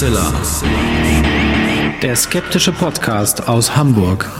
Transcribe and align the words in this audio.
Hoaxilla. 0.00 0.32
Der 2.00 2.16
skeptische 2.16 2.72
Podcast 2.72 3.46
aus 3.48 3.76
Hamburg. 3.76 4.30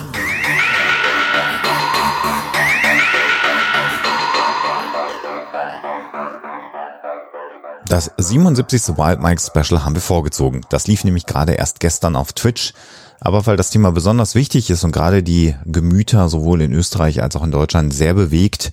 Das 7.87 8.11
77. 8.17 8.97
Wild 8.97 9.21
Mike 9.21 9.43
Special 9.43 9.85
haben 9.85 9.95
wir 9.95 10.01
vorgezogen. 10.01 10.63
Das 10.71 10.87
lief 10.87 11.05
nämlich 11.05 11.27
gerade 11.27 11.53
erst 11.53 11.81
gestern 11.81 12.17
auf 12.17 12.33
Twitch. 12.33 12.73
Aber 13.21 13.45
weil 13.45 13.59
das 13.59 13.69
Thema 13.69 13.93
besonders 13.93 14.35
wichtig 14.35 14.71
ist 14.71 14.83
und 14.85 14.93
gerade 14.93 15.23
die 15.23 15.55
Gemüter 15.67 16.31
sowohl 16.31 16.63
in 16.63 16.73
Österreich 16.73 17.23
als 17.23 17.37
auch 17.37 17.45
in 17.45 17.51
Deutschland 17.51 17.93
sehr 17.93 18.15
bewegt, 18.15 18.73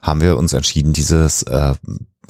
haben 0.00 0.20
wir 0.20 0.36
uns 0.36 0.52
entschieden, 0.52 0.92
dieses 0.92 1.42
äh, 1.42 1.74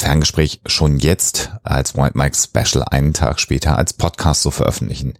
Ferngespräch 0.00 0.62
schon 0.64 0.98
jetzt 0.98 1.52
als 1.62 1.95
White 1.95 2.16
Mike 2.16 2.34
Special 2.34 2.84
einen 2.84 3.12
Tag 3.12 3.38
später 3.38 3.77
als 3.77 3.92
Podcast 3.92 4.40
zu 4.42 4.50
veröffentlichen. 4.50 5.18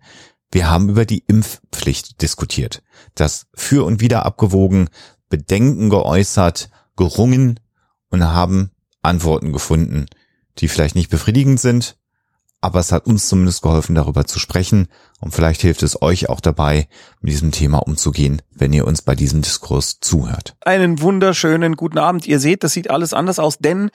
Wir 0.51 0.71
haben 0.71 0.89
über 0.89 1.05
die 1.05 1.23
Impfpflicht 1.27 2.23
diskutiert, 2.23 2.83
das 3.15 3.47
für 3.55 3.85
und 3.85 4.01
wieder 4.01 4.25
abgewogen, 4.25 4.89
Bedenken 5.29 5.91
geäußert, 5.91 6.71
gerungen 6.97 7.61
und 8.09 8.25
haben 8.25 8.71
Antworten 9.03 9.53
gefunden, 9.53 10.07
die 10.59 10.69
vielleicht 10.69 10.95
nicht 10.95 11.11
befriedigend 11.11 11.61
sind, 11.61 11.99
aber 12.61 12.81
es 12.81 12.93
hat 12.93 13.07
uns 13.07 13.29
zumindest 13.29 13.63
geholfen, 13.63 13.95
darüber 13.95 14.27
zu 14.27 14.39
sprechen 14.39 14.89
und 15.21 15.35
vielleicht 15.35 15.63
hilft 15.63 15.83
es 15.83 16.01
euch 16.03 16.29
auch 16.29 16.41
dabei, 16.41 16.89
mit 17.21 17.33
diesem 17.33 17.53
Thema 17.53 17.79
umzugehen, 17.79 18.43
wenn 18.51 18.73
ihr 18.73 18.87
uns 18.87 19.03
bei 19.03 19.15
diesem 19.15 19.43
Diskurs 19.43 20.01
zuhört. 20.01 20.57
Einen 20.61 21.01
wunderschönen 21.01 21.77
guten 21.77 21.99
Abend. 21.99 22.27
Ihr 22.27 22.41
seht, 22.41 22.65
das 22.65 22.73
sieht 22.73 22.91
alles 22.91 23.15
anders 23.15 23.39
aus, 23.39 23.59
denn 23.59 23.91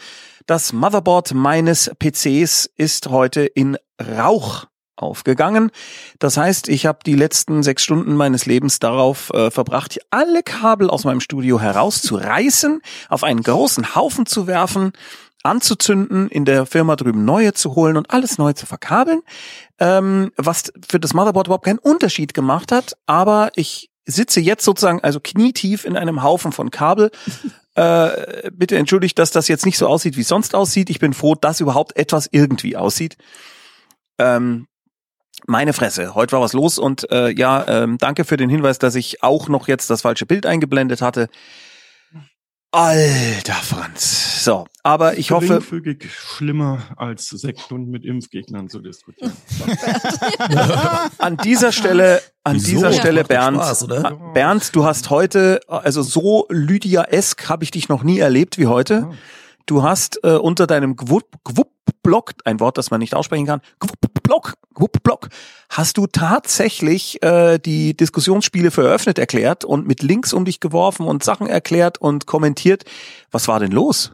das 0.46 0.74
Motherboard 0.74 1.34
meines 1.34 1.92
PCs 2.00 2.70
ist 2.76 3.08
heute 3.08 3.42
in 3.42 3.78
Rauch 4.02 4.68
aufgegangen. 4.98 5.72
Das 6.20 6.38
heißt, 6.38 6.70
ich 6.70 6.86
habe 6.86 7.00
die 7.06 7.16
letzten 7.16 7.64
sechs 7.64 7.84
Stunden 7.84 8.16
meines 8.16 8.46
Lebens 8.46 8.80
darauf 8.80 9.30
äh, 9.34 9.52
verbracht, 9.52 10.00
alle 10.10 10.42
Kabel 10.44 10.90
aus 10.90 11.04
meinem 11.04 11.20
Studio 11.20 11.60
herauszureißen, 11.60 12.82
auf 13.10 13.24
einen 13.24 13.44
großen 13.44 13.96
Haufen 13.96 14.26
zu 14.26 14.48
werfen 14.48 14.94
anzuzünden, 15.46 16.28
in 16.30 16.46
der 16.46 16.66
Firma 16.66 16.96
drüben 16.96 17.24
neue 17.24 17.54
zu 17.54 17.76
holen 17.76 17.98
und 17.98 18.12
alles 18.12 18.38
neu 18.38 18.54
zu 18.54 18.66
verkabeln, 18.66 19.22
ähm, 19.80 20.32
was 20.38 20.74
für 20.88 21.00
das 21.00 21.14
Motherboard 21.14 21.48
überhaupt 21.48 21.66
keinen 21.66 21.80
Unterschied 21.80 22.34
gemacht 22.34 22.72
hat. 22.72 22.98
Aber 23.06 23.52
ich 23.56 23.90
sitze 24.06 24.40
jetzt 24.40 24.64
sozusagen 24.64 25.04
also 25.04 25.20
knietief 25.20 25.86
in 25.86 25.98
einem 25.98 26.24
Haufen 26.24 26.52
von 26.52 26.72
Kabel. 26.72 27.12
äh, 27.76 28.50
bitte 28.52 28.78
entschuldigt, 28.78 29.18
dass 29.20 29.32
das 29.32 29.48
jetzt 29.48 29.66
nicht 29.66 29.78
so 29.78 29.88
aussieht, 29.88 30.18
wie 30.18 30.22
es 30.22 30.28
sonst 30.28 30.56
aussieht. 30.56 30.90
Ich 30.90 31.00
bin 31.00 31.14
froh, 31.14 31.36
dass 31.36 31.60
überhaupt 31.60 31.96
etwas 31.96 32.28
irgendwie 32.32 32.76
aussieht. 32.76 33.18
Ähm, 34.18 34.68
meine 35.48 35.74
Fresse, 35.74 36.16
heute 36.16 36.32
war 36.34 36.42
was 36.42 36.54
los 36.54 36.80
und 36.80 37.10
äh, 37.12 37.30
ja, 37.30 37.66
ähm, 37.68 37.98
danke 37.98 38.24
für 38.24 38.38
den 38.38 38.50
Hinweis, 38.50 38.80
dass 38.80 38.96
ich 38.96 39.22
auch 39.22 39.50
noch 39.50 39.68
jetzt 39.68 39.90
das 39.90 40.02
falsche 40.02 40.26
Bild 40.26 40.46
eingeblendet 40.46 41.02
hatte. 41.02 41.28
Alter 42.76 43.54
Franz. 43.54 44.44
So, 44.44 44.66
aber 44.84 45.18
ich 45.18 45.32
hoffe. 45.32 45.48
Geringfügig 45.48 46.12
schlimmer 46.12 46.80
als 46.98 47.28
sechs 47.28 47.62
Stunden 47.62 47.90
mit 47.90 48.04
Impfgegnern 48.04 48.68
zu 48.68 48.82
diskutieren. 48.82 49.32
an 51.18 51.38
dieser 51.38 51.72
Stelle, 51.72 52.22
an 52.44 52.58
Wieso? 52.58 52.72
dieser 52.72 52.92
Stelle, 52.92 53.24
Bernd, 53.24 53.56
Spaß, 53.56 53.88
Bernd, 54.34 54.76
du 54.76 54.84
hast 54.84 55.10
heute, 55.10 55.62
also 55.70 56.02
so 56.02 56.48
Lydia-esk 56.50 57.48
habe 57.48 57.64
ich 57.64 57.72
dich 57.72 57.88
noch 57.88 58.04
nie 58.04 58.20
erlebt 58.20 58.58
wie 58.58 58.68
heute. 58.68 59.10
Du 59.68 59.82
hast 59.82 60.20
äh, 60.26 60.32
unter 60.32 60.68
deinem 60.68 60.98
Gwupp, 60.98 61.32
Gwupp 61.46 61.72
Block, 62.04 62.34
ein 62.44 62.60
Wort, 62.60 62.78
das 62.78 62.92
man 62.92 63.00
nicht 63.00 63.16
aussprechen 63.16 63.46
kann, 63.46 63.62
Block, 64.26 64.56
Block, 65.04 65.30
hast 65.70 65.98
du 65.98 66.08
tatsächlich 66.08 67.22
äh, 67.22 67.60
die 67.60 67.96
Diskussionsspiele 67.96 68.72
für 68.72 68.88
eröffnet 68.88 69.20
erklärt 69.20 69.64
und 69.64 69.88
mit 69.88 70.02
Links 70.02 70.34
um 70.34 70.46
dich 70.46 70.60
geworfen 70.60 71.06
und 71.06 71.24
Sachen 71.24 71.48
erklärt 71.48 72.00
und 72.00 72.26
kommentiert. 72.26 72.84
Was 73.32 73.48
war 73.48 73.60
denn 73.60 73.72
los? 73.72 74.14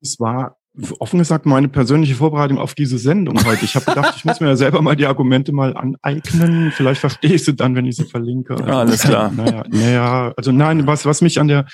Es 0.00 0.20
war 0.20 0.58
offen 0.98 1.18
gesagt 1.18 1.46
meine 1.46 1.68
persönliche 1.68 2.14
Vorbereitung 2.14 2.58
auf 2.58 2.74
diese 2.74 2.98
Sendung 2.98 3.44
heute. 3.44 3.64
Ich 3.64 3.74
habe 3.76 3.84
gedacht, 3.84 4.14
ich 4.16 4.24
muss 4.24 4.40
mir 4.40 4.48
ja 4.48 4.56
selber 4.56 4.82
mal 4.82 4.96
die 4.96 5.06
Argumente 5.06 5.52
mal 5.52 5.76
aneignen. 5.76 6.72
Vielleicht 6.72 7.00
verstehe 7.00 7.34
ich 7.34 7.44
sie 7.44 7.54
dann, 7.54 7.74
wenn 7.74 7.86
ich 7.86 7.96
sie 7.96 8.04
verlinke. 8.04 8.54
Also, 8.54 8.64
alles 8.72 9.02
klar. 9.02 9.30
Naja, 9.30 9.64
naja, 9.68 10.34
also 10.36 10.52
nein, 10.52 10.86
was, 10.86 11.06
was 11.06 11.20
mich 11.20 11.38
an 11.40 11.48
der, 11.48 11.66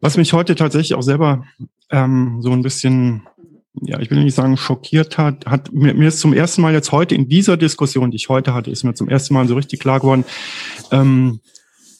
was 0.00 0.16
mich 0.16 0.32
heute 0.32 0.54
tatsächlich 0.54 0.94
auch 0.94 1.02
selber 1.02 1.44
ähm, 1.90 2.38
so 2.40 2.50
ein 2.52 2.62
bisschen 2.62 3.22
ja, 3.80 3.98
ich 4.00 4.10
will 4.10 4.22
nicht 4.22 4.34
sagen 4.34 4.56
schockiert 4.56 5.18
hat, 5.18 5.46
hat 5.46 5.72
mir, 5.72 5.94
mir 5.94 6.08
ist 6.08 6.20
zum 6.20 6.32
ersten 6.32 6.62
Mal 6.62 6.72
jetzt 6.72 6.92
heute 6.92 7.14
in 7.14 7.28
dieser 7.28 7.56
Diskussion, 7.56 8.10
die 8.10 8.16
ich 8.16 8.28
heute 8.28 8.54
hatte, 8.54 8.70
ist 8.70 8.84
mir 8.84 8.94
zum 8.94 9.08
ersten 9.08 9.34
Mal 9.34 9.48
so 9.48 9.54
richtig 9.54 9.80
klar 9.80 10.00
geworden, 10.00 10.24
ähm, 10.90 11.40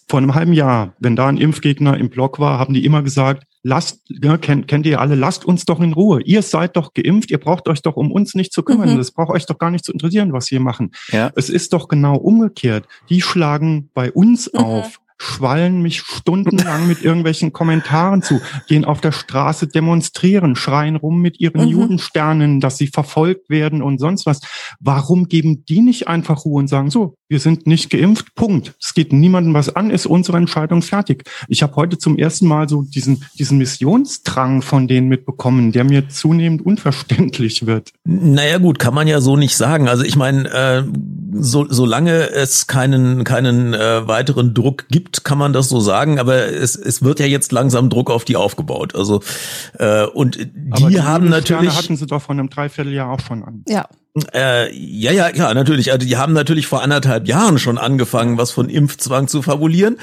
vor 0.08 0.18
einem 0.18 0.34
halben 0.34 0.52
Jahr, 0.52 0.94
wenn 0.98 1.16
da 1.16 1.28
ein 1.28 1.38
Impfgegner 1.38 1.96
im 1.96 2.10
Blog 2.10 2.38
war, 2.38 2.58
haben 2.58 2.74
die 2.74 2.84
immer 2.84 3.02
gesagt, 3.02 3.44
lasst, 3.62 4.02
ja, 4.08 4.36
kennt, 4.36 4.68
kennt 4.68 4.84
ihr 4.84 5.00
alle, 5.00 5.14
lasst 5.14 5.44
uns 5.44 5.64
doch 5.64 5.80
in 5.80 5.94
Ruhe. 5.94 6.20
Ihr 6.22 6.42
seid 6.42 6.76
doch 6.76 6.92
geimpft, 6.92 7.30
ihr 7.30 7.38
braucht 7.38 7.68
euch 7.68 7.80
doch 7.80 7.96
um 7.96 8.12
uns 8.12 8.34
nicht 8.34 8.52
zu 8.52 8.62
kümmern. 8.62 8.92
Mhm. 8.92 8.98
Das 8.98 9.12
braucht 9.12 9.30
euch 9.30 9.46
doch 9.46 9.58
gar 9.58 9.70
nicht 9.70 9.84
zu 9.84 9.92
interessieren, 9.92 10.32
was 10.32 10.50
wir 10.50 10.60
machen. 10.60 10.92
Ja. 11.08 11.30
Es 11.36 11.48
ist 11.48 11.72
doch 11.72 11.88
genau 11.88 12.16
umgekehrt. 12.16 12.86
Die 13.08 13.22
schlagen 13.22 13.90
bei 13.94 14.12
uns 14.12 14.52
mhm. 14.52 14.60
auf 14.60 15.00
schwallen 15.22 15.82
mich 15.82 16.00
stundenlang 16.00 16.88
mit 16.88 17.02
irgendwelchen 17.02 17.52
Kommentaren 17.52 18.22
zu, 18.22 18.40
gehen 18.66 18.84
auf 18.84 19.00
der 19.00 19.12
Straße 19.12 19.68
demonstrieren, 19.68 20.56
schreien 20.56 20.96
rum 20.96 21.20
mit 21.20 21.40
ihren 21.40 21.62
mhm. 21.62 21.68
Judensternen, 21.68 22.60
dass 22.60 22.76
sie 22.76 22.88
verfolgt 22.88 23.48
werden 23.48 23.82
und 23.82 23.98
sonst 23.98 24.26
was. 24.26 24.40
Warum 24.80 25.28
geben 25.28 25.64
die 25.64 25.80
nicht 25.80 26.08
einfach 26.08 26.44
Ruhe 26.44 26.58
und 26.58 26.68
sagen, 26.68 26.90
so, 26.90 27.14
wir 27.32 27.40
sind 27.40 27.66
nicht 27.66 27.90
geimpft, 27.90 28.34
Punkt. 28.34 28.74
Es 28.80 28.92
geht 28.92 29.12
niemandem 29.12 29.54
was 29.54 29.74
an, 29.74 29.90
ist 29.90 30.06
unsere 30.06 30.36
Entscheidung 30.36 30.82
fertig. 30.82 31.24
Ich 31.48 31.62
habe 31.62 31.74
heute 31.76 31.96
zum 31.96 32.18
ersten 32.18 32.46
Mal 32.46 32.68
so 32.68 32.82
diesen, 32.82 33.24
diesen 33.38 33.56
Missionsdrang 33.56 34.60
von 34.60 34.86
denen 34.86 35.08
mitbekommen, 35.08 35.72
der 35.72 35.84
mir 35.84 36.10
zunehmend 36.10 36.64
unverständlich 36.64 37.66
wird. 37.66 37.92
Naja 38.04 38.58
gut, 38.58 38.78
kann 38.78 38.94
man 38.94 39.08
ja 39.08 39.22
so 39.22 39.36
nicht 39.36 39.56
sagen. 39.56 39.88
Also 39.88 40.04
ich 40.04 40.14
meine, 40.14 40.48
äh, 40.50 40.82
so, 41.32 41.66
solange 41.68 42.28
es 42.30 42.66
keinen, 42.66 43.24
keinen 43.24 43.72
äh, 43.72 44.06
weiteren 44.06 44.52
Druck 44.52 44.88
gibt, 44.88 45.24
kann 45.24 45.38
man 45.38 45.54
das 45.54 45.70
so 45.70 45.80
sagen, 45.80 46.18
aber 46.18 46.48
es, 46.48 46.76
es 46.76 47.02
wird 47.02 47.18
ja 47.18 47.26
jetzt 47.26 47.50
langsam 47.50 47.88
Druck 47.88 48.10
auf 48.10 48.26
die 48.26 48.36
aufgebaut. 48.36 48.94
Also 48.94 49.20
äh, 49.78 50.04
und 50.04 50.36
die, 50.36 50.86
die 50.90 51.00
haben 51.00 51.30
natürlich 51.30 51.74
hatten 51.74 51.96
sie 51.96 52.06
doch 52.06 52.20
vor 52.20 52.34
einem 52.34 52.50
Dreivierteljahr 52.50 53.10
auch 53.10 53.20
schon 53.20 53.42
an. 53.42 53.64
Ja. 53.66 53.88
Äh, 54.34 54.70
ja, 54.74 55.10
ja, 55.10 55.30
ja, 55.34 55.54
natürlich. 55.54 55.90
Also 55.90 56.06
die 56.06 56.18
haben 56.18 56.34
natürlich 56.34 56.66
vor 56.66 56.82
anderthalb 56.82 57.26
Jahren 57.26 57.58
schon 57.58 57.78
angefangen, 57.78 58.36
was 58.36 58.50
von 58.50 58.68
Impfzwang 58.68 59.26
zu 59.26 59.40
fabulieren. 59.40 59.96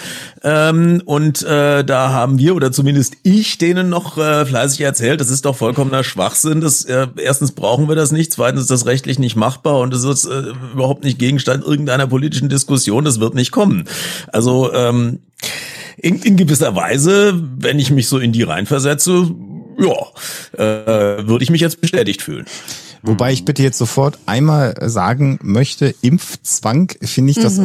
Ähm, 0.44 1.04
und 1.06 1.44
äh, 1.44 1.84
da 1.84 2.10
haben 2.10 2.40
wir, 2.40 2.56
oder 2.56 2.72
zumindest 2.72 3.18
ich, 3.22 3.60
denen 3.60 3.90
noch 3.90 4.18
äh, 4.18 4.48
fleißig 4.48 4.82
erzählt, 4.82 5.22
das 5.22 5.30
ist 5.30 5.46
doch 5.46 5.56
vollkommener 5.56 6.04
Schwachsinn. 6.04 6.60
Das, 6.60 6.86
äh, 6.86 7.06
erstens 7.18 7.52
brauchen 7.52 7.88
wir 7.88 7.96
das 7.96 8.12
nicht, 8.12 8.34
zweitens 8.34 8.62
ist 8.62 8.72
das 8.72 8.88
rechtlich 8.88 9.20
nicht 9.20 9.36
machbar 9.36 9.78
und 9.80 9.94
es 9.94 10.04
ist 10.04 10.26
äh, 10.26 10.54
überhaupt 10.74 11.04
nicht 11.04 11.20
Gegenstand 11.20 11.64
irgendeiner 11.64 12.08
politischen 12.08 12.50
Diskussion. 12.50 13.06
Das 13.06 13.20
wird 13.20 13.36
nicht 13.36 13.52
kommen. 13.52 13.88
Also 14.34 14.74
ähm, 14.74 15.20
in, 15.98 16.20
in 16.24 16.36
gewisser 16.36 16.76
Weise, 16.76 17.40
wenn 17.58 17.78
ich 17.78 17.92
mich 17.92 18.08
so 18.08 18.18
in 18.18 18.32
die 18.32 18.44
reinversetze, 18.44 19.36
ja, 19.78 20.58
äh, 20.58 21.28
würde 21.28 21.44
ich 21.44 21.52
mich 21.52 21.62
jetzt 21.62 21.80
bestätigt 21.80 22.24
fühlen. 22.24 22.48
Wobei 23.02 23.32
ich 23.32 23.46
bitte 23.46 23.64
jetzt 23.64 23.78
sofort 23.78 24.20
einmal 24.26 24.76
sagen 24.90 25.40
möchte, 25.42 25.94
Impfzwang 26.02 26.92
finde 27.02 27.32
ich 27.32 27.38
mhm. 27.38 27.44
das 27.44 27.60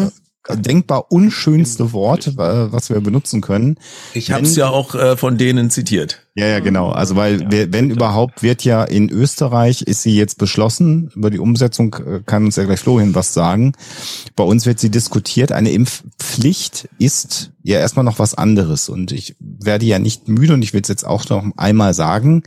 denkbar 0.51 1.11
unschönste 1.11 1.93
Wort, 1.93 2.27
äh, 2.27 2.73
was 2.73 2.91
wir 2.91 3.01
benutzen 3.01 3.41
können. 3.41 3.79
Ich 4.13 4.31
habe 4.31 4.43
es 4.43 4.57
ja 4.57 4.69
auch 4.69 4.95
äh, 4.95 5.17
von 5.17 5.39
denen 5.39 5.71
zitiert. 5.71 6.21
Ja, 6.35 6.47
ja, 6.47 6.61
genau. 6.61 6.91
Also 6.91 7.17
weil 7.17 7.43
ja, 7.53 7.73
wenn 7.73 7.91
überhaupt 7.91 8.43
wird 8.43 8.65
ja 8.65 8.85
in 8.85 9.09
Österreich 9.09 9.83
ist 9.83 10.03
sie 10.03 10.17
jetzt 10.17 10.37
beschlossen. 10.37 11.11
Über 11.15 11.31
die 11.31 11.39
Umsetzung 11.39 11.95
äh, 11.95 12.21
kann 12.27 12.45
uns 12.45 12.57
ja 12.57 12.65
gleich 12.65 12.81
Florian 12.81 13.15
was 13.15 13.33
sagen. 13.33 13.73
Bei 14.37 14.45
uns 14.45 14.67
wird 14.67 14.81
sie 14.81 14.91
diskutiert. 14.91 15.53
Eine 15.53 15.71
Impfpflicht 15.71 16.89
ist 16.99 17.53
ja 17.63 17.79
erstmal 17.79 18.05
noch 18.05 18.19
was 18.19 18.35
anderes. 18.35 18.89
Und 18.91 19.13
ich 19.13 19.37
werde 19.41 19.87
ja 19.87 19.99
nicht 19.99 20.29
müde 20.29 20.55
und 20.55 20.63
ich 20.63 20.75
will 20.75 20.83
es 20.83 20.89
jetzt 20.89 21.07
auch 21.07 21.27
noch 21.31 21.45
einmal 21.57 21.95
sagen. 21.95 22.43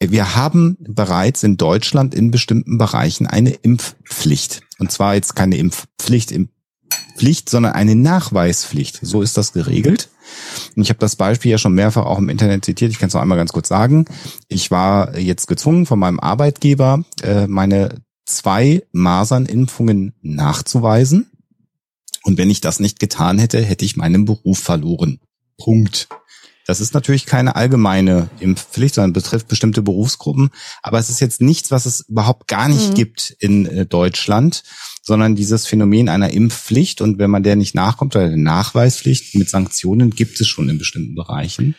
Wir 0.00 0.36
haben 0.36 0.76
bereits 0.80 1.42
in 1.42 1.56
Deutschland 1.56 2.14
in 2.14 2.30
bestimmten 2.30 2.78
Bereichen 2.78 3.26
eine 3.26 3.50
Impfpflicht. 3.50 4.62
Und 4.78 4.92
zwar 4.92 5.14
jetzt 5.14 5.34
keine 5.34 5.56
Impfpflicht 5.56 6.30
im 6.30 6.50
Pflicht, 7.16 7.50
sondern 7.50 7.72
eine 7.72 7.96
Nachweispflicht. 7.96 9.00
So 9.02 9.22
ist 9.22 9.36
das 9.36 9.52
geregelt. 9.52 10.08
Und 10.76 10.82
ich 10.82 10.90
habe 10.90 11.00
das 11.00 11.16
Beispiel 11.16 11.50
ja 11.50 11.58
schon 11.58 11.74
mehrfach 11.74 12.06
auch 12.06 12.18
im 12.18 12.28
Internet 12.28 12.64
zitiert. 12.64 12.92
Ich 12.92 12.98
kann 12.98 13.08
es 13.08 13.14
noch 13.14 13.22
einmal 13.22 13.38
ganz 13.38 13.52
kurz 13.52 13.68
sagen. 13.68 14.04
Ich 14.46 14.70
war 14.70 15.18
jetzt 15.18 15.48
gezwungen 15.48 15.84
von 15.84 15.98
meinem 15.98 16.20
Arbeitgeber, 16.20 17.04
äh, 17.22 17.48
meine 17.48 17.96
zwei 18.24 18.84
Masernimpfungen 18.92 20.14
nachzuweisen. 20.22 21.30
Und 22.22 22.38
wenn 22.38 22.50
ich 22.50 22.60
das 22.60 22.78
nicht 22.78 23.00
getan 23.00 23.38
hätte, 23.38 23.60
hätte 23.62 23.84
ich 23.84 23.96
meinen 23.96 24.24
Beruf 24.24 24.58
verloren. 24.60 25.18
Punkt. 25.56 26.08
Das 26.68 26.80
ist 26.80 26.92
natürlich 26.92 27.24
keine 27.24 27.56
allgemeine 27.56 28.28
Impfpflicht, 28.40 28.94
sondern 28.94 29.14
betrifft 29.14 29.48
bestimmte 29.48 29.80
Berufsgruppen. 29.80 30.50
Aber 30.82 30.98
es 30.98 31.08
ist 31.08 31.18
jetzt 31.18 31.40
nichts, 31.40 31.70
was 31.70 31.86
es 31.86 32.00
überhaupt 32.08 32.46
gar 32.46 32.68
nicht 32.68 32.90
mhm. 32.90 32.94
gibt 32.94 33.34
in 33.40 33.66
äh, 33.66 33.86
Deutschland 33.86 34.62
sondern 35.08 35.34
dieses 35.34 35.66
Phänomen 35.66 36.10
einer 36.10 36.30
Impfpflicht 36.30 37.00
und 37.00 37.18
wenn 37.18 37.30
man 37.30 37.42
der 37.42 37.56
nicht 37.56 37.74
nachkommt 37.74 38.14
oder 38.14 38.28
der 38.28 38.36
Nachweispflicht 38.36 39.36
mit 39.36 39.48
Sanktionen 39.48 40.10
gibt 40.10 40.38
es 40.38 40.46
schon 40.46 40.68
in 40.68 40.76
bestimmten 40.76 41.14
Bereichen. 41.14 41.76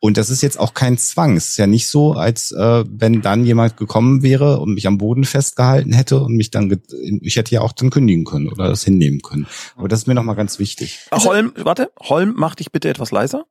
Und 0.00 0.16
das 0.16 0.30
ist 0.30 0.42
jetzt 0.42 0.58
auch 0.58 0.74
kein 0.74 0.98
Zwang. 0.98 1.36
Es 1.36 1.50
ist 1.50 1.58
ja 1.58 1.68
nicht 1.68 1.86
so, 1.86 2.14
als 2.14 2.50
äh, 2.50 2.84
wenn 2.88 3.22
dann 3.22 3.46
jemand 3.46 3.76
gekommen 3.76 4.24
wäre 4.24 4.58
und 4.58 4.74
mich 4.74 4.88
am 4.88 4.98
Boden 4.98 5.24
festgehalten 5.24 5.92
hätte 5.92 6.18
und 6.18 6.34
mich 6.34 6.50
dann, 6.50 6.76
ich 7.20 7.36
hätte 7.36 7.54
ja 7.54 7.60
auch 7.60 7.70
dann 7.70 7.90
kündigen 7.90 8.24
können 8.24 8.48
oder 8.48 8.66
das 8.66 8.82
hinnehmen 8.82 9.22
können. 9.22 9.46
Aber 9.76 9.86
das 9.86 10.00
ist 10.00 10.06
mir 10.08 10.14
nochmal 10.14 10.34
ganz 10.34 10.58
wichtig. 10.58 11.06
Holm, 11.12 11.52
warte, 11.56 11.92
Holm, 12.00 12.34
mach 12.36 12.56
dich 12.56 12.72
bitte 12.72 12.88
etwas 12.88 13.12
leiser 13.12 13.46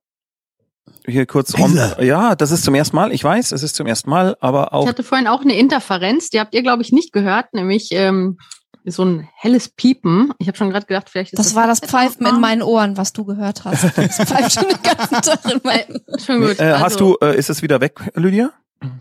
hier 1.06 1.26
kurz 1.26 1.58
rum. 1.58 1.78
Ja, 2.00 2.36
das 2.36 2.52
ist 2.52 2.64
zum 2.64 2.76
ersten 2.76 2.96
Mal. 2.96 3.12
Ich 3.12 3.24
weiß, 3.24 3.52
es 3.52 3.64
ist 3.64 3.76
zum 3.76 3.88
ersten 3.88 4.10
Mal, 4.10 4.38
aber 4.40 4.74
auch. 4.74 4.84
Ich 4.84 4.90
hatte 4.90 5.04
vorhin 5.04 5.28
auch 5.28 5.42
eine 5.42 5.58
Interferenz, 5.58 6.30
die 6.30 6.40
habt 6.40 6.54
ihr, 6.54 6.62
glaube 6.62 6.82
ich, 6.82 6.92
nicht 6.92 7.14
gehört, 7.14 7.54
nämlich 7.54 7.90
ähm, 7.92 8.38
so 8.86 9.04
ein 9.04 9.28
helles 9.36 9.70
Piepen. 9.70 10.34
Ich 10.40 10.48
habe 10.48 10.58
schon 10.58 10.70
gerade 10.70 10.86
gedacht, 10.86 11.10
vielleicht 11.10 11.34
ist 11.34 11.40
das, 11.40 11.48
das 11.48 11.56
war 11.56 11.68
das 11.68 11.80
Pfeifen 11.80 12.26
in 12.26 12.40
meinen 12.40 12.62
Ohren, 12.62 12.98
was 12.98 13.14
du 13.14 13.26
gehört 13.26 13.64
hast. 13.66 13.84
Das 13.96 14.18
pfeift 14.18 14.54
schon 14.54 14.68
den 14.68 14.82
ganzen 14.82 15.22
Tag 15.22 15.46
in 15.52 15.62
meinen 15.64 16.20
Schon 16.24 16.42
gut. 16.42 16.60
Äh, 16.60 16.64
also, 16.64 16.86
hast 16.86 17.00
du, 17.00 17.18
äh, 17.22 17.38
ist 17.38 17.50
es 17.50 17.62
wieder 17.62 17.82
weg, 17.82 18.00
Lydia? 18.16 18.52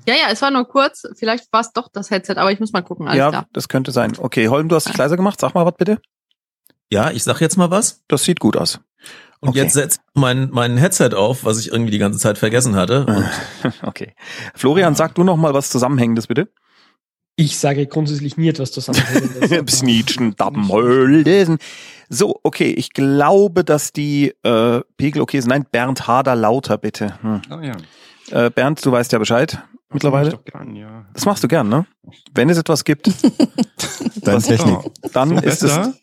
Ja, 0.07 0.15
ja, 0.15 0.27
es 0.31 0.43
war 0.43 0.51
nur 0.51 0.69
kurz. 0.69 1.07
Vielleicht 1.17 1.51
war 1.53 1.61
es 1.61 1.73
doch 1.73 1.89
das 1.91 2.11
Headset, 2.11 2.35
aber 2.37 2.53
ich 2.53 2.61
muss 2.61 2.73
mal 2.73 2.83
gucken. 2.83 3.09
Alles 3.09 3.19
ja, 3.19 3.31
klar. 3.31 3.47
das 3.53 3.69
könnte 3.69 3.93
sein. 3.93 4.13
Okay, 4.19 4.49
Holm, 4.49 4.69
du 4.69 4.77
hast 4.77 4.89
dich 4.89 4.97
leiser 4.97 5.17
gemacht. 5.17 5.41
Sag 5.41 5.55
mal 5.55 5.65
was 5.65 5.75
bitte. 5.77 6.01
Ja, 6.91 7.11
ich 7.11 7.25
sag 7.25 7.41
jetzt 7.41 7.57
mal 7.57 7.71
was. 7.71 8.03
Das 8.09 8.25
sieht 8.25 8.41
gut 8.41 8.57
aus. 8.57 8.81
Und 9.41 9.51
okay. 9.51 9.59
jetzt 9.59 9.73
setzt 9.73 10.03
mein, 10.15 10.51
mein 10.53 10.77
Headset 10.77 11.15
auf, 11.15 11.45
was 11.45 11.59
ich 11.59 11.73
irgendwie 11.73 11.91
die 11.91 11.99
ganze 11.99 12.19
Zeit 12.19 12.37
vergessen 12.37 12.77
hatte. 12.77 13.27
okay. 13.83 14.15
Florian, 14.55 14.95
sag 14.95 15.15
du 15.15 15.25
noch 15.25 15.37
mal 15.37 15.55
was 15.55 15.71
Zusammenhängendes 15.71 16.27
bitte. 16.27 16.49
Ich 17.37 17.57
sage 17.57 17.87
grundsätzlich 17.87 18.37
nie 18.37 18.49
etwas 18.49 18.71
Zusammenhängendes. 18.71 19.79
Sneetschen, 19.79 20.37
Dappenholden. 20.37 21.57
So, 22.11 22.39
okay, 22.43 22.71
ich 22.71 22.91
glaube, 22.91 23.65
dass 23.65 23.93
die 23.93 24.35
äh, 24.43 24.83
Pegel 24.99 25.23
okay 25.23 25.41
sind. 25.41 25.49
Nein, 25.49 25.65
Bernd 25.71 26.07
Hader 26.07 26.37
lauter, 26.37 26.77
bitte. 26.77 27.15
Hm. 27.23 27.41
Oh, 27.51 27.61
ja. 27.61 27.77
Äh, 28.31 28.51
Bernd, 28.51 28.85
du 28.85 28.93
weißt 28.93 29.13
ja 29.13 29.19
Bescheid 29.19 29.53
das 29.53 29.63
mittlerweile. 29.95 30.33
Mach 30.33 30.45
gern, 30.45 30.77
ja. 30.77 31.07
Das 31.15 31.25
machst 31.25 31.43
du 31.43 31.49
gern, 31.49 31.71
ne? 31.71 31.87
Wenn 32.35 32.51
es 32.51 32.59
etwas 32.59 32.85
gibt. 32.85 33.11
Deine 34.23 34.43
Technik. 34.43 34.79
Dann 35.15 35.31
so 35.31 35.35
ist 35.37 35.61
besser? 35.61 35.95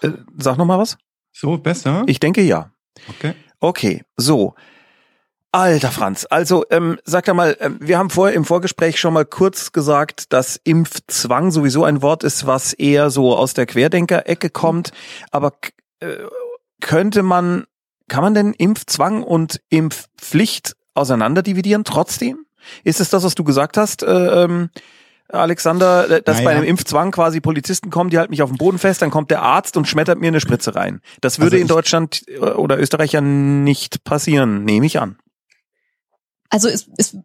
es. 0.00 0.08
Äh, 0.08 0.12
sag 0.38 0.56
noch 0.56 0.64
mal 0.64 0.78
was. 0.78 0.96
So 1.32 1.58
besser? 1.58 2.04
Ich 2.06 2.18
denke 2.18 2.40
ja. 2.40 2.72
Okay. 3.08 3.34
Okay, 3.60 4.02
so. 4.16 4.54
Alter 5.50 5.90
Franz, 5.90 6.26
also 6.28 6.64
ähm, 6.70 6.98
sag 7.04 7.24
doch 7.24 7.34
mal, 7.34 7.56
ähm, 7.60 7.78
wir 7.80 7.96
haben 7.96 8.10
vorher 8.10 8.36
im 8.36 8.44
Vorgespräch 8.44 9.00
schon 9.00 9.14
mal 9.14 9.24
kurz 9.24 9.72
gesagt, 9.72 10.32
dass 10.34 10.60
Impfzwang 10.62 11.50
sowieso 11.50 11.84
ein 11.84 12.02
Wort 12.02 12.22
ist, 12.22 12.46
was 12.46 12.74
eher 12.74 13.08
so 13.08 13.34
aus 13.34 13.54
der 13.54 13.64
Querdenker-Ecke 13.64 14.50
kommt. 14.50 14.92
Aber 15.30 15.54
äh, 16.00 16.18
könnte 16.82 17.22
man, 17.22 17.64
kann 18.08 18.22
man 18.22 18.34
denn 18.34 18.52
Impfzwang 18.52 19.22
und 19.22 19.62
Impfpflicht 19.70 20.76
auseinanderdividieren 20.92 21.84
trotzdem? 21.84 22.44
Ist 22.84 23.00
es 23.00 23.08
das, 23.08 23.24
was 23.24 23.34
du 23.34 23.42
gesagt 23.42 23.78
hast, 23.78 24.02
äh, 24.02 24.44
ähm, 24.44 24.68
Alexander, 25.28 26.08
äh, 26.10 26.22
dass 26.22 26.38
naja. 26.38 26.48
bei 26.48 26.56
einem 26.56 26.64
Impfzwang 26.64 27.10
quasi 27.10 27.40
Polizisten 27.40 27.90
kommen, 27.90 28.10
die 28.10 28.18
halten 28.18 28.30
mich 28.30 28.42
auf 28.42 28.50
dem 28.50 28.58
Boden 28.58 28.78
fest, 28.78 29.02
dann 29.02 29.10
kommt 29.10 29.30
der 29.30 29.42
Arzt 29.42 29.76
und 29.76 29.86
schmettert 29.86 30.18
mir 30.18 30.28
eine 30.28 30.40
Spritze 30.40 30.74
rein. 30.74 31.00
Das 31.20 31.38
würde 31.38 31.56
also 31.56 31.62
in 31.62 31.68
Deutschland 31.68 32.22
äh, 32.28 32.38
oder 32.38 32.78
Österreich 32.78 33.12
ja 33.12 33.20
nicht 33.20 34.04
passieren, 34.04 34.64
nehme 34.64 34.86
ich 34.86 34.98
an 34.98 35.18
also 36.50 36.68
es, 36.68 36.88
es, 36.96 37.16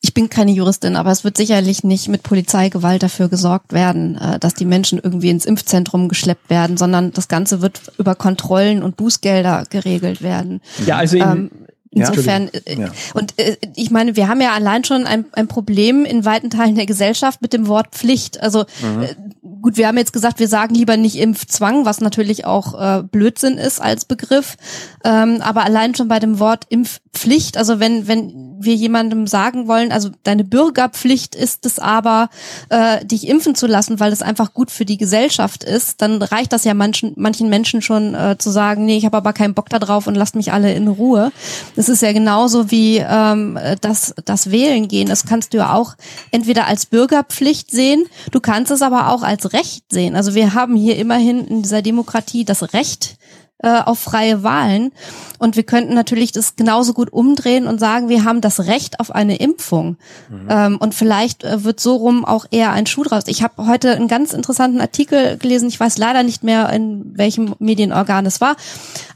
ich 0.00 0.14
bin 0.14 0.30
keine 0.30 0.52
Juristin, 0.52 0.96
aber 0.96 1.10
es 1.10 1.24
wird 1.24 1.36
sicherlich 1.36 1.84
nicht 1.84 2.08
mit 2.08 2.22
Polizeigewalt 2.22 3.02
dafür 3.02 3.28
gesorgt 3.28 3.72
werden, 3.72 4.16
äh, 4.16 4.38
dass 4.38 4.54
die 4.54 4.64
Menschen 4.64 5.00
irgendwie 5.02 5.30
ins 5.30 5.44
Impfzentrum 5.44 6.08
geschleppt 6.08 6.50
werden, 6.50 6.76
sondern 6.76 7.12
das 7.12 7.28
Ganze 7.28 7.60
wird 7.60 7.92
über 7.98 8.14
Kontrollen 8.14 8.82
und 8.82 8.96
Bußgelder 8.96 9.64
geregelt 9.70 10.22
werden. 10.22 10.60
Ja, 10.86 10.96
also 10.96 11.16
in, 11.16 11.22
ähm, 11.22 11.50
Insofern, 11.90 12.50
ja. 12.66 12.74
Äh, 12.74 12.90
und 13.14 13.38
äh, 13.38 13.56
ich 13.74 13.90
meine, 13.90 14.16
wir 14.16 14.28
haben 14.28 14.40
ja 14.40 14.52
allein 14.52 14.84
schon 14.84 15.06
ein, 15.06 15.24
ein 15.32 15.48
Problem 15.48 16.04
in 16.04 16.24
weiten 16.24 16.50
Teilen 16.50 16.74
der 16.74 16.86
Gesellschaft 16.86 17.40
mit 17.40 17.52
dem 17.52 17.66
Wort 17.66 17.88
Pflicht. 17.92 18.40
Also 18.40 18.64
mhm. 18.82 19.02
äh, 19.02 19.14
gut, 19.62 19.76
wir 19.76 19.88
haben 19.88 19.96
jetzt 19.96 20.12
gesagt, 20.12 20.38
wir 20.38 20.48
sagen 20.48 20.74
lieber 20.74 20.96
nicht 20.96 21.16
Impfzwang, 21.16 21.84
was 21.84 22.00
natürlich 22.00 22.44
auch 22.44 22.78
äh, 22.78 23.02
Blödsinn 23.02 23.58
ist 23.58 23.80
als 23.80 24.04
Begriff. 24.04 24.56
Ähm, 25.04 25.40
aber 25.40 25.64
allein 25.64 25.94
schon 25.94 26.08
bei 26.08 26.18
dem 26.18 26.38
Wort 26.38 26.66
Impfpflicht, 26.68 27.56
also 27.56 27.80
wenn, 27.80 28.06
wenn 28.06 28.47
wir 28.58 28.74
jemandem 28.74 29.26
sagen 29.26 29.68
wollen, 29.68 29.92
also 29.92 30.10
deine 30.22 30.44
Bürgerpflicht 30.44 31.34
ist 31.34 31.66
es 31.66 31.78
aber, 31.78 32.28
äh, 32.68 33.04
dich 33.04 33.28
impfen 33.28 33.54
zu 33.54 33.66
lassen, 33.66 34.00
weil 34.00 34.12
es 34.12 34.22
einfach 34.22 34.54
gut 34.54 34.70
für 34.70 34.84
die 34.84 34.96
Gesellschaft 34.96 35.64
ist, 35.64 36.02
dann 36.02 36.22
reicht 36.22 36.52
das 36.52 36.64
ja 36.64 36.74
manchen, 36.74 37.12
manchen 37.16 37.48
Menschen 37.48 37.82
schon 37.82 38.14
äh, 38.14 38.36
zu 38.38 38.50
sagen, 38.50 38.84
nee, 38.84 38.96
ich 38.96 39.04
habe 39.04 39.16
aber 39.16 39.32
keinen 39.32 39.54
Bock 39.54 39.68
da 39.68 39.78
drauf 39.78 40.06
und 40.06 40.14
lasst 40.14 40.34
mich 40.34 40.52
alle 40.52 40.72
in 40.74 40.88
Ruhe. 40.88 41.32
Das 41.76 41.88
ist 41.88 42.02
ja 42.02 42.12
genauso 42.12 42.70
wie 42.70 42.98
ähm, 42.98 43.58
das, 43.80 44.14
das 44.24 44.50
Wählen 44.50 44.88
gehen. 44.88 45.08
Das 45.08 45.26
kannst 45.26 45.52
du 45.52 45.58
ja 45.58 45.74
auch 45.74 45.94
entweder 46.30 46.66
als 46.66 46.86
Bürgerpflicht 46.86 47.70
sehen, 47.70 48.04
du 48.30 48.40
kannst 48.40 48.70
es 48.70 48.82
aber 48.82 49.12
auch 49.12 49.22
als 49.22 49.52
Recht 49.52 49.84
sehen. 49.90 50.16
Also 50.16 50.34
wir 50.34 50.54
haben 50.54 50.76
hier 50.76 50.96
immerhin 50.96 51.46
in 51.46 51.62
dieser 51.62 51.82
Demokratie 51.82 52.44
das 52.44 52.72
Recht, 52.72 53.16
äh, 53.60 53.80
auf 53.80 53.98
freie 53.98 54.42
Wahlen. 54.42 54.92
Und 55.38 55.54
wir 55.56 55.64
könnten 55.64 55.94
natürlich 55.94 56.32
das 56.32 56.56
genauso 56.56 56.94
gut 56.94 57.12
umdrehen 57.12 57.66
und 57.66 57.78
sagen, 57.78 58.08
wir 58.08 58.24
haben 58.24 58.40
das 58.40 58.66
Recht 58.66 58.98
auf 59.00 59.12
eine 59.12 59.36
Impfung. 59.36 59.98
Mhm. 60.28 60.48
Ähm, 60.48 60.78
und 60.78 60.94
vielleicht 60.94 61.44
äh, 61.44 61.64
wird 61.64 61.80
so 61.80 61.96
rum 61.96 62.24
auch 62.24 62.46
eher 62.50 62.72
ein 62.72 62.86
Schuh 62.86 63.02
draus. 63.04 63.24
Ich 63.26 63.42
habe 63.42 63.66
heute 63.66 63.92
einen 63.92 64.08
ganz 64.08 64.32
interessanten 64.32 64.80
Artikel 64.80 65.36
gelesen. 65.38 65.68
Ich 65.68 65.78
weiß 65.78 65.98
leider 65.98 66.22
nicht 66.22 66.44
mehr, 66.44 66.70
in 66.70 67.12
welchem 67.16 67.54
Medienorgan 67.58 68.24
es 68.26 68.40
war. 68.40 68.56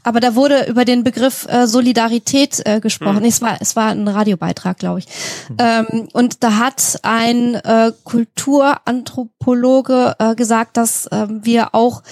Aber 0.03 0.19
da 0.19 0.35
wurde 0.35 0.67
über 0.67 0.85
den 0.85 1.03
Begriff 1.03 1.47
äh, 1.49 1.65
Solidarität 1.67 2.61
äh, 2.65 2.81
gesprochen. 2.81 3.19
Mhm. 3.19 3.25
Es, 3.25 3.41
war, 3.41 3.57
es 3.59 3.75
war 3.75 3.91
ein 3.91 4.07
Radiobeitrag, 4.07 4.77
glaube 4.77 4.99
ich. 4.99 5.07
Mhm. 5.49 5.57
Ähm, 5.59 6.07
und 6.13 6.43
da 6.43 6.57
hat 6.57 6.99
ein 7.03 7.55
äh, 7.55 7.91
Kulturanthropologe 8.03 10.15
äh, 10.19 10.35
gesagt, 10.35 10.77
dass 10.77 11.07
äh, 11.07 11.25
wir 11.29 11.75
auch 11.75 12.03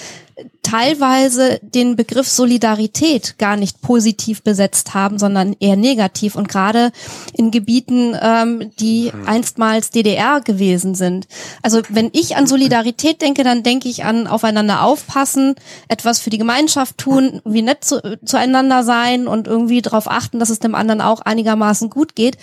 teilweise 0.64 1.60
den 1.62 1.96
Begriff 1.96 2.28
Solidarität 2.28 3.38
gar 3.38 3.58
nicht 3.58 3.82
positiv 3.82 4.44
besetzt 4.44 4.94
haben, 4.94 5.20
sondern 5.20 5.56
eher 5.60 5.76
negativ 5.76 6.36
und 6.36 6.48
gerade 6.48 6.92
in 7.34 7.52
Gebieten, 7.52 8.16
ähm, 8.22 8.72
die 8.80 9.12
einstmals 9.26 9.90
DDR 9.90 10.42
gewesen 10.42 10.96
sind. 10.96 11.28
Also 11.62 11.82
wenn 11.90 12.10
ich 12.14 12.36
an 12.36 12.48
Solidarität 12.48 13.22
denke, 13.22 13.44
dann 13.44 13.64
denke 13.64 13.90
ich 13.90 14.06
an 14.06 14.28
aufeinander 14.28 14.84
aufpassen, 14.84 15.56
etwas 15.88 16.20
für 16.20 16.30
die 16.30 16.38
Gemeinschaft 16.38 16.98
tun, 16.98 17.42
wie 17.44 17.62
nett 17.62 17.84
zu, 17.84 18.20
zueinander 18.24 18.84
sein 18.84 19.28
und 19.28 19.48
irgendwie 19.48 19.82
darauf 19.82 20.10
achten, 20.10 20.40
dass 20.40 20.50
es 20.50 20.60
dem 20.60 20.76
anderen 20.76 21.02
auch 21.02 21.22
einigermaßen 21.22 21.90
gut 21.90 22.16
geht. 22.16 22.38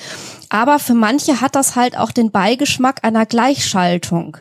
Aber 0.48 0.78
für 0.78 0.94
manche 0.94 1.40
hat 1.40 1.54
das 1.54 1.76
halt 1.76 1.96
auch 1.96 2.10
den 2.10 2.30
Beigeschmack 2.30 3.04
einer 3.04 3.26
Gleichschaltung. 3.26 4.38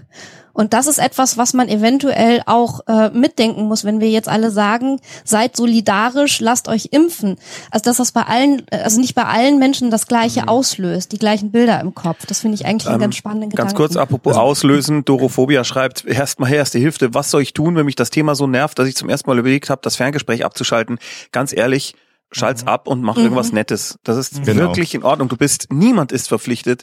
Und 0.57 0.73
das 0.73 0.87
ist 0.87 0.97
etwas, 0.97 1.37
was 1.37 1.53
man 1.53 1.69
eventuell 1.69 2.41
auch 2.47 2.79
äh, 2.87 3.11
mitdenken 3.11 3.65
muss, 3.67 3.85
wenn 3.85 3.99
wir 3.99 4.09
jetzt 4.09 4.27
alle 4.27 4.49
sagen, 4.49 4.99
seid 5.23 5.55
solidarisch, 5.55 6.39
lasst 6.39 6.67
euch 6.67 6.89
impfen. 6.91 7.37
Also 7.69 7.83
dass 7.83 7.97
das 7.97 8.11
bei 8.11 8.23
allen, 8.23 8.63
also 8.71 8.99
nicht 8.99 9.13
bei 9.13 9.25
allen 9.25 9.59
Menschen 9.59 9.91
das 9.91 10.07
Gleiche 10.07 10.41
mhm. 10.41 10.49
auslöst, 10.49 11.11
die 11.11 11.19
gleichen 11.19 11.51
Bilder 11.51 11.79
im 11.79 11.93
Kopf. 11.93 12.25
Das 12.25 12.39
finde 12.39 12.55
ich 12.55 12.65
eigentlich 12.65 12.87
ähm, 12.87 12.93
einen 12.93 13.01
ganz 13.01 13.15
spannenden 13.17 13.51
Ganz 13.51 13.73
Gedanken. 13.73 13.77
kurz, 13.77 13.97
apropos 13.97 14.33
also, 14.33 14.41
auslösen, 14.41 15.05
Dorophobia 15.05 15.63
schreibt, 15.63 16.05
erst 16.05 16.39
mal 16.39 16.47
her, 16.47 16.57
erste 16.57 16.79
Hilfe, 16.79 17.13
was 17.13 17.29
soll 17.29 17.43
ich 17.43 17.53
tun, 17.53 17.75
wenn 17.75 17.85
mich 17.85 17.95
das 17.95 18.09
Thema 18.09 18.33
so 18.33 18.47
nervt, 18.47 18.79
dass 18.79 18.87
ich 18.87 18.95
zum 18.95 19.09
ersten 19.09 19.29
Mal 19.29 19.37
überlegt 19.37 19.69
habe, 19.69 19.81
das 19.83 19.95
Ferngespräch 19.95 20.43
abzuschalten. 20.43 20.97
Ganz 21.31 21.55
ehrlich, 21.55 21.93
schalt's 22.31 22.63
mhm. 22.63 22.69
ab 22.69 22.87
und 22.87 23.03
mach 23.03 23.17
mhm. 23.17 23.23
irgendwas 23.25 23.51
Nettes. 23.51 23.99
Das 24.03 24.17
ist 24.17 24.43
genau. 24.43 24.61
wirklich 24.61 24.95
in 24.95 25.03
Ordnung. 25.03 25.29
Du 25.29 25.37
bist, 25.37 25.67
niemand 25.71 26.11
ist 26.11 26.27
verpflichtet, 26.27 26.81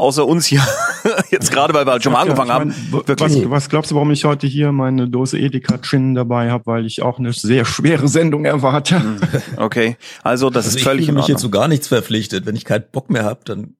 außer 0.00 0.26
uns 0.26 0.46
hier, 0.46 0.62
jetzt 1.30 1.52
gerade, 1.52 1.74
weil 1.74 1.86
wir 1.86 1.92
halt 1.92 2.02
schon 2.02 2.12
mal 2.12 2.22
angefangen 2.22 2.52
haben. 2.52 2.74
Was, 2.90 3.50
was, 3.50 3.68
glaubst 3.68 3.90
du, 3.90 3.94
warum 3.94 4.10
ich 4.10 4.24
heute 4.24 4.46
hier 4.46 4.72
meine 4.72 5.08
Dose 5.08 5.38
Edeka 5.38 5.78
Gin 5.78 6.14
dabei 6.14 6.50
habe? 6.50 6.66
Weil 6.66 6.86
ich 6.86 7.02
auch 7.02 7.18
eine 7.18 7.32
sehr 7.32 7.64
schwere 7.64 8.08
Sendung 8.08 8.44
erwarte. 8.44 9.02
Hm, 9.02 9.20
okay, 9.56 9.96
also 10.22 10.50
das 10.50 10.66
also 10.66 10.78
ist 10.78 10.84
völlig 10.84 11.02
ich 11.02 11.06
fühle 11.06 11.18
mich 11.18 11.28
jetzt 11.28 11.40
zu 11.40 11.50
gar 11.50 11.68
nichts 11.68 11.88
verpflichtet. 11.88 12.46
Wenn 12.46 12.56
ich 12.56 12.64
keinen 12.64 12.84
Bock 12.90 13.10
mehr 13.10 13.24
habe, 13.24 13.40
dann 13.44 13.74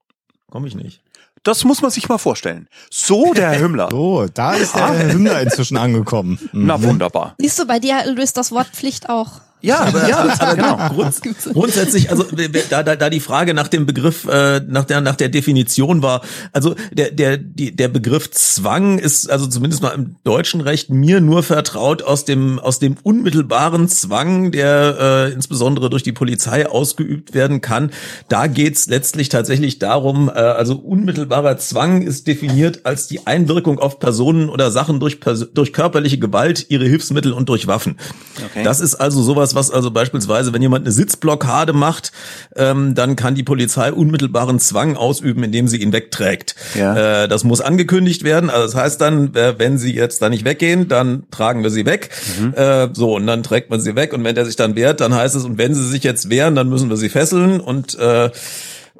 komme 0.49 0.67
ich 0.67 0.75
nicht. 0.75 1.01
Das 1.43 1.63
muss 1.63 1.81
man 1.81 1.89
sich 1.89 2.07
mal 2.07 2.19
vorstellen. 2.19 2.67
So 2.91 3.33
der 3.33 3.49
Herr 3.49 3.61
Hümmler. 3.61 3.89
So, 3.91 4.27
da 4.31 4.53
ist 4.53 4.75
der 4.75 4.93
Herr 4.93 5.13
Hümmler 5.13 5.41
inzwischen 5.41 5.77
angekommen. 5.77 6.37
Mhm. 6.51 6.65
Na 6.67 6.81
wunderbar. 6.81 7.35
Siehst 7.39 7.59
du, 7.59 7.65
bei 7.65 7.79
dir 7.79 8.05
löst 8.05 8.37
das 8.37 8.51
Wort 8.51 8.67
Pflicht 8.67 9.09
auch 9.09 9.41
Ja, 9.61 9.79
aber, 9.81 10.07
ja, 10.07 10.17
aber 10.39 10.55
genau. 10.55 10.89
Grunds 10.89 11.21
grundsätzlich, 11.53 12.09
also 12.09 12.25
da, 12.69 12.83
da, 12.83 12.95
da 12.95 13.09
die 13.09 13.19
Frage 13.19 13.53
nach 13.53 13.67
dem 13.67 13.85
Begriff, 13.85 14.27
äh, 14.27 14.59
nach 14.67 14.85
der 14.85 15.01
nach 15.01 15.15
der 15.15 15.29
Definition 15.29 16.01
war, 16.01 16.21
also 16.51 16.75
der 16.91 17.11
der 17.11 17.37
die, 17.37 17.75
der 17.75 17.87
Begriff 17.87 18.31
Zwang 18.31 18.97
ist 18.97 19.29
also 19.29 19.47
zumindest 19.47 19.83
mal 19.83 19.91
im 19.91 20.15
deutschen 20.23 20.61
Recht 20.61 20.89
mir 20.89 21.21
nur 21.21 21.43
vertraut 21.43 22.01
aus 22.01 22.25
dem 22.25 22.59
aus 22.59 22.79
dem 22.79 22.95
unmittelbaren 23.03 23.87
Zwang, 23.87 24.51
der 24.51 25.29
äh, 25.29 25.33
insbesondere 25.33 25.89
durch 25.89 26.03
die 26.03 26.11
Polizei 26.11 26.67
ausgeübt 26.67 27.33
werden 27.33 27.61
kann. 27.61 27.91
Da 28.29 28.47
geht's 28.47 28.87
letztlich 28.87 29.29
tatsächlich 29.29 29.79
darum, 29.79 30.29
äh, 30.29 30.31
also 30.31 30.75
unmittelbarer 30.75 31.57
Zwang 31.57 32.01
ist 32.01 32.27
definiert 32.27 32.85
als 32.85 33.07
die 33.07 33.27
Einwirkung 33.27 33.79
auf 33.79 33.99
Personen 33.99 34.49
oder 34.49 34.71
Sachen 34.71 34.99
durch 34.99 35.19
durch 35.53 35.73
körperliche 35.73 36.17
Gewalt, 36.17 36.65
ihre 36.69 36.85
Hilfsmittel 36.85 37.31
und 37.31 37.47
durch 37.49 37.67
Waffen. 37.67 37.97
Okay. 38.43 38.63
Das 38.63 38.79
ist 38.79 38.95
also 38.95 39.21
sowas, 39.21 39.50
was 39.55 39.71
also 39.71 39.91
beispielsweise, 39.91 40.53
wenn 40.53 40.61
jemand 40.61 40.85
eine 40.85 40.91
Sitzblockade 40.91 41.73
macht, 41.73 42.11
ähm, 42.55 42.95
dann 42.95 43.15
kann 43.15 43.35
die 43.35 43.43
Polizei 43.43 43.91
unmittelbaren 43.91 44.59
Zwang 44.59 44.97
ausüben, 44.97 45.43
indem 45.43 45.67
sie 45.67 45.77
ihn 45.77 45.93
wegträgt. 45.93 46.55
Ja. 46.75 47.23
Äh, 47.23 47.27
das 47.27 47.43
muss 47.43 47.61
angekündigt 47.61 48.23
werden. 48.23 48.49
Also 48.49 48.65
das 48.65 48.75
heißt 48.75 49.01
dann, 49.01 49.35
äh, 49.35 49.55
wenn 49.57 49.77
sie 49.77 49.93
jetzt 49.93 50.21
da 50.21 50.29
nicht 50.29 50.45
weggehen, 50.45 50.87
dann 50.87 51.23
tragen 51.31 51.63
wir 51.63 51.69
sie 51.69 51.85
weg. 51.85 52.09
Mhm. 52.39 52.53
Äh, 52.53 52.89
so, 52.93 53.15
und 53.15 53.27
dann 53.27 53.43
trägt 53.43 53.69
man 53.69 53.79
sie 53.79 53.95
weg. 53.95 54.13
Und 54.13 54.23
wenn 54.23 54.35
der 54.35 54.45
sich 54.45 54.55
dann 54.55 54.75
wehrt, 54.75 55.01
dann 55.01 55.13
heißt 55.13 55.35
es, 55.35 55.45
und 55.45 55.57
wenn 55.57 55.73
sie 55.73 55.87
sich 55.87 56.03
jetzt 56.03 56.29
wehren, 56.29 56.55
dann 56.55 56.69
müssen 56.69 56.89
wir 56.89 56.97
sie 56.97 57.09
fesseln 57.09 57.59
und 57.59 57.97
äh, 57.97 58.29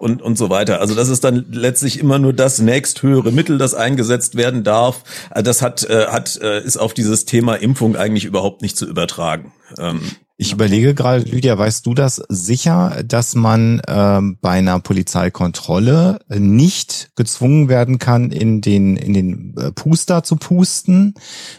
und, 0.02 0.24
und 0.24 0.36
so 0.36 0.50
weiter. 0.50 0.82
Also 0.82 0.96
das 0.96 1.10
ist 1.10 1.24
dann 1.24 1.46
letztlich 1.52 2.00
immer 2.00 2.18
nur 2.18 2.34
das 2.34 2.60
nächsthöhere 2.60 3.32
Mittel, 3.32 3.60
das 3.60 3.76
eingesetzt 3.76 4.36
werden 4.36 4.64
darf. 4.64 5.04
Also 5.30 5.44
das 5.44 5.62
hat, 5.62 5.88
äh, 5.88 6.08
hat, 6.08 6.40
äh, 6.42 6.64
ist 6.64 6.78
auf 6.78 6.96
dieses 6.96 7.26
Thema 7.26 7.54
Impfung 7.56 7.96
eigentlich 7.96 8.26
überhaupt 8.26 8.64
nicht 8.64 8.76
zu 8.76 8.88
übertragen. 8.88 9.52
Ähm, 9.80 10.02
ich 10.42 10.54
überlege 10.54 10.96
gerade, 10.96 11.24
Lydia, 11.24 11.56
weißt 11.56 11.86
du 11.86 11.94
das 11.94 12.20
sicher, 12.28 13.04
dass 13.06 13.36
man 13.36 13.80
ähm, 13.88 14.40
bei 14.42 14.50
einer 14.50 14.80
Polizeikontrolle 14.80 16.18
nicht 16.30 17.12
gezwungen 17.16 17.70
werden 17.70 18.00
kann, 18.00 18.32
in 18.32 18.60
den 18.60 18.98
in 18.98 19.14
den 19.14 19.56
äh, 19.56 19.72
Puster 19.72 20.24
zu 20.24 20.38
pusten, 20.38 21.14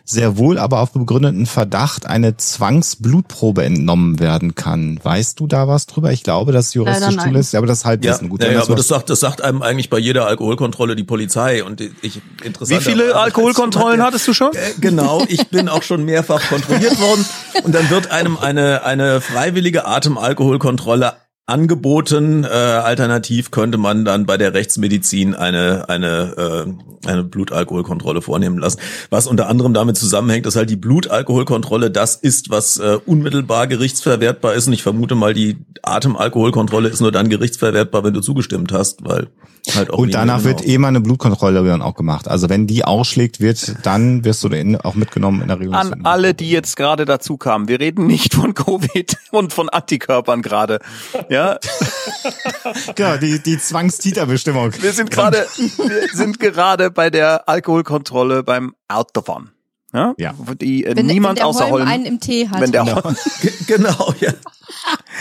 sehr 0.05 0.37
wohl 0.37 0.59
aber 0.59 0.81
auf 0.81 0.91
begründeten 0.91 1.47
Verdacht 1.47 2.07
eine 2.07 2.37
Zwangsblutprobe 2.37 3.63
entnommen 3.63 4.19
werden 4.19 4.57
kann. 4.57 4.99
Weißt 5.01 5.39
du 5.39 5.47
da 5.47 5.69
was 5.69 5.87
drüber? 5.87 6.11
Ich 6.11 6.25
glaube, 6.25 6.51
das 6.51 6.75
juristisch 6.75 7.19
zulässig, 7.19 7.57
aber 7.57 7.69
das 7.69 7.85
Halbwissen 7.85 8.25
ja, 8.25 8.31
gut. 8.31 8.43
Ja, 8.43 8.51
ja 8.51 8.63
aber 8.63 8.75
das 8.75 8.89
sagt 8.89 9.11
das 9.11 9.21
sagt 9.21 9.43
einem 9.43 9.63
eigentlich 9.63 9.91
bei 9.91 9.99
jeder 9.99 10.27
Alkoholkontrolle 10.27 10.97
die 10.97 11.05
Polizei 11.05 11.63
und 11.63 11.81
ich 11.81 12.21
interessant. 12.43 12.81
Wie 12.81 12.85
viele 12.85 13.15
Alkoholkontrollen 13.15 14.03
hattest 14.03 14.27
du 14.27 14.35
schon? 14.35 14.53
Äh, 14.55 14.73
genau, 14.81 15.23
ich 15.29 15.47
bin 15.51 15.69
auch 15.69 15.85
schon 15.85 16.05
mehrfach 16.05 16.43
kontrolliert 16.49 17.01
worden 17.01 17.25
und 17.63 17.73
dann 17.77 17.89
wird 17.91 18.02
einem 18.11 18.37
eine 18.37 18.85
eine, 18.85 19.21
freiwillige 19.21 19.87
Atemalkoholkontrolle 19.87 21.15
angeboten. 21.53 22.45
Äh, 22.45 22.49
alternativ 22.49 23.51
könnte 23.51 23.79
man 23.79 24.05
dann 24.05 24.27
bei 24.27 24.37
der 24.37 24.55
Rechtsmedizin 24.55 25.35
eine 25.35 25.89
eine 25.89 26.65
äh, 26.67 27.09
eine 27.09 27.25
Blutalkoholkontrolle 27.25 28.23
vornehmen 28.23 28.59
lassen. 28.59 28.81
Was 29.11 29.27
unter 29.27 29.49
anderem 29.49 29.75
damit 29.75 29.97
zusammenhängt, 29.97 30.47
dass 30.47 30.57
halt 30.57 30.71
die 30.71 30.77
Blutalkoholkontrolle 30.77 31.91
das 31.91 32.15
ist, 32.15 32.51
was 32.51 32.79
äh, 32.79 32.99
unmittelbar 33.05 33.67
gerichtsverwertbar 33.67 34.55
ist. 34.55 34.67
Und 34.67 34.73
ich 34.73 34.83
vermute 34.83 35.15
mal, 35.15 35.35
die 35.35 35.59
Atemalkoholkontrolle 35.83 36.89
ist 36.89 37.01
nur 37.01 37.13
dann 37.13 37.29
gerichtsverwertbar, 37.29 38.05
wenn 38.05 38.15
du 38.15 38.21
zugestimmt 38.21 38.73
hast, 38.73 39.05
weil 39.05 39.29
halt 39.75 39.91
auch. 39.91 39.99
Und 39.99 40.15
danach 40.15 40.45
wird 40.45 40.67
eh 40.67 40.79
mal 40.79 40.89
eine 40.89 41.01
Blutkontrolle 41.01 41.65
dann 41.65 41.83
auch 41.83 41.95
gemacht. 41.95 42.29
Also 42.29 42.49
wenn 42.49 42.67
die 42.67 42.85
ausschlägt 42.85 43.41
wird, 43.41 43.77
dann 43.85 44.25
wirst 44.25 44.45
du 44.45 44.49
auch 44.83 44.95
mitgenommen 44.95 45.43
in 45.43 45.49
der 45.49 45.61
Regel. 45.61 45.75
An 45.75 46.05
alle, 46.05 46.35
die 46.35 46.51
jetzt 46.51 46.77
gerade 46.77 47.05
dazu 47.05 47.37
kamen, 47.37 47.69
wir 47.69 47.81
reden 47.81 48.07
nicht 48.07 48.35
von 48.35 48.55
Covid 48.55 49.17
und 49.31 49.53
von 49.53 49.69
Antikörpern 49.69 50.43
gerade. 50.43 50.81
Ja. 51.29 51.42
genau, 52.95 53.17
die, 53.17 53.43
die 53.43 53.59
Zwangstiterbestimmung. 53.59 54.73
Wir 54.81 54.93
sind 54.93 55.11
gerade, 55.11 55.47
wir 55.57 56.09
sind 56.13 56.39
gerade 56.41 56.91
bei 56.91 57.11
der 57.11 57.49
Alkoholkontrolle 57.49 58.43
beim 58.43 58.75
Autofahren. 58.89 59.53
Ja? 59.93 60.15
ja. 60.19 60.35
Die 60.61 60.85
äh, 60.85 60.97
wenn, 60.97 61.07
niemand 61.07 61.39
wenn 61.39 61.47
außer 61.47 61.71
Holm 61.71 61.87
einen 61.87 62.07
im 62.07 62.21
Tee 62.21 62.49
hat. 62.49 62.61
Wenn 62.61 62.73
der 62.73 62.85
genau. 62.85 63.03
genau, 63.67 64.15
ja. 64.21 64.33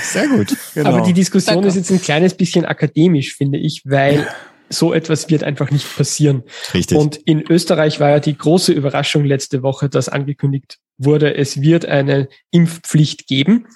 Sehr 0.02 0.28
gut. 0.28 0.56
Genau. 0.74 0.90
Aber 0.90 1.02
die 1.02 1.14
Diskussion 1.14 1.56
Danke. 1.56 1.70
ist 1.70 1.76
jetzt 1.76 1.92
ein 1.92 2.02
kleines 2.02 2.36
bisschen 2.36 2.66
akademisch, 2.66 3.36
finde 3.36 3.58
ich, 3.58 3.84
weil 3.86 4.28
so 4.70 4.94
etwas 4.94 5.30
wird 5.30 5.44
einfach 5.44 5.70
nicht 5.72 5.96
passieren. 5.96 6.44
Richtig. 6.74 6.98
Und 6.98 7.18
in 7.18 7.42
Österreich 7.42 8.00
war 8.00 8.10
ja 8.10 8.20
die 8.20 8.38
große 8.38 8.72
Überraschung 8.72 9.26
letzte 9.26 9.64
Woche, 9.64 9.90
dass 9.90 10.08
angekündigt 10.08 10.80
wurde, 10.98 11.36
es 11.36 11.62
wird 11.62 11.86
eine 11.86 12.30
Impfpflicht 12.52 13.28
geben. 13.28 13.68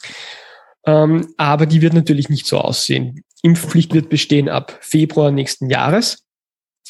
Ähm, 0.85 1.33
aber 1.37 1.65
die 1.65 1.81
wird 1.81 1.93
natürlich 1.93 2.29
nicht 2.29 2.45
so 2.45 2.59
aussehen. 2.59 3.23
Impfpflicht 3.41 3.93
wird 3.93 4.09
bestehen 4.09 4.49
ab 4.49 4.77
Februar 4.81 5.31
nächsten 5.31 5.69
Jahres. 5.69 6.24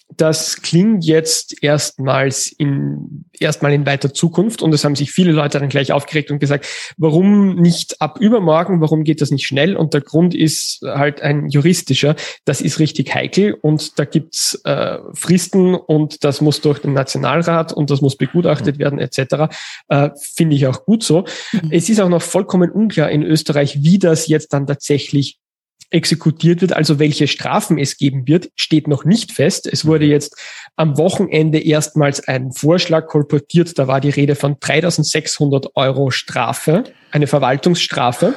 Das 0.10 0.62
klingt 0.62 1.04
jetzt 1.04 1.64
erstmals 1.64 2.48
in, 2.48 3.26
erstmal 3.40 3.74
in 3.74 3.86
weiter 3.86 4.14
Zukunft 4.14 4.62
und 4.62 4.74
es 4.74 4.86
haben 4.86 4.96
sich 4.96 5.12
viele 5.12 5.32
Leute 5.32 5.60
dann 5.60 5.68
gleich 5.68 5.92
aufgeregt 5.92 6.32
und 6.32 6.40
gesagt, 6.40 6.68
warum 6.98 7.56
nicht 7.56 8.02
ab 8.02 8.20
übermorgen, 8.20 8.82
warum 8.82 9.04
geht 9.04 9.22
das 9.22 9.32
nicht 9.32 9.46
schnell? 9.46 9.76
Und 9.76 9.94
der 9.94 10.02
Grund 10.02 10.36
ist 10.36 10.82
halt 10.84 11.22
ein 11.22 11.50
juristischer. 11.50 12.16
Das 12.46 12.62
ist 12.62 12.80
richtig 12.80 13.14
heikel 13.14 13.54
und 13.54 13.98
da 14.00 14.06
gibt's 14.06 14.62
äh, 14.64 15.00
Fristen 15.14 15.74
und 15.74 16.24
das 16.24 16.40
muss 16.40 16.62
durch 16.62 16.80
den 16.80 16.94
Nationalrat 16.94 17.74
und 17.74 17.90
das 17.90 18.02
muss 18.02 18.16
begutachtet 18.16 18.78
werden 18.78 19.00
etc. 19.00 19.54
Äh, 19.90 20.12
Finde 20.36 20.56
ich 20.56 20.68
auch 20.68 20.86
gut 20.86 21.04
so. 21.04 21.26
Mhm. 21.52 21.72
Es 21.72 21.90
ist 21.90 22.00
auch 22.00 22.10
noch 22.10 22.22
vollkommen 22.22 22.70
unklar 22.70 23.10
in 23.10 23.24
Österreich, 23.24 23.84
wie 23.84 24.00
das 24.00 24.28
jetzt 24.28 24.54
dann 24.54 24.68
tatsächlich 24.68 25.40
exekutiert 25.90 26.62
wird, 26.62 26.74
also 26.74 27.00
welche 27.00 27.28
Strafen 27.28 27.78
es 27.78 27.98
geben 27.98 28.28
wird, 28.28 28.50
steht 28.56 28.88
noch 28.88 29.06
nicht 29.06 29.32
fest. 29.32 29.68
Es 29.72 29.86
wurde 29.86 30.06
jetzt 30.06 30.36
am 30.76 30.98
Wochenende 30.98 31.60
erstmals 31.60 32.28
ein 32.28 32.52
Vorschlag 32.52 33.08
kolportiert, 33.08 33.78
da 33.78 33.88
war 33.88 34.02
die 34.02 34.10
Rede 34.10 34.36
von 34.36 34.58
3600 34.60 35.76
Euro 35.76 36.12
Strafe, 36.12 36.84
eine 37.12 37.28
Verwaltungsstrafe. 37.28 38.34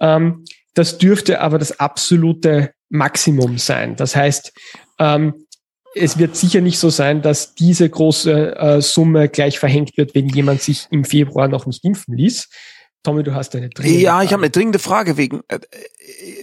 Ähm, 0.00 0.44
das 0.74 0.98
dürfte 0.98 1.40
aber 1.40 1.58
das 1.58 1.80
absolute 1.80 2.72
Maximum 2.88 3.58
sein. 3.58 3.96
Das 3.96 4.16
heißt, 4.16 4.52
ähm, 4.98 5.46
es 5.94 6.18
wird 6.18 6.36
sicher 6.36 6.60
nicht 6.60 6.78
so 6.78 6.88
sein, 6.88 7.20
dass 7.20 7.54
diese 7.54 7.88
große 7.88 8.56
äh, 8.56 8.80
Summe 8.80 9.28
gleich 9.28 9.58
verhängt 9.58 9.96
wird, 9.96 10.14
wenn 10.14 10.28
jemand 10.28 10.62
sich 10.62 10.86
im 10.90 11.04
Februar 11.04 11.48
noch 11.48 11.66
nicht 11.66 11.84
impfen 11.84 12.16
ließ. 12.16 12.48
Tommy, 13.02 13.22
du 13.22 13.34
hast 13.34 13.54
eine 13.56 13.70
dringende 13.70 13.98
Ja, 14.00 14.12
Frage. 14.12 14.24
ich 14.26 14.32
habe 14.32 14.42
eine 14.42 14.50
dringende 14.50 14.78
Frage 14.78 15.16
wegen, 15.16 15.40
äh, 15.48 15.58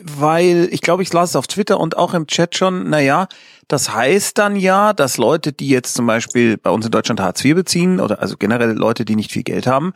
weil 0.02 0.68
ich 0.72 0.82
glaube, 0.82 1.04
ich 1.04 1.14
las 1.14 1.32
es 1.32 1.36
auf 1.36 1.48
Twitter 1.48 1.80
und 1.80 1.98
auch 1.98 2.14
im 2.16 2.26
Chat 2.28 2.56
schon, 2.56 2.90
naja, 2.90 3.28
das 3.68 3.94
heißt 3.94 4.38
dann 4.38 4.56
ja, 4.56 4.94
dass 4.94 5.18
Leute, 5.18 5.54
die 5.54 5.68
jetzt 5.70 5.94
zum 5.94 6.08
Beispiel 6.08 6.58
bei 6.58 6.72
uns 6.72 6.86
in 6.86 6.92
Deutschland 6.92 7.20
Hartz 7.20 7.44
IV 7.46 7.56
beziehen 7.56 8.00
oder 8.00 8.22
also 8.22 8.38
generell 8.38 8.72
Leute, 8.72 9.06
die 9.06 9.16
nicht 9.16 9.32
viel 9.32 9.44
Geld 9.44 9.68
haben, 9.68 9.94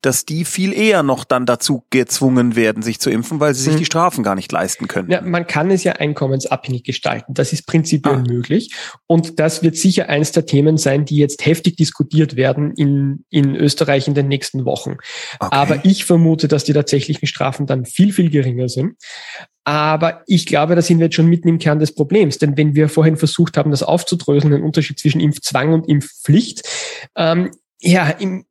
dass 0.00 0.24
die 0.24 0.44
viel 0.44 0.72
eher 0.72 1.02
noch 1.02 1.24
dann 1.24 1.44
dazu 1.44 1.84
gezwungen 1.90 2.54
werden, 2.54 2.82
sich 2.82 3.00
zu 3.00 3.10
impfen, 3.10 3.40
weil 3.40 3.54
sie 3.54 3.62
sich 3.62 3.72
hm. 3.72 3.78
die 3.78 3.84
Strafen 3.84 4.22
gar 4.22 4.34
nicht 4.34 4.52
leisten 4.52 4.86
können. 4.86 5.10
Ja, 5.10 5.20
man 5.22 5.46
kann 5.46 5.70
es 5.70 5.82
ja 5.82 5.94
einkommensabhängig 5.94 6.84
gestalten. 6.84 7.34
Das 7.34 7.52
ist 7.52 7.66
prinzipiell 7.66 8.16
ah. 8.16 8.24
möglich. 8.26 8.74
Und 9.06 9.40
das 9.40 9.62
wird 9.62 9.76
sicher 9.76 10.08
eins 10.08 10.32
der 10.32 10.46
Themen 10.46 10.76
sein, 10.76 11.04
die 11.04 11.16
jetzt 11.16 11.44
heftig 11.44 11.76
diskutiert 11.76 12.36
werden 12.36 12.72
in, 12.74 13.24
in 13.30 13.56
Österreich 13.56 14.06
in 14.06 14.14
den 14.14 14.28
nächsten 14.28 14.64
Wochen. 14.64 14.96
Okay. 15.40 15.48
Aber 15.50 15.84
ich 15.84 16.04
vermute, 16.04 16.46
dass 16.46 16.64
die 16.64 16.72
tatsächlichen 16.72 17.26
Strafen 17.26 17.66
dann 17.66 17.84
viel, 17.84 18.12
viel 18.12 18.30
geringer 18.30 18.68
sind. 18.68 18.94
Aber 19.64 20.22
ich 20.26 20.46
glaube, 20.46 20.76
da 20.76 20.80
sind 20.80 20.98
wir 20.98 21.06
jetzt 21.06 21.16
schon 21.16 21.26
mitten 21.26 21.48
im 21.48 21.58
Kern 21.58 21.78
des 21.78 21.94
Problems. 21.94 22.38
Denn 22.38 22.56
wenn 22.56 22.74
wir 22.74 22.88
vorhin 22.88 23.18
versucht 23.18 23.58
haben, 23.58 23.70
das 23.70 23.82
aufzudröseln, 23.82 24.52
den 24.52 24.62
Unterschied 24.62 24.98
zwischen 24.98 25.20
Impfzwang 25.20 25.74
und 25.74 25.86
Impfpflicht, 25.88 26.62
ähm, 27.16 27.50
ja, 27.80 28.08
im, 28.08 28.44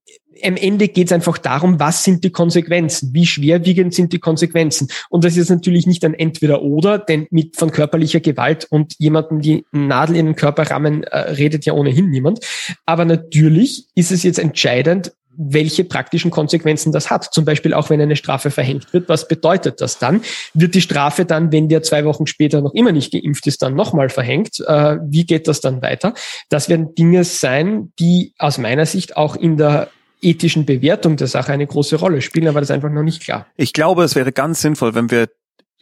am 0.44 0.56
Ende 0.56 0.88
geht 0.88 1.08
es 1.08 1.12
einfach 1.12 1.38
darum, 1.38 1.80
was 1.80 2.04
sind 2.04 2.24
die 2.24 2.32
Konsequenzen? 2.32 3.14
Wie 3.14 3.26
schwerwiegend 3.26 3.94
sind 3.94 4.14
die 4.14 4.20
Konsequenzen? 4.20 4.88
Und 5.10 5.24
das 5.24 5.38
ist 5.38 5.50
natürlich 5.50 5.88
nicht 5.88 6.04
ein 6.06 6.14
Entweder-Oder, 6.14 7.00
denn 7.00 7.28
mit 7.30 7.58
von 7.58 7.72
körperlicher 7.72 8.20
Gewalt 8.20 8.68
und 8.70 8.96
jemanden 8.98 9.42
die 9.42 9.66
Nadel 9.72 10.16
in 10.16 10.26
den 10.26 10.36
Körper 10.36 10.70
rammen, 10.70 11.04
äh, 11.04 11.18
redet 11.18 11.66
ja 11.66 11.74
ohnehin 11.74 12.10
niemand. 12.10 12.40
Aber 12.86 13.06
natürlich 13.06 13.86
ist 13.96 14.12
es 14.12 14.24
jetzt 14.24 14.40
entscheidend, 14.40 15.12
welche 15.38 15.84
praktischen 15.84 16.32
Konsequenzen 16.32 16.92
das 16.92 17.10
hat. 17.12 17.32
Zum 17.32 17.46
Beispiel 17.46 17.74
auch, 17.74 17.90
wenn 17.90 18.02
eine 18.02 18.16
Strafe 18.16 18.50
verhängt 18.50 18.92
wird. 18.92 19.08
Was 19.08 19.28
bedeutet 19.28 19.80
das 19.82 20.00
dann? 20.00 20.22
Wird 20.54 20.74
die 20.74 20.82
Strafe 20.82 21.26
dann, 21.26 21.52
wenn 21.52 21.70
der 21.70 21.84
zwei 21.84 22.06
Wochen 22.06 22.26
später 22.26 22.62
noch 22.62 22.74
immer 22.74 22.92
nicht 22.92 23.14
geimpft 23.14 23.46
ist, 23.46 23.62
dann 23.62 23.76
nochmal 23.76 24.10
verhängt? 24.10 24.60
Äh, 24.68 24.98
wie 25.04 25.26
geht 25.26 25.48
das 25.48 25.62
dann 25.62 25.82
weiter? 25.82 26.16
Das 26.50 26.70
werden 26.70 26.96
Dinge 26.96 27.24
sein, 27.24 27.94
die 28.00 28.34
aus 28.40 28.58
meiner 28.58 28.88
Sicht 28.88 29.16
auch 29.16 29.36
in 29.36 29.58
der 29.58 29.90
ethischen 30.22 30.66
Bewertung 30.66 31.18
der 31.18 31.28
Sache 31.28 31.52
eine 31.52 31.68
große 31.68 31.98
Rolle 31.98 32.22
spielen, 32.22 32.48
aber 32.48 32.60
das 32.60 32.70
ist 32.70 32.74
einfach 32.74 32.90
noch 32.90 33.04
nicht 33.04 33.22
klar. 33.22 33.48
Ich 33.56 33.74
glaube, 33.74 34.04
es 34.04 34.16
wäre 34.16 34.32
ganz 34.32 34.62
sinnvoll, 34.62 34.96
wenn 34.96 35.12
wir 35.12 35.30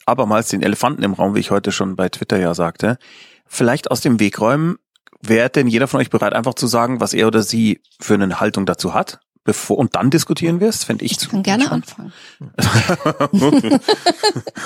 abermals 0.06 0.50
den 0.50 0.62
Elefanten 0.62 1.04
im 1.04 1.14
Raum, 1.14 1.36
wie 1.36 1.40
ich 1.40 1.52
heute 1.52 1.72
schon 1.72 1.96
bei 1.96 2.10
Twitter 2.10 2.38
ja 2.38 2.54
sagte, 2.54 2.98
vielleicht 3.46 3.92
aus 3.92 4.02
dem 4.02 4.20
Weg 4.20 4.40
räumen. 4.40 4.78
Wäre 5.22 5.50
denn 5.50 5.68
jeder 5.68 5.88
von 5.88 6.02
euch 6.02 6.12
bereit, 6.12 6.34
einfach 6.34 6.54
zu 6.54 6.68
sagen, 6.68 7.00
was 7.00 7.14
er 7.14 7.26
oder 7.26 7.42
sie 7.42 7.82
für 8.00 8.14
eine 8.14 8.40
Haltung 8.40 8.66
dazu 8.66 8.94
hat? 8.94 9.20
bevor 9.46 9.78
und 9.78 9.96
dann 9.96 10.10
diskutieren 10.10 10.60
wir 10.60 10.68
es, 10.68 10.84
fände 10.84 11.06
ich. 11.06 11.14
Ich 11.14 11.30
kann 11.30 11.44
gerne 11.44 11.72
anfangen. 11.72 12.12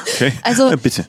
okay. 0.08 0.34
Also 0.42 0.76
bitte. 0.78 1.08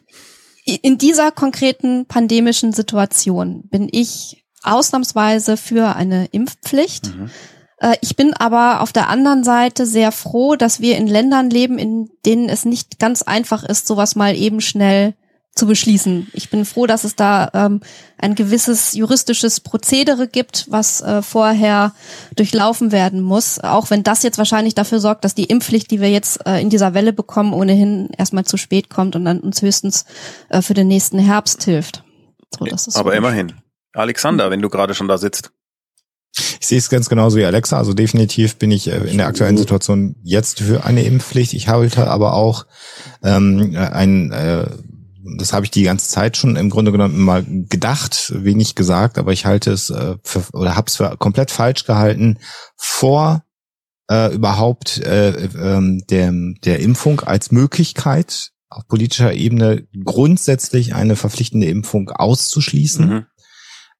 in 0.65 0.99
dieser 0.99 1.31
konkreten 1.31 2.05
pandemischen 2.07 2.73
Situation 2.75 3.63
bin 3.71 3.89
ich 3.91 4.45
ausnahmsweise 4.63 5.57
für 5.57 5.97
eine 5.97 6.27
Impfpflicht. 6.27 7.17
Mhm. 7.17 7.31
Äh, 7.81 7.97
Ich 8.01 8.17
bin 8.17 8.35
aber 8.35 8.81
auf 8.81 8.93
der 8.93 9.09
anderen 9.09 9.43
Seite 9.45 9.87
sehr 9.87 10.13
froh, 10.13 10.57
dass 10.57 10.81
wir 10.81 10.97
in 10.97 11.07
Ländern 11.07 11.51
leben, 11.51 11.79
in 11.79 12.11
denen 12.25 12.49
es 12.49 12.65
nicht 12.65 12.99
ganz 12.99 13.23
einfach 13.23 13.65
ist, 13.65 13.87
sowas 13.87 14.15
mal 14.15 14.37
eben 14.37 14.61
schnell 14.61 15.15
zu 15.55 15.67
beschließen. 15.67 16.29
Ich 16.33 16.49
bin 16.49 16.65
froh, 16.65 16.87
dass 16.87 17.05
es 17.05 17.17
da 17.17 17.51
ähm, 17.55 17.81
ein 18.19 18.35
gewisses 18.35 18.95
juristisches 18.95 19.61
Prozedere 19.61 20.29
gibt, 20.29 20.67
was 20.71 21.01
äh, 21.01 21.23
vorher 21.23 21.93
durchlaufen 22.37 22.93
werden 22.93 23.21
muss. 23.21 23.59
Auch 23.59 23.91
wenn 23.91 24.05
das 24.05 24.23
jetzt 24.23 24.39
wahrscheinlich 24.39 24.75
dafür 24.75 25.01
sorgt, 25.01 25.25
dass 25.25 25.35
die 25.35 25.45
Impfpflicht, 25.45 25.91
die 25.91 26.01
wir 26.01 26.11
jetzt 26.11 26.47
äh, 26.47 26.61
in 26.61 26.71
dieser 26.71 26.95
Welle 26.95 27.13
bekommen, 27.13 27.53
ohnehin 27.53 28.11
erstmal 28.17 28.45
zu 28.45 28.57
spät 28.57 28.91
kommt 28.91 29.17
und 29.17 29.25
dann 29.25 29.41
uns 29.41 29.61
höchstens 29.61 30.05
äh, 30.51 30.63
für 30.63 30.75
den 30.75 30.87
nächsten 30.87 31.19
Herbst 31.19 31.65
hilft. 31.65 32.05
So, 32.57 32.65
das 32.65 32.87
ist 32.87 32.97
Aber 32.97 33.15
immerhin. 33.15 33.53
Alexander, 33.93 34.51
wenn 34.51 34.63
du 34.63 34.69
gerade 34.69 34.95
schon 34.95 35.09
da 35.09 35.19
sitzt. 35.19 35.51
Ich 36.61 36.67
sehe 36.67 36.79
es 36.79 36.89
ganz 36.91 37.09
genauso 37.09 37.37
wie 37.37 37.45
Alexa. 37.45 37.77
Also 37.77 37.95
definitiv 37.95 38.57
bin 38.57 38.71
ich 38.71 38.89
äh, 38.89 38.99
in 38.99 39.19
der 39.19 39.27
aktuellen 39.27 39.57
Situation 39.57 40.17
jetzt 40.23 40.61
für 40.61 40.85
eine 40.85 41.03
Impfpflicht. 41.03 41.55
Ich 41.55 41.69
halte 41.69 42.09
aber 42.09 42.35
auch 42.35 42.67
ähm, 43.23 43.75
ein, 43.77 44.31
äh, 44.31 44.67
das 45.39 45.53
habe 45.53 45.65
ich 45.65 45.71
die 45.71 45.83
ganze 45.83 46.09
Zeit 46.09 46.37
schon 46.37 46.57
im 46.57 46.71
Grunde 46.71 46.93
genommen 46.93 47.19
mal 47.21 47.45
gedacht, 47.45 48.33
wenig 48.37 48.75
gesagt, 48.75 49.19
aber 49.19 49.33
ich 49.33 49.47
halte 49.47 49.73
es 49.73 49.91
äh, 49.91 50.17
für, 50.23 50.45
oder 50.53 50.77
habe 50.77 50.87
es 50.89 50.97
für 50.97 51.17
komplett 51.19 51.51
falsch 51.51 51.85
gehalten, 51.85 52.39
vor 52.77 53.43
äh, 54.11 54.35
überhaupt 54.35 54.99
äh, 54.99 55.31
ähm, 55.31 56.05
der, 56.11 56.33
der 56.65 56.81
Impfung 56.81 57.21
als 57.21 57.53
Möglichkeit 57.53 58.51
auf 58.69 58.87
politischer 58.87 59.35
Ebene 59.35 59.87
grundsätzlich 60.05 60.95
eine 60.95 61.17
verpflichtende 61.17 61.67
Impfung 61.67 62.11
auszuschließen. 62.11 63.09
Mhm. 63.09 63.27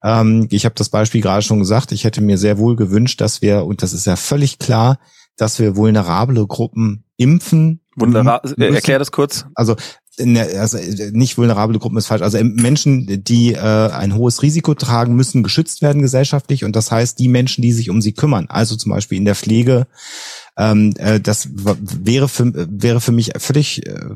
Ähm, 0.03 0.47
ich 0.49 0.65
habe 0.65 0.75
das 0.75 0.89
Beispiel 0.89 1.21
gerade 1.21 1.43
schon 1.43 1.59
gesagt. 1.59 1.91
Ich 1.91 2.03
hätte 2.03 2.21
mir 2.21 2.37
sehr 2.37 2.57
wohl 2.57 2.75
gewünscht, 2.75 3.21
dass 3.21 3.41
wir, 3.41 3.65
und 3.65 3.83
das 3.83 3.93
ist 3.93 4.05
ja 4.05 4.15
völlig 4.15 4.59
klar, 4.59 4.99
dass 5.37 5.59
wir 5.59 5.75
vulnerable 5.75 6.45
Gruppen 6.47 7.03
impfen. 7.17 7.81
Wunderbar. 7.95 8.43
Äh, 8.43 8.49
müssen. 8.57 8.75
erklär 8.75 8.99
das 8.99 9.11
kurz. 9.11 9.45
Also, 9.55 9.75
ne, 10.19 10.41
also 10.59 10.77
äh, 10.77 11.11
nicht 11.11 11.37
vulnerable 11.37 11.77
Gruppen 11.79 11.97
ist 11.97 12.07
falsch. 12.07 12.21
Also 12.21 12.37
äh, 12.37 12.43
Menschen, 12.43 13.23
die 13.23 13.53
äh, 13.53 13.59
ein 13.59 14.15
hohes 14.15 14.41
Risiko 14.41 14.73
tragen, 14.73 15.15
müssen 15.15 15.43
geschützt 15.43 15.81
werden 15.81 16.01
gesellschaftlich. 16.01 16.63
Und 16.63 16.75
das 16.75 16.91
heißt, 16.91 17.19
die 17.19 17.27
Menschen, 17.27 17.61
die 17.61 17.73
sich 17.73 17.89
um 17.89 18.01
sie 18.01 18.13
kümmern, 18.13 18.47
also 18.49 18.75
zum 18.75 18.91
Beispiel 18.91 19.17
in 19.17 19.25
der 19.25 19.35
Pflege, 19.35 19.87
ähm, 20.57 20.93
äh, 20.97 21.19
das 21.19 21.49
wäre 21.53 22.27
für, 22.27 22.51
wäre 22.53 23.01
für 23.01 23.11
mich 23.11 23.31
völlig 23.37 23.85
äh, 23.87 24.15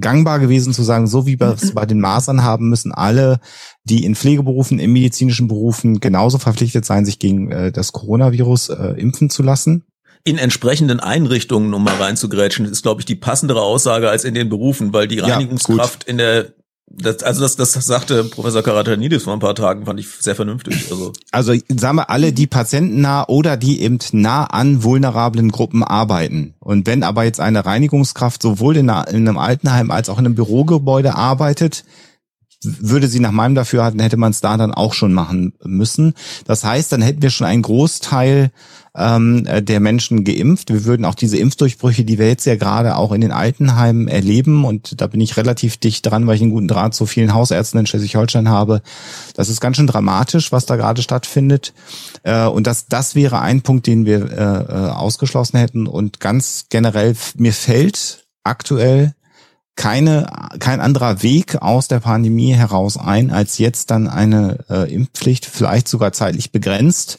gangbar 0.00 0.38
gewesen 0.38 0.72
zu 0.72 0.82
sagen, 0.82 1.06
so 1.06 1.26
wie 1.26 1.38
wir 1.38 1.54
es 1.54 1.72
bei 1.72 1.86
den 1.86 2.00
Masern 2.00 2.42
haben, 2.42 2.68
müssen 2.68 2.92
alle, 2.92 3.40
die 3.84 4.04
in 4.04 4.14
Pflegeberufen, 4.14 4.78
in 4.78 4.92
medizinischen 4.92 5.48
Berufen 5.48 6.00
genauso 6.00 6.38
verpflichtet 6.38 6.84
sein, 6.84 7.04
sich 7.04 7.18
gegen 7.18 7.50
äh, 7.50 7.72
das 7.72 7.92
Coronavirus 7.92 8.70
äh, 8.70 9.00
impfen 9.00 9.30
zu 9.30 9.42
lassen. 9.42 9.84
In 10.24 10.38
entsprechenden 10.38 10.98
Einrichtungen, 10.98 11.72
um 11.72 11.84
mal 11.84 11.94
reinzugrätschen, 11.94 12.66
ist, 12.66 12.82
glaube 12.82 13.00
ich, 13.00 13.04
die 13.04 13.14
passendere 13.14 13.62
Aussage 13.62 14.10
als 14.10 14.24
in 14.24 14.34
den 14.34 14.48
Berufen, 14.48 14.92
weil 14.92 15.06
die 15.06 15.18
Ja, 15.18 15.26
Reinigungskraft 15.26 16.02
in 16.04 16.18
der 16.18 16.55
das, 16.88 17.22
also 17.22 17.42
das, 17.42 17.56
das 17.56 17.72
sagte 17.72 18.24
Professor 18.24 18.62
Karatanidis 18.62 19.24
vor 19.24 19.32
ein 19.32 19.40
paar 19.40 19.54
Tagen, 19.54 19.86
fand 19.86 19.98
ich 19.98 20.08
sehr 20.08 20.36
vernünftig. 20.36 20.86
Also 20.90 21.12
Also 21.32 21.54
sagen 21.68 21.96
wir 21.96 22.10
alle, 22.10 22.32
die 22.32 22.46
patientennah 22.46 23.26
oder 23.28 23.56
die 23.56 23.82
eben 23.82 23.98
nah 24.12 24.44
an 24.44 24.82
vulnerablen 24.82 25.50
Gruppen 25.50 25.82
arbeiten. 25.82 26.54
Und 26.60 26.86
wenn 26.86 27.02
aber 27.02 27.24
jetzt 27.24 27.40
eine 27.40 27.66
Reinigungskraft 27.66 28.40
sowohl 28.40 28.76
in, 28.76 28.88
einem 28.88 29.36
Altenheim 29.36 29.90
als 29.90 30.08
auch 30.08 30.18
in 30.18 30.26
einem 30.26 30.36
Bürogebäude 30.36 31.14
arbeitet, 31.14 31.84
würde 32.62 33.08
sie 33.08 33.20
nach 33.20 33.32
meinem 33.32 33.54
Dafürhalten, 33.54 34.00
hätte 34.00 34.16
man 34.16 34.30
es 34.30 34.40
da 34.40 34.56
dann 34.56 34.72
auch 34.72 34.94
schon 34.94 35.12
machen 35.12 35.54
müssen. 35.64 36.14
Das 36.46 36.64
heißt, 36.64 36.90
dann 36.92 37.02
hätten 37.02 37.22
wir 37.22 37.30
schon 37.30 37.46
einen 37.46 37.62
Großteil 37.62 38.50
ähm, 38.96 39.46
äh, 39.46 39.62
der 39.62 39.80
Menschen 39.80 40.24
geimpft. 40.24 40.72
Wir 40.72 40.84
würden 40.84 41.04
auch 41.04 41.14
diese 41.14 41.36
Impfdurchbrüche, 41.36 42.04
die 42.04 42.18
wir 42.18 42.28
jetzt 42.28 42.46
ja 42.46 42.56
gerade 42.56 42.96
auch 42.96 43.12
in 43.12 43.20
den 43.20 43.32
Altenheimen 43.32 44.08
erleben, 44.08 44.64
und 44.64 45.00
da 45.00 45.06
bin 45.06 45.20
ich 45.20 45.36
relativ 45.36 45.76
dicht 45.76 46.06
dran, 46.06 46.26
weil 46.26 46.36
ich 46.36 46.42
einen 46.42 46.50
guten 46.50 46.68
Draht 46.68 46.94
zu 46.94 47.06
vielen 47.06 47.34
Hausärzten 47.34 47.80
in 47.80 47.86
Schleswig-Holstein 47.86 48.48
habe. 48.48 48.82
Das 49.34 49.48
ist 49.48 49.60
ganz 49.60 49.76
schön 49.76 49.86
dramatisch, 49.86 50.52
was 50.52 50.66
da 50.66 50.76
gerade 50.76 51.02
stattfindet. 51.02 51.72
Äh, 52.22 52.46
und 52.46 52.66
das, 52.66 52.86
das 52.86 53.14
wäre 53.14 53.40
ein 53.40 53.62
Punkt, 53.62 53.86
den 53.86 54.06
wir 54.06 54.30
äh, 54.30 54.42
äh, 54.42 54.90
ausgeschlossen 54.90 55.58
hätten. 55.58 55.86
Und 55.86 56.20
ganz 56.20 56.66
generell, 56.70 57.14
mir 57.36 57.52
fällt 57.52 58.26
aktuell 58.44 59.14
keine, 59.76 60.26
kein 60.58 60.80
anderer 60.80 61.22
Weg 61.22 61.60
aus 61.60 61.86
der 61.86 62.00
Pandemie 62.00 62.54
heraus 62.54 62.96
ein, 62.96 63.30
als 63.30 63.58
jetzt 63.58 63.90
dann 63.90 64.08
eine 64.08 64.64
äh, 64.70 64.92
Impfpflicht, 64.92 65.44
vielleicht 65.44 65.86
sogar 65.86 66.12
zeitlich 66.12 66.50
begrenzt. 66.50 67.18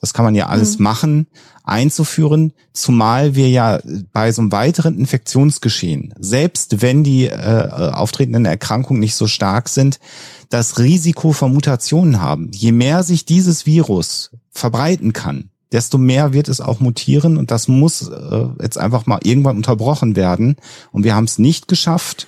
Das 0.00 0.14
kann 0.14 0.24
man 0.24 0.34
ja 0.34 0.46
alles 0.46 0.78
Mhm. 0.78 0.84
machen, 0.84 1.26
einzuführen, 1.64 2.52
zumal 2.72 3.34
wir 3.34 3.48
ja 3.48 3.80
bei 4.12 4.32
so 4.32 4.42
einem 4.42 4.52
weiteren 4.52 4.98
Infektionsgeschehen, 4.98 6.14
selbst 6.18 6.82
wenn 6.82 7.04
die 7.04 7.26
äh, 7.26 7.90
auftretenden 7.92 8.44
Erkrankungen 8.46 9.00
nicht 9.00 9.14
so 9.14 9.26
stark 9.26 9.68
sind, 9.68 10.00
das 10.48 10.78
Risiko 10.78 11.32
von 11.32 11.52
Mutationen 11.52 12.20
haben. 12.20 12.50
Je 12.52 12.72
mehr 12.72 13.02
sich 13.02 13.24
dieses 13.24 13.66
Virus 13.66 14.30
verbreiten 14.50 15.12
kann, 15.12 15.50
desto 15.70 15.98
mehr 15.98 16.32
wird 16.32 16.48
es 16.48 16.60
auch 16.60 16.80
mutieren 16.80 17.36
und 17.36 17.50
das 17.50 17.68
muss 17.68 18.08
äh, 18.08 18.46
jetzt 18.60 18.78
einfach 18.78 19.06
mal 19.06 19.20
irgendwann 19.22 19.56
unterbrochen 19.56 20.16
werden. 20.16 20.56
Und 20.90 21.04
wir 21.04 21.14
haben 21.14 21.24
es 21.26 21.38
nicht 21.38 21.68
geschafft, 21.68 22.26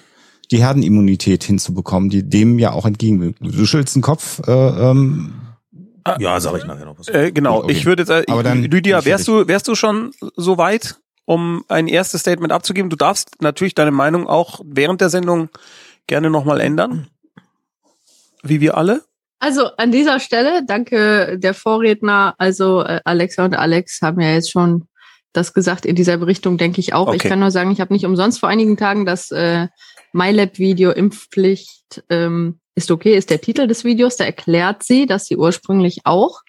die 0.53 0.59
Herdenimmunität 0.59 1.43
hinzubekommen, 1.43 2.11
die 2.11 2.23
dem 2.23 2.59
ja 2.59 2.73
auch 2.73 2.85
entgegenwirkt. 2.85 3.39
Du 3.41 3.67
schüttelst 3.67 3.97
den 3.97 4.03
Kopf, 4.03 4.41
äh, 4.47 4.53
ähm, 4.53 5.33
ja, 6.19 6.41
sage 6.41 6.59
ich 6.59 6.65
nachher 6.65 6.85
noch 6.85 6.99
was. 6.99 7.09
Äh, 7.09 7.33
genau. 7.33 7.63
Okay. 7.63 7.73
Ich 7.73 7.87
würde 7.87 8.03
jetzt, 8.03 8.11
äh, 8.11 8.25
Aber 8.31 8.43
dann 8.43 8.63
Lydia, 8.63 9.05
wärst 9.05 9.29
du, 9.29 9.47
wärst 9.49 9.69
du 9.69 9.75
schon 9.75 10.13
so 10.37 10.59
weit, 10.59 10.97
um 11.25 11.65
ein 11.69 11.89
erstes 11.89 12.23
Statement 12.23 12.53
abzugeben? 12.53 12.91
Du 12.91 12.97
darfst 12.97 13.41
natürlich 13.41 13.75
deine 13.75 13.91
Meinung 13.91 14.27
auch 14.27 14.61
während 14.65 15.01
der 15.01 15.09
Sendung 15.09 15.49
gerne 16.07 16.31
nochmal 16.31 16.61
ändern. 16.61 17.09
Wie 18.43 18.61
wir 18.61 18.77
alle. 18.77 19.03
Also 19.39 19.67
an 19.77 19.91
dieser 19.91 20.21
Stelle, 20.21 20.63
danke 20.67 21.39
der 21.39 21.55
Vorredner, 21.55 22.35
also 22.39 22.83
äh, 22.83 23.01
Alexa 23.05 23.45
und 23.45 23.55
Alex 23.55 24.01
haben 24.01 24.21
ja 24.21 24.33
jetzt 24.33 24.51
schon 24.51 24.87
das 25.33 25.55
gesagt 25.55 25.87
in 25.87 25.97
dieselbe 25.97 26.27
Richtung, 26.27 26.59
denke 26.59 26.81
ich 26.81 26.93
auch. 26.93 27.09
Okay. 27.09 27.17
Ich 27.17 27.23
kann 27.23 27.41
nur 27.41 27.51
sagen, 27.51 27.71
ich 27.71 27.81
habe 27.81 27.93
nicht 27.93 28.05
umsonst 28.05 28.39
vor 28.39 28.49
einigen 28.49 28.77
Tagen 28.77 29.07
das 29.07 29.31
äh, 29.31 29.69
MyLab-Video 30.13 30.91
Impfpflicht 30.91 32.05
ähm, 32.09 32.61
ist 32.75 32.91
okay, 32.91 33.17
ist 33.17 33.31
der 33.31 33.41
Titel 33.41 33.67
des 33.67 33.85
Videos. 33.85 34.17
Da 34.17 34.25
erklärt 34.25 34.83
sie, 34.83 35.07
dass 35.07 35.27
sie 35.27 35.37
ursprünglich 35.37 36.01
auch 36.05 36.41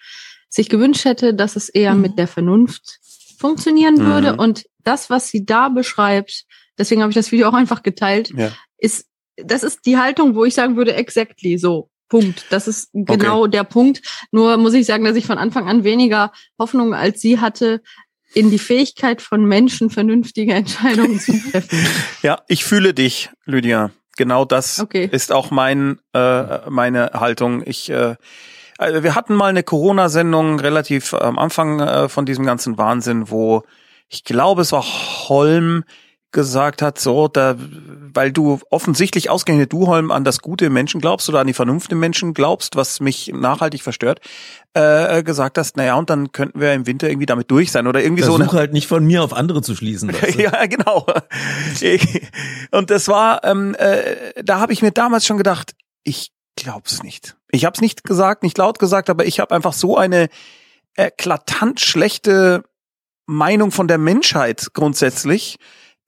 sich 0.48 0.68
gewünscht 0.68 1.04
hätte, 1.04 1.34
dass 1.34 1.56
es 1.56 1.68
eher 1.68 1.94
Mhm. 1.94 2.00
mit 2.00 2.18
der 2.18 2.28
Vernunft 2.28 3.00
funktionieren 3.38 3.94
Mhm. 3.96 4.06
würde. 4.06 4.36
Und 4.36 4.64
das, 4.84 5.10
was 5.10 5.28
sie 5.28 5.44
da 5.44 5.68
beschreibt, 5.68 6.44
deswegen 6.78 7.02
habe 7.02 7.10
ich 7.10 7.16
das 7.16 7.32
Video 7.32 7.48
auch 7.48 7.54
einfach 7.54 7.82
geteilt, 7.82 8.30
Ja. 8.36 8.52
ist, 8.78 9.06
das 9.36 9.62
ist 9.64 9.80
die 9.86 9.98
Haltung, 9.98 10.34
wo 10.34 10.44
ich 10.44 10.54
sagen 10.54 10.76
würde, 10.76 10.94
exactly 10.94 11.58
so. 11.58 11.90
Punkt. 12.08 12.44
Das 12.50 12.68
ist 12.68 12.90
genau 12.92 13.46
der 13.46 13.64
Punkt. 13.64 14.02
Nur 14.30 14.56
muss 14.58 14.74
ich 14.74 14.86
sagen, 14.86 15.04
dass 15.04 15.16
ich 15.16 15.26
von 15.26 15.38
Anfang 15.38 15.66
an 15.68 15.82
weniger 15.84 16.32
Hoffnung 16.58 16.94
als 16.94 17.20
sie 17.20 17.40
hatte 17.40 17.82
in 18.34 18.50
die 18.50 18.58
Fähigkeit 18.58 19.22
von 19.22 19.44
Menschen, 19.46 19.90
vernünftige 19.90 20.52
Entscheidungen 20.54 21.18
zu 21.18 21.32
treffen. 21.50 21.78
Ja, 22.22 22.42
ich 22.46 22.64
fühle 22.64 22.94
dich, 22.94 23.30
Lydia. 23.46 23.90
Genau 24.16 24.44
das 24.44 24.80
Okay. 24.80 25.08
ist 25.10 25.32
auch 25.32 25.50
mein 25.50 25.98
äh, 26.12 26.70
meine 26.70 27.10
Haltung. 27.14 27.62
Ich 27.64 27.90
äh, 27.90 28.16
also 28.78 29.02
wir 29.02 29.14
hatten 29.14 29.34
mal 29.34 29.48
eine 29.48 29.62
Corona-Sendung 29.62 30.58
relativ 30.60 31.14
am 31.14 31.38
Anfang 31.38 31.80
äh, 31.80 32.08
von 32.08 32.26
diesem 32.26 32.44
ganzen 32.44 32.76
Wahnsinn, 32.78 33.30
wo 33.30 33.62
ich 34.08 34.24
glaube, 34.24 34.62
es 34.62 34.72
war 34.72 34.82
Holm 35.28 35.84
gesagt 36.32 36.82
hat, 36.82 36.98
so, 36.98 37.28
da, 37.28 37.56
weil 38.14 38.32
du 38.32 38.60
offensichtlich 38.70 39.30
ausgerechnet 39.30 39.72
du, 39.72 39.86
Holm, 39.86 40.10
an 40.10 40.24
das 40.24 40.40
Gute 40.40 40.66
im 40.66 40.72
Menschen 40.72 41.00
glaubst 41.00 41.28
oder 41.28 41.40
an 41.40 41.46
die 41.46 41.52
Vernunft 41.52 41.92
im 41.92 42.00
Menschen 42.00 42.34
glaubst, 42.34 42.76
was 42.76 43.00
mich 43.00 43.32
nachhaltig 43.34 43.82
verstört, 43.82 44.20
äh, 44.74 45.22
gesagt 45.22 45.58
hast, 45.58 45.76
naja, 45.76 45.96
und 45.96 46.10
dann 46.10 46.32
könnten 46.32 46.60
wir 46.60 46.72
im 46.72 46.86
Winter 46.86 47.08
irgendwie 47.08 47.26
damit 47.26 47.50
durch 47.50 47.72
sein 47.72 47.86
oder 47.86 48.02
irgendwie 48.02 48.22
so. 48.22 48.36
Versuch 48.36 48.54
halt 48.54 48.72
nicht 48.72 48.86
von 48.86 49.04
mir 49.04 49.22
auf 49.22 49.32
andere 49.32 49.62
zu 49.62 49.74
schließen. 49.74 50.12
Weißt 50.12 50.34
du? 50.38 50.38
Ja, 50.44 50.66
genau. 50.66 51.06
Und 52.70 52.90
das 52.90 53.08
war, 53.08 53.44
ähm, 53.44 53.74
äh, 53.76 54.42
da 54.42 54.58
habe 54.58 54.72
ich 54.72 54.82
mir 54.82 54.90
damals 54.90 55.24
schon 55.26 55.38
gedacht, 55.38 55.74
ich 56.02 56.32
glaub's 56.56 57.02
nicht. 57.02 57.36
Ich 57.50 57.64
habe 57.64 57.74
es 57.74 57.80
nicht 57.80 58.04
gesagt, 58.04 58.42
nicht 58.42 58.58
laut 58.58 58.78
gesagt, 58.78 59.08
aber 59.08 59.24
ich 59.26 59.40
habe 59.40 59.54
einfach 59.54 59.72
so 59.72 59.96
eine 59.96 60.28
eklatant 60.96 61.80
schlechte 61.80 62.64
Meinung 63.26 63.70
von 63.70 63.88
der 63.88 63.98
Menschheit 63.98 64.68
grundsätzlich. 64.74 65.56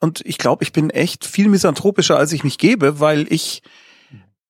Und 0.00 0.20
ich 0.24 0.38
glaube, 0.38 0.62
ich 0.62 0.72
bin 0.72 0.90
echt 0.90 1.24
viel 1.24 1.48
misanthropischer, 1.48 2.16
als 2.16 2.32
ich 2.32 2.44
mich 2.44 2.58
gebe, 2.58 3.00
weil 3.00 3.32
ich 3.32 3.62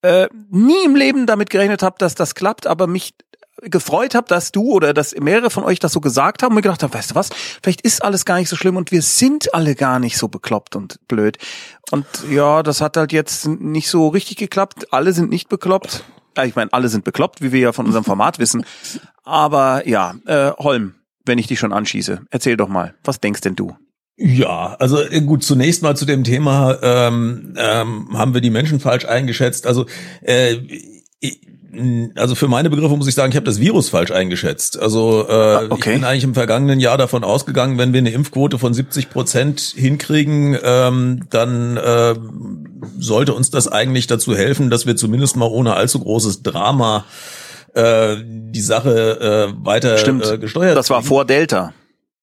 äh, 0.03 0.29
nie 0.51 0.85
im 0.85 0.97
Leben 0.97 1.27
damit 1.27 1.51
gerechnet 1.51 1.83
habe, 1.83 1.97
dass 1.99 2.15
das 2.15 2.35
klappt, 2.35 2.67
aber 2.67 2.87
mich 2.87 3.15
gefreut 3.63 4.15
habe, 4.15 4.27
dass 4.29 4.53
du 4.53 4.71
oder 4.71 4.93
dass 4.93 5.15
mehrere 5.15 5.51
von 5.51 5.65
euch 5.65 5.79
das 5.79 5.93
so 5.93 6.01
gesagt 6.01 6.43
haben 6.43 6.51
und 6.51 6.57
mir 6.57 6.63
gedacht 6.63 6.83
haben, 6.83 6.93
weißt 6.93 7.13
du 7.13 7.15
was, 7.15 7.31
vielleicht 7.63 7.81
ist 7.81 8.05
alles 8.05 8.25
gar 8.25 8.39
nicht 8.39 8.49
so 8.49 8.57
schlimm 8.57 8.77
und 8.77 8.93
wir 8.93 9.03
sind 9.03 9.55
alle 9.55 9.75
gar 9.75 9.99
nicht 9.99 10.19
so 10.19 10.29
bekloppt 10.29 10.77
und 10.77 10.99
blöd. 11.09 11.39
Und 11.91 12.07
ja, 12.31 12.63
das 12.63 12.81
hat 12.81 12.97
halt 12.97 13.13
jetzt 13.13 13.47
nicht 13.47 13.89
so 13.89 14.09
richtig 14.09 14.37
geklappt. 14.37 14.93
Alle 14.93 15.13
sind 15.13 15.31
nicht 15.31 15.49
bekloppt. 15.49 16.05
Ich 16.45 16.55
meine, 16.55 16.73
alle 16.73 16.89
sind 16.89 17.05
bekloppt, 17.05 17.41
wie 17.41 17.53
wir 17.53 17.61
ja 17.61 17.73
von 17.73 17.87
unserem 17.87 18.05
Format 18.05 18.39
wissen. 18.39 18.67
Aber 19.25 19.89
ja, 19.89 20.15
äh, 20.27 20.51
Holm, 20.59 20.95
wenn 21.25 21.39
ich 21.39 21.47
dich 21.47 21.59
schon 21.59 21.73
anschieße, 21.73 22.23
erzähl 22.31 22.59
doch 22.59 22.69
mal, 22.69 22.95
was 23.05 23.21
denkst 23.21 23.41
denn 23.41 23.57
du? 23.57 23.75
Ja, 24.17 24.77
also 24.79 25.01
äh, 25.01 25.21
gut, 25.21 25.45
zunächst 25.45 25.83
mal 25.83 25.97
zu 25.97 26.07
dem 26.07 26.25
Thema, 26.25 26.79
ähm, 26.83 27.55
ähm, 27.59 28.09
haben 28.15 28.33
wir 28.33 28.41
die 28.41 28.51
Menschen 28.51 28.81
falsch 28.81 29.05
eingeschätzt. 29.05 29.67
Also 29.67 29.87
äh, 30.23 30.57
also 32.15 32.35
für 32.35 32.49
meine 32.49 32.71
Begriffe 32.71 32.97
muss 32.97 33.07
ich 33.07 33.15
sagen, 33.15 33.31
ich 33.31 33.37
habe 33.37 33.45
das 33.45 33.61
Virus 33.61 33.91
falsch 33.91 34.11
eingeschätzt. 34.11 34.81
Also 34.81 35.27
äh, 35.29 35.67
okay. 35.69 35.91
ich 35.91 35.97
bin 35.97 36.05
eigentlich 36.05 36.25
im 36.25 36.35
vergangenen 36.35 36.81
Jahr 36.81 36.97
davon 36.97 37.25
ausgegangen, 37.25 37.79
wenn 37.79 37.93
wir 37.93 37.99
eine 37.99 38.11
Impfquote 38.11 38.59
von 38.59 38.73
70 38.73 39.11
Prozent 39.11 39.61
hinkriegen, 39.77 40.57
ähm, 40.63 41.27
dann 41.31 41.77
äh, 41.77 42.15
sollte 42.99 43.35
uns 43.35 43.51
das 43.51 43.69
eigentlich 43.69 44.07
dazu 44.07 44.35
helfen, 44.35 44.71
dass 44.71 44.87
wir 44.87 44.97
zumindest 44.97 45.37
mal 45.37 45.49
ohne 45.49 45.75
allzu 45.75 46.01
großes 46.01 46.43
Drama 46.43 47.05
äh, 47.75 48.17
die 48.25 48.61
Sache 48.61 49.51
äh, 49.53 49.67
weiter 49.67 49.99
Stimmt. 49.99 50.25
Äh, 50.25 50.39
gesteuert. 50.39 50.77
Das 50.77 50.91
war 50.91 51.03
vor 51.03 51.25
Delta. 51.25 51.75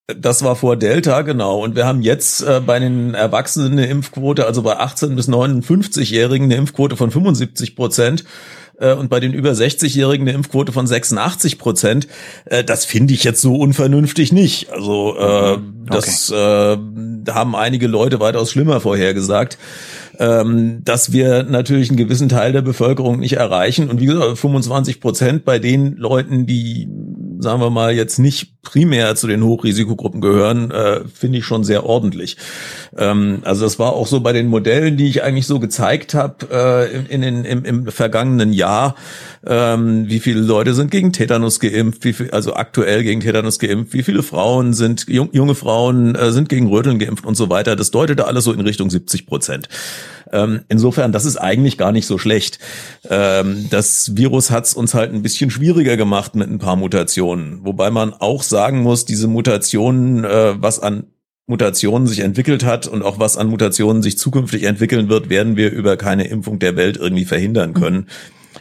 Das 0.08 0.44
war 0.44 0.58
vor 0.58 0.76
Delta, 0.76 1.22
genau. 1.22 1.64
Und 1.64 1.78
wir 1.78 1.86
haben 1.86 2.02
jetzt 2.02 2.42
äh, 2.42 2.60
bei 2.60 2.78
den 2.80 3.14
Erwachsenen 3.14 3.72
eine 3.72 3.86
Impfquote, 3.86 4.46
also 4.46 4.62
bei 4.62 4.78
18 4.78 5.16
bis 5.16 5.30
59-Jährigen 5.30 6.46
eine 6.46 6.56
Impfquote 6.56 6.98
von 6.98 7.10
75 7.10 7.78
Prozent 7.78 8.26
äh, 8.80 8.94
und 8.94 9.10
bei 9.10 9.22
den 9.22 9.32
über 9.32 9.52
60-Jährigen 9.52 10.28
eine 10.28 10.36
Impfquote 10.36 10.74
von 10.74 10.88
86 10.88 11.58
Prozent. 11.58 12.10
Äh, 12.44 12.66
das 12.66 12.84
finde 12.84 13.14
ich 13.14 13.24
jetzt 13.24 13.42
so 13.42 13.56
unvernünftig 13.56 14.34
nicht. 14.34 14.74
Also 14.74 15.16
äh, 15.18 15.58
mhm. 15.58 15.86
das 15.86 16.30
okay. 16.30 16.74
äh, 16.74 17.32
haben 17.32 17.56
einige 17.56 17.88
Leute 17.88 18.20
weitaus 18.20 18.52
schlimmer 18.52 18.82
vorhergesagt 18.82 19.58
ähm, 20.20 20.82
dass 20.84 21.12
wir 21.12 21.44
natürlich 21.44 21.90
einen 21.90 21.98
gewissen 21.98 22.30
Teil 22.30 22.52
der 22.52 22.62
Bevölkerung 22.62 23.20
nicht 23.20 23.34
erreichen. 23.34 23.90
Und 23.90 24.00
wie 24.00 24.06
gesagt, 24.06 24.38
25 24.38 25.00
Prozent 25.00 25.46
bei 25.46 25.60
den 25.60 25.96
Leuten, 25.96 26.46
die 26.46 26.88
sagen 27.44 27.62
wir 27.62 27.70
mal, 27.70 27.94
jetzt 27.94 28.18
nicht 28.18 28.62
primär 28.64 29.16
zu 29.16 29.28
den 29.28 29.44
Hochrisikogruppen 29.44 30.22
gehören, 30.22 30.72
äh, 30.72 31.02
finde 31.14 31.40
ich 31.40 31.46
schon 31.46 31.64
sehr 31.64 31.86
ordentlich. 31.86 32.38
Ähm, 32.98 33.40
also 33.44 33.66
das 33.66 33.78
war 33.78 33.94
auch 33.94 34.08
so 34.08 34.22
bei 34.22 34.34
den 34.34 34.48
Modellen, 34.48 34.98
die 34.98 35.08
ich 35.08 35.22
eigentlich 35.22 35.46
so 35.46 35.60
gezeigt 35.60 36.14
habe 36.14 36.48
äh, 36.52 37.14
in, 37.14 37.22
in, 37.22 37.46
im, 37.46 37.66
im 37.66 37.88
vergangenen 37.88 38.54
Jahr. 38.54 38.96
Ähm, 39.46 40.10
wie 40.10 40.20
viele 40.20 40.40
Leute 40.40 40.74
sind 40.74 40.90
gegen 40.90 41.12
Tetanus 41.12 41.60
geimpft, 41.60 42.06
wie 42.06 42.14
viel, 42.14 42.32
also 42.32 42.56
aktuell 42.56 43.04
gegen 43.04 43.20
Tetanus 43.20 43.60
geimpft, 43.60 43.94
wie 43.94 44.04
viele 44.04 44.24
Frauen 44.24 44.74
sind, 44.74 45.06
junge 45.08 45.56
Frauen 45.56 46.16
äh, 46.16 46.32
sind 46.32 46.48
gegen 46.50 46.68
Röteln 46.68 46.98
geimpft 46.98 47.26
und 47.26 47.36
so 47.36 47.50
weiter. 47.50 47.76
Das 47.76 47.92
deutete 47.92 48.26
alles 48.26 48.46
so 48.46 48.54
in 48.54 48.62
Richtung 48.62 48.90
70 48.90 49.28
Prozent. 49.28 49.68
Ähm, 50.34 50.62
insofern, 50.68 51.12
das 51.12 51.26
ist 51.26 51.38
eigentlich 51.38 51.78
gar 51.78 51.92
nicht 51.92 52.08
so 52.08 52.18
schlecht. 52.18 52.60
Ähm, 53.10 53.68
das 53.70 54.18
Virus 54.18 54.52
hat 54.52 54.66
es 54.66 54.74
uns 54.74 54.94
halt 54.94 55.14
ein 55.14 55.22
bisschen 55.22 55.52
schwieriger 55.52 55.96
gemacht 55.96 56.36
mit 56.36 56.50
ein 56.50 56.60
paar 56.60 56.76
Mutationen. 56.76 57.64
Wobei 57.64 57.92
man 57.92 58.14
auch 58.14 58.44
sagen 58.44 58.82
muss, 58.82 59.06
diese 59.06 59.28
Mutationen, 59.28 60.26
äh, 60.26 60.62
was 60.62 60.80
an 60.80 61.06
Mutationen 61.46 62.08
sich 62.08 62.20
entwickelt 62.20 62.66
hat 62.66 62.88
und 62.88 63.04
auch 63.04 63.20
was 63.20 63.38
an 63.38 63.48
Mutationen 63.48 64.02
sich 64.02 64.18
zukünftig 64.18 64.64
entwickeln 64.64 65.08
wird, 65.10 65.30
werden 65.30 65.56
wir 65.56 65.72
über 65.72 65.98
keine 65.98 66.28
Impfung 66.28 66.58
der 66.58 66.76
Welt 66.76 66.98
irgendwie 66.98 67.26
verhindern 67.26 67.74
können. 67.74 67.98
Mhm 67.98 68.08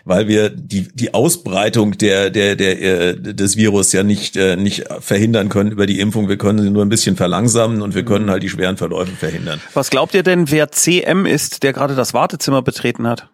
weil 0.05 0.29
wir 0.29 0.51
die 0.51 0.89
die 0.95 1.15
Ausbreitung 1.15 1.99
der 1.99 2.31
der 2.31 2.57
der 2.57 2.83
äh, 2.83 3.17
des 3.17 3.57
Virus 3.57 3.93
ja 3.93 4.03
nicht 4.03 4.37
äh, 4.37 4.57
nicht 4.57 4.85
verhindern 5.01 5.49
können 5.49 5.71
über 5.71 5.87
die 5.87 6.01
Impfung. 6.01 6.29
Wir 6.29 6.39
können 6.39 6.61
sie 6.61 6.71
nur 6.71 6.85
ein 6.85 6.89
bisschen 6.89 7.17
verlangsamen 7.17 7.83
und 7.83 7.95
wir 7.95 8.05
können 8.05 8.31
halt 8.31 8.43
die 8.43 8.49
schweren 8.49 8.77
Verläufe 8.77 9.13
verhindern. 9.13 9.61
Was 9.75 9.91
glaubt 9.91 10.15
ihr 10.15 10.23
denn, 10.23 10.51
wer 10.51 10.71
CM 10.71 11.27
ist, 11.27 11.63
der 11.63 11.73
gerade 11.73 11.95
das 11.95 12.15
Wartezimmer 12.15 12.63
betreten 12.63 13.07
hat? 13.07 13.29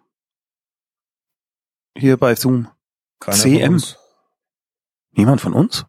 Hier 1.97 2.17
bei 2.17 2.35
Zoom. 2.35 2.69
Keiner 3.21 3.37
CM. 3.37 3.81
Von 3.81 3.97
Niemand 5.19 5.41
von 5.41 5.53
uns? 5.53 5.85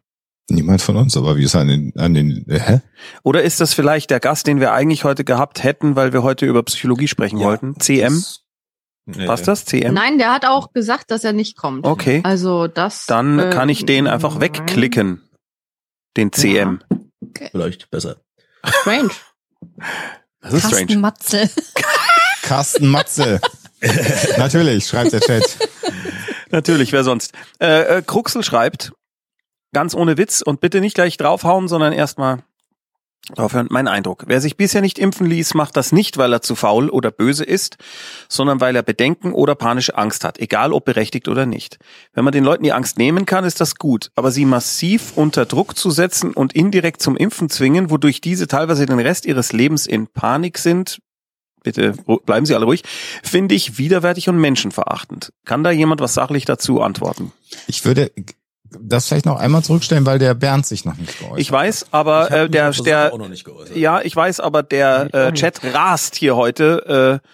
Niemand 0.48 0.82
von 0.82 0.96
uns, 0.96 1.16
aber 1.16 1.36
wie 1.36 1.44
ist 1.44 1.54
an 1.54 1.68
den, 1.68 1.92
an 1.96 2.14
den, 2.14 2.44
äh, 2.48 2.58
hä? 2.58 2.80
Oder 3.22 3.42
ist 3.42 3.60
das 3.60 3.72
vielleicht 3.72 4.10
der 4.10 4.18
Gast, 4.18 4.48
den 4.48 4.58
wir 4.58 4.72
eigentlich 4.72 5.04
heute 5.04 5.22
gehabt 5.22 5.62
hätten, 5.62 5.94
weil 5.94 6.12
wir 6.12 6.24
heute 6.24 6.46
über 6.46 6.64
Psychologie 6.64 7.06
sprechen 7.06 7.38
ja, 7.38 7.46
wollten? 7.46 7.78
CM? 7.78 8.24
Nee. 9.06 9.26
Passt 9.26 9.48
das? 9.48 9.64
CM? 9.64 9.94
Nein, 9.94 10.18
der 10.18 10.32
hat 10.32 10.44
auch 10.44 10.72
gesagt, 10.72 11.10
dass 11.10 11.24
er 11.24 11.32
nicht 11.32 11.56
kommt. 11.56 11.86
Okay. 11.86 12.20
Also 12.24 12.68
das. 12.68 13.06
Dann 13.06 13.38
äh, 13.38 13.50
kann 13.50 13.68
ich 13.68 13.84
den 13.86 14.06
einfach 14.06 14.34
nein. 14.34 14.42
wegklicken. 14.42 15.22
Den 16.16 16.32
CM. 16.32 16.80
Ja. 16.90 16.98
Okay. 17.28 17.48
Vielleicht 17.50 17.90
besser. 17.90 18.16
Strange. 18.64 19.10
Das 20.42 20.54
ist 20.54 20.62
Carsten 20.62 20.84
strange. 20.84 21.00
Matzel. 21.00 21.50
Carsten 22.40 22.86
Matzel. 22.88 23.40
Natürlich, 24.38 24.86
schreibt 24.86 25.12
der 25.12 25.20
Chat. 25.20 25.56
Natürlich, 26.50 26.92
wer 26.92 27.04
sonst? 27.04 27.32
Äh, 27.60 27.98
äh, 27.98 28.02
Kruxel 28.02 28.42
schreibt, 28.42 28.92
ganz 29.72 29.94
ohne 29.94 30.18
Witz 30.18 30.42
und 30.42 30.60
bitte 30.60 30.80
nicht 30.80 30.94
gleich 30.94 31.16
draufhauen, 31.16 31.68
sondern 31.68 31.92
erstmal 31.92 32.42
Aufhören, 33.36 33.68
mein 33.70 33.86
Eindruck. 33.86 34.24
Wer 34.26 34.40
sich 34.40 34.56
bisher 34.56 34.80
nicht 34.80 34.98
impfen 34.98 35.26
ließ, 35.26 35.54
macht 35.54 35.76
das 35.76 35.92
nicht, 35.92 36.18
weil 36.18 36.32
er 36.32 36.42
zu 36.42 36.56
faul 36.56 36.88
oder 36.88 37.10
böse 37.10 37.44
ist, 37.44 37.76
sondern 38.28 38.60
weil 38.60 38.74
er 38.74 38.82
Bedenken 38.82 39.32
oder 39.32 39.54
panische 39.54 39.96
Angst 39.96 40.24
hat, 40.24 40.38
egal 40.38 40.72
ob 40.72 40.84
berechtigt 40.84 41.28
oder 41.28 41.46
nicht. 41.46 41.78
Wenn 42.12 42.24
man 42.24 42.32
den 42.32 42.44
Leuten 42.44 42.64
die 42.64 42.72
Angst 42.72 42.98
nehmen 42.98 43.26
kann, 43.26 43.44
ist 43.44 43.60
das 43.60 43.76
gut, 43.76 44.10
aber 44.16 44.32
sie 44.32 44.44
massiv 44.44 45.12
unter 45.14 45.46
Druck 45.46 45.76
zu 45.76 45.90
setzen 45.90 46.32
und 46.32 46.54
indirekt 46.54 47.02
zum 47.02 47.16
Impfen 47.16 47.48
zwingen, 47.50 47.90
wodurch 47.90 48.20
diese 48.20 48.48
teilweise 48.48 48.86
den 48.86 48.98
Rest 48.98 49.26
ihres 49.26 49.52
Lebens 49.52 49.86
in 49.86 50.08
Panik 50.08 50.58
sind, 50.58 50.98
bitte 51.62 51.94
bleiben 52.26 52.46
Sie 52.46 52.54
alle 52.54 52.64
ruhig, 52.64 52.82
finde 53.22 53.54
ich 53.54 53.78
widerwärtig 53.78 54.28
und 54.28 54.38
menschenverachtend. 54.38 55.32
Kann 55.44 55.62
da 55.62 55.70
jemand 55.70 56.00
was 56.00 56.14
sachlich 56.14 56.46
dazu 56.46 56.80
antworten? 56.80 57.32
Ich 57.66 57.84
würde 57.84 58.10
das 58.80 59.08
vielleicht 59.08 59.26
noch 59.26 59.38
einmal 59.38 59.62
zurückstellen, 59.62 60.06
weil 60.06 60.18
der 60.18 60.34
Bernd 60.34 60.66
sich 60.66 60.84
noch 60.84 60.96
nicht 60.96 61.18
geäußert 61.18 61.38
Ich 61.38 61.50
weiß, 61.50 61.86
aber 61.90 62.30
äh, 62.30 62.50
der, 62.50 62.70
der, 62.70 63.12
ja, 63.74 64.00
ich 64.02 64.14
weiß, 64.14 64.40
aber 64.40 64.62
der 64.62 65.14
äh, 65.14 65.32
Chat 65.32 65.60
rast 65.74 66.16
hier 66.16 66.36
heute. 66.36 67.20
Äh, 67.22 67.26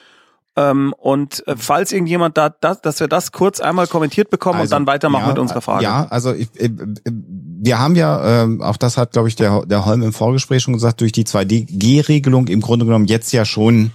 ähm, 0.58 0.94
und 0.96 1.46
äh, 1.46 1.54
falls 1.56 1.92
irgendjemand 1.92 2.38
da, 2.38 2.48
da, 2.48 2.74
dass 2.74 3.00
wir 3.00 3.08
das 3.08 3.30
kurz 3.30 3.60
einmal 3.60 3.86
kommentiert 3.86 4.30
bekommen 4.30 4.60
also, 4.60 4.74
und 4.74 4.80
dann 4.80 4.92
weitermachen 4.92 5.24
ja, 5.24 5.28
mit 5.28 5.38
unserer 5.38 5.60
Frage. 5.60 5.84
Ja, 5.84 6.06
also 6.08 6.32
ich, 6.32 6.48
äh, 6.58 6.70
wir 7.04 7.78
haben 7.78 7.94
ja, 7.94 8.44
äh, 8.44 8.62
auch 8.62 8.78
das 8.78 8.96
hat, 8.96 9.12
glaube 9.12 9.28
ich, 9.28 9.36
der, 9.36 9.66
der 9.66 9.84
Holm 9.84 10.02
im 10.02 10.14
Vorgespräch 10.14 10.62
schon 10.62 10.72
gesagt, 10.72 11.02
durch 11.02 11.12
die 11.12 11.24
2G-Regelung 11.24 12.48
im 12.48 12.62
Grunde 12.62 12.86
genommen 12.86 13.04
jetzt 13.04 13.32
ja 13.32 13.44
schon 13.44 13.92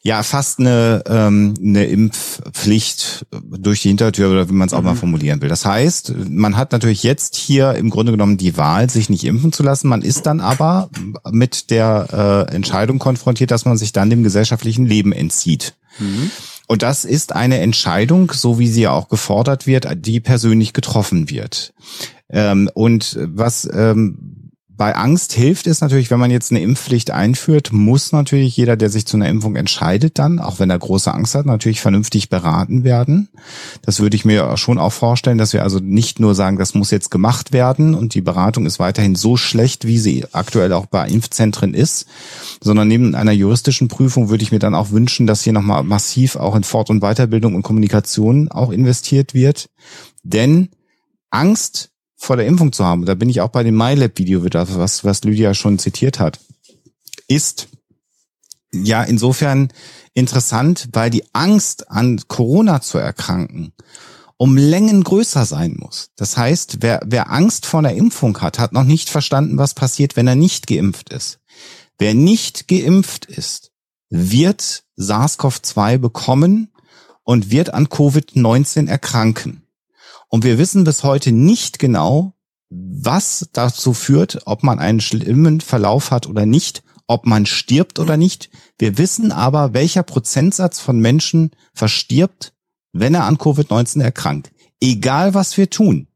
ja 0.00 0.22
fast 0.22 0.58
eine, 0.58 1.02
ähm, 1.06 1.54
eine 1.60 1.84
Impfpflicht 1.84 3.26
durch 3.30 3.82
die 3.82 3.88
Hintertür 3.88 4.30
oder 4.30 4.48
wie 4.48 4.54
man 4.54 4.68
es 4.68 4.74
auch 4.74 4.80
mhm. 4.80 4.86
mal 4.86 4.94
formulieren 4.94 5.40
will. 5.42 5.48
Das 5.48 5.64
heißt, 5.64 6.14
man 6.28 6.56
hat 6.56 6.72
natürlich 6.72 7.02
jetzt 7.02 7.36
hier 7.36 7.74
im 7.74 7.90
Grunde 7.90 8.12
genommen 8.12 8.36
die 8.36 8.56
Wahl, 8.56 8.88
sich 8.90 9.10
nicht 9.10 9.24
impfen 9.24 9.52
zu 9.52 9.62
lassen. 9.62 9.88
Man 9.88 10.02
ist 10.02 10.26
dann 10.26 10.40
aber 10.40 10.90
mit 11.30 11.70
der 11.70 12.46
äh, 12.48 12.54
Entscheidung 12.54 12.98
konfrontiert, 12.98 13.50
dass 13.50 13.64
man 13.64 13.76
sich 13.76 13.92
dann 13.92 14.10
dem 14.10 14.22
gesellschaftlichen 14.22 14.86
Leben 14.86 15.12
entzieht. 15.12 15.74
Mhm. 15.98 16.30
Und 16.66 16.82
das 16.82 17.04
ist 17.04 17.34
eine 17.34 17.58
Entscheidung, 17.58 18.32
so 18.32 18.58
wie 18.58 18.68
sie 18.68 18.82
ja 18.82 18.92
auch 18.92 19.08
gefordert 19.08 19.66
wird, 19.66 19.86
die 20.06 20.20
persönlich 20.20 20.72
getroffen 20.72 21.28
wird. 21.28 21.74
Ähm, 22.30 22.70
und 22.72 23.18
was 23.20 23.68
ähm, 23.72 24.41
bei 24.82 24.96
Angst 24.96 25.32
hilft 25.32 25.68
es 25.68 25.80
natürlich, 25.80 26.10
wenn 26.10 26.18
man 26.18 26.32
jetzt 26.32 26.50
eine 26.50 26.60
Impfpflicht 26.60 27.12
einführt, 27.12 27.72
muss 27.72 28.10
natürlich 28.10 28.56
jeder, 28.56 28.76
der 28.76 28.90
sich 28.90 29.06
zu 29.06 29.16
einer 29.16 29.28
Impfung 29.28 29.54
entscheidet, 29.54 30.18
dann, 30.18 30.40
auch 30.40 30.58
wenn 30.58 30.70
er 30.70 30.78
große 30.80 31.14
Angst 31.14 31.36
hat, 31.36 31.46
natürlich 31.46 31.80
vernünftig 31.80 32.30
beraten 32.30 32.82
werden. 32.82 33.28
Das 33.82 34.00
würde 34.00 34.16
ich 34.16 34.24
mir 34.24 34.56
schon 34.56 34.78
auch 34.78 34.92
vorstellen, 34.92 35.38
dass 35.38 35.52
wir 35.52 35.62
also 35.62 35.78
nicht 35.78 36.18
nur 36.18 36.34
sagen, 36.34 36.58
das 36.58 36.74
muss 36.74 36.90
jetzt 36.90 37.12
gemacht 37.12 37.52
werden 37.52 37.94
und 37.94 38.14
die 38.14 38.22
Beratung 38.22 38.66
ist 38.66 38.80
weiterhin 38.80 39.14
so 39.14 39.36
schlecht, 39.36 39.86
wie 39.86 40.00
sie 40.00 40.24
aktuell 40.32 40.72
auch 40.72 40.86
bei 40.86 41.06
Impfzentren 41.06 41.74
ist, 41.74 42.06
sondern 42.60 42.88
neben 42.88 43.14
einer 43.14 43.30
juristischen 43.30 43.86
Prüfung 43.86 44.30
würde 44.30 44.42
ich 44.42 44.50
mir 44.50 44.58
dann 44.58 44.74
auch 44.74 44.90
wünschen, 44.90 45.28
dass 45.28 45.44
hier 45.44 45.52
nochmal 45.52 45.84
massiv 45.84 46.34
auch 46.34 46.56
in 46.56 46.64
Fort- 46.64 46.90
und 46.90 47.02
Weiterbildung 47.02 47.54
und 47.54 47.62
Kommunikation 47.62 48.50
auch 48.50 48.72
investiert 48.72 49.32
wird. 49.32 49.70
Denn 50.24 50.70
Angst 51.30 51.91
vor 52.22 52.36
der 52.36 52.46
Impfung 52.46 52.72
zu 52.72 52.84
haben, 52.84 53.04
da 53.04 53.14
bin 53.14 53.28
ich 53.28 53.40
auch 53.40 53.48
bei 53.48 53.62
dem 53.62 53.76
MyLab-Video 53.76 54.44
wieder, 54.44 54.66
was, 54.76 55.04
was 55.04 55.24
Lydia 55.24 55.54
schon 55.54 55.78
zitiert 55.78 56.20
hat, 56.20 56.40
ist 57.28 57.68
ja 58.72 59.02
insofern 59.02 59.68
interessant, 60.14 60.88
weil 60.92 61.10
die 61.10 61.24
Angst 61.32 61.90
an 61.90 62.20
Corona 62.28 62.80
zu 62.80 62.98
erkranken 62.98 63.72
um 64.42 64.56
Längen 64.56 65.04
größer 65.04 65.46
sein 65.46 65.76
muss. 65.78 66.10
Das 66.16 66.36
heißt, 66.36 66.78
wer, 66.80 67.00
wer 67.06 67.30
Angst 67.30 67.64
vor 67.64 67.78
einer 67.78 67.92
Impfung 67.92 68.40
hat, 68.40 68.58
hat 68.58 68.72
noch 68.72 68.82
nicht 68.82 69.08
verstanden, 69.08 69.56
was 69.56 69.72
passiert, 69.72 70.16
wenn 70.16 70.26
er 70.26 70.34
nicht 70.34 70.66
geimpft 70.66 71.12
ist. 71.12 71.38
Wer 71.96 72.14
nicht 72.14 72.66
geimpft 72.66 73.26
ist, 73.26 73.70
wird 74.10 74.82
SARS-CoV-2 74.98 75.98
bekommen 75.98 76.72
und 77.22 77.52
wird 77.52 77.72
an 77.72 77.86
Covid-19 77.86 78.88
erkranken. 78.88 79.61
Und 80.32 80.44
wir 80.44 80.56
wissen 80.56 80.84
bis 80.84 81.04
heute 81.04 81.30
nicht 81.30 81.78
genau, 81.78 82.32
was 82.70 83.50
dazu 83.52 83.92
führt, 83.92 84.40
ob 84.46 84.62
man 84.62 84.78
einen 84.78 85.02
schlimmen 85.02 85.60
Verlauf 85.60 86.10
hat 86.10 86.26
oder 86.26 86.46
nicht, 86.46 86.82
ob 87.06 87.26
man 87.26 87.44
stirbt 87.44 87.98
oder 87.98 88.16
nicht. 88.16 88.48
Wir 88.78 88.96
wissen 88.96 89.30
aber, 89.30 89.74
welcher 89.74 90.02
Prozentsatz 90.02 90.80
von 90.80 90.98
Menschen 91.00 91.50
verstirbt, 91.74 92.54
wenn 92.94 93.12
er 93.12 93.24
an 93.24 93.36
Covid-19 93.36 94.02
erkrankt. 94.02 94.52
Egal 94.80 95.34
was 95.34 95.58
wir 95.58 95.68
tun. 95.68 96.08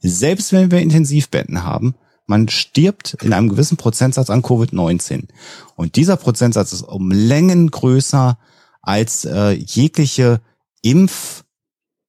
Selbst 0.00 0.50
wenn 0.50 0.72
wir 0.72 0.80
Intensivbetten 0.80 1.62
haben, 1.62 1.94
man 2.26 2.48
stirbt 2.48 3.18
in 3.22 3.32
einem 3.32 3.50
gewissen 3.50 3.76
Prozentsatz 3.76 4.30
an 4.30 4.42
Covid-19. 4.42 5.28
Und 5.76 5.94
dieser 5.94 6.16
Prozentsatz 6.16 6.72
ist 6.72 6.82
um 6.82 7.12
Längen 7.12 7.70
größer 7.70 8.36
als 8.82 9.24
äh, 9.26 9.52
jegliche 9.52 10.40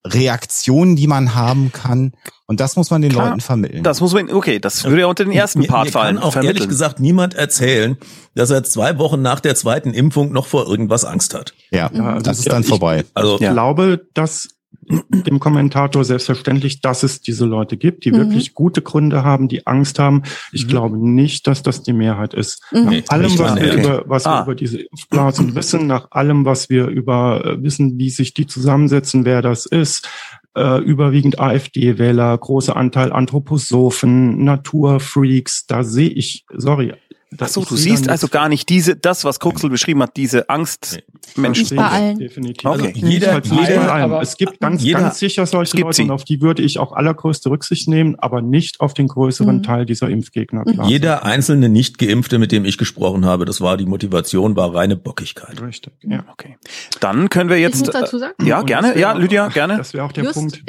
Impfreaktion, 0.03 0.95
die 0.95 1.07
man 1.07 1.35
haben 1.35 1.71
kann. 1.71 2.13
Und 2.47 2.59
das 2.59 2.75
muss 2.75 2.89
man 2.89 3.01
den 3.01 3.11
Klar, 3.11 3.29
Leuten 3.29 3.41
vermitteln. 3.41 3.83
Das 3.83 4.01
muss 4.01 4.13
man, 4.13 4.29
okay, 4.31 4.59
das 4.59 4.83
würde 4.83 5.01
ja 5.01 5.07
unter 5.07 5.23
den 5.23 5.33
ersten 5.33 5.59
mir, 5.59 5.67
Part 5.67 5.85
mir 5.85 5.91
fallen. 5.91 6.15
Kann 6.15 6.23
auch 6.23 6.33
vermitteln. 6.33 6.57
ehrlich 6.57 6.69
gesagt 6.69 6.99
niemand 6.99 7.33
erzählen, 7.33 7.97
dass 8.35 8.49
er 8.49 8.63
zwei 8.63 8.97
Wochen 8.97 9.21
nach 9.21 9.39
der 9.39 9.55
zweiten 9.55 9.93
Impfung 9.93 10.31
noch 10.31 10.47
vor 10.47 10.67
irgendwas 10.67 11.05
Angst 11.05 11.33
hat. 11.33 11.53
Ja, 11.69 11.89
ja 11.93 12.19
das 12.19 12.39
ist 12.39 12.51
dann 12.51 12.63
ich, 12.63 12.67
vorbei. 12.67 13.05
Also 13.13 13.35
ich 13.35 13.41
ja. 13.41 13.53
glaube, 13.53 14.05
dass 14.13 14.49
dem 14.87 15.39
Kommentator 15.39 16.03
selbstverständlich, 16.03 16.81
dass 16.81 17.03
es 17.03 17.21
diese 17.21 17.45
Leute 17.45 17.77
gibt, 17.77 18.05
die 18.05 18.11
mhm. 18.11 18.17
wirklich 18.17 18.53
gute 18.53 18.81
Gründe 18.81 19.23
haben, 19.23 19.47
die 19.47 19.67
Angst 19.67 19.99
haben. 19.99 20.23
Ich 20.51 20.65
mhm. 20.65 20.69
glaube 20.69 20.97
nicht, 20.97 21.47
dass 21.47 21.61
das 21.61 21.83
die 21.83 21.93
Mehrheit 21.93 22.33
ist. 22.33 22.63
Mhm. 22.71 22.85
Nach 22.85 23.09
allem, 23.09 23.39
was 23.39 23.55
wir 23.55 23.73
über, 23.73 24.03
was 24.07 24.25
ah. 24.25 24.39
wir 24.39 24.43
über 24.43 24.55
diese 24.55 24.81
Impfblasen 24.81 25.55
wissen, 25.55 25.87
nach 25.87 26.07
allem, 26.11 26.45
was 26.45 26.69
wir 26.69 26.87
über 26.87 27.45
äh, 27.45 27.63
wissen, 27.63 27.99
wie 27.99 28.09
sich 28.09 28.33
die 28.33 28.47
zusammensetzen, 28.47 29.25
wer 29.25 29.41
das 29.41 29.65
ist, 29.65 30.07
äh, 30.55 30.81
überwiegend 30.81 31.39
AfD-Wähler, 31.39 32.37
großer 32.37 32.75
Anteil 32.75 33.11
Anthroposophen, 33.11 34.43
Naturfreaks, 34.43 35.65
da 35.67 35.83
sehe 35.83 36.09
ich, 36.09 36.45
sorry, 36.53 36.93
Ach 37.39 37.47
so, 37.47 37.63
du 37.63 37.77
siehst 37.77 38.09
also 38.09 38.27
gar 38.27 38.49
nicht 38.49 38.67
diese, 38.67 38.95
das, 38.95 39.23
was 39.23 39.39
Kruxel 39.39 39.69
beschrieben 39.69 40.01
hat, 40.03 40.17
diese 40.17 40.49
Angst 40.49 41.01
Menschen. 41.35 41.61
Nicht 41.61 41.75
bei 41.75 41.87
allen. 41.87 42.19
Definitiv. 42.19 42.65
Okay. 42.65 42.87
Also 42.87 43.07
jeder, 43.07 43.33
halt 43.33 43.45
jeder, 43.47 43.93
aber 43.93 44.21
es 44.21 44.35
gibt 44.35 44.59
ganz, 44.59 44.83
jeder, 44.83 44.99
ganz 44.99 45.19
sicher 45.19 45.45
solche 45.45 45.77
Leute 45.77 45.95
sie. 45.95 46.03
und 46.03 46.11
auf 46.11 46.25
die 46.25 46.41
würde 46.41 46.61
ich 46.61 46.77
auch 46.77 46.91
allergrößte 46.91 47.49
Rücksicht 47.49 47.87
nehmen, 47.87 48.15
aber 48.19 48.41
nicht 48.41 48.81
auf 48.81 48.93
den 48.93 49.07
größeren 49.07 49.57
mhm. 49.57 49.63
Teil 49.63 49.85
dieser 49.85 50.09
Impfgegner. 50.09 50.63
Mhm. 50.65 50.83
Jeder 50.83 51.23
einzelne 51.23 51.69
Nicht-Geimpfte, 51.69 52.37
mit 52.37 52.51
dem 52.51 52.65
ich 52.65 52.77
gesprochen 52.77 53.25
habe, 53.25 53.45
das 53.45 53.61
war 53.61 53.77
die 53.77 53.85
Motivation, 53.85 54.55
war 54.55 54.75
reine 54.75 54.97
Bockigkeit. 54.97 55.61
Richtig, 55.61 55.93
ja. 56.03 56.25
Okay. 56.31 56.57
Dann 56.99 57.29
können 57.29 57.49
wir 57.49 57.57
jetzt. 57.57 57.75
Ich 57.75 57.85
muss 57.87 57.91
dazu 57.91 58.17
sagen. 58.17 58.45
Ja, 58.45 58.61
gerne. 58.61 58.97
Ja, 58.99 59.13
Lydia, 59.13 59.47
gerne. 59.47 59.77
Das 59.77 59.93
wäre 59.93 60.05
auch 60.05 60.11
der 60.11 60.25
Just, 60.25 60.35
Punkt. 60.35 60.63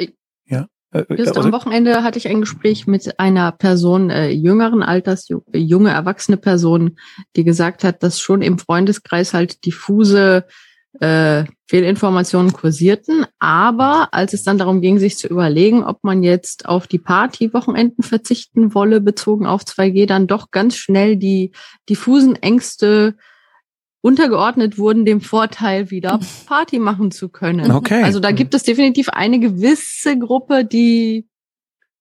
Äh, 0.93 0.99
äh, 1.09 1.15
Just 1.15 1.37
am 1.37 1.51
Wochenende 1.51 2.03
hatte 2.03 2.17
ich 2.17 2.27
ein 2.27 2.41
Gespräch 2.41 2.87
mit 2.87 3.19
einer 3.19 3.51
Person 3.51 4.09
äh, 4.09 4.29
jüngeren 4.29 4.83
Alters, 4.83 5.27
junge 5.53 5.89
erwachsene 5.89 6.37
Person, 6.37 6.97
die 7.35 7.43
gesagt 7.43 7.83
hat, 7.83 8.03
dass 8.03 8.19
schon 8.19 8.41
im 8.41 8.59
Freundeskreis 8.59 9.33
halt 9.33 9.65
diffuse 9.65 10.45
äh, 10.99 11.45
Fehlinformationen 11.67 12.53
kursierten. 12.53 13.25
Aber 13.39 14.09
als 14.11 14.33
es 14.33 14.43
dann 14.43 14.59
darum 14.59 14.81
ging, 14.81 14.99
sich 14.99 15.17
zu 15.17 15.27
überlegen, 15.27 15.83
ob 15.83 16.03
man 16.03 16.21
jetzt 16.21 16.67
auf 16.67 16.85
die 16.85 16.99
Partywochenenden 16.99 18.03
verzichten 18.03 18.75
wolle, 18.75 19.01
bezogen 19.01 19.47
auf 19.47 19.63
2G, 19.63 20.05
dann 20.05 20.27
doch 20.27 20.51
ganz 20.51 20.75
schnell 20.75 21.17
die 21.17 21.51
diffusen 21.89 22.35
Ängste 22.35 23.15
untergeordnet 24.03 24.77
wurden 24.77 25.05
dem 25.05 25.21
Vorteil, 25.21 25.89
wieder 25.89 26.19
Party 26.45 26.77
machen 26.77 27.09
zu 27.09 27.29
können. 27.29 27.71
Okay. 27.71 28.03
Also 28.03 28.19
da 28.19 28.31
gibt 28.31 28.53
es 28.53 28.63
definitiv 28.63 29.09
eine 29.09 29.39
gewisse 29.39 30.19
Gruppe, 30.19 30.65
die 30.65 31.25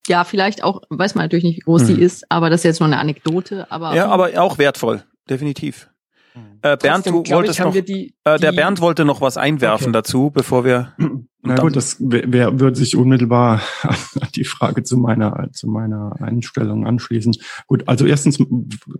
ja 0.08 0.24
vielleicht 0.24 0.64
auch, 0.64 0.82
weiß 0.90 1.14
man 1.14 1.24
natürlich 1.24 1.44
nicht, 1.44 1.56
wie 1.58 1.64
groß 1.64 1.88
hm. 1.88 1.94
die 1.94 2.02
ist, 2.02 2.24
aber 2.28 2.50
das 2.50 2.60
ist 2.60 2.64
jetzt 2.64 2.80
nur 2.80 2.88
eine 2.88 2.98
Anekdote. 2.98 3.70
Aber 3.70 3.94
ja, 3.94 4.08
aber 4.08 4.30
auch 4.42 4.58
wertvoll, 4.58 5.04
definitiv. 5.30 5.88
Äh, 6.35 6.77
Bernd, 6.77 7.05
Trotzdem, 7.05 7.25
du 7.25 7.31
wolltest 7.31 7.59
ich, 7.59 7.64
noch, 7.64 7.75
die, 7.75 8.14
äh, 8.25 8.38
der 8.38 8.53
Bernd 8.53 8.81
wollte 8.81 9.05
noch 9.05 9.21
was 9.21 9.37
einwerfen 9.37 9.88
okay. 9.88 9.92
dazu, 9.92 10.31
bevor 10.31 10.64
wir. 10.64 10.92
Na 11.45 11.57
gut, 11.57 11.75
das 11.75 11.97
wer, 11.99 12.61
würde 12.61 12.77
sich 12.77 12.95
unmittelbar 12.95 13.62
an 13.83 13.97
die 14.37 14.45
Frage 14.45 14.85
zu 14.85 14.97
meiner 14.97 15.49
zu 15.53 15.66
meiner 15.66 16.14
Einstellung 16.21 16.87
anschließen. 16.87 17.35
Gut, 17.66 17.88
also 17.88 18.07
erstens 18.07 18.38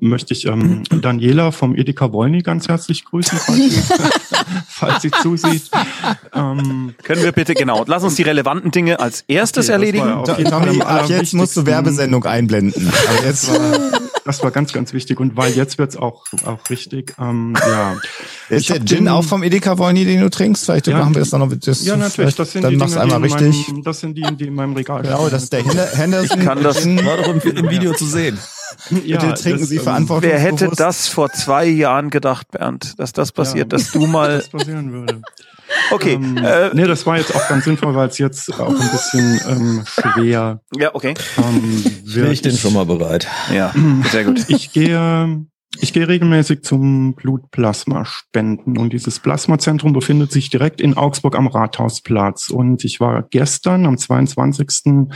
möchte 0.01 0.35
ich 0.35 0.47
ähm, 0.47 0.83
Daniela 1.03 1.53
vom 1.53 1.77
Edeka 1.77 2.13
Wollny 2.13 2.43
ganz 2.43 2.67
herzlich 2.67 3.05
grüßen, 3.05 3.39
falls 3.39 3.71
sie, 3.71 3.95
falls 4.67 5.03
sie 5.03 5.11
zusieht. 5.13 5.71
Ähm, 6.35 6.95
Können 7.05 7.23
wir 7.23 7.31
bitte 7.31 7.55
genau? 7.55 7.85
Lass 7.87 8.03
uns 8.03 8.17
die 8.17 8.25
relevanten 8.25 8.73
Dinge 8.73 8.99
als 8.99 9.23
erstes 9.29 9.67
okay, 9.67 9.75
erledigen. 9.75 10.25
Tommy, 10.25 10.83
ab 10.83 11.09
jetzt 11.09 11.35
musst 11.35 11.57
du 11.57 11.65
Werbesendung 11.65 12.25
einblenden. 12.25 12.91
Aber 13.09 13.25
jetzt 13.25 13.49
war, 13.49 14.01
das 14.25 14.43
war 14.43 14.51
ganz, 14.51 14.73
ganz 14.73 14.93
wichtig 14.93 15.19
und 15.21 15.37
weil 15.37 15.53
jetzt 15.53 15.79
wird's 15.79 15.97
auch 15.97 16.25
auch 16.45 16.59
richtig. 16.71 17.15
Ähm, 17.19 17.55
ja. 17.57 17.97
Ist 18.49 18.69
der 18.69 18.77
Gin 18.77 18.87
den, 19.05 19.09
auch 19.09 19.25
vom 19.25 19.43
Edeka 19.43 19.79
Wollny, 19.79 20.05
den 20.05 20.21
du 20.21 20.31
trinkst? 20.31 20.65
Vielleicht 20.65 20.87
ja, 20.87 20.99
machen 20.99 21.15
wir 21.15 21.21
das 21.21 21.31
dann 21.31 21.41
noch. 21.41 21.53
Das 21.53 21.85
ja, 21.85 21.97
natürlich. 21.97 22.35
Das 22.37 22.53
sind 22.53 22.63
dann 22.63 22.71
die 22.71 22.77
machst 22.77 22.95
Dinge, 22.95 23.03
einmal 23.03 23.23
richtig. 23.23 23.69
Meinem, 23.69 23.83
das 23.83 24.01
sind 24.01 24.15
die, 24.17 24.23
die 24.37 24.47
in 24.47 24.55
meinem 24.55 24.75
Regal 24.75 25.03
Genau, 25.03 25.29
das 25.29 25.45
ist 25.45 25.53
der 25.53 25.65
Henderson. 25.65 26.41
Ich 26.41 26.47
kann 26.47 26.63
das, 26.63 26.87
war 26.87 27.17
doch 27.17 27.29
im, 27.29 27.41
im 27.57 27.71
Video 27.71 27.93
zu 27.95 28.07
sehen. 28.07 28.39
ja, 29.05 29.19
Bitte 29.19 29.35
trinken 29.35 29.65
Sie 29.65 29.77
ähm, 29.77 29.83
verantwortungsbewusst. 29.83 30.61
Wer 30.61 30.67
hätte 30.69 30.77
das 30.77 31.09
vor 31.09 31.31
zwei 31.31 31.67
Jahren 31.67 32.11
gedacht, 32.11 32.51
Bernd, 32.51 32.99
dass 32.99 33.13
das 33.13 33.33
passiert, 33.33 33.73
ja, 33.73 33.79
dass 33.79 33.91
du 33.91 34.07
mal... 34.07 34.39
Das 34.43 34.49
passieren 34.49 34.93
würde. 34.93 35.23
Okay. 35.91 36.15
Ähm, 36.15 36.37
äh, 36.39 36.71
nee, 36.75 36.87
das 36.87 37.07
war 37.07 37.19
jetzt 37.19 37.35
auch 37.35 37.49
ganz 37.49 37.65
sinnvoll, 37.65 37.95
weil 37.95 38.09
es 38.09 38.19
jetzt 38.19 38.53
auch 38.53 38.69
ein 38.69 38.91
bisschen 38.91 39.41
ähm, 39.49 39.85
schwer. 39.87 40.61
Ja, 40.77 40.95
okay. 40.95 41.15
Ähm, 41.39 41.85
wird. 42.05 42.33
Ich 42.33 42.43
bin 42.43 42.57
schon 42.57 42.75
mal 42.75 42.87
bereit. 42.87 43.27
Ja, 43.53 43.75
sehr 44.11 44.25
gut. 44.25 44.45
Ich 44.49 44.73
gehe 44.73 45.45
ich 45.81 45.93
gehe 45.93 46.07
regelmäßig 46.07 46.63
zum 46.63 47.15
Blutplasma 47.15 48.05
spenden 48.05 48.77
und 48.77 48.93
dieses 48.93 49.21
Plasmazentrum 49.21 49.93
befindet 49.95 50.31
sich 50.31 50.51
direkt 50.51 50.81
in 50.83 50.97
Augsburg 50.97 51.35
am 51.35 51.47
Rathausplatz 51.47 52.51
und 52.51 52.85
ich 52.85 53.01
war 53.01 53.23
gestern 53.23 53.87
am 53.87 53.97
22. 53.97 55.09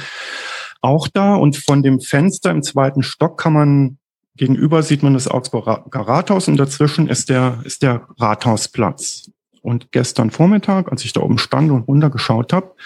auch 0.81 1.09
da 1.09 1.35
und 1.35 1.57
von 1.57 1.83
dem 1.83 2.01
Fenster 2.01 2.51
im 2.51 2.62
zweiten 2.62 3.03
Stock 3.03 3.38
kann 3.38 3.53
man 3.53 3.99
gegenüber 4.37 4.83
sieht 4.83 5.03
man 5.03 5.14
das 5.14 5.29
Augsburger 5.29 5.85
Rathaus 5.92 6.49
und 6.49 6.57
dazwischen 6.57 7.09
ist 7.09 7.29
der 7.29 7.61
ist 7.64 7.83
der 7.83 8.07
Rathausplatz. 8.19 9.31
Und 9.67 9.91
gestern 9.91 10.31
Vormittag, 10.31 10.93
als 10.93 11.05
ich 11.05 11.13
da 11.13 11.23
oben 11.23 11.39
stand 11.39 11.73
und 11.73 11.89
runtergeschaut 11.89 12.53
habe, 12.53 12.77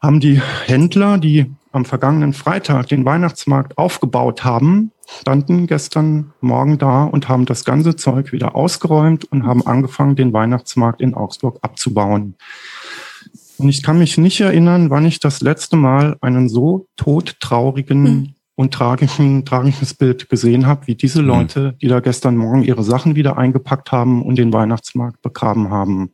haben 0.00 0.20
die 0.20 0.40
Händler, 0.66 1.18
die 1.18 1.50
am 1.72 1.84
vergangenen 1.84 2.32
Freitag 2.32 2.86
den 2.86 3.04
Weihnachtsmarkt 3.04 3.76
aufgebaut 3.76 4.44
haben, 4.44 4.92
standen 5.20 5.66
gestern 5.66 6.32
Morgen 6.40 6.78
da 6.78 7.02
und 7.02 7.28
haben 7.28 7.44
das 7.44 7.64
ganze 7.64 7.96
Zeug 7.96 8.30
wieder 8.30 8.54
ausgeräumt 8.54 9.24
und 9.32 9.44
haben 9.44 9.66
angefangen, 9.66 10.14
den 10.14 10.32
Weihnachtsmarkt 10.32 11.00
in 11.00 11.14
Augsburg 11.14 11.58
abzubauen. 11.62 12.36
Und 13.58 13.68
ich 13.68 13.82
kann 13.82 13.98
mich 13.98 14.16
nicht 14.16 14.40
erinnern, 14.40 14.90
wann 14.90 15.04
ich 15.04 15.18
das 15.18 15.40
letzte 15.40 15.74
Mal 15.74 16.16
einen 16.20 16.48
so 16.48 16.86
todtraurigen 16.94 18.06
hm. 18.06 18.34
Und 18.60 18.74
tragischen, 18.74 19.46
tragisches 19.46 19.94
Bild 19.94 20.28
gesehen 20.28 20.66
habe, 20.66 20.86
wie 20.86 20.94
diese 20.94 21.20
hm. 21.20 21.26
Leute, 21.26 21.76
die 21.80 21.88
da 21.88 22.00
gestern 22.00 22.36
Morgen 22.36 22.62
ihre 22.62 22.82
Sachen 22.82 23.16
wieder 23.16 23.38
eingepackt 23.38 23.90
haben 23.90 24.22
und 24.22 24.36
den 24.36 24.52
Weihnachtsmarkt 24.52 25.22
begraben 25.22 25.70
haben. 25.70 26.10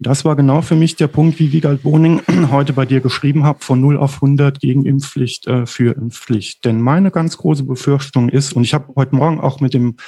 Das 0.00 0.24
war 0.24 0.34
genau 0.34 0.60
für 0.60 0.74
mich 0.74 0.96
der 0.96 1.06
Punkt, 1.06 1.38
wie 1.38 1.52
Wiegald 1.52 1.84
Boning 1.84 2.20
heute 2.50 2.72
bei 2.72 2.84
dir 2.84 3.00
geschrieben 3.00 3.44
hat, 3.44 3.62
von 3.62 3.80
0 3.80 3.96
auf 3.96 4.16
100 4.16 4.58
gegen 4.58 4.86
Impfpflicht 4.86 5.46
äh, 5.46 5.66
für 5.66 5.94
Impfpflicht. 5.94 6.64
Denn 6.64 6.80
meine 6.80 7.12
ganz 7.12 7.36
große 7.36 7.62
Befürchtung 7.62 8.28
ist, 8.28 8.54
und 8.54 8.64
ich 8.64 8.74
habe 8.74 8.92
heute 8.96 9.14
Morgen 9.14 9.38
auch 9.38 9.60
mit 9.60 9.72
dem 9.72 9.98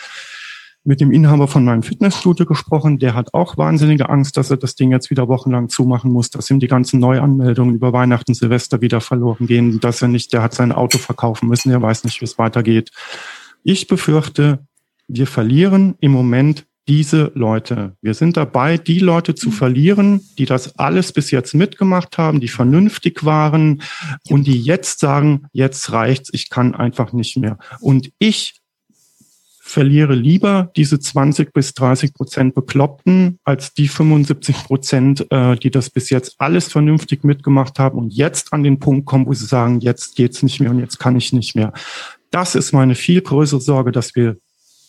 mit 0.85 1.01
dem 1.01 1.11
Inhaber 1.11 1.47
von 1.47 1.65
meinem 1.65 1.83
Fitnessstudio 1.83 2.47
gesprochen. 2.47 2.99
Der 2.99 3.15
hat 3.15 3.35
auch 3.35 3.59
wahnsinnige 3.59 4.09
Angst, 4.09 4.37
dass 4.37 4.51
er 4.51 4.57
das 4.57 4.75
Ding 4.75 4.91
jetzt 4.91 5.11
wieder 5.11 5.29
wochenlang 5.29 5.69
zumachen 5.69 6.11
muss, 6.11 6.31
dass 6.31 6.51
ihm 6.51 6.59
die 6.59 6.69
ganzen 6.69 7.01
Neuanmeldungen 7.01 7.75
über 7.75 7.93
Weihnachten, 7.93 8.35
Silvester 8.35 8.81
wieder 8.81 9.01
verloren 9.01 9.47
gehen, 9.47 9.81
dass 9.81 10.01
er 10.03 10.09
nicht, 10.09 10.33
der 10.33 10.43
hat 10.43 10.55
sein 10.55 10.73
Auto 10.73 10.99
verkaufen 10.99 11.49
müssen, 11.49 11.71
er 11.71 11.83
weiß 11.83 12.05
nicht, 12.05 12.21
wie 12.21 12.25
es 12.25 12.39
weitergeht. 12.39 12.91
Ich 13.63 13.89
befürchte, 13.89 14.67
wir 15.07 15.27
verlieren 15.27 15.97
im 16.01 16.13
Moment 16.13 16.67
diese 16.89 17.31
Leute. 17.35 17.97
Wir 18.01 18.15
sind 18.15 18.37
dabei, 18.37 18.79
die 18.79 18.99
Leute 18.99 19.35
zu 19.35 19.51
verlieren, 19.51 20.23
die 20.39 20.45
das 20.45 20.77
alles 20.79 21.13
bis 21.13 21.31
jetzt 21.31 21.55
mitgemacht 21.55 22.19
haben, 22.19 22.41
die 22.41 22.49
vernünftig 22.49 23.25
waren 23.25 23.83
und 24.29 24.47
die 24.47 24.61
jetzt 24.61 24.99
sagen, 24.99 25.47
jetzt 25.53 25.93
reicht's, 25.93 26.31
ich 26.33 26.51
kann 26.51 26.75
einfach 26.75 27.13
nicht 27.13 27.37
mehr. 27.37 27.59
Und 27.81 28.11
ich 28.19 28.60
verliere 29.71 30.15
lieber 30.15 30.71
diese 30.77 30.99
20 30.99 31.53
bis 31.53 31.75
30 31.75 32.15
Prozent 32.15 32.55
Bekloppten 32.55 33.39
als 33.45 33.73
die 33.73 33.89
75 33.89 34.65
Prozent, 34.65 35.27
äh, 35.31 35.57
die 35.57 35.71
das 35.71 35.91
bis 35.91 36.11
jetzt 36.11 36.35
alles 36.39 36.69
vernünftig 36.69 37.25
mitgemacht 37.25 37.79
haben 37.79 37.99
und 37.99 38.13
jetzt 38.13 38.53
an 38.53 38.63
den 38.63 38.79
Punkt 38.81 39.07
kommen, 39.07 39.27
wo 39.27 39.33
sie 39.33 39.47
sagen, 39.47 39.81
jetzt 39.81 40.17
geht's 40.17 40.43
nicht 40.43 40.61
mehr 40.61 40.71
und 40.71 40.81
jetzt 40.81 40.99
kann 40.99 41.17
ich 41.17 41.33
nicht 41.33 41.55
mehr. 41.55 41.73
Das 42.31 42.55
ist 42.55 42.73
meine 42.73 42.95
viel 42.95 43.21
größere 43.21 43.61
Sorge, 43.61 43.93
dass 43.93 44.15
wir 44.15 44.37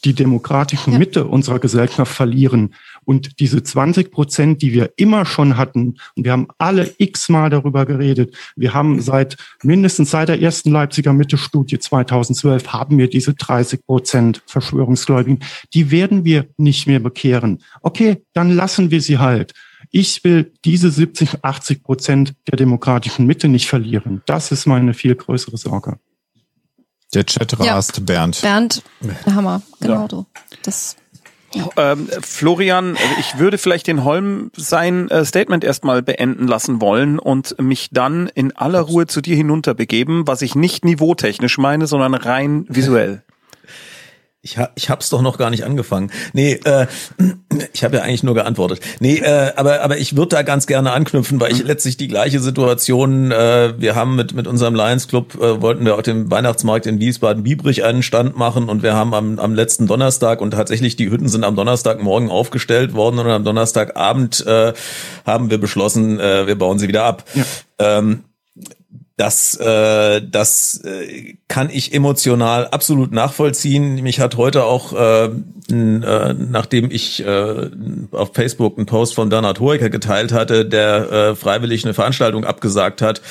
die 0.04 0.14
demokratische 0.14 0.92
ja. 0.92 0.98
Mitte 0.98 1.28
unserer 1.28 1.60
Gesellschaft 1.60 2.14
verlieren. 2.14 2.74
Und 3.04 3.40
diese 3.40 3.64
20 3.64 4.12
Prozent, 4.12 4.62
die 4.62 4.74
wir 4.74 4.92
immer 4.96 5.26
schon 5.26 5.58
hatten, 5.58 5.98
und 6.16 6.26
wir 6.26 6.32
haben 6.32 6.48
alle 6.58 6.94
x-mal 6.98 7.50
darüber 7.50 7.86
geredet, 7.86 8.36
wir 8.56 8.74
haben 8.74 9.02
seit 9.02 9.38
mindestens 9.64 10.12
seit 10.12 10.30
der 10.30 10.42
ersten 10.42 10.72
Leipziger 10.72 11.14
Mitte-Studie 11.14 11.80
2012 11.80 12.68
haben 12.68 12.98
wir 12.98 13.10
diese 13.10 13.34
30 13.34 13.86
Prozent 13.86 14.44
Verschwörungsgläubigen. 14.46 15.44
Die 15.74 15.92
werden 15.92 16.26
wir 16.26 16.48
nicht 16.58 16.88
mehr 16.88 17.00
bekehren. 17.00 17.64
Okay, 17.82 18.24
dann 18.34 18.52
lassen 18.52 18.92
wir 18.92 19.02
sie 19.02 19.18
halt. 19.18 19.54
Ich 19.90 20.24
will 20.24 20.54
diese 20.64 20.92
70, 20.92 21.44
80 21.44 21.84
Prozent 21.84 22.34
der 22.50 22.58
demokratischen 22.58 23.26
Mitte 23.26 23.48
nicht 23.48 23.68
verlieren. 23.68 24.22
Das 24.26 24.52
ist 24.52 24.66
meine 24.66 24.94
viel 24.94 25.16
größere 25.16 25.58
Sorge. 25.58 25.98
Der 27.14 27.26
Chat 27.26 27.60
rast, 27.60 27.98
ja. 27.98 28.04
Bernd. 28.04 28.42
Bernd, 28.42 28.84
Hammer, 29.26 29.62
genau 29.82 30.02
ja. 30.04 30.08
du. 30.08 30.26
Das 30.64 30.96
ähm, 31.78 32.08
Florian, 32.22 32.98
ich 33.20 33.38
würde 33.38 33.58
vielleicht 33.58 33.88
den 33.88 34.04
Holm 34.04 34.52
sein 34.56 35.10
äh, 35.10 35.26
Statement 35.26 35.64
erstmal 35.64 36.02
beenden 36.02 36.48
lassen 36.48 36.82
wollen 36.82 37.20
und 37.20 37.60
mich 37.62 37.90
dann 37.92 38.28
in 38.34 38.56
aller 38.56 38.82
Ruhe 38.82 39.08
zu 39.08 39.22
dir 39.22 39.36
hinunterbegeben, 39.36 40.28
was 40.28 40.42
ich 40.42 40.56
nicht 40.56 40.86
niveautechnisch 40.86 41.58
meine, 41.58 41.88
sondern 41.88 42.14
rein 42.14 42.66
visuell. 42.70 43.24
Ich, 44.44 44.58
ha, 44.58 44.72
ich 44.74 44.90
hab's 44.90 45.12
doch 45.12 45.22
noch 45.22 45.38
gar 45.38 45.52
nicht 45.52 45.66
angefangen. 45.66 46.12
Nee, 46.34 46.54
äh, 46.64 46.88
ich 47.74 47.84
habe 47.84 47.98
ja 47.98 48.02
eigentlich 48.02 48.24
nur 48.24 48.34
geantwortet. 48.34 48.80
Nee, 49.00 49.18
äh, 49.18 49.52
aber, 49.56 49.82
aber 49.82 49.98
ich 50.00 50.16
würde 50.16 50.30
da 50.30 50.42
ganz 50.42 50.66
gerne 50.66 50.94
anknüpfen, 50.94 51.40
weil 51.40 51.52
ich 51.52 51.64
letztlich 51.64 51.96
die 51.96 52.08
gleiche 52.08 52.40
Situation, 52.40 53.32
äh, 53.32 53.76
wir 53.78 53.94
haben 53.94 54.16
mit, 54.16 54.34
mit 54.34 54.48
unserem 54.48 54.74
Lions 54.74 55.08
Club, 55.08 55.36
äh, 55.36 55.62
wollten 55.62 55.86
wir 55.86 55.94
auf 55.94 56.02
dem 56.02 56.32
Weihnachtsmarkt 56.32 56.88
in 56.88 57.00
Wiesbaden-Biebrich 57.00 57.84
einen 57.84 58.02
Stand 58.02 58.36
machen 58.36 58.68
und 58.68 58.82
wir 58.82 58.96
haben 58.96 59.14
am, 59.14 59.38
am 59.38 59.54
letzten 59.54 59.86
Donnerstag 59.86 60.42
und 60.42 60.52
tatsächlich 60.52 60.96
die 60.96 61.12
Hütten 61.12 61.30
sind 61.30 61.44
am 61.44 61.56
Donnerstagmorgen 61.56 62.32
aufgestellt 62.32 62.96
worden 62.96 63.20
und 63.20 63.28
am 63.28 63.44
Donnerstagabend 63.44 64.44
äh, 64.48 64.74
haben 65.24 65.52
wir 65.52 65.60
beschlossen, 65.60 66.20
äh, 66.20 66.48
wir 66.48 66.58
bauen 66.58 66.80
sie 66.80 66.88
wieder 66.88 67.04
ab. 67.04 67.26
Ja. 67.36 67.44
Ähm, 67.78 68.24
das, 69.22 69.56
äh, 69.56 70.20
das 70.28 70.82
äh, 70.84 71.36
kann 71.48 71.70
ich 71.72 71.94
emotional 71.94 72.68
absolut 72.68 73.12
nachvollziehen. 73.12 74.02
Mich 74.02 74.20
hat 74.20 74.36
heute 74.36 74.64
auch, 74.64 74.94
äh, 74.94 75.30
n, 75.70 76.02
äh, 76.02 76.34
nachdem 76.34 76.90
ich 76.90 77.24
äh, 77.24 77.70
auf 78.14 78.32
Facebook 78.34 78.80
einen 78.80 78.88
Post 78.88 79.14
von 79.14 79.30
Bernhard 79.30 79.60
Hoeker 79.60 79.92
geteilt 79.92 80.32
hatte, 80.32 80.66
der 80.66 81.12
äh, 81.12 81.36
freiwillig 81.36 81.86
eine 81.86 81.94
Veranstaltung 81.94 82.46
abgesagt 82.46 83.04
hat, 83.04 83.22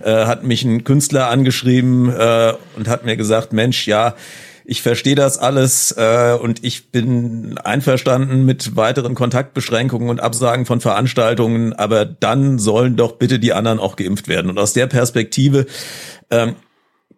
mhm. 0.00 0.06
äh, 0.06 0.26
hat 0.26 0.44
mich 0.44 0.62
ein 0.62 0.84
Künstler 0.84 1.30
angeschrieben 1.30 2.10
äh, 2.10 2.52
und 2.76 2.86
hat 2.86 3.06
mir 3.06 3.16
gesagt, 3.16 3.54
Mensch, 3.54 3.86
ja, 3.86 4.16
ich 4.64 4.82
verstehe 4.82 5.14
das 5.14 5.38
alles 5.38 5.94
äh, 5.96 6.36
und 6.40 6.64
ich 6.64 6.90
bin 6.90 7.58
einverstanden 7.58 8.44
mit 8.44 8.76
weiteren 8.76 9.14
Kontaktbeschränkungen 9.14 10.08
und 10.08 10.20
Absagen 10.20 10.66
von 10.66 10.80
Veranstaltungen, 10.80 11.72
aber 11.72 12.04
dann 12.04 12.58
sollen 12.58 12.96
doch 12.96 13.12
bitte 13.12 13.38
die 13.38 13.52
anderen 13.52 13.78
auch 13.78 13.96
geimpft 13.96 14.28
werden. 14.28 14.50
Und 14.50 14.58
aus 14.58 14.72
der 14.72 14.86
Perspektive 14.86 15.66
ähm, 16.30 16.56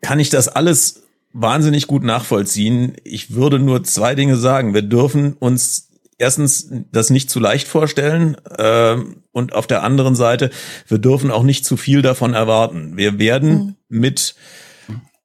kann 0.01 0.21
ich 0.21 0.31
das 0.31 0.49
alles 0.49 1.03
wahnsinnig 1.33 1.87
gut 1.87 2.05
nachvollziehen. 2.05 2.95
Ich 3.05 3.35
würde 3.35 3.59
nur 3.59 3.85
zwei 3.85 4.15
Dinge 4.15 4.37
sagen. 4.37 4.75
Wir 4.75 4.83
dürfen 4.83 5.35
uns 5.35 5.89
erstens 6.19 6.69
das 6.93 7.11
nicht 7.11 7.31
zu 7.31 7.41
leicht 7.41 7.67
vorstellen 7.67 8.37
äh, 8.57 8.97
und 9.33 9.55
auf 9.55 9.67
der 9.67 9.83
anderen 9.83 10.15
Seite, 10.15 10.51
wir 10.87 10.99
dürfen 10.99 11.31
auch 11.31 11.43
nicht 11.43 11.65
zu 11.65 11.77
viel 11.77 12.03
davon 12.03 12.35
erwarten. 12.35 12.97
Wir 12.97 13.19
werden 13.19 13.51
mhm. 13.51 13.77
mit 13.89 14.35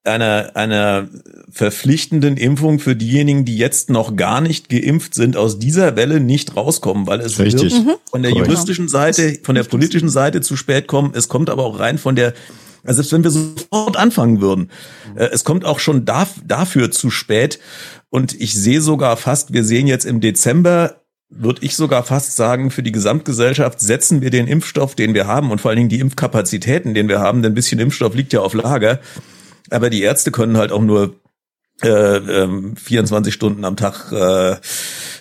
einer, 0.07 0.51
einer 0.55 1.07
verpflichtenden 1.51 2.37
Impfung 2.37 2.79
für 2.79 2.95
diejenigen, 2.95 3.45
die 3.45 3.57
jetzt 3.57 3.89
noch 3.89 4.15
gar 4.15 4.41
nicht 4.41 4.69
geimpft 4.69 5.13
sind, 5.13 5.37
aus 5.37 5.59
dieser 5.59 5.95
Welle 5.95 6.19
nicht 6.19 6.55
rauskommen, 6.55 7.07
weil 7.07 7.19
es 7.21 7.39
Richtig. 7.39 7.73
wird 7.73 7.85
mhm. 7.85 7.93
von 8.09 8.23
der 8.23 8.31
juristischen 8.31 8.87
Seite, 8.87 9.39
von 9.43 9.55
der 9.55 9.63
politischen 9.63 10.09
Seite 10.09 10.41
zu 10.41 10.55
spät 10.55 10.87
kommen. 10.87 11.11
Es 11.15 11.27
kommt 11.27 11.49
aber 11.49 11.63
auch 11.63 11.79
rein 11.79 11.97
von 11.97 12.15
der 12.15 12.33
also 12.83 13.01
selbst 13.01 13.11
wenn 13.11 13.23
wir 13.23 13.31
sofort 13.31 13.97
anfangen 13.97 14.39
würden, 14.39 14.69
äh, 15.15 15.25
es 15.33 15.43
kommt 15.43 15.65
auch 15.65 15.79
schon 15.79 16.05
da, 16.05 16.25
dafür 16.45 16.89
zu 16.89 17.09
spät. 17.09 17.59
Und 18.09 18.39
ich 18.39 18.53
sehe 18.53 18.81
sogar 18.81 19.17
fast, 19.17 19.51
wir 19.51 19.65
sehen 19.65 19.87
jetzt 19.87 20.05
im 20.05 20.21
Dezember, 20.21 21.01
würde 21.29 21.65
ich 21.65 21.75
sogar 21.75 22.03
fast 22.03 22.37
sagen, 22.37 22.71
für 22.71 22.83
die 22.83 22.93
Gesamtgesellschaft 22.93 23.81
setzen 23.81 24.21
wir 24.21 24.29
den 24.29 24.47
Impfstoff, 24.47 24.95
den 24.95 25.13
wir 25.13 25.27
haben 25.27 25.51
und 25.51 25.59
vor 25.59 25.69
allen 25.69 25.77
Dingen 25.77 25.89
die 25.89 25.99
Impfkapazitäten, 25.99 26.93
den 26.93 27.09
wir 27.09 27.19
haben, 27.19 27.41
denn 27.41 27.51
ein 27.51 27.55
bisschen 27.55 27.79
Impfstoff 27.79 28.15
liegt 28.15 28.31
ja 28.31 28.39
auf 28.39 28.53
Lager, 28.53 28.99
aber 29.69 29.89
die 29.89 30.01
Ärzte 30.01 30.32
können 30.32 30.58
halt 30.58 30.71
auch 30.71 30.82
nur 30.82 31.15
äh, 31.84 32.17
äh, 32.17 32.75
24 32.75 33.34
Stunden 33.34 33.63
am 33.63 33.75
Tag 33.75 34.12
äh, 34.12 34.56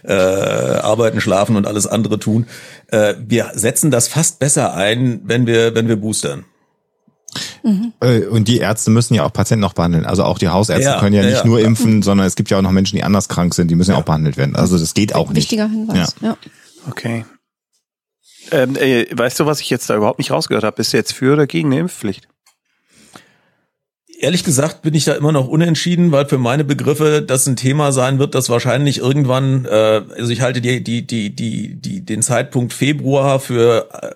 äh, 0.05 0.13
arbeiten, 0.13 1.21
schlafen 1.21 1.57
und 1.57 1.67
alles 1.67 1.87
andere 1.87 2.19
tun. 2.19 2.47
Äh, 2.89 3.15
wir 3.19 3.51
setzen 3.55 3.91
das 3.91 4.09
fast 4.09 4.39
besser 4.39 4.75
ein, 4.75 5.21
wenn 5.25 5.47
wir, 5.47 5.75
wenn 5.75 5.89
wir 5.89 5.97
boostern. 5.97 6.45
Mhm. 7.63 7.93
Und 8.31 8.49
die 8.49 8.59
Ärzte 8.59 8.91
müssen 8.91 9.15
ja 9.15 9.25
auch 9.25 9.33
Patienten 9.33 9.61
noch 9.61 9.75
behandeln. 9.75 10.07
Also 10.07 10.25
auch 10.25 10.39
die 10.39 10.49
Hausärzte 10.49 10.91
ja, 10.91 11.01
können 11.01 11.15
ja, 11.15 11.23
ja 11.23 11.29
nicht 11.29 11.39
ja. 11.41 11.47
nur 11.47 11.61
impfen, 11.61 12.01
sondern 12.03 12.27
es 12.27 12.37
gibt 12.37 12.49
ja 12.49 12.59
auch 12.59 12.63
noch 12.63 12.71
Menschen, 12.71 12.97
die 12.97 13.05
anders 13.05 13.29
krank 13.29 13.55
sind, 13.55 13.71
die 13.71 13.75
müssen 13.75 13.91
ja, 13.91 13.99
auch 13.99 14.05
behandelt 14.05 14.39
werden. 14.39 14.57
Also 14.57 14.79
das 14.79 14.95
geht 14.95 15.15
auch 15.15 15.29
nicht. 15.29 15.37
Wichtiger 15.43 15.69
Hinweis. 15.69 16.15
Ja. 16.23 16.39
Okay. 16.89 17.27
Ähm, 18.53 18.77
äh, 18.77 19.07
weißt 19.13 19.41
du, 19.41 19.47
was 19.47 19.61
ich 19.61 19.69
jetzt 19.69 19.91
da 19.91 19.97
überhaupt 19.97 20.19
nicht 20.19 20.31
rausgehört 20.31 20.65
habe? 20.65 20.77
Bist 20.77 20.93
du 20.93 20.97
jetzt 20.97 21.13
für 21.13 21.35
oder 21.35 21.47
gegen 21.47 21.73
eine 21.73 21.81
Impfpflicht? 21.81 22.29
Ehrlich 24.19 24.45
gesagt 24.45 24.83
bin 24.83 24.95
ich 24.95 25.05
da 25.05 25.13
immer 25.13 25.33
noch 25.33 25.47
unentschieden, 25.47 26.11
weil 26.11 26.27
für 26.27 26.39
meine 26.39 26.65
Begriffe 26.65 27.23
das 27.23 27.47
ein 27.47 27.57
Thema 27.57 27.93
sein 27.93 28.19
wird, 28.19 28.35
das 28.35 28.49
wahrscheinlich 28.49 28.99
irgendwann, 28.99 29.67
äh, 29.67 30.03
also 30.17 30.31
ich 30.31 30.41
halte 30.41 30.61
die, 30.61 30.83
die, 30.83 31.07
die, 31.07 31.35
die, 31.35 31.75
die, 31.75 32.01
den 32.05 32.23
Zeitpunkt 32.23 32.73
Februar 32.73 33.41
für 33.41 33.89
äh, 33.93 34.15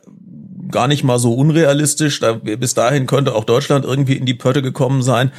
gar 0.71 0.89
nicht 0.89 1.05
mal 1.05 1.19
so 1.19 1.35
unrealistisch. 1.35 2.21
Da, 2.21 2.33
bis 2.33 2.75
dahin 2.75 3.07
könnte 3.07 3.35
auch 3.35 3.45
Deutschland 3.45 3.85
irgendwie 3.85 4.15
in 4.17 4.27
die 4.27 4.35
Pötte 4.35 4.63
gekommen 4.63 5.03
sein. 5.03 5.33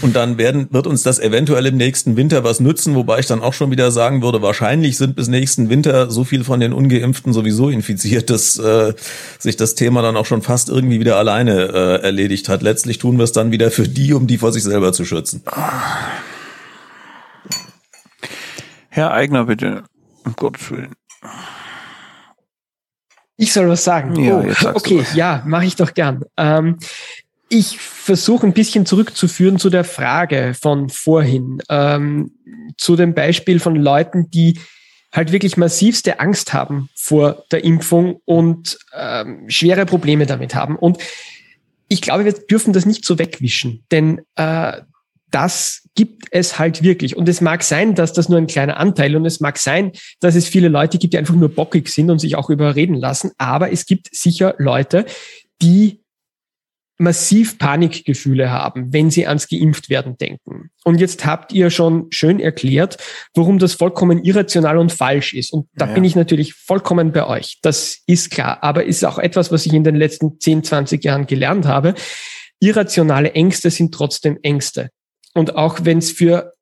Und 0.00 0.14
dann 0.14 0.38
werden, 0.38 0.68
wird 0.70 0.86
uns 0.86 1.02
das 1.02 1.18
eventuell 1.18 1.66
im 1.66 1.76
nächsten 1.76 2.16
Winter 2.16 2.44
was 2.44 2.60
nützen, 2.60 2.94
wobei 2.94 3.18
ich 3.18 3.26
dann 3.26 3.42
auch 3.42 3.52
schon 3.52 3.70
wieder 3.72 3.90
sagen 3.90 4.22
würde, 4.22 4.42
wahrscheinlich 4.42 4.96
sind 4.96 5.16
bis 5.16 5.26
nächsten 5.26 5.70
Winter 5.70 6.10
so 6.10 6.22
viel 6.22 6.44
von 6.44 6.60
den 6.60 6.72
Ungeimpften 6.72 7.32
sowieso 7.32 7.68
infiziert, 7.68 8.30
dass 8.30 8.58
äh, 8.58 8.94
sich 9.38 9.56
das 9.56 9.74
Thema 9.74 10.02
dann 10.02 10.16
auch 10.16 10.26
schon 10.26 10.42
fast 10.42 10.68
irgendwie 10.68 11.00
wieder 11.00 11.16
alleine 11.16 11.68
äh, 11.72 12.02
erledigt 12.02 12.48
hat. 12.48 12.62
Letztlich 12.62 12.98
tun 12.98 13.16
wir 13.16 13.24
es 13.24 13.32
dann 13.32 13.50
wieder 13.50 13.72
für 13.72 13.88
die, 13.88 14.14
um 14.14 14.28
die 14.28 14.38
vor 14.38 14.52
sich 14.52 14.62
selber 14.62 14.92
zu 14.92 15.04
schützen. 15.04 15.42
Herr 18.88 19.12
Eigner, 19.12 19.44
bitte. 19.46 19.82
Um 20.24 20.34
Gottes 20.34 20.70
Willen. 20.70 20.94
Ich 23.36 23.52
soll 23.52 23.68
was 23.68 23.84
sagen. 23.84 24.16
Ja, 24.22 24.38
oh, 24.38 24.68
okay, 24.74 25.04
ja, 25.14 25.42
mache 25.46 25.64
ich 25.64 25.76
doch 25.76 25.94
gern. 25.94 26.24
Ähm, 26.36 26.78
ich 27.48 27.78
versuche 27.78 28.46
ein 28.46 28.52
bisschen 28.52 28.86
zurückzuführen 28.86 29.58
zu 29.58 29.70
der 29.70 29.84
Frage 29.84 30.54
von 30.54 30.88
vorhin, 30.88 31.62
ähm, 31.68 32.32
zu 32.76 32.96
dem 32.96 33.14
Beispiel 33.14 33.60
von 33.60 33.76
Leuten, 33.76 34.30
die 34.30 34.58
halt 35.12 35.32
wirklich 35.32 35.56
massivste 35.56 36.20
Angst 36.20 36.52
haben 36.52 36.90
vor 36.94 37.44
der 37.50 37.64
Impfung 37.64 38.20
und 38.24 38.78
ähm, 38.94 39.48
schwere 39.48 39.86
Probleme 39.86 40.26
damit 40.26 40.54
haben. 40.54 40.76
Und 40.76 40.98
ich 41.88 42.02
glaube, 42.02 42.26
wir 42.26 42.32
dürfen 42.32 42.74
das 42.74 42.84
nicht 42.84 43.04
so 43.04 43.18
wegwischen, 43.18 43.84
denn 43.90 44.20
äh, 44.36 44.82
das 45.30 45.88
gibt 45.94 46.28
es 46.30 46.58
halt 46.58 46.82
wirklich. 46.82 47.16
Und 47.16 47.28
es 47.28 47.40
mag 47.40 47.62
sein, 47.62 47.94
dass 47.94 48.12
das 48.12 48.28
nur 48.28 48.38
ein 48.38 48.46
kleiner 48.46 48.78
Anteil 48.78 49.16
und 49.16 49.26
es 49.26 49.40
mag 49.40 49.58
sein, 49.58 49.92
dass 50.20 50.34
es 50.34 50.48
viele 50.48 50.68
Leute 50.68 50.98
gibt, 50.98 51.12
die 51.12 51.18
einfach 51.18 51.34
nur 51.34 51.50
bockig 51.50 51.88
sind 51.88 52.10
und 52.10 52.18
sich 52.18 52.36
auch 52.36 52.50
überreden 52.50 52.94
lassen. 52.94 53.32
Aber 53.36 53.72
es 53.72 53.84
gibt 53.84 54.14
sicher 54.14 54.54
Leute, 54.58 55.04
die 55.60 56.00
massiv 56.98 57.58
Panikgefühle 57.58 58.50
haben, 58.50 58.92
wenn 58.92 59.10
sie 59.10 59.26
ans 59.26 59.48
geimpft 59.48 59.88
werden 59.88 60.18
denken. 60.18 60.70
Und 60.84 61.00
jetzt 61.00 61.24
habt 61.24 61.52
ihr 61.52 61.70
schon 61.70 62.08
schön 62.10 62.40
erklärt, 62.40 62.98
warum 63.34 63.58
das 63.58 63.74
vollkommen 63.74 64.24
irrational 64.24 64.78
und 64.78 64.92
falsch 64.92 65.32
ist. 65.32 65.52
Und 65.52 65.68
da 65.74 65.86
ja. 65.86 65.94
bin 65.94 66.04
ich 66.04 66.16
natürlich 66.16 66.54
vollkommen 66.54 67.12
bei 67.12 67.26
euch. 67.26 67.58
Das 67.62 67.98
ist 68.06 68.30
klar. 68.30 68.58
Aber 68.62 68.84
ist 68.84 69.04
auch 69.04 69.18
etwas, 69.18 69.52
was 69.52 69.64
ich 69.64 69.72
in 69.72 69.84
den 69.84 69.94
letzten 69.94 70.40
10, 70.40 70.64
20 70.64 71.04
Jahren 71.04 71.26
gelernt 71.26 71.66
habe. 71.66 71.94
Irrationale 72.58 73.32
Ängste 73.32 73.70
sind 73.70 73.94
trotzdem 73.94 74.38
Ängste. 74.42 74.90
Und 75.34 75.54
auch 75.54 75.80
wenn 75.84 75.98
es 75.98 76.10
für 76.10 76.52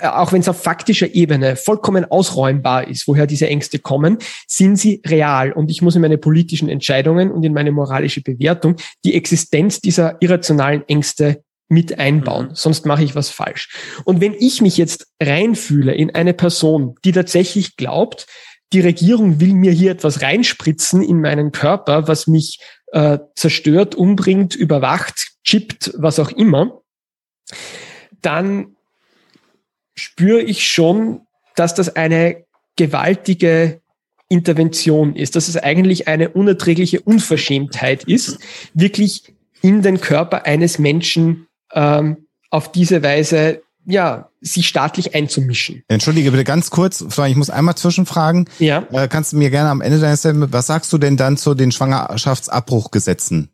auch 0.00 0.32
wenn 0.32 0.40
es 0.40 0.48
auf 0.48 0.62
faktischer 0.62 1.14
Ebene 1.14 1.56
vollkommen 1.56 2.04
ausräumbar 2.10 2.88
ist, 2.88 3.06
woher 3.06 3.26
diese 3.26 3.48
Ängste 3.48 3.78
kommen, 3.78 4.18
sind 4.46 4.76
sie 4.76 5.02
real. 5.06 5.52
Und 5.52 5.70
ich 5.70 5.82
muss 5.82 5.94
in 5.94 6.02
meine 6.02 6.18
politischen 6.18 6.68
Entscheidungen 6.68 7.30
und 7.30 7.44
in 7.44 7.52
meine 7.52 7.72
moralische 7.72 8.22
Bewertung 8.22 8.76
die 9.04 9.14
Existenz 9.14 9.80
dieser 9.80 10.16
irrationalen 10.20 10.86
Ängste 10.88 11.42
mit 11.68 11.98
einbauen. 11.98 12.48
Mhm. 12.48 12.54
Sonst 12.54 12.86
mache 12.86 13.02
ich 13.02 13.14
was 13.14 13.30
falsch. 13.30 13.70
Und 14.04 14.20
wenn 14.20 14.34
ich 14.34 14.60
mich 14.60 14.76
jetzt 14.76 15.06
reinfühle 15.20 15.94
in 15.94 16.14
eine 16.14 16.34
Person, 16.34 16.96
die 17.04 17.12
tatsächlich 17.12 17.76
glaubt, 17.76 18.26
die 18.72 18.80
Regierung 18.80 19.40
will 19.40 19.54
mir 19.54 19.72
hier 19.72 19.92
etwas 19.92 20.22
reinspritzen 20.22 21.02
in 21.02 21.20
meinen 21.20 21.52
Körper, 21.52 22.08
was 22.08 22.26
mich 22.26 22.60
äh, 22.92 23.18
zerstört, 23.34 23.94
umbringt, 23.94 24.54
überwacht, 24.54 25.32
chippt, 25.44 25.92
was 25.96 26.18
auch 26.18 26.30
immer, 26.30 26.82
dann 28.20 28.76
spüre 29.94 30.42
ich 30.42 30.66
schon, 30.66 31.22
dass 31.56 31.74
das 31.74 31.96
eine 31.96 32.44
gewaltige 32.76 33.80
Intervention 34.28 35.14
ist, 35.14 35.36
dass 35.36 35.48
es 35.48 35.56
eigentlich 35.56 36.08
eine 36.08 36.30
unerträgliche 36.30 37.00
Unverschämtheit 37.00 38.04
ist, 38.04 38.38
wirklich 38.72 39.34
in 39.60 39.82
den 39.82 40.00
Körper 40.00 40.46
eines 40.46 40.78
Menschen 40.78 41.46
ähm, 41.72 42.28
auf 42.50 42.72
diese 42.72 43.02
Weise 43.02 43.62
ja, 43.84 44.30
sich 44.40 44.68
staatlich 44.68 45.14
einzumischen. 45.14 45.82
Entschuldige 45.88 46.30
bitte 46.30 46.44
ganz 46.44 46.70
kurz, 46.70 47.04
ich 47.26 47.36
muss 47.36 47.50
einmal 47.50 47.74
zwischenfragen. 47.74 48.48
Ja. 48.58 48.86
Äh, 48.92 49.08
kannst 49.08 49.32
du 49.32 49.36
mir 49.36 49.50
gerne 49.50 49.70
am 49.70 49.80
Ende 49.80 49.98
deines 49.98 50.20
Statements, 50.20 50.52
was 50.52 50.66
sagst 50.66 50.92
du 50.92 50.98
denn 50.98 51.16
dann 51.16 51.36
zu 51.36 51.54
den 51.54 51.72
Schwangerschaftsabbruchgesetzen? 51.72 53.50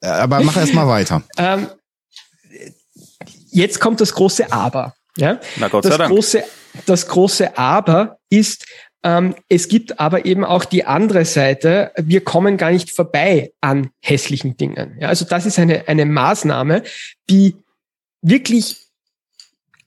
Äh, 0.00 0.08
aber 0.08 0.42
mach 0.42 0.56
erst 0.56 0.74
mal 0.74 0.88
weiter. 0.88 1.22
Ähm, 1.38 1.68
jetzt 3.50 3.78
kommt 3.80 4.00
das 4.00 4.12
große 4.14 4.52
Aber. 4.52 4.94
Ja? 5.16 5.40
Na 5.56 5.68
Gott 5.68 5.84
das 5.84 5.92
sei 5.92 5.98
Dank. 5.98 6.12
große, 6.12 6.44
das 6.86 7.08
große 7.08 7.58
Aber 7.58 8.18
ist, 8.30 8.66
ähm, 9.02 9.34
es 9.48 9.68
gibt 9.68 9.98
aber 9.98 10.24
eben 10.26 10.44
auch 10.44 10.64
die 10.64 10.84
andere 10.84 11.24
Seite. 11.24 11.92
Wir 11.96 12.22
kommen 12.22 12.56
gar 12.56 12.70
nicht 12.70 12.90
vorbei 12.90 13.52
an 13.60 13.90
hässlichen 14.00 14.56
Dingen. 14.56 14.96
Ja, 15.00 15.08
also 15.08 15.24
das 15.24 15.44
ist 15.46 15.58
eine, 15.58 15.88
eine 15.88 16.06
Maßnahme, 16.06 16.82
die 17.28 17.56
wirklich 18.22 18.76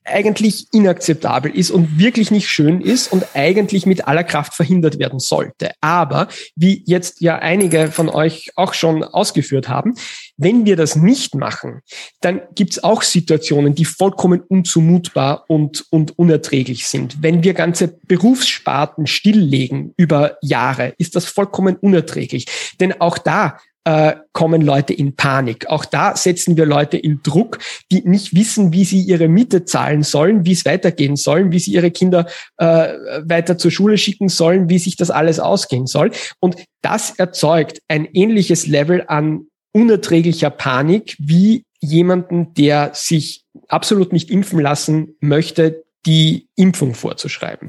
eigentlich 0.06 0.68
inakzeptabel 0.72 1.52
ist 1.52 1.72
und 1.72 2.00
wirklich 2.00 2.32
nicht 2.32 2.48
schön 2.48 2.82
ist 2.82 3.12
und 3.12 3.26
eigentlich 3.34 3.86
mit 3.86 4.08
aller 4.08 4.24
Kraft 4.24 4.54
verhindert 4.54 5.00
werden 5.00 5.20
sollte. 5.20 5.72
Aber, 5.82 6.28
wie 6.56 6.84
jetzt 6.86 7.22
ja 7.22 7.40
einige 7.40 7.92
von 7.92 8.10
euch 8.10 8.52
auch 8.56 8.74
schon 8.74 9.04
ausgeführt 9.04 9.68
haben, 9.68 9.96
wenn 10.38 10.66
wir 10.66 10.76
das 10.76 10.96
nicht 10.96 11.36
machen, 11.36 11.82
dann 12.22 12.42
gibt's 12.54 12.84
auch 12.84 13.02
Situationen, 13.02 13.76
die 13.76 13.86
vollkommen 13.86 14.42
unzumutbar 14.42 15.46
und, 15.48 15.86
und 15.90 16.18
unerträglich 16.18 16.88
sind. 16.88 17.22
Wenn 17.22 17.44
wir 17.44 17.54
ganze 17.54 17.88
Berufssparten 17.88 19.08
stilllegen 19.08 19.94
über 19.98 20.38
Jahre, 20.42 20.94
ist 20.98 21.16
das 21.16 21.26
vollkommen 21.26 21.76
unerträglich. 21.78 22.46
Denn 22.80 23.00
auch 23.02 23.18
da 23.18 23.58
äh, 23.86 24.16
kommen 24.34 24.62
Leute 24.62 24.94
in 24.94 25.16
Panik. 25.16 25.68
Auch 25.70 25.86
da 25.86 26.16
setzen 26.16 26.58
wir 26.58 26.66
Leute 26.66 26.98
in 26.98 27.22
Druck, 27.24 27.60
die 27.92 28.02
nicht 28.02 28.36
wissen, 28.36 28.74
wie 28.74 28.84
sie 28.84 29.00
ihre 29.00 29.28
Miete 29.28 29.66
zahlen 29.66 30.04
sollen, 30.04 30.46
wie 30.46 30.52
es 30.52 30.66
weitergehen 30.66 31.16
sollen, 31.16 31.52
wie 31.52 31.60
sie 31.60 31.72
ihre 31.72 31.92
Kinder 31.92 32.26
äh, 32.58 32.66
weiter 32.66 33.58
zur 33.58 33.72
Schule 33.72 33.98
schicken 33.98 34.28
sollen, 34.28 34.70
wie 34.70 34.80
sich 34.80 34.98
das 34.98 35.12
alles 35.12 35.40
ausgehen 35.40 35.88
soll. 35.88 36.12
Und 36.40 36.58
das 36.82 37.12
erzeugt 37.12 37.80
ein 37.88 38.06
ähnliches 38.06 38.68
Level 38.68 39.06
an 39.08 39.48
unerträglicher 39.72 40.50
Panik 40.50 41.16
wie 41.20 41.64
jemanden, 41.80 42.54
der 42.56 42.92
sich 42.94 43.44
absolut 43.68 44.14
nicht 44.14 44.32
impfen 44.32 44.60
lassen 44.60 45.16
möchte, 45.20 45.84
die 46.06 46.48
Impfung 46.56 46.94
vorzuschreiben. 46.94 47.68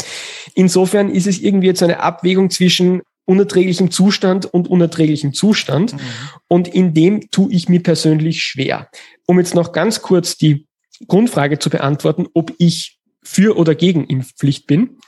Insofern 0.55 1.11
ist 1.11 1.27
es 1.27 1.41
irgendwie 1.41 1.67
jetzt 1.69 1.83
eine 1.83 2.01
Abwägung 2.01 2.51
zwischen 2.51 3.03
unerträglichem 3.27 3.91
Zustand 3.91 4.47
und 4.47 4.69
unerträglichem 4.69 5.35
Zustand. 5.35 5.93
Mhm. 5.93 5.99
Und 6.49 6.69
in 6.69 6.95
dem 6.95 7.31
tue 7.31 7.53
ich 7.53 7.69
mir 7.69 7.83
persönlich 7.83 8.43
schwer. 8.43 8.89
Um 9.27 9.39
jetzt 9.39 9.55
noch 9.55 9.73
ganz 9.73 10.01
kurz 10.01 10.37
die 10.37 10.67
Grundfrage 11.07 11.59
zu 11.59 11.69
beantworten, 11.69 12.27
ob 12.33 12.55
ich 12.59 12.99
für 13.23 13.57
oder 13.57 13.75
gegen 13.75 14.05
Impfpflicht 14.05 14.67
bin. 14.67 14.99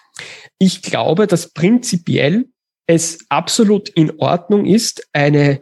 Ich 0.58 0.82
glaube, 0.82 1.26
dass 1.26 1.52
prinzipiell 1.52 2.46
es 2.86 3.24
absolut 3.28 3.88
in 3.88 4.18
Ordnung 4.18 4.66
ist, 4.66 5.08
eine 5.12 5.60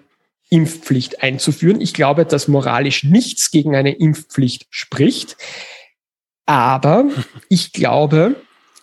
Impfpflicht 0.49 1.23
einzuführen. 1.23 1.81
Ich 1.81 1.93
glaube, 1.93 2.25
dass 2.25 2.49
moralisch 2.49 3.05
nichts 3.05 3.51
gegen 3.51 3.75
eine 3.75 3.93
Impfpflicht 3.93 4.67
spricht. 4.71 5.37
Aber 6.47 7.11
ich 7.49 7.73
glaube, 7.73 8.37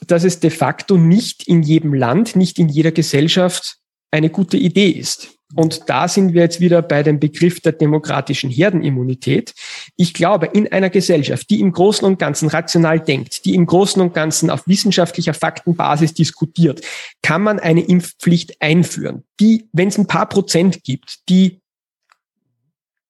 dass 0.07 0.23
es 0.23 0.39
de 0.39 0.49
facto 0.49 0.97
nicht 0.97 1.47
in 1.47 1.63
jedem 1.63 1.93
Land, 1.93 2.35
nicht 2.35 2.59
in 2.59 2.69
jeder 2.69 2.91
Gesellschaft 2.91 3.77
eine 4.11 4.29
gute 4.29 4.57
Idee 4.57 4.89
ist. 4.89 5.29
Und 5.55 5.87
da 5.87 6.07
sind 6.07 6.33
wir 6.33 6.41
jetzt 6.41 6.59
wieder 6.59 6.81
bei 6.81 7.03
dem 7.03 7.19
Begriff 7.19 7.59
der 7.59 7.73
demokratischen 7.73 8.49
Herdenimmunität. 8.49 9.53
Ich 9.95 10.13
glaube, 10.13 10.47
in 10.47 10.71
einer 10.71 10.89
Gesellschaft, 10.89 11.49
die 11.49 11.59
im 11.59 11.71
Großen 11.71 12.07
und 12.07 12.17
Ganzen 12.17 12.47
rational 12.47 12.99
denkt, 12.99 13.45
die 13.45 13.53
im 13.53 13.67
Großen 13.67 14.01
und 14.01 14.15
Ganzen 14.15 14.49
auf 14.49 14.67
wissenschaftlicher 14.67 15.35
Faktenbasis 15.35 16.15
diskutiert, 16.15 16.81
kann 17.21 17.43
man 17.43 17.59
eine 17.59 17.81
Impfpflicht 17.81 18.61
einführen, 18.61 19.23
die, 19.39 19.67
wenn 19.73 19.89
es 19.89 19.97
ein 19.97 20.07
paar 20.07 20.27
Prozent 20.27 20.83
gibt, 20.83 21.29
die 21.29 21.61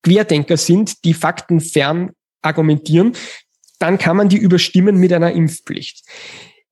Querdenker 0.03 0.57
sind, 0.57 1.05
die 1.05 1.13
faktenfern 1.13 2.11
argumentieren, 2.41 3.13
dann 3.79 3.97
kann 3.97 4.17
man 4.17 4.27
die 4.27 4.37
überstimmen 4.37 4.97
mit 4.97 5.13
einer 5.13 5.31
Impfpflicht. 5.31 6.03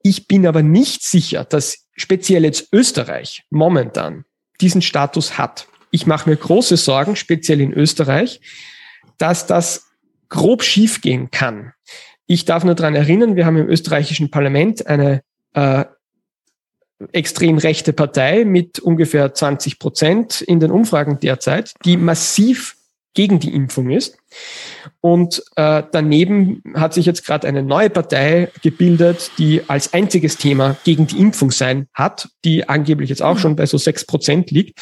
Ich 0.03 0.27
bin 0.27 0.47
aber 0.47 0.63
nicht 0.63 1.03
sicher, 1.03 1.43
dass 1.43 1.85
speziell 1.95 2.43
jetzt 2.43 2.69
Österreich 2.73 3.43
momentan 3.49 4.25
diesen 4.59 4.81
Status 4.81 5.37
hat. 5.37 5.67
Ich 5.91 6.07
mache 6.07 6.29
mir 6.29 6.35
große 6.35 6.77
Sorgen, 6.77 7.15
speziell 7.15 7.61
in 7.61 7.73
Österreich, 7.73 8.41
dass 9.17 9.45
das 9.45 9.87
grob 10.29 10.63
schiefgehen 10.63 11.29
kann. 11.31 11.73
Ich 12.25 12.45
darf 12.45 12.63
nur 12.63 12.75
daran 12.75 12.95
erinnern, 12.95 13.35
wir 13.35 13.45
haben 13.45 13.57
im 13.57 13.67
österreichischen 13.67 14.31
Parlament 14.31 14.87
eine 14.87 15.21
äh, 15.53 15.85
extrem 17.11 17.57
rechte 17.57 17.93
Partei 17.93 18.45
mit 18.45 18.79
ungefähr 18.79 19.33
20 19.33 19.79
Prozent 19.79 20.41
in 20.41 20.59
den 20.59 20.71
Umfragen 20.71 21.19
derzeit, 21.19 21.73
die 21.83 21.97
massiv 21.97 22.77
gegen 23.13 23.39
die 23.39 23.53
Impfung 23.53 23.89
ist. 23.89 24.17
Und 24.99 25.41
äh, 25.55 25.83
daneben 25.91 26.61
hat 26.75 26.93
sich 26.93 27.05
jetzt 27.05 27.25
gerade 27.25 27.47
eine 27.47 27.63
neue 27.63 27.89
Partei 27.89 28.51
gebildet, 28.61 29.31
die 29.37 29.63
als 29.67 29.93
einziges 29.93 30.35
Thema 30.37 30.75
gegen 30.83 31.07
die 31.07 31.19
Impfung 31.19 31.51
sein 31.51 31.87
hat, 31.93 32.29
die 32.45 32.69
angeblich 32.69 33.09
jetzt 33.09 33.21
auch 33.21 33.37
schon 33.37 33.55
bei 33.55 33.65
so 33.65 33.77
sechs 33.77 34.05
Prozent 34.05 34.51
liegt. 34.51 34.79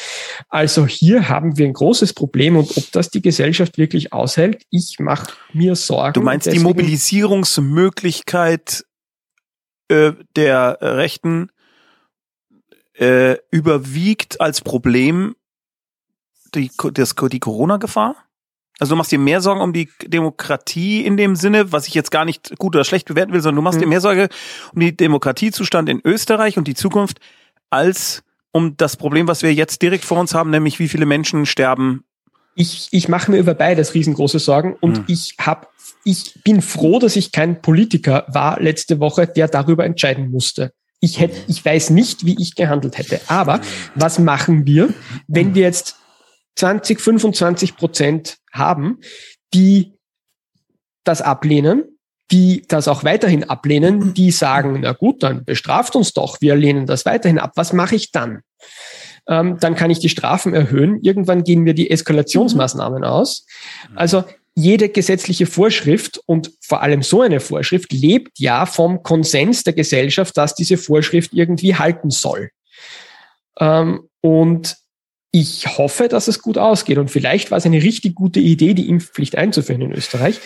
Also 0.48 0.86
hier 0.86 1.28
haben 1.28 1.58
wir 1.58 1.66
ein 1.66 1.72
großes 1.72 2.12
Problem 2.12 2.56
und 2.56 2.76
ob 2.76 2.92
das 2.92 3.10
die 3.10 3.22
Gesellschaft 3.22 3.78
wirklich 3.78 4.12
aushält, 4.12 4.62
ich 4.70 4.96
mache 4.98 5.32
mir 5.52 5.76
Sorgen. 5.76 6.12
Du 6.12 6.22
meinst 6.22 6.52
die 6.52 6.58
Mobilisierungsmöglichkeit 6.58 8.84
äh, 9.88 10.12
der 10.36 10.78
Rechten 10.80 11.50
äh, 12.94 13.36
überwiegt 13.50 14.40
als 14.40 14.60
Problem 14.60 15.34
die, 16.54 16.70
das, 16.92 17.14
die 17.14 17.40
Corona-Gefahr? 17.40 18.16
Also 18.80 18.94
du 18.94 18.96
machst 18.96 19.12
dir 19.12 19.18
mehr 19.18 19.40
Sorgen 19.40 19.60
um 19.60 19.72
die 19.72 19.88
Demokratie 20.06 21.04
in 21.04 21.16
dem 21.16 21.36
Sinne, 21.36 21.70
was 21.70 21.86
ich 21.86 21.94
jetzt 21.94 22.10
gar 22.10 22.24
nicht 22.24 22.58
gut 22.58 22.74
oder 22.74 22.84
schlecht 22.84 23.06
bewerten 23.06 23.32
will, 23.32 23.42
sondern 23.42 23.56
du 23.56 23.62
machst 23.62 23.78
mhm. 23.78 23.82
dir 23.82 23.88
mehr 23.88 24.00
Sorge 24.00 24.28
um 24.74 24.80
die 24.80 24.96
Demokratiezustand 24.96 25.88
in 25.88 26.00
Österreich 26.02 26.56
und 26.56 26.66
die 26.66 26.74
Zukunft 26.74 27.20
als 27.68 28.22
um 28.52 28.76
das 28.76 28.96
Problem, 28.96 29.28
was 29.28 29.42
wir 29.42 29.54
jetzt 29.54 29.82
direkt 29.82 30.04
vor 30.04 30.18
uns 30.18 30.34
haben, 30.34 30.50
nämlich 30.50 30.78
wie 30.78 30.88
viele 30.88 31.06
Menschen 31.06 31.46
sterben. 31.46 32.04
Ich, 32.56 32.88
ich 32.90 33.08
mache 33.08 33.30
mir 33.30 33.36
über 33.38 33.54
beides 33.54 33.94
riesengroße 33.94 34.40
Sorgen 34.40 34.76
und 34.80 34.98
mhm. 34.98 35.04
ich 35.06 35.36
habe 35.38 35.68
ich 36.04 36.34
bin 36.44 36.62
froh, 36.62 36.98
dass 36.98 37.16
ich 37.16 37.30
kein 37.30 37.60
Politiker 37.60 38.24
war 38.28 38.60
letzte 38.60 39.00
Woche, 39.00 39.26
der 39.26 39.48
darüber 39.48 39.84
entscheiden 39.84 40.30
musste. 40.30 40.72
Ich 41.00 41.20
hätte, 41.20 41.36
ich 41.48 41.64
weiß 41.64 41.90
nicht, 41.90 42.24
wie 42.24 42.36
ich 42.40 42.54
gehandelt 42.54 42.98
hätte. 42.98 43.20
Aber 43.28 43.60
was 43.94 44.18
machen 44.18 44.66
wir, 44.66 44.92
wenn 45.28 45.54
wir 45.54 45.62
jetzt 45.62 45.96
20, 46.56 47.00
25 47.00 47.76
Prozent 47.76 48.38
haben, 48.52 48.98
die 49.54 49.94
das 51.04 51.22
ablehnen, 51.22 51.98
die 52.30 52.62
das 52.68 52.86
auch 52.86 53.02
weiterhin 53.02 53.44
ablehnen, 53.44 54.14
die 54.14 54.30
sagen, 54.30 54.78
na 54.82 54.92
gut, 54.92 55.22
dann 55.22 55.44
bestraft 55.44 55.96
uns 55.96 56.12
doch, 56.12 56.40
wir 56.40 56.54
lehnen 56.54 56.86
das 56.86 57.04
weiterhin 57.04 57.38
ab. 57.38 57.52
Was 57.56 57.72
mache 57.72 57.96
ich 57.96 58.12
dann? 58.12 58.42
Ähm, 59.26 59.58
dann 59.60 59.74
kann 59.74 59.90
ich 59.90 59.98
die 59.98 60.08
Strafen 60.08 60.54
erhöhen. 60.54 61.00
Irgendwann 61.02 61.44
gehen 61.44 61.64
wir 61.64 61.74
die 61.74 61.90
Eskalationsmaßnahmen 61.90 63.04
aus. 63.04 63.46
Also 63.94 64.24
jede 64.54 64.88
gesetzliche 64.88 65.46
Vorschrift 65.46 66.20
und 66.26 66.52
vor 66.60 66.82
allem 66.82 67.02
so 67.02 67.22
eine 67.22 67.40
Vorschrift 67.40 67.92
lebt 67.92 68.38
ja 68.38 68.66
vom 68.66 69.02
Konsens 69.02 69.64
der 69.64 69.72
Gesellschaft, 69.72 70.36
dass 70.36 70.54
diese 70.54 70.76
Vorschrift 70.76 71.32
irgendwie 71.32 71.76
halten 71.76 72.10
soll. 72.10 72.50
Ähm, 73.58 74.08
und 74.20 74.76
ich 75.32 75.78
hoffe, 75.78 76.08
dass 76.08 76.28
es 76.28 76.42
gut 76.42 76.58
ausgeht. 76.58 76.98
Und 76.98 77.10
vielleicht 77.10 77.50
war 77.50 77.58
es 77.58 77.66
eine 77.66 77.82
richtig 77.82 78.14
gute 78.14 78.40
Idee, 78.40 78.74
die 78.74 78.88
Impfpflicht 78.88 79.36
einzuführen 79.36 79.82
in 79.82 79.92
Österreich. 79.92 80.40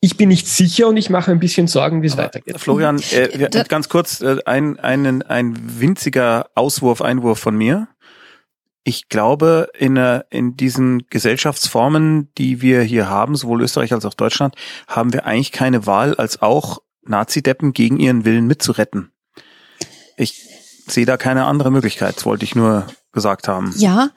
Ich 0.00 0.16
bin 0.16 0.28
nicht 0.28 0.46
sicher 0.46 0.88
und 0.88 0.96
ich 0.96 1.10
mache 1.10 1.30
ein 1.30 1.40
bisschen 1.40 1.66
Sorgen, 1.66 2.00
wie 2.02 2.06
es 2.06 2.16
weitergeht. 2.16 2.58
Florian, 2.58 3.02
äh, 3.10 3.48
ganz 3.68 3.88
kurz 3.90 4.22
äh, 4.22 4.38
ein, 4.46 4.78
ein, 4.78 5.22
ein 5.22 5.80
winziger 5.80 6.46
Auswurf, 6.54 7.02
Einwurf 7.02 7.38
von 7.38 7.56
mir. 7.56 7.88
Ich 8.82 9.10
glaube, 9.10 9.68
in, 9.78 9.98
äh, 9.98 10.22
in 10.30 10.56
diesen 10.56 11.06
Gesellschaftsformen, 11.10 12.32
die 12.38 12.62
wir 12.62 12.80
hier 12.80 13.10
haben, 13.10 13.36
sowohl 13.36 13.62
Österreich 13.62 13.92
als 13.92 14.06
auch 14.06 14.14
Deutschland, 14.14 14.54
haben 14.88 15.12
wir 15.12 15.26
eigentlich 15.26 15.52
keine 15.52 15.84
Wahl, 15.86 16.14
als 16.14 16.40
auch 16.40 16.78
Nazi-Deppen 17.02 17.74
gegen 17.74 17.98
ihren 17.98 18.24
Willen 18.24 18.46
mitzuretten. 18.46 19.12
Ich 20.16 20.49
sehe 20.92 21.06
da 21.06 21.16
keine 21.16 21.44
andere 21.44 21.70
Möglichkeit, 21.70 22.16
das 22.16 22.24
wollte 22.26 22.44
ich 22.44 22.54
nur 22.54 22.86
gesagt 23.12 23.48
haben. 23.48 23.74
Ja, 23.76 24.10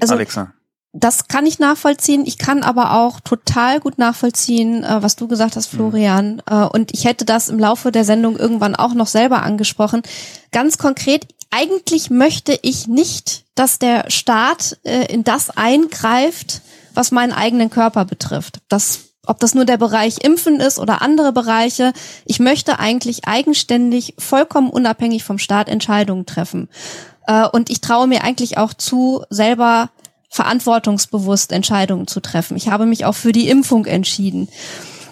also 0.00 0.14
Alexa. 0.14 0.52
Das 0.92 1.28
kann 1.28 1.44
ich 1.44 1.58
nachvollziehen. 1.58 2.24
Ich 2.26 2.38
kann 2.38 2.62
aber 2.62 2.94
auch 2.94 3.20
total 3.20 3.78
gut 3.78 3.98
nachvollziehen, 3.98 4.84
äh, 4.84 5.02
was 5.02 5.16
du 5.16 5.28
gesagt 5.28 5.56
hast, 5.56 5.66
Florian. 5.66 6.42
Mhm. 6.50 6.68
Und 6.72 6.94
ich 6.94 7.04
hätte 7.04 7.24
das 7.24 7.48
im 7.48 7.58
Laufe 7.58 7.92
der 7.92 8.04
Sendung 8.04 8.36
irgendwann 8.36 8.74
auch 8.74 8.94
noch 8.94 9.06
selber 9.06 9.42
angesprochen. 9.42 10.02
Ganz 10.50 10.78
konkret, 10.78 11.26
eigentlich 11.50 12.10
möchte 12.10 12.58
ich 12.62 12.86
nicht, 12.88 13.44
dass 13.54 13.78
der 13.78 14.10
Staat 14.10 14.78
äh, 14.84 15.12
in 15.12 15.24
das 15.24 15.50
eingreift, 15.50 16.62
was 16.94 17.10
meinen 17.10 17.32
eigenen 17.32 17.70
Körper 17.70 18.04
betrifft. 18.04 18.60
Das 18.68 19.07
ob 19.28 19.38
das 19.38 19.54
nur 19.54 19.64
der 19.64 19.76
Bereich 19.76 20.24
Impfen 20.24 20.60
ist 20.60 20.78
oder 20.78 21.02
andere 21.02 21.32
Bereiche. 21.32 21.92
Ich 22.24 22.40
möchte 22.40 22.78
eigentlich 22.78 23.26
eigenständig, 23.26 24.14
vollkommen 24.18 24.70
unabhängig 24.70 25.24
vom 25.24 25.38
Staat 25.38 25.68
Entscheidungen 25.68 26.26
treffen. 26.26 26.68
Äh, 27.26 27.46
und 27.46 27.70
ich 27.70 27.80
traue 27.80 28.06
mir 28.06 28.24
eigentlich 28.24 28.58
auch 28.58 28.74
zu, 28.74 29.22
selber 29.30 29.90
verantwortungsbewusst 30.30 31.52
Entscheidungen 31.52 32.06
zu 32.06 32.20
treffen. 32.20 32.56
Ich 32.56 32.68
habe 32.68 32.86
mich 32.86 33.04
auch 33.04 33.14
für 33.14 33.32
die 33.32 33.48
Impfung 33.48 33.86
entschieden 33.86 34.48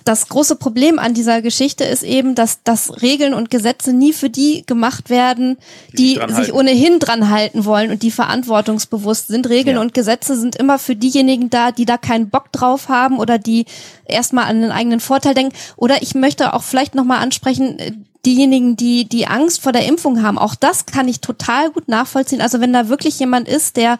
das 0.06 0.28
große 0.28 0.54
Problem 0.54 1.00
an 1.00 1.14
dieser 1.14 1.42
Geschichte 1.42 1.82
ist 1.82 2.04
eben, 2.04 2.36
dass, 2.36 2.62
dass 2.62 3.02
Regeln 3.02 3.34
und 3.34 3.50
Gesetze 3.50 3.92
nie 3.92 4.12
für 4.12 4.30
die 4.30 4.64
gemacht 4.64 5.10
werden, 5.10 5.58
die, 5.92 6.20
die 6.28 6.32
sich 6.32 6.54
ohnehin 6.54 7.00
dran 7.00 7.28
halten 7.28 7.64
wollen 7.64 7.90
und 7.90 8.04
die 8.04 8.12
verantwortungsbewusst 8.12 9.26
sind. 9.26 9.48
Regeln 9.48 9.76
ja. 9.76 9.82
und 9.82 9.94
Gesetze 9.94 10.38
sind 10.38 10.54
immer 10.54 10.78
für 10.78 10.94
diejenigen 10.94 11.50
da, 11.50 11.72
die 11.72 11.86
da 11.86 11.98
keinen 11.98 12.30
Bock 12.30 12.52
drauf 12.52 12.88
haben 12.88 13.18
oder 13.18 13.38
die 13.38 13.66
erstmal 14.06 14.44
an 14.44 14.62
den 14.62 14.70
eigenen 14.70 15.00
Vorteil 15.00 15.34
denken. 15.34 15.56
Oder 15.76 16.00
ich 16.02 16.14
möchte 16.14 16.54
auch 16.54 16.62
vielleicht 16.62 16.94
nochmal 16.94 17.18
ansprechen, 17.18 18.06
diejenigen, 18.24 18.76
die 18.76 19.08
die 19.08 19.26
Angst 19.26 19.60
vor 19.60 19.72
der 19.72 19.86
Impfung 19.86 20.22
haben. 20.22 20.38
Auch 20.38 20.54
das 20.54 20.86
kann 20.86 21.08
ich 21.08 21.20
total 21.20 21.70
gut 21.70 21.88
nachvollziehen. 21.88 22.40
Also 22.40 22.60
wenn 22.60 22.72
da 22.72 22.88
wirklich 22.88 23.18
jemand 23.18 23.48
ist, 23.48 23.76
der 23.76 23.98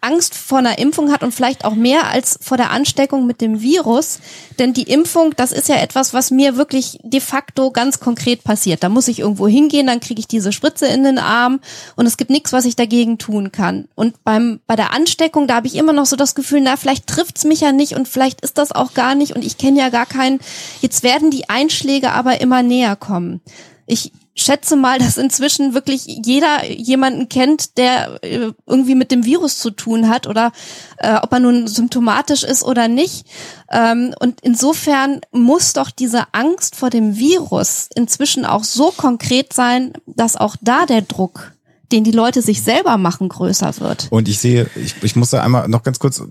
Angst 0.00 0.34
vor 0.34 0.58
einer 0.58 0.78
Impfung 0.78 1.10
hat 1.10 1.22
und 1.22 1.32
vielleicht 1.32 1.64
auch 1.64 1.74
mehr 1.74 2.08
als 2.08 2.38
vor 2.40 2.56
der 2.56 2.70
Ansteckung 2.70 3.26
mit 3.26 3.40
dem 3.40 3.60
Virus. 3.60 4.20
Denn 4.58 4.72
die 4.72 4.84
Impfung, 4.84 5.34
das 5.36 5.52
ist 5.52 5.68
ja 5.68 5.76
etwas, 5.76 6.14
was 6.14 6.30
mir 6.30 6.56
wirklich 6.56 6.98
de 7.02 7.20
facto 7.20 7.70
ganz 7.70 8.00
konkret 8.00 8.44
passiert. 8.44 8.82
Da 8.82 8.88
muss 8.88 9.08
ich 9.08 9.20
irgendwo 9.20 9.48
hingehen, 9.48 9.86
dann 9.86 10.00
kriege 10.00 10.20
ich 10.20 10.28
diese 10.28 10.52
Spritze 10.52 10.86
in 10.86 11.04
den 11.04 11.18
Arm 11.18 11.60
und 11.96 12.06
es 12.06 12.16
gibt 12.16 12.30
nichts, 12.30 12.52
was 12.52 12.64
ich 12.64 12.76
dagegen 12.76 13.18
tun 13.18 13.52
kann. 13.52 13.88
Und 13.94 14.22
beim, 14.24 14.60
bei 14.66 14.76
der 14.76 14.92
Ansteckung, 14.92 15.46
da 15.46 15.56
habe 15.56 15.66
ich 15.66 15.76
immer 15.76 15.92
noch 15.92 16.06
so 16.06 16.16
das 16.16 16.34
Gefühl, 16.34 16.60
na, 16.60 16.76
vielleicht 16.76 17.06
trifft's 17.06 17.44
mich 17.44 17.60
ja 17.60 17.72
nicht 17.72 17.94
und 17.94 18.08
vielleicht 18.08 18.40
ist 18.40 18.58
das 18.58 18.72
auch 18.72 18.94
gar 18.94 19.14
nicht 19.14 19.34
und 19.34 19.44
ich 19.44 19.58
kenne 19.58 19.78
ja 19.80 19.88
gar 19.88 20.06
keinen. 20.06 20.40
Jetzt 20.80 21.02
werden 21.02 21.30
die 21.30 21.48
Einschläge 21.48 22.12
aber 22.12 22.40
immer 22.40 22.62
näher 22.62 22.96
kommen. 22.96 23.40
Ich 23.86 24.12
schätze 24.42 24.76
mal, 24.76 24.98
dass 24.98 25.16
inzwischen 25.16 25.74
wirklich 25.74 26.04
jeder 26.06 26.64
jemanden 26.64 27.28
kennt, 27.28 27.76
der 27.78 28.22
äh, 28.22 28.52
irgendwie 28.66 28.94
mit 28.94 29.10
dem 29.10 29.24
Virus 29.24 29.58
zu 29.58 29.70
tun 29.70 30.08
hat 30.08 30.26
oder 30.26 30.52
äh, 30.98 31.14
ob 31.16 31.32
er 31.32 31.40
nun 31.40 31.66
symptomatisch 31.66 32.42
ist 32.42 32.62
oder 32.62 32.88
nicht. 32.88 33.26
Ähm, 33.70 34.14
und 34.18 34.40
insofern 34.42 35.20
muss 35.32 35.72
doch 35.72 35.90
diese 35.90 36.26
Angst 36.32 36.76
vor 36.76 36.90
dem 36.90 37.16
Virus 37.16 37.88
inzwischen 37.94 38.44
auch 38.44 38.64
so 38.64 38.92
konkret 38.96 39.52
sein, 39.52 39.92
dass 40.06 40.36
auch 40.36 40.56
da 40.60 40.86
der 40.86 41.02
Druck 41.02 41.52
den 41.92 42.04
die 42.04 42.10
Leute 42.10 42.42
sich 42.42 42.62
selber 42.62 42.98
machen, 42.98 43.28
größer 43.28 43.78
wird. 43.80 44.08
Und 44.10 44.28
ich 44.28 44.38
sehe, 44.38 44.68
ich, 44.76 44.94
ich 45.02 45.16
muss 45.16 45.30
da 45.30 45.42
einmal 45.42 45.68
noch 45.68 45.82
ganz 45.82 45.98
kurz, 45.98 46.22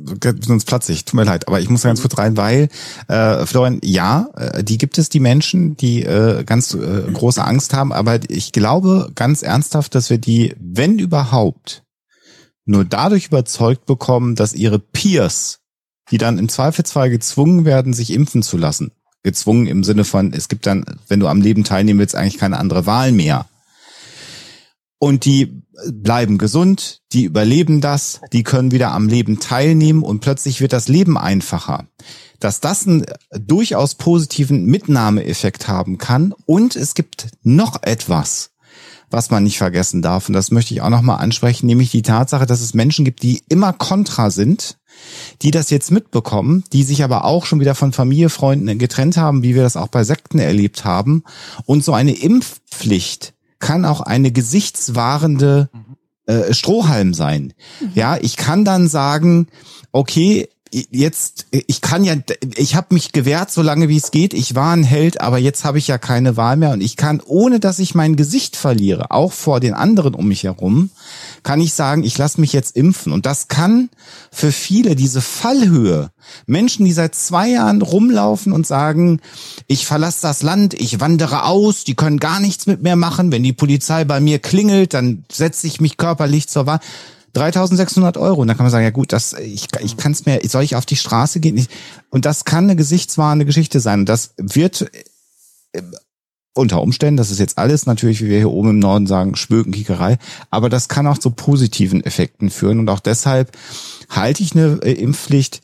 sonst 0.46 0.66
platze 0.66 0.94
ich, 0.94 1.06
tut 1.06 1.16
mir 1.16 1.24
leid, 1.24 1.48
aber 1.48 1.60
ich 1.60 1.70
muss 1.70 1.82
da 1.82 1.90
ganz 1.90 2.02
kurz 2.02 2.18
rein, 2.18 2.38
weil, 2.38 2.70
äh, 3.08 3.46
Florian, 3.46 3.80
ja, 3.84 4.30
äh, 4.36 4.64
die 4.64 4.78
gibt 4.78 4.98
es, 4.98 5.10
die 5.10 5.20
Menschen, 5.20 5.76
die 5.76 6.04
äh, 6.04 6.44
ganz 6.44 6.74
äh, 6.74 7.04
große 7.12 7.44
Angst 7.44 7.74
haben, 7.74 7.92
aber 7.92 8.20
ich 8.30 8.52
glaube 8.52 9.12
ganz 9.16 9.42
ernsthaft, 9.42 9.96
dass 9.96 10.10
wir 10.10 10.20
die, 10.20 10.56
wenn 10.60 11.00
überhaupt, 11.00 11.84
nur 12.66 12.86
dadurch 12.86 13.28
überzeugt 13.28 13.86
bekommen, 13.86 14.36
dass 14.36 14.54
ihre 14.54 14.80
Peers, 14.80 15.60
die 16.12 16.18
dann 16.18 16.38
im 16.38 16.50
Zweifelsfall 16.50 17.10
gezwungen 17.10 17.66
werden, 17.66 17.94
sich 17.94 18.12
impfen 18.12 18.44
zu 18.44 18.58
lassen, 18.58 18.92
gezwungen 19.24 19.68
im 19.68 19.84
Sinne 19.84 20.04
von, 20.04 20.34
es 20.34 20.50
gibt 20.50 20.68
dann, 20.68 20.86
wenn 21.08 21.20
du 21.20 21.28
am 21.28 21.42
Leben 21.42 21.64
teilnehmen 21.64 22.00
willst, 22.00 22.16
eigentlich 22.16 22.38
keine 22.38 22.58
andere 22.58 22.86
Wahl 22.86 23.12
mehr 23.12 23.46
und 25.00 25.26
die 25.26 25.64
bleiben 25.92 26.38
gesund, 26.38 27.02
die 27.14 27.26
überleben 27.26 27.82
das, 27.82 28.22
die 28.34 28.44
können 28.44 28.72
wieder 28.72 28.92
am 28.92 29.08
Leben 29.08 29.40
teilnehmen 29.40 30.04
und 30.04 30.22
plötzlich 30.22 30.60
wird 30.62 30.74
das 30.74 30.88
Leben 30.88 31.18
einfacher. 31.18 31.88
Dass 32.40 32.60
das 32.60 32.88
einen 32.88 33.06
durchaus 33.32 33.96
positiven 33.96 34.66
Mitnahmeeffekt 34.66 35.68
haben 35.68 35.98
kann 35.98 36.34
und 36.46 36.76
es 36.76 36.94
gibt 36.94 37.28
noch 37.44 37.82
etwas, 37.84 38.52
was 39.10 39.30
man 39.30 39.44
nicht 39.44 39.58
vergessen 39.58 40.02
darf 40.02 40.28
und 40.28 40.34
das 40.34 40.52
möchte 40.52 40.74
ich 40.74 40.82
auch 40.82 40.90
nochmal 40.90 41.20
ansprechen, 41.20 41.68
nämlich 41.68 41.92
die 41.92 42.02
Tatsache, 42.02 42.46
dass 42.46 42.62
es 42.62 42.74
Menschen 42.74 43.06
gibt, 43.06 43.24
die 43.24 43.44
immer 43.50 43.74
kontra 43.74 44.32
sind, 44.32 44.78
die 45.44 45.52
das 45.52 45.70
jetzt 45.70 45.92
mitbekommen, 45.92 46.64
die 46.74 46.84
sich 46.84 47.04
aber 47.04 47.24
auch 47.24 47.46
schon 47.46 47.60
wieder 47.60 47.76
von 47.76 47.94
Familie, 47.94 48.30
Freunden 48.30 48.78
getrennt 48.80 49.18
haben, 49.18 49.44
wie 49.44 49.56
wir 49.56 49.62
das 49.62 49.78
auch 49.78 49.88
bei 49.88 50.04
Sekten 50.04 50.40
erlebt 50.40 50.86
haben 50.86 51.24
und 51.66 51.84
so 51.84 51.94
eine 51.94 52.18
Impfpflicht 52.18 53.34
kann 53.60 53.86
auch 53.86 54.02
eine 54.02 54.32
gesichtswahrende 54.32 55.70
äh, 56.26 56.54
Strohhalm 56.54 57.14
sein. 57.14 57.54
Mhm. 57.80 57.92
Ja, 57.96 58.18
ich 58.18 58.38
kann 58.38 58.66
dann 58.66 58.88
sagen, 58.88 59.48
okay, 59.92 60.50
jetzt, 60.72 61.48
ich 61.52 61.82
kann 61.82 62.04
ja, 62.04 62.16
ich 62.56 62.76
habe 62.76 62.94
mich 62.94 63.12
gewehrt, 63.12 63.52
so 63.52 63.62
lange 63.62 63.90
wie 63.90 63.98
es 63.98 64.12
geht. 64.12 64.34
Ich 64.34 64.56
war 64.56 64.76
ein 64.76 64.84
Held, 64.84 65.22
aber 65.22 65.38
jetzt 65.38 65.64
habe 65.64 65.78
ich 65.78 65.88
ja 65.88 65.98
keine 65.98 66.38
Wahl 66.38 66.58
mehr 66.58 66.72
und 66.72 66.82
ich 66.82 66.98
kann, 66.98 67.22
ohne 67.26 67.60
dass 67.60 67.80
ich 67.80 67.96
mein 67.96 68.16
Gesicht 68.16 68.56
verliere, 68.56 69.12
auch 69.12 69.32
vor 69.32 69.60
den 69.60 69.74
anderen 69.74 70.14
um 70.14 70.28
mich 70.28 70.44
herum, 70.44 70.90
kann 71.48 71.62
ich 71.62 71.74
sagen, 71.74 72.04
ich 72.04 72.18
lasse 72.18 72.42
mich 72.42 72.52
jetzt 72.52 72.76
impfen. 72.76 73.14
Und 73.14 73.26
das 73.26 73.48
kann 73.48 73.88
für 74.34 74.52
viele 74.52 74.98
diese 74.98 75.22
Fallhöhe, 75.22 76.12
Menschen, 76.46 76.84
die 76.84 76.92
seit 76.92 77.16
zwei 77.16 77.48
Jahren 77.52 77.82
rumlaufen 77.82 78.52
und 78.52 78.68
sagen, 78.68 79.22
ich 79.66 79.86
verlasse 79.86 80.24
das 80.24 80.44
Land, 80.44 80.74
ich 80.74 81.00
wandere 81.00 81.46
aus, 81.46 81.86
die 81.86 81.96
können 81.96 82.20
gar 82.20 82.42
nichts 82.42 82.66
mit 82.68 82.84
mir 82.84 82.98
machen. 82.98 83.32
Wenn 83.32 83.44
die 83.44 83.54
Polizei 83.54 84.04
bei 84.04 84.20
mir 84.20 84.40
klingelt, 84.40 84.94
dann 84.94 85.24
setze 85.32 85.68
ich 85.68 85.80
mich 85.80 85.96
körperlich 85.96 86.50
zur 86.50 86.66
Wahl 86.66 86.82
3600 87.32 88.18
Euro. 88.18 88.42
Und 88.42 88.50
dann 88.50 88.58
kann 88.58 88.66
man 88.66 88.72
sagen, 88.72 88.84
ja 88.84 88.90
gut, 88.90 89.14
das, 89.14 89.32
ich, 89.32 89.68
ich 89.80 89.96
kann 89.96 90.12
es 90.12 90.26
mir, 90.26 90.42
soll 90.50 90.64
ich 90.64 90.76
auf 90.76 90.86
die 90.86 90.98
Straße 90.98 91.40
gehen? 91.40 91.66
Und 92.10 92.26
das 92.26 92.44
kann 92.44 92.66
eine 92.66 92.76
gesichtswahrende 92.76 93.46
Geschichte 93.46 93.80
sein. 93.80 94.06
Das 94.06 94.34
wird 94.36 94.92
äh, 95.72 95.82
unter 96.58 96.82
Umständen, 96.82 97.18
das 97.18 97.32
ist 97.32 97.40
jetzt 97.40 97.58
alles 97.58 97.86
natürlich, 97.86 98.22
wie 98.22 98.30
wir 98.30 98.38
hier 98.38 98.52
oben 98.52 98.72
im 98.72 98.80
Norden 98.80 99.08
sagen, 99.08 99.36
Spökenkickerei, 99.36 100.18
aber 100.50 100.70
das 100.70 100.88
kann 100.88 101.08
auch 101.08 101.18
zu 101.18 101.32
positiven 101.32 102.04
Effekten 102.04 102.50
führen. 102.50 102.80
Und 102.80 102.90
auch 102.90 103.00
deshalb 103.00 103.52
halte 104.10 104.44
ich 104.44 104.54
eine 104.54 104.80
äh, 104.84 104.92
Impfpflicht. 104.94 105.62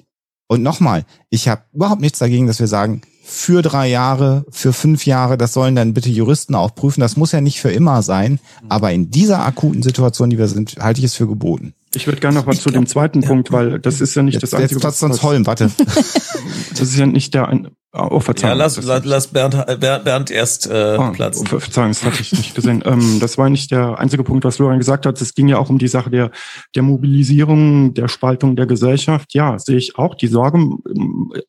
Und 0.47 0.61
nochmal, 0.61 1.05
ich 1.29 1.47
habe 1.47 1.63
überhaupt 1.73 2.01
nichts 2.01 2.19
dagegen, 2.19 2.47
dass 2.47 2.59
wir 2.59 2.67
sagen, 2.67 3.01
für 3.25 3.61
drei 3.61 3.87
Jahre, 3.87 4.45
für 4.49 4.73
fünf 4.73 5.05
Jahre, 5.05 5.37
das 5.37 5.53
sollen 5.53 5.75
dann 5.75 5.93
bitte 5.93 6.09
Juristen 6.09 6.55
auch 6.55 6.75
prüfen. 6.75 6.99
Das 6.99 7.15
muss 7.15 7.31
ja 7.31 7.39
nicht 7.39 7.61
für 7.61 7.71
immer 7.71 8.01
sein, 8.01 8.39
aber 8.67 8.91
in 8.91 9.11
dieser 9.11 9.45
akuten 9.45 9.81
Situation, 9.81 10.29
die 10.29 10.37
wir 10.37 10.49
sind, 10.49 10.75
halte 10.79 10.99
ich 10.99 11.05
es 11.05 11.15
für 11.15 11.27
geboten. 11.27 11.73
Ich 11.95 12.07
würde 12.07 12.19
gerne 12.19 12.39
noch 12.39 12.47
was 12.47 12.61
zu 12.61 12.69
dem 12.69 12.87
zweiten 12.87 13.21
ja. 13.21 13.27
Punkt, 13.27 13.51
weil 13.51 13.79
das 13.79 14.01
ist 14.01 14.15
ja 14.15 14.23
nicht 14.23 14.35
jetzt, 14.35 14.43
das 14.43 14.53
einzige. 14.53 14.75
Jetzt 14.75 14.81
platzt 14.81 14.99
sonst 14.99 15.21
Holm, 15.23 15.45
warte. 15.45 15.69
das 15.77 16.81
ist 16.81 16.97
ja 16.97 17.05
nicht 17.05 17.33
der 17.33 17.49
Oh, 17.95 18.19
Verzeihung. 18.19 18.57
Ja, 18.57 18.63
lass, 18.63 18.81
lass, 18.81 19.05
lass 19.05 19.27
Bernd, 19.27 19.55
Bernd, 19.79 20.03
Bernd 20.03 20.31
erst 20.31 20.65
äh, 20.65 20.97
oh, 20.99 21.11
platzen. 21.11 21.45
Verzeihung, 21.45 21.89
das 21.89 22.03
hatte 22.03 22.21
ich 22.21 22.31
nicht 22.31 22.55
gesehen. 22.55 22.81
ähm, 22.87 23.19
das 23.19 23.37
war 23.37 23.51
nicht 23.51 23.69
der 23.69 23.99
einzige 23.99 24.23
Punkt, 24.23 24.43
was 24.45 24.55
Florian 24.55 24.79
gesagt 24.79 25.05
hat. 25.05 25.21
Es 25.21 25.35
ging 25.35 25.47
ja 25.47 25.59
auch 25.59 25.69
um 25.69 25.77
die 25.77 25.87
Sache 25.87 26.09
der, 26.09 26.31
der 26.73 26.81
Mobilisierung, 26.81 27.93
der 27.93 28.07
Spaltung 28.07 28.55
der 28.55 28.65
Gesellschaft. 28.65 29.35
Ja, 29.35 29.59
sehe 29.59 29.77
ich 29.77 29.95
auch 29.99 30.15
die 30.15 30.25
Sorge 30.25 30.69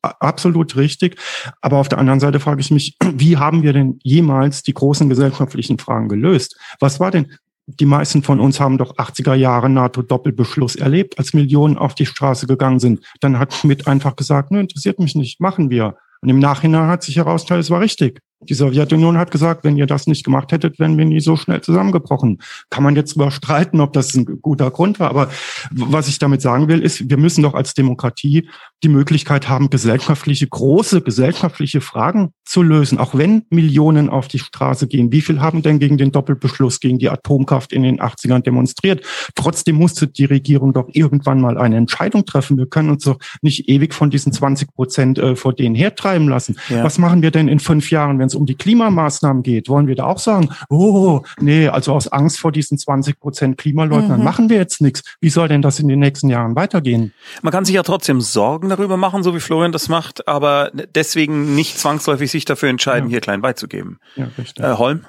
absolut 0.03 0.75
richtig. 0.75 1.17
Aber 1.61 1.77
auf 1.77 1.89
der 1.89 1.97
anderen 1.97 2.19
Seite 2.19 2.39
frage 2.39 2.61
ich 2.61 2.69
mich, 2.69 2.95
wie 3.15 3.37
haben 3.37 3.63
wir 3.63 3.73
denn 3.73 3.99
jemals 4.03 4.61
die 4.61 4.75
großen 4.75 5.09
gesellschaftlichen 5.09 5.79
Fragen 5.79 6.09
gelöst? 6.09 6.57
Was 6.79 6.99
war 6.99 7.09
denn 7.09 7.31
die 7.67 7.85
meisten 7.85 8.21
von 8.23 8.39
uns 8.39 8.59
haben 8.59 8.77
doch 8.77 8.95
80er 8.95 9.33
Jahre 9.33 9.69
NATO-Doppelbeschluss 9.69 10.75
erlebt, 10.75 11.17
als 11.17 11.33
Millionen 11.33 11.77
auf 11.77 11.95
die 11.95 12.05
Straße 12.05 12.47
gegangen 12.47 12.79
sind. 12.79 13.03
Dann 13.21 13.39
hat 13.39 13.53
Schmidt 13.53 13.87
einfach 13.87 14.15
gesagt, 14.15 14.51
nö, 14.51 14.59
interessiert 14.59 14.99
mich 14.99 15.15
nicht, 15.15 15.39
machen 15.39 15.69
wir. 15.69 15.95
Und 16.21 16.29
im 16.29 16.39
Nachhinein 16.39 16.87
hat 16.87 17.03
sich 17.03 17.17
herausgestellt, 17.17 17.61
es 17.61 17.69
war 17.69 17.81
richtig. 17.81 18.19
Die 18.41 18.53
Sowjetunion 18.53 19.17
hat 19.17 19.31
gesagt, 19.31 19.63
wenn 19.63 19.77
ihr 19.77 19.87
das 19.87 20.07
nicht 20.07 20.23
gemacht 20.23 20.51
hättet, 20.51 20.77
wären 20.79 20.97
wir 20.97 21.05
nie 21.05 21.19
so 21.19 21.35
schnell 21.35 21.61
zusammengebrochen. 21.61 22.39
Kann 22.69 22.83
man 22.83 22.95
jetzt 22.95 23.15
überstreiten, 23.15 23.79
ob 23.79 23.93
das 23.93 24.13
ein 24.13 24.25
guter 24.41 24.69
Grund 24.71 24.99
war. 24.99 25.09
Aber 25.09 25.29
was 25.71 26.07
ich 26.07 26.19
damit 26.19 26.41
sagen 26.41 26.67
will, 26.67 26.81
ist, 26.81 27.09
wir 27.09 27.17
müssen 27.17 27.43
doch 27.43 27.53
als 27.53 27.73
Demokratie 27.73 28.49
die 28.85 28.89
Möglichkeit 28.89 29.49
haben, 29.49 29.71
gesellschaftliche, 29.71 30.45
große 30.47 31.01
gesellschaftliche 31.01 31.81
Fragen 31.81 32.29
zu 32.45 32.61
lösen. 32.61 32.99
Auch 32.99 33.15
wenn 33.15 33.43
Millionen 33.49 34.09
auf 34.09 34.27
die 34.27 34.37
Straße 34.37 34.87
gehen. 34.87 35.11
Wie 35.11 35.21
viel 35.21 35.41
haben 35.41 35.63
denn 35.63 35.79
gegen 35.79 35.97
den 35.97 36.11
Doppelbeschluss, 36.11 36.79
gegen 36.79 36.99
die 36.99 37.09
Atomkraft 37.09 37.73
in 37.73 37.81
den 37.81 37.99
80ern 37.99 38.41
demonstriert? 38.41 39.03
Trotzdem 39.33 39.77
musste 39.77 40.07
die 40.07 40.25
Regierung 40.25 40.71
doch 40.71 40.87
irgendwann 40.93 41.41
mal 41.41 41.57
eine 41.57 41.77
Entscheidung 41.77 42.25
treffen. 42.25 42.59
Wir 42.59 42.67
können 42.67 42.91
uns 42.91 43.05
doch 43.05 43.17
nicht 43.41 43.67
ewig 43.69 43.91
von 43.95 44.11
diesen 44.11 44.31
20 44.31 44.71
Prozent 44.75 45.17
äh, 45.17 45.35
vor 45.35 45.53
denen 45.53 45.73
hertreiben 45.73 46.29
lassen. 46.29 46.57
Ja. 46.69 46.83
Was 46.83 46.99
machen 46.99 47.23
wir 47.23 47.31
denn 47.31 47.47
in 47.47 47.59
fünf 47.59 47.89
Jahren, 47.89 48.19
wenn 48.19 48.27
es 48.27 48.35
um 48.35 48.45
die 48.45 48.55
Klimamaßnahmen 48.55 49.41
geht, 49.41 49.67
wollen 49.67 49.87
wir 49.87 49.95
da 49.95 50.05
auch 50.05 50.19
sagen, 50.19 50.49
oh, 50.69 51.21
nee, 51.41 51.69
also 51.69 51.91
aus 51.91 52.07
Angst 52.07 52.39
vor 52.39 52.51
diesen 52.51 52.77
20 52.77 53.19
Prozent 53.19 53.57
Klimaleugnern 53.57 54.19
mhm. 54.19 54.23
machen 54.23 54.49
wir 54.51 54.57
jetzt 54.57 54.79
nichts. 54.79 55.01
Wie 55.21 55.29
soll 55.29 55.47
denn 55.47 55.63
das 55.63 55.79
in 55.79 55.87
den 55.87 55.99
nächsten 55.99 56.29
Jahren 56.29 56.55
weitergehen? 56.55 57.13
Man 57.41 57.51
kann 57.51 57.65
sich 57.65 57.73
ja 57.73 57.81
trotzdem 57.81 58.21
Sorgen 58.21 58.74
darüber 58.75 58.97
machen, 58.97 59.23
so 59.23 59.35
wie 59.35 59.39
Florian 59.39 59.71
das 59.71 59.89
macht, 59.89 60.27
aber 60.27 60.71
deswegen 60.73 61.55
nicht 61.55 61.77
zwangsläufig 61.79 62.31
sich 62.31 62.45
dafür 62.45 62.69
entscheiden, 62.69 63.09
ja. 63.09 63.13
hier 63.13 63.21
klein 63.21 63.41
beizugeben. 63.41 63.99
Ja, 64.15 64.27
richtig. 64.37 64.63
Äh, 64.63 64.73
Holm? 64.73 65.05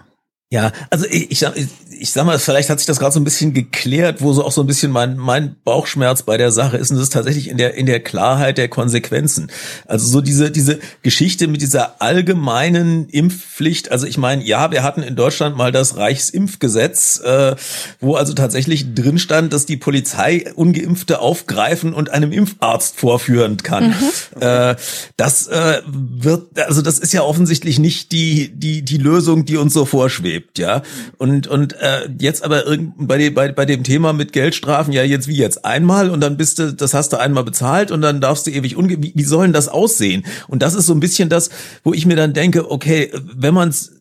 Ja, 0.49 0.71
also 0.91 1.07
ich, 1.07 1.33
ich, 1.33 1.39
sag, 1.41 1.55
ich 1.57 2.13
sag 2.13 2.25
mal, 2.25 2.39
vielleicht 2.39 2.71
hat 2.71 2.79
sich 2.79 2.87
das 2.87 3.01
gerade 3.01 3.13
so 3.13 3.19
ein 3.19 3.25
bisschen 3.25 3.53
geklärt, 3.53 4.23
wo 4.23 4.33
so 4.33 4.45
auch 4.45 4.53
so 4.53 4.61
ein 4.61 4.69
bisschen 4.69 4.93
mein, 4.93 5.17
mein 5.17 5.57
Bauchschmerz 5.65 6.23
bei 6.23 6.37
der 6.37 6.53
Sache 6.53 6.77
ist. 6.77 6.93
Und 6.93 6.99
das 6.99 7.05
ist 7.05 7.13
tatsächlich 7.15 7.49
in 7.49 7.57
der, 7.57 7.75
in 7.75 7.87
der 7.87 7.99
Klarheit 7.99 8.57
der 8.57 8.69
Konsequenzen. 8.69 9.51
Also 9.87 10.07
so 10.07 10.21
diese, 10.21 10.53
diese 10.53 10.79
Geschichte 11.03 11.49
mit 11.49 11.63
dieser 11.63 12.01
allgemeinen 12.01 13.09
Impfpflicht. 13.09 13.91
Also 13.91 14.07
ich 14.07 14.19
meine, 14.19 14.45
ja, 14.45 14.71
wir 14.71 14.85
hatten 14.85 15.03
in 15.03 15.17
Deutschland 15.17 15.57
mal 15.57 15.73
das 15.73 15.97
Reichsimpfgesetz, 15.97 17.21
äh, 17.25 17.57
wo 17.99 18.15
also 18.15 18.33
tatsächlich 18.33 18.95
drin 18.95 19.19
stand, 19.19 19.53
dass 19.53 19.67
die 19.67 19.77
Polizei 19.77 20.45
Ungeimpfte 20.55 21.19
aufgreifen 21.19 21.93
und 21.93 22.11
einem 22.11 22.31
Impfarzt 22.31 23.01
vorführen 23.01 23.57
kann. 23.57 23.89
Mhm. 23.89 24.43
Äh, 24.43 24.77
das 25.17 25.49
äh, 25.49 25.83
wird, 25.87 26.57
also 26.61 26.83
das 26.83 27.01
ist 27.01 27.13
ja 27.13 27.23
offensichtlich 27.23 27.81
nicht 27.81 28.13
die, 28.13 28.53
die, 28.55 28.83
die 28.83 28.99
Lösung, 28.99 29.45
die 29.45 29.57
uns 29.57 29.75
so 29.75 29.85
vorschwebt 29.87 30.36
lebt, 30.37 30.59
ja. 30.59 30.83
Und 31.19 31.47
und 31.47 31.75
äh, 31.75 32.09
jetzt 32.19 32.45
aber 32.45 32.67
irgend 32.67 33.09
bei, 33.09 33.31
bei 33.31 33.53
bei 33.53 33.65
dem 33.65 33.85
Thema 33.85 34.13
mit 34.13 34.33
Geldstrafen, 34.33 34.93
ja 34.93 35.03
jetzt 35.03 35.29
wie 35.29 35.37
jetzt 35.37 35.65
einmal 35.65 36.11
und 36.11 36.21
dann 36.21 36.37
bist 36.37 36.59
du, 36.59 36.73
das 36.73 36.95
hast 36.95 37.13
du 37.13 37.19
einmal 37.19 37.45
bezahlt 37.45 37.91
und 37.91 38.03
dann 38.03 38.21
darfst 38.21 38.47
du 38.47 38.51
ewig 38.51 38.77
unge 38.77 39.03
wie, 39.03 39.13
wie 39.15 39.25
sollen 39.25 39.53
das 39.53 39.69
aussehen? 39.69 40.25
Und 40.49 40.63
das 40.63 40.75
ist 40.75 40.87
so 40.87 40.95
ein 40.95 41.01
bisschen 41.01 41.29
das, 41.29 41.51
wo 41.85 41.93
ich 41.93 42.07
mir 42.07 42.17
dann 42.17 42.33
denke, 42.33 42.71
okay, 42.71 43.11
wenn 43.35 43.55
man 43.55 43.71
es, 43.71 43.93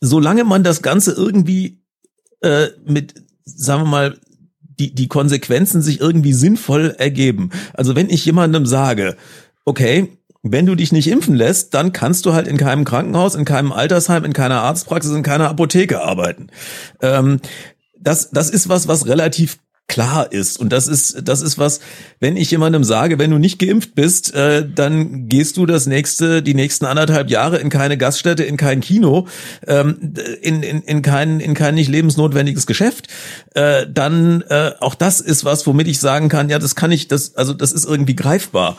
solange 0.00 0.44
man 0.44 0.64
das 0.64 0.82
Ganze 0.82 1.12
irgendwie 1.12 1.80
äh, 2.42 2.68
mit, 2.86 3.14
sagen 3.44 3.82
wir 3.82 3.88
mal, 3.88 4.18
die, 4.78 4.92
die 4.92 5.06
Konsequenzen 5.06 5.82
sich 5.82 6.00
irgendwie 6.00 6.32
sinnvoll 6.32 6.96
ergeben. 6.98 7.50
Also 7.74 7.94
wenn 7.94 8.10
ich 8.10 8.24
jemandem 8.24 8.66
sage, 8.66 9.16
okay, 9.64 10.18
wenn 10.44 10.66
du 10.66 10.74
dich 10.74 10.92
nicht 10.92 11.08
impfen 11.08 11.34
lässt, 11.34 11.72
dann 11.72 11.92
kannst 11.92 12.26
du 12.26 12.34
halt 12.34 12.46
in 12.46 12.58
keinem 12.58 12.84
Krankenhaus, 12.84 13.34
in 13.34 13.46
keinem 13.46 13.72
Altersheim, 13.72 14.24
in 14.24 14.34
keiner 14.34 14.60
Arztpraxis, 14.60 15.12
in 15.12 15.22
keiner 15.22 15.48
Apotheke 15.48 16.02
arbeiten. 16.02 16.48
Ähm, 17.00 17.40
das, 17.98 18.30
das 18.30 18.50
ist 18.50 18.68
was, 18.68 18.86
was 18.86 19.06
relativ 19.06 19.56
klar 19.88 20.32
ist. 20.32 20.58
Und 20.58 20.70
das 20.70 20.86
ist, 20.86 21.28
das 21.28 21.40
ist 21.40 21.58
was, 21.58 21.80
wenn 22.20 22.36
ich 22.36 22.50
jemandem 22.50 22.84
sage, 22.84 23.18
wenn 23.18 23.30
du 23.30 23.38
nicht 23.38 23.58
geimpft 23.58 23.94
bist, 23.94 24.34
äh, 24.34 24.66
dann 24.68 25.28
gehst 25.28 25.56
du 25.56 25.66
das 25.66 25.86
nächste, 25.86 26.42
die 26.42 26.54
nächsten 26.54 26.84
anderthalb 26.84 27.30
Jahre 27.30 27.58
in 27.58 27.70
keine 27.70 27.96
Gaststätte, 27.96 28.44
in 28.44 28.56
kein 28.56 28.80
Kino, 28.80 29.26
ähm, 29.66 30.14
in, 30.42 30.62
in, 30.62 30.82
in 30.82 31.02
kein, 31.02 31.40
in 31.40 31.54
kein 31.54 31.74
nicht 31.74 31.88
lebensnotwendiges 31.88 32.66
Geschäft, 32.66 33.08
äh, 33.54 33.86
dann 33.90 34.42
äh, 34.48 34.72
auch 34.80 34.94
das 34.94 35.20
ist 35.20 35.44
was, 35.44 35.66
womit 35.66 35.88
ich 35.88 36.00
sagen 36.00 36.28
kann, 36.28 36.50
ja, 36.50 36.58
das 36.58 36.74
kann 36.74 36.92
ich, 36.92 37.08
das, 37.08 37.34
also 37.36 37.54
das 37.54 37.72
ist 37.72 37.86
irgendwie 37.86 38.16
greifbar. 38.16 38.76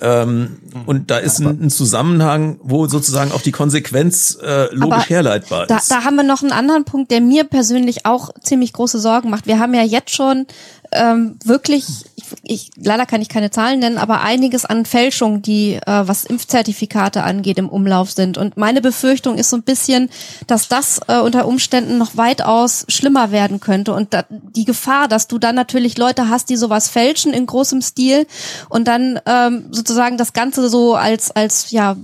Ähm, 0.00 0.58
und 0.86 1.10
da 1.10 1.18
ist 1.18 1.38
ein, 1.38 1.66
ein, 1.66 1.70
Zusammenhang, 1.70 2.58
wo 2.62 2.86
sozusagen 2.86 3.30
auch 3.30 3.42
die 3.42 3.52
Konsequenz 3.52 4.36
äh, 4.42 4.74
logisch 4.74 4.92
Aber 4.92 5.02
herleitbar 5.02 5.62
ist. 5.62 5.70
Da, 5.70 5.96
da 5.96 6.04
haben 6.04 6.16
wir 6.16 6.24
noch 6.24 6.42
einen 6.42 6.50
anderen 6.50 6.84
Punkt, 6.84 7.12
der 7.12 7.20
mir 7.20 7.44
persönlich 7.44 8.04
auch 8.04 8.30
ziemlich 8.42 8.72
große 8.72 8.98
Sorgen 8.98 9.30
macht. 9.30 9.46
Wir 9.46 9.60
haben 9.60 9.72
ja 9.72 9.82
jetzt 9.82 10.10
schon 10.10 10.46
ähm, 10.90 11.38
wirklich, 11.44 11.84
ich, 12.42 12.70
leider 12.76 13.06
kann 13.06 13.22
ich 13.22 13.28
keine 13.28 13.50
Zahlen 13.50 13.80
nennen, 13.80 13.98
aber 13.98 14.20
einiges 14.20 14.64
an 14.64 14.86
Fälschungen, 14.86 15.42
die 15.42 15.74
äh, 15.74 15.80
was 15.86 16.24
Impfzertifikate 16.24 17.22
angeht, 17.22 17.58
im 17.58 17.68
Umlauf 17.68 18.10
sind. 18.10 18.38
Und 18.38 18.56
meine 18.56 18.80
Befürchtung 18.80 19.36
ist 19.36 19.50
so 19.50 19.56
ein 19.56 19.62
bisschen, 19.62 20.10
dass 20.46 20.68
das 20.68 21.00
äh, 21.08 21.18
unter 21.18 21.46
Umständen 21.46 21.98
noch 21.98 22.16
weitaus 22.16 22.84
schlimmer 22.88 23.30
werden 23.30 23.60
könnte. 23.60 23.92
Und 23.92 24.14
da, 24.14 24.24
die 24.28 24.64
Gefahr, 24.64 25.08
dass 25.08 25.28
du 25.28 25.38
dann 25.38 25.54
natürlich 25.54 25.98
Leute 25.98 26.28
hast, 26.28 26.48
die 26.50 26.56
sowas 26.56 26.88
fälschen 26.88 27.32
in 27.32 27.46
großem 27.46 27.82
Stil 27.82 28.26
und 28.68 28.88
dann 28.88 29.20
ähm, 29.26 29.66
sozusagen 29.70 30.16
das 30.18 30.32
Ganze 30.32 30.68
so 30.68 30.94
als 30.94 31.30
als 31.30 31.70
ja 31.70 31.96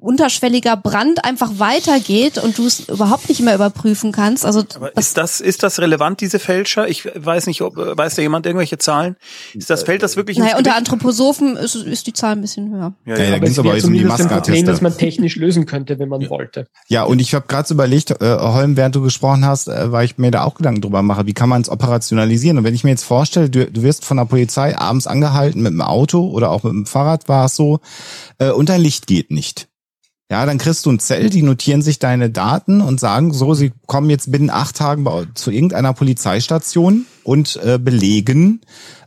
unterschwelliger 0.00 0.76
Brand 0.76 1.24
einfach 1.24 1.58
weitergeht 1.58 2.38
und 2.38 2.58
du 2.58 2.66
es 2.66 2.88
überhaupt 2.88 3.28
nicht 3.28 3.40
mehr 3.40 3.54
überprüfen 3.54 4.12
kannst. 4.12 4.46
Also 4.46 4.64
Aber 4.74 4.96
ist 4.96 5.16
das 5.16 5.40
ist 5.40 5.62
das 5.62 5.78
relevant 5.80 6.20
diese 6.20 6.38
Fälscher? 6.38 6.88
Ich 6.88 7.04
weiß 7.04 7.46
nicht, 7.46 7.62
ob 7.62 7.76
weiß 7.76 8.14
da 8.14 8.22
jemand 8.22 8.46
irgendwelche 8.46 8.78
Zahlen? 8.78 9.16
Ist 9.54 9.67
das 9.68 9.82
fällt 9.82 10.02
das 10.02 10.16
wirklich? 10.16 10.38
Naja, 10.38 10.56
unter 10.56 10.76
Anthroposophen 10.76 11.56
ist, 11.56 11.74
ist 11.74 12.06
die 12.06 12.12
Zahl 12.12 12.32
ein 12.32 12.40
bisschen 12.40 12.70
höher. 12.70 12.94
Ja, 13.04 13.16
ja, 13.16 13.24
ja 13.24 13.30
da 13.32 13.38
gibt's 13.38 13.58
aber 13.58 13.72
um 13.72 13.92
die 13.92 14.04
Maskenatteste. 14.04 14.34
ein 14.34 14.42
Problem, 14.42 14.66
das 14.66 14.80
man 14.80 14.96
technisch 14.96 15.36
lösen 15.36 15.66
könnte, 15.66 15.98
wenn 15.98 16.08
man 16.08 16.22
ja. 16.22 16.30
wollte. 16.30 16.66
Ja, 16.88 17.04
und 17.04 17.20
ich 17.20 17.34
habe 17.34 17.46
gerade 17.46 17.68
so 17.68 17.74
überlegt, 17.74 18.10
äh, 18.10 18.38
Holm, 18.38 18.76
während 18.76 18.94
du 18.94 19.02
gesprochen 19.02 19.44
hast, 19.44 19.68
äh, 19.68 19.92
weil 19.92 20.04
ich 20.04 20.18
mir 20.18 20.30
da 20.30 20.44
auch 20.44 20.54
Gedanken 20.54 20.80
drüber 20.80 21.02
mache, 21.02 21.26
wie 21.26 21.34
kann 21.34 21.48
man 21.48 21.62
es 21.62 21.68
operationalisieren? 21.68 22.58
Und 22.58 22.64
wenn 22.64 22.74
ich 22.74 22.84
mir 22.84 22.90
jetzt 22.90 23.04
vorstelle, 23.04 23.50
du, 23.50 23.70
du 23.70 23.82
wirst 23.82 24.04
von 24.04 24.16
der 24.16 24.24
Polizei 24.24 24.76
abends 24.76 25.06
angehalten 25.06 25.62
mit 25.62 25.72
dem 25.72 25.82
Auto 25.82 26.28
oder 26.28 26.50
auch 26.50 26.62
mit 26.62 26.72
dem 26.72 26.86
Fahrrad 26.86 27.28
war 27.28 27.46
es 27.46 27.56
so, 27.56 27.80
äh, 28.38 28.50
und 28.50 28.68
dein 28.68 28.80
Licht 28.80 29.06
geht 29.06 29.30
nicht. 29.30 29.68
Ja, 30.30 30.44
dann 30.44 30.58
kriegst 30.58 30.84
du 30.84 30.90
ein 30.90 30.98
Zell, 30.98 31.30
die 31.30 31.40
notieren 31.40 31.80
sich 31.80 31.98
deine 31.98 32.28
Daten 32.28 32.82
und 32.82 33.00
sagen 33.00 33.32
so, 33.32 33.54
sie 33.54 33.72
kommen 33.86 34.10
jetzt 34.10 34.30
binnen 34.30 34.50
acht 34.50 34.76
Tagen 34.76 35.06
zu 35.34 35.50
irgendeiner 35.50 35.94
Polizeistation 35.94 37.06
und 37.24 37.58
äh, 37.64 37.78
belegen, 37.78 38.60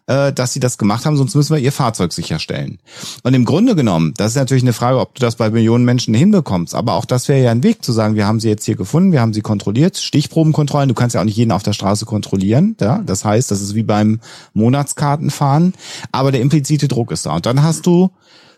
äh, 0.07 0.33
dass 0.33 0.53
sie 0.53 0.59
das 0.59 0.77
gemacht 0.77 1.05
haben, 1.05 1.17
sonst 1.17 1.35
müssen 1.35 1.55
wir 1.55 1.61
ihr 1.61 1.71
Fahrzeug 1.71 2.13
sicherstellen. 2.13 2.79
Und 3.23 3.33
im 3.33 3.45
Grunde 3.45 3.75
genommen, 3.75 4.13
das 4.17 4.31
ist 4.31 4.37
natürlich 4.37 4.63
eine 4.63 4.73
Frage, 4.73 4.99
ob 4.99 5.15
du 5.15 5.21
das 5.21 5.35
bei 5.35 5.49
Millionen 5.49 5.85
Menschen 5.85 6.13
hinbekommst, 6.13 6.75
aber 6.75 6.93
auch 6.93 7.05
das 7.05 7.27
wäre 7.27 7.43
ja 7.43 7.51
ein 7.51 7.63
Weg 7.63 7.83
zu 7.83 7.91
sagen, 7.91 8.15
wir 8.15 8.27
haben 8.27 8.39
sie 8.39 8.49
jetzt 8.49 8.65
hier 8.65 8.75
gefunden, 8.75 9.11
wir 9.11 9.21
haben 9.21 9.33
sie 9.33 9.41
kontrolliert, 9.41 9.97
Stichprobenkontrollen, 9.97 10.89
du 10.89 10.95
kannst 10.95 11.15
ja 11.15 11.21
auch 11.21 11.25
nicht 11.25 11.37
jeden 11.37 11.51
auf 11.51 11.63
der 11.63 11.73
Straße 11.73 12.05
kontrollieren, 12.05 12.75
ja, 12.81 13.01
das 13.05 13.25
heißt, 13.25 13.51
das 13.51 13.61
ist 13.61 13.75
wie 13.75 13.83
beim 13.83 14.19
Monatskartenfahren, 14.53 15.73
aber 16.11 16.31
der 16.31 16.41
implizite 16.41 16.87
Druck 16.87 17.11
ist 17.11 17.25
da. 17.25 17.35
Und 17.35 17.45
dann 17.45 17.63
hast 17.63 17.85
du 17.85 18.09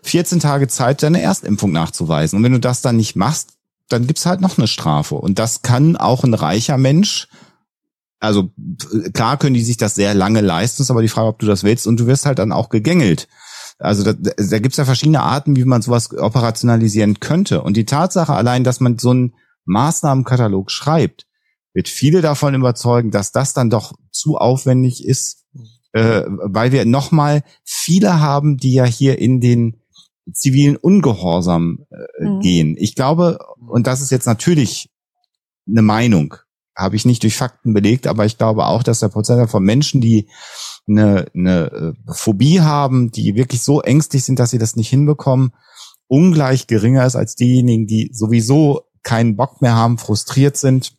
14 0.04 0.40
Tage 0.40 0.68
Zeit, 0.68 1.02
deine 1.02 1.22
Erstimpfung 1.22 1.72
nachzuweisen. 1.72 2.36
Und 2.36 2.42
wenn 2.44 2.52
du 2.52 2.60
das 2.60 2.82
dann 2.82 2.96
nicht 2.96 3.16
machst, 3.16 3.54
dann 3.88 4.06
gibt's 4.06 4.26
halt 4.26 4.40
noch 4.40 4.58
eine 4.58 4.66
Strafe. 4.66 5.14
Und 5.16 5.38
das 5.38 5.62
kann 5.62 5.96
auch 5.96 6.24
ein 6.24 6.34
reicher 6.34 6.78
Mensch, 6.78 7.28
also 8.24 8.50
klar 9.12 9.38
können 9.38 9.54
die 9.54 9.62
sich 9.62 9.76
das 9.76 9.94
sehr 9.94 10.14
lange 10.14 10.40
leisten, 10.40 10.82
ist 10.82 10.90
aber 10.90 11.02
die 11.02 11.08
Frage, 11.08 11.28
ob 11.28 11.38
du 11.38 11.46
das 11.46 11.64
willst 11.64 11.86
und 11.86 11.98
du 11.98 12.06
wirst 12.06 12.26
halt 12.26 12.38
dann 12.38 12.52
auch 12.52 12.68
gegängelt. 12.68 13.28
Also 13.78 14.04
da, 14.04 14.12
da 14.12 14.58
gibt's 14.58 14.76
ja 14.76 14.84
verschiedene 14.84 15.22
Arten, 15.22 15.56
wie 15.56 15.64
man 15.64 15.82
sowas 15.82 16.12
operationalisieren 16.16 17.20
könnte. 17.20 17.62
Und 17.62 17.76
die 17.76 17.86
Tatsache 17.86 18.34
allein, 18.34 18.64
dass 18.64 18.80
man 18.80 18.98
so 18.98 19.10
einen 19.10 19.34
Maßnahmenkatalog 19.64 20.70
schreibt, 20.70 21.26
wird 21.72 21.88
viele 21.88 22.20
davon 22.20 22.54
überzeugen, 22.54 23.10
dass 23.10 23.32
das 23.32 23.52
dann 23.52 23.70
doch 23.70 23.92
zu 24.12 24.36
aufwendig 24.36 25.04
ist, 25.04 25.44
äh, 25.92 26.22
weil 26.26 26.72
wir 26.72 26.84
nochmal 26.84 27.42
viele 27.64 28.20
haben, 28.20 28.56
die 28.56 28.74
ja 28.74 28.84
hier 28.84 29.18
in 29.18 29.40
den 29.40 29.80
zivilen 30.32 30.76
Ungehorsam 30.76 31.84
äh, 31.90 32.24
mhm. 32.24 32.40
gehen. 32.40 32.76
Ich 32.78 32.94
glaube, 32.94 33.38
und 33.66 33.86
das 33.86 34.00
ist 34.00 34.10
jetzt 34.10 34.26
natürlich 34.26 34.90
eine 35.68 35.82
Meinung, 35.82 36.36
habe 36.76 36.96
ich 36.96 37.04
nicht 37.04 37.22
durch 37.22 37.36
Fakten 37.36 37.72
belegt, 37.72 38.06
aber 38.06 38.26
ich 38.26 38.38
glaube 38.38 38.66
auch, 38.66 38.82
dass 38.82 39.00
der 39.00 39.08
Prozent 39.08 39.50
von 39.50 39.62
Menschen, 39.62 40.00
die 40.00 40.28
eine, 40.88 41.26
eine 41.34 41.94
äh, 42.06 42.12
Phobie 42.12 42.60
haben, 42.60 43.10
die 43.10 43.34
wirklich 43.34 43.62
so 43.62 43.80
ängstlich 43.80 44.24
sind, 44.24 44.38
dass 44.38 44.50
sie 44.50 44.58
das 44.58 44.76
nicht 44.76 44.88
hinbekommen, 44.88 45.52
ungleich 46.08 46.66
geringer 46.66 47.06
ist 47.06 47.16
als 47.16 47.36
diejenigen, 47.36 47.86
die 47.86 48.10
sowieso 48.12 48.82
keinen 49.02 49.36
Bock 49.36 49.62
mehr 49.62 49.74
haben, 49.74 49.98
frustriert 49.98 50.56
sind 50.56 50.96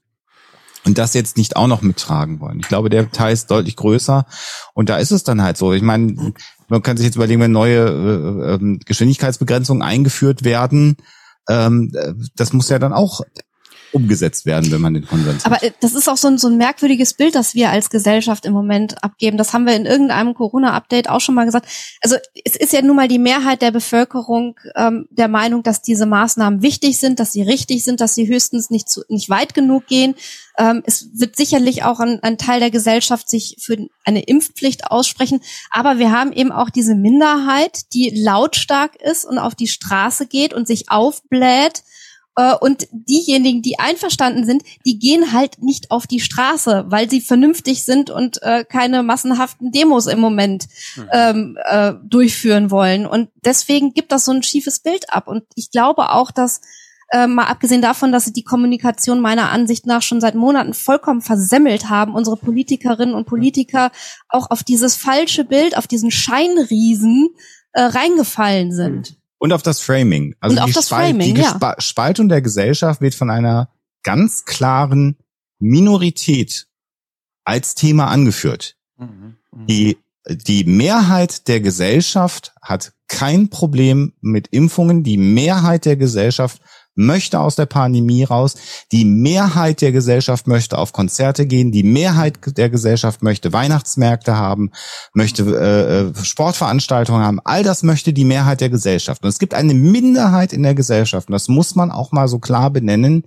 und 0.86 0.98
das 0.98 1.14
jetzt 1.14 1.38
nicht 1.38 1.56
auch 1.56 1.68
noch 1.68 1.82
mittragen 1.82 2.40
wollen. 2.40 2.60
Ich 2.60 2.68
glaube, 2.68 2.90
der 2.90 3.12
Teil 3.12 3.34
ist 3.34 3.52
deutlich 3.52 3.76
größer 3.76 4.26
und 4.74 4.90
da 4.90 4.98
ist 4.98 5.12
es 5.12 5.24
dann 5.24 5.42
halt 5.42 5.58
so. 5.58 5.74
Ich 5.74 5.82
meine, 5.82 6.34
man 6.68 6.84
kann 6.84 6.98
sich 6.98 7.06
jetzt 7.06 7.16
überlegen, 7.16 7.42
wenn 7.42 7.52
neue 7.52 7.86
äh, 7.88 8.54
äh, 8.56 8.78
Geschwindigkeitsbegrenzungen 8.86 9.84
eingeführt 9.84 10.44
werden, 10.44 10.98
ähm, 11.48 11.92
das 12.36 12.54
muss 12.54 12.70
ja 12.70 12.80
dann 12.80 12.94
auch 12.94 13.22
umgesetzt 13.96 14.46
werden, 14.46 14.72
wenn 14.72 14.82
man 14.82 14.94
den 14.94 15.08
Konsens 15.08 15.46
hat. 15.46 15.52
Aber 15.52 15.64
äh, 15.64 15.72
das 15.80 15.94
ist 15.94 16.10
auch 16.10 16.18
so 16.18 16.28
ein, 16.28 16.38
so 16.38 16.50
ein 16.50 16.58
merkwürdiges 16.58 17.14
Bild, 17.14 17.34
das 17.34 17.56
wir 17.56 17.70
als 17.70 17.90
Gesellschaft 17.90 18.46
im 18.46 18.52
Moment 18.52 19.02
abgeben. 19.02 19.38
Das 19.38 19.54
haben 19.54 19.66
wir 19.66 19.74
in 19.74 19.86
irgendeinem 19.86 20.34
Corona-Update 20.34 21.10
auch 21.10 21.22
schon 21.22 21.34
mal 21.34 21.46
gesagt. 21.46 21.68
Also 22.02 22.18
es 22.44 22.58
ist 22.58 22.74
ja 22.74 22.82
nun 22.82 22.98
mal 22.98 23.08
die 23.08 23.20
Mehrheit 23.20 23.62
der 23.62 23.72
Bevölkerung 23.72 24.60
ähm, 24.76 25.08
der 25.12 25.30
Meinung, 25.30 25.64
dass 25.64 25.82
diese 25.82 26.06
Maßnahmen 26.06 26.62
wichtig 26.62 26.98
sind, 26.98 27.22
dass 27.22 27.32
sie 27.32 27.42
richtig 27.42 27.86
sind, 27.86 28.02
dass 28.02 28.16
sie 28.16 28.28
höchstens 28.28 28.70
nicht, 28.70 28.90
zu, 28.90 29.04
nicht 29.08 29.30
weit 29.30 29.54
genug 29.54 29.88
gehen. 29.88 30.16
Ähm, 30.58 30.84
es 30.86 31.08
wird 31.14 31.38
sicherlich 31.38 31.84
auch 31.84 32.02
ein, 32.02 32.22
ein 32.22 32.38
Teil 32.38 32.60
der 32.60 32.72
Gesellschaft 32.72 33.30
sich 33.30 33.56
für 33.62 33.78
eine 34.04 34.24
Impfpflicht 34.24 34.92
aussprechen. 34.92 35.40
Aber 35.72 36.00
wir 36.00 36.12
haben 36.12 36.34
eben 36.34 36.52
auch 36.52 36.70
diese 36.70 36.96
Minderheit, 36.96 37.94
die 37.94 38.10
lautstark 38.10 38.98
ist 39.02 39.24
und 39.24 39.38
auf 39.38 39.56
die 39.56 39.68
Straße 39.68 40.28
geht 40.28 40.54
und 40.54 40.68
sich 40.68 40.92
aufbläht 40.92 41.80
äh, 41.80 41.95
und 42.60 42.88
diejenigen, 42.92 43.62
die 43.62 43.80
einverstanden 43.80 44.46
sind, 44.46 44.64
die 44.86 45.00
gehen 45.00 45.32
halt 45.32 45.62
nicht 45.62 45.92
auf 45.92 46.06
die 46.06 46.20
Straße, 46.20 46.86
weil 46.88 47.10
sie 47.10 47.22
vernünftig 47.22 47.84
sind 47.84 48.10
und 48.10 48.42
äh, 48.44 48.66
keine 48.66 49.04
massenhaften 49.04 49.72
Demos 49.72 50.08
im 50.08 50.20
Moment 50.20 50.68
mhm. 50.96 51.10
ähm, 51.12 51.58
äh, 51.64 51.94
durchführen 52.04 52.72
wollen. 52.72 53.06
Und 53.06 53.30
deswegen 53.46 53.94
gibt 53.94 54.12
das 54.12 54.26
so 54.26 54.32
ein 54.32 54.44
schiefes 54.44 54.80
Bild 54.80 55.14
ab. 55.14 55.28
Und 55.28 55.44
ich 55.56 55.72
glaube 55.72 56.12
auch, 56.12 56.32
dass 56.32 56.62
äh, 57.12 57.28
mal 57.28 57.46
abgesehen 57.46 57.82
davon, 57.82 58.12
dass 58.12 58.26
sie 58.26 58.34
die 58.34 58.44
Kommunikation 58.44 59.22
meiner 59.22 59.52
Ansicht 59.52 59.86
nach 59.86 60.02
schon 60.02 60.20
seit 60.22 60.36
Monaten 60.36 60.74
vollkommen 60.74 61.22
versemmelt 61.22 61.90
haben, 61.90 62.16
unsere 62.16 62.36
Politikerinnen 62.38 63.16
und 63.16 63.28
Politiker 63.28 63.92
auch 64.28 64.50
auf 64.50 64.64
dieses 64.64 64.96
falsche 64.96 65.46
Bild, 65.46 65.78
auf 65.78 65.88
diesen 65.88 66.12
Scheinriesen 66.12 67.30
äh, 67.74 67.82
reingefallen 67.82 68.74
sind. 68.74 69.18
Und 69.38 69.54
auf 69.54 69.64
das 69.64 69.82
Framing. 69.82 70.36
Also 70.40 70.60
und 70.60 70.68
die, 70.68 70.74
das 70.74 70.88
Spalt, 70.88 71.12
Framing, 71.12 71.36
die 71.36 71.42
ja. 71.42 71.76
Spaltung 71.80 72.30
der 72.30 72.42
Gesellschaft 72.42 73.02
wird 73.02 73.16
von 73.16 73.30
einer 73.30 73.70
ganz 74.04 74.46
klaren 74.46 75.18
Minorität 75.60 76.68
als 77.44 77.76
Thema 77.76 78.08
angeführt. 78.08 78.76
Mhm. 78.98 79.38
Mhm. 79.52 79.68
Die, 79.68 79.98
die 80.28 80.64
Mehrheit 80.64 81.48
der 81.48 81.60
Gesellschaft 81.60 82.54
hat 82.62 82.94
kein 83.08 83.50
Problem 83.50 84.14
mit 84.22 84.48
Impfungen. 84.48 85.04
Die 85.04 85.18
Mehrheit 85.18 85.86
der 85.86 85.98
Gesellschaft 85.98 86.62
möchte 86.96 87.40
aus 87.40 87.56
der 87.56 87.66
Pandemie 87.66 88.24
raus. 88.24 88.56
Die 88.92 89.06
Mehrheit 89.06 89.82
der 89.82 89.92
Gesellschaft 89.92 90.48
möchte 90.48 90.78
auf 90.78 90.94
Konzerte 90.94 91.46
gehen. 91.46 91.72
Die 91.72 91.84
Mehrheit 91.84 92.40
der 92.58 92.70
Gesellschaft 92.70 93.22
möchte 93.22 93.54
Weihnachtsmärkte 93.54 94.38
haben, 94.38 94.72
möchte 95.14 95.44
äh, 95.44 96.20
äh, 96.20 96.24
Sportveranstaltungen 96.24 97.24
haben. 97.24 97.40
All 97.44 97.64
das 97.64 97.84
möchte 97.84 98.14
die 98.14 98.26
Mehrheit 98.26 98.62
der 98.62 98.70
Gesellschaft. 98.70 99.24
Und 99.24 99.30
es 99.30 99.40
gibt 99.40 99.54
eine 99.54 99.74
Minderheit 99.74 100.54
in 100.54 100.64
der 100.64 100.76
Gesellschaft, 100.76 101.30
und 101.30 101.34
das 101.34 101.48
muss 101.48 101.76
man 101.76 101.92
auch 101.92 102.12
mal 102.12 102.28
so 102.28 102.40
klar 102.40 102.70
benennen, 102.70 103.24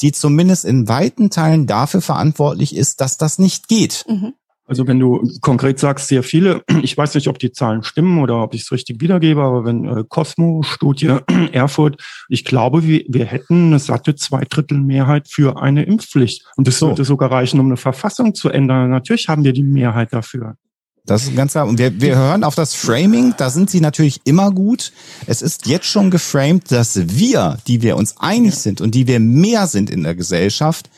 die 0.00 0.12
zumindest 0.12 0.64
in 0.64 0.88
weiten 0.88 1.30
Teilen 1.30 1.66
dafür 1.66 2.02
verantwortlich 2.02 2.76
ist, 2.76 3.00
dass 3.00 3.18
das 3.18 3.38
nicht 3.38 3.68
geht. 3.68 4.04
Mhm. 4.08 4.34
Also 4.66 4.86
wenn 4.88 4.98
du 4.98 5.22
konkret 5.40 5.78
sagst, 5.78 6.08
sehr 6.08 6.22
viele, 6.22 6.62
ich 6.82 6.96
weiß 6.96 7.14
nicht, 7.14 7.28
ob 7.28 7.38
die 7.38 7.52
Zahlen 7.52 7.82
stimmen 7.82 8.20
oder 8.20 8.42
ob 8.42 8.54
ich 8.54 8.62
es 8.62 8.72
richtig 8.72 9.00
wiedergebe, 9.00 9.42
aber 9.42 9.64
wenn 9.64 9.84
äh, 9.84 10.04
Cosmo-Studie 10.08 11.18
Erfurt, 11.52 12.02
ich 12.28 12.44
glaube, 12.44 12.84
wir, 12.84 13.04
wir 13.08 13.26
hätten 13.26 13.66
eine 13.66 13.78
satte 13.78 14.16
Zweidrittelmehrheit 14.16 15.28
für 15.28 15.62
eine 15.62 15.84
Impfpflicht. 15.84 16.44
Und 16.56 16.66
das 16.66 16.78
so. 16.78 16.88
würde 16.88 17.04
sogar 17.04 17.30
reichen, 17.30 17.60
um 17.60 17.66
eine 17.66 17.76
Verfassung 17.76 18.34
zu 18.34 18.48
ändern. 18.48 18.90
Natürlich 18.90 19.28
haben 19.28 19.44
wir 19.44 19.52
die 19.52 19.62
Mehrheit 19.62 20.12
dafür. 20.12 20.56
Das 21.06 21.22
ist 21.22 21.36
ganz 21.36 21.52
klar. 21.52 21.68
Und 21.68 21.78
wir, 21.78 22.00
wir 22.00 22.16
hören 22.16 22.42
auf 22.42 22.56
das 22.56 22.74
Framing, 22.74 23.34
da 23.38 23.48
sind 23.48 23.70
sie 23.70 23.80
natürlich 23.80 24.20
immer 24.24 24.50
gut. 24.50 24.92
Es 25.26 25.40
ist 25.40 25.66
jetzt 25.66 25.86
schon 25.86 26.10
geframed, 26.10 26.72
dass 26.72 26.98
wir, 27.16 27.58
die 27.68 27.80
wir 27.82 27.96
uns 27.96 28.16
einig 28.18 28.56
sind 28.56 28.80
und 28.80 28.96
die 28.96 29.06
wir 29.06 29.20
mehr 29.20 29.68
sind 29.68 29.88
in 29.88 30.02
der 30.02 30.16
Gesellschaft, 30.16 30.90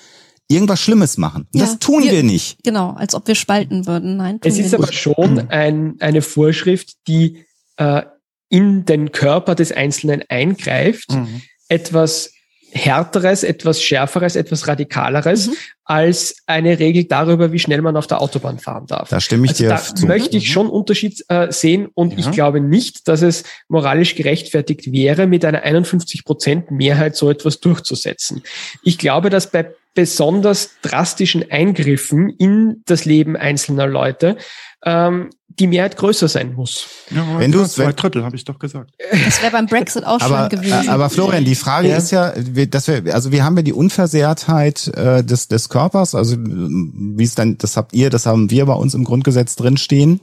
irgendwas 0.49 0.81
Schlimmes 0.81 1.19
machen. 1.19 1.47
Ja, 1.53 1.65
das 1.65 1.79
tun 1.79 2.03
wir, 2.03 2.13
wir, 2.13 2.23
nicht. 2.23 2.63
Genau, 2.65 2.93
als 2.93 3.15
ob 3.15 3.29
wir 3.29 3.35
spalten 3.35 3.87
würden. 3.87 4.17
Nein. 4.17 4.41
es 4.43 4.59
ist 4.59 4.75
aber 4.75 4.87
nicht. 4.87 4.99
schon 4.99 5.51
ein, 5.51 5.97
eine 6.01 6.23
Vorschrift, 6.23 6.97
die 7.07 7.45
äh, 7.77 8.03
in 8.49 8.85
den 8.87 9.13
Körper 9.13 9.55
des 9.55 9.73
Einzelnen 9.73 10.25
eingreift, 10.29 11.13
mhm. 11.13 11.43
etwas 11.69 12.33
härteres, 12.71 13.45
etwas 13.45 13.83
schärferes, 13.83 14.37
etwas 14.37 14.69
radikaleres 14.69 15.49
mhm. 15.49 15.55
als 15.85 16.37
eine 16.47 16.79
Regel 16.79 17.05
darüber, 17.05 17.51
wie 17.53 17.59
schnell 17.59 17.81
man 17.81 17.97
auf 17.97 18.07
der 18.07 18.21
Autobahn 18.21 18.59
fahren 18.59 18.87
darf. 18.87 19.09
Da 19.09 19.21
stimme 19.21 19.47
ich 19.47 19.53
also 19.53 19.65
dir 19.65 19.69
da 19.71 19.79
zu. 19.79 20.07
möchte 20.07 20.37
ich 20.37 20.53
schon 20.53 20.69
Unterschied 20.69 21.25
äh, 21.29 21.51
sehen 21.51 21.89
und 21.95 22.13
ja. 22.13 22.19
ich 22.19 22.31
glaube 22.31 22.61
nicht, 22.61 23.09
dass 23.09 23.23
es 23.23 23.45
moralisch 23.69 24.15
gerechtfertigt 24.17 24.93
wäre, 24.93 25.27
mit 25.27 25.45
einer 25.45 25.63
51 25.63 26.25
Prozent 26.25 26.71
Mehrheit 26.71 27.17
so 27.17 27.31
etwas 27.31 27.61
durchzusetzen. 27.61 28.43
Ich 28.83 28.99
glaube, 28.99 29.31
dass 29.31 29.51
bei 29.51 29.75
besonders 29.95 30.71
drastischen 30.83 31.51
Eingriffen 31.51 32.31
in 32.31 32.83
das 32.87 33.05
Leben 33.05 33.37
einzelner 33.37 33.87
Leute 33.87 34.37
ähm, 34.85 35.31
die 35.59 35.67
Mehrheit 35.67 35.97
größer 35.97 36.29
sein 36.29 36.55
muss. 36.55 36.87
Ja, 37.11 37.25
wenn 37.39 37.51
du 37.51 37.67
zwei 37.67 37.93
Drittel, 37.93 38.25
habe 38.25 38.37
ich 38.37 38.45
doch 38.45 38.59
gesagt. 38.59 38.93
Das 39.25 39.43
wäre 39.43 39.51
beim 39.51 39.67
Brexit 39.67 40.05
auch 40.05 40.21
aber, 40.21 40.49
schon 40.51 40.61
gewesen. 40.61 40.89
Aber 40.89 41.11
Florian, 41.11 41.45
die 41.45 41.57
Frage 41.57 41.89
ja. 41.89 41.97
ist 41.97 42.13
ja, 42.13 42.33
dass 42.67 42.87
wir, 42.87 43.13
also 43.13 43.33
wir 43.33 43.45
haben 43.45 43.57
ja 43.57 43.63
die 43.63 43.73
Unversehrtheit 43.73 44.87
äh, 44.89 45.25
des 45.25 45.49
des 45.49 45.69
Körpers, 45.69 46.15
also 46.15 46.37
wie 46.39 47.25
es 47.25 47.35
dann, 47.35 47.59
das 47.59 47.77
habt 47.77 47.93
ihr, 47.93 48.11
das 48.11 48.27
haben 48.27 48.51
wir 48.51 48.67
bei 48.67 48.75
uns 48.75 48.95
im 48.95 49.05
Grundgesetz 49.05 49.57
drinstehen. 49.57 50.21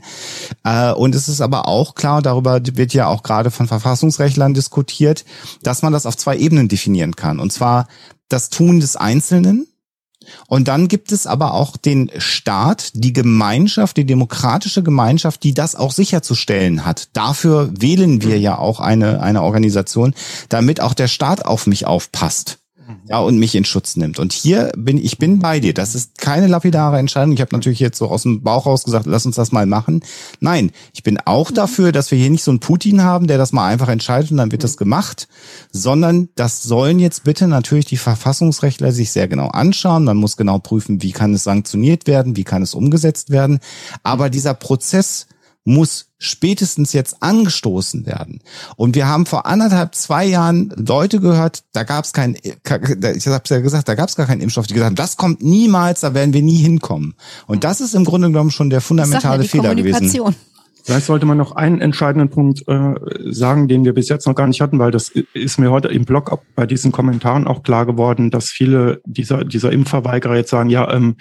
Äh, 0.63 0.93
und 0.93 1.15
es 1.15 1.27
ist 1.27 1.41
aber 1.41 1.67
auch 1.67 1.95
klar, 1.95 2.21
darüber 2.21 2.61
wird 2.63 2.93
ja 2.93 3.07
auch 3.07 3.23
gerade 3.23 3.51
von 3.51 3.67
Verfassungsrechtlern 3.67 4.53
diskutiert, 4.53 5.25
dass 5.63 5.81
man 5.81 5.91
das 5.91 6.05
auf 6.05 6.15
zwei 6.15 6.37
Ebenen 6.37 6.69
definieren 6.69 7.15
kann. 7.15 7.39
Und 7.39 7.51
zwar 7.51 7.87
das 8.29 8.49
Tun 8.49 8.79
des 8.79 8.95
Einzelnen. 8.95 9.67
Und 10.47 10.67
dann 10.67 10.87
gibt 10.87 11.11
es 11.11 11.27
aber 11.27 11.53
auch 11.53 11.77
den 11.77 12.09
Staat, 12.17 12.91
die 12.95 13.13
Gemeinschaft, 13.13 13.95
die 13.97 14.05
demokratische 14.05 14.81
Gemeinschaft, 14.81 15.43
die 15.43 15.53
das 15.53 15.75
auch 15.75 15.91
sicherzustellen 15.91 16.83
hat. 16.83 17.09
Dafür 17.13 17.69
wählen 17.77 18.23
wir 18.23 18.39
ja 18.39 18.57
auch 18.57 18.79
eine, 18.79 19.21
eine 19.21 19.43
Organisation, 19.43 20.15
damit 20.49 20.81
auch 20.81 20.95
der 20.95 21.07
Staat 21.07 21.45
auf 21.45 21.67
mich 21.67 21.85
aufpasst 21.85 22.57
ja, 23.07 23.19
und 23.19 23.37
mich 23.37 23.55
in 23.55 23.65
Schutz 23.65 23.95
nimmt. 23.95 24.19
Und 24.19 24.33
hier 24.33 24.71
bin 24.77 24.97
ich 24.97 25.17
bin 25.17 25.39
bei 25.39 25.59
dir. 25.59 25.73
Das 25.73 25.95
ist 25.95 26.17
keine 26.19 26.47
lapidare 26.47 26.99
Entscheidung. 26.99 27.33
Ich 27.33 27.41
habe 27.41 27.55
natürlich 27.55 27.79
jetzt 27.79 27.97
so 27.97 28.07
aus 28.07 28.23
dem 28.23 28.43
Bauch 28.43 28.65
raus 28.65 28.83
gesagt, 28.83 29.05
lass 29.05 29.25
uns 29.25 29.35
das 29.35 29.51
mal 29.51 29.65
machen. 29.65 30.01
Nein, 30.39 30.71
ich 30.93 31.03
bin 31.03 31.17
auch 31.25 31.49
mhm. 31.49 31.55
dafür, 31.55 31.91
dass 31.91 32.11
wir 32.11 32.17
hier 32.17 32.29
nicht 32.29 32.43
so 32.43 32.51
einen 32.51 32.59
Putin 32.59 33.03
haben, 33.03 33.27
der 33.27 33.37
das 33.37 33.51
mal 33.51 33.67
einfach 33.67 33.89
entscheidet 33.89 34.31
und 34.31 34.37
dann 34.37 34.51
wird 34.51 34.63
das 34.63 34.77
gemacht, 34.77 35.27
sondern 35.71 36.29
das 36.35 36.63
sollen 36.63 36.99
jetzt 36.99 37.23
bitte 37.23 37.47
natürlich 37.47 37.85
die 37.85 37.97
Verfassungsrechtler 37.97 38.91
sich 38.91 39.11
sehr 39.11 39.27
genau 39.27 39.47
anschauen. 39.47 40.03
Man 40.03 40.17
muss 40.17 40.37
genau 40.37 40.59
prüfen, 40.59 41.01
wie 41.01 41.11
kann 41.11 41.33
es 41.33 41.43
sanktioniert 41.43 42.07
werden, 42.07 42.35
wie 42.35 42.43
kann 42.43 42.61
es 42.61 42.75
umgesetzt 42.75 43.29
werden. 43.29 43.59
Aber 44.03 44.29
dieser 44.29 44.53
Prozess 44.53 45.27
muss 45.65 46.11
spätestens 46.19 46.93
jetzt 46.93 47.21
angestoßen 47.21 48.05
werden. 48.05 48.39
Und 48.77 48.95
wir 48.95 49.07
haben 49.07 49.25
vor 49.25 49.45
anderthalb, 49.45 49.95
zwei 49.95 50.25
Jahren 50.25 50.71
Leute 50.77 51.19
gehört, 51.19 51.63
da 51.73 51.83
gab 51.83 52.05
es 52.05 52.13
kein, 52.13 52.35
ich 52.35 52.55
habe 52.71 52.93
es 53.03 53.49
ja 53.49 53.59
gesagt, 53.59 53.89
da 53.89 53.95
gab 53.95 54.07
es 54.07 54.15
gar 54.15 54.27
keinen 54.27 54.41
Impfstoff, 54.41 54.67
die 54.67 54.75
gesagt 54.75 54.91
haben, 54.91 54.95
das 54.95 55.17
kommt 55.17 55.43
niemals, 55.43 56.01
da 56.01 56.13
werden 56.13 56.33
wir 56.33 56.43
nie 56.43 56.57
hinkommen. 56.57 57.15
Und 57.47 57.63
das 57.63 57.81
ist 57.81 57.95
im 57.95 58.05
Grunde 58.05 58.27
genommen 58.27 58.51
schon 58.51 58.69
der 58.69 58.79
fundamentale 58.79 59.43
ja, 59.43 59.49
Fehler 59.49 59.75
gewesen. 59.75 60.35
Vielleicht 60.85 61.07
sollte 61.07 61.25
man 61.25 61.39
noch 61.39 61.55
einen 61.55 61.81
entscheidenden 61.81 62.29
Punkt 62.29 62.63
äh, 62.67 62.93
sagen, 63.31 63.67
den 63.67 63.85
wir 63.85 63.95
bis 63.95 64.07
jetzt 64.07 64.27
noch 64.27 64.35
gar 64.35 64.45
nicht 64.45 64.61
hatten, 64.61 64.77
weil 64.77 64.91
das 64.91 65.09
ist 65.33 65.57
mir 65.57 65.71
heute 65.71 65.87
im 65.87 66.05
Blog 66.05 66.39
bei 66.55 66.67
diesen 66.67 66.91
Kommentaren 66.91 67.47
auch 67.47 67.63
klar 67.63 67.87
geworden, 67.87 68.29
dass 68.29 68.51
viele 68.51 69.01
dieser, 69.03 69.43
dieser 69.45 69.71
Impfverweigerer 69.71 70.35
jetzt 70.35 70.51
sagen, 70.51 70.69
ja, 70.69 70.93
ähm, 70.93 71.15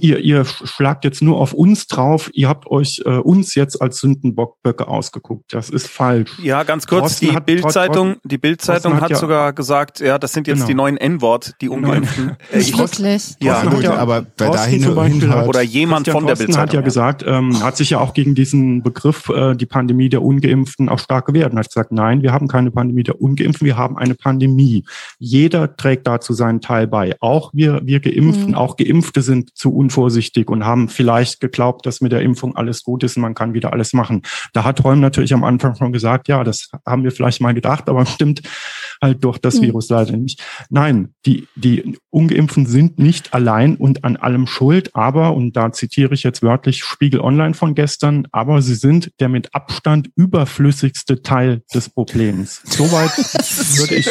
ihr, 0.00 0.18
ihr 0.20 0.44
schlagt 0.44 1.04
jetzt 1.04 1.20
nur 1.20 1.38
auf 1.38 1.52
uns 1.52 1.86
drauf, 1.86 2.30
ihr 2.32 2.48
habt 2.48 2.66
euch 2.68 3.02
äh, 3.04 3.18
uns 3.18 3.54
jetzt 3.54 3.82
als 3.82 3.98
Sündenbockböcke 3.98 4.88
ausgeguckt. 4.88 5.52
Das 5.52 5.68
ist 5.68 5.88
falsch. 5.88 6.38
Ja, 6.42 6.62
ganz 6.62 6.86
kurz, 6.86 7.20
Thorsten 7.20 7.30
die 7.30 7.40
Bildzeitung, 7.40 8.16
die 8.24 8.38
Bildzeitung 8.38 8.94
hat, 8.94 9.02
hat 9.02 9.10
ja, 9.10 9.16
sogar 9.16 9.52
gesagt, 9.52 10.00
ja, 10.00 10.18
das 10.18 10.32
sind 10.32 10.46
jetzt 10.46 10.58
genau. 10.58 10.66
die 10.66 10.74
neuen 10.74 10.96
N-Wort, 10.96 11.54
die 11.60 11.68
ungeimpften. 11.68 12.36
Äh, 12.52 12.58
ich, 12.58 12.76
wirklich? 12.76 13.36
Ja, 13.40 13.62
gut, 13.64 13.82
ja, 13.82 13.96
aber 13.96 14.26
wer 14.36 14.50
dahin 14.50 14.86
oder 14.86 15.62
jemand 15.62 16.08
von 16.08 16.26
der 16.26 16.36
Bildzeitung 16.36 16.62
hat 16.62 16.72
ja, 16.72 16.80
ja, 16.80 16.84
gesagt, 16.84 17.24
ähm, 17.26 17.62
hat 17.62 17.76
sich 17.76 17.90
ja 17.90 18.00
auch 18.00 18.12
gegen 18.12 18.34
diesen 18.34 18.82
Begriff 18.82 19.28
äh, 19.28 19.54
die 19.54 19.66
Pandemie 19.66 20.08
der 20.08 20.22
Ungeimpften 20.22 20.88
auch 20.88 20.98
stark 20.98 21.26
gewehrt 21.26 21.52
und 21.52 21.58
hat 21.58 21.68
gesagt, 21.68 21.92
nein, 21.92 22.22
wir 22.22 22.32
haben 22.32 22.48
keine 22.48 22.70
Pandemie 22.70 23.02
der 23.02 23.20
Ungeimpften, 23.20 23.66
wir 23.66 23.76
haben 23.76 23.96
eine 23.96 24.14
Pandemie. 24.14 24.84
Jeder 25.18 25.76
trägt 25.76 26.06
dazu 26.06 26.32
seinen 26.32 26.60
Teil 26.60 26.86
bei. 26.86 27.16
Auch 27.20 27.50
wir, 27.54 27.80
wir 27.84 28.00
Geimpften, 28.00 28.48
mhm. 28.48 28.54
auch 28.54 28.76
Geimpfte 28.76 29.22
sind 29.22 29.56
zu 29.56 29.73
unvorsichtig 29.74 30.48
und 30.48 30.64
haben 30.64 30.88
vielleicht 30.88 31.40
geglaubt, 31.40 31.86
dass 31.86 32.00
mit 32.00 32.12
der 32.12 32.22
Impfung 32.22 32.56
alles 32.56 32.82
gut 32.82 33.02
ist 33.04 33.16
und 33.16 33.22
man 33.22 33.34
kann 33.34 33.54
wieder 33.54 33.72
alles 33.72 33.92
machen. 33.92 34.22
Da 34.52 34.64
hat 34.64 34.84
Räum 34.84 35.00
natürlich 35.00 35.34
am 35.34 35.44
Anfang 35.44 35.74
schon 35.74 35.92
gesagt, 35.92 36.28
ja, 36.28 36.44
das 36.44 36.70
haben 36.86 37.04
wir 37.04 37.12
vielleicht 37.12 37.40
mal 37.40 37.54
gedacht, 37.54 37.88
aber 37.88 38.06
stimmt 38.14 38.42
halt 39.02 39.22
durch 39.24 39.38
das 39.38 39.56
mhm. 39.56 39.62
Virus 39.62 39.88
leider 39.88 40.16
nicht. 40.16 40.42
Nein, 40.70 41.14
die, 41.26 41.46
die 41.56 41.98
Ungeimpften 42.10 42.66
sind 42.66 42.98
nicht 42.98 43.34
allein 43.34 43.76
und 43.76 44.04
an 44.04 44.16
allem 44.16 44.46
schuld, 44.46 44.94
aber, 44.94 45.34
und 45.34 45.56
da 45.56 45.72
zitiere 45.72 46.14
ich 46.14 46.22
jetzt 46.22 46.42
wörtlich 46.42 46.84
Spiegel 46.84 47.20
Online 47.20 47.54
von 47.54 47.74
gestern, 47.74 48.26
aber 48.32 48.62
sie 48.62 48.74
sind 48.74 49.10
der 49.20 49.28
mit 49.28 49.54
Abstand 49.54 50.10
überflüssigste 50.16 51.22
Teil 51.22 51.62
des 51.74 51.90
Problems. 51.90 52.62
Soweit 52.64 53.16
würde 53.78 53.94
ich, 53.94 54.06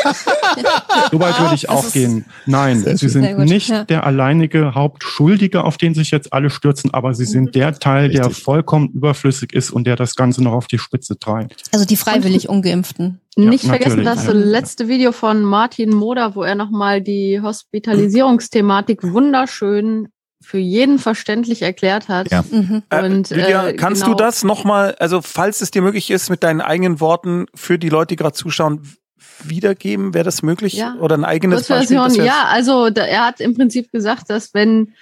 soweit 1.11 1.39
würde 1.39 1.55
ich 1.55 1.69
auch 1.69 1.91
gehen. 1.91 2.25
Nein, 2.45 2.83
sie 2.97 3.09
sind 3.09 3.37
nicht 3.39 3.71
der 3.89 4.05
alleinige 4.05 4.75
Hauptschuldige 4.75 5.52
Politiker, 5.53 5.65
auf 5.65 5.77
den 5.77 5.93
sich 5.93 6.11
jetzt 6.11 6.33
alle 6.33 6.49
stürzen, 6.49 6.93
aber 6.93 7.13
sie 7.13 7.25
sind 7.25 7.55
der 7.55 7.73
Teil, 7.73 8.05
Richtig. 8.05 8.21
der 8.21 8.29
vollkommen 8.31 8.89
überflüssig 8.89 9.53
ist 9.53 9.71
und 9.71 9.85
der 9.85 9.95
das 9.95 10.15
Ganze 10.15 10.43
noch 10.43 10.53
auf 10.53 10.67
die 10.67 10.79
Spitze 10.79 11.17
treibt. 11.17 11.63
Also 11.71 11.85
die 11.85 11.95
freiwillig 11.95 12.49
Ungeimpften. 12.49 13.19
Ja, 13.35 13.49
Nicht 13.49 13.65
vergessen 13.65 14.03
das 14.03 14.25
ja. 14.25 14.33
letzte 14.33 14.87
Video 14.87 15.11
von 15.11 15.43
Martin 15.43 15.91
Moder, 15.91 16.35
wo 16.35 16.43
er 16.43 16.55
nochmal 16.55 17.01
die 17.01 17.39
Hospitalisierungsthematik 17.41 19.03
wunderschön 19.03 20.09
für 20.41 20.57
jeden 20.57 20.99
verständlich 20.99 21.61
erklärt 21.61 22.09
hat. 22.09 22.29
Ja. 22.29 22.43
Mhm. 22.49 22.83
Und, 22.91 23.31
äh, 23.31 23.35
Lydia, 23.35 23.67
äh, 23.69 23.73
kannst 23.75 24.03
genau. 24.03 24.17
du 24.17 24.23
das 24.23 24.43
nochmal, 24.43 24.93
also 24.99 25.21
falls 25.21 25.61
es 25.61 25.71
dir 25.71 25.81
möglich 25.81 26.11
ist, 26.11 26.29
mit 26.29 26.43
deinen 26.43 26.59
eigenen 26.59 26.99
Worten 26.99 27.45
für 27.55 27.79
die 27.79 27.89
Leute, 27.89 28.09
die 28.09 28.15
gerade 28.17 28.35
zuschauen, 28.35 28.81
wiedergeben? 29.43 30.13
Wäre 30.13 30.25
das 30.25 30.43
möglich? 30.43 30.73
Ja. 30.73 30.95
Oder 30.99 31.15
ein 31.15 31.25
eigenes 31.25 31.67
Beispiel? 31.67 31.97
Ja, 32.25 32.45
also 32.49 32.89
da, 32.89 33.03
er 33.03 33.25
hat 33.25 33.39
im 33.39 33.55
Prinzip 33.55 33.91
gesagt, 33.91 34.29
dass 34.29 34.53
wenn 34.53 34.93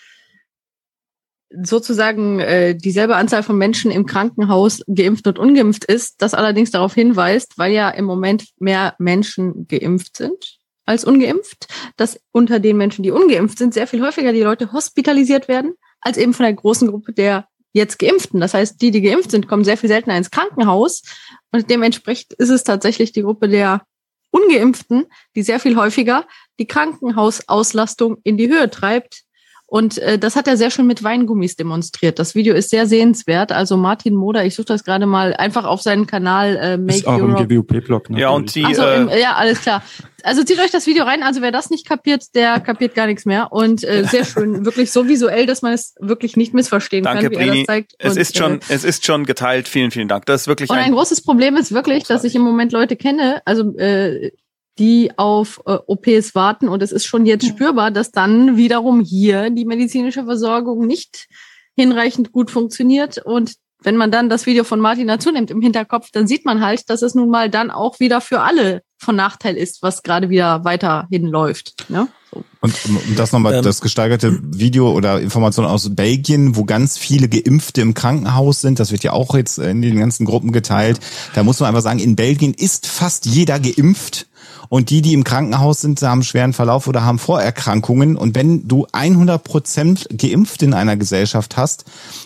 sozusagen 1.64 2.39
äh, 2.39 2.76
dieselbe 2.76 3.16
Anzahl 3.16 3.43
von 3.43 3.58
Menschen 3.58 3.91
im 3.91 4.06
Krankenhaus 4.06 4.82
geimpft 4.88 5.28
und 5.28 5.39
ungeimpft 5.39 5.86
ist, 5.86 6.22
das 6.22 6.34
allerdings 6.34 6.72
darauf 6.72 6.93
hinweist, 6.93 7.58
weil 7.58 7.74
ja 7.74 7.89
im 7.89 8.06
Moment 8.06 8.45
mehr 8.60 8.95
Menschen 8.99 9.68
geimpft 9.68 10.18
sind 10.18 10.60
als 10.86 11.06
ungeimpft, 11.06 11.68
dass 11.95 12.20
unter 12.32 12.60
den 12.60 12.78
Menschen, 12.78 13.04
die 13.04 13.12
ungeimpft 13.12 13.58
sind, 13.58 13.74
sehr 13.74 13.88
viel 13.88 14.02
häufiger 14.02 14.34
die 14.34 14.41
Leute 14.41 14.72
hospitalisiert 14.74 15.47
werden, 15.47 15.76
als 16.02 16.18
eben 16.18 16.34
von 16.34 16.43
der 16.43 16.54
großen 16.54 16.88
Gruppe 16.89 17.14
der 17.14 17.47
jetzt 17.74 17.99
Geimpften. 17.99 18.41
Das 18.41 18.54
heißt, 18.54 18.82
die, 18.82 18.91
die 18.91 19.02
geimpft 19.02 19.32
sind, 19.32 19.47
kommen 19.47 19.64
sehr 19.64 19.78
viel 19.78 19.89
seltener 19.89 20.18
ins 20.18 20.32
Krankenhaus 20.32 21.04
und 21.52 21.70
dementsprechend 21.70 22.34
ist 22.34 22.49
es 22.49 22.64
tatsächlich 22.64 23.12
die 23.12 23.22
Gruppe 23.22 23.47
der 23.47 23.84
Ungeimpften, 24.32 25.06
die 25.36 25.43
sehr 25.43 25.60
viel 25.60 25.76
häufiger 25.76 26.26
die 26.60 26.68
Krankenhausauslastung 26.68 28.18
in 28.24 28.38
die 28.38 28.49
Höhe 28.49 28.70
treibt 28.70 29.24
Und 29.72 29.99
äh, 29.99 30.19
das 30.19 30.36
hat 30.36 30.49
er 30.49 30.57
sehr 30.57 30.69
schön 30.69 30.86
mit 30.86 31.01
Weingummis 31.01 31.55
demonstriert. 31.55 32.19
Das 32.19 32.36
Video 32.36 32.53
ist 32.53 32.72
sehr 32.72 32.88
sehenswert. 32.88 33.53
Also 33.53 33.78
Martin 33.78 34.15
Moder, 34.15 34.43
ich 34.43 34.53
suche 34.53 34.65
das 34.65 34.84
gerade 34.84 35.05
mal 35.05 35.34
einfach 35.34 35.63
auf 35.63 35.82
seinen 35.82 36.07
Kanal 36.07 36.57
äh, 36.57 36.78
Make 36.78 36.97
ist 36.97 37.07
auch 37.07 37.17
Europe. 37.17 37.43
im 37.43 37.47
GWP-Blog. 37.47 38.09
Ja, 38.09 38.32
und 38.32 38.53
die, 38.53 38.65
Also, 38.65 38.84
äh, 38.84 38.97
im, 38.97 39.07
ja, 39.07 39.36
alles 39.36 39.61
klar. 39.61 39.82
Also 40.24 40.43
zieht 40.43 40.59
euch 40.59 40.72
das 40.72 40.88
Video 40.88 41.05
rein. 41.05 41.24
Also 41.24 41.41
wer 41.41 41.53
das 41.53 41.69
nicht 41.69 41.88
kapiert, 41.88 42.36
der 42.36 42.59
kapiert 42.59 42.95
gar 42.95 43.07
nichts 43.07 43.26
mehr. 43.26 43.53
Und 43.53 43.86
äh, 43.86 44.03
sehr 44.03 44.26
schön, 44.26 44.65
wirklich 44.65 44.91
so 44.91 45.07
visuell, 45.07 45.45
dass 45.45 45.61
man 45.61 45.72
es 45.72 45.95
wirklich 46.01 46.36
nicht 46.36 46.53
missverstehen 46.53 47.05
danke, 47.05 47.30
kann, 47.30 47.32
wie 47.32 47.36
er 47.36 47.45
Brini. 47.45 47.57
das 47.59 47.67
zeigt. 47.67 47.93
Es 47.97 48.11
und, 48.11 48.19
ist 48.19 48.38
schon, 48.38 48.55
Äh, 48.55 48.59
es 48.67 48.84
ist 48.84 49.05
schon 49.05 49.26
geteilt. 49.26 49.69
Vielen, 49.69 49.91
vielen 49.91 50.09
Dank. 50.09 50.26
Das 50.26 50.41
ist 50.41 50.47
wirklich 50.49 50.69
und 50.69 50.80
ein 50.80 50.91
großes 50.91 51.22
Problem 51.24 51.55
ist 51.55 51.72
wirklich, 51.72 52.03
dass 52.03 52.26
ich 52.26 52.36
im 52.36 52.41
Moment 52.41 52.74
Leute 52.74 52.97
kenne, 52.97 53.41
also 53.45 53.74
äh, 53.78 54.32
die 54.80 55.11
auf 55.17 55.61
äh, 55.65 55.78
OPs 55.86 56.36
warten 56.36 56.69
und 56.69 56.82
es 56.82 56.91
ist 56.91 57.05
schon 57.05 57.26
jetzt 57.26 57.45
spürbar, 57.45 57.91
dass 57.91 58.11
dann 58.11 58.57
wiederum 58.57 59.01
hier 59.01 59.49
die 59.49 59.65
medizinische 59.65 60.26
Versorgung 60.26 60.88
nicht 60.88 61.28
hinreichend 61.76 62.32
gut 62.32 62.51
funktioniert 62.51 63.17
und 63.17 63.55
wenn 63.84 63.97
man 63.97 64.11
dann 64.11 64.30
das 64.30 64.45
Video 64.45 64.63
von 64.63 64.80
Martin 64.80 65.07
dazu 65.07 65.32
nimmt 65.32 65.49
im 65.49 65.61
Hinterkopf, 65.61 66.09
dann 66.11 66.28
sieht 66.28 66.45
man 66.45 66.61
halt, 66.61 66.89
dass 66.89 67.01
es 67.01 67.15
nun 67.15 67.30
mal 67.30 67.49
dann 67.49 67.72
auch 67.72 67.99
wieder 67.99 68.22
für 68.22 68.41
alle 68.41 68.84
von 68.97 69.15
Nachteil 69.15 69.57
ist, 69.57 69.82
was 69.82 70.03
gerade 70.03 70.30
wieder 70.30 70.63
weiterhin 70.63 71.26
läuft. 71.26 71.89
Ne? 71.89 72.07
So. 72.32 72.43
Und 72.59 72.76
um 72.86 73.15
das 73.15 73.32
nochmal, 73.32 73.55
Ähm. 73.55 73.63
das 73.63 73.82
gesteigerte 73.82 74.39
Video 74.43 74.91
oder 74.91 75.19
Informationen 75.19 75.67
aus 75.67 75.95
Belgien, 75.95 76.55
wo 76.55 76.65
ganz 76.65 76.99
viele 76.99 77.28
Geimpfte 77.28 77.82
im 77.82 77.95
Krankenhaus 77.95 78.61
sind, 78.61 78.80
das 78.80 78.91
wird 78.91 79.03
ja 79.03 79.13
auch 79.13 79.34
jetzt 79.34 79.57
in 79.57 79.82
den 79.82 79.97
ganzen 79.97 80.26
Gruppen 80.26 80.51
geteilt. 80.51 80.99
Da 81.34 81.41
muss 81.43 81.59
man 81.59 81.69
einfach 81.69 81.82
sagen, 81.82 81.99
in 81.99 82.15
Belgien 82.15 82.53
ist 82.53 82.86
fast 82.86 83.26
jeder 83.26 83.59
geimpft. 83.59 84.28
Und 84.72 84.89
die, 84.89 85.01
die 85.01 85.13
im 85.13 85.26
Krankenhaus 85.26 85.82
sind, 85.82 86.01
haben 86.01 86.24
schweren 86.24 86.53
Verlauf 86.53 86.88
oder 86.88 87.03
haben 87.03 87.19
Vorerkrankungen. 87.19 88.15
Und 88.15 88.36
wenn 88.36 88.69
du 88.69 88.88
100 88.93 89.43
Prozent 89.43 90.07
geimpft 90.17 90.63
in 90.63 90.74
einer 90.74 90.95
Gesellschaft 90.95 91.57
hast, 91.57 91.84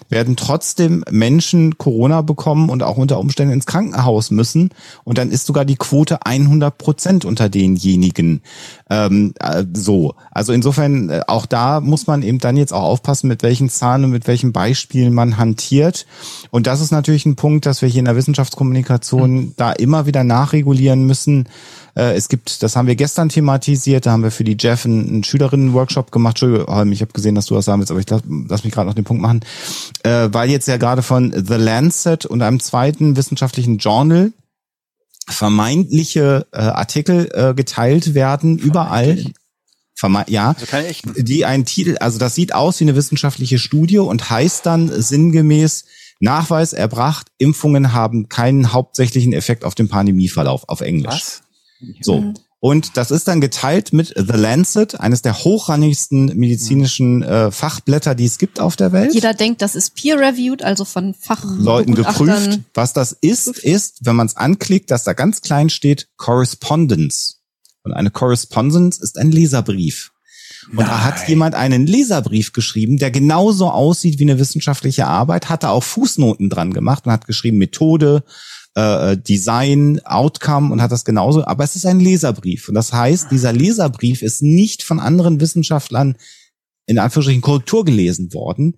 werden 0.10 0.36
trotzdem 0.36 1.04
Menschen 1.10 1.80
Corona 1.80 2.22
bekommen 2.22 2.70
und 2.70 2.84
auch 2.84 2.98
unter 2.98 3.18
Umständen 3.18 3.52
ins 3.52 3.66
Krankenhaus 3.66 4.30
müssen. 4.30 4.70
Und 5.04 5.18
dann 5.18 5.32
ist 5.32 5.48
sogar 5.48 5.66
die 5.66 5.76
Quote 5.76 6.24
100 6.24 6.78
Prozent 6.78 7.26
unter 7.26 7.50
denjenigen. 7.50 8.44
Ähm, 8.92 9.34
äh, 9.40 9.64
so. 9.74 10.14
Also 10.30 10.54
insofern, 10.54 11.10
äh, 11.10 11.22
auch 11.26 11.48
da 11.48 11.82
muss 11.82 12.06
man 12.06 12.22
eben 12.22 12.38
dann 12.38 12.58
jetzt 12.58 12.74
auch 12.74 12.84
aufpassen, 12.84 13.28
mit 13.28 13.42
welchen 13.42 13.70
Zahlen 13.70 14.04
und 14.04 14.12
mit 14.12 14.28
welchen 14.28 14.54
Beispielen 14.54 15.16
man 15.16 15.40
hantiert. 15.40 16.06
Und 16.52 16.68
das 16.68 16.80
ist 16.80 16.92
natürlich 16.92 17.26
ein 17.26 17.38
Punkt, 17.38 17.66
dass 17.66 17.82
wir 17.82 17.90
hier 17.90 18.00
in 18.00 18.06
der 18.06 18.16
Wissenschaftskommunikation 18.16 19.56
da 19.58 19.72
immer 19.72 20.06
wieder 20.06 20.24
nachregulieren 20.24 21.08
müssen. 21.08 21.50
Äh, 21.96 22.16
Es 22.16 22.30
gibt, 22.30 22.64
das 22.64 22.76
haben 22.76 22.88
wir 22.88 22.96
gestern 22.96 23.30
thematisiert, 23.30 24.06
da 24.06 24.12
haben 24.12 24.24
wir 24.24 24.32
für 24.32 24.44
die 24.44 24.58
Jeff 24.60 24.86
einen, 24.86 25.08
einen 25.08 25.24
Schülerinnen-Workshop 25.24 26.12
gemacht. 26.12 26.34
Entschuldigung, 26.36 26.74
Holm, 26.74 26.92
ich 26.92 27.02
habe 27.02 27.14
gesehen, 27.14 27.36
dass 27.36 27.48
du 27.48 27.56
das 27.56 27.66
sagen 27.66 27.80
willst, 27.80 27.92
aber 27.92 28.00
ich 28.00 28.10
lass, 28.10 28.22
lass 28.48 28.64
mich 28.64 28.74
gerade 28.74 28.88
noch 28.88 28.96
den 28.96 29.04
Punkt 29.06 29.22
machen. 29.22 29.42
Äh, 30.04 30.30
weil 30.32 30.50
jetzt 30.50 30.68
ja 30.68 30.78
gerade 30.78 31.02
von 31.02 31.32
The 31.32 31.56
Lancet 31.56 32.26
und 32.26 32.42
einem 32.42 32.60
zweiten 32.60 33.16
wissenschaftlichen 33.16 33.78
Journal 33.78 34.32
vermeintliche 35.28 36.46
äh, 36.52 36.58
Artikel 36.58 37.30
äh, 37.34 37.54
geteilt 37.54 38.14
werden, 38.14 38.58
überall. 38.58 39.24
Verme 39.98 40.26
ja, 40.28 40.50
Also 40.50 40.66
keine 40.66 40.88
echten. 40.88 41.14
die 41.18 41.46
einen 41.46 41.66
Titel, 41.66 41.96
also 42.00 42.20
das 42.20 42.36
sieht 42.36 42.54
aus 42.54 42.80
wie 42.80 42.84
eine 42.84 42.96
wissenschaftliche 42.96 43.58
Studie 43.58 44.00
und 44.00 44.30
heißt 44.30 44.66
dann 44.66 44.90
sinngemäß 44.90 45.86
Nachweis 46.20 46.74
erbracht, 46.74 47.28
Impfungen 47.38 47.94
haben 47.94 48.28
keinen 48.30 48.74
hauptsächlichen 48.74 49.32
Effekt 49.34 49.64
auf 49.64 49.74
den 49.74 49.88
Pandemieverlauf 49.88 50.68
auf 50.68 50.82
Englisch. 50.82 51.14
Was? 51.14 51.42
So. 52.02 52.34
Und 52.60 52.98
das 52.98 53.12
ist 53.12 53.28
dann 53.28 53.42
geteilt 53.42 53.94
mit 53.94 54.14
The 54.16 54.38
Lancet, 54.38 55.00
eines 55.00 55.22
der 55.22 55.44
hochrangigsten 55.44 56.36
medizinischen 56.36 57.22
äh, 57.22 57.52
Fachblätter, 57.52 58.16
die 58.16 58.26
es 58.26 58.40
gibt 58.40 58.60
auf 58.60 58.76
der 58.76 58.92
Welt. 58.92 59.14
Jeder 59.14 59.36
denkt, 59.36 59.62
das 59.62 59.76
ist 59.76 59.94
peer-reviewed, 59.96 60.64
also 60.64 60.84
von 60.84 61.14
Leuten 61.60 61.96
Fachgutachtern. 61.96 62.28
geprüft. 62.28 62.60
Was 62.74 62.94
das 62.94 63.12
ist, 63.12 63.60
ist, 63.60 64.00
wenn 64.06 64.16
man 64.16 64.26
es 64.26 64.36
anklickt, 64.36 64.90
dass 64.90 65.04
da 65.04 65.14
ganz 65.14 65.42
klein 65.42 65.70
steht 65.70 66.08
Correspondence. 66.18 67.42
Und 67.84 67.94
eine 67.94 68.10
Correspondence 68.10 69.00
ist 69.00 69.20
ein 69.20 69.32
Leserbrief. 69.32 70.12
Und 70.72 70.80
da 70.80 71.04
hat 71.04 71.28
jemand 71.30 71.54
einen 71.54 71.86
Leserbrief 71.86 72.52
geschrieben, 72.52 72.98
der 72.98 73.12
genauso 73.12 73.70
aussieht 73.70 74.18
wie 74.18 74.24
eine 74.24 74.40
wissenschaftliche 74.40 75.06
Arbeit, 75.06 75.50
hat 75.50 75.64
da 75.64 75.70
auch 75.70 75.84
Fußnoten 75.84 76.50
dran 76.50 76.74
gemacht 76.74 77.06
und 77.06 77.12
hat 77.12 77.28
geschrieben 77.28 77.60
Methode, 77.60 78.24
äh, 78.76 79.18
Design, 79.18 80.00
Outcome 80.06 80.72
und 80.72 80.82
hat 80.82 80.92
das 80.92 81.06
genauso. 81.06 81.46
Aber 81.46 81.64
es 81.64 81.76
ist 81.76 81.86
ein 81.86 82.00
Leserbrief. 82.00 82.70
Und 82.70 82.76
das 82.76 82.94
heißt, 82.94 83.32
dieser 83.32 83.54
Leserbrief 83.54 84.22
ist 84.22 84.44
nicht 84.44 84.84
von 84.84 85.00
anderen 85.00 85.40
Wissenschaftlern 85.40 86.18
in 86.86 87.00
Anführungsstrichen 87.00 87.42
Korrektur 87.42 87.84
gelesen 87.84 88.34
worden. 88.34 88.76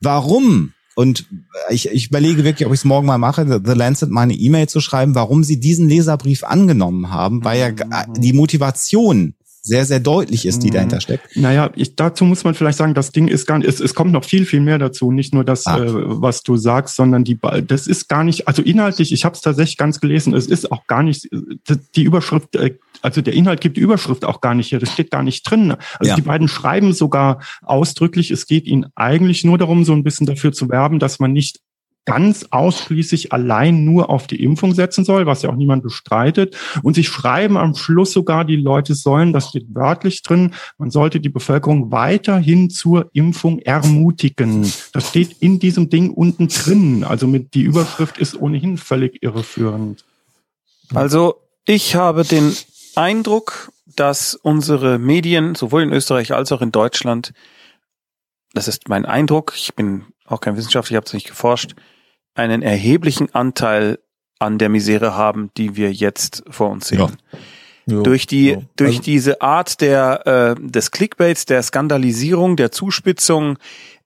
Warum? 0.00 0.72
Und 0.94 1.26
ich, 1.68 1.88
ich 1.90 2.08
überlege 2.08 2.44
wirklich, 2.44 2.66
ob 2.66 2.72
ich 2.72 2.80
es 2.80 2.84
morgen 2.84 3.06
mal 3.06 3.18
mache, 3.18 3.62
The 3.64 3.72
Lancet 3.72 4.10
mal 4.10 4.22
eine 4.22 4.34
E-Mail 4.34 4.68
zu 4.68 4.80
schreiben, 4.80 5.14
warum 5.14 5.44
sie 5.44 5.60
diesen 5.60 5.88
Leserbrief 5.88 6.42
angenommen 6.42 7.10
haben, 7.10 7.44
weil 7.44 7.58
ja 7.60 8.06
die 8.16 8.32
Motivation 8.32 9.34
sehr, 9.66 9.84
sehr 9.84 9.98
deutlich 10.00 10.46
ist, 10.46 10.62
die 10.62 10.68
Mhm. 10.68 10.72
dahinter 10.74 11.00
steckt. 11.00 11.36
Naja, 11.36 11.70
ich, 11.74 11.96
dazu 11.96 12.24
muss 12.24 12.44
man 12.44 12.54
vielleicht 12.54 12.78
sagen, 12.78 12.94
das 12.94 13.10
Ding 13.10 13.26
ist 13.28 13.46
gar 13.46 13.58
nicht, 13.58 13.68
es, 13.68 13.80
es 13.80 13.94
kommt 13.94 14.12
noch 14.12 14.24
viel, 14.24 14.46
viel 14.46 14.60
mehr 14.60 14.78
dazu. 14.78 15.10
Nicht 15.10 15.34
nur 15.34 15.42
das, 15.44 15.66
Ah. 15.66 15.78
äh, 15.78 15.88
was 15.92 16.42
du 16.42 16.56
sagst, 16.56 16.94
sondern 16.96 17.24
die, 17.24 17.38
das 17.66 17.86
ist 17.88 18.08
gar 18.08 18.22
nicht, 18.22 18.46
also 18.46 18.62
inhaltlich, 18.62 19.12
ich 19.12 19.24
habe 19.24 19.34
es 19.34 19.40
tatsächlich 19.40 19.76
ganz 19.76 20.00
gelesen, 20.00 20.34
es 20.34 20.46
ist 20.46 20.70
auch 20.70 20.86
gar 20.86 21.02
nicht, 21.02 21.28
die 21.96 22.02
Überschrift, 22.04 22.54
äh, 22.54 22.76
also 23.02 23.20
der 23.20 23.34
Inhalt 23.34 23.60
gibt 23.60 23.76
die 23.76 23.80
Überschrift 23.80 24.24
auch 24.24 24.40
gar 24.40 24.54
nicht 24.54 24.68
hier, 24.68 24.78
das 24.78 24.92
steht 24.92 25.10
gar 25.10 25.22
nicht 25.22 25.42
drin. 25.42 25.72
Also 25.98 26.10
Ja. 26.10 26.14
die 26.14 26.22
beiden 26.22 26.48
schreiben 26.48 26.92
sogar 26.92 27.40
ausdrücklich, 27.62 28.30
es 28.30 28.46
geht 28.46 28.66
ihnen 28.66 28.86
eigentlich 28.94 29.44
nur 29.44 29.58
darum, 29.58 29.84
so 29.84 29.92
ein 29.92 30.04
bisschen 30.04 30.26
dafür 30.26 30.52
zu 30.52 30.68
werben, 30.70 30.98
dass 30.98 31.18
man 31.18 31.32
nicht 31.32 31.60
ganz 32.06 32.46
ausschließlich 32.50 33.32
allein 33.32 33.84
nur 33.84 34.08
auf 34.08 34.26
die 34.26 34.42
Impfung 34.42 34.74
setzen 34.74 35.04
soll, 35.04 35.26
was 35.26 35.42
ja 35.42 35.50
auch 35.50 35.56
niemand 35.56 35.82
bestreitet. 35.82 36.56
Und 36.82 36.94
sie 36.94 37.04
schreiben 37.04 37.58
am 37.58 37.74
Schluss 37.74 38.12
sogar, 38.12 38.44
die 38.44 38.56
Leute 38.56 38.94
sollen, 38.94 39.32
das 39.32 39.48
steht 39.48 39.66
wörtlich 39.74 40.22
drin, 40.22 40.54
man 40.78 40.90
sollte 40.90 41.20
die 41.20 41.28
Bevölkerung 41.28 41.90
weiterhin 41.92 42.70
zur 42.70 43.10
Impfung 43.12 43.58
ermutigen. 43.58 44.72
Das 44.92 45.08
steht 45.08 45.36
in 45.40 45.58
diesem 45.58 45.90
Ding 45.90 46.10
unten 46.10 46.48
drin. 46.48 47.04
Also 47.04 47.26
mit 47.26 47.54
die 47.54 47.62
Überschrift 47.62 48.18
ist 48.18 48.40
ohnehin 48.40 48.78
völlig 48.78 49.22
irreführend. 49.22 50.04
Also 50.94 51.42
ich 51.66 51.96
habe 51.96 52.24
den 52.24 52.54
Eindruck, 52.94 53.72
dass 53.96 54.36
unsere 54.36 54.98
Medien, 54.98 55.56
sowohl 55.56 55.82
in 55.82 55.92
Österreich 55.92 56.32
als 56.32 56.52
auch 56.52 56.62
in 56.62 56.70
Deutschland, 56.70 57.32
das 58.54 58.68
ist 58.68 58.88
mein 58.88 59.04
Eindruck, 59.04 59.54
ich 59.56 59.74
bin 59.74 60.04
auch 60.24 60.40
kein 60.40 60.56
Wissenschaftler, 60.56 60.92
ich 60.92 60.96
habe 60.96 61.06
es 61.06 61.12
nicht 61.12 61.26
geforscht, 61.26 61.74
einen 62.36 62.62
erheblichen 62.62 63.34
Anteil 63.34 63.98
an 64.38 64.58
der 64.58 64.68
Misere 64.68 65.14
haben, 65.16 65.50
die 65.56 65.76
wir 65.76 65.92
jetzt 65.92 66.44
vor 66.50 66.70
uns 66.70 66.88
sehen. 66.88 66.98
Ja. 66.98 67.10
Jo, 67.88 68.02
durch 68.02 68.26
die 68.26 68.50
jo. 68.50 68.64
durch 68.74 68.96
Also, 68.96 69.02
diese 69.02 69.40
Art 69.42 69.80
der 69.80 70.56
äh, 70.58 70.60
des 70.60 70.90
Clickbaits, 70.90 71.46
der 71.46 71.62
Skandalisierung, 71.62 72.56
der 72.56 72.72
Zuspitzung. 72.72 73.58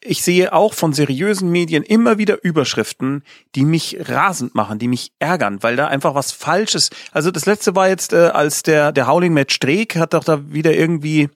Ich 0.03 0.23
sehe 0.23 0.53
auch 0.53 0.75
von 0.75 0.93
seriösen 0.93 1.51
Medien 1.51 1.83
immer 1.83 2.19
wieder 2.19 2.43
Überschriften, 2.43 3.23
die 3.55 3.65
mich 3.65 3.97
rasend 4.07 4.55
machen, 4.55 4.79
die 4.79 4.89
mich 4.89 5.13
ärgern, 5.19 5.63
weil 5.63 5.77
da 5.77 5.89
einfach 5.89 6.15
was 6.15 6.31
Falsches. 6.33 6.91
Also 7.13 7.31
das 7.31 7.47
letzte 7.47 7.75
war 7.75 7.89
jetzt, 7.89 8.13
äh, 8.13 8.31
als 8.33 8.63
der 8.63 8.93
der 8.93 9.07
Howling 9.07 9.33
Matt 9.33 9.51
Streeck 9.51 9.97
hat 9.97 10.13
doch 10.13 10.25
da 10.25 10.53
wieder 10.53 10.75
irgendwie 10.75 11.31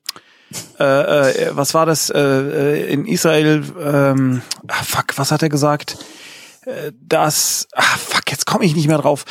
äh, 0.79 0.85
äh, 0.85 1.51
was 1.53 1.73
war 1.73 1.87
das 1.87 2.11
äh, 2.11 2.21
äh, 2.21 2.93
in 2.93 3.07
Israel? 3.07 3.65
Ähm, 3.83 4.43
ah, 4.69 4.83
fuck, 4.83 5.17
was 5.17 5.33
hat 5.33 5.43
er 5.43 5.49
gesagt? 5.49 5.97
Das, 7.01 7.69
ah, 7.73 7.83
fuck, 7.83 8.31
jetzt 8.31 8.47
komme 8.47 8.65
ich 8.65 8.75
nicht 8.75 8.89
mehr 8.89 8.99
drauf. 8.99 9.25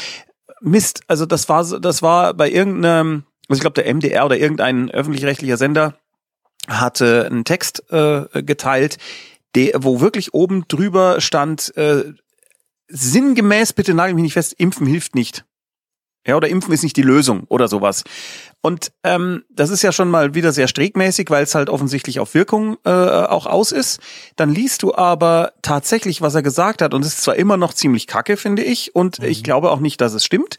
Mist, 0.62 1.02
also 1.08 1.26
das 1.26 1.50
war 1.50 1.64
das 1.80 2.02
war 2.02 2.34
bei 2.34 2.50
irgendeinem, 2.50 3.26
also 3.50 3.58
ich 3.58 3.62
glaube 3.62 3.82
der 3.82 3.94
MDR 3.94 4.26
oder 4.26 4.38
irgendein 4.38 4.90
öffentlich-rechtlicher 4.90 5.58
Sender 5.58 5.96
hatte 6.68 7.26
einen 7.26 7.44
Text 7.44 7.92
äh, 7.92 8.44
geteilt, 8.44 8.98
der, 9.56 9.84
wo 9.84 10.00
wirklich 10.00 10.34
oben 10.34 10.66
drüber 10.68 11.20
stand, 11.22 11.76
äh, 11.76 12.14
sinngemäß, 12.88 13.74
bitte 13.74 13.94
nagel 13.94 14.16
mich 14.16 14.24
nicht 14.24 14.34
fest, 14.34 14.56
impfen 14.58 14.88
hilft 14.88 15.16
nicht. 15.16 15.46
Ja, 16.26 16.38
oder 16.38 16.48
impfen 16.48 16.74
ist 16.74 16.84
nicht 16.84 16.96
die 16.96 17.02
Lösung 17.02 17.44
oder 17.50 17.68
sowas. 17.68 18.04
Und 18.62 18.94
ähm, 19.04 19.44
das 19.50 19.70
ist 19.70 19.82
ja 19.82 19.92
schon 19.92 20.10
mal 20.10 20.36
wieder 20.36 20.54
sehr 20.54 20.70
stregmäßig, 20.70 21.30
weil 21.30 21.44
es 21.44 21.54
halt 21.54 21.70
offensichtlich 21.70 22.22
auf 22.22 22.34
Wirkung 22.34 22.78
äh, 22.86 22.90
auch 22.90 23.46
aus 23.46 23.74
ist. 23.74 24.00
Dann 24.38 24.54
liest 24.54 24.84
du 24.84 24.96
aber 24.96 25.52
tatsächlich, 25.62 26.22
was 26.22 26.36
er 26.36 26.42
gesagt 26.42 26.82
hat, 26.82 26.94
und 26.94 27.02
es 27.02 27.16
ist 27.16 27.24
zwar 27.24 27.36
immer 27.36 27.58
noch 27.58 27.74
ziemlich 27.74 28.08
kacke, 28.08 28.38
finde 28.38 28.64
ich, 28.64 28.96
und 28.96 29.20
ich 29.20 29.44
glaube 29.44 29.70
auch 29.70 29.82
nicht, 29.82 30.00
dass 30.00 30.14
es 30.14 30.24
stimmt, 30.24 30.58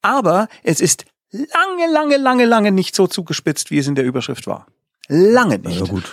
aber 0.00 0.48
es 0.62 0.80
ist 0.80 1.04
lange, 1.30 1.92
lange, 1.92 2.16
lange, 2.16 2.46
lange 2.46 2.72
nicht 2.72 2.94
so 2.94 3.06
zugespitzt, 3.06 3.70
wie 3.70 3.78
es 3.78 3.86
in 3.86 3.94
der 3.94 4.04
Überschrift 4.04 4.46
war. 4.46 4.66
Lange 5.08 5.58
nicht. 5.58 5.80
ja 5.80 5.84
gut. 5.86 6.04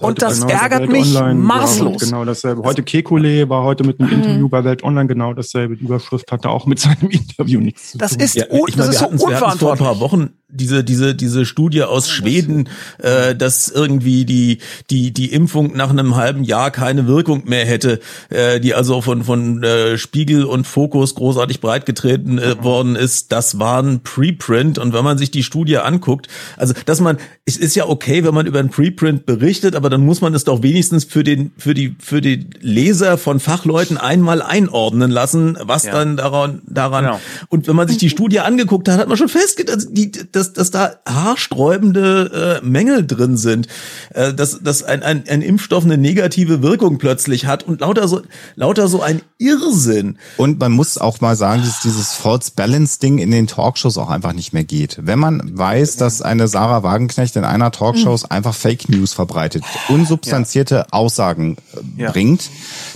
Und 0.00 0.20
das 0.22 0.34
Genau, 0.40 0.46
bei 0.48 0.52
ärgert 0.52 0.88
mich 0.90 1.16
Online 1.16 1.34
maßlos. 1.40 2.02
Genau 2.02 2.24
dasselbe. 2.24 2.62
Heute 2.62 2.82
Kekulé 2.82 3.48
war 3.48 3.64
heute 3.64 3.84
mit 3.84 3.98
einem 3.98 4.12
Interview 4.12 4.48
bei 4.48 4.62
Welt 4.64 4.84
Online 4.84 5.06
genau 5.08 5.32
dasselbe. 5.32 5.76
Die 5.76 5.84
Überschrift 5.84 6.30
hatte 6.30 6.50
auch 6.50 6.66
mit 6.66 6.78
seinem 6.78 7.08
Interview 7.10 7.58
nichts 7.60 7.92
zu 7.92 7.98
Das 7.98 8.12
tun. 8.12 8.20
ist, 8.20 8.36
Ja, 8.36 8.44
ich 8.44 8.76
das 8.76 8.76
meine, 8.76 8.90
ist 8.90 8.98
so 8.98 9.04
hatten 9.06 9.18
vor 9.18 9.28
ein 9.28 9.34
unverantwortlich. 9.34 9.86
paar 9.88 10.00
Wochen 10.00 10.30
diese 10.54 10.84
diese 10.84 11.14
diese 11.14 11.44
Studie 11.44 11.82
aus 11.82 12.08
Schweden, 12.08 12.68
äh, 12.98 13.34
dass 13.34 13.68
irgendwie 13.68 14.24
die 14.24 14.58
die 14.90 15.12
die 15.12 15.32
Impfung 15.32 15.76
nach 15.76 15.90
einem 15.90 16.16
halben 16.16 16.44
Jahr 16.44 16.70
keine 16.70 17.06
Wirkung 17.06 17.42
mehr 17.46 17.66
hätte, 17.66 18.00
äh, 18.30 18.60
die 18.60 18.74
also 18.74 19.00
von 19.00 19.24
von 19.24 19.62
äh, 19.62 19.98
Spiegel 19.98 20.44
und 20.44 20.66
Fokus 20.66 21.14
großartig 21.14 21.60
breitgetreten 21.60 22.38
äh, 22.38 22.62
worden 22.62 22.96
ist, 22.96 23.32
das 23.32 23.58
war 23.58 23.82
ein 23.82 24.00
Preprint 24.02 24.78
und 24.78 24.94
wenn 24.94 25.04
man 25.04 25.18
sich 25.18 25.30
die 25.30 25.42
Studie 25.42 25.78
anguckt, 25.78 26.28
also 26.56 26.74
dass 26.86 27.00
man 27.00 27.18
es 27.44 27.56
ist 27.56 27.74
ja 27.74 27.86
okay, 27.86 28.24
wenn 28.24 28.34
man 28.34 28.46
über 28.46 28.60
ein 28.60 28.70
Preprint 28.70 29.26
berichtet, 29.26 29.74
aber 29.74 29.90
dann 29.90 30.00
muss 30.04 30.20
man 30.20 30.34
es 30.34 30.44
doch 30.44 30.62
wenigstens 30.62 31.04
für 31.04 31.24
den 31.24 31.52
für 31.58 31.74
die 31.74 31.96
für 31.98 32.20
die 32.20 32.46
Leser 32.60 33.18
von 33.18 33.40
Fachleuten 33.40 33.98
einmal 33.98 34.40
einordnen 34.40 35.10
lassen, 35.10 35.58
was 35.60 35.84
ja. 35.84 35.92
dann 35.92 36.16
daran 36.16 36.62
daran 36.66 37.04
genau. 37.04 37.20
und 37.48 37.66
wenn 37.66 37.76
man 37.76 37.88
sich 37.88 37.98
die 37.98 38.10
Studie 38.10 38.40
angeguckt 38.40 38.88
hat, 38.88 38.98
hat 38.98 39.08
man 39.08 39.16
schon 39.16 39.28
festgestellt, 39.28 39.76
dass, 39.76 39.92
die, 39.92 40.12
dass, 40.44 40.52
dass 40.52 40.70
da 40.70 40.96
haarsträubende 41.06 42.60
äh, 42.62 42.66
Mängel 42.66 43.06
drin 43.06 43.36
sind, 43.36 43.68
äh, 44.10 44.34
dass, 44.34 44.60
dass 44.62 44.82
ein, 44.82 45.02
ein, 45.02 45.24
ein 45.28 45.42
Impfstoff 45.42 45.84
eine 45.84 45.96
negative 45.96 46.62
Wirkung 46.62 46.98
plötzlich 46.98 47.46
hat 47.46 47.62
und 47.62 47.80
lauter 47.80 48.08
so 48.08 48.22
lauter 48.56 48.88
so 48.88 49.00
ein 49.00 49.22
Irrsinn. 49.38 50.18
Und 50.36 50.60
man 50.60 50.72
muss 50.72 50.98
auch 50.98 51.20
mal 51.20 51.36
sagen, 51.36 51.62
dass 51.62 51.80
dieses 51.80 52.12
False 52.12 52.52
Balance 52.54 52.98
Ding 52.98 53.18
in 53.18 53.30
den 53.30 53.46
Talkshows 53.46 53.98
auch 53.98 54.10
einfach 54.10 54.32
nicht 54.32 54.52
mehr 54.52 54.64
geht. 54.64 54.98
Wenn 55.02 55.18
man 55.18 55.56
weiß, 55.56 55.96
dass 55.96 56.22
eine 56.22 56.48
Sarah 56.48 56.82
Wagenknecht 56.82 57.36
in 57.36 57.44
einer 57.44 57.70
Talkshow 57.70 58.12
mhm. 58.12 58.26
einfach 58.30 58.54
Fake 58.54 58.88
News 58.88 59.12
verbreitet, 59.12 59.64
unsubstanzierte 59.88 60.74
ja. 60.74 60.86
Aussagen 60.90 61.56
äh, 61.96 62.02
ja. 62.02 62.10
bringt, 62.10 62.50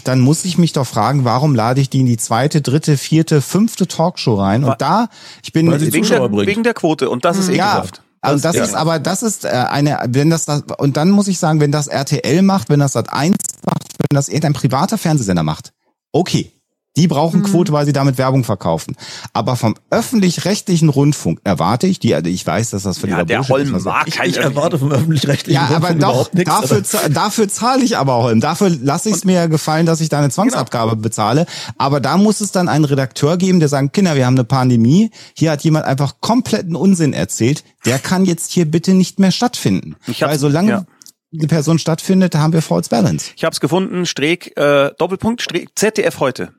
dann 0.05 0.21
muss 0.21 0.45
ich 0.45 0.59
mich 0.59 0.73
doch 0.73 0.87
fragen, 0.87 1.25
warum 1.25 1.55
lade 1.55 1.81
ich 1.81 1.91
die 1.91 2.01
in 2.01 2.07
die 2.07 2.17
zweite, 2.17 2.61
dritte, 2.61 2.97
vierte, 2.97 3.41
fünfte 3.41 3.87
Talkshow 3.87 4.35
rein? 4.35 4.65
Und 4.65 4.81
da, 4.81 5.09
ich 5.43 5.53
bin 5.53 5.69
wegen 5.69 6.09
der, 6.09 6.33
wegen 6.33 6.63
der 6.63 6.75
Quote 6.75 7.09
und 7.09 7.25
das 7.25 7.38
ist 7.39 7.49
ekelhaft. 7.49 7.99
Ja. 7.99 8.03
Das, 8.21 8.33
und 8.33 8.45
das 8.45 8.57
ja. 8.57 8.65
ist 8.65 8.75
aber, 8.75 8.99
das 8.99 9.23
ist 9.23 9.45
äh, 9.45 9.49
eine, 9.49 10.01
wenn 10.09 10.29
das, 10.31 10.45
das, 10.45 10.63
und 10.79 10.97
dann 10.97 11.11
muss 11.11 11.29
ich 11.29 11.39
sagen, 11.39 11.61
wenn 11.61 11.71
das 11.71 11.87
RTL 11.87 12.43
macht, 12.43 12.69
wenn 12.69 12.81
das 12.81 12.93
Sat 12.93 13.13
1 13.13 13.37
macht, 13.65 13.87
wenn 13.99 14.15
das 14.15 14.29
irgendein 14.29 14.55
privater 14.55 14.99
Fernsehsender 14.99 15.45
macht, 15.45 15.73
okay. 16.13 16.53
Die 16.97 17.07
brauchen 17.07 17.41
mhm. 17.41 17.45
Quote, 17.45 17.73
weil 17.73 17.87
sie 17.87 17.93
damit 17.93 18.19
Werbung 18.19 18.43
verkaufen. 18.43 18.97
Aber 19.33 19.55
vom 19.57 19.77
öffentlich-rechtlichen 19.91 20.89
Rundfunk 20.89 21.41
erwarte 21.45 21.87
ich, 21.87 22.01
die, 22.01 22.13
ich 22.13 22.47
weiß, 22.47 22.71
dass 22.71 22.83
das 22.83 22.99
für 22.99 23.09
ja, 23.09 23.25
der 23.25 23.47
Holm 23.49 23.71
mag 23.71 24.09
ich, 24.09 24.19
ich 24.19 24.37
erwarte 24.37 24.79
vom 24.79 24.91
öffentlich-rechtlichen 24.91 25.55
ja, 25.55 25.67
Rundfunk 25.67 25.85
aber 25.85 25.95
doch, 25.95 26.33
nichts, 26.33 26.51
dafür, 26.51 26.83
aber 27.01 27.09
dafür 27.11 27.49
zahle 27.49 27.85
ich 27.85 27.97
aber 27.97 28.17
Holm. 28.17 28.41
Dafür 28.41 28.71
lasse 28.71 29.11
ich 29.11 29.17
es 29.17 29.25
mir 29.25 29.49
gefallen, 29.49 29.87
dass 29.87 30.01
ich 30.01 30.09
da 30.09 30.19
eine 30.19 30.31
Zwangsabgabe 30.31 30.93
genau. 30.93 31.03
bezahle. 31.03 31.47
Aber 31.77 32.01
da 32.01 32.17
muss 32.17 32.41
es 32.41 32.51
dann 32.51 32.69
einen 32.69 32.85
Redakteur 32.85 33.37
geben, 33.37 33.61
der 33.61 33.69
sagt, 33.69 33.93
Kinder, 33.93 34.17
wir 34.17 34.27
haben 34.27 34.35
eine 34.35 34.45
Pandemie. 34.45 35.11
Hier 35.35 35.53
hat 35.53 35.63
jemand 35.63 35.85
einfach 35.85 36.17
kompletten 36.21 36.75
Unsinn 36.75 37.13
erzählt. 37.13 37.63
Der 37.87 37.99
kann 38.01 38.25
jetzt 38.25 38.51
hier 38.51 38.69
bitte 38.69 38.95
nicht 38.95 39.21
mehr 39.21 39.31
stattfinden. 39.31 39.95
Ich 40.07 40.23
Weil 40.23 40.39
solange 40.39 40.71
ja 40.71 40.85
die 41.31 41.47
Person 41.47 41.79
stattfindet, 41.79 42.35
haben 42.35 42.53
wir 42.53 42.63
False 42.63 42.89
Balance. 42.89 43.33
Ich 43.37 43.45
habe 43.45 43.53
es 43.53 43.61
gefunden, 43.61 44.07
Streeck, 44.07 44.57
äh, 44.57 44.91
Doppelpunkt, 44.99 45.43
Streeck, 45.43 45.69
ZDF 45.75 46.21
heute. 46.21 46.53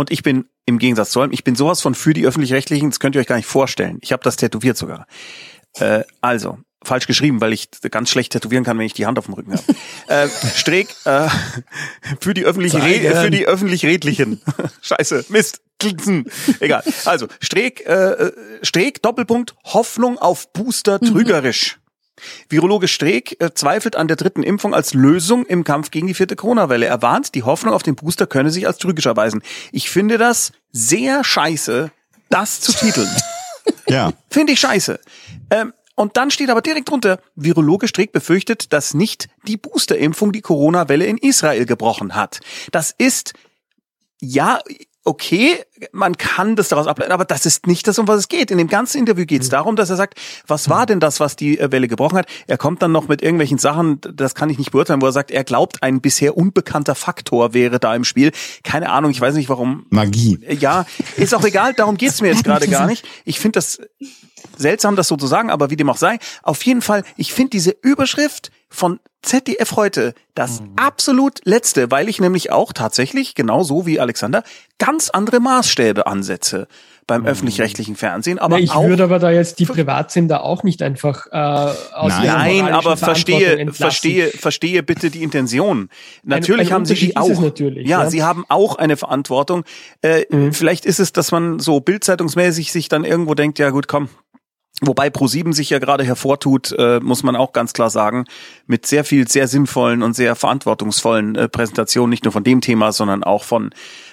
Und 0.00 0.10
ich 0.10 0.22
bin 0.22 0.46
im 0.64 0.78
Gegensatz 0.78 1.10
zu 1.10 1.20
allem, 1.20 1.30
ich 1.30 1.44
bin 1.44 1.54
sowas 1.54 1.82
von 1.82 1.94
für 1.94 2.14
die 2.14 2.24
öffentlich-rechtlichen, 2.24 2.88
das 2.88 3.00
könnt 3.00 3.14
ihr 3.14 3.20
euch 3.20 3.26
gar 3.26 3.36
nicht 3.36 3.44
vorstellen. 3.44 3.98
Ich 4.00 4.12
habe 4.12 4.22
das 4.22 4.36
tätowiert 4.36 4.78
sogar. 4.78 5.06
Äh, 5.74 6.04
also, 6.22 6.56
falsch 6.82 7.06
geschrieben, 7.06 7.42
weil 7.42 7.52
ich 7.52 7.68
ganz 7.90 8.08
schlecht 8.08 8.32
tätowieren 8.32 8.64
kann, 8.64 8.78
wenn 8.78 8.86
ich 8.86 8.94
die 8.94 9.04
Hand 9.04 9.18
auf 9.18 9.26
dem 9.26 9.34
Rücken 9.34 9.52
habe. 9.52 9.64
äh, 10.08 10.26
Streeck 10.56 10.88
äh, 11.04 11.28
für 12.18 12.32
die 12.32 12.46
öffentlich 12.46 12.72
für 12.72 13.30
die 13.30 13.46
öffentlich-redlichen. 13.46 14.40
Scheiße, 14.80 15.26
Mist. 15.28 15.60
Egal. 16.60 16.82
Also 17.04 17.26
Streeck, 17.40 17.86
äh, 17.86 18.32
Streeck 18.62 19.02
Doppelpunkt 19.02 19.54
Hoffnung 19.64 20.18
auf 20.18 20.50
Booster 20.54 20.98
mhm. 21.00 21.08
trügerisch. 21.08 21.79
Virologe 22.48 22.88
Streeck 22.88 23.36
äh, 23.40 23.52
zweifelt 23.54 23.96
an 23.96 24.08
der 24.08 24.16
dritten 24.16 24.42
Impfung 24.42 24.74
als 24.74 24.94
Lösung 24.94 25.46
im 25.46 25.64
Kampf 25.64 25.90
gegen 25.90 26.06
die 26.06 26.14
vierte 26.14 26.36
Corona-Welle. 26.36 26.86
Er 26.86 27.02
warnt, 27.02 27.34
die 27.34 27.42
Hoffnung 27.42 27.74
auf 27.74 27.82
den 27.82 27.96
Booster 27.96 28.26
könne 28.26 28.50
sich 28.50 28.66
als 28.66 28.78
trügisch 28.78 29.06
erweisen. 29.06 29.42
Ich 29.72 29.90
finde 29.90 30.18
das 30.18 30.52
sehr 30.72 31.24
scheiße, 31.24 31.90
das 32.28 32.60
zu 32.60 32.72
titeln. 32.72 33.10
ja. 33.88 34.12
Finde 34.30 34.52
ich 34.52 34.60
scheiße. 34.60 35.00
Ähm, 35.50 35.72
und 35.94 36.16
dann 36.16 36.30
steht 36.30 36.48
aber 36.48 36.62
direkt 36.62 36.88
drunter, 36.88 37.20
Virologe 37.34 37.86
Streeck 37.86 38.12
befürchtet, 38.12 38.72
dass 38.72 38.94
nicht 38.94 39.28
die 39.46 39.58
Boosterimpfung 39.58 40.32
die 40.32 40.40
Corona-Welle 40.40 41.04
in 41.04 41.18
Israel 41.18 41.66
gebrochen 41.66 42.14
hat. 42.14 42.40
Das 42.72 42.94
ist 42.96 43.34
ja, 44.20 44.60
okay, 45.04 45.58
man 45.92 46.16
kann 46.18 46.56
das 46.56 46.68
daraus 46.68 46.86
ableiten, 46.86 47.12
aber 47.12 47.24
das 47.24 47.46
ist 47.46 47.66
nicht 47.66 47.86
das, 47.86 47.98
um 47.98 48.06
was 48.06 48.20
es 48.20 48.28
geht. 48.28 48.50
In 48.50 48.58
dem 48.58 48.68
ganzen 48.68 48.98
Interview 48.98 49.24
geht 49.24 49.42
es 49.42 49.48
mhm. 49.48 49.52
darum, 49.52 49.76
dass 49.76 49.88
er 49.88 49.96
sagt, 49.96 50.18
was 50.46 50.68
war 50.68 50.84
denn 50.84 51.00
das, 51.00 51.20
was 51.20 51.36
die 51.36 51.58
äh, 51.58 51.72
Welle 51.72 51.88
gebrochen 51.88 52.18
hat? 52.18 52.26
Er 52.46 52.58
kommt 52.58 52.82
dann 52.82 52.92
noch 52.92 53.08
mit 53.08 53.22
irgendwelchen 53.22 53.58
Sachen, 53.58 54.00
das 54.00 54.34
kann 54.34 54.50
ich 54.50 54.58
nicht 54.58 54.72
beurteilen, 54.72 55.00
wo 55.00 55.06
er 55.06 55.12
sagt, 55.12 55.30
er 55.30 55.44
glaubt, 55.44 55.82
ein 55.82 56.00
bisher 56.00 56.36
unbekannter 56.36 56.94
Faktor 56.94 57.54
wäre 57.54 57.80
da 57.80 57.94
im 57.94 58.04
Spiel. 58.04 58.32
Keine 58.62 58.90
Ahnung, 58.90 59.10
ich 59.10 59.20
weiß 59.20 59.34
nicht 59.34 59.48
warum. 59.48 59.86
Magie. 59.88 60.38
Ja, 60.48 60.84
ist 61.16 61.34
auch 61.34 61.44
egal, 61.44 61.72
darum 61.74 61.96
geht's 61.96 62.20
mir 62.20 62.28
jetzt 62.28 62.44
gerade 62.44 62.68
gar 62.68 62.86
nicht. 62.86 63.06
Ich 63.24 63.40
finde 63.40 63.56
das 63.56 63.80
seltsam, 64.56 64.96
das 64.96 65.08
so 65.08 65.16
zu 65.16 65.26
sagen, 65.26 65.50
aber 65.50 65.70
wie 65.70 65.76
dem 65.76 65.90
auch 65.90 65.96
sei. 65.96 66.18
Auf 66.42 66.62
jeden 66.64 66.82
Fall, 66.82 67.04
ich 67.16 67.32
finde 67.32 67.50
diese 67.50 67.74
Überschrift 67.82 68.50
von 68.68 69.00
ZDF 69.22 69.76
heute 69.76 70.14
das 70.34 70.60
mhm. 70.60 70.72
absolut 70.76 71.40
letzte, 71.44 71.90
weil 71.90 72.08
ich 72.08 72.20
nämlich 72.20 72.52
auch 72.52 72.72
tatsächlich, 72.72 73.34
genauso 73.34 73.84
wie 73.84 74.00
Alexander, 74.00 74.42
ganz 74.78 75.10
andere 75.10 75.40
Maßstäbe 75.40 76.06
ansetze 76.06 76.68
beim 77.06 77.22
mhm. 77.22 77.26
öffentlich-rechtlichen 77.28 77.96
Fernsehen. 77.96 78.38
Aber 78.38 78.56
Na, 78.56 78.62
ich 78.62 78.70
auch 78.70 78.86
würde 78.86 79.02
aber 79.02 79.18
da 79.18 79.30
jetzt 79.30 79.58
die 79.58 79.66
Privatsender 79.66 80.44
auch 80.44 80.62
nicht 80.62 80.80
einfach 80.80 81.26
äh, 81.26 81.36
aus 81.36 82.12
Nein, 82.12 82.26
Nein 82.26 82.72
aber 82.72 82.96
verstehe, 82.96 83.72
verstehe, 83.72 84.28
verstehe 84.28 84.82
bitte 84.82 85.10
die 85.10 85.22
Intention. 85.22 85.90
Natürlich 86.22 86.60
ein, 86.60 86.66
ein 86.68 86.74
haben 86.74 86.84
sie 86.86 86.94
die 86.94 87.16
auch. 87.16 87.40
Natürlich, 87.40 87.88
ja, 87.88 88.04
ja, 88.04 88.10
sie 88.10 88.22
haben 88.22 88.44
auch 88.48 88.76
eine 88.76 88.96
Verantwortung. 88.96 89.64
Äh, 90.02 90.24
mhm. 90.30 90.52
Vielleicht 90.52 90.86
ist 90.86 91.00
es, 91.00 91.12
dass 91.12 91.32
man 91.32 91.58
so 91.58 91.80
bildzeitungsmäßig 91.80 92.70
sich 92.70 92.88
dann 92.88 93.04
irgendwo 93.04 93.34
denkt, 93.34 93.58
ja 93.58 93.70
gut, 93.70 93.88
komm, 93.88 94.08
Wobei 94.82 95.08
Pro7 95.08 95.52
sich 95.52 95.70
ja 95.70 95.78
gerade 95.78 96.04
hervortut, 96.04 96.74
äh, 96.78 97.00
muss 97.00 97.22
man 97.22 97.36
auch 97.36 97.52
ganz 97.52 97.74
klar 97.74 97.90
sagen, 97.90 98.24
mit 98.66 98.86
sehr 98.86 99.04
viel, 99.04 99.28
sehr 99.28 99.46
sinnvollen 99.46 100.02
und 100.02 100.14
sehr 100.14 100.34
verantwortungsvollen 100.34 101.36
äh, 101.36 101.48
Präsentationen, 101.48 102.08
nicht 102.08 102.24
nur 102.24 102.32
von 102.32 102.44
dem 102.44 102.62
Thema, 102.62 102.92
sondern 102.92 103.22
auch 103.22 103.44
von 103.44 103.70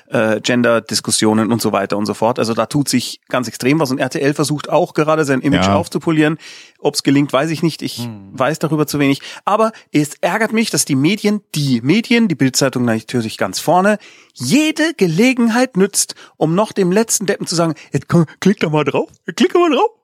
äh, 0.09 0.41
Gender-Diskussionen 0.41 1.51
und 1.51 1.61
so 1.61 1.71
weiter 1.71 1.97
und 1.97 2.05
so 2.05 2.13
fort. 2.13 2.37
Also 2.39 2.53
da 2.53 2.65
tut 2.65 2.89
sich 2.89 3.21
ganz 3.29 3.47
extrem 3.47 3.79
was 3.79 3.91
und 3.91 3.99
RTL 3.99 4.33
versucht 4.33 4.69
auch 4.69 4.93
gerade 4.93 5.23
sein 5.25 5.41
Image 5.41 5.67
ja. 5.67 5.75
aufzupolieren. 5.75 6.37
Ob 6.79 6.95
es 6.95 7.03
gelingt, 7.03 7.31
weiß 7.31 7.49
ich 7.49 7.63
nicht. 7.63 7.81
Ich 7.81 7.99
hm. 7.99 8.29
weiß 8.33 8.59
darüber 8.59 8.87
zu 8.87 8.99
wenig. 8.99 9.21
Aber 9.45 9.71
es 9.91 10.15
ärgert 10.15 10.53
mich, 10.53 10.69
dass 10.69 10.85
die 10.85 10.95
Medien, 10.95 11.41
die 11.55 11.81
Medien, 11.81 12.27
die 12.27 12.35
Bildzeitung 12.35 12.85
natürlich 12.85 13.37
ganz 13.37 13.59
vorne, 13.59 13.99
jede 14.33 14.93
Gelegenheit 14.95 15.77
nützt, 15.77 16.15
um 16.37 16.55
noch 16.55 16.71
dem 16.71 16.91
letzten 16.91 17.25
Deppen 17.25 17.47
zu 17.47 17.55
sagen, 17.55 17.73
jetzt 17.91 18.07
komm, 18.07 18.25
klick 18.39 18.59
da 18.59 18.69
mal 18.69 18.83
drauf, 18.83 19.09
klick 19.35 19.53
da 19.53 19.59
mal 19.59 19.71
drauf. 19.71 19.96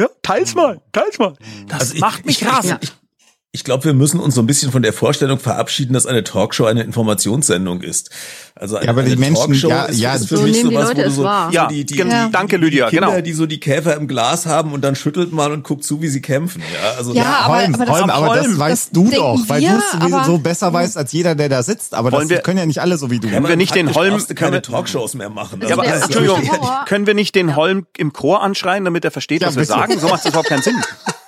Ja, 0.00 0.08
teils 0.22 0.54
mal, 0.54 0.80
teils 0.92 1.18
mal. 1.18 1.34
Das 1.68 1.90
also 1.90 1.98
macht 1.98 2.24
mich 2.24 2.46
rasend. 2.46 2.82
Ich, 2.82 2.92
ich 3.52 3.64
glaube, 3.64 3.84
wir 3.84 3.94
müssen 3.94 4.20
uns 4.20 4.36
so 4.36 4.42
ein 4.42 4.46
bisschen 4.46 4.70
von 4.70 4.82
der 4.82 4.92
Vorstellung 4.92 5.40
verabschieden, 5.40 5.92
dass 5.92 6.06
eine 6.06 6.22
Talkshow 6.22 6.66
eine 6.66 6.84
Informationssendung 6.84 7.82
ist. 7.82 8.10
Also 8.54 8.76
eine, 8.76 8.86
ja, 8.86 8.92
aber 8.92 9.02
die 9.02 9.16
Menschen, 9.16 9.46
Talkshow 9.46 9.68
ja, 9.68 9.84
ist, 9.86 9.98
ja, 9.98 10.14
ist 10.14 10.28
für 10.28 10.36
so 10.36 10.44
mich 10.44 10.62
sowas, 10.62 10.90
wo 10.94 11.02
du 11.02 11.10
so, 11.10 11.24
ja, 11.24 11.66
die, 11.66 11.84
die, 11.84 11.96
ja. 11.96 12.26
Die, 12.26 12.32
danke 12.32 12.58
Lydia, 12.58 12.86
die 12.86 12.96
Kinder, 12.96 13.10
genau. 13.10 13.20
die 13.22 13.32
so 13.32 13.46
die 13.46 13.58
Käfer 13.58 13.96
im 13.96 14.06
Glas 14.06 14.46
haben 14.46 14.72
und 14.72 14.82
dann 14.82 14.94
schüttelt 14.94 15.32
man 15.32 15.50
und 15.50 15.64
guckt 15.64 15.82
zu, 15.82 16.00
wie 16.00 16.06
sie 16.06 16.22
kämpfen. 16.22 16.62
Ja, 16.72 16.96
also 16.96 17.12
ja, 17.12 17.40
aber, 17.42 17.56
Holm, 17.56 17.74
aber, 17.74 17.86
das, 17.86 17.94
Holm, 17.96 18.10
aber 18.10 18.36
das 18.36 18.56
weißt 18.56 18.90
du 18.92 19.10
doch, 19.10 19.40
weil 19.48 19.62
du 19.62 20.16
es 20.20 20.26
so 20.26 20.38
besser 20.38 20.72
weißt 20.72 20.96
als 20.96 21.10
jeder, 21.10 21.34
der 21.34 21.48
da 21.48 21.64
sitzt. 21.64 21.94
Aber 21.94 22.12
das 22.12 22.28
wir, 22.28 22.38
können 22.42 22.58
ja 22.58 22.66
nicht 22.66 22.80
alle 22.80 22.98
so 22.98 23.10
wie 23.10 23.18
du. 23.18 23.28
Können 23.28 23.48
wir 23.48 23.56
nicht 23.56 23.74
den 23.74 23.92
Holm 23.96 24.24
keine 24.36 24.62
Talkshows 24.62 25.14
mehr 25.14 25.28
machen? 25.28 25.60
Ja, 25.66 25.72
aber, 25.72 25.86
Entschuldigung, 25.86 26.40
können 26.86 27.08
wir 27.08 27.14
nicht 27.14 27.34
den 27.34 27.56
Holm 27.56 27.88
im 27.96 28.12
Chor 28.12 28.44
anschreien, 28.44 28.84
damit 28.84 29.04
er 29.04 29.10
versteht, 29.10 29.42
was 29.42 29.56
wir 29.56 29.64
sagen? 29.64 29.98
So 29.98 30.06
macht 30.06 30.20
das 30.20 30.26
überhaupt 30.26 30.48
keinen 30.48 30.62
Sinn 30.62 30.76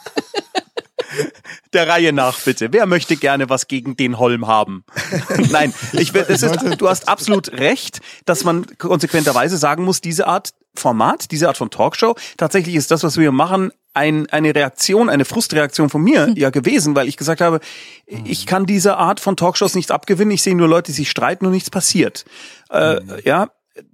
der 1.72 1.88
Reihe 1.88 2.12
nach, 2.12 2.40
bitte. 2.40 2.72
Wer 2.72 2.86
möchte 2.86 3.16
gerne 3.16 3.48
was 3.48 3.68
gegen 3.68 3.96
den 3.96 4.18
Holm 4.18 4.46
haben? 4.46 4.84
Nein, 5.50 5.72
ich 5.92 6.12
das 6.12 6.42
ist, 6.42 6.80
du 6.80 6.88
hast 6.88 7.08
absolut 7.08 7.52
recht, 7.52 8.00
dass 8.24 8.44
man 8.44 8.66
konsequenterweise 8.78 9.56
sagen 9.56 9.84
muss, 9.84 10.00
diese 10.00 10.26
Art 10.26 10.50
Format, 10.74 11.30
diese 11.30 11.48
Art 11.48 11.58
von 11.58 11.70
Talkshow, 11.70 12.16
tatsächlich 12.38 12.74
ist 12.76 12.90
das, 12.90 13.02
was 13.02 13.18
wir 13.18 13.30
machen, 13.30 13.72
ein, 13.94 14.28
eine 14.30 14.54
Reaktion, 14.54 15.10
eine 15.10 15.26
Frustreaktion 15.26 15.90
von 15.90 16.02
mir 16.02 16.28
hm. 16.28 16.36
ja 16.36 16.50
gewesen, 16.50 16.96
weil 16.96 17.08
ich 17.08 17.18
gesagt 17.18 17.42
habe, 17.42 17.60
ich 18.06 18.46
kann 18.46 18.64
dieser 18.64 18.96
Art 18.96 19.20
von 19.20 19.36
Talkshows 19.36 19.74
nichts 19.74 19.90
abgewinnen. 19.90 20.30
Ich 20.30 20.42
sehe 20.42 20.56
nur 20.56 20.68
Leute, 20.68 20.92
die 20.92 20.96
sich 20.96 21.10
streiten 21.10 21.44
und 21.44 21.52
nichts 21.52 21.68
passiert. 21.68 22.24
Äh, 22.70 22.96
hm. 22.96 23.18
ja, 23.24 23.48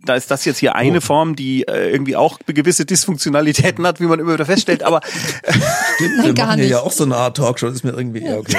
da 0.04 0.14
ist 0.14 0.30
das 0.30 0.44
jetzt 0.44 0.58
hier 0.58 0.74
eine 0.74 0.98
oh. 0.98 1.00
Form, 1.00 1.36
die 1.36 1.66
äh, 1.68 1.90
irgendwie 1.90 2.16
auch 2.16 2.38
gewisse 2.46 2.84
Dysfunktionalitäten 2.84 3.86
hat, 3.86 4.00
wie 4.00 4.06
man 4.06 4.18
immer 4.18 4.34
wieder 4.34 4.46
feststellt, 4.46 4.82
aber 4.82 5.00
Stimmt, 5.04 6.24
wir 6.24 6.32
Nein, 6.32 6.34
machen 6.34 6.60
hier 6.60 6.68
ja 6.68 6.80
auch 6.80 6.92
so 6.92 7.04
eine 7.04 7.16
Art 7.16 7.36
Talkshow, 7.36 7.66
das 7.66 7.76
ist 7.76 7.84
mir 7.84 7.92
irgendwie 7.92 8.24
ja, 8.24 8.38
okay. 8.38 8.56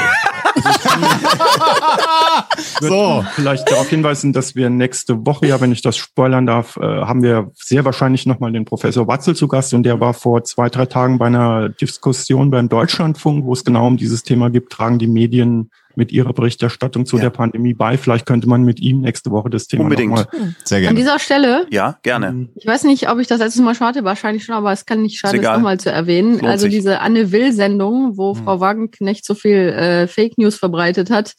so. 2.79 3.25
Vielleicht 3.35 3.69
darauf 3.69 3.89
hinweisen, 3.89 4.33
dass 4.33 4.55
wir 4.55 4.69
nächste 4.69 5.25
Woche, 5.25 5.47
ja, 5.47 5.61
wenn 5.61 5.71
ich 5.71 5.81
das 5.81 5.97
spoilern 5.97 6.45
darf, 6.45 6.77
äh, 6.77 6.81
haben 6.81 7.21
wir 7.21 7.51
sehr 7.55 7.85
wahrscheinlich 7.85 8.25
nochmal 8.25 8.51
den 8.51 8.65
Professor 8.65 9.07
Watzel 9.07 9.35
zu 9.35 9.47
Gast 9.47 9.73
und 9.73 9.83
der 9.83 9.99
war 9.99 10.13
vor 10.13 10.43
zwei, 10.43 10.69
drei 10.69 10.85
Tagen 10.85 11.17
bei 11.17 11.27
einer 11.27 11.69
Diskussion 11.69 12.49
beim 12.49 12.69
Deutschlandfunk, 12.69 13.45
wo 13.45 13.53
es 13.53 13.65
genau 13.65 13.87
um 13.87 13.97
dieses 13.97 14.23
Thema 14.23 14.49
gibt, 14.49 14.71
tragen 14.71 14.99
die 14.99 15.07
Medien 15.07 15.71
mit 15.95 16.11
ihrer 16.11 16.33
Berichterstattung 16.33 17.05
zu 17.05 17.17
ja. 17.17 17.23
der 17.23 17.29
Pandemie 17.29 17.73
bei. 17.73 17.97
Vielleicht 17.97 18.25
könnte 18.25 18.47
man 18.47 18.63
mit 18.63 18.79
ihm 18.79 19.01
nächste 19.01 19.31
Woche 19.31 19.49
das 19.49 19.67
Thema 19.67 19.83
Unbedingt. 19.83 20.11
Mal 20.11 20.27
Sehr 20.63 20.79
gerne. 20.79 20.89
An 20.89 20.95
dieser 20.95 21.19
Stelle. 21.19 21.67
Ja, 21.69 21.99
gerne. 22.03 22.49
Ich 22.55 22.65
weiß 22.65 22.83
nicht, 22.85 23.09
ob 23.09 23.19
ich 23.19 23.27
das 23.27 23.39
letztes 23.39 23.61
Mal 23.61 23.75
schon 23.75 23.87
hatte, 23.87 24.03
wahrscheinlich 24.03 24.45
schon, 24.45 24.55
aber 24.55 24.71
es 24.71 24.85
kann 24.85 25.01
nicht 25.01 25.19
schaden, 25.19 25.39
es 25.39 25.45
nochmal 25.45 25.79
zu 25.79 25.91
erwähnen. 25.91 26.45
Also 26.45 26.63
sich. 26.63 26.75
diese 26.75 26.99
Anne 27.01 27.31
Will-Sendung, 27.31 28.17
wo 28.17 28.35
hm. 28.35 28.43
Frau 28.43 28.59
Wagenknecht 28.59 29.25
so 29.25 29.35
viel 29.35 29.57
äh, 29.57 30.07
Fake 30.07 30.37
News 30.37 30.55
verbreitet 30.55 31.09
hat, 31.09 31.35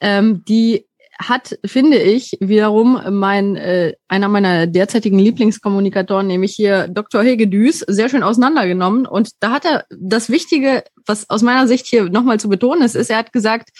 ähm, 0.00 0.44
die 0.46 0.86
hat, 1.18 1.58
finde 1.64 1.98
ich, 1.98 2.36
wiederum 2.40 3.00
mein 3.10 3.56
äh, 3.56 3.94
einer 4.08 4.28
meiner 4.28 4.66
derzeitigen 4.66 5.18
Lieblingskommunikatoren, 5.18 6.26
nämlich 6.26 6.52
hier 6.52 6.88
Dr. 6.88 7.22
Hegedüs, 7.22 7.80
sehr 7.80 8.08
schön 8.08 8.22
auseinandergenommen. 8.22 9.06
Und 9.06 9.30
da 9.40 9.50
hat 9.50 9.64
er 9.64 9.84
das 9.90 10.28
Wichtige, 10.28 10.84
was 11.06 11.28
aus 11.30 11.42
meiner 11.42 11.66
Sicht 11.68 11.86
hier 11.86 12.10
nochmal 12.10 12.40
zu 12.40 12.48
betonen 12.48 12.82
ist, 12.82 12.96
ist, 12.96 13.10
er 13.10 13.18
hat 13.18 13.32
gesagt, 13.32 13.70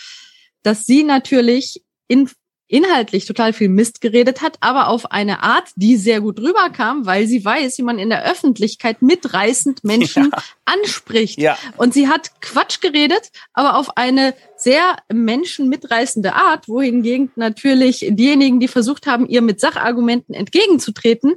dass 0.62 0.86
sie 0.86 1.02
natürlich 1.02 1.82
in 2.08 2.28
inhaltlich 2.68 3.26
total 3.26 3.52
viel 3.52 3.68
Mist 3.68 4.00
geredet 4.00 4.42
hat, 4.42 4.56
aber 4.60 4.88
auf 4.88 5.12
eine 5.12 5.42
Art, 5.42 5.68
die 5.76 5.96
sehr 5.96 6.20
gut 6.20 6.40
rüberkam, 6.40 7.06
weil 7.06 7.26
sie 7.26 7.44
weiß, 7.44 7.78
wie 7.78 7.82
man 7.82 7.98
in 7.98 8.10
der 8.10 8.24
Öffentlichkeit 8.24 9.02
mitreißend 9.02 9.84
Menschen 9.84 10.30
ja. 10.32 10.42
anspricht. 10.64 11.38
Ja. 11.38 11.56
Und 11.76 11.94
sie 11.94 12.08
hat 12.08 12.40
Quatsch 12.40 12.80
geredet, 12.80 13.30
aber 13.52 13.76
auf 13.76 13.96
eine 13.96 14.34
sehr 14.66 14.96
menschenmitreißende 15.12 16.34
Art, 16.34 16.66
wohingegen 16.66 17.30
natürlich 17.36 18.04
diejenigen, 18.10 18.58
die 18.58 18.66
versucht 18.66 19.06
haben, 19.06 19.28
ihr 19.28 19.40
mit 19.40 19.60
Sachargumenten 19.60 20.34
entgegenzutreten, 20.34 21.36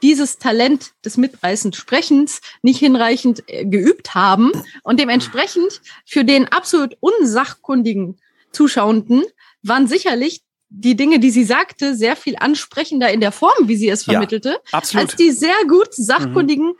dieses 0.00 0.38
Talent 0.38 0.92
des 1.04 1.18
mitreißend 1.18 1.76
Sprechens 1.76 2.40
nicht 2.62 2.78
hinreichend 2.78 3.42
äh, 3.48 3.66
geübt 3.66 4.14
haben 4.14 4.50
und 4.82 4.98
dementsprechend 4.98 5.82
für 6.06 6.24
den 6.24 6.48
absolut 6.48 6.96
unsachkundigen 7.00 8.16
Zuschauenden 8.50 9.24
waren 9.62 9.86
sicherlich 9.86 10.40
die 10.70 10.96
Dinge, 10.96 11.18
die 11.18 11.30
sie 11.30 11.44
sagte, 11.44 11.94
sehr 11.94 12.16
viel 12.16 12.36
ansprechender 12.38 13.12
in 13.12 13.20
der 13.20 13.32
Form, 13.32 13.68
wie 13.68 13.76
sie 13.76 13.90
es 13.90 14.04
vermittelte, 14.04 14.60
ja, 14.72 14.80
als 14.94 15.16
die 15.16 15.32
sehr 15.32 15.66
gut 15.68 15.92
sachkundigen 15.92 16.68
mhm. 16.68 16.78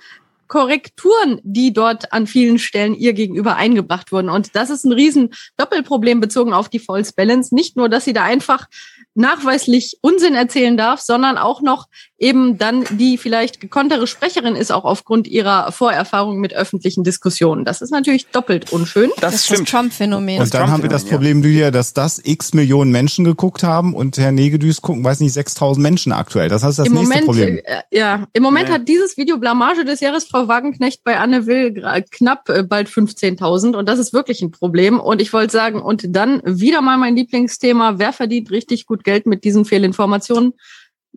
Korrekturen, 0.50 1.40
die 1.44 1.72
dort 1.72 2.12
an 2.12 2.26
vielen 2.26 2.58
Stellen 2.58 2.96
ihr 2.96 3.12
gegenüber 3.12 3.54
eingebracht 3.54 4.10
wurden. 4.10 4.28
Und 4.28 4.56
das 4.56 4.68
ist 4.68 4.84
ein 4.84 4.92
riesen 4.92 5.30
Doppelproblem 5.56 6.18
bezogen 6.18 6.52
auf 6.52 6.68
die 6.68 6.80
False 6.80 7.12
Balance. 7.14 7.54
Nicht 7.54 7.76
nur, 7.76 7.88
dass 7.88 8.04
sie 8.04 8.12
da 8.12 8.24
einfach 8.24 8.66
nachweislich 9.14 9.98
Unsinn 10.02 10.34
erzählen 10.34 10.76
darf, 10.76 11.00
sondern 11.00 11.36
auch 11.36 11.62
noch 11.62 11.86
eben 12.20 12.58
dann 12.58 12.84
die 12.90 13.16
vielleicht 13.16 13.60
gekonntere 13.60 14.06
Sprecherin 14.06 14.54
ist, 14.54 14.70
auch 14.70 14.84
aufgrund 14.84 15.26
ihrer 15.26 15.72
Vorerfahrung 15.72 16.38
mit 16.38 16.52
öffentlichen 16.52 17.02
Diskussionen. 17.02 17.64
Das 17.64 17.80
ist 17.80 17.90
natürlich 17.90 18.26
doppelt 18.26 18.72
unschön. 18.72 19.10
Das, 19.20 19.32
das 19.32 19.44
stimmt. 19.46 19.60
Das 19.60 19.70
Trump-Phänomen. 19.70 20.40
Und 20.40 20.54
dann 20.54 20.60
Trump 20.60 20.72
haben 20.72 20.82
wir 20.82 20.90
das 20.90 21.04
Problem, 21.04 21.42
Lydia, 21.42 21.70
dass 21.70 21.94
das 21.94 22.20
x 22.22 22.52
Millionen 22.52 22.90
Menschen 22.90 23.24
geguckt 23.24 23.62
haben 23.62 23.94
und 23.94 24.18
Herr 24.18 24.32
Negedüs 24.32 24.82
gucken, 24.82 25.02
weiß 25.02 25.20
nicht, 25.20 25.32
6000 25.32 25.82
Menschen 25.82 26.12
aktuell. 26.12 26.48
Das 26.48 26.62
heißt, 26.62 26.78
das 26.78 26.86
Im 26.86 26.94
nächste 26.94 27.08
Moment, 27.08 27.26
Problem. 27.26 27.60
Äh, 27.64 27.82
ja, 27.90 28.26
im 28.34 28.42
Moment 28.42 28.68
nee. 28.68 28.74
hat 28.74 28.88
dieses 28.88 29.16
Video 29.16 29.38
Blamage 29.38 29.84
des 29.86 30.00
Jahres 30.00 30.24
Frau 30.24 30.46
Wagenknecht 30.46 31.02
bei 31.02 31.18
Anne 31.18 31.46
Will 31.46 31.72
knapp 32.10 32.48
äh, 32.50 32.62
bald 32.62 32.88
15.000 32.88 33.74
und 33.76 33.88
das 33.88 33.98
ist 33.98 34.12
wirklich 34.12 34.42
ein 34.42 34.50
Problem. 34.50 35.00
Und 35.00 35.22
ich 35.22 35.32
wollte 35.32 35.52
sagen, 35.52 35.80
und 35.80 36.04
dann 36.08 36.42
wieder 36.44 36.82
mal 36.82 36.98
mein 36.98 37.16
Lieblingsthema, 37.16 37.94
wer 37.98 38.12
verdient 38.12 38.50
richtig 38.50 38.84
gut 38.84 38.99
Geld 39.04 39.26
mit 39.26 39.44
diesen 39.44 39.64
Fehlinformationen? 39.64 40.54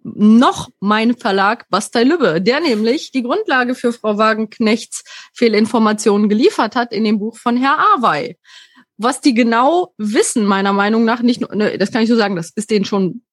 noch 0.03 0.69
mein 0.79 1.15
Verlag 1.15 1.69
Bastei 1.69 2.03
Lübbe, 2.03 2.41
der 2.41 2.59
nämlich 2.59 3.11
die 3.11 3.23
Grundlage 3.23 3.75
für 3.75 3.93
Frau 3.93 4.17
Wagenknechts 4.17 5.03
Fehlinformationen 5.33 6.29
geliefert 6.29 6.75
hat 6.75 6.91
in 6.91 7.03
dem 7.03 7.19
Buch 7.19 7.37
von 7.37 7.57
Herr 7.57 7.77
Awey. 7.79 8.37
Was 8.97 9.21
die 9.21 9.33
genau 9.33 9.93
wissen, 9.97 10.45
meiner 10.45 10.73
Meinung 10.73 11.05
nach, 11.05 11.21
nicht 11.21 11.41
nur, 11.41 11.55
ne, 11.55 11.77
das 11.77 11.91
kann 11.91 12.03
ich 12.03 12.09
so 12.09 12.15
sagen, 12.15 12.35
das 12.35 12.51
ist 12.55 12.69
denen 12.69 12.85
schon 12.85 13.23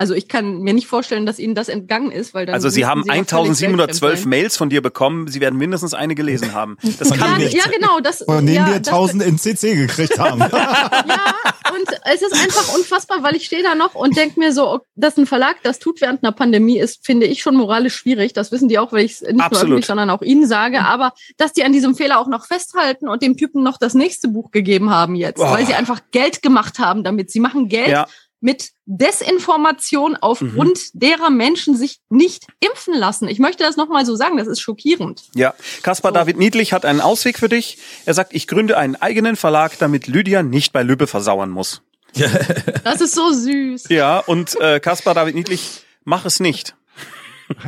also 0.00 0.14
ich 0.14 0.28
kann 0.28 0.62
mir 0.62 0.72
nicht 0.72 0.86
vorstellen, 0.86 1.26
dass 1.26 1.38
Ihnen 1.38 1.54
das 1.54 1.68
entgangen 1.68 2.10
ist, 2.10 2.32
weil 2.32 2.46
dann 2.46 2.54
Also 2.54 2.70
Sie 2.70 2.86
haben 2.86 3.02
Sie 3.02 3.10
1712 3.10 4.24
Mails 4.24 4.56
von 4.56 4.70
dir 4.70 4.80
bekommen. 4.80 5.28
Sie 5.28 5.42
werden 5.42 5.58
mindestens 5.58 5.92
eine 5.92 6.14
gelesen 6.14 6.54
haben. 6.54 6.78
Das 6.98 7.10
kann 7.10 7.32
ja, 7.32 7.38
nicht. 7.38 7.54
ja, 7.54 7.64
genau. 7.70 8.00
Das, 8.00 8.24
von 8.24 8.44
denen 8.44 8.56
ja, 8.56 8.66
wir 8.66 8.74
1000 8.76 9.22
in 9.22 9.38
CC 9.38 9.74
gekriegt 9.74 10.18
haben. 10.18 10.40
ja, 10.40 11.34
und 11.72 11.86
es 12.12 12.22
ist 12.22 12.32
einfach 12.32 12.74
unfassbar, 12.74 13.22
weil 13.22 13.36
ich 13.36 13.44
stehe 13.44 13.62
da 13.62 13.74
noch 13.74 13.94
und 13.94 14.16
denke 14.16 14.40
mir 14.40 14.52
so, 14.52 14.80
dass 14.96 15.16
ein 15.16 15.26
Verlag 15.26 15.56
das 15.62 15.78
tut 15.78 16.00
während 16.00 16.24
einer 16.24 16.32
Pandemie 16.32 16.78
ist, 16.78 17.04
finde 17.04 17.26
ich 17.26 17.42
schon 17.42 17.56
moralisch 17.56 17.94
schwierig. 17.94 18.32
Das 18.32 18.52
wissen 18.52 18.68
die 18.68 18.78
auch, 18.78 18.92
weil 18.92 19.04
ich 19.04 19.12
es 19.12 19.20
nicht 19.20 19.40
Absolut. 19.40 19.50
nur 19.50 19.62
öffentlich, 19.62 19.86
sondern 19.86 20.10
auch 20.10 20.22
Ihnen 20.22 20.46
sage. 20.46 20.80
Aber 20.80 21.12
dass 21.36 21.52
die 21.52 21.62
an 21.62 21.72
diesem 21.72 21.94
Fehler 21.94 22.18
auch 22.18 22.28
noch 22.28 22.46
festhalten 22.46 23.08
und 23.08 23.22
dem 23.22 23.36
Typen 23.36 23.62
noch 23.62 23.78
das 23.78 23.94
nächste 23.94 24.28
Buch 24.28 24.50
gegeben 24.50 24.90
haben 24.90 25.14
jetzt, 25.14 25.40
oh. 25.40 25.50
weil 25.50 25.66
sie 25.66 25.74
einfach 25.74 26.00
Geld 26.10 26.42
gemacht 26.42 26.78
haben 26.78 27.04
damit. 27.04 27.30
Sie 27.30 27.40
machen 27.40 27.68
Geld. 27.68 27.88
Ja 27.88 28.06
mit 28.40 28.70
Desinformation 28.86 30.16
aufgrund 30.16 30.78
mhm. 30.78 30.98
derer 30.98 31.30
Menschen 31.30 31.76
sich 31.76 32.00
nicht 32.08 32.46
impfen 32.60 32.94
lassen. 32.94 33.28
Ich 33.28 33.38
möchte 33.38 33.62
das 33.62 33.76
nochmal 33.76 34.06
so 34.06 34.16
sagen, 34.16 34.36
das 34.36 34.48
ist 34.48 34.60
schockierend. 34.60 35.22
Ja, 35.34 35.54
Kaspar 35.82 36.10
so. 36.10 36.14
David 36.14 36.38
Niedlich 36.38 36.72
hat 36.72 36.84
einen 36.84 37.00
Ausweg 37.00 37.38
für 37.38 37.48
dich. 37.48 37.78
Er 38.06 38.14
sagt, 38.14 38.34
ich 38.34 38.46
gründe 38.46 38.76
einen 38.76 38.96
eigenen 38.96 39.36
Verlag, 39.36 39.78
damit 39.78 40.06
Lydia 40.06 40.42
nicht 40.42 40.72
bei 40.72 40.82
Lübbe 40.82 41.06
versauern 41.06 41.50
muss. 41.50 41.82
das 42.84 43.00
ist 43.00 43.14
so 43.14 43.32
süß. 43.32 43.88
Ja, 43.88 44.18
und 44.18 44.58
äh, 44.60 44.80
Kaspar 44.80 45.14
David 45.14 45.34
Niedlich, 45.34 45.82
mach 46.04 46.24
es 46.24 46.40
nicht. 46.40 46.74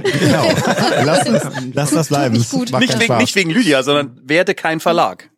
genau. 0.02 0.48
Lass, 1.04 1.28
lass 1.72 1.90
das 1.90 2.08
bleiben. 2.08 2.34
Nicht, 2.34 2.52
nicht, 2.52 3.00
wegen, 3.00 3.16
nicht 3.18 3.34
wegen 3.34 3.50
Lydia, 3.50 3.82
sondern 3.82 4.20
werde 4.24 4.54
kein 4.54 4.80
Verlag. 4.80 5.30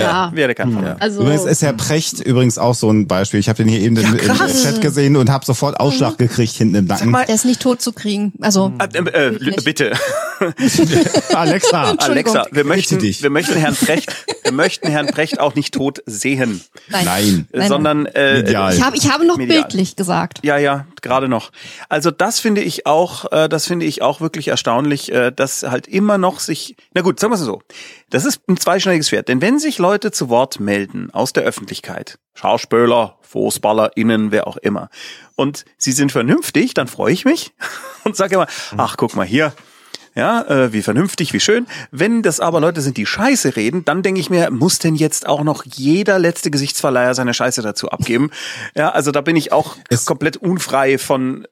Ja, 0.00 0.30
wäre 0.34 0.54
kein 0.54 0.72
Fall. 0.72 0.84
Ja. 0.84 0.96
Also, 0.98 1.22
übrigens 1.22 1.44
ist 1.44 1.62
Herr 1.62 1.72
Precht 1.72 2.20
übrigens 2.20 2.58
auch 2.58 2.74
so 2.74 2.90
ein 2.90 3.06
Beispiel. 3.06 3.40
Ich 3.40 3.48
habe 3.48 3.56
den 3.56 3.68
hier 3.68 3.80
eben 3.80 3.96
ja, 3.96 4.08
im, 4.08 4.14
im, 4.18 4.36
Chat 4.36 4.80
gesehen 4.80 5.16
und 5.16 5.30
habe 5.30 5.44
sofort 5.44 5.78
Ausschlag 5.80 6.18
gekriegt 6.18 6.54
hinten 6.54 6.74
im 6.74 6.84
Nacken. 6.86 7.10
Mal, 7.10 7.26
der 7.26 7.34
ist 7.34 7.44
nicht 7.44 7.60
tot 7.60 7.80
zu 7.80 7.92
kriegen. 7.92 8.32
Also 8.40 8.72
äh, 8.78 8.98
äh, 8.98 9.36
äh 9.36 9.56
bitte. 9.64 9.92
Alexa, 11.34 11.94
Alexa, 11.98 12.46
wir 12.50 12.64
möchten, 12.64 13.00
wir 13.00 13.30
möchten 13.30 13.56
Herrn 13.56 13.76
Precht, 13.76 14.14
wir 14.42 14.52
möchten 14.52 14.88
Herrn 14.88 15.06
Precht 15.06 15.40
auch 15.40 15.54
nicht 15.54 15.74
tot 15.74 16.02
sehen. 16.06 16.60
Nein, 16.88 17.48
Nein. 17.52 17.68
sondern 17.68 18.06
äh, 18.06 18.42
medial. 18.42 18.74
Ich 18.74 18.82
habe 18.82 18.96
ich 18.96 19.10
habe 19.10 19.26
noch 19.26 19.36
medial. 19.36 19.62
bildlich 19.62 19.96
gesagt. 19.96 20.40
Ja, 20.42 20.58
ja, 20.58 20.86
gerade 21.02 21.28
noch. 21.28 21.50
Also 21.88 22.10
das 22.10 22.40
finde 22.40 22.62
ich 22.62 22.86
auch, 22.86 23.30
äh, 23.32 23.48
das 23.48 23.66
finde 23.66 23.86
ich 23.86 24.02
auch 24.02 24.20
wirklich 24.20 24.48
erstaunlich, 24.48 25.12
äh, 25.12 25.30
dass 25.30 25.62
halt 25.62 25.86
immer 25.86 26.18
noch 26.18 26.40
sich. 26.40 26.76
Na 26.94 27.02
gut, 27.02 27.20
sagen 27.20 27.32
wir 27.32 27.36
es 27.36 27.42
so. 27.42 27.62
Das 28.10 28.24
ist 28.24 28.40
ein 28.48 28.56
zweischneidiges 28.56 29.08
Schwert, 29.08 29.28
denn 29.28 29.40
wenn 29.40 29.58
sich 29.58 29.78
Leute 29.84 30.12
zu 30.12 30.30
Wort 30.30 30.60
melden 30.60 31.10
aus 31.12 31.34
der 31.34 31.42
Öffentlichkeit, 31.42 32.18
Schauspieler, 32.32 33.18
FußballerInnen, 33.20 34.32
wer 34.32 34.46
auch 34.46 34.56
immer, 34.56 34.88
und 35.36 35.66
sie 35.76 35.92
sind 35.92 36.10
vernünftig, 36.10 36.72
dann 36.72 36.88
freue 36.88 37.12
ich 37.12 37.26
mich 37.26 37.52
und 38.04 38.16
sage 38.16 38.36
immer, 38.36 38.46
ach 38.78 38.96
guck 38.96 39.14
mal 39.14 39.26
hier, 39.26 39.52
ja, 40.14 40.40
äh, 40.48 40.72
wie 40.72 40.80
vernünftig, 40.80 41.34
wie 41.34 41.40
schön. 41.40 41.66
Wenn 41.90 42.22
das 42.22 42.40
aber 42.40 42.60
Leute 42.60 42.80
sind, 42.80 42.96
die 42.96 43.04
Scheiße 43.04 43.56
reden, 43.56 43.84
dann 43.84 44.02
denke 44.02 44.20
ich 44.20 44.30
mir, 44.30 44.50
muss 44.50 44.78
denn 44.78 44.94
jetzt 44.94 45.26
auch 45.26 45.44
noch 45.44 45.66
jeder 45.66 46.18
letzte 46.18 46.50
Gesichtsverleiher 46.50 47.14
seine 47.14 47.34
Scheiße 47.34 47.60
dazu 47.60 47.90
abgeben? 47.90 48.30
ja, 48.74 48.90
also 48.90 49.10
da 49.10 49.20
bin 49.20 49.36
ich 49.36 49.52
auch 49.52 49.76
es 49.90 50.06
komplett 50.06 50.38
unfrei 50.38 50.96
von 50.96 51.46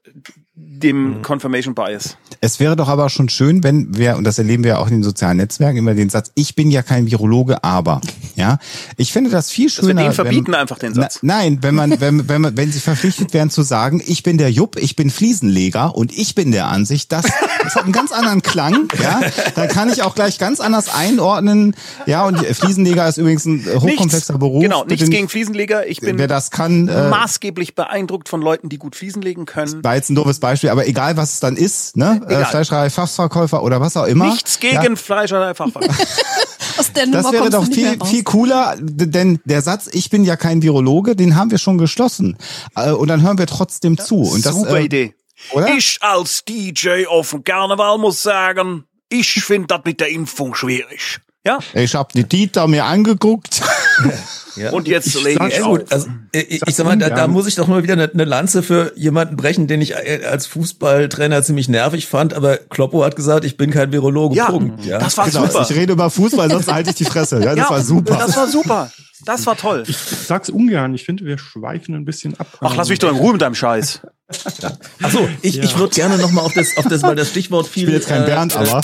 dem 0.55 1.19
mhm. 1.19 1.23
Confirmation 1.23 1.75
Bias. 1.75 2.19
Es 2.43 2.61
wäre 2.61 2.77
doch 2.77 2.89
aber 2.89 3.09
schon 3.09 3.31
schön, 3.31 3.65
wenn 3.65 3.97
wir, 3.97 4.17
und 4.17 4.25
das 4.25 4.37
erleben 4.39 4.65
wir 4.65 4.81
auch 4.81 4.87
in 4.87 4.95
den 4.95 5.03
sozialen 5.03 5.39
Netzwerken, 5.39 5.79
immer 5.79 5.95
den 5.95 6.11
Satz, 6.11 6.31
ich 6.35 6.55
bin 6.55 6.71
ja 6.71 6.83
kein 6.83 7.11
Virologe, 7.11 7.65
aber. 7.65 8.03
Ja, 8.37 8.59
ich 8.97 9.13
finde 9.13 9.31
das 9.31 9.51
viel 9.51 9.71
schöner. 9.71 9.95
Dass 9.95 9.97
wir 9.97 10.05
den 10.09 10.13
verbieten 10.13 10.47
wenn, 10.49 10.55
einfach 10.57 10.79
den 10.79 10.93
Satz. 10.93 11.21
Na, 11.23 11.39
nein, 11.39 11.59
wenn 11.63 11.75
man, 11.75 12.01
wenn, 12.01 12.29
wenn 12.29 12.41
man, 12.43 12.57
wenn 12.57 12.71
sie 12.71 12.81
verpflichtet 12.81 13.33
werden 13.33 13.49
zu 13.49 13.63
sagen, 13.63 14.03
ich 14.05 14.23
bin 14.23 14.37
der 14.37 14.51
Jupp, 14.51 14.77
ich 14.77 14.97
bin 14.97 15.09
Fliesenleger 15.09 15.95
und 15.95 16.17
ich 16.17 16.35
bin 16.35 16.53
der 16.53 16.67
Ansicht, 16.67 17.13
dass 17.13 17.27
das 17.63 17.75
hat 17.77 17.85
einen 17.85 17.93
ganz 17.93 18.13
anderen 18.13 18.43
Klang, 18.43 18.89
ja. 19.03 19.21
Dann 19.55 19.69
kann 19.69 19.91
ich 19.91 20.03
auch 20.03 20.15
gleich 20.15 20.39
ganz 20.39 20.61
anders 20.61 20.95
einordnen. 20.95 21.75
Ja, 22.07 22.27
und 22.27 22.39
Fliesenleger 22.39 23.09
ist 23.09 23.17
übrigens 23.17 23.47
ein 23.47 23.65
hochkomplexer 23.65 24.17
nichts, 24.17 24.39
Beruf. 24.39 24.63
Genau, 24.63 24.85
nichts 24.85 25.09
gegen 25.09 25.29
Fliesenleger. 25.29 25.87
Ich 25.87 26.01
bin 26.01 26.19
wer 26.19 26.27
das 26.27 26.51
kann, 26.51 26.89
äh, 26.89 27.09
maßgeblich 27.09 27.75
beeindruckt 27.75 28.29
von 28.29 28.43
Leuten, 28.43 28.69
die 28.69 28.79
gut 28.79 28.97
Fliesen 28.97 29.23
legen 29.23 29.47
können. 29.47 29.83
War 29.83 29.95
jetzt 29.95 30.11
ein 30.11 30.15
doofes 30.15 30.42
Beispiel, 30.43 30.71
aber 30.71 30.87
egal 30.87 31.17
was 31.17 31.35
es 31.35 31.41
dann 31.41 31.57
ist, 31.57 31.97
ne? 31.97 32.21
Äh, 32.29 32.45
Fleischerei, 32.45 32.91
Fachverkäufer 32.91 33.63
oder 33.63 33.81
was 33.81 33.97
auch 33.97 34.07
immer. 34.07 34.27
Nichts 34.27 34.61
gegen 34.61 34.83
ja. 34.83 34.97
Fleischerei, 34.97 35.55
Fachverkäufer. 35.55 35.95
Aus 36.79 36.93
der 36.93 37.07
das 37.07 37.33
wäre 37.33 37.51
doch 37.51 37.67
viel, 37.67 37.99
viel 38.05 38.23
cooler, 38.23 38.77
denn 38.81 39.41
der 39.45 39.63
Satz, 39.63 39.89
ich 39.93 40.11
bin 40.11 40.25
ja 40.25 40.37
kein 40.37 40.63
Virologe, 40.63 41.17
den 41.17 41.37
haben 41.37 41.51
wir 41.51 41.59
schon 41.59 41.79
geschlossen. 41.79 42.37
Äh, 42.77 42.93
und 42.93 43.09
dann 43.09 43.23
hören 43.23 43.39
wir 43.39 43.47
trotzdem 43.47 43.99
zu. 43.99 44.17
Und 44.17 44.45
das, 44.45 44.55
Super 44.55 44.79
äh, 44.79 44.85
Idee. 44.85 45.15
Oder? 45.53 45.75
Ich 45.77 45.99
als 46.01 46.45
DJ 46.45 47.07
auf 47.07 47.31
dem 47.31 47.45
Karneval 47.45 47.99
muss 47.99 48.23
sagen, 48.23 48.85
ich 49.09 49.45
finde 49.45 49.69
das 49.69 49.81
mit 49.85 50.01
der 50.01 50.09
Impfung 50.09 50.55
schwierig. 50.55 51.21
Ja? 51.45 51.59
Ich 51.75 51.95
habe 51.95 52.09
die 52.15 52.25
Dieter 52.25 52.69
mir 52.69 52.85
angeguckt. 52.85 53.63
Ja. 54.55 54.71
Und 54.71 54.87
jetzt 54.87 55.07
Ich 55.07 55.25
lege 55.25 55.39
sag 55.39 55.49
ich 55.51 55.57
Ja, 55.59 55.65
auf. 55.65 55.79
gut, 55.79 55.91
also 55.91 56.09
ich, 56.31 56.51
ich 56.51 56.59
Sag's 56.61 56.77
sag 56.77 56.85
mal, 56.85 56.99
da, 56.99 57.09
da 57.09 57.27
muss 57.27 57.47
ich 57.47 57.55
doch 57.55 57.69
mal 57.69 57.83
wieder 57.83 57.95
eine, 57.95 58.11
eine 58.13 58.25
Lanze 58.27 58.63
für 58.63 58.93
jemanden 58.97 59.35
brechen, 59.35 59.67
den 59.67 59.81
ich 59.81 59.93
äh, 59.95 60.27
als 60.31 60.45
Fußballtrainer 60.47 61.43
ziemlich 61.43 61.71
nervig 61.71 62.07
fand, 62.07 62.35
aber 62.35 62.59
Kloppo 62.59 63.03
hat 63.03 63.17
gesagt, 63.17 63.47
ich 63.47 63.57
bin 63.57 63.71
kein 63.71 63.93
Virologe. 63.93 64.37
Ja, 64.37 64.51
Punkt. 64.51 64.85
Ja. 64.85 64.99
das 64.99 65.17
war 65.17 65.25
Genau, 65.27 65.47
super. 65.47 65.67
ich 65.71 65.75
rede 65.75 65.95
über 65.95 66.11
Fußball, 66.11 66.51
sonst 66.51 66.71
halte 66.73 66.91
ich 66.91 66.97
die 66.97 67.07
Fresse. 67.07 67.43
Ja, 67.43 67.55
das 67.55 67.71
war 67.71 67.81
super. 67.81 68.15
Das 68.17 68.37
war 68.37 68.47
super. 68.47 68.93
Das 69.25 69.47
war 69.47 69.57
toll. 69.57 69.85
Ich 69.87 69.97
sag's 69.97 70.51
ungern. 70.51 70.95
Ich 70.95 71.05
finde, 71.05 71.25
wir 71.25 71.39
schweifen 71.39 71.95
ein 71.95 72.05
bisschen 72.05 72.39
ab. 72.39 72.49
Ach, 72.61 72.77
lass 72.77 72.91
mich 72.91 72.99
doch 72.99 73.09
in 73.11 73.17
Ruhe 73.17 73.33
mit 73.33 73.41
deinem 73.41 73.55
Scheiß. 73.55 74.01
Achso, 75.03 75.29
ich, 75.43 75.59
ich 75.59 75.79
würde 75.79 75.95
gerne 75.95 76.19
noch 76.19 76.31
mal 76.31 76.43
auf 76.43 76.55
das, 76.55 76.77
auf 76.77 76.87
das, 76.87 77.03
weil 77.03 77.17
das 77.17 77.29
Stichwort 77.29 77.67
viel 77.67 77.83
Ich 77.83 77.87
bin 77.87 77.95
jetzt 77.95 78.09
kein 78.09 78.23
äh, 78.23 78.27
Bernd, 78.27 78.57
aber 78.57 78.83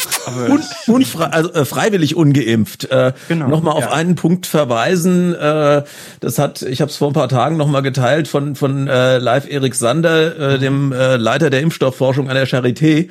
un, 0.49 0.63
unfrei, 0.87 1.25
also 1.25 1.53
äh, 1.53 1.65
freiwillig 1.65 2.17
ungeimpft. 2.17 2.91
Äh, 2.91 3.13
Genau, 3.29 3.49
Nochmal 3.49 3.75
auf 3.75 3.85
ja. 3.85 3.93
einen 3.93 4.15
Punkt 4.15 4.47
verweisen. 4.47 5.35
Äh, 5.35 5.83
das 6.21 6.39
hat, 6.39 6.63
ich 6.63 6.81
habe 6.81 6.91
es 6.91 6.97
vor 6.97 7.11
ein 7.11 7.15
paar 7.15 7.29
Tagen 7.29 7.57
nochmal 7.57 7.83
geteilt 7.83 8.29
von 8.29 8.57
von 8.57 8.89
äh, 8.89 9.19
Live 9.19 9.51
Erik 9.51 9.75
Sander, 9.75 10.55
äh, 10.55 10.59
dem 10.59 10.93
äh, 10.93 11.17
Leiter 11.17 11.51
der 11.51 11.61
Impfstoffforschung 11.61 12.29
an 12.29 12.35
der 12.35 12.47
Charité. 12.47 13.09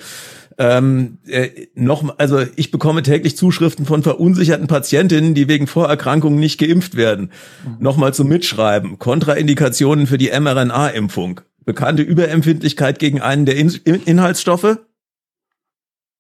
Ähm, 0.60 1.20
äh, 1.28 1.68
noch, 1.76 2.18
also 2.18 2.42
ich 2.56 2.72
bekomme 2.72 3.04
täglich 3.04 3.38
Zuschriften 3.38 3.86
von 3.86 4.02
verunsicherten 4.02 4.66
Patientinnen, 4.68 5.36
die 5.36 5.48
wegen 5.48 5.68
Vorerkrankungen 5.68 6.40
nicht 6.40 6.60
geimpft 6.60 6.96
werden. 6.96 7.32
Nochmal 7.80 8.14
zum 8.14 8.28
Mitschreiben. 8.28 8.98
Kontraindikationen 8.98 10.08
für 10.08 10.18
die 10.18 10.32
mRNA-Impfung. 10.32 11.42
Bekannte 11.68 12.02
Überempfindlichkeit 12.02 12.98
gegen 12.98 13.20
einen 13.20 13.46
der 13.46 13.58
In 13.58 13.70
In 13.84 14.02
Inhaltsstoffe. 14.04 14.78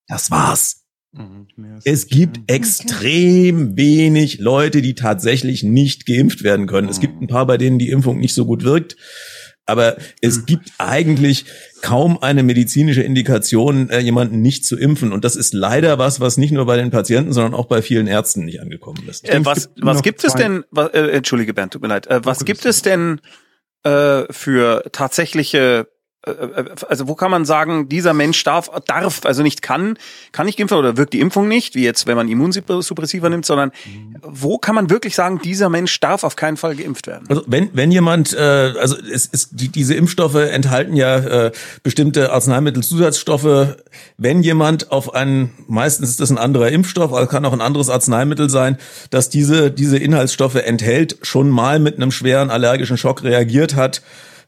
Das 0.06 0.30
war's. 0.30 0.84
Mhm, 1.14 1.48
Es 1.86 2.08
gibt 2.08 2.52
extrem 2.52 3.78
wenig 3.78 4.40
Leute, 4.40 4.82
die 4.82 4.94
tatsächlich 4.94 5.64
nicht 5.64 6.06
geimpft 6.06 6.44
werden 6.44 6.68
können. 6.68 6.90
Es 6.90 7.00
gibt 7.00 7.22
ein 7.22 7.28
paar, 7.28 7.48
bei 7.48 7.58
denen 7.58 7.80
die 7.80 7.90
Impfung 7.92 8.20
nicht 8.20 8.36
so 8.36 8.46
gut 8.46 8.66
wirkt. 8.66 8.98
Aber 9.66 9.96
es 10.22 10.46
gibt 10.46 10.72
eigentlich 10.80 11.46
kaum 11.82 12.22
eine 12.22 12.44
medizinische 12.44 13.02
Indikation, 13.04 13.90
äh, 13.90 14.00
jemanden 14.00 14.42
nicht 14.42 14.66
zu 14.66 14.78
impfen. 14.78 15.14
Und 15.14 15.24
das 15.24 15.38
ist 15.38 15.54
leider 15.54 15.98
was, 15.98 16.20
was 16.20 16.38
nicht 16.38 16.52
nur 16.52 16.66
bei 16.66 16.76
den 16.76 16.92
Patienten, 16.92 17.32
sondern 17.32 17.54
auch 17.54 17.68
bei 17.68 17.82
vielen 17.82 18.08
Ärzten 18.08 18.44
nicht 18.44 18.62
angekommen 18.62 19.08
ist. 19.08 19.28
Äh, 19.30 19.46
was 19.46 19.70
was 19.80 20.04
gibt 20.04 20.26
es 20.26 20.34
denn, 20.34 20.66
was, 20.72 20.90
äh, 20.92 21.08
entschuldige 21.12 21.54
Bernd, 21.54 21.72
tut 21.72 21.82
mir 21.82 21.88
leid, 21.88 22.08
äh, 22.08 22.20
was 22.26 22.44
gibt 22.44 22.66
es 22.66 22.82
denn 22.82 23.22
äh, 23.88 24.34
für 24.34 24.84
tatsächliche, 24.92 25.88
also 26.88 27.08
wo 27.08 27.16
kann 27.16 27.32
man 27.32 27.46
sagen, 27.46 27.90
dieser 27.90 28.14
Mensch 28.14 28.44
darf, 28.44 28.70
darf, 28.86 29.26
also 29.26 29.44
nicht 29.44 29.62
kann, 29.62 29.98
kann 30.32 30.46
nicht 30.46 30.60
impfen 30.60 30.78
oder 30.78 30.98
wirkt 30.98 31.14
die 31.14 31.20
Impfung 31.20 31.48
nicht, 31.48 31.76
wie 31.76 31.84
jetzt, 31.84 32.08
wenn 32.08 32.16
man 32.16 32.28
Immunsuppressiva 32.28 33.30
nimmt, 33.30 33.46
sondern 33.46 33.72
wo 34.22 34.58
kann 34.58 34.76
man 34.76 34.90
wirklich 34.90 35.16
sagen, 35.16 35.40
dieser 35.44 35.70
Mensch 35.70 36.00
darf 36.00 36.24
auf 36.24 36.36
keinen 36.36 36.58
Fall 36.58 36.76
geimpft 36.76 37.08
werden? 37.08 37.26
Also 37.30 37.44
wenn 37.48 37.70
wenn 37.74 37.92
jemand, 37.92 38.34
äh, 38.34 38.74
also 38.80 38.96
es 38.98 39.26
ist 39.26 39.50
die, 39.54 39.70
diese 39.70 39.94
Impfstoffe 39.94 40.36
enthalten 40.36 40.96
ja 40.96 41.18
äh, 41.18 41.52
bestimmte 41.84 42.32
Arzneimittelzusatzstoffe. 42.32 43.78
Wenn 44.18 44.44
jemand 44.44 44.92
auf 44.92 45.14
einen, 45.14 45.52
meistens 45.68 46.10
ist 46.10 46.20
das 46.20 46.32
ein 46.32 46.38
anderer 46.38 46.70
Impfstoff, 46.70 47.14
aber 47.14 47.28
kann 47.28 47.46
auch 47.46 47.54
ein 47.54 47.62
anderes 47.62 47.90
Arzneimittel 47.90 48.50
sein, 48.50 48.78
dass 49.10 49.30
diese 49.30 49.72
diese 49.72 49.98
Inhaltsstoffe 49.98 50.56
enthält, 50.56 51.18
schon 51.22 51.50
mal 51.50 51.80
mit 51.80 51.96
einem 51.96 52.12
schweren 52.12 52.50
allergischen 52.50 52.98
Schock 52.98 53.24
reagiert 53.24 53.76
hat, 53.76 54.02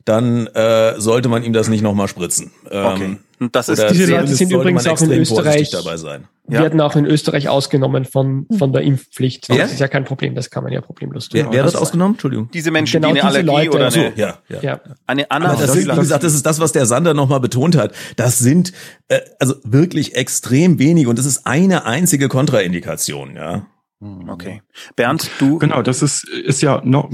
dann 0.06 0.48
äh, 0.48 1.00
sollte 1.00 1.30
man 1.30 1.44
ihm 1.44 1.54
das 1.54 1.68
nicht 1.70 1.82
nochmal 1.82 2.08
spritzen. 2.08 2.52
Ähm, 2.72 2.86
Okay. 2.86 3.18
Und 3.42 3.56
das 3.56 3.70
ist 3.70 3.82
Diese 3.92 4.12
Leute 4.12 4.36
sind 4.36 4.52
übrigens 4.52 4.86
auch 4.86 5.00
in 5.02 5.12
Österreich- 5.14 5.70
dabei 5.72 5.96
sein. 5.96 6.28
Ja. 6.50 6.62
werden 6.64 6.82
auch 6.82 6.96
in 6.98 7.06
Österreich 7.06 7.48
ausgenommen 7.48 8.04
von, 8.04 8.48
von 8.58 8.74
der 8.74 8.82
Impfpflicht. 8.82 9.48
Wer? 9.48 9.60
Das 9.60 9.72
ist 9.72 9.80
ja 9.80 9.88
kein 9.88 10.04
Problem, 10.04 10.36
das 10.36 10.50
kann 10.50 10.64
man 10.64 10.74
ja 10.74 10.82
problemlos 10.82 11.30
tun. 11.30 11.40
Wer, 11.40 11.46
wer 11.54 11.64
das 11.64 11.74
wird 11.74 11.76
ist- 11.76 11.82
ausgenommen? 11.88 12.16
Entschuldigung. 12.16 12.50
diese 12.52 12.70
Menschen, 12.72 13.02
Genau 13.02 13.14
die 13.14 13.22
eine 13.22 13.30
diese 13.30 13.40
Allergie 13.52 13.68
Leute, 13.68 13.78
oder 13.78 13.94
eine, 13.94 14.14
Ja, 14.18 14.38
ja. 14.50 14.60
Ja. 14.62 14.80
eine 15.08 15.32
Aber 15.32 15.56
das 15.56 15.72
sind, 15.72 15.88
wie 15.90 15.96
gesagt, 16.00 16.24
das 16.24 16.34
ist 16.34 16.46
das, 16.46 16.60
was 16.60 16.74
der 16.74 16.86
Sander 16.86 17.14
nochmal 17.14 17.40
betont 17.40 17.78
hat. 17.78 17.94
Das 18.18 18.40
sind 18.40 18.74
äh, 19.08 19.20
also 19.40 19.56
wirklich 19.64 20.16
extrem 20.16 20.78
wenig 20.80 21.08
und 21.08 21.18
das 21.18 21.26
ist 21.26 21.46
eine 21.46 21.86
einzige 21.86 22.28
Kontraindikation, 22.28 23.36
ja. 23.38 23.66
Okay. 24.02 24.62
Bernd, 24.96 25.30
du, 25.40 25.60
Genau, 25.60 25.82
das 25.82 26.02
ist, 26.02 26.24
ist 26.24 26.62
ja 26.62 26.82
noch 26.86 27.10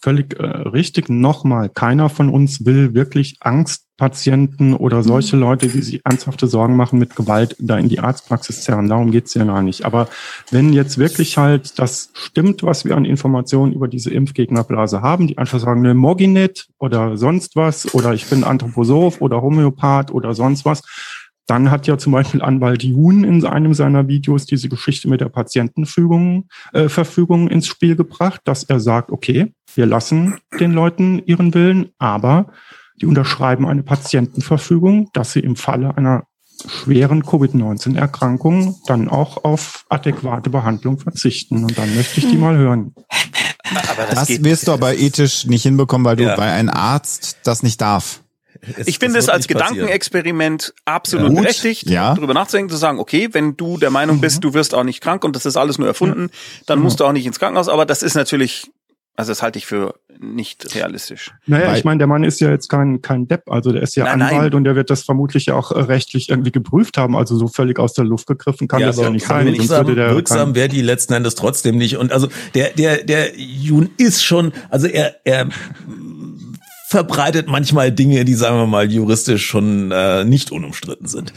völlig 0.00 0.38
äh, 0.38 0.46
richtig. 0.46 1.08
Nochmal, 1.08 1.68
keiner 1.68 2.08
von 2.08 2.28
uns 2.28 2.64
will 2.64 2.94
wirklich 2.94 3.38
Angstpatienten 3.40 4.74
oder 4.74 5.02
solche 5.02 5.36
Leute, 5.36 5.66
die 5.66 5.82
sich 5.82 6.02
ernsthafte 6.04 6.46
Sorgen 6.46 6.76
machen 6.76 7.00
mit 7.00 7.16
Gewalt, 7.16 7.56
da 7.58 7.78
in 7.78 7.88
die 7.88 7.98
Arztpraxis 7.98 8.62
zerren. 8.62 8.88
Darum 8.88 9.10
geht's 9.10 9.34
ja 9.34 9.44
gar 9.44 9.62
nicht. 9.62 9.84
Aber 9.84 10.08
wenn 10.52 10.72
jetzt 10.72 10.98
wirklich 10.98 11.36
halt 11.36 11.80
das 11.80 12.12
stimmt, 12.14 12.62
was 12.62 12.84
wir 12.84 12.96
an 12.96 13.04
Informationen 13.04 13.72
über 13.72 13.88
diese 13.88 14.10
Impfgegnerblase 14.10 15.02
haben, 15.02 15.26
die 15.26 15.36
einfach 15.36 15.58
sagen, 15.58 15.82
ne, 15.82 15.94
Moginet 15.94 16.68
oder 16.78 17.16
sonst 17.16 17.56
was, 17.56 17.92
oder 17.92 18.14
ich 18.14 18.26
bin 18.26 18.44
Anthroposoph 18.44 19.20
oder 19.20 19.42
Homöopath 19.42 20.12
oder 20.12 20.34
sonst 20.34 20.64
was, 20.64 20.82
dann 21.50 21.70
hat 21.72 21.88
ja 21.88 21.98
zum 21.98 22.12
Beispiel 22.12 22.42
Anwalt 22.42 22.84
Jun 22.84 23.24
in 23.24 23.44
einem 23.44 23.74
seiner 23.74 24.06
Videos 24.06 24.46
diese 24.46 24.68
Geschichte 24.68 25.08
mit 25.08 25.20
der 25.20 25.28
Patientenverfügung 25.28 26.48
äh, 26.72 26.88
Verfügung 26.88 27.48
ins 27.48 27.66
Spiel 27.66 27.96
gebracht, 27.96 28.40
dass 28.44 28.62
er 28.62 28.78
sagt, 28.78 29.10
okay, 29.10 29.52
wir 29.74 29.86
lassen 29.86 30.38
den 30.60 30.72
Leuten 30.72 31.20
ihren 31.26 31.52
Willen, 31.52 31.90
aber 31.98 32.52
die 33.00 33.06
unterschreiben 33.06 33.66
eine 33.66 33.82
Patientenverfügung, 33.82 35.10
dass 35.12 35.32
sie 35.32 35.40
im 35.40 35.56
Falle 35.56 35.96
einer 35.96 36.24
schweren 36.68 37.24
Covid-19-Erkrankung 37.24 38.76
dann 38.86 39.08
auch 39.08 39.44
auf 39.44 39.86
adäquate 39.88 40.50
Behandlung 40.50 40.98
verzichten. 40.98 41.64
Und 41.64 41.76
dann 41.78 41.94
möchte 41.96 42.20
ich 42.20 42.28
die 42.28 42.36
mal 42.36 42.56
hören. 42.58 42.94
aber 43.64 44.04
das, 44.06 44.14
das 44.14 44.28
geht. 44.28 44.44
wirst 44.44 44.68
du 44.68 44.72
aber 44.72 44.96
ethisch 44.96 45.46
nicht 45.46 45.62
hinbekommen, 45.64 46.04
weil 46.04 46.16
du 46.16 46.24
Ja. 46.24 46.36
bei 46.36 46.52
einem 46.52 46.68
Arzt 46.68 47.38
das 47.44 47.62
nicht 47.62 47.80
darf. 47.80 48.22
Es- 48.76 48.86
Ich 48.88 48.98
finde 48.98 49.18
es 49.18 49.28
als. 49.28 49.46
Gedankenexperiment 49.48 50.74
absolut 50.84 51.32
Ja. 51.32 51.40
Berechtigt, 51.40 51.88
ja. 51.90 52.14
darüber 52.14 52.34
nachzudenken, 52.34 52.70
zu 52.70 52.76
sagen, 52.76 52.98
okay, 52.98 53.28
wenn 53.32 53.56
du 53.56 53.78
der 53.78 53.90
Meinung 53.90 54.20
bist, 54.20 54.44
du 54.44 54.54
wirst 54.54 54.74
auch 54.74 54.84
nicht 54.84 55.00
krank 55.00 55.24
und 55.24 55.34
das 55.36 55.46
ist 55.46 55.56
alles 55.56 55.78
nur 55.78 55.88
erfunden, 55.88 56.30
dann 56.66 56.78
musst 56.80 57.00
du 57.00 57.04
auch 57.04 57.12
nicht 57.12 57.26
ins 57.26 57.38
Krankenhaus. 57.38 57.68
Aber 57.68 57.86
das 57.86 58.02
ist 58.02 58.14
natürlich, 58.14 58.70
also 59.16 59.30
das 59.32 59.42
halte 59.42 59.58
ich 59.58 59.66
für 59.66 59.94
nicht 60.22 60.74
realistisch. 60.74 61.32
Naja, 61.46 61.68
Weil- 61.68 61.78
ich 61.78 61.84
meine, 61.84 61.96
der 61.98 62.06
Mann 62.06 62.22
ist 62.24 62.40
ja 62.40 62.50
jetzt 62.50 62.68
kein, 62.68 63.00
kein 63.00 63.26
Depp, 63.26 63.50
also 63.50 63.72
der 63.72 63.80
ist 63.82 63.96
ja 63.96 64.04
Nein, 64.04 64.18
nein. 64.18 64.34
Anwalt 64.34 64.54
und 64.54 64.64
der 64.64 64.76
wird 64.76 64.90
das 64.90 65.02
vermutlich 65.02 65.46
ja 65.46 65.54
auch 65.54 65.72
äh, 65.72 65.80
rechtlich 65.80 66.28
irgendwie 66.28 66.52
geprüft 66.52 66.98
haben. 66.98 67.16
Also 67.16 67.36
so 67.38 67.48
völlig 67.48 67.78
aus 67.78 67.94
der 67.94 68.04
Luft 68.04 68.26
gegriffen 68.26 68.68
kann 68.68 68.80
Ja, 68.80 68.88
das 68.88 68.98
ja 68.98 69.08
nicht 69.08 69.26
sein. 69.26 69.46
wirksam, 69.46 69.66
Sonst 69.66 69.78
würde 69.88 69.94
der 69.94 70.14
wirksam 70.14 70.54
wäre 70.54 70.68
die 70.68 70.82
letzten 70.82 71.14
Endes 71.14 71.34
trotzdem 71.36 71.78
nicht. 71.78 71.96
Und 71.96 72.12
also 72.12 72.28
der, 72.54 72.70
der, 72.70 73.02
der 73.04 73.34
Jun 73.38 73.88
ist 73.96 74.22
schon, 74.22 74.52
also 74.68 74.86
er, 74.86 75.16
er 75.24 75.48
verbreitet 76.90 77.46
manchmal 77.46 77.92
Dinge, 77.92 78.24
die, 78.24 78.34
sagen 78.34 78.56
wir 78.56 78.66
mal, 78.66 78.90
juristisch 78.90 79.46
schon 79.46 79.92
äh, 79.92 80.24
nicht 80.24 80.50
unumstritten 80.50 81.06
sind. 81.06 81.32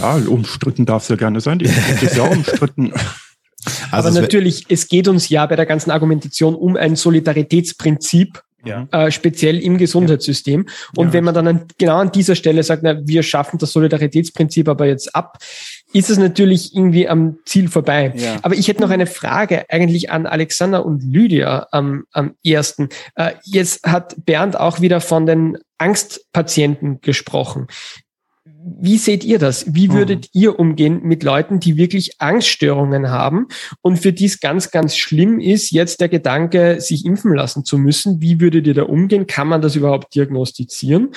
Ja, 0.00 0.14
umstritten 0.14 0.86
darf 0.86 1.02
es 1.02 1.10
ja 1.10 1.16
gerne 1.16 1.42
sein. 1.42 1.58
Die 1.58 1.66
ist 1.66 2.16
ja 2.16 2.22
auch 2.24 2.30
umstritten. 2.30 2.92
Also 3.90 4.10
Aber 4.10 4.20
natürlich, 4.20 4.66
es 4.68 4.88
geht 4.88 5.08
uns 5.08 5.30
ja 5.30 5.46
bei 5.46 5.56
der 5.56 5.64
ganzen 5.64 5.90
Argumentation 5.90 6.54
um 6.54 6.76
ein 6.76 6.96
Solidaritätsprinzip, 6.96 8.42
Ja. 8.64 8.86
äh, 8.92 9.10
speziell 9.10 9.58
im 9.60 9.78
Gesundheitssystem. 9.78 10.66
Und 10.96 11.06
Ja. 11.08 11.12
wenn 11.12 11.24
man 11.24 11.34
dann 11.34 11.46
an, 11.48 11.64
genau 11.78 11.96
an 11.98 12.12
dieser 12.12 12.34
Stelle 12.34 12.62
sagt, 12.62 12.82
na, 12.82 12.96
wir 13.06 13.22
schaffen 13.22 13.58
das 13.58 13.72
Solidaritätsprinzip 13.72 14.68
aber 14.68 14.86
jetzt 14.86 15.14
ab, 15.14 15.38
ist 15.92 16.10
es 16.10 16.18
natürlich 16.18 16.74
irgendwie 16.74 17.08
am 17.08 17.38
Ziel 17.44 17.68
vorbei. 17.68 18.12
Ja. 18.16 18.36
Aber 18.42 18.54
ich 18.56 18.66
hätte 18.66 18.82
noch 18.82 18.90
eine 18.90 19.06
Frage 19.06 19.64
eigentlich 19.70 20.10
an 20.10 20.26
Alexander 20.26 20.84
und 20.84 21.02
Lydia 21.04 21.68
am, 21.70 22.04
am 22.12 22.34
ersten. 22.44 22.88
Äh, 23.14 23.32
jetzt 23.44 23.84
hat 23.84 24.14
Bernd 24.24 24.58
auch 24.58 24.80
wieder 24.80 25.00
von 25.00 25.26
den 25.26 25.58
Angstpatienten 25.78 27.00
gesprochen. 27.00 27.66
Wie 28.46 28.98
seht 28.98 29.24
ihr 29.24 29.38
das? 29.38 29.74
Wie 29.74 29.90
würdet 29.90 30.28
ihr 30.34 30.58
umgehen 30.58 31.00
mit 31.02 31.22
Leuten, 31.22 31.60
die 31.60 31.78
wirklich 31.78 32.20
Angststörungen 32.20 33.08
haben 33.08 33.46
und 33.80 33.96
für 33.98 34.12
die 34.12 34.26
es 34.26 34.38
ganz, 34.38 34.70
ganz 34.70 34.98
schlimm 34.98 35.40
ist, 35.40 35.70
jetzt 35.70 36.02
der 36.02 36.10
Gedanke, 36.10 36.78
sich 36.78 37.06
impfen 37.06 37.32
lassen 37.34 37.64
zu 37.64 37.78
müssen? 37.78 38.20
Wie 38.20 38.40
würdet 38.40 38.66
ihr 38.66 38.74
da 38.74 38.82
umgehen? 38.82 39.26
Kann 39.26 39.48
man 39.48 39.62
das 39.62 39.76
überhaupt 39.76 40.14
diagnostizieren? 40.14 41.12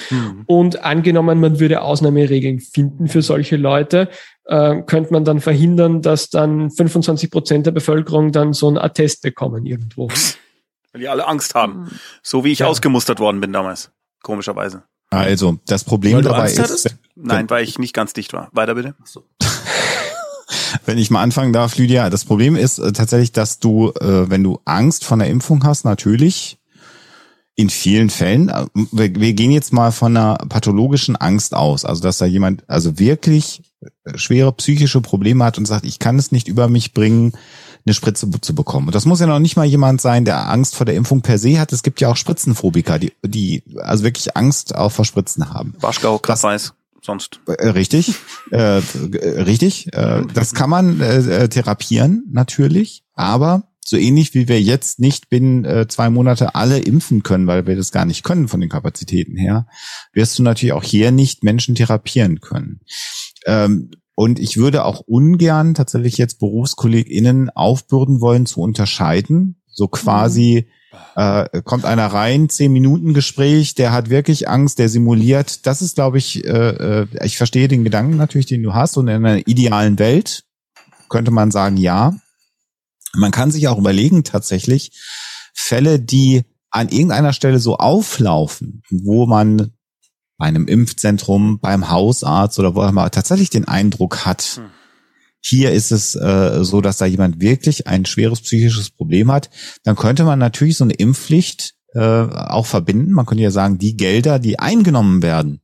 Und 0.45 0.85
angenommen, 0.85 1.41
man 1.41 1.59
würde 1.59 1.81
Ausnahmeregeln 1.81 2.61
finden 2.61 3.07
für 3.09 3.21
solche 3.21 3.57
Leute, 3.57 4.07
äh, 4.45 4.81
könnte 4.83 5.11
man 5.11 5.25
dann 5.25 5.41
verhindern, 5.41 6.01
dass 6.01 6.29
dann 6.29 6.71
25 6.71 7.29
Prozent 7.29 7.65
der 7.65 7.71
Bevölkerung 7.71 8.31
dann 8.31 8.53
so 8.53 8.69
ein 8.69 8.77
Attest 8.77 9.21
bekommen 9.21 9.65
irgendwo. 9.65 10.07
Weil 10.93 11.01
die 11.01 11.09
alle 11.09 11.27
Angst 11.27 11.55
haben. 11.55 11.91
So 12.23 12.45
wie 12.45 12.53
ich 12.53 12.59
Ja. 12.59 12.67
ausgemustert 12.67 13.19
worden 13.19 13.41
bin 13.41 13.51
damals. 13.51 13.91
Komischerweise. 14.23 14.83
Also, 15.09 15.57
das 15.65 15.83
Problem 15.83 16.15
Weil 16.15 16.21
du 16.21 16.29
dabei 16.29 16.41
Angst 16.43 16.59
ist, 16.59 16.63
hattest? 16.63 16.95
Nein, 17.15 17.49
weil 17.49 17.63
ich 17.63 17.79
nicht 17.79 17.93
ganz 17.93 18.13
dicht 18.13 18.33
war. 18.33 18.49
Weiter 18.51 18.75
bitte. 18.75 18.95
wenn 20.85 20.97
ich 20.97 21.09
mal 21.09 21.21
anfangen 21.21 21.53
darf, 21.53 21.77
Lydia, 21.77 22.09
das 22.09 22.25
Problem 22.25 22.55
ist 22.55 22.79
äh, 22.79 22.91
tatsächlich, 22.91 23.31
dass 23.31 23.59
du, 23.59 23.91
äh, 23.99 24.29
wenn 24.29 24.43
du 24.43 24.59
Angst 24.65 25.05
vor 25.05 25.15
einer 25.15 25.27
Impfung 25.27 25.63
hast, 25.63 25.85
natürlich 25.85 26.57
in 27.55 27.69
vielen 27.69 28.09
Fällen, 28.09 28.49
äh, 28.49 28.65
wir, 28.91 29.33
gehen 29.33 29.51
jetzt 29.51 29.73
mal 29.73 29.91
von 29.91 30.15
einer 30.15 30.35
pathologischen 30.49 31.15
Angst 31.15 31.53
aus, 31.53 31.85
also 31.85 32.01
dass 32.01 32.17
da 32.17 32.25
jemand 32.25 32.69
also 32.69 32.99
wirklich 32.99 33.63
schwere 34.15 34.51
psychische 34.53 35.01
Probleme 35.01 35.43
hat 35.43 35.57
und 35.57 35.65
sagt, 35.65 35.85
ich 35.85 35.99
kann 35.99 36.17
es 36.17 36.31
nicht 36.31 36.47
über 36.47 36.67
mich 36.67 36.93
bringen, 36.93 37.33
eine 37.87 37.93
Spritze 37.93 38.29
zu 38.41 38.53
bekommen. 38.53 38.87
Und 38.87 38.95
das 38.95 39.05
muss 39.05 39.19
ja 39.19 39.27
noch 39.27 39.39
nicht 39.39 39.55
mal 39.55 39.65
jemand 39.65 40.01
sein, 40.01 40.25
der 40.25 40.49
Angst 40.49 40.75
vor 40.75 40.85
der 40.85 40.95
Impfung 40.95 41.21
per 41.21 41.37
se 41.37 41.59
hat. 41.59 41.71
Es 41.71 41.83
gibt 41.83 42.01
ja 42.01 42.09
auch 42.09 42.17
Spritzenphobiker, 42.17 42.99
die, 42.99 43.13
die 43.23 43.63
also 43.77 44.03
wirklich 44.03 44.35
Angst 44.35 44.75
auch 44.75 44.91
vor 44.91 45.05
Spritzen 45.05 45.53
haben. 45.53 45.73
Waschgau, 45.79 46.19
Kreis, 46.19 46.73
sonst. 47.01 47.39
Äh, 47.47 47.69
richtig, 47.69 48.13
äh, 48.51 48.79
äh, 48.79 49.41
richtig. 49.41 49.93
Äh, 49.93 50.23
das 50.33 50.53
kann 50.53 50.69
man 50.69 50.99
äh, 50.99 51.43
äh, 51.43 51.47
therapieren 51.47 52.25
natürlich, 52.29 53.03
aber 53.13 53.63
so 53.85 53.95
ähnlich 53.95 54.33
wie 54.33 54.49
wir 54.49 54.61
jetzt 54.61 54.99
nicht 54.99 55.29
binnen 55.29 55.63
äh, 55.63 55.87
zwei 55.87 56.09
Monate 56.09 56.55
alle 56.55 56.79
impfen 56.79 57.23
können, 57.23 57.47
weil 57.47 57.67
wir 57.67 57.77
das 57.77 57.93
gar 57.93 58.03
nicht 58.03 58.23
können 58.23 58.49
von 58.49 58.59
den 58.59 58.69
Kapazitäten 58.69 59.37
her, 59.37 59.65
wirst 60.11 60.37
du 60.37 60.43
natürlich 60.43 60.73
auch 60.73 60.83
hier 60.83 61.11
nicht 61.11 61.45
Menschen 61.45 61.73
therapieren 61.73 62.41
können. 62.41 62.81
Ähm, 63.45 63.91
und 64.19 64.39
ich 64.39 64.57
würde 64.57 64.83
auch 64.83 65.01
ungern 65.01 65.75
tatsächlich 65.75 66.17
jetzt 66.17 66.39
BerufskollegInnen 66.39 67.51
aufbürden 67.51 68.19
wollen 68.19 68.47
zu 68.47 68.61
unterscheiden. 68.61 69.61
So 69.67 69.87
quasi 69.87 70.71
äh, 71.15 71.61
kommt 71.61 71.85
einer 71.85 72.07
rein, 72.07 72.49
zehn 72.49 72.73
Minuten 72.73 73.13
Gespräch, 73.13 73.75
der 73.75 73.91
hat 73.91 74.09
wirklich 74.09 74.49
Angst, 74.49 74.79
der 74.79 74.89
simuliert. 74.89 75.67
Das 75.67 75.83
ist, 75.83 75.93
glaube 75.93 76.17
ich, 76.17 76.43
äh, 76.45 76.49
äh, 76.49 77.07
ich 77.23 77.37
verstehe 77.37 77.67
den 77.67 77.83
Gedanken 77.83 78.17
natürlich, 78.17 78.47
den 78.47 78.63
du 78.63 78.73
hast. 78.73 78.97
Und 78.97 79.07
in 79.07 79.23
einer 79.23 79.47
idealen 79.47 79.99
Welt 79.99 80.45
könnte 81.09 81.29
man 81.29 81.51
sagen, 81.51 81.77
ja. 81.77 82.15
Man 83.13 83.29
kann 83.29 83.51
sich 83.51 83.67
auch 83.67 83.77
überlegen, 83.77 84.23
tatsächlich 84.23 84.99
Fälle, 85.53 85.99
die 85.99 86.41
an 86.71 86.89
irgendeiner 86.89 87.33
Stelle 87.33 87.59
so 87.59 87.77
auflaufen, 87.77 88.81
wo 88.89 89.27
man 89.27 89.76
bei 90.37 90.45
einem 90.45 90.67
Impfzentrum, 90.67 91.59
beim 91.59 91.89
Hausarzt 91.89 92.59
oder 92.59 92.75
wo 92.75 92.91
man 92.91 93.11
tatsächlich 93.11 93.49
den 93.49 93.67
Eindruck 93.67 94.25
hat, 94.25 94.41
hm. 94.57 94.65
hier 95.41 95.71
ist 95.71 95.91
es 95.91 96.15
äh, 96.15 96.63
so, 96.63 96.81
dass 96.81 96.97
da 96.97 97.05
jemand 97.05 97.41
wirklich 97.41 97.87
ein 97.87 98.05
schweres 98.05 98.41
psychisches 98.41 98.91
Problem 98.91 99.31
hat, 99.31 99.49
dann 99.83 99.95
könnte 99.95 100.23
man 100.23 100.39
natürlich 100.39 100.77
so 100.77 100.83
eine 100.83 100.93
Impfpflicht 100.93 101.73
äh, 101.93 101.99
auch 101.99 102.65
verbinden. 102.65 103.11
Man 103.11 103.25
könnte 103.25 103.43
ja 103.43 103.51
sagen, 103.51 103.79
die 103.79 103.97
Gelder, 103.97 104.39
die 104.39 104.59
eingenommen 104.59 105.23
werden, 105.23 105.61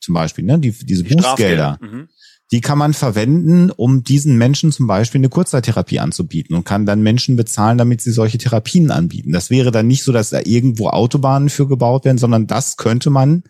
zum 0.00 0.14
Beispiel, 0.14 0.44
ne, 0.44 0.58
die, 0.58 0.72
diese 0.72 1.02
die 1.02 1.14
Bußgelder, 1.14 1.78
mhm. 1.80 2.08
die 2.52 2.60
kann 2.60 2.78
man 2.78 2.94
verwenden, 2.94 3.70
um 3.70 4.04
diesen 4.04 4.36
Menschen 4.36 4.72
zum 4.72 4.86
Beispiel 4.86 5.18
eine 5.18 5.30
Kurzzeittherapie 5.30 5.98
anzubieten 5.98 6.54
und 6.54 6.64
kann 6.64 6.86
dann 6.86 7.02
Menschen 7.02 7.36
bezahlen, 7.36 7.78
damit 7.78 8.00
sie 8.00 8.12
solche 8.12 8.38
Therapien 8.38 8.90
anbieten. 8.90 9.32
Das 9.32 9.50
wäre 9.50 9.70
dann 9.70 9.86
nicht 9.86 10.04
so, 10.04 10.12
dass 10.12 10.30
da 10.30 10.40
irgendwo 10.44 10.88
Autobahnen 10.88 11.48
für 11.48 11.66
gebaut 11.66 12.04
werden, 12.04 12.18
sondern 12.18 12.46
das 12.46 12.76
könnte 12.76 13.10
man 13.10 13.44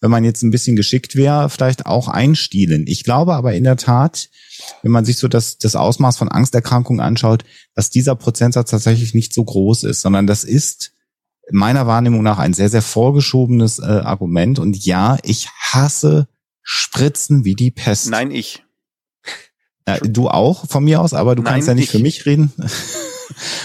wenn 0.00 0.10
man 0.10 0.24
jetzt 0.24 0.42
ein 0.42 0.50
bisschen 0.50 0.76
geschickt 0.76 1.14
wäre, 1.14 1.50
vielleicht 1.50 1.86
auch 1.86 2.08
einstielen. 2.08 2.86
Ich 2.86 3.04
glaube 3.04 3.34
aber 3.34 3.54
in 3.54 3.64
der 3.64 3.76
Tat, 3.76 4.30
wenn 4.82 4.92
man 4.92 5.04
sich 5.04 5.18
so 5.18 5.28
das, 5.28 5.58
das 5.58 5.76
Ausmaß 5.76 6.16
von 6.16 6.28
Angsterkrankungen 6.28 7.00
anschaut, 7.00 7.44
dass 7.74 7.90
dieser 7.90 8.16
Prozentsatz 8.16 8.70
tatsächlich 8.70 9.14
nicht 9.14 9.34
so 9.34 9.44
groß 9.44 9.84
ist, 9.84 10.00
sondern 10.00 10.26
das 10.26 10.44
ist 10.44 10.92
meiner 11.52 11.86
Wahrnehmung 11.86 12.22
nach 12.22 12.38
ein 12.38 12.54
sehr, 12.54 12.68
sehr 12.68 12.82
vorgeschobenes 12.82 13.78
äh, 13.78 13.82
Argument. 13.82 14.58
Und 14.58 14.84
ja, 14.84 15.18
ich 15.22 15.48
hasse 15.48 16.28
Spritzen 16.62 17.44
wie 17.44 17.54
die 17.54 17.70
Pest. 17.70 18.10
Nein, 18.10 18.30
ich. 18.30 18.62
Ja, 19.88 19.98
du 19.98 20.28
auch 20.28 20.68
von 20.68 20.84
mir 20.84 21.00
aus, 21.00 21.14
aber 21.14 21.34
du 21.34 21.42
Nein, 21.42 21.54
kannst 21.54 21.68
ja 21.68 21.74
nicht 21.74 21.84
ich. 21.84 21.90
für 21.90 21.98
mich 21.98 22.26
reden. 22.26 22.52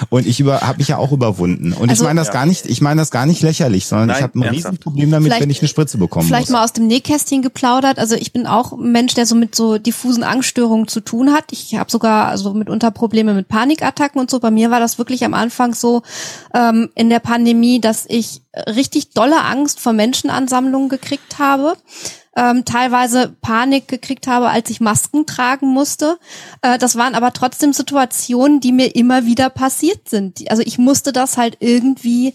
Und 0.09 0.25
ich 0.25 0.39
über 0.39 0.61
habe 0.61 0.77
mich 0.77 0.87
ja 0.87 0.97
auch 0.97 1.11
überwunden. 1.11 1.73
Und 1.73 1.89
also, 1.89 2.03
ich 2.03 2.07
meine 2.07 2.19
das 2.19 2.27
ja. 2.27 2.33
gar 2.33 2.45
nicht, 2.45 2.65
ich 2.65 2.81
meine 2.81 3.01
das 3.01 3.11
gar 3.11 3.25
nicht 3.25 3.41
lächerlich, 3.41 3.85
sondern 3.85 4.07
Nein, 4.07 4.17
ich 4.17 4.23
habe 4.23 4.39
ein 4.39 4.43
Riesenproblem 4.43 5.11
damit, 5.11 5.27
vielleicht, 5.27 5.41
wenn 5.41 5.49
ich 5.49 5.59
eine 5.59 5.67
Spritze 5.67 5.97
bekomme. 5.97 6.25
Vielleicht 6.25 6.47
muss. 6.47 6.51
mal 6.51 6.63
aus 6.63 6.73
dem 6.73 6.87
Nähkästchen 6.87 7.41
geplaudert. 7.41 7.99
Also 7.99 8.15
ich 8.15 8.33
bin 8.33 8.47
auch 8.47 8.73
ein 8.73 8.91
Mensch, 8.91 9.13
der 9.13 9.25
so 9.25 9.35
mit 9.35 9.55
so 9.55 9.77
diffusen 9.77 10.23
Angststörungen 10.23 10.87
zu 10.87 11.01
tun 11.01 11.31
hat. 11.31 11.45
Ich 11.51 11.75
habe 11.75 11.91
sogar 11.91 12.27
also 12.27 12.53
mitunter 12.53 12.91
Probleme 12.91 13.33
mit 13.33 13.47
Panikattacken 13.47 14.19
und 14.19 14.29
so. 14.29 14.39
Bei 14.39 14.51
mir 14.51 14.71
war 14.71 14.79
das 14.79 14.97
wirklich 14.97 15.23
am 15.25 15.33
Anfang 15.33 15.73
so 15.73 16.01
ähm, 16.53 16.89
in 16.95 17.09
der 17.09 17.19
Pandemie, 17.19 17.79
dass 17.79 18.05
ich 18.07 18.41
richtig 18.67 19.11
dolle 19.11 19.43
Angst 19.43 19.79
vor 19.79 19.93
Menschenansammlungen 19.93 20.89
gekriegt 20.89 21.39
habe 21.39 21.75
ähm, 22.35 22.65
teilweise 22.65 23.35
Panik 23.41 23.87
gekriegt 23.87 24.27
habe, 24.27 24.49
als 24.49 24.69
ich 24.69 24.81
Masken 24.81 25.25
tragen 25.25 25.67
musste. 25.67 26.17
Äh, 26.61 26.77
das 26.77 26.95
waren 26.95 27.15
aber 27.15 27.33
trotzdem 27.33 27.73
Situationen, 27.73 28.59
die 28.59 28.71
mir 28.71 28.95
immer 28.95 29.25
wieder 29.25 29.49
passiert 29.49 30.09
sind. 30.09 30.49
Also 30.49 30.61
ich 30.65 30.77
musste 30.77 31.13
das 31.13 31.37
halt 31.37 31.57
irgendwie 31.59 32.33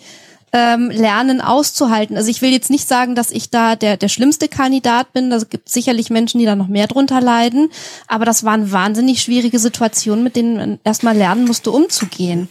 ähm, 0.52 0.90
lernen 0.90 1.40
auszuhalten. 1.40 2.16
Also 2.16 2.30
ich 2.30 2.42
will 2.42 2.50
jetzt 2.50 2.70
nicht 2.70 2.88
sagen, 2.88 3.14
dass 3.14 3.30
ich 3.30 3.50
da 3.50 3.76
der, 3.76 3.96
der 3.96 4.08
schlimmste 4.08 4.48
Kandidat 4.48 5.12
bin. 5.12 5.30
Da 5.30 5.38
gibt 5.38 5.68
sicherlich 5.68 6.10
Menschen, 6.10 6.38
die 6.38 6.46
da 6.46 6.56
noch 6.56 6.68
mehr 6.68 6.86
drunter 6.86 7.20
leiden. 7.20 7.68
Aber 8.08 8.24
das 8.24 8.44
waren 8.44 8.72
wahnsinnig 8.72 9.22
schwierige 9.22 9.58
Situationen, 9.58 10.24
mit 10.24 10.34
denen 10.34 10.56
man 10.56 10.80
erstmal 10.82 11.16
lernen 11.16 11.44
musste, 11.44 11.70
umzugehen. 11.70 12.48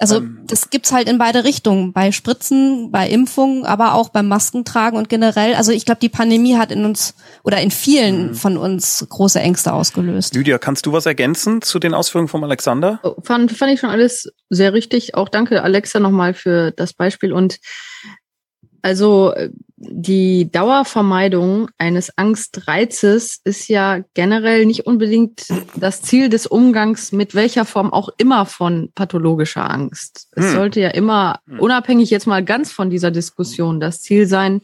Also 0.00 0.16
ähm, 0.16 0.40
das 0.46 0.70
gibt's 0.70 0.92
halt 0.92 1.08
in 1.08 1.18
beide 1.18 1.44
Richtungen, 1.44 1.92
bei 1.92 2.10
Spritzen, 2.10 2.90
bei 2.90 3.08
Impfungen, 3.08 3.66
aber 3.66 3.94
auch 3.94 4.08
beim 4.08 4.28
Maskentragen 4.28 4.98
und 4.98 5.10
generell. 5.10 5.54
Also 5.54 5.72
ich 5.72 5.84
glaube, 5.84 6.00
die 6.00 6.08
Pandemie 6.08 6.56
hat 6.56 6.72
in 6.72 6.86
uns 6.86 7.14
oder 7.44 7.60
in 7.60 7.70
vielen 7.70 8.28
mhm. 8.28 8.34
von 8.34 8.56
uns 8.56 9.06
große 9.08 9.38
Ängste 9.38 9.74
ausgelöst. 9.74 10.34
Lydia, 10.34 10.56
kannst 10.56 10.86
du 10.86 10.92
was 10.92 11.04
ergänzen 11.04 11.60
zu 11.60 11.78
den 11.78 11.92
Ausführungen 11.92 12.28
von 12.28 12.42
Alexander? 12.42 12.98
Oh, 13.02 13.16
fand, 13.22 13.52
fand 13.52 13.72
ich 13.72 13.80
schon 13.80 13.90
alles 13.90 14.32
sehr 14.48 14.72
richtig. 14.72 15.14
Auch 15.14 15.28
danke 15.28 15.62
Alexa 15.62 16.00
nochmal 16.00 16.32
für 16.32 16.70
das 16.70 16.94
Beispiel 16.94 17.34
und 17.34 17.58
also 18.82 19.32
äh, 19.32 19.50
die 19.76 20.50
Dauervermeidung 20.50 21.70
eines 21.78 22.16
Angstreizes 22.18 23.40
ist 23.44 23.68
ja 23.68 24.00
generell 24.12 24.66
nicht 24.66 24.86
unbedingt 24.86 25.46
das 25.74 26.02
Ziel 26.02 26.28
des 26.28 26.46
Umgangs 26.46 27.12
mit 27.12 27.34
welcher 27.34 27.64
Form 27.64 27.90
auch 27.90 28.10
immer 28.18 28.44
von 28.44 28.92
pathologischer 28.94 29.70
Angst. 29.70 30.28
Es 30.32 30.46
hm. 30.46 30.52
sollte 30.52 30.80
ja 30.80 30.88
immer, 30.90 31.40
hm. 31.46 31.60
unabhängig 31.60 32.10
jetzt 32.10 32.26
mal 32.26 32.44
ganz 32.44 32.70
von 32.70 32.90
dieser 32.90 33.10
Diskussion, 33.10 33.80
das 33.80 34.02
Ziel 34.02 34.26
sein, 34.26 34.60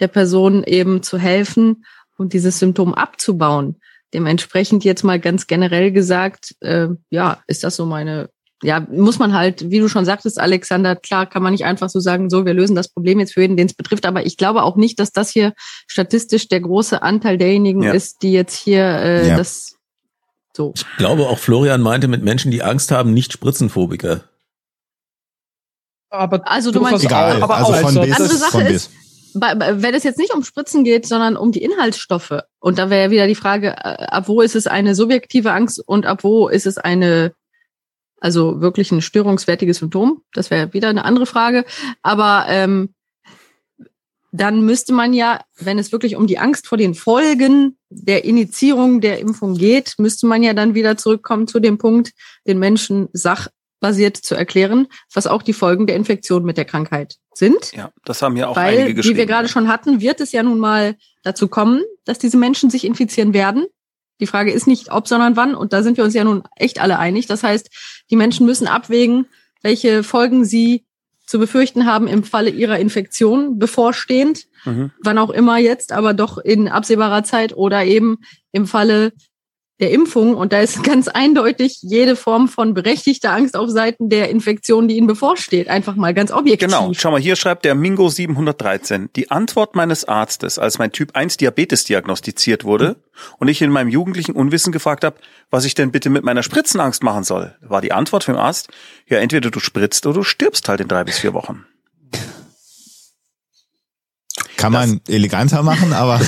der 0.00 0.08
Person 0.08 0.64
eben 0.64 1.02
zu 1.02 1.18
helfen 1.18 1.84
und 2.16 2.32
dieses 2.32 2.58
Symptom 2.58 2.94
abzubauen. 2.94 3.76
Dementsprechend 4.14 4.84
jetzt 4.84 5.02
mal 5.02 5.20
ganz 5.20 5.46
generell 5.46 5.92
gesagt, 5.92 6.54
äh, 6.60 6.88
ja, 7.10 7.42
ist 7.46 7.64
das 7.64 7.76
so 7.76 7.84
meine 7.84 8.30
ja, 8.64 8.86
muss 8.90 9.18
man 9.18 9.34
halt, 9.34 9.70
wie 9.70 9.78
du 9.78 9.88
schon 9.88 10.04
sagtest, 10.04 10.40
Alexander, 10.40 10.96
klar 10.96 11.26
kann 11.26 11.42
man 11.42 11.52
nicht 11.52 11.64
einfach 11.64 11.90
so 11.90 12.00
sagen, 12.00 12.30
so, 12.30 12.46
wir 12.46 12.54
lösen 12.54 12.74
das 12.74 12.88
Problem 12.88 13.20
jetzt 13.20 13.34
für 13.34 13.42
jeden, 13.42 13.56
den 13.56 13.66
es 13.66 13.74
betrifft. 13.74 14.06
Aber 14.06 14.24
ich 14.24 14.36
glaube 14.36 14.62
auch 14.62 14.76
nicht, 14.76 14.98
dass 14.98 15.12
das 15.12 15.30
hier 15.30 15.52
statistisch 15.86 16.48
der 16.48 16.60
große 16.60 17.02
Anteil 17.02 17.38
derjenigen 17.38 17.82
ja. 17.82 17.92
ist, 17.92 18.22
die 18.22 18.32
jetzt 18.32 18.56
hier 18.56 18.84
äh, 18.84 19.28
ja. 19.28 19.36
das 19.36 19.76
so. 20.56 20.72
Ich 20.74 20.86
glaube 20.96 21.26
auch 21.26 21.38
Florian 21.38 21.82
meinte 21.82 22.08
mit 22.08 22.22
Menschen, 22.22 22.50
die 22.50 22.62
Angst 22.62 22.90
haben, 22.90 23.12
nicht 23.12 23.32
Spritzenphobiker. 23.32 24.24
Aber 26.10 26.48
also 26.48 26.70
du 26.70 26.80
meinst, 26.80 27.04
egal, 27.04 27.42
aber 27.42 27.56
also 27.56 27.72
auch 27.72 27.80
von 27.80 27.98
andere 27.98 28.36
Sache 28.36 28.62
ist, 28.62 28.90
wenn 29.34 29.94
es 29.94 30.04
jetzt 30.04 30.18
nicht 30.18 30.32
um 30.32 30.44
Spritzen 30.44 30.84
geht, 30.84 31.06
sondern 31.06 31.36
um 31.36 31.50
die 31.50 31.62
Inhaltsstoffe. 31.62 32.38
Und 32.60 32.78
da 32.78 32.88
wäre 32.88 33.06
ja 33.06 33.10
wieder 33.10 33.26
die 33.26 33.34
Frage, 33.34 33.72
äh, 33.72 34.06
ab 34.06 34.28
wo 34.28 34.40
ist 34.40 34.54
es 34.54 34.68
eine 34.68 34.94
subjektive 34.94 35.52
Angst 35.52 35.82
und 35.84 36.06
ab 36.06 36.22
wo 36.22 36.48
ist 36.48 36.66
es 36.66 36.78
eine 36.78 37.34
also 38.24 38.62
wirklich 38.62 38.90
ein 38.90 39.02
störungswertiges 39.02 39.78
Symptom. 39.78 40.22
Das 40.32 40.50
wäre 40.50 40.72
wieder 40.72 40.88
eine 40.88 41.04
andere 41.04 41.26
Frage. 41.26 41.66
Aber 42.02 42.46
ähm, 42.48 42.94
dann 44.32 44.64
müsste 44.64 44.94
man 44.94 45.12
ja, 45.12 45.42
wenn 45.58 45.78
es 45.78 45.92
wirklich 45.92 46.16
um 46.16 46.26
die 46.26 46.38
Angst 46.38 46.66
vor 46.66 46.78
den 46.78 46.94
Folgen 46.94 47.76
der 47.90 48.24
Initiierung 48.24 49.02
der 49.02 49.18
Impfung 49.18 49.56
geht, 49.56 49.96
müsste 49.98 50.26
man 50.26 50.42
ja 50.42 50.54
dann 50.54 50.74
wieder 50.74 50.96
zurückkommen 50.96 51.46
zu 51.46 51.60
dem 51.60 51.76
Punkt, 51.76 52.12
den 52.46 52.58
Menschen 52.58 53.10
sachbasiert 53.12 54.16
zu 54.16 54.34
erklären, 54.34 54.88
was 55.12 55.26
auch 55.26 55.42
die 55.42 55.52
Folgen 55.52 55.86
der 55.86 55.96
Infektion 55.96 56.46
mit 56.46 56.56
der 56.56 56.64
Krankheit 56.64 57.16
sind. 57.34 57.72
Ja, 57.72 57.90
das 58.06 58.22
haben 58.22 58.38
ja 58.38 58.48
auch 58.48 58.56
Weil, 58.56 58.78
einige 58.78 58.94
geschrieben. 58.94 59.16
Wie 59.16 59.18
wir 59.18 59.26
gerade 59.26 59.48
schon 59.48 59.68
hatten, 59.68 60.00
wird 60.00 60.22
es 60.22 60.32
ja 60.32 60.42
nun 60.42 60.58
mal 60.58 60.96
dazu 61.24 61.46
kommen, 61.46 61.82
dass 62.06 62.18
diese 62.18 62.38
Menschen 62.38 62.70
sich 62.70 62.86
infizieren 62.86 63.34
werden. 63.34 63.66
Die 64.20 64.26
Frage 64.26 64.52
ist 64.52 64.66
nicht 64.66 64.92
ob, 64.92 65.08
sondern 65.08 65.36
wann. 65.36 65.54
Und 65.54 65.72
da 65.72 65.82
sind 65.82 65.96
wir 65.96 66.04
uns 66.04 66.14
ja 66.14 66.24
nun 66.24 66.42
echt 66.56 66.80
alle 66.80 66.98
einig. 66.98 67.26
Das 67.26 67.42
heißt, 67.42 67.68
die 68.10 68.16
Menschen 68.16 68.46
müssen 68.46 68.66
abwägen, 68.66 69.26
welche 69.62 70.02
Folgen 70.02 70.44
sie 70.44 70.84
zu 71.26 71.38
befürchten 71.38 71.86
haben 71.86 72.06
im 72.06 72.22
Falle 72.22 72.50
ihrer 72.50 72.78
Infektion 72.78 73.58
bevorstehend, 73.58 74.46
mhm. 74.64 74.92
wann 75.02 75.18
auch 75.18 75.30
immer 75.30 75.58
jetzt, 75.58 75.92
aber 75.92 76.12
doch 76.12 76.38
in 76.38 76.68
absehbarer 76.68 77.24
Zeit 77.24 77.56
oder 77.56 77.84
eben 77.84 78.18
im 78.52 78.66
Falle 78.66 79.12
der 79.84 79.92
Impfung. 79.92 80.34
Und 80.34 80.54
da 80.54 80.60
ist 80.60 80.82
ganz 80.82 81.08
eindeutig 81.08 81.78
jede 81.82 82.16
Form 82.16 82.48
von 82.48 82.72
berechtigter 82.72 83.32
Angst 83.32 83.54
auf 83.54 83.68
Seiten 83.68 84.08
der 84.08 84.30
Infektion, 84.30 84.88
die 84.88 84.96
ihnen 84.96 85.06
bevorsteht. 85.06 85.68
Einfach 85.68 85.94
mal 85.94 86.14
ganz 86.14 86.32
objektiv. 86.32 86.68
Genau. 86.68 86.92
Schau 86.94 87.10
mal, 87.10 87.20
hier 87.20 87.36
schreibt 87.36 87.66
der 87.66 87.74
Mingo 87.74 88.08
713. 88.08 89.10
Die 89.14 89.30
Antwort 89.30 89.76
meines 89.76 90.06
Arztes, 90.06 90.58
als 90.58 90.78
mein 90.78 90.90
Typ 90.90 91.14
1 91.14 91.36
Diabetes 91.36 91.84
diagnostiziert 91.84 92.64
wurde 92.64 92.88
mhm. 92.88 92.94
und 93.38 93.48
ich 93.48 93.60
in 93.60 93.70
meinem 93.70 93.90
jugendlichen 93.90 94.32
Unwissen 94.32 94.72
gefragt 94.72 95.04
habe, 95.04 95.16
was 95.50 95.66
ich 95.66 95.74
denn 95.74 95.92
bitte 95.92 96.08
mit 96.08 96.24
meiner 96.24 96.42
Spritzenangst 96.42 97.02
machen 97.02 97.24
soll, 97.24 97.54
war 97.60 97.82
die 97.82 97.92
Antwort 97.92 98.24
vom 98.24 98.36
Arzt, 98.36 98.68
ja, 99.06 99.18
entweder 99.18 99.50
du 99.50 99.60
spritzt 99.60 100.06
oder 100.06 100.14
du 100.14 100.22
stirbst 100.22 100.68
halt 100.68 100.80
in 100.80 100.88
drei 100.88 101.04
bis 101.04 101.18
vier 101.18 101.34
Wochen. 101.34 101.66
Kann 104.64 104.72
man 104.72 105.00
eleganter 105.08 105.62
machen, 105.62 105.92
aber. 105.92 106.20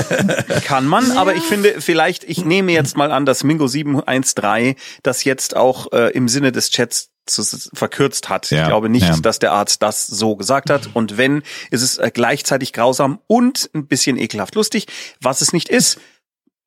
kann 0.64 0.86
man, 0.86 1.10
aber 1.12 1.34
ich 1.34 1.42
finde, 1.42 1.80
vielleicht, 1.80 2.24
ich 2.24 2.44
nehme 2.44 2.72
jetzt 2.72 2.96
mal 2.96 3.10
an, 3.10 3.26
dass 3.26 3.42
Mingo 3.42 3.66
713 3.66 4.76
das 5.02 5.24
jetzt 5.24 5.56
auch 5.56 5.92
äh, 5.92 6.10
im 6.10 6.28
Sinne 6.28 6.52
des 6.52 6.70
Chats 6.70 7.10
zu, 7.26 7.42
verkürzt 7.74 8.28
hat. 8.28 8.50
Ja, 8.50 8.62
ich 8.62 8.68
glaube 8.68 8.88
nicht, 8.88 9.08
ja. 9.08 9.16
dass 9.16 9.38
der 9.38 9.52
Arzt 9.52 9.82
das 9.82 10.06
so 10.06 10.36
gesagt 10.36 10.70
hat. 10.70 10.90
Und 10.94 11.16
wenn, 11.16 11.42
ist 11.70 11.82
es 11.82 11.98
äh, 11.98 12.10
gleichzeitig 12.12 12.72
grausam 12.72 13.18
und 13.26 13.70
ein 13.74 13.86
bisschen 13.86 14.16
ekelhaft 14.16 14.54
lustig. 14.54 14.86
Was 15.20 15.40
es 15.40 15.52
nicht 15.52 15.68
ist, 15.68 15.98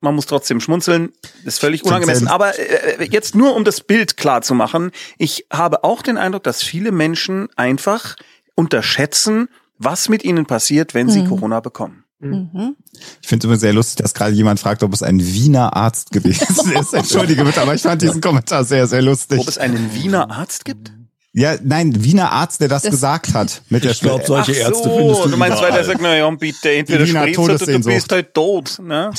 man 0.02 0.16
muss 0.16 0.26
trotzdem 0.26 0.60
schmunzeln, 0.60 1.14
ist 1.46 1.60
völlig 1.60 1.84
unangemessen. 1.86 2.28
Aber 2.28 2.60
äh, 2.60 3.08
jetzt 3.10 3.36
nur, 3.36 3.56
um 3.56 3.64
das 3.64 3.80
Bild 3.82 4.18
klar 4.18 4.42
zu 4.42 4.54
machen, 4.54 4.92
ich 5.18 5.46
habe 5.52 5.84
auch 5.86 6.02
den 6.02 6.18
Eindruck, 6.18 6.44
dass 6.44 6.62
viele 6.62 6.92
Menschen 6.92 7.48
einfach 7.56 8.18
unterschätzen, 8.56 9.48
was 9.84 10.10
mit 10.10 10.24
ihnen 10.24 10.46
passiert, 10.46 10.94
wenn 10.94 11.10
sie 11.10 11.22
mhm. 11.22 11.30
Corona 11.30 11.60
bekommen. 11.60 12.04
Mhm. 12.20 12.76
Ich 13.22 13.28
finde 13.28 13.46
es 13.46 13.50
immer 13.50 13.60
sehr 13.60 13.74
lustig, 13.74 13.98
dass 13.98 14.14
gerade 14.14 14.32
jemand 14.32 14.60
fragt, 14.60 14.82
ob 14.84 14.94
es 14.94 15.04
ein 15.04 15.20
Wiener 15.20 15.76
Arzt 15.76 16.12
gewesen 16.12 16.72
ist. 16.80 16.94
Entschuldige 16.94 17.44
bitte, 17.44 17.62
aber 17.62 17.76
ich 17.76 17.82
fand 17.82 18.02
diesen 18.02 18.22
Kommentar 18.22 18.64
sehr, 18.64 18.88
sehr 18.88 19.02
lustig. 19.02 19.40
Ob 19.40 19.48
es 19.48 19.58
einen 19.58 19.94
Wiener 19.94 20.32
Arzt 20.32 20.64
gibt? 20.64 20.94
Ja, 21.36 21.56
nein, 21.64 22.04
Wiener 22.04 22.32
Arzt, 22.32 22.62
der 22.62 22.68
das, 22.68 22.84
das 22.84 22.92
gesagt 22.92 23.34
hat. 23.34 23.64
Mit 23.70 23.84
ich 23.84 24.00
glaube, 24.00 24.24
solche 24.24 24.52
Ach 24.52 24.68
Ärzte 24.68 24.84
so, 24.84 24.98
findest 24.98 25.26
du 25.26 25.30
Du 25.30 25.38
meinst, 25.38 25.62
weil 25.64 25.72
der 25.72 25.84
sagt, 25.84 26.00
na 26.00 26.16
ja, 26.16 26.30
bitte, 26.30 26.72
entweder 26.72 27.08
sprichst 27.08 27.40
oder 27.40 27.58
du 27.58 27.80
bist 27.80 28.12
halt 28.12 28.34
tot. 28.36 28.80
Ne? 28.80 29.10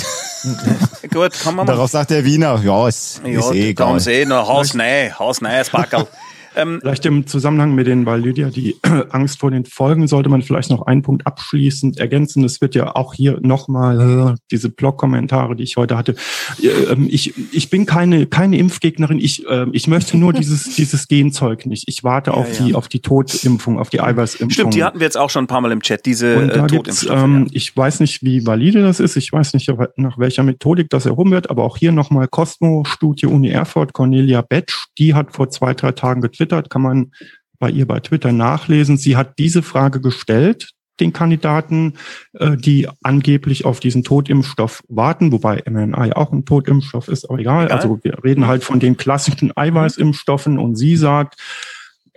Gut, 1.12 1.32
kann 1.32 1.56
man 1.56 1.66
mal. 1.66 1.72
Darauf 1.72 1.90
sagt 1.90 2.10
der 2.10 2.24
Wiener, 2.24 2.62
ja, 2.64 2.86
es 2.86 3.20
ja, 3.24 3.40
ist 3.40 3.52
eh 3.52 3.70
egal. 3.70 3.98
Ja, 3.98 4.12
eh, 4.12 4.24
na, 4.26 4.46
Haus, 4.46 4.74
nein, 4.74 5.18
Haus, 5.18 5.40
nein, 5.40 5.64
das. 5.72 6.06
Ähm, 6.56 6.78
vielleicht 6.80 7.06
im 7.06 7.26
Zusammenhang 7.26 7.74
mit 7.74 7.86
den, 7.86 8.06
weil 8.06 8.20
Lydia 8.20 8.50
die 8.50 8.76
Angst 9.10 9.40
vor 9.40 9.50
den 9.50 9.64
Folgen, 9.64 10.06
sollte 10.06 10.28
man 10.28 10.42
vielleicht 10.42 10.70
noch 10.70 10.82
einen 10.82 11.02
Punkt 11.02 11.26
abschließend 11.26 11.98
ergänzen. 11.98 12.44
Es 12.44 12.60
wird 12.60 12.74
ja 12.74 12.94
auch 12.94 13.14
hier 13.14 13.38
nochmal 13.40 14.34
äh, 14.34 14.40
diese 14.50 14.68
Blog-Kommentare, 14.68 15.56
die 15.56 15.64
ich 15.64 15.76
heute 15.76 15.96
hatte. 15.96 16.14
Äh, 16.62 16.94
ich, 17.08 17.34
ich 17.52 17.70
bin 17.70 17.86
keine, 17.86 18.26
keine 18.26 18.58
Impfgegnerin. 18.58 19.18
Ich, 19.18 19.46
äh, 19.48 19.66
ich 19.72 19.88
möchte 19.88 20.16
nur 20.16 20.32
dieses, 20.32 20.64
dieses 20.76 21.08
Genzeug 21.08 21.66
nicht. 21.66 21.84
Ich 21.88 22.04
warte 22.04 22.30
ja, 22.30 22.36
auf 22.36 22.58
ja. 22.58 22.66
die, 22.66 22.74
auf 22.74 22.88
die 22.88 23.00
Totimpfung, 23.00 23.78
auf 23.78 23.90
die 23.90 24.00
Eiweißimpfung. 24.00 24.50
Stimmt, 24.50 24.74
die 24.74 24.84
hatten 24.84 25.00
wir 25.00 25.04
jetzt 25.04 25.18
auch 25.18 25.30
schon 25.30 25.44
ein 25.44 25.48
paar 25.48 25.60
Mal 25.60 25.72
im 25.72 25.82
Chat, 25.82 26.06
diese 26.06 26.36
Und 26.36 26.48
da 26.48 26.64
äh, 26.64 26.66
Totimpfstoffe. 26.66 27.22
Ähm, 27.22 27.44
ja. 27.46 27.50
Ich 27.52 27.76
weiß 27.76 28.00
nicht, 28.00 28.22
wie 28.22 28.46
valide 28.46 28.82
das 28.82 29.00
ist. 29.00 29.16
Ich 29.16 29.32
weiß 29.32 29.54
nicht, 29.54 29.70
nach 29.96 30.18
welcher 30.18 30.42
Methodik 30.42 30.90
das 30.90 31.06
erhoben 31.06 31.30
wird, 31.30 31.50
aber 31.50 31.64
auch 31.64 31.76
hier 31.76 31.92
nochmal 31.92 32.28
Cosmo-Studie 32.28 33.26
Uni 33.26 33.48
Erfurt, 33.48 33.92
Cornelia 33.92 34.42
Betsch, 34.42 34.86
die 34.98 35.14
hat 35.14 35.32
vor 35.32 35.50
zwei, 35.50 35.74
drei 35.74 35.92
Tagen 35.92 36.20
getwittert, 36.20 36.43
getwittert, 36.44 36.70
kann 36.70 36.82
man 36.82 37.12
bei 37.58 37.70
ihr 37.70 37.86
bei 37.86 38.00
Twitter 38.00 38.32
nachlesen. 38.32 38.96
Sie 38.96 39.16
hat 39.16 39.38
diese 39.38 39.62
Frage 39.62 40.00
gestellt, 40.00 40.70
den 41.00 41.12
Kandidaten, 41.12 41.94
äh, 42.34 42.56
die 42.56 42.88
angeblich 43.02 43.64
auf 43.64 43.80
diesen 43.80 44.04
Totimpfstoff 44.04 44.82
warten, 44.88 45.32
wobei 45.32 45.62
mRNA 45.68 46.16
auch 46.16 46.32
ein 46.32 46.44
Totimpfstoff 46.44 47.08
ist, 47.08 47.24
aber 47.28 47.38
egal. 47.38 47.66
egal. 47.66 47.76
Also 47.76 47.98
wir 48.02 48.22
reden 48.22 48.46
halt 48.46 48.62
von 48.62 48.78
den 48.80 48.96
klassischen 48.96 49.56
Eiweißimpfstoffen 49.56 50.58
und 50.58 50.76
sie 50.76 50.96
sagt, 50.96 51.40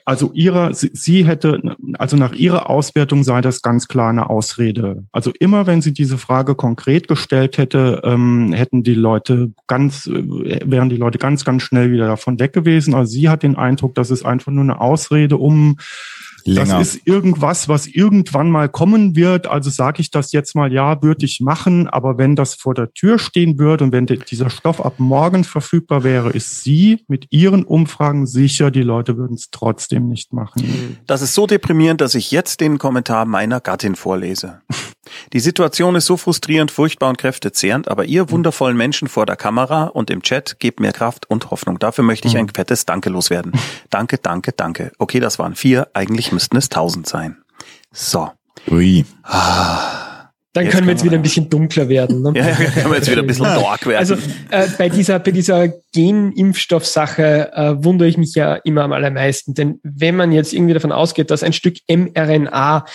also 0.07 0.31
ihrer, 0.33 0.73
sie, 0.73 1.25
hätte, 1.25 1.61
also 1.97 2.15
nach 2.15 2.31
ihrer 2.31 2.69
Auswertung 2.69 3.25
sei 3.25 3.41
das 3.41 3.61
ganz 3.61 3.89
klar 3.89 4.09
eine 4.09 4.29
Ausrede. 4.29 5.03
Also 5.11 5.33
immer, 5.37 5.67
wenn 5.67 5.81
sie 5.81 5.91
diese 5.91 6.17
Frage 6.17 6.55
konkret 6.55 7.09
gestellt 7.09 7.57
hätte, 7.57 7.99
ähm, 8.05 8.53
hätten 8.53 8.83
die 8.83 8.93
Leute 8.93 9.51
ganz, 9.67 10.07
äh, 10.07 10.61
wären 10.63 10.87
die 10.87 10.95
Leute 10.95 11.17
ganz, 11.17 11.43
ganz 11.43 11.63
schnell 11.63 11.91
wieder 11.91 12.07
davon 12.07 12.39
weg 12.39 12.53
gewesen. 12.53 12.93
Also 12.93 13.11
sie 13.11 13.27
hat 13.27 13.43
den 13.43 13.57
Eindruck, 13.57 13.95
das 13.95 14.09
ist 14.09 14.25
einfach 14.25 14.53
nur 14.53 14.63
eine 14.63 14.79
Ausrede, 14.79 15.35
um 15.35 15.75
Länger. 16.47 16.79
Das 16.79 16.95
ist 16.95 17.07
irgendwas, 17.07 17.69
was 17.69 17.87
irgendwann 17.87 18.49
mal 18.49 18.69
kommen 18.69 19.15
wird. 19.15 19.47
Also 19.47 19.69
sage 19.69 20.01
ich 20.01 20.11
das 20.11 20.31
jetzt 20.31 20.55
mal, 20.55 20.71
ja, 20.71 21.01
würde 21.01 21.25
ich 21.25 21.39
machen. 21.41 21.87
Aber 21.87 22.17
wenn 22.17 22.35
das 22.35 22.55
vor 22.55 22.73
der 22.73 22.91
Tür 22.93 23.19
stehen 23.19 23.59
würde 23.59 23.83
und 23.83 23.91
wenn 23.91 24.05
dieser 24.05 24.49
Stoff 24.49 24.83
ab 24.83 24.95
morgen 24.97 25.43
verfügbar 25.43 26.03
wäre, 26.03 26.31
ist 26.31 26.63
sie 26.63 27.03
mit 27.07 27.27
ihren 27.29 27.63
Umfragen 27.63 28.25
sicher, 28.25 28.71
die 28.71 28.83
Leute 28.83 29.17
würden 29.17 29.35
es 29.35 29.49
trotzdem 29.51 30.07
nicht 30.07 30.33
machen. 30.33 30.97
Das 31.05 31.21
ist 31.21 31.33
so 31.33 31.47
deprimierend, 31.47 32.01
dass 32.01 32.15
ich 32.15 32.31
jetzt 32.31 32.61
den 32.61 32.77
Kommentar 32.77 33.25
meiner 33.25 33.59
Gattin 33.59 33.95
vorlese. 33.95 34.61
Die 35.33 35.39
Situation 35.39 35.95
ist 35.95 36.05
so 36.05 36.17
frustrierend, 36.17 36.71
furchtbar 36.71 37.09
und 37.09 37.17
kräftezehrend, 37.17 37.87
aber 37.87 38.05
ihr 38.05 38.29
wundervollen 38.31 38.77
Menschen 38.77 39.07
vor 39.07 39.25
der 39.25 39.35
Kamera 39.35 39.85
und 39.85 40.09
im 40.09 40.21
Chat 40.21 40.59
gebt 40.59 40.79
mir 40.79 40.91
Kraft 40.91 41.29
und 41.29 41.51
Hoffnung. 41.51 41.79
Dafür 41.79 42.03
möchte 42.03 42.27
ich 42.27 42.33
mhm. 42.33 42.41
ein 42.41 42.49
fettes 42.49 42.85
Danke 42.85 43.09
loswerden. 43.09 43.53
Danke, 43.89 44.17
danke, 44.17 44.51
danke. 44.51 44.91
Okay, 44.97 45.19
das 45.19 45.39
waren 45.39 45.55
vier, 45.55 45.87
eigentlich 45.93 46.31
müssten 46.31 46.57
es 46.57 46.69
tausend 46.69 47.07
sein. 47.07 47.37
So. 47.91 48.29
Ui. 48.69 49.05
Ah. 49.23 50.07
Dann 50.57 50.65
jetzt 50.65 50.73
können 50.73 50.87
wir 50.87 50.93
jetzt 50.93 51.03
wieder 51.03 51.15
ein 51.15 51.21
bisschen 51.21 51.49
dunkler 51.51 51.87
werden. 51.87 52.23
Ne? 52.23 52.31
ja, 52.35 52.47
ja, 52.47 52.55
können 52.55 52.89
wir 52.89 52.97
jetzt 52.97 53.11
wieder 53.11 53.21
ein 53.21 53.27
bisschen 53.27 53.45
dark 53.61 53.85
werden. 53.85 53.99
Also 53.99 54.15
äh, 54.49 54.67
bei 54.75 54.89
dieser, 54.89 55.19
bei 55.19 55.29
dieser 55.29 55.69
Genimpfstoffsache 55.93 57.51
äh, 57.53 57.83
wundere 57.83 58.09
ich 58.09 58.17
mich 58.17 58.33
ja 58.33 58.55
immer 58.55 58.81
am 58.81 58.91
allermeisten. 58.91 59.53
Denn 59.53 59.79
wenn 59.83 60.15
man 60.15 60.31
jetzt 60.31 60.53
irgendwie 60.53 60.73
davon 60.73 60.91
ausgeht, 60.91 61.29
dass 61.29 61.43
ein 61.43 61.53
Stück 61.53 61.77
mRNA 61.87 62.85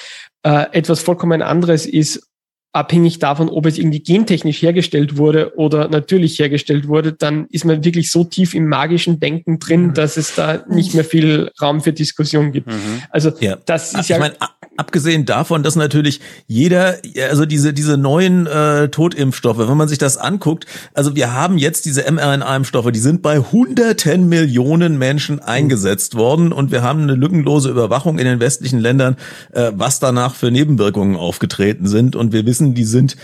äh, 0.45 0.67
etwas 0.73 1.01
vollkommen 1.01 1.43
anderes 1.43 1.87
ist, 1.87 2.32
abhängig 2.73 3.19
davon, 3.19 3.51
ob 3.51 3.67
es 3.67 3.77
irgendwie 3.77 4.01
gentechnisch 4.01 4.63
hergestellt 4.63 5.19
wurde 5.19 5.57
oder 5.57 5.89
natürlich 5.89 6.39
hergestellt 6.39 6.89
wurde, 6.89 7.13
dann 7.13 7.47
ist 7.51 7.65
man 7.65 7.85
wirklich 7.85 8.11
so 8.11 8.25
tief 8.25 8.55
im 8.55 8.67
magischen 8.67 9.21
Denken 9.21 9.59
drin, 9.59 9.89
mhm. 9.89 9.95
dass 9.95 10.17
es 10.17 10.35
da 10.35 10.65
nicht 10.69 10.95
mehr 10.95 11.05
viel 11.05 11.51
Raum 11.61 11.83
für 11.83 11.93
Diskussion 11.93 12.53
gibt. 12.53 12.69
Mhm. 12.69 13.03
Also 13.11 13.31
ja. 13.41 13.57
das 13.67 13.93
ist 13.93 14.01
ich 14.01 14.09
ja. 14.09 14.19
Mein, 14.19 14.33
abgesehen 14.77 15.27
davon, 15.27 15.63
dass 15.63 15.77
natürlich 15.77 16.21
jeder, 16.47 16.97
also 17.29 17.45
diese 17.45 17.73
diese 17.73 17.97
neuen 17.97 18.47
äh, 18.47 18.89
Totimpfstoffe, 18.89 19.59
wenn 19.59 19.77
man 19.77 19.89
sich 19.89 19.99
das 19.99 20.17
anguckt, 20.17 20.67
also 20.95 21.15
wir 21.15 21.35
haben 21.35 21.59
jetzt 21.59 21.85
diese 21.85 22.11
mRNA-Impfstoffe, 22.11 22.91
die 22.91 23.01
sind 23.01 23.23
bei 23.23 23.39
hunderten 23.39 24.29
Millionen 24.29 24.99
Menschen 24.99 25.41
eingesetzt 25.41 26.15
worden 26.15 26.53
und 26.53 26.71
wir 26.73 26.83
haben 26.83 27.03
eine 27.03 27.15
lückenlose 27.15 27.69
Überwachung 27.69 28.19
in 28.19 28.25
den 28.25 28.41
westlichen 28.41 28.79
Ländern, 28.79 29.17
äh, 29.53 29.73
was 29.75 30.01
danach 30.01 30.35
für 30.35 30.51
Nebenwirkungen 30.51 31.17
aufgetreten 31.17 31.87
sind 31.87 32.17
und 32.17 32.33
wir 32.33 32.47
wissen, 32.47 32.62
die 32.75 32.85
sind 32.85 33.17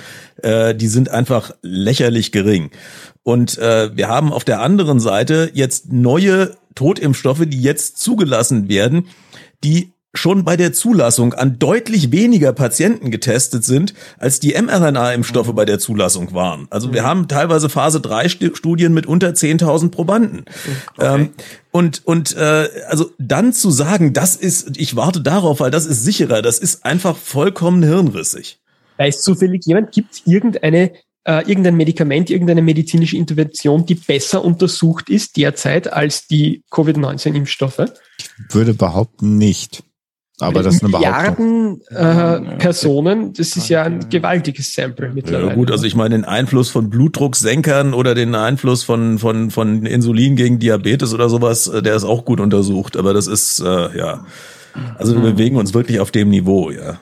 äh, 0.43 0.75
die 0.75 0.89
sind 0.89 1.09
einfach 1.09 1.53
lächerlich 1.63 2.33
gering. 2.33 2.71
Und 3.23 3.59
äh, 3.59 3.97
wir 3.97 4.09
haben 4.09 4.33
auf 4.33 4.45
der 4.45 4.61
anderen 4.61 5.01
Seite 5.01 5.51
jetzt 5.53 5.93
neue 5.93 6.57
Totimpfstoffe, 6.75 7.45
die 7.47 7.61
jetzt 7.61 7.99
zugelassen 7.99 8.69
werden, 8.69 9.09
die 9.65 9.93
schon 10.15 10.45
bei 10.45 10.57
der 10.57 10.73
Zulassung 10.73 11.35
an 11.35 11.59
deutlich 11.59 12.11
weniger 12.11 12.53
Patienten 12.53 13.11
getestet 13.11 13.65
sind, 13.65 13.95
als 14.19 14.41
die 14.41 14.55
mRNA-Impfstoffe 14.55 15.55
bei 15.55 15.65
der 15.65 15.79
Zulassung 15.79 16.33
waren. 16.33 16.67
Also 16.71 16.93
wir 16.93 17.05
haben 17.05 17.29
teilweise 17.29 17.69
Phase 17.69 18.01
3 18.01 18.29
Studien 18.29 18.95
mit 18.95 19.07
unter 19.07 19.29
10.000 19.29 19.91
Probanden. 19.91 20.45
Okay. 20.97 21.15
Ähm, 21.15 21.31
und 21.71 22.07
und 22.07 22.35
äh, 22.37 22.69
also 22.89 23.11
dann 23.19 23.53
zu 23.53 23.71
sagen, 23.71 24.13
das 24.15 24.35
ist, 24.35 24.77
ich 24.77 24.97
warte 24.97 25.21
darauf, 25.21 25.61
weil 25.61 25.71
das 25.71 25.85
ist 25.87 26.05
sicherer, 26.05 26.43
das 26.43 26.59
ist 26.59 26.85
einfach 26.85 27.17
vollkommen 27.17 27.83
hirnrissig. 27.83 28.59
Weiß 28.99 29.23
zufällig 29.23 29.65
jemand, 29.65 29.93
gibt 29.93 30.13
es 30.13 30.23
irgendeine 30.27 30.93
äh, 31.25 31.43
irgendein 31.47 31.77
Medikament, 31.77 32.31
irgendeine 32.31 32.63
medizinische 32.63 33.17
Intervention, 33.17 33.85
die 33.85 33.95
besser 33.95 34.45
untersucht 34.45 35.11
ist 35.11 35.37
derzeit 35.37 35.93
als 35.93 36.27
die 36.27 36.63
Covid-19-Impfstoffe? 36.71 37.85
Ich 38.19 38.55
würde 38.55 38.73
behaupten 38.73 39.37
nicht. 39.37 39.83
Aber 40.41 40.63
das 40.63 40.77
ist 40.77 40.85
eine 40.85 40.93
Milliarden 40.93 41.81
äh, 41.89 42.57
Personen, 42.59 43.33
das 43.33 43.57
ist 43.57 43.69
ja 43.69 43.83
ein 43.83 44.09
gewaltiges 44.09 44.73
Sample 44.73 45.11
mittlerweile. 45.13 45.49
Ja, 45.49 45.55
gut, 45.55 45.73
also 45.73 45.85
ich 45.85 45.97
meine 45.97 46.11
den 46.11 46.25
Einfluss 46.25 46.71
von 46.71 46.91
Blutdrucksenkern 46.91 47.93
oder 47.93 48.15
den 48.15 48.37
Einfluss 48.37 48.85
von 48.85 49.19
von 49.19 49.51
von 49.51 49.85
Insulin 49.85 50.37
gegen 50.37 50.61
Diabetes 50.61 51.13
oder 51.13 51.29
sowas, 51.29 51.67
äh, 51.67 51.83
der 51.83 51.97
ist 51.97 52.05
auch 52.05 52.25
gut 52.25 52.39
untersucht. 52.39 52.97
Aber 52.97 53.15
das 53.15 53.27
ist 53.27 53.59
äh, 53.59 53.99
ja, 53.99 54.25
also 54.97 55.15
wir 55.15 55.33
bewegen 55.33 55.57
uns 55.57 55.75
wirklich 55.75 55.99
auf 55.99 56.13
dem 56.13 56.29
Niveau, 56.29 56.71
ja. 56.71 57.01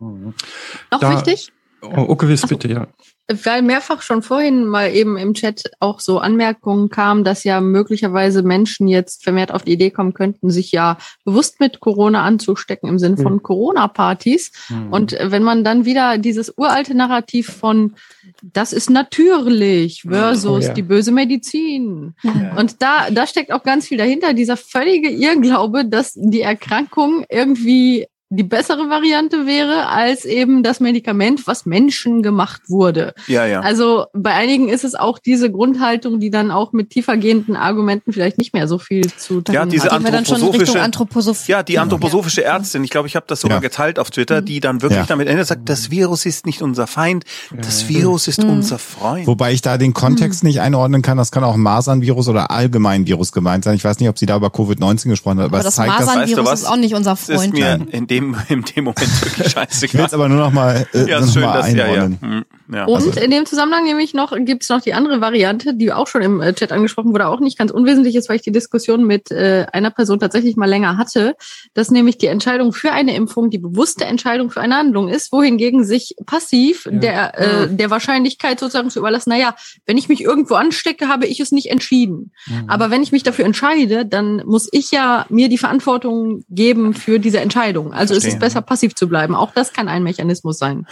Noch 0.00 1.00
da, 1.00 1.12
wichtig? 1.12 1.52
Oh, 1.82 2.06
okay, 2.08 2.36
bitte, 2.48 2.68
ja 2.68 2.86
weil 3.32 3.62
mehrfach 3.62 4.02
schon 4.02 4.22
vorhin 4.22 4.66
mal 4.66 4.92
eben 4.92 5.16
im 5.16 5.34
Chat 5.34 5.62
auch 5.78 6.00
so 6.00 6.18
Anmerkungen 6.18 6.88
kamen, 6.88 7.22
dass 7.22 7.44
ja 7.44 7.60
möglicherweise 7.60 8.42
Menschen 8.42 8.88
jetzt 8.88 9.22
vermehrt 9.22 9.52
auf 9.52 9.62
die 9.62 9.72
Idee 9.72 9.90
kommen 9.90 10.14
könnten, 10.14 10.50
sich 10.50 10.72
ja 10.72 10.98
bewusst 11.24 11.60
mit 11.60 11.80
Corona 11.80 12.22
anzustecken 12.22 12.88
im 12.88 12.98
Sinne 12.98 13.16
von 13.16 13.34
mhm. 13.34 13.42
Corona-Partys. 13.42 14.52
Mhm. 14.68 14.92
Und 14.92 15.16
wenn 15.20 15.42
man 15.42 15.62
dann 15.62 15.84
wieder 15.84 16.18
dieses 16.18 16.52
uralte 16.56 16.94
Narrativ 16.94 17.48
von 17.48 17.94
das 18.42 18.72
ist 18.72 18.90
natürlich 18.90 20.02
versus 20.02 20.64
oh, 20.64 20.68
ja. 20.68 20.72
die 20.72 20.82
böse 20.82 21.12
Medizin. 21.12 22.14
Ja. 22.22 22.56
Und 22.56 22.80
da, 22.80 23.10
da 23.10 23.26
steckt 23.26 23.52
auch 23.52 23.62
ganz 23.62 23.86
viel 23.86 23.98
dahinter, 23.98 24.34
dieser 24.34 24.56
völlige 24.56 25.10
Irrglaube, 25.10 25.84
dass 25.84 26.14
die 26.14 26.40
Erkrankung 26.40 27.24
irgendwie 27.28 28.06
die 28.32 28.44
bessere 28.44 28.88
Variante 28.88 29.44
wäre 29.46 29.88
als 29.88 30.24
eben 30.24 30.62
das 30.62 30.78
Medikament, 30.78 31.48
was 31.48 31.66
Menschen 31.66 32.22
gemacht 32.22 32.62
wurde. 32.68 33.12
Ja, 33.26 33.44
ja. 33.44 33.60
Also 33.60 34.06
bei 34.14 34.32
einigen 34.32 34.68
ist 34.68 34.84
es 34.84 34.94
auch 34.94 35.18
diese 35.18 35.50
Grundhaltung, 35.50 36.20
die 36.20 36.30
dann 36.30 36.52
auch 36.52 36.72
mit 36.72 36.90
tiefergehenden 36.90 37.56
Argumenten 37.56 38.12
vielleicht 38.12 38.38
nicht 38.38 38.54
mehr 38.54 38.68
so 38.68 38.78
viel 38.78 39.12
zu 39.12 39.40
tun 39.40 39.52
Ja, 39.52 39.66
diese 39.66 39.90
Richtung 39.90 40.06
anthroposophische, 40.14 40.80
Anthroposophie. 40.80 41.50
ja, 41.50 41.62
die 41.64 41.78
anthroposophische 41.80 42.44
Ärztin, 42.44 42.84
ich 42.84 42.90
glaube, 42.90 43.08
ich 43.08 43.16
habe 43.16 43.26
das 43.28 43.40
sogar 43.40 43.56
Ja. 43.56 43.60
geteilt 43.60 43.98
auf 43.98 44.10
Twitter, 44.12 44.42
die 44.42 44.60
dann 44.60 44.80
wirklich 44.80 45.00
Ja. 45.00 45.06
damit 45.06 45.26
endet, 45.26 45.48
sagt, 45.48 45.68
das 45.68 45.90
Virus 45.90 46.24
ist 46.24 46.46
nicht 46.46 46.62
unser 46.62 46.86
Feind, 46.86 47.24
das 47.56 47.88
Virus 47.88 48.28
ist 48.28 48.44
unser 48.44 48.78
Freund. 48.78 49.26
Wobei 49.26 49.52
ich 49.52 49.60
da 49.62 49.76
den 49.76 49.92
Kontext 49.92 50.44
nicht 50.44 50.60
einordnen 50.60 51.02
kann. 51.02 51.16
Das 51.18 51.32
kann 51.32 51.42
auch 51.42 51.54
ein 51.54 51.60
Masernvirus 51.60 52.28
oder 52.28 52.52
allgemein 52.52 53.08
Virus 53.08 53.32
gemeint 53.32 53.64
sein. 53.64 53.74
Ich 53.74 53.82
weiß 53.82 53.98
nicht, 53.98 54.08
ob 54.08 54.18
sie 54.20 54.26
da 54.26 54.36
über 54.36 54.48
Covid-19 54.50 55.08
gesprochen 55.08 55.38
hat, 55.40 55.46
aber, 55.46 55.58
Aber 55.58 55.58
es 55.58 55.64
das 55.64 55.74
zeigt, 55.74 55.88
dass 55.90 55.98
Weißt 56.00 56.08
du 56.08 56.12
Masernvirus 56.20 56.46
was? 56.50 56.60
ist 56.62 56.66
auch 56.68 56.76
nicht 56.76 56.94
unser 56.94 57.10
Das 57.10 57.28
ist 57.28 57.34
Freund. 57.34 57.54
mir 57.54 57.86
in 57.90 58.06
dem, 58.06 58.19
in 58.48 58.62
dem 58.62 58.84
Moment 58.84 59.22
wirklich 59.22 59.54
ich 59.82 59.94
will 59.94 60.04
es 60.04 60.14
aber 60.14 60.28
nur 60.28 60.38
noch 60.38 60.52
mal, 60.52 60.86
äh, 60.92 61.08
Ja, 61.08 61.26
schön, 61.26 61.42
mal 61.42 61.58
dass, 61.58 61.72
ja, 61.72 61.76
ja. 61.76 61.84
einordnen. 61.84 62.18
Hm, 62.20 62.74
ja. 62.74 62.84
Und 62.84 63.16
in 63.16 63.30
dem 63.30 63.46
Zusammenhang 63.46 63.84
nämlich 63.84 64.14
noch 64.14 64.32
gibt's 64.38 64.68
noch 64.68 64.80
die 64.80 64.94
andere 64.94 65.20
Variante, 65.20 65.74
die 65.74 65.92
auch 65.92 66.06
schon 66.06 66.22
im 66.22 66.40
äh, 66.40 66.54
Chat 66.54 66.72
angesprochen 66.72 67.12
wurde, 67.12 67.26
auch 67.28 67.40
nicht 67.40 67.58
ganz 67.58 67.70
unwesentlich 67.70 68.14
ist, 68.16 68.28
weil 68.28 68.36
ich 68.36 68.42
die 68.42 68.52
Diskussion 68.52 69.04
mit 69.04 69.30
äh, 69.30 69.66
einer 69.72 69.90
Person 69.90 70.20
tatsächlich 70.20 70.56
mal 70.56 70.68
länger 70.68 70.96
hatte, 70.96 71.34
dass 71.74 71.90
nämlich 71.90 72.18
die 72.18 72.26
Entscheidung 72.26 72.72
für 72.72 72.92
eine 72.92 73.14
Impfung 73.14 73.50
die 73.50 73.58
bewusste 73.58 74.04
Entscheidung 74.04 74.50
für 74.50 74.60
eine 74.60 74.76
Handlung 74.76 75.08
ist, 75.08 75.32
wohingegen 75.32 75.84
sich 75.84 76.14
passiv 76.26 76.88
der 76.90 77.38
äh, 77.38 77.68
der 77.68 77.90
Wahrscheinlichkeit 77.90 78.60
sozusagen 78.60 78.90
zu 78.90 78.98
überlassen, 78.98 79.30
naja, 79.30 79.54
wenn 79.86 79.98
ich 79.98 80.08
mich 80.08 80.22
irgendwo 80.22 80.54
anstecke, 80.54 81.08
habe 81.08 81.26
ich 81.26 81.40
es 81.40 81.52
nicht 81.52 81.70
entschieden. 81.70 82.32
Aber 82.66 82.90
wenn 82.90 83.02
ich 83.02 83.12
mich 83.12 83.22
dafür 83.22 83.44
entscheide, 83.44 84.06
dann 84.06 84.42
muss 84.46 84.68
ich 84.72 84.90
ja 84.90 85.26
mir 85.28 85.48
die 85.48 85.58
Verantwortung 85.58 86.44
geben 86.48 86.94
für 86.94 87.18
diese 87.18 87.40
Entscheidung. 87.40 87.92
Also 87.92 88.09
ist 88.10 88.22
Verstehe. 88.22 88.34
es 88.34 88.38
besser, 88.38 88.62
passiv 88.62 88.94
zu 88.94 89.08
bleiben. 89.08 89.34
Auch 89.34 89.52
das 89.52 89.72
kann 89.72 89.88
ein 89.88 90.02
Mechanismus 90.02 90.58
sein. 90.58 90.86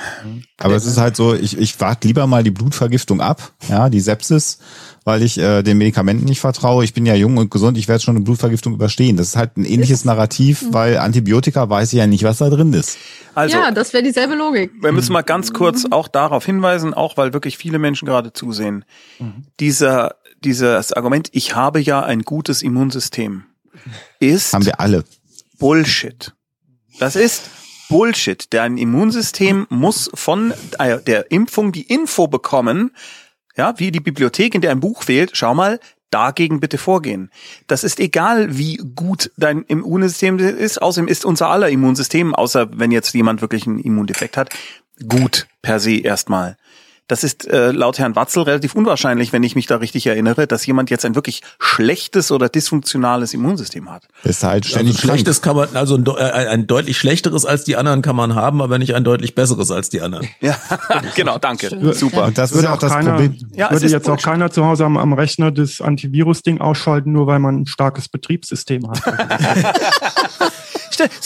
Aber 0.58 0.74
es 0.74 0.86
ist 0.86 0.98
halt 0.98 1.16
so, 1.16 1.34
ich, 1.34 1.58
ich 1.58 1.80
warte 1.80 2.06
lieber 2.06 2.26
mal 2.26 2.42
die 2.42 2.50
Blutvergiftung 2.50 3.20
ab, 3.20 3.52
ja, 3.68 3.88
die 3.88 4.00
Sepsis, 4.00 4.58
weil 5.04 5.22
ich 5.22 5.38
äh, 5.38 5.62
den 5.62 5.78
Medikamenten 5.78 6.24
nicht 6.24 6.40
vertraue. 6.40 6.84
Ich 6.84 6.94
bin 6.94 7.06
ja 7.06 7.14
jung 7.14 7.36
und 7.36 7.50
gesund, 7.50 7.78
ich 7.78 7.88
werde 7.88 8.02
schon 8.02 8.16
eine 8.16 8.24
Blutvergiftung 8.24 8.74
überstehen. 8.74 9.16
Das 9.16 9.28
ist 9.28 9.36
halt 9.36 9.56
ein 9.56 9.64
ähnliches 9.64 10.04
Narrativ, 10.04 10.66
weil 10.70 10.98
Antibiotika 10.98 11.68
weiß 11.68 11.92
ich 11.92 11.98
ja 11.98 12.06
nicht, 12.06 12.24
was 12.24 12.38
da 12.38 12.50
drin 12.50 12.72
ist. 12.72 12.98
Also, 13.34 13.56
ja, 13.56 13.70
das 13.70 13.92
wäre 13.92 14.02
dieselbe 14.02 14.34
Logik. 14.34 14.72
wir 14.80 14.92
müssen 14.92 15.12
mal 15.12 15.22
ganz 15.22 15.52
kurz 15.52 15.86
auch 15.90 16.08
darauf 16.08 16.44
hinweisen, 16.44 16.94
auch 16.94 17.16
weil 17.16 17.32
wirklich 17.32 17.56
viele 17.56 17.78
Menschen 17.78 18.06
gerade 18.06 18.32
zusehen. 18.32 18.84
Dieser, 19.60 20.16
dieses 20.42 20.92
Argument, 20.92 21.28
ich 21.32 21.54
habe 21.54 21.80
ja 21.80 22.02
ein 22.02 22.22
gutes 22.22 22.62
Immunsystem, 22.62 23.44
ist 24.20 24.52
Haben 24.52 24.66
wir 24.66 24.80
alle. 24.80 25.04
Bullshit. 25.58 26.32
Das 26.98 27.14
ist 27.14 27.50
Bullshit. 27.88 28.46
Dein 28.50 28.76
Immunsystem 28.76 29.66
muss 29.70 30.10
von 30.14 30.52
äh, 30.78 30.98
der 30.98 31.30
Impfung 31.30 31.70
die 31.70 31.82
Info 31.82 32.26
bekommen, 32.26 32.90
ja, 33.56 33.74
wie 33.78 33.92
die 33.92 34.00
Bibliothek, 34.00 34.54
in 34.54 34.60
der 34.60 34.72
ein 34.72 34.80
Buch 34.80 35.04
fehlt. 35.04 35.30
Schau 35.34 35.54
mal, 35.54 35.78
dagegen 36.10 36.58
bitte 36.58 36.76
vorgehen. 36.76 37.30
Das 37.68 37.84
ist 37.84 38.00
egal, 38.00 38.58
wie 38.58 38.76
gut 38.96 39.30
dein 39.36 39.62
Immunsystem 39.62 40.38
ist. 40.38 40.82
Außerdem 40.82 41.08
ist 41.08 41.24
unser 41.24 41.48
aller 41.48 41.68
Immunsystem, 41.68 42.34
außer 42.34 42.68
wenn 42.78 42.90
jetzt 42.90 43.14
jemand 43.14 43.42
wirklich 43.42 43.66
einen 43.66 43.78
Immundefekt 43.78 44.36
hat, 44.36 44.50
gut 45.08 45.46
per 45.62 45.78
se 45.78 45.98
erstmal. 45.98 46.56
Das 47.08 47.24
ist 47.24 47.46
äh, 47.46 47.72
laut 47.72 47.98
Herrn 47.98 48.16
Watzel 48.16 48.44
relativ 48.44 48.74
unwahrscheinlich, 48.74 49.32
wenn 49.32 49.42
ich 49.42 49.54
mich 49.54 49.66
da 49.66 49.76
richtig 49.76 50.06
erinnere, 50.06 50.46
dass 50.46 50.64
jemand 50.64 50.90
jetzt 50.90 51.04
ein 51.04 51.14
wirklich 51.14 51.42
schlechtes 51.58 52.32
oder 52.32 52.48
dysfunktionales 52.48 53.34
Immunsystem 53.34 53.90
hat. 53.90 54.04
Ist 54.24 54.44
halt 54.44 54.74
Also 54.74 54.92
schlechtes 54.94 55.42
kann 55.42 55.56
man, 55.56 55.68
also 55.74 55.96
ein, 55.96 56.06
äh, 56.06 56.22
ein 56.22 56.66
deutlich 56.66 56.96
schlechteres 56.96 57.44
als 57.44 57.64
die 57.64 57.76
anderen 57.76 58.02
kann 58.02 58.16
man 58.16 58.34
haben, 58.34 58.62
aber 58.62 58.78
nicht 58.78 58.94
ein 58.94 59.04
deutlich 59.04 59.34
besseres 59.34 59.70
als 59.70 59.90
die 59.90 60.00
anderen. 60.00 60.28
Ja, 60.40 60.56
genau, 61.14 61.38
danke. 61.38 61.94
Super. 61.94 62.26
Und 62.26 62.38
das 62.38 62.50
ist 62.50 62.56
Würde 62.56 62.72
auch 62.72 62.78
auch 62.78 62.80
das 62.80 62.92
keiner, 62.92 63.12
Problem. 63.12 63.36
Ja, 63.54 63.66
es 63.66 63.72
würde 63.82 63.86
jetzt 63.86 64.08
auch 64.08 64.20
keiner 64.22 64.50
zu 64.50 64.64
Hause 64.64 64.84
am, 64.84 64.96
am 64.96 65.12
Rechner 65.12 65.50
das 65.50 65.80
Antivirus-Ding 65.80 66.60
ausschalten, 66.60 67.12
nur 67.12 67.26
weil 67.26 67.38
man 67.38 67.62
ein 67.62 67.66
starkes 67.66 68.08
Betriebssystem 68.08 68.88
hat. 68.88 69.02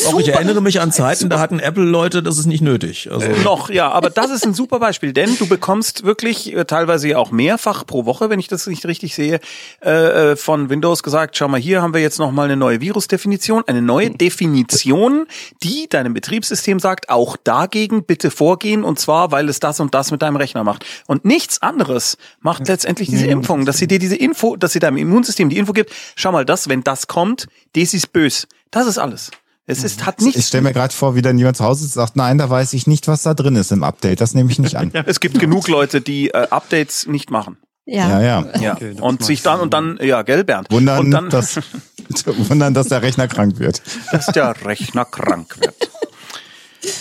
Auch 0.06 0.20
ich 0.20 0.28
erinnere 0.28 0.60
mich 0.60 0.82
an 0.82 0.92
Zeiten, 0.92 1.30
da 1.30 1.38
hatten 1.38 1.58
Apple-Leute, 1.58 2.22
das 2.22 2.36
ist 2.36 2.44
nicht 2.44 2.60
nötig. 2.60 3.10
Also 3.10 3.26
Noch, 3.42 3.70
ja, 3.70 3.90
aber 3.90 4.10
das 4.10 4.30
ist 4.30 4.44
ein 4.44 4.52
super 4.52 4.78
Beispiel, 4.78 5.14
denn 5.14 5.34
du 5.38 5.46
bekommst 5.46 5.71
wirklich 5.80 6.54
äh, 6.54 6.64
teilweise 6.64 7.08
ja 7.08 7.18
auch 7.18 7.30
mehrfach 7.30 7.86
pro 7.86 8.04
Woche, 8.04 8.30
wenn 8.30 8.38
ich 8.40 8.48
das 8.48 8.66
nicht 8.66 8.84
richtig 8.86 9.14
sehe, 9.14 9.40
äh, 9.82 10.32
äh, 10.32 10.36
von 10.36 10.68
Windows 10.70 11.02
gesagt, 11.02 11.36
schau 11.36 11.48
mal, 11.48 11.60
hier 11.60 11.82
haben 11.82 11.94
wir 11.94 12.00
jetzt 12.00 12.18
nochmal 12.18 12.46
eine 12.46 12.56
neue 12.56 12.80
Virusdefinition, 12.80 13.64
eine 13.66 13.82
neue 13.82 14.10
Definition, 14.10 15.26
die 15.62 15.88
deinem 15.88 16.14
Betriebssystem 16.14 16.78
sagt, 16.78 17.08
auch 17.08 17.36
dagegen 17.36 18.04
bitte 18.04 18.30
vorgehen 18.30 18.84
und 18.84 18.98
zwar, 18.98 19.32
weil 19.32 19.48
es 19.48 19.60
das 19.60 19.80
und 19.80 19.94
das 19.94 20.10
mit 20.10 20.22
deinem 20.22 20.36
Rechner 20.36 20.64
macht. 20.64 20.84
Und 21.06 21.24
nichts 21.24 21.62
anderes 21.62 22.16
macht 22.40 22.68
letztendlich 22.68 23.08
diese 23.08 23.26
Impfung, 23.26 23.64
dass 23.64 23.78
sie 23.78 23.86
dir 23.86 23.98
diese 23.98 24.16
Info, 24.16 24.56
dass 24.56 24.72
sie 24.72 24.78
deinem 24.78 24.96
Immunsystem 24.96 25.48
die 25.48 25.58
Info 25.58 25.72
gibt, 25.72 25.92
schau 26.16 26.32
mal, 26.32 26.44
das, 26.44 26.68
wenn 26.68 26.82
das 26.82 27.06
kommt, 27.06 27.46
das 27.74 27.94
ist 27.94 28.12
bös. 28.12 28.46
Das 28.70 28.86
ist 28.86 28.98
alles. 28.98 29.30
Es 29.66 29.84
ist, 29.84 30.04
hat 30.06 30.20
nichts 30.20 30.38
Ich 30.40 30.46
stelle 30.46 30.62
mir 30.62 30.72
gerade 30.72 30.92
vor, 30.92 31.14
wie 31.14 31.22
dann 31.22 31.38
jemand 31.38 31.56
zu 31.56 31.64
Hause 31.64 31.84
sitzt 31.84 31.96
und 31.96 32.02
sagt, 32.02 32.16
nein, 32.16 32.36
da 32.38 32.50
weiß 32.50 32.72
ich 32.72 32.86
nicht, 32.88 33.06
was 33.06 33.22
da 33.22 33.32
drin 33.34 33.54
ist 33.54 33.70
im 33.70 33.84
Update. 33.84 34.20
Das 34.20 34.34
nehme 34.34 34.50
ich 34.50 34.58
nicht 34.58 34.76
an. 34.76 34.90
Es 35.06 35.20
gibt 35.20 35.38
genug 35.38 35.68
Leute, 35.68 36.00
die 36.00 36.30
äh, 36.30 36.48
Updates 36.50 37.06
nicht 37.06 37.30
machen. 37.30 37.58
Ja, 37.84 38.20
ja. 38.20 38.46
Ja. 38.60 38.74
Okay, 38.74 38.92
das 38.94 39.00
und 39.02 39.24
sich 39.24 39.42
dann 39.42 39.60
und 39.60 39.72
dann, 39.72 39.98
ja, 40.02 40.22
gell, 40.22 40.44
Bernd? 40.44 40.70
Wundern, 40.70 40.98
und 41.00 41.10
dann, 41.10 41.30
dass, 41.30 41.56
wundern, 42.48 42.74
dass 42.74 42.88
der 42.88 43.02
Rechner 43.02 43.28
krank 43.28 43.58
wird. 43.58 43.82
dass 44.10 44.26
der 44.26 44.64
Rechner 44.64 45.04
krank 45.04 45.58
wird. 45.60 45.74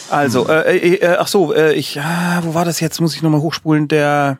Also, 0.09 0.47
äh, 0.47 0.77
äh, 0.77 0.95
äh, 0.95 1.17
ach 1.17 1.27
so, 1.27 1.53
äh, 1.53 1.73
ich, 1.73 1.99
ah, 1.99 2.41
wo 2.43 2.53
war 2.53 2.65
das 2.65 2.79
jetzt? 2.79 3.01
Muss 3.01 3.15
ich 3.15 3.23
nochmal 3.23 3.41
hochspulen? 3.41 3.88
Der, 3.88 4.39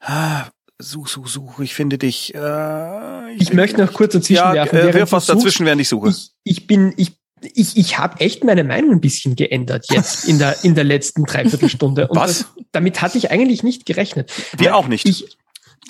ah, 0.00 0.46
such, 0.78 1.08
such, 1.08 1.28
such, 1.28 1.60
ich 1.60 1.74
finde 1.74 1.98
dich. 1.98 2.34
Äh, 2.34 3.34
Ich 3.36 3.52
möchte 3.52 3.84
noch 3.84 3.92
kurz 3.92 4.14
dazwischen 4.14 4.34
ja, 4.42 4.54
werfen. 4.54 4.76
äh, 4.76 4.82
während 4.82 4.94
wirf 4.94 5.12
was 5.12 5.26
suchst. 5.26 5.38
dazwischen, 5.38 5.66
während 5.66 5.80
ich 5.80 5.88
suche. 5.88 6.08
Ich, 6.10 6.32
ich 6.42 6.66
bin, 6.66 6.92
ich, 6.96 7.12
ich, 7.54 7.76
ich 7.76 7.98
habe 7.98 8.20
echt 8.20 8.44
meine 8.44 8.64
Meinung 8.64 8.92
ein 8.92 9.00
bisschen 9.00 9.36
geändert 9.36 9.86
jetzt 9.90 10.24
in 10.24 10.38
der, 10.38 10.64
in 10.64 10.74
der 10.74 10.84
letzten 10.84 11.24
Dreiviertelstunde. 11.24 12.08
Und 12.08 12.16
Was? 12.16 12.38
Das, 12.38 12.46
damit 12.72 13.02
hatte 13.02 13.18
ich 13.18 13.30
eigentlich 13.30 13.62
nicht 13.62 13.86
gerechnet. 13.86 14.32
Wir 14.56 14.76
auch 14.76 14.88
nicht. 14.88 15.08
Ich, 15.08 15.36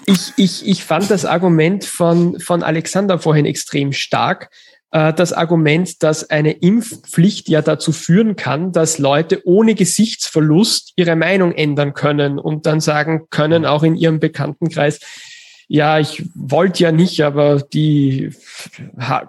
ich, 0.07 0.33
ich, 0.37 0.67
ich 0.67 0.85
fand 0.85 1.11
das 1.11 1.25
Argument 1.25 1.85
von, 1.85 2.41
von 2.41 2.63
Alexander 2.63 3.19
vorhin 3.19 3.47
extrem 3.47 3.93
stark. 3.93 4.51
Äh, 4.91 5.13
Das 5.13 5.33
Argument, 5.33 6.03
dass 6.03 6.31
eine 6.31 6.53
Impfpflicht 6.53 7.49
ja 7.49 7.63
dazu 7.63 7.93
führen 7.93 8.37
kann, 8.37 8.73
dass 8.73 8.99
Leute 8.99 9.43
ohne 9.45 9.75
Gesichtsverlust 9.75 10.93
ihre 10.97 11.17
Meinung 11.17 11.53
ändern 11.53 11.95
können 11.95 12.39
und 12.39 12.67
dann 12.67 12.81
sagen 12.81 13.27
können, 13.31 13.65
auch 13.65 13.83
in 13.83 13.97
ihrem 13.97 14.21
Bekanntenkreis, 14.21 15.01
ja, 15.69 15.99
ich 15.99 16.25
wollte 16.35 16.83
ja 16.83 16.93
nicht, 16.93 17.21
aber 17.23 17.61
die 17.61 18.31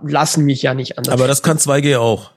lassen 0.03 0.45
mich 0.45 0.61
ja 0.61 0.73
nicht 0.73 0.97
anders. 0.97 1.13
aber 1.13 1.27
das 1.27 1.43
kann 1.43 1.57
2G 1.57 1.97
auch. 1.97 2.31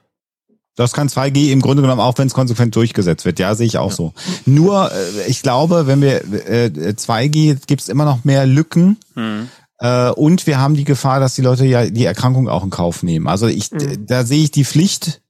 Das 0.76 0.92
kann 0.92 1.08
2G 1.08 1.50
im 1.50 1.60
Grunde 1.60 1.82
genommen 1.82 2.00
auch, 2.00 2.16
wenn 2.18 2.28
es 2.28 2.34
konsequent 2.34 2.76
durchgesetzt 2.76 3.24
wird. 3.24 3.40
Ja, 3.40 3.54
sehe 3.56 3.66
ich 3.66 3.78
auch 3.78 3.90
so. 3.90 4.12
Nur, 4.46 4.92
äh, 4.92 5.26
ich 5.26 5.42
glaube, 5.42 5.88
wenn 5.88 6.00
wir 6.00 6.22
äh, 6.48 6.94
2G 6.96 7.66
gibt 7.66 7.80
es 7.80 7.88
immer 7.88 8.04
noch 8.04 8.24
mehr 8.24 8.46
Lücken. 8.46 8.96
Hm. 9.14 9.48
Äh, 9.80 10.10
und 10.10 10.46
wir 10.46 10.58
haben 10.60 10.74
die 10.74 10.84
Gefahr, 10.84 11.18
dass 11.18 11.34
die 11.34 11.42
Leute 11.42 11.64
ja 11.64 11.86
die 11.86 12.04
Erkrankung 12.04 12.48
auch 12.48 12.62
in 12.62 12.70
Kauf 12.70 13.02
nehmen. 13.02 13.26
Also 13.26 13.48
ich, 13.48 13.72
Mhm. 13.72 14.06
da 14.06 14.24
sehe 14.24 14.44
ich 14.44 14.52
die 14.52 14.64
Pflicht, 14.64 15.20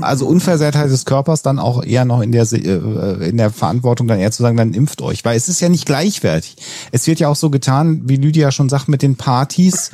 also 0.00 0.26
Unversehrtheit 0.26 0.90
des 0.90 1.04
Körpers 1.04 1.42
dann 1.42 1.58
auch 1.58 1.82
eher 1.82 2.04
noch 2.04 2.20
in 2.20 2.32
der 2.32 2.50
äh, 2.52 3.28
in 3.28 3.36
der 3.36 3.50
Verantwortung 3.50 4.06
dann 4.06 4.20
eher 4.20 4.30
zu 4.30 4.42
sagen, 4.42 4.56
dann 4.56 4.72
impft 4.72 5.02
euch, 5.02 5.24
weil 5.24 5.36
es 5.36 5.48
ist 5.48 5.60
ja 5.60 5.68
nicht 5.68 5.86
gleichwertig. 5.86 6.56
Es 6.92 7.06
wird 7.06 7.20
ja 7.20 7.28
auch 7.28 7.36
so 7.36 7.50
getan, 7.50 8.02
wie 8.04 8.16
Lydia 8.16 8.52
schon 8.52 8.68
sagt 8.68 8.88
mit 8.88 9.02
den 9.02 9.16
Partys, 9.16 9.90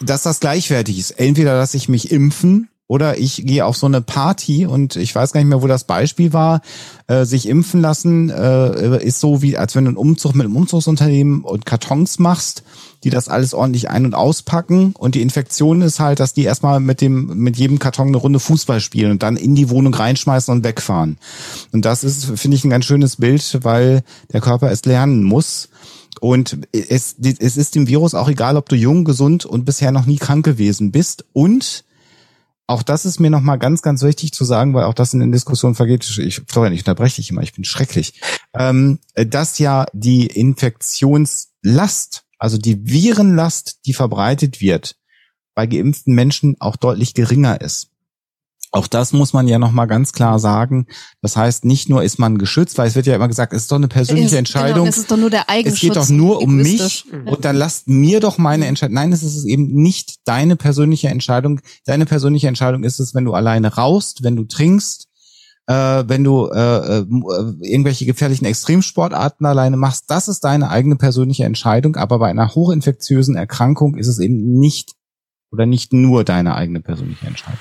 dass 0.00 0.22
das 0.22 0.40
gleichwertig 0.40 0.98
ist. 0.98 1.12
Entweder 1.12 1.56
lasse 1.56 1.76
ich 1.76 1.88
mich 1.88 2.10
impfen 2.10 2.68
oder 2.88 3.18
ich 3.18 3.44
gehe 3.44 3.64
auf 3.64 3.76
so 3.76 3.86
eine 3.86 4.00
Party 4.00 4.66
und 4.66 4.96
ich 4.96 5.14
weiß 5.14 5.32
gar 5.32 5.40
nicht 5.40 5.48
mehr, 5.48 5.62
wo 5.62 5.66
das 5.66 5.84
Beispiel 5.84 6.32
war. 6.32 6.60
Äh, 7.06 7.24
sich 7.24 7.48
impfen 7.48 7.80
lassen 7.80 8.30
äh, 8.30 9.04
ist 9.04 9.20
so 9.20 9.42
wie, 9.42 9.56
als 9.56 9.74
wenn 9.74 9.84
du 9.84 9.90
einen 9.90 9.96
Umzug 9.96 10.34
mit 10.34 10.46
einem 10.46 10.56
Umzugsunternehmen 10.56 11.42
und 11.42 11.66
Kartons 11.66 12.18
machst, 12.18 12.62
die 13.06 13.10
das 13.10 13.28
alles 13.28 13.54
ordentlich 13.54 13.88
ein- 13.88 14.04
und 14.04 14.16
auspacken. 14.16 14.92
Und 14.98 15.14
die 15.14 15.22
Infektion 15.22 15.80
ist 15.80 16.00
halt, 16.00 16.18
dass 16.18 16.32
die 16.32 16.42
erstmal 16.42 16.80
mit 16.80 17.00
dem, 17.00 17.38
mit 17.38 17.56
jedem 17.56 17.78
Karton 17.78 18.08
eine 18.08 18.16
Runde 18.16 18.40
Fußball 18.40 18.80
spielen 18.80 19.12
und 19.12 19.22
dann 19.22 19.36
in 19.36 19.54
die 19.54 19.70
Wohnung 19.70 19.94
reinschmeißen 19.94 20.52
und 20.52 20.64
wegfahren. 20.64 21.16
Und 21.70 21.84
das 21.84 22.02
ist, 22.02 22.24
finde 22.36 22.56
ich, 22.56 22.64
ein 22.64 22.70
ganz 22.70 22.84
schönes 22.84 23.14
Bild, 23.14 23.60
weil 23.62 24.02
der 24.32 24.40
Körper 24.40 24.72
es 24.72 24.84
lernen 24.84 25.22
muss. 25.22 25.68
Und 26.20 26.58
es, 26.72 27.14
es 27.20 27.56
ist 27.56 27.76
dem 27.76 27.86
Virus 27.86 28.16
auch 28.16 28.28
egal, 28.28 28.56
ob 28.56 28.68
du 28.68 28.74
jung, 28.74 29.04
gesund 29.04 29.46
und 29.46 29.64
bisher 29.64 29.92
noch 29.92 30.06
nie 30.06 30.16
krank 30.16 30.44
gewesen 30.44 30.90
bist. 30.90 31.26
Und 31.32 31.84
auch 32.66 32.82
das 32.82 33.06
ist 33.06 33.20
mir 33.20 33.30
nochmal 33.30 33.60
ganz, 33.60 33.82
ganz 33.82 34.02
wichtig 34.02 34.32
zu 34.32 34.44
sagen, 34.44 34.74
weil 34.74 34.86
auch 34.86 34.94
das 34.94 35.14
in 35.14 35.20
den 35.20 35.30
Diskussionen 35.30 35.76
vergeht. 35.76 36.18
Ich, 36.18 36.42
Florian, 36.48 36.72
ich 36.72 36.80
unterbreche 36.80 37.22
dich 37.22 37.30
immer, 37.30 37.42
ich 37.42 37.54
bin 37.54 37.62
schrecklich. 37.62 38.20
Ähm, 38.52 38.98
dass 39.14 39.60
ja 39.60 39.86
die 39.92 40.26
Infektionslast, 40.26 42.24
also 42.38 42.58
die 42.58 42.86
Virenlast, 42.86 43.80
die 43.86 43.92
verbreitet 43.94 44.60
wird, 44.60 44.96
bei 45.54 45.66
geimpften 45.66 46.14
Menschen 46.14 46.56
auch 46.60 46.76
deutlich 46.76 47.14
geringer 47.14 47.60
ist. 47.60 47.88
Auch 48.72 48.88
das 48.88 49.12
muss 49.14 49.32
man 49.32 49.48
ja 49.48 49.58
nochmal 49.58 49.86
ganz 49.86 50.12
klar 50.12 50.38
sagen. 50.38 50.86
Das 51.22 51.36
heißt, 51.36 51.64
nicht 51.64 51.88
nur 51.88 52.02
ist 52.02 52.18
man 52.18 52.36
geschützt, 52.36 52.76
weil 52.76 52.88
es 52.88 52.94
wird 52.94 53.06
ja 53.06 53.14
immer 53.14 53.28
gesagt, 53.28 53.54
es 53.54 53.62
ist 53.62 53.72
doch 53.72 53.76
eine 53.76 53.88
persönliche 53.88 54.26
Es- 54.34 54.38
Entscheidung. 54.38 54.80
Genau, 54.84 54.88
es 54.88 54.98
ist 54.98 55.10
doch 55.10 55.16
nur 55.16 55.30
der 55.30 55.48
Eigenschutz. 55.48 55.74
Es 55.76 55.80
geht 55.80 55.96
doch 55.96 56.08
nur 56.10 56.42
um 56.42 56.56
mich 56.56 56.74
egoistisch. 56.74 57.04
und 57.24 57.44
dann 57.46 57.56
lasst 57.56 57.88
mir 57.88 58.20
doch 58.20 58.36
meine 58.38 58.66
Entscheidung. 58.66 58.94
Nein, 58.96 59.12
es 59.12 59.22
ist 59.22 59.44
eben 59.46 59.68
nicht 59.72 60.16
deine 60.26 60.56
persönliche 60.56 61.08
Entscheidung. 61.08 61.60
Deine 61.86 62.04
persönliche 62.04 62.48
Entscheidung 62.48 62.82
ist 62.84 62.98
es, 62.98 63.14
wenn 63.14 63.24
du 63.24 63.32
alleine 63.32 63.72
raust, 63.74 64.24
wenn 64.24 64.36
du 64.36 64.44
trinkst, 64.44 65.06
äh, 65.66 66.04
wenn 66.06 66.24
du 66.24 66.48
äh, 66.48 66.98
äh, 66.98 67.06
irgendwelche 67.60 68.06
gefährlichen 68.06 68.44
Extremsportarten 68.44 69.46
alleine 69.46 69.76
machst. 69.76 70.04
Das 70.10 70.28
ist 70.28 70.44
deine 70.44 70.70
eigene 70.70 70.96
persönliche 70.96 71.44
Entscheidung. 71.44 71.96
Aber 71.96 72.18
bei 72.18 72.28
einer 72.28 72.54
hochinfektiösen 72.54 73.36
Erkrankung 73.36 73.96
ist 73.96 74.08
es 74.08 74.18
eben 74.18 74.58
nicht 74.58 74.92
oder 75.50 75.66
nicht 75.66 75.92
nur 75.92 76.24
deine 76.24 76.54
eigene 76.54 76.80
persönliche 76.80 77.26
Entscheidung. 77.26 77.58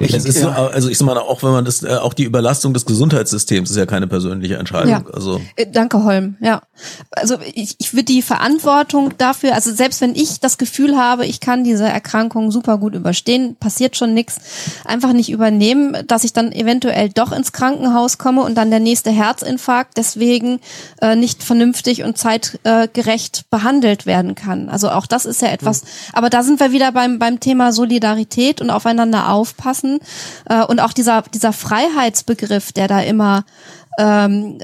Es 0.00 0.24
ist 0.24 0.40
so, 0.40 0.48
also 0.48 0.88
ich 0.88 0.98
sag 0.98 1.06
mal, 1.06 1.16
auch 1.16 1.42
wenn 1.42 1.52
man 1.52 1.64
das, 1.64 1.82
äh, 1.82 1.96
auch 1.96 2.14
die 2.14 2.24
Überlastung 2.24 2.74
des 2.74 2.84
Gesundheitssystems 2.84 3.70
ist 3.70 3.76
ja 3.76 3.86
keine 3.86 4.06
persönliche 4.06 4.56
Entscheidung. 4.56 4.90
Ja. 4.90 5.04
Also 5.12 5.40
Äh, 5.56 5.66
Danke, 5.66 6.04
Holm. 6.04 6.36
Ja. 6.40 6.62
Also 7.10 7.36
ich, 7.54 7.76
ich 7.78 7.92
würde 7.94 8.04
die 8.04 8.22
Verantwortung 8.22 9.14
dafür, 9.16 9.54
also 9.54 9.72
selbst 9.72 10.00
wenn 10.00 10.14
ich 10.14 10.40
das 10.40 10.58
Gefühl 10.58 10.96
habe, 10.96 11.26
ich 11.26 11.40
kann 11.40 11.64
diese 11.64 11.84
Erkrankung 11.84 12.50
super 12.50 12.78
gut 12.78 12.94
überstehen, 12.94 13.56
passiert 13.56 13.96
schon 13.96 14.14
nichts, 14.14 14.36
einfach 14.84 15.12
nicht 15.12 15.30
übernehmen, 15.30 15.96
dass 16.06 16.24
ich 16.24 16.32
dann 16.32 16.52
eventuell 16.52 17.08
doch 17.08 17.32
ins 17.32 17.52
Krankenhaus 17.52 18.18
komme 18.18 18.42
und 18.42 18.56
dann 18.56 18.70
der 18.70 18.80
nächste 18.80 19.10
Herzinfarkt 19.10 19.96
deswegen 19.96 20.60
äh, 21.00 21.16
nicht 21.16 21.42
vernünftig 21.42 22.02
und 22.02 22.18
zeitgerecht 22.18 23.44
behandelt 23.50 24.04
werden 24.06 24.34
kann. 24.34 24.68
Also 24.68 24.90
auch 24.90 25.06
das 25.06 25.24
ist 25.24 25.40
ja 25.40 25.48
etwas, 25.48 25.82
aber 26.12 26.28
da 26.28 26.42
sind 26.42 26.60
wir 26.60 26.72
wieder 26.72 26.92
beim, 26.92 27.18
beim 27.18 27.40
Thema 27.40 27.72
Solidarität 27.72 28.60
und 28.60 28.70
aufeinander 28.70 29.30
aufpassen 29.30 29.61
äh, 30.48 30.64
und 30.64 30.80
auch 30.80 30.92
dieser, 30.92 31.22
dieser 31.22 31.52
Freiheitsbegriff, 31.52 32.72
der 32.72 32.88
da 32.88 33.00
immer 33.00 33.44
ähm, 33.98 34.58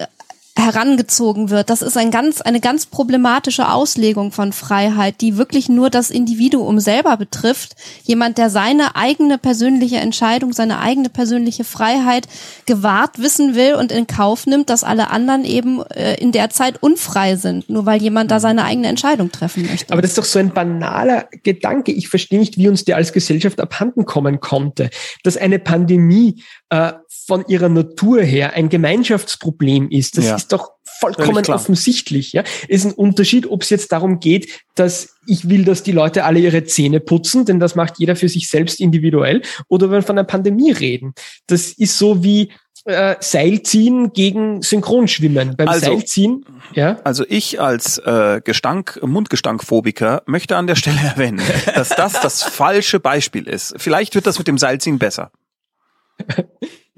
herangezogen 0.58 1.50
wird. 1.50 1.70
Das 1.70 1.82
ist 1.82 1.96
ein 1.96 2.10
ganz, 2.10 2.40
eine 2.40 2.60
ganz 2.60 2.86
problematische 2.86 3.70
Auslegung 3.70 4.32
von 4.32 4.52
Freiheit, 4.52 5.20
die 5.20 5.36
wirklich 5.36 5.68
nur 5.68 5.88
das 5.88 6.10
Individuum 6.10 6.80
selber 6.80 7.16
betrifft. 7.16 7.76
Jemand, 8.02 8.38
der 8.38 8.50
seine 8.50 8.96
eigene 8.96 9.38
persönliche 9.38 9.96
Entscheidung, 9.96 10.52
seine 10.52 10.80
eigene 10.80 11.08
persönliche 11.08 11.64
Freiheit 11.64 12.26
gewahrt 12.66 13.22
wissen 13.22 13.54
will 13.54 13.74
und 13.74 13.92
in 13.92 14.06
Kauf 14.06 14.46
nimmt, 14.46 14.68
dass 14.68 14.84
alle 14.84 15.10
anderen 15.10 15.44
eben 15.44 15.82
äh, 15.94 16.14
in 16.14 16.32
der 16.32 16.50
Zeit 16.50 16.82
unfrei 16.82 17.36
sind, 17.36 17.70
nur 17.70 17.86
weil 17.86 18.02
jemand 18.02 18.30
da 18.30 18.40
seine 18.40 18.64
eigene 18.64 18.88
Entscheidung 18.88 19.30
treffen 19.30 19.66
möchte. 19.66 19.92
Aber 19.92 20.02
das 20.02 20.10
ist 20.10 20.18
doch 20.18 20.24
so 20.24 20.40
ein 20.40 20.52
banaler 20.52 21.28
Gedanke. 21.44 21.92
Ich 21.92 22.08
verstehe 22.08 22.40
nicht, 22.40 22.58
wie 22.58 22.68
uns 22.68 22.84
der 22.84 22.96
als 22.96 23.12
Gesellschaft 23.12 23.60
abhanden 23.60 24.04
kommen 24.04 24.40
konnte, 24.40 24.90
dass 25.22 25.36
eine 25.36 25.60
Pandemie 25.60 26.42
äh, 26.70 26.92
von 27.26 27.44
ihrer 27.48 27.68
Natur 27.68 28.22
her 28.22 28.52
ein 28.54 28.68
Gemeinschaftsproblem 28.68 29.90
ist. 29.90 30.18
Das 30.18 30.26
Ja. 30.26 30.36
ist 30.36 30.52
doch 30.52 30.72
vollkommen 31.00 31.44
offensichtlich. 31.46 32.32
Ja, 32.32 32.42
ist 32.66 32.84
ein 32.84 32.92
Unterschied, 32.92 33.46
ob 33.48 33.62
es 33.62 33.70
jetzt 33.70 33.92
darum 33.92 34.20
geht, 34.20 34.48
dass 34.74 35.14
ich 35.26 35.48
will, 35.48 35.64
dass 35.64 35.82
die 35.82 35.92
Leute 35.92 36.24
alle 36.24 36.40
ihre 36.40 36.64
Zähne 36.64 37.00
putzen, 37.00 37.44
denn 37.44 37.60
das 37.60 37.74
macht 37.74 37.98
jeder 37.98 38.16
für 38.16 38.28
sich 38.28 38.48
selbst 38.48 38.80
individuell, 38.80 39.42
oder 39.68 39.90
wenn 39.90 39.98
wir 39.98 40.02
von 40.02 40.18
einer 40.18 40.26
Pandemie 40.26 40.72
reden. 40.72 41.14
Das 41.46 41.68
ist 41.68 41.98
so 41.98 42.22
wie 42.24 42.50
äh, 42.84 43.16
Seilziehen 43.20 44.12
gegen 44.12 44.62
Synchronschwimmen. 44.62 45.56
Beim 45.56 45.68
Also- 45.68 45.86
Seilziehen, 45.86 46.44
ja. 46.74 46.98
Also 47.04 47.24
ich 47.28 47.60
als 47.60 47.98
äh, 47.98 48.40
Gestank, 48.42 48.98
Mundgestankphobiker 49.02 50.22
möchte 50.26 50.56
an 50.56 50.66
der 50.66 50.74
Stelle 50.76 50.98
erwähnen, 51.04 51.40
dass 51.74 51.90
das 51.90 52.14
das 52.20 52.42
falsche 52.42 52.98
Beispiel 53.00 53.46
ist. 53.46 53.74
Vielleicht 53.78 54.14
wird 54.14 54.26
das 54.26 54.38
mit 54.38 54.48
dem 54.48 54.58
Seilziehen 54.58 54.98
besser. 54.98 55.30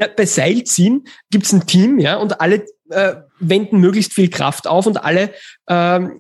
Ja, 0.01 0.09
bei 0.17 0.25
Seilziehen 0.25 1.07
gibt's 1.31 1.53
ein 1.53 1.67
Team, 1.67 1.99
ja, 1.99 2.17
und 2.17 2.41
alle 2.41 2.65
äh, 2.89 3.17
wenden 3.39 3.81
möglichst 3.81 4.15
viel 4.15 4.31
Kraft 4.31 4.67
auf 4.67 4.87
und 4.87 5.05
alle 5.05 5.35
ähm, 5.69 6.19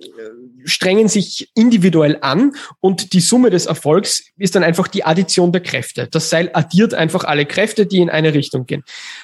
strengen 0.65 1.09
sich 1.09 1.51
individuell 1.55 2.19
an 2.20 2.53
und 2.81 3.12
die 3.12 3.20
Summe 3.20 3.51
des 3.51 3.66
Erfolgs 3.66 4.24
ist 4.37 4.55
dann 4.55 4.65
einfach 4.65 4.89
die 4.89 5.05
Addition 5.05 5.53
der 5.53 5.62
Kräfte. 5.62 6.09
Das 6.11 6.31
Seil 6.31 6.51
addiert 6.53 6.95
einfach 6.95 7.24
alle 7.24 7.47
Kräfte, 7.47 7.87
die 7.87 7.99
in 7.99 8.11
eine 8.11 8.35
Richtung 8.35 8.66
gehen. 8.66 8.82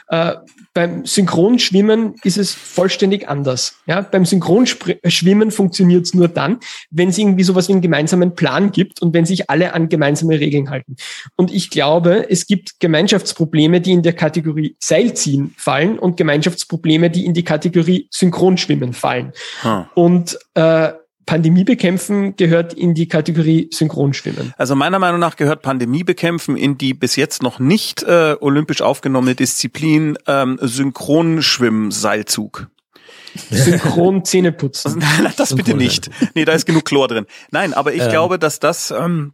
Äh, 0.09 0.35
beim 0.75 1.07
Synchronschwimmen 1.07 2.15
ist 2.23 2.37
es 2.37 2.53
vollständig 2.53 3.29
anders. 3.29 3.77
Ja, 3.87 4.03
beim 4.03 4.27
Synchronschwimmen 4.27 5.51
funktioniert 5.51 6.05
es 6.05 6.13
nur 6.13 6.29
dann, 6.29 6.59
wenn 6.91 7.09
es 7.09 7.17
irgendwie 7.17 7.45
sowas 7.45 7.69
wie 7.69 7.73
einen 7.73 7.81
gemeinsamen 7.81 8.35
Plan 8.35 8.73
gibt 8.73 9.01
und 9.01 9.15
wenn 9.15 9.25
sich 9.25 9.49
alle 9.49 9.73
an 9.73 9.89
gemeinsame 9.89 10.39
Regeln 10.39 10.69
halten. 10.69 10.97
Und 11.37 11.51
ich 11.53 11.71
glaube, 11.71 12.31
es 12.31 12.47
gibt 12.47 12.79
Gemeinschaftsprobleme, 12.79 13.81
die 13.81 13.93
in 13.93 14.03
der 14.03 14.13
Kategorie 14.13 14.77
Seilziehen 14.79 15.55
fallen 15.57 15.99
und 15.99 16.19
Gemeinschaftsprobleme, 16.19 17.11
die 17.11 17.25
in 17.25 17.33
die 17.33 17.45
Kategorie 17.45 18.09
Synchronschwimmen 18.11 18.93
fallen. 18.93 19.33
Hm. 19.63 19.87
Und 19.95 20.39
äh, 20.55 20.93
Pandemie 21.27 21.65
bekämpfen 21.65 22.37
gehört 22.37 22.73
in 22.73 22.95
die 22.95 23.09
Kategorie 23.09 23.69
Synchronschwimmen. 23.73 24.55
Also 24.57 24.77
meiner 24.77 24.99
Meinung 25.01 25.19
nach 25.21 25.37
gehört 25.37 25.61
Pandemie 25.63 26.05
bekämpfen 26.05 26.57
in 26.57 26.79
die 26.79 26.95
bis 26.95 27.17
jetzt 27.17 27.43
noch 27.43 27.59
nicht 27.59 28.05
äh, 28.05 28.37
olympisch 28.41 28.81
aufgenommene 28.81 29.35
Disziplin 29.35 30.17
ähm, 30.27 30.59
Synchronschwimm-Seilzug. 30.63 32.69
Synchron 33.51 34.25
Zähne 34.25 34.53
putzen. 34.53 34.99
Nein, 34.99 35.33
das 35.37 35.55
bitte 35.55 35.75
nicht. 35.75 36.11
Nee, 36.35 36.45
da 36.45 36.53
ist 36.53 36.65
genug 36.65 36.85
Chlor 36.85 37.09
drin. 37.09 37.27
Nein, 37.51 37.75
aber 37.75 37.93
ich 37.93 38.03
Ähm. 38.03 38.11
glaube, 38.11 38.39
dass 38.39 38.61
das 38.61 38.93
ähm, 38.93 39.33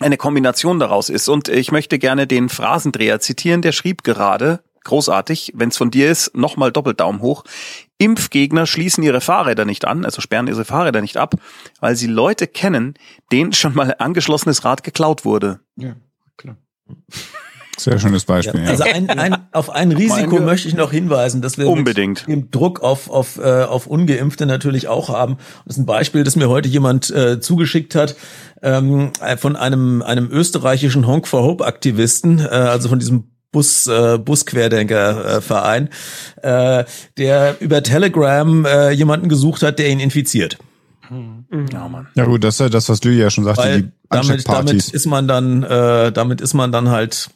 eine 0.00 0.16
Kombination 0.16 0.78
daraus 0.78 1.08
ist. 1.08 1.28
Und 1.28 1.48
ich 1.48 1.72
möchte 1.72 1.98
gerne 1.98 2.26
den 2.26 2.48
Phrasendreher 2.48 3.20
zitieren, 3.20 3.62
der 3.62 3.72
schrieb 3.72 4.02
gerade, 4.02 4.60
großartig, 4.84 5.52
wenn 5.56 5.70
es 5.70 5.76
von 5.76 5.90
dir 5.90 6.10
ist, 6.10 6.36
nochmal 6.36 6.72
doppelt 6.72 7.00
Daumen 7.00 7.20
hoch. 7.20 7.44
Impfgegner 7.98 8.66
schließen 8.66 9.02
ihre 9.02 9.20
Fahrräder 9.20 9.64
nicht 9.64 9.84
an, 9.86 10.04
also 10.04 10.20
sperren 10.20 10.46
ihre 10.46 10.64
Fahrräder 10.64 11.00
nicht 11.00 11.16
ab, 11.16 11.34
weil 11.80 11.96
sie 11.96 12.06
Leute 12.06 12.46
kennen, 12.46 12.94
denen 13.32 13.52
schon 13.52 13.74
mal 13.74 13.86
ein 13.92 14.00
angeschlossenes 14.00 14.64
Rad 14.64 14.82
geklaut 14.82 15.24
wurde. 15.24 15.60
Ja, 15.76 15.96
klar. 16.36 16.56
Sehr 17.76 17.98
schönes 17.98 18.24
Beispiel. 18.24 18.62
Ja, 18.62 18.70
Also 18.70 18.84
ein, 18.84 19.10
ein, 19.10 19.48
auf 19.50 19.68
ein 19.70 19.90
Risiko 19.90 20.34
Meine- 20.36 20.46
möchte 20.46 20.68
ich 20.68 20.74
noch 20.74 20.92
hinweisen, 20.92 21.42
dass 21.42 21.58
wir 21.58 21.66
Unbedingt. 21.68 22.24
dem 22.28 22.52
Druck 22.52 22.80
auf, 22.80 23.10
auf, 23.10 23.38
äh, 23.38 23.64
auf 23.64 23.88
Ungeimpfte 23.88 24.46
natürlich 24.46 24.86
auch 24.86 25.08
haben. 25.08 25.38
Das 25.66 25.74
ist 25.76 25.82
ein 25.82 25.86
Beispiel, 25.86 26.22
das 26.22 26.36
mir 26.36 26.48
heute 26.48 26.68
jemand 26.68 27.10
äh, 27.10 27.40
zugeschickt 27.40 27.96
hat, 27.96 28.14
ähm, 28.62 29.10
äh, 29.20 29.36
von 29.36 29.56
einem, 29.56 30.02
einem 30.02 30.30
österreichischen 30.30 31.06
Honk 31.08 31.26
for 31.26 31.42
Hope 31.42 31.66
Aktivisten, 31.66 32.38
äh, 32.38 32.44
also 32.44 32.88
von 32.88 33.00
diesem 33.00 33.33
Bus, 33.54 33.86
äh, 33.86 34.18
Busquerdenker-Verein, 34.18 35.88
äh, 36.42 36.84
der 37.16 37.56
über 37.60 37.82
Telegram 37.82 38.66
äh, 38.66 38.90
jemanden 38.90 39.30
gesucht 39.30 39.62
hat, 39.62 39.78
der 39.78 39.88
ihn 39.88 40.00
infiziert. 40.00 40.58
Ja, 41.72 41.88
Mann. 41.88 42.08
ja 42.14 42.24
gut, 42.24 42.42
das 42.42 42.54
ist 42.54 42.60
ja 42.60 42.68
das, 42.68 42.88
was 42.88 43.00
ja 43.04 43.30
schon 43.30 43.44
sagte, 43.44 43.62
Weil 43.62 43.82
die 43.82 43.92
damit, 44.08 44.48
damit 44.48 44.88
ist 44.88 45.06
man 45.06 45.28
dann, 45.28 45.62
äh, 45.62 46.10
damit 46.12 46.40
ist 46.40 46.54
man 46.54 46.72
dann 46.72 46.88
halt 46.88 47.30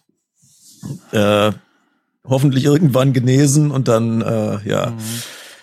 äh, 1.13 1.53
hoffentlich 2.25 2.65
irgendwann 2.65 3.13
genesen 3.13 3.71
und 3.71 3.89
dann, 3.89 4.23
äh, 4.23 4.69
ja. 4.69 4.93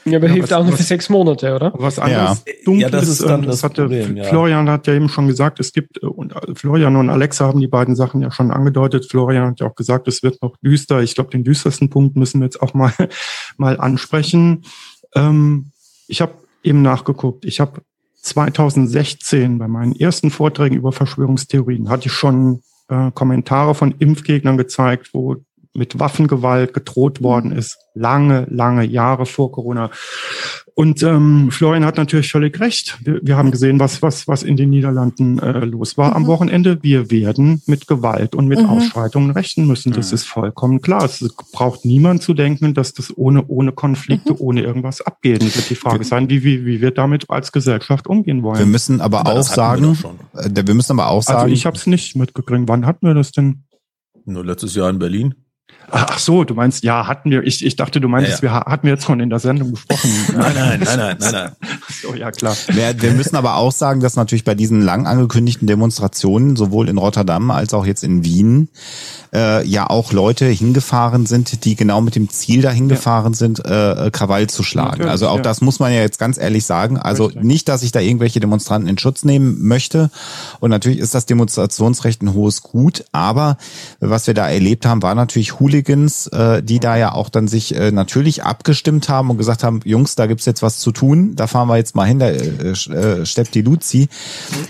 Ja, 0.08 0.18
aber 0.20 0.28
Ja, 0.28 0.34
hilft 0.34 0.52
was- 0.52 0.58
auch 0.60 0.64
nur 0.64 0.74
was- 0.74 0.78
für 0.82 0.84
sechs 0.86 1.10
Monate, 1.10 1.56
oder? 1.56 1.74
Was 1.76 1.98
anderes 1.98 2.44
Ja, 2.46 2.54
Dunkles, 2.64 2.92
das 2.92 3.08
ist 3.10 3.24
dann 3.24 3.42
ähm, 3.44 3.48
das 3.48 3.64
hatte, 3.64 3.82
Problem, 3.84 4.18
ja. 4.18 4.24
Florian 4.26 4.70
hat 4.70 4.86
ja 4.88 4.94
eben 4.94 5.10
schon 5.10 5.28
gesagt, 5.28 5.60
es 5.60 5.74
gibt, 5.74 6.02
äh, 6.04 6.06
und 6.06 6.32
äh, 6.36 6.54
Florian 6.56 6.96
und 6.96 7.10
Alexa 7.10 7.46
haben 7.48 7.60
die 7.60 7.68
beiden 7.68 7.96
Sachen 7.96 8.22
ja 8.22 8.30
schon 8.32 8.52
angedeutet. 8.52 9.08
Florian 9.10 9.48
hat 9.48 9.60
ja 9.62 9.68
auch 9.68 9.76
gesagt, 9.76 10.08
es 10.08 10.22
wird 10.22 10.42
noch 10.44 10.58
düster. 10.58 11.02
Ich 11.02 11.16
glaube, 11.16 11.32
den 11.32 11.44
düstersten 11.44 11.90
Punkt 11.90 12.16
müssen 12.18 12.40
wir 12.40 12.46
jetzt 12.46 12.62
auch 12.62 12.74
mal, 12.76 12.94
mal 13.58 13.80
ansprechen. 13.80 14.64
Ähm, 15.16 15.72
ich 16.08 16.22
habe 16.22 16.34
eben 16.64 16.82
nachgeguckt. 16.84 17.44
Ich 17.46 17.60
habe 17.60 17.82
2016 18.22 19.58
bei 19.60 19.68
meinen 19.68 19.96
ersten 19.96 20.32
Vorträgen 20.32 20.76
über 20.76 20.92
Verschwörungstheorien 20.92 21.90
hatte 21.90 22.08
ich 22.08 22.14
schon 22.14 22.62
äh, 22.90 23.12
Kommentare 23.12 23.76
von 23.76 23.94
Impfgegnern 24.00 24.58
gezeigt, 24.58 25.10
wo 25.14 25.38
mit 25.76 26.00
Waffengewalt 26.00 26.74
gedroht 26.74 27.22
worden 27.22 27.52
ist. 27.52 27.78
Lange, 27.94 28.46
lange 28.50 28.84
Jahre 28.86 29.26
vor 29.26 29.52
Corona. 29.52 29.90
Und 30.74 31.02
ähm, 31.04 31.52
Florian 31.52 31.86
hat 31.86 31.96
natürlich 31.96 32.30
völlig 32.30 32.60
recht. 32.60 32.98
Wir, 33.02 33.22
wir 33.24 33.38
haben 33.38 33.52
gesehen, 33.52 33.80
was, 33.80 34.02
was, 34.02 34.28
was 34.28 34.44
in 34.44 34.58
den 34.58 34.70
Niederlanden 34.72 35.40
äh, 35.40 35.60
los 35.64 35.98
war 35.98 36.14
am 36.14 36.24
Mhm. 36.24 36.28
Wochenende. 36.28 36.84
Wir 36.84 37.10
werden 37.12 37.62
mit 37.66 37.88
Gewalt 37.88 38.36
und 38.36 38.48
mit 38.50 38.60
Mhm. 38.60 38.66
Ausschreitungen 38.66 39.32
rechnen 39.32 39.68
müssen. 39.68 39.94
Das 39.94 40.10
Mhm. 40.12 40.16
ist 40.16 40.26
vollkommen 40.28 40.82
klar. 40.82 41.06
Es 41.06 41.26
braucht 41.54 41.86
niemand 41.86 42.24
zu 42.24 42.34
denken, 42.34 42.74
dass 42.74 42.94
das 42.94 43.18
ohne, 43.18 43.46
ohne 43.48 43.72
Konflikte, 43.72 44.34
Mhm. 44.34 44.40
ohne 44.42 44.62
irgendwas 44.64 45.00
abgeht. 45.00 45.42
Es 45.44 45.56
wird 45.56 45.70
die 45.70 45.76
Frage 45.76 46.04
sein, 46.04 46.30
wie, 46.30 46.44
wie, 46.44 46.66
wie 46.66 46.82
wir 46.82 46.92
damit 46.92 47.30
als 47.30 47.54
Gesellschaft 47.54 48.08
umgehen 48.08 48.44
wollen. 48.44 48.60
Wir 48.60 48.66
müssen 48.66 49.00
aber, 49.00 49.20
Aber 49.22 49.32
auch 49.32 49.36
das 49.36 49.52
wir 49.52 49.56
sagen, 49.56 49.96
schon. 49.96 50.20
äh, 50.34 50.50
wir 50.54 50.74
müssen 50.74 50.92
aber 51.00 51.08
auch 51.08 51.18
also 51.26 51.32
sagen, 51.32 51.54
ich 51.54 51.66
habe 51.66 51.78
es 51.78 51.88
nicht 51.88 52.18
mitgekriegt. 52.18 52.68
Wann 52.68 52.86
hatten 52.86 53.08
wir 53.08 53.14
das 53.14 53.32
denn? 53.32 53.64
Nur 54.26 54.44
letztes 54.44 54.76
Jahr 54.76 54.90
in 54.90 55.00
Berlin. 55.00 55.36
Ach 55.98 56.20
so, 56.20 56.44
du 56.44 56.54
meinst, 56.56 56.84
ja, 56.84 57.08
hatten 57.08 57.32
wir, 57.32 57.44
ich, 57.44 57.66
ich 57.66 57.78
dachte, 57.78 58.02
du 58.02 58.10
meinst, 58.10 58.30
ja, 58.30 58.36
ja. 58.36 58.42
wir 58.42 58.54
hatten 58.54 58.84
wir 58.84 58.94
jetzt 58.94 59.06
schon 59.06 59.22
in 59.22 59.30
der 59.30 59.40
Sendung 59.40 59.72
gesprochen. 59.72 60.10
nein, 60.36 60.54
nein, 60.54 60.80
nein, 60.84 60.98
nein, 60.98 61.18
nein, 61.20 61.32
nein. 61.32 61.52
So, 62.02 62.14
ja, 62.14 62.32
klar. 62.32 62.56
Wir, 62.68 63.02
wir 63.02 63.12
müssen 63.14 63.36
aber 63.36 63.56
auch 63.56 63.72
sagen, 63.72 64.02
dass 64.02 64.16
natürlich 64.18 64.44
bei 64.44 64.56
diesen 64.56 64.82
lang 64.82 65.08
angekündigten 65.08 65.68
Demonstrationen, 65.68 66.58
sowohl 66.58 66.90
in 66.90 66.98
Rotterdam 66.98 67.50
als 67.50 67.74
auch 67.74 67.86
jetzt 67.86 68.04
in 68.04 68.26
Wien, 68.26 68.70
äh, 69.34 69.66
ja 69.66 69.90
auch 69.90 70.12
Leute 70.12 70.46
hingefahren 70.46 71.26
sind, 71.26 71.66
die 71.66 71.76
genau 71.76 72.02
mit 72.02 72.16
dem 72.16 72.30
Ziel 72.30 72.62
dahin 72.62 72.90
gefahren 72.90 73.34
ja. 73.34 73.38
sind, 73.38 73.66
äh, 73.66 74.10
Krawall 74.12 74.48
zu 74.48 74.64
schlagen. 74.64 74.92
Natürlich, 74.92 75.12
also 75.12 75.30
auch 75.30 75.38
ja. 75.38 75.44
das 75.44 75.62
muss 75.62 75.80
man 75.80 75.94
ja 75.94 76.02
jetzt 76.02 76.20
ganz 76.20 76.38
ehrlich 76.38 76.66
sagen. 76.66 76.98
Also 76.98 77.26
Richtig. 77.26 77.44
nicht, 77.44 77.70
dass 77.70 77.84
ich 77.84 77.92
da 77.92 78.00
irgendwelche 78.02 78.40
Demonstranten 78.40 78.90
in 78.90 78.98
Schutz 78.98 79.24
nehmen 79.24 79.66
möchte. 79.66 80.10
Und 80.60 80.70
natürlich 80.70 81.00
ist 81.00 81.16
das 81.16 81.26
Demonstrationsrecht 81.26 82.22
ein 82.22 82.34
hohes 82.34 82.62
Gut. 82.64 83.06
Aber 83.12 83.58
was 84.00 84.28
wir 84.28 84.34
da 84.34 84.50
erlebt 84.50 84.86
haben, 84.86 85.02
war 85.02 85.16
natürlich 85.16 85.60
Hooligans, 85.86 86.28
äh, 86.28 86.64
die 86.64 86.80
da 86.80 86.98
ja 86.98 87.14
auch 87.14 87.30
dann 87.30 87.48
sich 87.48 87.76
äh, 87.76 87.92
natürlich 87.92 88.44
abgestimmt 88.44 89.10
haben 89.10 89.30
und 89.30 89.38
gesagt 89.38 89.64
haben, 89.64 89.82
Jungs, 89.84 90.16
da 90.16 90.26
gibt's 90.26 90.46
jetzt 90.46 90.62
was 90.62 90.80
zu 90.80 90.92
tun. 90.92 91.36
Da 91.36 91.48
fahren 91.48 91.68
wir 91.68 91.78
jetzt 91.78 91.96
mal 91.96 92.06
hin, 92.06 92.20
da 92.20 92.28
äh, 92.28 92.72
äh, 92.72 93.26
steppt 93.26 93.56
die 93.56 93.62
Luzi. 93.62 94.10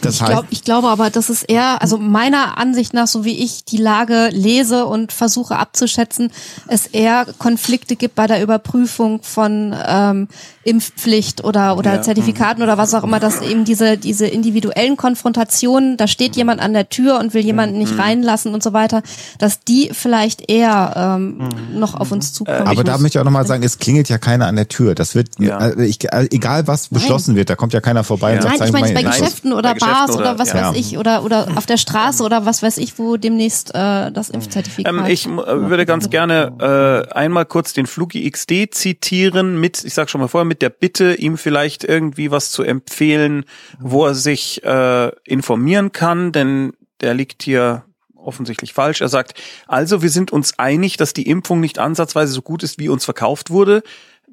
Das 0.02 0.16
ich, 0.16 0.26
glaub, 0.26 0.46
ich 0.50 0.64
glaube 0.64 0.90
aber, 0.90 1.10
das 1.10 1.30
ist 1.30 1.44
eher, 1.44 1.82
also 1.82 1.98
meiner 1.98 2.58
Ansicht 2.58 2.94
nach, 2.94 3.08
so 3.08 3.26
wie 3.26 3.44
ich 3.44 3.66
die 3.66 3.78
Lage 3.78 4.30
lese, 4.32 4.86
und 4.86 5.12
versuche 5.12 5.58
abzuschätzen, 5.58 6.32
es 6.68 6.88
eher 6.88 7.26
Konflikte 7.38 7.96
gibt 7.96 8.16
bei 8.16 8.28
der 8.28 8.42
Überprüfung 8.42 9.22
von 9.22 9.76
ähm, 9.88 10.28
Impfpflicht 10.64 11.44
oder 11.44 11.78
oder 11.78 11.96
ja. 11.96 12.02
Zertifikaten 12.02 12.64
oder 12.64 12.78
was 12.78 12.94
auch 12.94 13.04
immer, 13.04 13.20
dass 13.20 13.42
eben 13.42 13.66
diese 13.66 13.98
diese 13.98 14.26
individuellen 14.26 14.98
Konfrontationen, 14.98 15.96
da 15.96 16.08
steht 16.08 16.36
jemand 16.36 16.60
an 16.60 16.74
der 16.74 16.90
Tür 16.90 17.20
und 17.20 17.34
will 17.34 17.46
jemanden 17.46 17.78
nicht 17.78 17.94
mhm. 17.94 18.00
reinlassen 18.00 18.54
und 18.54 18.64
so 18.64 18.74
weiter, 18.74 19.04
dass 19.38 19.60
die 19.60 19.92
vielleicht 19.94 20.50
eher 20.50 20.95
ähm, 20.96 21.38
mhm. 21.38 21.80
noch 21.80 21.94
auf 21.94 22.12
uns 22.12 22.34
zukommen. 22.34 22.68
Aber 22.68 22.84
da 22.84 22.98
möchte 22.98 23.18
ich 23.18 23.20
auch 23.20 23.26
nochmal 23.26 23.46
sagen, 23.46 23.64
es 23.64 23.78
klingelt 23.78 24.10
ja 24.10 24.18
keiner 24.18 24.48
an 24.48 24.56
der 24.56 24.68
Tür. 24.68 24.96
Das 24.96 25.14
wird 25.16 25.40
ja. 25.40 25.58
also 25.58 25.80
ich, 25.80 26.04
äh, 26.12 26.28
egal 26.32 26.68
was 26.68 26.88
beschlossen 26.90 27.32
Nein. 27.32 27.38
wird, 27.38 27.50
da 27.50 27.56
kommt 27.56 27.74
ja 27.74 27.82
keiner 27.82 28.04
vorbei 28.04 28.32
ja. 28.32 28.38
und 28.38 28.44
sagt, 28.44 28.60
Nein, 28.60 28.68
ich 28.68 28.74
meine 28.74 28.94
bei 28.94 29.04
Geschäften 29.04 29.54
oder 29.54 29.74
bei 29.74 29.80
Bars 29.80 30.12
oder, 30.12 30.20
oder 30.20 30.40
was 30.40 30.54
weiß 30.54 30.76
ich 30.76 30.98
oder 30.98 31.24
oder 31.24 31.50
auf 31.56 31.66
der 31.66 31.78
Straße 31.78 32.24
oder 32.24 32.46
was 32.46 32.64
weiß 32.64 32.78
ich, 32.78 32.98
wo 32.98 33.18
demnächst 33.18 33.76
äh, 33.76 34.12
das 34.12 34.30
Impfzertifikat. 34.30 34.94
Ähm, 34.94 35.06
ich 35.06 35.28
äh, 35.28 35.30
würde 35.36 35.86
ganz 35.86 36.10
gerne 36.10 37.06
äh, 37.10 37.14
einmal 37.14 37.46
kurz 37.46 37.74
den 37.74 37.88
Flugi 37.88 38.30
XD 38.30 38.74
zitieren 38.74 39.60
mit, 39.60 39.84
ich 39.84 39.94
sag 39.94 40.10
schon 40.10 40.22
mal 40.22 40.28
vorher, 40.28 40.46
mit 40.46 40.62
der 40.62 40.70
Bitte, 40.70 41.16
ihm 41.16 41.38
vielleicht 41.38 41.84
irgendwie 41.84 42.32
was 42.32 42.52
zu 42.52 42.64
empfehlen, 42.64 43.46
wo 43.80 44.06
er 44.06 44.16
sich 44.16 44.64
äh, 44.64 45.12
informieren 45.26 45.92
kann, 45.92 46.32
denn 46.32 46.74
der 47.02 47.14
liegt 47.14 47.44
hier 47.44 47.84
offensichtlich 48.26 48.73
falsch. 48.73 49.02
Er 49.02 49.10
sagt, 49.10 49.34
also 49.68 50.02
wir 50.02 50.10
sind 50.10 50.31
uns 50.31 50.57
einig, 50.60 50.97
dass 50.97 51.14
die 51.14 51.27
Impfung 51.27 51.60
nicht 51.60 51.80
ansatzweise 51.80 52.34
so 52.34 52.41
gut 52.41 52.64
ist, 52.64 52.80
wie 52.80 52.89
uns 52.89 53.06
verkauft 53.06 53.49
wurde. 53.49 53.84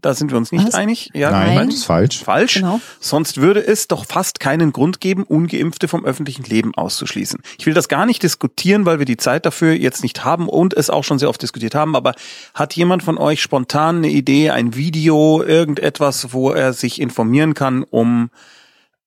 Da 0.01 0.15
sind 0.15 0.31
wir 0.31 0.39
uns 0.39 0.51
nicht 0.51 0.67
Was? 0.67 0.75
einig. 0.75 1.11
Ja, 1.15 1.31
Nein, 1.31 1.55
Nein, 1.55 1.67
das 1.69 1.77
ist 1.77 1.85
falsch. 1.85 2.25
Falsch. 2.25 2.55
Genau. 2.55 2.81
Sonst 2.99 3.37
würde 3.41 3.65
es 3.65 3.89
doch 3.89 4.05
fast 4.05 4.41
keinen 4.41 4.73
Grund 4.73 5.01
geben, 5.01 5.23
Ungeimpfte 5.23 5.87
vom 5.87 6.05
öffentlichen 6.05 6.45
Leben 6.45 6.75
auszuschließen. 6.75 7.41
Ich 7.59 7.67
will 7.67 7.75
das 7.75 7.89
gar 7.89 8.07
nicht 8.07 8.23
diskutieren, 8.23 8.85
weil 8.85 8.99
wir 8.99 9.07
die 9.07 9.17
Zeit 9.17 9.47
dafür 9.47 9.75
jetzt 9.75 10.03
nicht 10.03 10.25
haben 10.25 10.49
und 10.49 10.75
es 10.75 10.91
auch 10.91 11.05
schon 11.05 11.19
sehr 11.19 11.29
oft 11.29 11.43
diskutiert 11.43 11.75
haben. 11.75 11.95
Aber 11.95 12.15
hat 12.55 12.75
jemand 12.75 13.03
von 13.03 13.19
euch 13.19 13.43
spontan 13.43 13.99
eine 13.99 14.09
Idee, 14.09 14.51
ein 14.51 14.75
Video, 14.75 15.43
irgendetwas, 15.43 16.33
wo 16.33 16.51
er 16.51 16.73
sich 16.73 17.01
informieren 17.01 17.55
kann, 17.55 17.85
um 17.85 18.31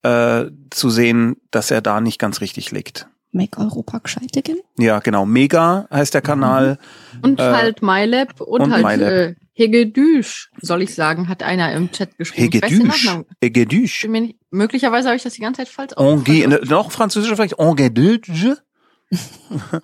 äh, 0.04 0.46
zu 0.70 0.90
sehen, 0.90 1.38
dass 1.52 1.72
er 1.72 1.82
da 1.82 2.00
nicht 2.00 2.20
ganz 2.20 2.40
richtig 2.40 2.72
liegt? 2.72 3.08
Make 3.36 3.60
Europa 3.60 4.00
gescheitigen? 4.00 4.58
Ja, 4.80 5.00
genau. 5.00 5.26
Mega 5.26 5.88
heißt 5.92 6.14
der 6.14 6.22
Kanal. 6.22 6.80
Und 7.22 7.40
äh, 7.40 7.44
halt 7.44 7.82
MyLab 7.82 8.42
und, 8.42 8.62
und 8.62 8.72
halt 8.74 8.86
MyLab. 8.86 9.12
Äh, 9.12 9.36
Hegedüsch, 9.58 10.52
soll 10.62 10.82
ich 10.82 10.96
sagen, 10.96 11.30
hat 11.30 11.42
einer 11.42 11.72
im 11.74 11.92
Chat 11.92 12.18
geschrieben. 12.18 12.52
Hegedüsch. 12.52 13.10
Hegedüsch. 13.42 14.08
Möglicherweise 14.52 15.08
habe 15.08 15.16
ich 15.16 15.24
das 15.24 15.34
die 15.34 15.42
ganze 15.42 15.60
Zeit 15.60 15.70
falsch 15.70 15.94
ausgesprochen. 15.94 16.68
Noch 16.68 16.92
französischer 16.92 17.36
vielleicht 17.36 17.60
Engedüsch? 17.60 18.52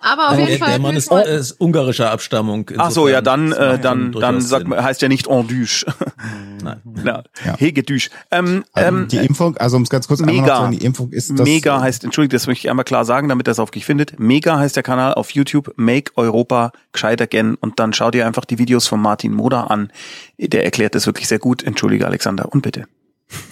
Aber 0.00 0.30
auf 0.30 0.38
jeden 0.38 0.48
der, 0.48 0.58
Fall. 0.58 0.70
Der 0.70 0.78
Mann 0.80 0.96
ist, 0.96 1.10
äh, 1.10 1.38
ist 1.38 1.52
ungarischer 1.52 2.10
Abstammung. 2.10 2.70
Ach 2.76 2.90
so, 2.90 3.08
ja, 3.08 3.20
dann, 3.20 3.52
äh, 3.52 3.78
dann, 3.78 4.12
dann 4.12 4.40
sagt 4.40 4.66
man, 4.66 4.82
heißt 4.82 5.00
ja 5.00 5.08
nicht 5.08 5.28
Endüsch. 5.28 5.86
Nein. 6.62 6.80
ja. 7.04 7.22
ja. 7.44 7.56
Hegedüsch. 7.56 8.10
Ähm, 8.30 8.64
ähm, 8.74 9.08
die 9.08 9.18
Impfung, 9.18 9.56
also 9.56 9.76
um 9.76 9.82
es 9.82 9.90
ganz 9.90 10.08
kurz 10.08 10.20
mega, 10.20 10.42
zu 10.42 10.46
sagen, 10.46 10.72
die 10.72 10.84
Impfung 10.84 11.10
ist 11.10 11.30
das. 11.30 11.46
Mega 11.46 11.80
heißt, 11.80 12.04
entschuldigt, 12.04 12.32
das 12.34 12.46
möchte 12.46 12.66
ich 12.66 12.70
einmal 12.70 12.84
klar 12.84 13.04
sagen, 13.04 13.28
damit 13.28 13.46
das 13.46 13.58
auf 13.58 13.70
dich 13.70 13.84
findet. 13.84 14.18
Mega 14.18 14.58
heißt 14.58 14.76
der 14.76 14.82
Kanal 14.82 15.14
auf 15.14 15.30
YouTube, 15.30 15.72
Make 15.76 16.12
Europa 16.16 16.72
gescheit 16.92 17.20
again 17.22 17.54
und 17.54 17.78
dann 17.78 17.92
schau 17.92 18.10
dir 18.10 18.26
einfach 18.26 18.44
die 18.44 18.58
Videos 18.58 18.86
von 18.86 19.00
Martin 19.00 19.32
Moda 19.32 19.64
an. 19.64 19.92
Der 20.38 20.64
erklärt 20.64 20.94
das 20.94 21.06
wirklich 21.06 21.28
sehr 21.28 21.38
gut. 21.38 21.62
Entschuldige, 21.62 22.06
Alexander, 22.06 22.52
und 22.52 22.62
bitte. 22.62 22.86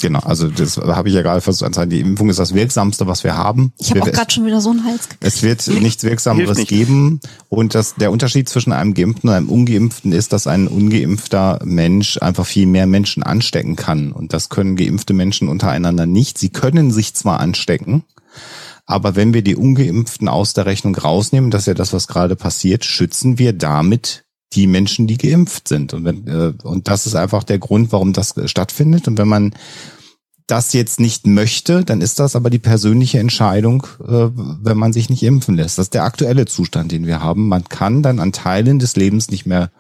Genau, 0.01 0.21
also 0.21 0.49
das 0.49 0.77
habe 0.77 1.09
ich 1.09 1.15
ja 1.15 1.23
gerade 1.23 1.41
versucht 1.41 1.67
anzeigen. 1.67 1.91
Die 1.91 2.01
Impfung 2.01 2.29
ist 2.29 2.39
das 2.39 2.55
Wirksamste, 2.55 3.07
was 3.07 3.25
wir 3.25 3.37
haben. 3.37 3.73
Ich 3.79 3.91
habe 3.91 4.03
auch 4.03 4.13
gerade 4.13 4.31
schon 4.31 4.47
wieder 4.47 4.61
so 4.61 4.71
einen 4.71 4.85
Hals. 4.85 5.09
Gekriegt. 5.09 5.25
Es 5.25 5.43
wird 5.43 5.67
nichts 5.81 6.05
Wirksameres 6.05 6.59
nicht. 6.59 6.69
geben. 6.69 7.21
Und 7.49 7.75
das, 7.75 7.95
der 7.95 8.11
Unterschied 8.11 8.49
zwischen 8.49 8.73
einem 8.73 8.95
Geimpften 8.95 9.31
und 9.31 9.37
einem 9.37 9.49
Ungeimpften 9.49 10.13
ist, 10.13 10.33
dass 10.33 10.47
ein 10.47 10.69
ungeimpfter 10.69 11.61
Mensch 11.65 12.19
einfach 12.21 12.47
viel 12.47 12.67
mehr 12.67 12.87
Menschen 12.87 13.23
anstecken 13.23 13.77
kann. 13.77 14.13
Und 14.13 14.33
das 14.33 14.49
können 14.49 14.77
geimpfte 14.77 15.15
Menschen 15.15 15.49
untereinander 15.49 16.07
nicht. 16.07 16.39
Sie 16.39 16.51
können 16.51 16.91
sich 16.91 17.15
zwar 17.15 17.41
anstecken, 17.41 18.05
aber 18.87 19.17
wenn 19.17 19.35
wir 19.35 19.43
die 19.43 19.57
Ungeimpften 19.57 20.29
aus 20.29 20.53
der 20.53 20.67
Rechnung 20.67 20.97
rausnehmen, 20.97 21.51
das 21.51 21.63
ist 21.63 21.67
ja 21.67 21.75
das, 21.75 21.93
was 21.93 22.09
gerade 22.09 22.37
passiert, 22.37 22.85
schützen 22.85 23.39
wir 23.39 23.53
damit 23.53 24.25
die 24.53 24.67
Menschen, 24.67 25.07
die 25.07 25.19
geimpft 25.19 25.69
sind. 25.69 25.95
Und, 25.95 26.05
wenn, 26.05 26.27
äh, 26.27 26.53
und 26.63 26.89
das 26.89 27.07
ist 27.07 27.15
einfach 27.15 27.45
der 27.45 27.59
Grund, 27.59 27.93
warum 27.93 28.13
das 28.13 28.35
stattfindet. 28.47 29.07
Und 29.09 29.19
wenn 29.19 29.29
man 29.29 29.55
das 30.47 30.73
jetzt 30.73 30.99
nicht 30.99 31.27
möchte, 31.27 31.85
dann 31.85 32.01
ist 32.01 32.19
das 32.19 32.35
aber 32.35 32.51
die 32.51 32.59
persönliche 32.59 33.21
Entscheidung, 33.21 33.87
äh, 34.01 34.29
wenn 34.35 34.77
man 34.77 34.93
sich 34.93 35.09
nicht 35.09 35.23
impfen 35.23 35.55
lässt. 35.55 35.79
Das 35.79 35.87
ist 35.87 35.95
der 35.95 36.05
aktuelle 36.05 36.47
Zustand, 36.47 36.91
den 36.91 37.07
wir 37.07 37.23
haben. 37.23 37.49
Man 37.49 37.65
kann 37.65 38.03
dann 38.03 38.19
an 38.19 38.33
Teilen 38.33 38.81
des 38.81 38.97
Lebens 38.97 39.31
nicht 39.31 39.47
mehr 39.47 39.71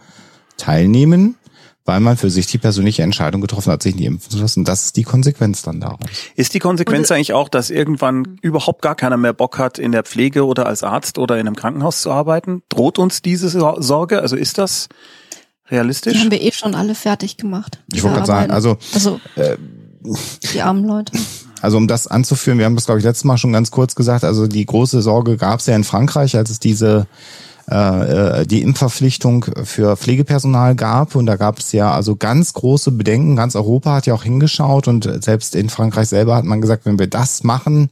teilnehmen, 0.56 1.36
weil 1.84 2.00
man 2.00 2.16
für 2.16 2.30
sich 2.30 2.46
die 2.46 2.58
persönliche 2.58 3.02
Entscheidung 3.02 3.40
getroffen 3.40 3.72
hat, 3.72 3.82
sich 3.82 3.94
nicht 3.94 4.04
impfen 4.04 4.30
zu 4.30 4.38
lassen. 4.38 4.64
Das 4.64 4.84
ist 4.84 4.96
die 4.96 5.02
Konsequenz 5.02 5.62
dann 5.62 5.80
daraus. 5.80 5.98
Ist 6.36 6.54
die 6.54 6.58
Konsequenz 6.58 7.10
eigentlich 7.10 7.32
auch, 7.32 7.48
dass 7.48 7.70
irgendwann 7.70 8.38
überhaupt 8.42 8.82
gar 8.82 8.94
keiner 8.94 9.16
mehr 9.16 9.32
Bock 9.32 9.58
hat, 9.58 9.78
in 9.78 9.92
der 9.92 10.02
Pflege 10.02 10.46
oder 10.46 10.66
als 10.66 10.82
Arzt 10.82 11.18
oder 11.18 11.38
in 11.38 11.46
einem 11.46 11.56
Krankenhaus 11.56 12.02
zu 12.02 12.10
arbeiten? 12.10 12.62
Droht 12.68 12.98
uns 12.98 13.22
diese 13.22 13.48
Sorge? 13.48 14.20
Also 14.20 14.36
ist 14.36 14.58
das 14.58 14.88
realistisch? 15.70 16.12
Die 16.12 16.20
haben 16.20 16.30
wir 16.30 16.42
eh 16.42 16.52
schon 16.52 16.74
alle 16.74 16.94
fertig 16.94 17.36
gemacht. 17.36 17.82
Ich 17.92 18.02
wollte 18.02 18.16
gerade 18.16 18.26
sagen, 18.26 18.50
also, 18.50 18.76
also 18.92 19.20
äh, 19.36 19.56
die 20.52 20.60
armen 20.60 20.84
Leute. 20.84 21.12
Also 21.62 21.76
um 21.76 21.88
das 21.88 22.06
anzuführen, 22.06 22.58
wir 22.58 22.64
haben 22.64 22.74
das, 22.74 22.86
glaube 22.86 23.00
ich, 23.00 23.04
letztes 23.04 23.24
Mal 23.24 23.36
schon 23.36 23.52
ganz 23.52 23.70
kurz 23.70 23.94
gesagt, 23.94 24.24
also 24.24 24.46
die 24.46 24.64
große 24.64 25.02
Sorge 25.02 25.36
gab 25.36 25.60
es 25.60 25.66
ja 25.66 25.76
in 25.76 25.84
Frankreich, 25.84 26.36
als 26.36 26.50
es 26.50 26.58
diese 26.58 27.06
äh, 27.70 28.46
die 28.46 28.62
Impfverpflichtung 28.62 29.46
für 29.64 29.96
Pflegepersonal 29.96 30.74
gab. 30.74 31.14
Und 31.14 31.26
da 31.26 31.36
gab 31.36 31.58
es 31.58 31.72
ja 31.72 31.92
also 31.92 32.16
ganz 32.16 32.52
große 32.52 32.92
Bedenken. 32.92 33.36
Ganz 33.36 33.54
Europa 33.54 33.94
hat 33.94 34.06
ja 34.06 34.14
auch 34.14 34.24
hingeschaut 34.24 34.88
und 34.88 35.08
selbst 35.22 35.54
in 35.54 35.68
Frankreich 35.68 36.08
selber 36.08 36.36
hat 36.36 36.44
man 36.44 36.60
gesagt, 36.60 36.86
wenn 36.86 36.98
wir 36.98 37.06
das 37.06 37.44
machen, 37.44 37.90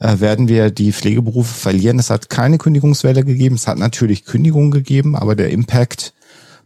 äh, 0.00 0.20
werden 0.20 0.48
wir 0.48 0.70
die 0.70 0.92
Pflegeberufe 0.92 1.54
verlieren. 1.54 1.98
Es 1.98 2.10
hat 2.10 2.30
keine 2.30 2.58
Kündigungswelle 2.58 3.24
gegeben. 3.24 3.54
Es 3.54 3.66
hat 3.66 3.78
natürlich 3.78 4.24
Kündigungen 4.24 4.70
gegeben, 4.70 5.16
aber 5.16 5.34
der 5.34 5.50
Impact 5.50 6.12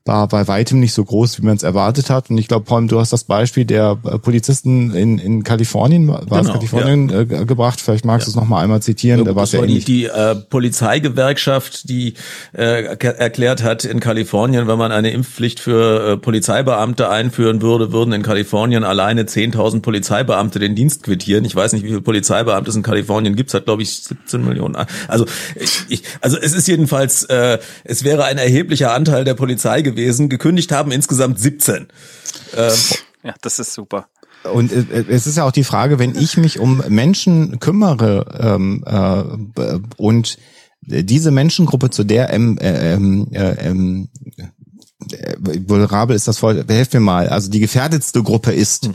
war 0.07 0.29
bei 0.29 0.47
weitem 0.49 0.81
nicht 0.81 0.93
so 0.93 1.03
groß, 1.03 1.41
wie 1.41 1.47
man 1.47 1.57
es 1.57 1.63
erwartet 1.63 2.11
hat. 2.11 2.29
Und 2.29 2.37
ich 2.37 2.47
glaube, 2.47 2.67
Paul, 2.67 2.87
du 2.87 3.01
hast 3.01 3.13
das 3.15 3.25
Beispiel 3.25 3.65
der 3.65 3.97
äh, 4.05 4.19
Polizisten 4.19 4.95
in, 4.95 5.19
in 5.19 5.45
Kalifornien, 5.45 6.07
war 6.09 6.21
genau, 6.21 6.41
es 6.41 6.49
Kalifornien, 6.49 7.09
ja. 7.09 7.21
äh, 7.21 7.45
gebracht. 7.47 7.81
Vielleicht 7.81 8.05
magst 8.05 8.27
ja. 8.27 8.33
du 8.33 8.39
es 8.39 8.43
nochmal 8.43 8.63
einmal 8.65 8.83
zitieren. 8.83 9.21
Ja, 9.21 9.33
da 9.33 9.35
war 9.35 9.47
die, 9.67 9.79
die 9.83 10.05
äh, 10.05 10.35
Polizeigewerkschaft, 10.35 11.89
die 11.89 12.15
äh, 12.53 12.85
erklärt 12.85 13.63
hat, 13.63 13.85
in 13.87 13.99
Kalifornien, 14.01 14.69
wenn 14.69 14.77
man 14.77 14.93
eine 14.93 15.11
Impfpflicht 15.11 15.59
für 15.59 16.13
äh, 16.13 16.17
Polizeibeamte 16.19 17.09
einführen 17.09 17.63
würde, 17.63 17.91
würden 17.93 18.13
in 18.13 18.23
Kalifornien 18.23 18.85
alleine 18.85 19.23
10.000 19.23 19.81
Polizeibeamte 19.81 20.59
den 20.59 20.75
Dienst 20.75 21.03
quittieren. 21.03 21.47
Ich 21.47 21.57
weiß 21.57 21.73
nicht, 21.73 21.83
wie 21.83 21.89
viele 21.89 22.03
Polizeibeamte 22.03 22.69
es 22.69 22.77
in 22.77 22.83
Kalifornien 22.83 23.37
gibt. 23.37 23.49
Es 23.49 23.55
hat, 23.55 23.65
glaube 23.65 23.81
ich, 23.81 23.91
17 24.03 24.45
Millionen. 24.45 24.77
Also, 25.09 25.25
ich, 25.89 26.03
also 26.21 26.37
es 26.37 26.53
ist 26.53 26.69
jedenfalls, 26.69 27.23
äh, 27.25 27.59
es 27.85 28.05
wäre 28.05 28.25
ein 28.25 28.37
erheblicher 28.37 28.93
Anteil 28.93 29.25
der 29.25 29.33
Polizeigewerkschaft 29.33 29.94
gewesen. 29.95 30.29
Gekündigt 30.29 30.73
haben 30.73 30.93
insgesamt 30.93 31.39
17. 31.39 31.87
Ähm, 32.57 32.73
ja, 33.23 33.35
das 33.41 33.59
ist 33.59 33.73
super. 33.73 34.09
Und 34.53 34.73
es 34.73 35.27
ist 35.27 35.39
ja 35.39 35.45
auch 35.45 35.53
die 35.53 35.65
Frage, 35.65 35.99
wenn 35.99 36.15
ich 36.15 36.37
mich 36.37 36.59
um 36.59 36.83
Menschen 36.89 37.61
kümmere 37.61 38.27
ähm, 38.39 38.85
äh, 38.87 39.79
und 39.97 40.39
diese 40.83 41.31
Menschengruppe, 41.31 41.89
zu 41.89 42.05
der 42.05 42.31
ähm, 42.31 42.59
ähm, 42.61 43.29
äh, 43.33 43.53
ähm, 43.67 44.09
äh, 45.13 45.37
vulnerabel 45.67 46.15
ist 46.15 46.29
das 46.29 46.37
voll, 46.37 46.63
helft 46.69 46.93
mir 46.93 47.01
mal, 47.01 47.31
also 47.31 47.51
die 47.51 47.61
gefährdetste 47.61 48.23
Gruppe 48.23 48.53
ist, 48.53 48.87
hm 48.87 48.95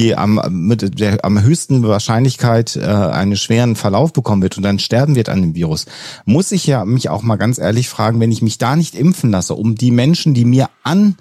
die 0.00 0.16
am, 0.16 0.40
mit 0.50 0.98
der 0.98 1.24
am 1.24 1.42
höchsten 1.42 1.86
Wahrscheinlichkeit 1.86 2.76
äh, 2.76 2.80
einen 2.84 3.36
schweren 3.36 3.76
Verlauf 3.76 4.12
bekommen 4.12 4.42
wird 4.42 4.56
und 4.56 4.62
dann 4.62 4.78
sterben 4.78 5.14
wird 5.14 5.28
an 5.28 5.42
dem 5.42 5.54
Virus, 5.54 5.86
muss 6.24 6.52
ich 6.52 6.66
ja 6.66 6.84
mich 6.84 7.10
auch 7.10 7.22
mal 7.22 7.36
ganz 7.36 7.58
ehrlich 7.58 7.88
fragen, 7.88 8.18
wenn 8.18 8.32
ich 8.32 8.40
mich 8.40 8.58
da 8.58 8.76
nicht 8.76 8.94
impfen 8.94 9.30
lasse, 9.30 9.54
um 9.54 9.74
die 9.74 9.90
Menschen, 9.90 10.32
die 10.32 10.44
mir 10.44 10.70
an 10.82 11.16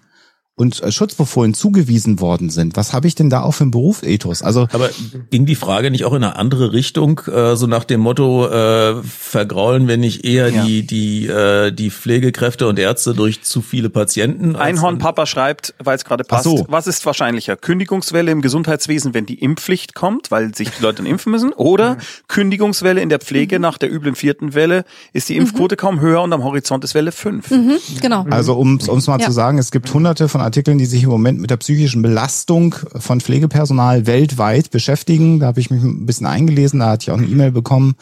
und 0.59 0.83
äh, 0.83 0.91
Schutzbefohlen 0.91 1.53
zugewiesen 1.53 2.19
worden 2.19 2.49
sind. 2.49 2.75
Was 2.75 2.91
habe 2.91 3.07
ich 3.07 3.15
denn 3.15 3.29
da 3.29 3.41
auch 3.43 3.53
für 3.53 3.63
einen 3.63 3.71
Berufsethos? 3.71 4.41
Also 4.41 4.67
aber 4.73 4.89
ging 5.29 5.45
die 5.45 5.55
Frage 5.55 5.89
nicht 5.89 6.03
auch 6.03 6.11
in 6.11 6.23
eine 6.23 6.35
andere 6.35 6.73
Richtung, 6.73 7.21
äh, 7.27 7.55
so 7.55 7.65
nach 7.65 7.85
dem 7.85 8.01
Motto 8.01 8.45
äh, 8.47 9.01
vergraulen 9.01 9.87
wir 9.87 9.95
nicht 9.95 10.25
eher 10.25 10.49
ja. 10.49 10.65
die 10.65 10.85
die 10.85 11.27
äh, 11.27 11.71
die 11.71 11.89
Pflegekräfte 11.89 12.67
und 12.67 12.77
Ärzte 12.77 13.13
durch 13.13 13.41
zu 13.41 13.61
viele 13.61 13.89
Patienten? 13.89 14.57
Einhorn 14.57 14.97
Papa 14.97 15.25
schreibt, 15.25 15.73
weil 15.81 15.95
es 15.95 16.03
gerade 16.03 16.25
passt. 16.25 16.43
So. 16.43 16.65
Was 16.67 16.87
ist 16.87 17.05
wahrscheinlicher? 17.05 17.55
Kündigungswelle 17.55 18.29
im 18.29 18.41
Gesundheitswesen, 18.41 19.13
wenn 19.13 19.25
die 19.25 19.39
Impfpflicht 19.39 19.95
kommt, 19.95 20.29
weil 20.29 20.53
sich 20.53 20.69
die 20.71 20.83
Leute 20.83 21.07
impfen 21.07 21.31
müssen, 21.31 21.53
oder 21.53 21.97
Kündigungswelle 22.27 22.99
in 22.99 23.07
der 23.07 23.19
Pflege 23.19 23.59
nach 23.59 23.77
der 23.77 23.93
üblen 23.93 24.15
vierten 24.15 24.53
Welle? 24.55 24.83
Ist 25.13 25.29
die 25.29 25.37
Impfquote 25.37 25.75
mhm. 25.75 25.79
kaum 25.79 25.99
höher 26.01 26.21
und 26.21 26.33
am 26.33 26.43
Horizont 26.43 26.83
ist 26.83 26.95
Welle 26.95 27.13
fünf? 27.13 27.49
Mhm, 27.49 27.77
genau. 28.01 28.25
Also 28.29 28.55
um 28.55 28.75
es 28.75 29.07
mal 29.07 29.21
ja. 29.21 29.25
zu 29.25 29.31
sagen, 29.31 29.57
es 29.57 29.71
gibt 29.71 29.93
hunderte 29.93 30.27
von 30.27 30.48
Artikeln, 30.49 30.79
die 30.79 30.85
sich 30.85 31.03
im 31.03 31.09
Moment 31.09 31.39
mit 31.39 31.51
der 31.51 31.57
psychischen 31.57 32.01
Belastung 32.01 32.73
von 32.95 33.21
Pflegepersonal 33.21 34.07
weltweit 34.07 34.71
beschäftigen. 34.71 35.39
Da 35.39 35.45
habe 35.45 35.59
ich 35.59 35.69
mich 35.69 35.83
ein 35.83 36.07
bisschen 36.07 36.25
eingelesen, 36.25 36.79
da 36.79 36.89
hatte 36.89 37.03
ich 37.03 37.11
auch 37.11 37.19
eine 37.19 37.27
E-Mail 37.27 37.51
bekommen. 37.51 37.95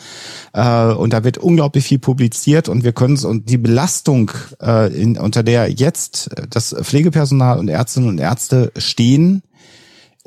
Äh, 0.53 0.93
und 0.93 1.11
da 1.11 1.25
wird 1.25 1.37
unglaublich 1.37 1.83
viel 1.83 1.99
publiziert 1.99 2.69
und 2.69 2.85
wir 2.85 2.93
können 2.93 3.15
es 3.15 3.25
und 3.25 3.49
die 3.49 3.57
Belastung, 3.57 4.31
äh, 4.61 4.93
in, 4.95 5.17
unter 5.17 5.43
der 5.43 5.69
jetzt 5.69 6.29
das 6.49 6.73
Pflegepersonal 6.81 7.59
und 7.59 7.67
Ärztinnen 7.67 8.07
und 8.07 8.19
Ärzte 8.19 8.71
stehen, 8.77 9.43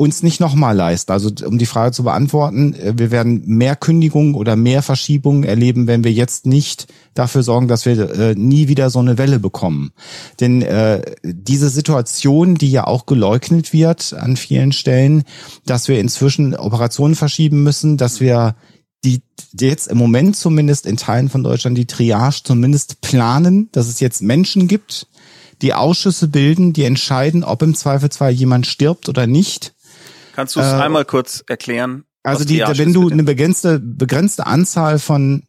uns 0.00 0.22
nicht 0.22 0.40
nochmal 0.40 0.74
leisten. 0.74 1.12
Also 1.12 1.30
um 1.44 1.58
die 1.58 1.66
Frage 1.66 1.92
zu 1.92 2.04
beantworten, 2.04 2.72
äh, 2.72 2.94
wir 2.96 3.10
werden 3.10 3.42
mehr 3.44 3.76
Kündigungen 3.76 4.34
oder 4.34 4.56
mehr 4.56 4.80
Verschiebungen 4.82 5.44
erleben, 5.44 5.86
wenn 5.86 6.04
wir 6.04 6.12
jetzt 6.12 6.46
nicht 6.46 6.86
dafür 7.12 7.42
sorgen, 7.42 7.68
dass 7.68 7.84
wir 7.84 8.10
äh, 8.18 8.34
nie 8.34 8.66
wieder 8.66 8.88
so 8.88 8.98
eine 8.98 9.18
Welle 9.18 9.38
bekommen. 9.38 9.92
Denn 10.40 10.62
äh, 10.62 11.02
diese 11.22 11.68
Situation, 11.68 12.54
die 12.54 12.70
ja 12.70 12.86
auch 12.86 13.04
geleugnet 13.04 13.74
wird 13.74 14.14
an 14.14 14.38
vielen 14.38 14.72
Stellen, 14.72 15.24
dass 15.66 15.86
wir 15.86 16.00
inzwischen 16.00 16.56
Operationen 16.56 17.14
verschieben 17.14 17.62
müssen, 17.62 17.98
dass 17.98 18.20
wir 18.22 18.54
die, 19.04 19.20
die 19.52 19.66
jetzt 19.66 19.88
im 19.88 19.98
Moment 19.98 20.34
zumindest 20.34 20.86
in 20.86 20.96
Teilen 20.96 21.28
von 21.28 21.44
Deutschland 21.44 21.76
die 21.76 21.86
Triage 21.86 22.40
zumindest 22.42 23.02
planen, 23.02 23.68
dass 23.72 23.86
es 23.86 24.00
jetzt 24.00 24.22
Menschen 24.22 24.66
gibt, 24.66 25.08
die 25.60 25.74
Ausschüsse 25.74 26.28
bilden, 26.28 26.72
die 26.72 26.84
entscheiden, 26.84 27.44
ob 27.44 27.60
im 27.60 27.74
Zweifelsfall 27.74 28.30
jemand 28.30 28.66
stirbt 28.66 29.10
oder 29.10 29.26
nicht 29.26 29.74
Kannst 30.40 30.56
du 30.56 30.60
es 30.60 30.72
äh, 30.72 30.76
einmal 30.76 31.04
kurz 31.04 31.44
erklären? 31.48 32.04
Also 32.22 32.46
die, 32.46 32.60
wenn 32.60 32.94
du 32.94 33.10
eine 33.10 33.24
begrenzte, 33.24 33.78
begrenzte 33.78 34.46
Anzahl 34.46 34.98
von 34.98 35.42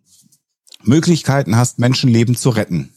Möglichkeiten 0.84 1.56
hast, 1.56 1.80
Menschenleben 1.80 2.36
zu 2.36 2.50
retten. 2.50 2.90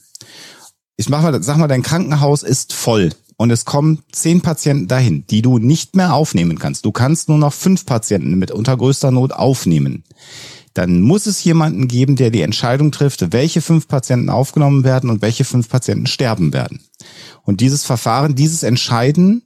Ich 0.96 1.08
mach 1.08 1.22
mal, 1.22 1.40
sag 1.40 1.56
mal, 1.56 1.68
dein 1.68 1.84
Krankenhaus 1.84 2.42
ist 2.42 2.72
voll 2.72 3.10
und 3.36 3.52
es 3.52 3.64
kommen 3.64 4.02
zehn 4.10 4.40
Patienten 4.40 4.88
dahin, 4.88 5.24
die 5.28 5.40
du 5.40 5.58
nicht 5.58 5.94
mehr 5.94 6.14
aufnehmen 6.14 6.58
kannst. 6.58 6.84
Du 6.84 6.90
kannst 6.90 7.28
nur 7.28 7.38
noch 7.38 7.52
fünf 7.52 7.86
Patienten 7.86 8.40
mit 8.40 8.50
unter 8.50 8.76
größter 8.76 9.12
Not 9.12 9.32
aufnehmen. 9.32 10.02
Dann 10.72 11.00
muss 11.00 11.26
es 11.26 11.44
jemanden 11.44 11.86
geben, 11.86 12.16
der 12.16 12.30
die 12.30 12.42
Entscheidung 12.42 12.90
trifft, 12.90 13.32
welche 13.32 13.60
fünf 13.60 13.86
Patienten 13.86 14.30
aufgenommen 14.30 14.82
werden 14.82 15.10
und 15.10 15.22
welche 15.22 15.44
fünf 15.44 15.68
Patienten 15.68 16.06
sterben 16.06 16.52
werden. 16.52 16.80
Und 17.44 17.60
dieses 17.60 17.84
Verfahren, 17.84 18.34
dieses 18.34 18.64
Entscheiden 18.64 19.44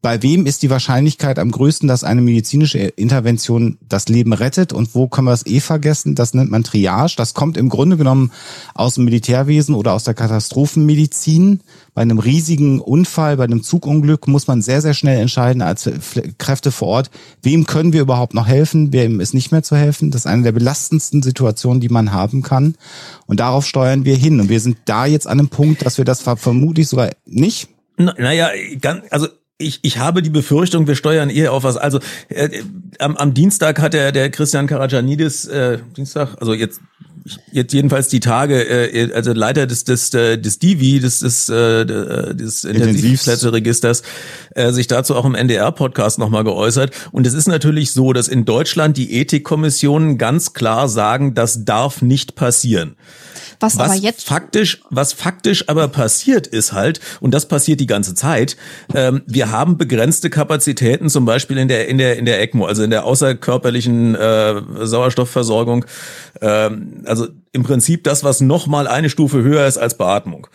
bei 0.00 0.22
wem 0.22 0.46
ist 0.46 0.62
die 0.62 0.70
Wahrscheinlichkeit 0.70 1.38
am 1.38 1.50
größten, 1.50 1.86
dass 1.86 2.02
eine 2.02 2.22
medizinische 2.22 2.78
Intervention 2.78 3.78
das 3.88 4.08
Leben 4.08 4.32
rettet 4.32 4.72
und 4.72 4.94
wo 4.94 5.06
können 5.06 5.28
wir 5.28 5.32
es 5.32 5.46
eh 5.46 5.60
vergessen? 5.60 6.14
Das 6.14 6.34
nennt 6.34 6.50
man 6.50 6.64
Triage. 6.64 7.14
Das 7.16 7.34
kommt 7.34 7.56
im 7.56 7.68
Grunde 7.68 7.96
genommen 7.96 8.32
aus 8.74 8.94
dem 8.94 9.04
Militärwesen 9.04 9.74
oder 9.74 9.92
aus 9.92 10.04
der 10.04 10.14
Katastrophenmedizin. 10.14 11.60
Bei 11.92 12.02
einem 12.02 12.18
riesigen 12.18 12.80
Unfall, 12.80 13.36
bei 13.36 13.44
einem 13.44 13.62
Zugunglück 13.62 14.26
muss 14.26 14.46
man 14.46 14.62
sehr, 14.62 14.80
sehr 14.80 14.94
schnell 14.94 15.20
entscheiden 15.20 15.62
als 15.62 15.88
Kräfte 16.38 16.72
vor 16.72 16.88
Ort, 16.88 17.10
wem 17.42 17.66
können 17.66 17.92
wir 17.92 18.00
überhaupt 18.00 18.34
noch 18.34 18.46
helfen, 18.46 18.92
wem 18.92 19.20
ist 19.20 19.34
nicht 19.34 19.52
mehr 19.52 19.62
zu 19.62 19.76
helfen. 19.76 20.10
Das 20.10 20.22
ist 20.22 20.26
eine 20.26 20.42
der 20.42 20.52
belastendsten 20.52 21.22
Situationen, 21.22 21.80
die 21.80 21.90
man 21.90 22.12
haben 22.12 22.42
kann. 22.42 22.76
Und 23.26 23.40
darauf 23.40 23.66
steuern 23.66 24.04
wir 24.04 24.16
hin. 24.16 24.40
Und 24.40 24.48
wir 24.48 24.60
sind 24.60 24.78
da 24.86 25.06
jetzt 25.06 25.26
an 25.26 25.38
einem 25.38 25.48
Punkt, 25.48 25.84
dass 25.84 25.98
wir 25.98 26.04
das 26.04 26.22
vermutlich 26.22 26.88
sogar 26.88 27.10
nicht 27.26 27.68
naja, 27.96 28.50
ganz, 28.80 29.04
also 29.10 29.28
ich, 29.58 29.80
ich 29.82 29.98
habe 29.98 30.22
die 30.22 30.30
Befürchtung, 30.30 30.86
wir 30.86 30.96
steuern 30.96 31.30
eher 31.30 31.52
auf 31.52 31.64
was. 31.64 31.76
Also 31.76 32.00
äh, 32.28 32.62
am, 32.98 33.16
am 33.16 33.34
Dienstag 33.34 33.80
hat 33.80 33.94
der, 33.94 34.12
der 34.12 34.30
Christian 34.30 34.66
Karajanidis, 34.66 35.46
äh, 35.46 35.78
Dienstag, 35.96 36.36
also 36.40 36.54
jetzt 36.54 36.80
jetzt 37.52 37.72
jedenfalls 37.72 38.08
die 38.08 38.20
Tage, 38.20 38.62
äh, 38.62 39.12
also 39.12 39.32
Leiter 39.32 39.66
des 39.66 39.84
des 39.84 40.12
äh, 40.14 40.38
des 40.38 40.58
Divi, 40.58 41.00
des 41.00 41.20
des, 41.20 41.48
äh, 41.48 41.84
des 42.34 42.64
Intensivplätze-Registers, 42.64 44.02
äh, 44.54 44.72
sich 44.72 44.86
dazu 44.86 45.14
auch 45.14 45.24
im 45.24 45.34
NDR-Podcast 45.34 46.18
nochmal 46.18 46.44
geäußert. 46.44 46.92
Und 47.12 47.26
es 47.26 47.34
ist 47.34 47.48
natürlich 47.48 47.92
so, 47.92 48.12
dass 48.12 48.28
in 48.28 48.44
Deutschland 48.44 48.96
die 48.96 49.14
Ethikkommissionen 49.14 50.18
ganz 50.18 50.52
klar 50.52 50.88
sagen, 50.88 51.34
das 51.34 51.64
darf 51.64 52.02
nicht 52.02 52.34
passieren. 52.34 52.96
Was, 53.60 53.78
was 53.78 53.90
aber 53.90 54.00
jetzt 54.00 54.26
faktisch, 54.26 54.82
was 54.90 55.12
faktisch 55.12 55.68
aber 55.68 55.88
passiert 55.88 56.46
ist 56.46 56.72
halt, 56.72 57.00
und 57.20 57.32
das 57.32 57.46
passiert 57.46 57.80
die 57.80 57.86
ganze 57.86 58.14
Zeit. 58.14 58.56
Ähm, 58.94 59.22
wir 59.26 59.50
haben 59.50 59.78
begrenzte 59.78 60.30
Kapazitäten, 60.30 61.08
zum 61.08 61.24
Beispiel 61.24 61.58
in 61.58 61.68
der 61.68 61.88
in 61.88 61.98
der 61.98 62.18
in 62.18 62.26
der 62.26 62.42
ECMO, 62.42 62.66
also 62.66 62.82
in 62.82 62.90
der 62.90 63.04
außerkörperlichen 63.04 64.14
äh, 64.14 64.60
Sauerstoffversorgung. 64.82 65.84
Ähm, 66.40 67.02
also 67.04 67.13
im 67.52 67.62
Prinzip 67.62 68.04
das, 68.04 68.24
was 68.24 68.40
noch 68.40 68.66
mal 68.66 68.86
eine 68.86 69.10
Stufe 69.10 69.42
höher 69.42 69.66
ist 69.66 69.78
als 69.78 69.96
Beatmung. 69.96 70.46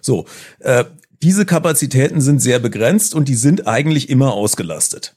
So, 0.00 0.26
äh, 0.60 0.84
diese 1.22 1.44
Kapazitäten 1.46 2.20
sind 2.20 2.40
sehr 2.40 2.58
begrenzt 2.58 3.14
und 3.14 3.28
die 3.28 3.34
sind 3.34 3.66
eigentlich 3.66 4.08
immer 4.08 4.32
ausgelastet. 4.32 5.14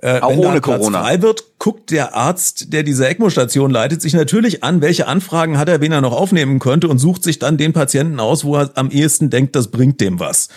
Äh, 0.00 0.20
Auch 0.20 0.30
wenn 0.30 0.38
ohne 0.38 0.60
Platz 0.60 0.78
Corona. 0.78 1.02
frei 1.02 1.22
wird, 1.22 1.58
guckt 1.58 1.90
der 1.90 2.14
Arzt, 2.14 2.72
der 2.72 2.84
diese 2.84 3.08
ECMO-Station 3.08 3.70
leitet, 3.70 4.00
sich 4.00 4.14
natürlich 4.14 4.62
an, 4.62 4.80
welche 4.80 5.08
Anfragen 5.08 5.58
hat 5.58 5.68
er, 5.68 5.80
wen 5.80 5.90
er 5.90 6.00
noch 6.00 6.12
aufnehmen 6.12 6.60
könnte 6.60 6.88
und 6.88 6.98
sucht 6.98 7.24
sich 7.24 7.40
dann 7.40 7.56
den 7.56 7.72
Patienten 7.72 8.20
aus, 8.20 8.44
wo 8.44 8.56
er 8.56 8.70
am 8.76 8.90
ehesten 8.90 9.28
denkt, 9.28 9.56
das 9.56 9.68
bringt 9.68 10.00
dem 10.00 10.20
was. 10.20 10.48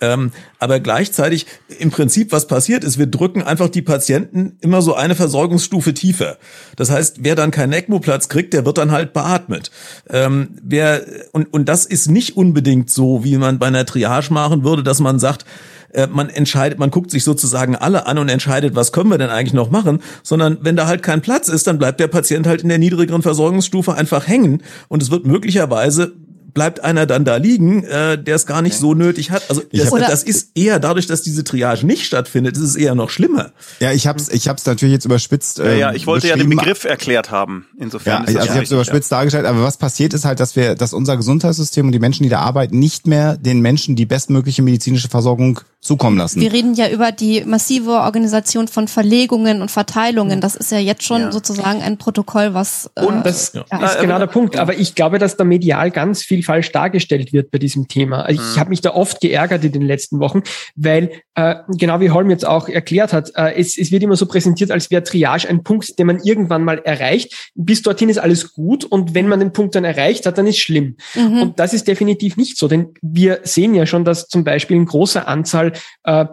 Ähm, 0.00 0.32
aber 0.58 0.80
gleichzeitig 0.80 1.46
im 1.78 1.90
Prinzip, 1.90 2.32
was 2.32 2.46
passiert 2.46 2.84
ist, 2.84 2.98
wir 2.98 3.06
drücken 3.06 3.42
einfach 3.42 3.68
die 3.68 3.82
Patienten 3.82 4.56
immer 4.60 4.82
so 4.82 4.94
eine 4.94 5.14
Versorgungsstufe 5.14 5.94
tiefer. 5.94 6.38
Das 6.76 6.90
heißt, 6.90 7.18
wer 7.20 7.34
dann 7.34 7.50
keinen 7.50 7.72
ECMO-Platz 7.72 8.28
kriegt, 8.28 8.54
der 8.54 8.64
wird 8.64 8.78
dann 8.78 8.92
halt 8.92 9.12
beatmet. 9.12 9.70
Ähm, 10.08 10.56
wer, 10.62 11.02
und, 11.32 11.52
und 11.52 11.68
das 11.68 11.86
ist 11.86 12.10
nicht 12.10 12.36
unbedingt 12.36 12.90
so, 12.90 13.24
wie 13.24 13.36
man 13.36 13.58
bei 13.58 13.66
einer 13.66 13.84
Triage 13.84 14.32
machen 14.32 14.64
würde, 14.64 14.82
dass 14.82 15.00
man 15.00 15.18
sagt, 15.18 15.44
äh, 15.92 16.06
man 16.06 16.28
entscheidet, 16.28 16.78
man 16.78 16.90
guckt 16.90 17.10
sich 17.10 17.24
sozusagen 17.24 17.76
alle 17.76 18.06
an 18.06 18.18
und 18.18 18.28
entscheidet, 18.28 18.74
was 18.74 18.92
können 18.92 19.10
wir 19.10 19.18
denn 19.18 19.30
eigentlich 19.30 19.54
noch 19.54 19.70
machen, 19.70 20.00
sondern 20.22 20.58
wenn 20.62 20.76
da 20.76 20.86
halt 20.86 21.02
kein 21.02 21.20
Platz 21.20 21.48
ist, 21.48 21.66
dann 21.66 21.78
bleibt 21.78 22.00
der 22.00 22.08
Patient 22.08 22.46
halt 22.46 22.62
in 22.62 22.68
der 22.68 22.78
niedrigeren 22.78 23.22
Versorgungsstufe 23.22 23.94
einfach 23.94 24.26
hängen 24.26 24.62
und 24.88 25.02
es 25.02 25.10
wird 25.10 25.26
möglicherweise 25.26 26.12
bleibt 26.52 26.82
einer 26.82 27.06
dann 27.06 27.24
da 27.24 27.36
liegen, 27.36 27.84
äh, 27.84 28.22
der 28.22 28.36
es 28.36 28.46
gar 28.46 28.62
nicht 28.62 28.76
so 28.76 28.94
nötig 28.94 29.30
hat. 29.30 29.48
Also 29.48 29.62
das, 29.72 29.90
das, 29.90 30.22
ist 30.22 30.50
eher 30.54 30.78
dadurch, 30.78 31.06
dass 31.06 31.22
diese 31.22 31.44
Triage 31.44 31.86
nicht 31.86 32.04
stattfindet, 32.04 32.56
ist 32.56 32.62
es 32.62 32.76
eher 32.76 32.94
noch 32.94 33.10
schlimmer. 33.10 33.52
Ja, 33.80 33.92
ich 33.92 34.06
hab's, 34.06 34.28
ich 34.28 34.48
hab's 34.48 34.66
natürlich 34.66 34.92
jetzt 34.92 35.04
überspitzt. 35.04 35.58
Äh, 35.58 35.72
ja, 35.72 35.78
ja, 35.78 35.90
ähm, 35.90 35.96
ich 35.96 36.06
wollte 36.06 36.28
ja 36.28 36.36
den 36.36 36.48
Begriff 36.48 36.84
erklärt 36.84 37.30
haben. 37.30 37.66
Insofern. 37.78 38.24
Ja, 38.24 38.26
also 38.26 38.38
ich 38.38 38.50
habe 38.50 38.62
es 38.62 38.70
überspitzt 38.70 39.10
ja. 39.10 39.18
dargestellt. 39.18 39.46
Aber 39.46 39.62
was 39.62 39.76
passiert 39.76 40.14
ist 40.14 40.24
halt, 40.24 40.40
dass 40.40 40.56
wir, 40.56 40.74
dass 40.74 40.92
unser 40.92 41.16
Gesundheitssystem 41.16 41.86
und 41.86 41.92
die 41.92 41.98
Menschen, 41.98 42.22
die 42.22 42.28
da 42.28 42.40
arbeiten, 42.40 42.78
nicht 42.78 43.06
mehr 43.06 43.36
den 43.36 43.60
Menschen 43.60 43.96
die 43.96 44.06
bestmögliche 44.06 44.62
medizinische 44.62 45.08
Versorgung 45.08 45.60
zukommen 45.80 46.18
lassen. 46.18 46.40
Wir 46.40 46.52
reden 46.52 46.74
ja 46.74 46.90
über 46.90 47.10
die 47.10 47.42
massive 47.44 47.92
Organisation 47.92 48.68
von 48.68 48.86
Verlegungen 48.86 49.62
und 49.62 49.70
Verteilungen. 49.70 50.42
Das 50.42 50.54
ist 50.54 50.70
ja 50.70 50.78
jetzt 50.78 51.04
schon 51.04 51.22
ja. 51.22 51.32
sozusagen 51.32 51.80
ein 51.80 51.96
Protokoll, 51.96 52.52
was. 52.52 52.90
Äh, 52.96 53.04
und 53.06 53.24
das 53.24 53.54
ja. 53.54 53.62
ist 53.84 54.00
genau 54.00 54.18
der 54.18 54.26
Punkt. 54.26 54.56
Aber 54.56 54.74
ich 54.74 54.94
glaube, 54.94 55.18
dass 55.18 55.36
da 55.36 55.44
medial 55.44 55.90
ganz 55.90 56.22
viel 56.22 56.39
falsch 56.42 56.72
dargestellt 56.72 57.32
wird 57.32 57.50
bei 57.50 57.58
diesem 57.58 57.88
Thema. 57.88 58.28
Ich 58.28 58.38
mhm. 58.38 58.56
habe 58.56 58.70
mich 58.70 58.80
da 58.80 58.94
oft 58.94 59.20
geärgert 59.20 59.64
in 59.64 59.72
den 59.72 59.82
letzten 59.82 60.20
Wochen, 60.20 60.42
weil 60.76 61.10
äh, 61.34 61.56
genau 61.68 62.00
wie 62.00 62.10
Holm 62.10 62.30
jetzt 62.30 62.46
auch 62.46 62.68
erklärt 62.68 63.12
hat, 63.12 63.32
äh, 63.36 63.54
es, 63.54 63.76
es 63.78 63.90
wird 63.90 64.02
immer 64.02 64.16
so 64.16 64.26
präsentiert, 64.26 64.70
als 64.70 64.90
wäre 64.90 65.02
Triage 65.02 65.48
ein 65.48 65.62
Punkt, 65.62 65.98
den 65.98 66.06
man 66.06 66.20
irgendwann 66.22 66.64
mal 66.64 66.78
erreicht. 66.78 67.50
Bis 67.54 67.82
dorthin 67.82 68.08
ist 68.08 68.18
alles 68.18 68.52
gut 68.52 68.84
und 68.84 69.14
wenn 69.14 69.28
man 69.28 69.40
den 69.40 69.52
Punkt 69.52 69.74
dann 69.74 69.84
erreicht 69.84 70.26
hat, 70.26 70.38
dann 70.38 70.46
ist 70.46 70.58
schlimm. 70.58 70.96
Mhm. 71.14 71.42
Und 71.42 71.58
das 71.58 71.72
ist 71.72 71.88
definitiv 71.88 72.36
nicht 72.36 72.58
so, 72.58 72.68
denn 72.68 72.94
wir 73.02 73.40
sehen 73.42 73.74
ja 73.74 73.86
schon, 73.86 74.04
dass 74.04 74.28
zum 74.28 74.44
Beispiel 74.44 74.76
in 74.76 74.86
großer 74.86 75.26
Anzahl 75.28 75.72
äh, 76.04 76.26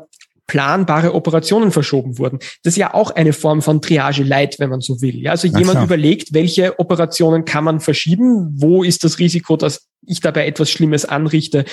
planbare 0.48 1.14
Operationen 1.14 1.72
verschoben 1.72 2.18
wurden. 2.18 2.40
Das 2.64 2.74
ist 2.74 2.78
ja 2.78 2.94
auch 2.94 3.12
eine 3.12 3.34
Form 3.34 3.62
von 3.62 3.82
Triage-Leid, 3.82 4.60
wenn 4.60 4.70
man 4.70 4.80
so 4.80 5.02
will. 5.02 5.22
Ja, 5.22 5.32
also 5.32 5.48
Na 5.52 5.60
jemand 5.60 5.76
klar. 5.76 5.86
überlegt, 5.86 6.34
welche 6.34 6.80
Operationen 6.80 7.44
kann 7.46 7.66
man 7.66 7.82
verschieben, 7.82 8.50
wo 8.56 8.84
ist 8.84 9.04
das 9.04 9.20
Risiko, 9.20 9.58
dass 9.58 9.88
ich 10.08 10.22
dabei 10.22 10.48
etwas 10.48 10.70
Schlimmes 10.70 11.06
anrichte, 11.06 11.66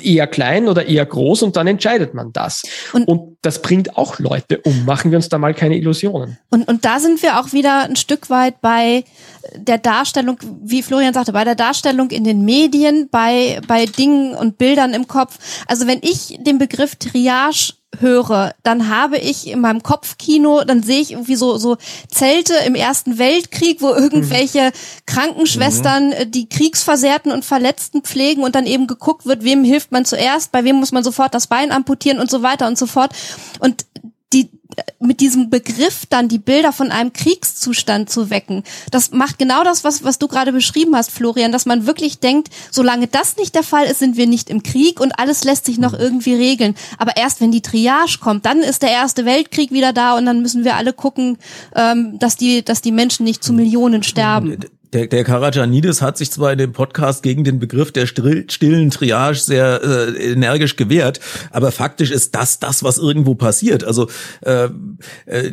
eher 0.00 0.28
klein 0.28 0.68
oder 0.68 0.86
eher 0.86 1.04
groß 1.04 1.42
und 1.42 1.56
dann 1.56 1.66
entscheidet 1.66 2.14
man 2.14 2.32
das. 2.32 2.62
Und, 2.92 3.08
und, 3.08 3.36
das 3.42 3.60
bringt 3.60 3.96
auch 3.96 4.20
Leute 4.20 4.60
um. 4.60 4.84
Machen 4.84 5.10
wir 5.10 5.16
uns 5.16 5.28
da 5.28 5.38
mal 5.38 5.54
keine 5.54 5.76
Illusionen. 5.76 6.38
Und, 6.50 6.68
und 6.68 6.84
da 6.84 7.00
sind 7.00 7.22
wir 7.22 7.40
auch 7.40 7.52
wieder 7.52 7.82
ein 7.82 7.96
Stück 7.96 8.30
weit 8.30 8.60
bei 8.60 9.04
der 9.56 9.78
Darstellung, 9.78 10.38
wie 10.62 10.82
Florian 10.82 11.14
sagte, 11.14 11.32
bei 11.32 11.44
der 11.44 11.56
Darstellung 11.56 12.10
in 12.10 12.22
den 12.22 12.44
Medien, 12.44 13.08
bei, 13.10 13.60
bei 13.66 13.86
Dingen 13.86 14.34
und 14.34 14.58
Bildern 14.58 14.94
im 14.94 15.08
Kopf. 15.08 15.38
Also 15.66 15.88
wenn 15.88 15.98
ich 16.02 16.38
den 16.40 16.58
Begriff 16.58 16.94
Triage 16.94 17.74
höre, 17.98 18.54
dann 18.62 18.88
habe 18.88 19.18
ich 19.18 19.48
in 19.48 19.60
meinem 19.60 19.82
Kopfkino, 19.82 20.64
dann 20.64 20.82
sehe 20.82 21.00
ich 21.00 21.12
irgendwie 21.12 21.36
so, 21.36 21.58
so 21.58 21.76
Zelte 22.08 22.54
im 22.66 22.74
Ersten 22.74 23.18
Weltkrieg, 23.18 23.82
wo 23.82 23.90
irgendwelche 23.90 24.66
mhm. 24.66 24.72
Krankenschwestern 25.06 26.08
mhm. 26.08 26.30
die 26.30 26.48
Kriegsversehrten 26.48 27.32
und 27.32 27.44
Verletzten 27.44 28.02
pflegen 28.02 28.42
und 28.42 28.54
dann 28.54 28.66
eben 28.66 28.86
geguckt 28.86 29.26
wird, 29.26 29.44
wem 29.44 29.64
hilft 29.64 29.92
man 29.92 30.04
zuerst, 30.04 30.52
bei 30.52 30.64
wem 30.64 30.76
muss 30.76 30.92
man 30.92 31.04
sofort 31.04 31.34
das 31.34 31.46
Bein 31.46 31.70
amputieren 31.70 32.18
und 32.18 32.30
so 32.30 32.42
weiter 32.42 32.66
und 32.66 32.78
so 32.78 32.86
fort. 32.86 33.12
Und 33.60 33.84
mit 35.00 35.20
diesem 35.20 35.50
Begriff 35.50 36.06
dann 36.08 36.28
die 36.28 36.38
Bilder 36.38 36.72
von 36.72 36.90
einem 36.90 37.12
Kriegszustand 37.12 38.10
zu 38.10 38.30
wecken. 38.30 38.62
Das 38.90 39.10
macht 39.10 39.38
genau 39.38 39.64
das, 39.64 39.84
was, 39.84 40.04
was 40.04 40.18
du 40.18 40.28
gerade 40.28 40.52
beschrieben 40.52 40.94
hast, 40.96 41.10
Florian, 41.10 41.52
dass 41.52 41.66
man 41.66 41.86
wirklich 41.86 42.20
denkt, 42.20 42.48
solange 42.70 43.08
das 43.08 43.36
nicht 43.36 43.54
der 43.54 43.62
Fall 43.62 43.86
ist, 43.86 43.98
sind 43.98 44.16
wir 44.16 44.26
nicht 44.26 44.50
im 44.50 44.62
Krieg 44.62 45.00
und 45.00 45.18
alles 45.18 45.44
lässt 45.44 45.66
sich 45.66 45.78
noch 45.78 45.92
irgendwie 45.92 46.34
regeln. 46.34 46.74
Aber 46.98 47.16
erst 47.16 47.40
wenn 47.40 47.50
die 47.50 47.62
Triage 47.62 48.18
kommt, 48.20 48.46
dann 48.46 48.60
ist 48.60 48.82
der 48.82 48.90
Erste 48.90 49.24
Weltkrieg 49.24 49.72
wieder 49.72 49.92
da 49.92 50.16
und 50.16 50.26
dann 50.26 50.42
müssen 50.42 50.64
wir 50.64 50.76
alle 50.76 50.92
gucken, 50.92 51.38
ähm, 51.74 52.18
dass 52.18 52.36
die, 52.36 52.64
dass 52.64 52.82
die 52.82 52.92
Menschen 52.92 53.24
nicht 53.24 53.42
zu 53.42 53.52
Millionen 53.52 54.02
sterben. 54.02 54.58
Der, 54.92 55.06
der 55.06 55.24
Karajanidis 55.24 56.02
hat 56.02 56.18
sich 56.18 56.30
zwar 56.30 56.52
in 56.52 56.58
dem 56.58 56.72
Podcast 56.72 57.22
gegen 57.22 57.44
den 57.44 57.58
Begriff 57.58 57.92
der 57.92 58.06
stillen 58.06 58.90
Triage 58.90 59.38
sehr 59.38 59.80
äh, 59.82 60.32
energisch 60.32 60.76
gewehrt, 60.76 61.20
aber 61.50 61.72
faktisch 61.72 62.10
ist 62.10 62.34
das 62.34 62.58
das, 62.58 62.82
was 62.82 62.98
irgendwo 62.98 63.34
passiert. 63.34 63.84
Also 63.84 64.08
äh, 64.42 64.68
äh, 65.26 65.52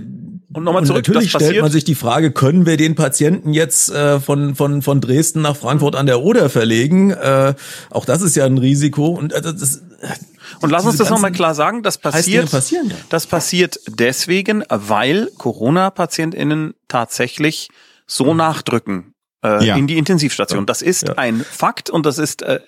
und 0.52 0.64
nochmal 0.64 0.84
zurück, 0.84 1.08
natürlich 1.08 1.30
stellt 1.30 1.62
man 1.62 1.72
sich 1.72 1.84
die 1.84 1.96
Frage, 1.96 2.32
können 2.32 2.66
wir 2.66 2.76
den 2.76 2.96
Patienten 2.96 3.54
jetzt 3.54 3.92
äh, 3.92 4.20
von, 4.20 4.56
von, 4.56 4.82
von 4.82 5.00
Dresden 5.00 5.42
nach 5.42 5.56
Frankfurt 5.56 5.96
an 5.96 6.08
der 6.08 6.22
Oder 6.22 6.50
verlegen? 6.50 7.12
Äh, 7.12 7.54
auch 7.92 8.04
das 8.04 8.24
ist 8.24 8.36
ja 8.36 8.46
ein 8.46 8.58
Risiko. 8.58 9.10
Und 9.10 9.32
äh, 9.32 9.42
das, 9.42 9.84
und 10.60 10.72
lass 10.72 10.86
uns 10.86 10.98
das 10.98 11.12
nochmal 11.12 11.32
klar 11.32 11.54
sagen, 11.54 11.84
das 11.84 12.00
passiert, 12.00 12.50
passieren, 12.50 12.90
ja. 12.90 12.96
das 13.10 13.28
passiert 13.28 13.80
deswegen, 13.88 14.64
weil 14.70 15.30
Corona-PatientInnen 15.38 16.74
tatsächlich 16.88 17.70
so 18.08 18.34
nachdrücken 18.34 19.09
äh, 19.44 19.66
ja. 19.66 19.76
in 19.76 19.88
die 19.88 19.98
Intensivstation. 19.98 20.66
Das 20.66 20.82
ist 20.82 21.08
ja. 21.08 21.14
ein 21.16 21.42
Fakt 21.42 21.90
und 21.90 22.06
das 22.06 22.18
ist 22.18 22.42
äh, 22.42 22.60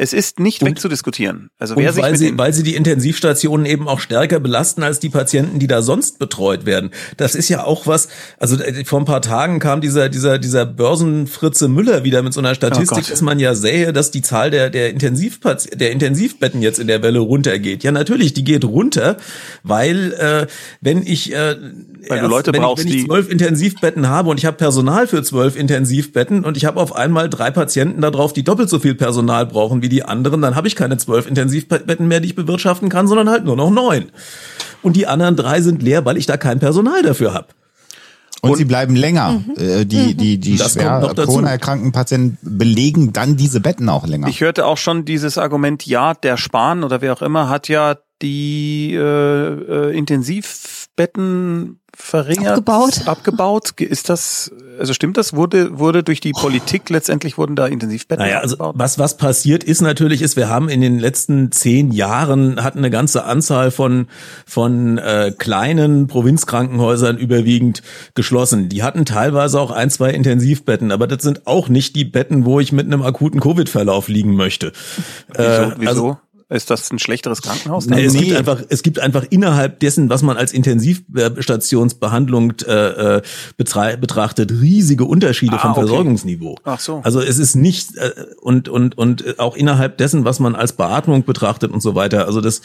es 0.00 0.12
ist 0.12 0.38
nicht 0.38 0.62
und, 0.62 0.68
wegzudiskutieren. 0.68 1.50
Also 1.58 1.74
wer 1.76 1.92
sich 1.92 2.00
weil 2.00 2.16
sie, 2.16 2.38
weil 2.38 2.52
sie 2.52 2.62
die 2.62 2.76
Intensivstationen 2.76 3.66
eben 3.66 3.88
auch 3.88 3.98
stärker 3.98 4.38
belasten 4.38 4.84
als 4.84 5.00
die 5.00 5.08
Patienten, 5.08 5.58
die 5.58 5.66
da 5.66 5.82
sonst 5.82 6.20
betreut 6.20 6.66
werden. 6.66 6.92
Das 7.16 7.34
ist 7.34 7.48
ja 7.48 7.64
auch 7.64 7.88
was. 7.88 8.08
Also 8.38 8.62
äh, 8.62 8.84
vor 8.84 9.00
ein 9.00 9.06
paar 9.06 9.22
Tagen 9.22 9.58
kam 9.58 9.80
dieser 9.80 10.08
dieser 10.08 10.38
dieser 10.38 10.66
Börsenfritze 10.66 11.66
Müller 11.66 12.04
wieder 12.04 12.22
mit 12.22 12.32
so 12.32 12.38
einer 12.38 12.54
Statistik, 12.54 13.06
oh 13.06 13.10
dass 13.10 13.22
man 13.22 13.40
ja 13.40 13.56
sähe, 13.56 13.92
dass 13.92 14.12
die 14.12 14.22
Zahl 14.22 14.52
der 14.52 14.70
der 14.70 14.90
Intensivpatien, 14.90 15.76
der 15.76 15.90
Intensivbetten 15.90 16.62
jetzt 16.62 16.78
in 16.78 16.86
der 16.86 17.02
Welle 17.02 17.18
runtergeht. 17.18 17.82
Ja, 17.82 17.90
natürlich, 17.90 18.32
die 18.32 18.44
geht 18.44 18.64
runter, 18.64 19.16
weil 19.64 20.12
äh, 20.12 20.46
wenn 20.80 21.02
ich 21.04 21.34
äh, 21.34 21.56
weil 22.08 22.20
du 22.20 22.26
Leute 22.26 22.52
wenn 22.52 22.62
brauchst, 22.62 22.84
ich, 22.84 22.90
wenn 22.90 22.98
ich 22.98 23.06
zwölf 23.06 23.30
Intensivbetten 23.30 24.08
habe 24.08 24.30
und 24.30 24.38
ich 24.38 24.46
habe 24.46 24.56
Personal 24.56 25.06
für 25.06 25.22
zwölf 25.22 25.56
Intensivbetten 25.56 26.44
und 26.44 26.56
ich 26.56 26.64
habe 26.64 26.80
auf 26.80 26.94
einmal 26.94 27.28
drei 27.28 27.50
Patienten 27.50 28.00
da 28.00 28.10
drauf, 28.10 28.32
die 28.32 28.44
doppelt 28.44 28.68
so 28.68 28.78
viel 28.78 28.94
Personal 28.94 29.46
brauchen 29.46 29.82
wie 29.82 29.88
die 29.88 30.04
anderen, 30.04 30.42
dann 30.42 30.54
habe 30.54 30.68
ich 30.68 30.76
keine 30.76 30.96
zwölf 30.96 31.26
Intensivbetten 31.26 32.08
mehr, 32.08 32.20
die 32.20 32.28
ich 32.28 32.34
bewirtschaften 32.34 32.88
kann, 32.88 33.08
sondern 33.08 33.28
halt 33.28 33.44
nur 33.44 33.56
noch 33.56 33.70
neun. 33.70 34.12
Und 34.82 34.96
die 34.96 35.06
anderen 35.06 35.36
drei 35.36 35.60
sind 35.60 35.82
leer, 35.82 36.04
weil 36.04 36.16
ich 36.16 36.26
da 36.26 36.36
kein 36.36 36.60
Personal 36.60 37.02
dafür 37.02 37.34
habe. 37.34 37.48
Und, 38.40 38.50
und, 38.50 38.56
sie 38.56 38.64
bleiben 38.64 38.94
länger. 38.94 39.42
Mhm. 39.46 39.54
Äh, 39.56 39.84
die 39.84 40.14
die 40.14 40.38
die 40.38 40.56
das 40.56 40.74
schwer 40.74 41.12
Corona-erkrankten 41.16 41.90
Patienten 41.90 42.38
belegen 42.42 43.12
dann 43.12 43.36
diese 43.36 43.60
Betten 43.60 43.88
auch 43.88 44.06
länger. 44.06 44.28
Ich 44.28 44.40
hörte 44.40 44.66
auch 44.66 44.78
schon 44.78 45.04
dieses 45.04 45.38
Argument, 45.38 45.84
ja, 45.86 46.14
der 46.14 46.36
Spahn 46.36 46.84
oder 46.84 47.00
wer 47.00 47.12
auch 47.12 47.22
immer 47.22 47.48
hat 47.48 47.68
ja 47.68 47.96
die 48.22 48.94
äh, 48.94 49.00
äh, 49.00 49.96
Intensivbetten 49.96 51.80
verringert, 51.98 52.58
abgebaut. 52.58 53.02
abgebaut. 53.06 53.80
Ist 53.80 54.08
das, 54.08 54.50
also 54.78 54.94
stimmt 54.94 55.16
das? 55.16 55.34
Wurde, 55.34 55.78
wurde 55.78 56.02
durch 56.02 56.20
die 56.20 56.32
Politik 56.32 56.88
letztendlich 56.90 57.36
wurden 57.36 57.56
da 57.56 57.66
Intensivbetten 57.66 58.24
naja, 58.24 58.38
also 58.38 58.54
abgebaut? 58.54 58.74
Was, 58.78 58.98
was 58.98 59.16
passiert 59.16 59.64
ist 59.64 59.82
natürlich, 59.82 60.22
ist, 60.22 60.36
wir 60.36 60.48
haben 60.48 60.68
in 60.68 60.80
den 60.80 60.98
letzten 60.98 61.52
zehn 61.52 61.90
Jahren 61.90 62.62
hatten 62.62 62.78
eine 62.78 62.90
ganze 62.90 63.24
Anzahl 63.24 63.70
von, 63.70 64.06
von 64.46 64.98
äh, 64.98 65.32
kleinen 65.36 66.06
Provinzkrankenhäusern 66.06 67.18
überwiegend 67.18 67.82
geschlossen. 68.14 68.68
Die 68.68 68.82
hatten 68.82 69.04
teilweise 69.04 69.60
auch 69.60 69.72
ein, 69.72 69.90
zwei 69.90 70.10
Intensivbetten, 70.10 70.92
aber 70.92 71.06
das 71.08 71.22
sind 71.22 71.46
auch 71.46 71.68
nicht 71.68 71.96
die 71.96 72.04
Betten, 72.04 72.44
wo 72.44 72.60
ich 72.60 72.72
mit 72.72 72.86
einem 72.86 73.02
akuten 73.02 73.40
Covid-Verlauf 73.40 74.08
liegen 74.08 74.34
möchte. 74.34 74.72
Wieso? 75.34 75.42
Äh, 75.42 75.70
wieso? 75.78 76.18
Ist 76.50 76.70
das 76.70 76.90
ein 76.90 76.98
schlechteres 76.98 77.42
Krankenhaus? 77.42 77.86
Nee, 77.86 78.04
es 78.04 78.14
gibt 78.14 78.32
einfach, 78.32 78.62
es 78.70 78.82
gibt 78.82 79.00
einfach 79.00 79.26
innerhalb 79.28 79.80
dessen, 79.80 80.08
was 80.08 80.22
man 80.22 80.38
als 80.38 80.54
Intensivstationsbehandlung 80.54 82.54
äh, 82.66 83.18
äh, 83.18 83.22
betrachtet, 83.54 84.52
riesige 84.52 85.04
Unterschiede 85.04 85.56
ah, 85.56 85.58
vom 85.58 85.72
okay. 85.72 85.80
Versorgungsniveau. 85.80 86.56
Ach 86.64 86.80
so. 86.80 87.02
Also 87.04 87.20
es 87.20 87.38
ist 87.38 87.54
nicht 87.54 87.96
äh, 87.96 88.12
und 88.40 88.70
und 88.70 88.96
und 88.96 89.38
auch 89.38 89.56
innerhalb 89.56 89.98
dessen, 89.98 90.24
was 90.24 90.40
man 90.40 90.54
als 90.54 90.72
Beatmung 90.72 91.24
betrachtet 91.24 91.70
und 91.70 91.82
so 91.82 91.94
weiter. 91.94 92.24
Also 92.24 92.40
das 92.40 92.62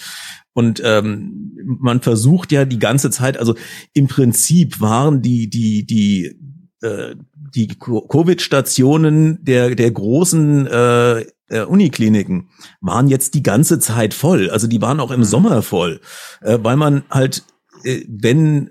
und 0.54 0.82
ähm, 0.86 1.52
man 1.66 2.00
versucht 2.00 2.54
ja 2.54 2.64
die 2.64 2.80
ganze 2.80 3.10
Zeit, 3.10 3.38
also 3.38 3.54
im 3.94 4.08
Prinzip 4.08 4.80
waren 4.80 5.22
die 5.22 5.50
die 5.50 5.86
die 5.86 6.40
äh, 6.82 7.16
die 7.54 7.68
Covid-Stationen 7.68 9.44
der 9.44 9.76
der 9.76 9.92
großen 9.92 10.68
äh, 10.68 11.26
äh, 11.54 11.62
Unikliniken 11.62 12.50
waren 12.82 13.08
jetzt 13.08 13.34
die 13.36 13.44
ganze 13.44 13.80
Zeit 13.80 14.14
voll. 14.14 14.50
Also 14.50 14.68
die 14.68 14.82
waren 14.82 15.00
auch 15.00 15.12
im 15.12 15.22
mhm. 15.22 15.26
Sommer 15.26 15.62
voll, 15.62 16.02
äh, 16.42 16.58
weil 16.62 16.76
man 16.76 17.04
halt, 17.10 17.44
äh, 17.84 18.04
wenn 18.08 18.68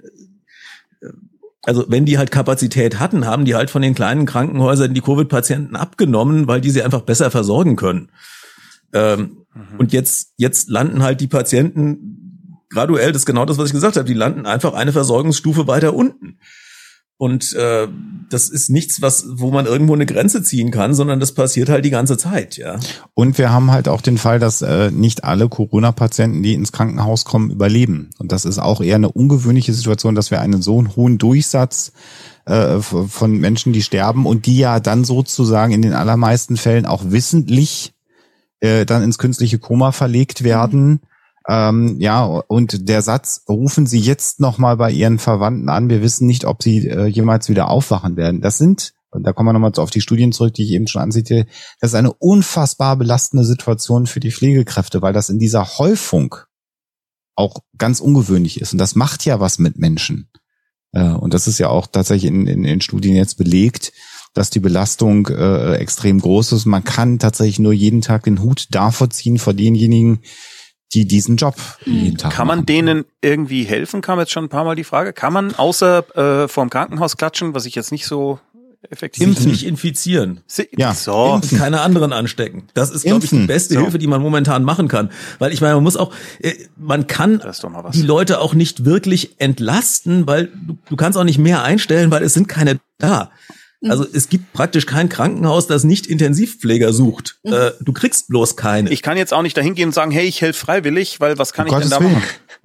äh, 1.01 1.09
also 1.63 1.85
wenn 1.89 2.05
die 2.05 2.19
halt 2.19 2.31
Kapazität 2.31 2.99
hatten, 2.99 3.25
haben 3.25 3.45
die 3.45 3.55
halt 3.55 3.71
von 3.71 3.83
den 3.83 3.95
kleinen 3.95 4.27
Krankenhäusern 4.27 4.95
die 4.95 5.01
Covid-Patienten 5.01 5.77
abgenommen, 5.77 6.49
weil 6.49 6.61
die 6.61 6.71
sie 6.71 6.83
einfach 6.83 7.03
besser 7.03 7.31
versorgen 7.31 7.77
können. 7.77 8.11
Ähm, 8.93 9.45
mhm. 9.55 9.79
Und 9.79 9.93
jetzt, 9.93 10.33
jetzt 10.37 10.69
landen 10.69 11.03
halt 11.03 11.21
die 11.21 11.29
Patienten 11.29 12.59
graduell, 12.69 13.13
das 13.13 13.23
ist 13.23 13.27
genau 13.27 13.45
das, 13.45 13.59
was 13.59 13.67
ich 13.67 13.75
gesagt 13.75 13.97
habe, 13.97 14.09
die 14.09 14.15
landen 14.15 14.47
einfach 14.47 14.73
eine 14.73 14.93
Versorgungsstufe 14.93 15.67
weiter 15.67 15.95
unten. 15.95 16.39
Und 17.19 17.53
äh, 17.55 17.87
das 18.31 18.49
ist 18.49 18.69
nichts, 18.69 19.01
was, 19.01 19.25
wo 19.29 19.53
man 19.53 19.67
irgendwo 19.67 19.95
eine 19.95 20.07
Grenze 20.07 20.43
ziehen 20.43 20.73
kann, 20.73 20.93
sondern 20.93 21.21
das 21.21 21.33
passiert 21.33 21.69
halt 21.69 21.85
die 21.85 21.91
ganze 21.91 22.19
Zeit, 22.19 22.57
ja. 22.57 22.81
Und 23.15 23.39
wir 23.39 23.53
haben 23.53 23.71
halt 23.71 23.87
auch 23.87 24.01
den 24.01 24.19
Fall, 24.19 24.41
dass 24.41 24.61
äh, 24.61 24.91
nicht 24.91 25.23
alle 25.23 25.49
Corona-Patienten, 25.49 26.43
die 26.43 26.55
ins 26.55 26.73
Krankenhaus 26.73 27.25
kommen, 27.25 27.51
überleben. 27.51 28.11
Und 28.19 28.33
das 28.33 28.45
ist 28.45 28.59
auch 28.59 28.81
eher 28.81 28.97
eine 28.97 29.13
ungewöhnliche 29.13 29.73
Situation, 29.73 30.17
dass 30.17 30.33
wir 30.33 30.41
einen 30.41 30.63
so 30.63 30.85
hohen 30.97 31.19
Durchsatz 31.19 31.93
äh, 32.45 32.81
von 32.81 33.39
Menschen, 33.39 33.73
die 33.73 33.83
sterben 33.83 34.27
und 34.27 34.47
die 34.47 34.59
ja 34.59 34.81
dann 34.81 35.05
sozusagen 35.05 35.73
in 35.73 35.83
den 35.83 35.95
allermeisten 35.95 36.57
Fällen 36.57 36.87
auch 36.87 37.03
wissentlich 37.05 37.93
äh, 38.59 38.85
dann 38.85 39.05
ins 39.05 39.19
künstliche 39.19 39.61
Koma 39.61 39.93
verlegt 39.93 40.43
werden. 40.43 40.89
Mhm 40.89 41.01
ähm, 41.49 41.97
ja, 41.99 42.25
und 42.25 42.89
der 42.89 43.03
Satz, 43.03 43.43
rufen 43.49 43.87
Sie 43.87 43.99
jetzt 43.99 44.41
nochmal 44.41 44.77
bei 44.77 44.91
Ihren 44.91 45.19
Verwandten 45.19 45.69
an, 45.69 45.89
wir 45.89 46.03
wissen 46.03 46.27
nicht, 46.27 46.45
ob 46.45 46.63
Sie 46.63 46.89
äh, 46.89 47.07
jemals 47.07 47.49
wieder 47.49 47.69
aufwachen 47.69 48.17
werden. 48.17 48.41
Das 48.41 48.59
sind, 48.59 48.93
und 49.11 49.25
da 49.25 49.33
kommen 49.33 49.49
wir 49.49 49.53
nochmal 49.53 49.73
auf 49.77 49.91
die 49.91 50.01
Studien 50.01 50.33
zurück, 50.33 50.55
die 50.55 50.65
ich 50.65 50.71
eben 50.71 50.87
schon 50.87 51.03
ansiete, 51.03 51.47
das 51.81 51.91
ist 51.91 51.97
eine 51.97 52.13
unfassbar 52.13 52.97
belastende 52.97 53.45
Situation 53.45 54.07
für 54.07 54.21
die 54.21 54.33
Pflegekräfte, 54.33 55.03
weil 55.03 55.13
das 55.13 55.29
in 55.31 55.39
dieser 55.39 55.79
Häufung 55.79 56.37
auch 57.35 57.57
ganz 57.79 58.01
ungewöhnlich 58.01 58.61
ist. 58.61 58.73
Und 58.73 58.79
das 58.79 58.95
macht 58.95 59.25
ja 59.25 59.41
was 59.41 59.59
mit 59.59 59.79
Menschen. 59.79 60.29
Äh, 60.93 61.11
und 61.11 61.35
das 61.35 61.49
ist 61.49 61.59
ja 61.59 61.69
auch 61.69 61.87
tatsächlich 61.87 62.31
in, 62.31 62.47
in, 62.47 62.65
in 62.65 62.81
Studien 62.81 63.17
jetzt 63.17 63.37
belegt, 63.37 63.93
dass 64.35 64.51
die 64.51 64.61
Belastung 64.61 65.27
äh, 65.29 65.75
extrem 65.75 66.21
groß 66.21 66.53
ist. 66.53 66.67
Man 66.67 66.85
kann 66.85 67.19
tatsächlich 67.19 67.59
nur 67.59 67.73
jeden 67.73 68.01
Tag 68.01 68.25
den 68.25 68.41
Hut 68.43 68.69
davor 68.71 69.11
ziehen 69.11 69.39
vor 69.39 69.53
denjenigen, 69.55 70.21
die 70.95 71.07
diesen 71.07 71.37
Job 71.37 71.55
jeden 71.85 72.19
Tag 72.19 72.33
Kann 72.33 72.47
man 72.47 72.59
machen. 72.59 72.67
denen 72.67 73.05
irgendwie 73.21 73.65
helfen? 73.65 74.01
Kam 74.01 74.19
jetzt 74.19 74.33
schon 74.33 74.45
ein 74.45 74.49
paar 74.49 74.65
Mal 74.65 74.77
die 74.77 74.85
Frage. 74.85 75.13
Kann 75.13 75.33
man 75.33 75.55
außer 75.55 76.43
äh, 76.45 76.49
vorm 76.49 76.71
Krankenhaus 76.71 77.17
klatschen, 77.17 77.55
was 77.55 77.67
ich 77.67 77.75
jetzt 77.75 77.93
nicht 77.93 78.07
so 78.07 78.39
effektiv 78.91 79.27
Impfen. 79.27 79.51
nicht 79.51 79.65
infizieren. 79.65 80.41
Sie 80.47 80.69
ja. 80.77 80.93
So. 80.93 81.35
Impfen. 81.37 81.59
Keine 81.59 81.81
anderen 81.81 82.13
anstecken. 82.13 82.65
Das 82.75 82.91
ist, 82.91 83.05
glaube 83.05 83.25
ich, 83.25 83.31
die 83.31 83.47
beste 83.47 83.75
so. 83.75 83.81
Hilfe, 83.81 83.99
die 83.99 84.07
man 84.07 84.21
momentan 84.21 84.65
machen 84.65 84.89
kann. 84.89 85.11
Weil 85.39 85.53
ich 85.53 85.61
meine, 85.61 85.75
man 85.75 85.85
muss 85.85 85.97
auch, 85.97 86.13
äh, 86.41 86.53
man 86.77 87.07
kann 87.07 87.41
die 87.95 88.03
Leute 88.03 88.41
auch 88.41 88.55
nicht 88.55 88.85
wirklich 88.85 89.41
entlasten, 89.41 90.27
weil 90.27 90.47
du, 90.47 90.77
du 90.89 90.97
kannst 90.97 91.17
auch 91.17 91.25
nicht 91.25 91.39
mehr 91.39 91.63
einstellen, 91.63 92.11
weil 92.11 92.23
es 92.23 92.35
sind 92.35 92.49
keine 92.49 92.81
da. 92.99 93.31
Also 93.91 94.07
es 94.13 94.29
gibt 94.29 94.53
praktisch 94.53 94.87
kein 94.87 95.09
Krankenhaus, 95.09 95.67
das 95.67 95.85
nicht 95.85 96.07
Intensivpfleger 96.07 96.93
sucht. 96.93 97.39
Mhm. 97.43 97.53
Äh, 97.53 97.71
du 97.81 97.93
kriegst 97.93 98.29
bloß 98.29 98.57
keine. 98.57 98.91
Ich 98.91 99.03
kann 99.03 99.17
jetzt 99.17 99.35
auch 99.35 99.43
nicht 99.43 99.57
dahin 99.57 99.75
gehen 99.75 99.89
und 99.89 99.93
sagen, 99.93 100.11
hey, 100.11 100.27
ich 100.27 100.41
helfe 100.41 100.59
freiwillig, 100.59 101.21
weil 101.21 101.39
was 101.39 101.53
kann 101.53 101.67
um 101.67 101.69
ich 101.69 101.75
Gottes 101.75 101.91
denn 101.91 101.99
da 101.99 102.09
machen? 102.09 102.23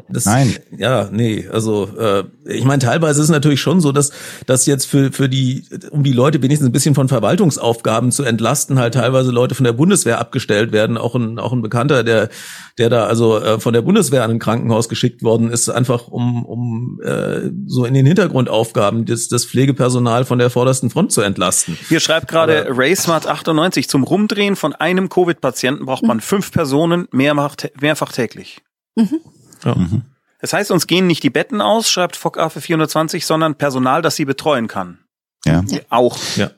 Das, 0.09 0.25
Nein. 0.25 0.55
Ja, 0.77 1.09
nee, 1.11 1.47
also 1.51 1.89
äh, 1.97 2.23
ich 2.45 2.63
meine, 2.63 2.81
teilweise 2.81 3.19
ist 3.19 3.25
es 3.25 3.31
natürlich 3.31 3.59
schon 3.59 3.81
so, 3.81 3.91
dass 3.91 4.11
dass 4.45 4.65
jetzt 4.65 4.85
für 4.85 5.11
für 5.11 5.27
die 5.27 5.65
um 5.89 6.03
die 6.03 6.13
Leute 6.13 6.41
wenigstens 6.41 6.69
ein 6.69 6.71
bisschen 6.71 6.95
von 6.95 7.09
Verwaltungsaufgaben 7.09 8.11
zu 8.11 8.23
entlasten, 8.23 8.79
halt 8.79 8.93
teilweise 8.93 9.31
Leute 9.31 9.55
von 9.55 9.63
der 9.63 9.73
Bundeswehr 9.73 10.19
abgestellt 10.19 10.71
werden. 10.71 10.97
Auch 10.97 11.15
ein 11.15 11.39
auch 11.39 11.51
ein 11.51 11.61
Bekannter, 11.61 12.03
der 12.03 12.29
der 12.77 12.89
da 12.89 13.05
also 13.05 13.39
äh, 13.39 13.59
von 13.59 13.73
der 13.73 13.81
Bundeswehr 13.81 14.23
an 14.23 14.31
ein 14.31 14.39
Krankenhaus 14.39 14.87
geschickt 14.87 15.23
worden 15.23 15.49
ist, 15.49 15.67
einfach 15.67 16.07
um 16.07 16.45
um 16.45 17.01
äh, 17.03 17.49
so 17.65 17.83
in 17.83 17.93
den 17.93 18.05
Hintergrundaufgaben 18.05 19.05
des 19.05 19.27
das 19.27 19.45
Pflegepersonal 19.45 20.23
von 20.23 20.39
der 20.39 20.51
vordersten 20.51 20.89
Front 20.89 21.11
zu 21.11 21.21
entlasten. 21.21 21.77
Hier 21.89 21.99
schreibt 21.99 22.29
gerade 22.29 22.71
RaySmart98 22.71 23.89
zum 23.89 24.03
Rumdrehen 24.03 24.55
von 24.55 24.73
einem 24.73 25.09
Covid-Patienten 25.09 25.85
braucht 25.85 26.03
man 26.03 26.21
fünf 26.21 26.51
Personen 26.51 27.07
mehrfach, 27.11 27.55
mehrfach 27.81 28.11
täglich. 28.11 28.61
Mhm. 28.95 29.19
Ja. 29.63 29.75
Mhm. 29.75 30.03
Das 30.39 30.53
heißt, 30.53 30.71
uns 30.71 30.87
gehen 30.87 31.07
nicht 31.07 31.23
die 31.23 31.29
Betten 31.29 31.61
aus, 31.61 31.89
schreibt 31.89 32.15
FOCAFE 32.15 32.61
420, 32.61 33.25
sondern 33.25 33.55
Personal, 33.55 34.01
das 34.01 34.15
sie 34.15 34.25
betreuen 34.25 34.67
kann. 34.67 34.99
Ja. 35.45 35.63
Auch. 35.89 36.17
Ja. 36.35 36.51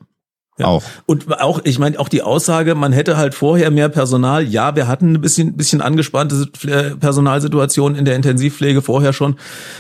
Ja. 0.60 0.66
Auch. 0.66 0.84
Und 1.06 1.40
auch, 1.40 1.62
ich 1.64 1.80
meine, 1.80 1.98
auch 2.00 2.10
die 2.10 2.22
Aussage, 2.22 2.76
man 2.76 2.92
hätte 2.92 3.16
halt 3.16 3.34
vorher 3.34 3.72
mehr 3.72 3.88
Personal. 3.88 4.44
Ja, 4.44 4.76
wir 4.76 4.90
hatten 4.90 5.14
ein 5.14 5.22
bisschen, 5.22 5.56
bisschen 5.56 5.82
angespannte 5.82 6.48
Personalsituation 7.00 7.96
in 7.96 8.04
der 8.04 8.18
Intensivpflege 8.18 8.82
vorher 8.82 9.14
schon. 9.14 9.38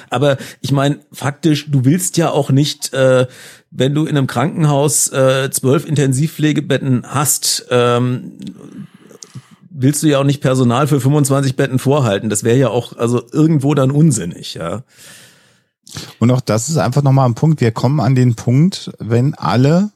Aber 0.10 0.38
ich 0.62 0.72
meine, 0.72 1.00
faktisch, 1.12 1.70
du 1.70 1.84
willst 1.84 2.16
ja 2.16 2.32
auch 2.32 2.50
nicht, 2.50 2.94
äh, 2.94 3.28
wenn 3.72 3.94
du 3.94 4.06
in 4.06 4.18
einem 4.18 4.28
Krankenhaus 4.28 5.12
äh, 5.12 5.50
zwölf 5.52 5.86
Intensivpflegebetten 5.86 7.04
hast, 7.10 7.66
ähm, 7.70 8.38
willst 9.81 10.03
du 10.03 10.07
ja 10.07 10.19
auch 10.19 10.26
nicht 10.26 10.41
Personal 10.41 10.88
für 10.88 10.99
25 10.99 11.56
Betten 11.56 11.80
vorhalten. 11.80 12.30
Das 12.30 12.43
wäre 12.43 12.57
ja 12.57 12.69
auch 12.69 12.97
also 12.97 13.23
irgendwo 13.31 13.73
dann 13.73 13.91
unsinnig, 13.91 14.56
ja. 14.56 14.84
Und 16.19 16.31
auch 16.31 16.41
das 16.41 16.69
ist 16.69 16.77
einfach 16.77 17.01
nochmal 17.01 17.27
ein 17.27 17.35
Punkt. 17.35 17.61
Wir 17.61 17.72
kommen 17.72 17.99
an 17.99 18.14
den 18.14 18.35
Punkt, 18.35 18.91
wenn 18.99 19.34
alle 19.34 19.91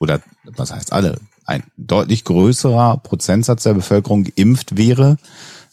oder 0.00 0.20
was 0.44 0.72
heißt 0.72 0.92
alle, 0.92 1.18
ein 1.46 1.62
deutlich 1.76 2.24
größerer 2.24 2.98
Prozentsatz 2.98 3.62
der 3.62 3.74
Bevölkerung 3.74 4.24
geimpft 4.24 4.76
wäre, 4.76 5.18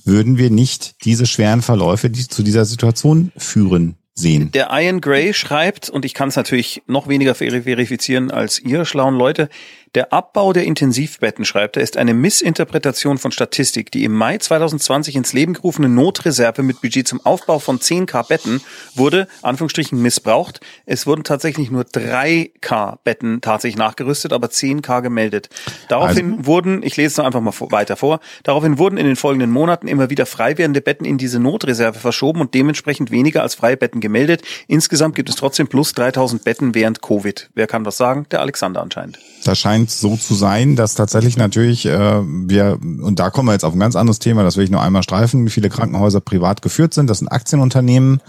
würden 0.03 0.38
wir 0.38 0.49
nicht 0.49 1.03
diese 1.06 1.26
schweren 1.26 1.61
Verläufe 1.61 2.10
die 2.10 2.27
zu 2.27 2.44
dieser 2.44 2.65
Situation 2.65 3.31
führen 3.35 3.95
sehen. 4.14 4.52
Der 4.52 4.69
Ian 4.72 5.02
Gray 5.02 5.34
schreibt, 5.34 5.89
und 5.89 6.06
ich 6.06 6.14
kann 6.14 6.30
es 6.30 6.35
natürlich 6.35 6.81
noch 6.88 7.07
weniger 7.07 7.35
verifizieren 7.35 8.31
als 8.31 8.60
ihr 8.60 8.85
schlauen 8.85 9.15
Leute, 9.15 9.49
der 9.98 10.14
Abbau 10.14 10.53
der 10.53 10.65
Intensivbetten, 10.65 11.44
schreibt 11.44 11.76
er, 11.76 11.82
ist 11.82 11.98
eine 11.98 12.14
Missinterpretation 12.14 13.18
von 13.18 13.32
Statistik. 13.32 13.91
Die 13.91 14.03
im 14.03 14.14
Mai 14.14 14.38
2020 14.38 15.15
ins 15.15 15.34
Leben 15.34 15.53
gerufene 15.53 15.90
Notreserve 15.90 16.61
mit 16.61 16.82
Budget 16.82 17.07
zum 17.07 17.26
Aufbau 17.26 17.57
von 17.57 17.80
10k 17.80 18.28
Betten 18.28 18.61
wurde, 18.94 19.28
Anführungsstrichen, 19.41 19.99
missbraucht. 19.99 20.60
Es 20.86 21.07
wurden 21.07 21.24
tatsächlich 21.24 21.72
nur 21.72 21.82
3k 21.82 22.99
Betten 23.03 23.41
tatsächlich 23.41 23.80
nachgerüstet, 23.80 24.34
aber 24.34 24.49
10k 24.49 25.02
gemeldet. 25.02 25.49
Daraufhin 25.90 26.34
also. 26.34 26.45
wurden, 26.45 26.84
ich 26.84 26.95
lese 26.95 27.19
es 27.19 27.26
einfach 27.26 27.41
mal 27.41 27.53
weiter 27.72 27.95
vor, 27.95 28.19
daraufhin 28.44 28.78
wurden 28.78 28.98
in 28.98 29.07
den 29.07 29.15
folgenden 29.15 29.49
Monaten 29.49 29.88
immer 29.88 30.11
wieder 30.11 30.28
frei 30.28 30.60
werdende 30.60 30.82
Betten 30.82 31.06
in 31.06 31.18
diese 31.18 31.40
Notreserve 31.40 31.98
verschoben 31.98 32.40
und 32.41 32.53
dementsprechend 32.53 33.10
weniger 33.10 33.41
als 33.41 33.56
freie 33.56 33.78
Betten 33.78 33.99
gemeldet. 33.99 34.44
Insgesamt 34.68 35.15
gibt 35.15 35.30
es 35.30 35.36
trotzdem 35.38 35.68
plus 35.68 35.94
3000 35.94 36.44
Betten 36.44 36.76
während 36.76 37.02
Covid. 37.02 37.49
Wer 37.56 37.65
kann 37.65 37.84
was 37.84 37.98
sagen? 37.98 38.28
Der 38.30 38.41
Alexander 38.41 38.84
anscheinend. 38.84 39.18
Das 39.48 39.57
scheint 39.60 39.90
so 39.90 40.18
zu 40.18 40.36
sein, 40.36 40.76
dass 40.76 40.94
tatsächlich 40.94 41.38
natürlich 41.38 41.86
äh, 41.86 42.22
wir, 42.22 42.78
und 42.82 43.19
da 43.19 43.30
kommen 43.30 43.48
wir 43.48 43.53
jetzt 43.53 43.64
auf 43.64 43.74
ein 43.74 43.80
ganz 43.80 43.95
anderes 43.95 44.19
Thema, 44.19 44.44
das 44.44 44.57
will 44.57 44.65
ich 44.65 44.72
nur 44.72 44.82
einmal 44.82 45.03
streifen, 45.03 45.45
wie 45.45 45.49
viele 45.49 45.69
Krankenhäuser 45.69 46.19
privat 46.19 46.61
geführt 46.61 46.94
sind. 46.94 47.10
Das 47.10 47.19
sind 47.19 47.30
Aktienunternehmen. 47.30 48.22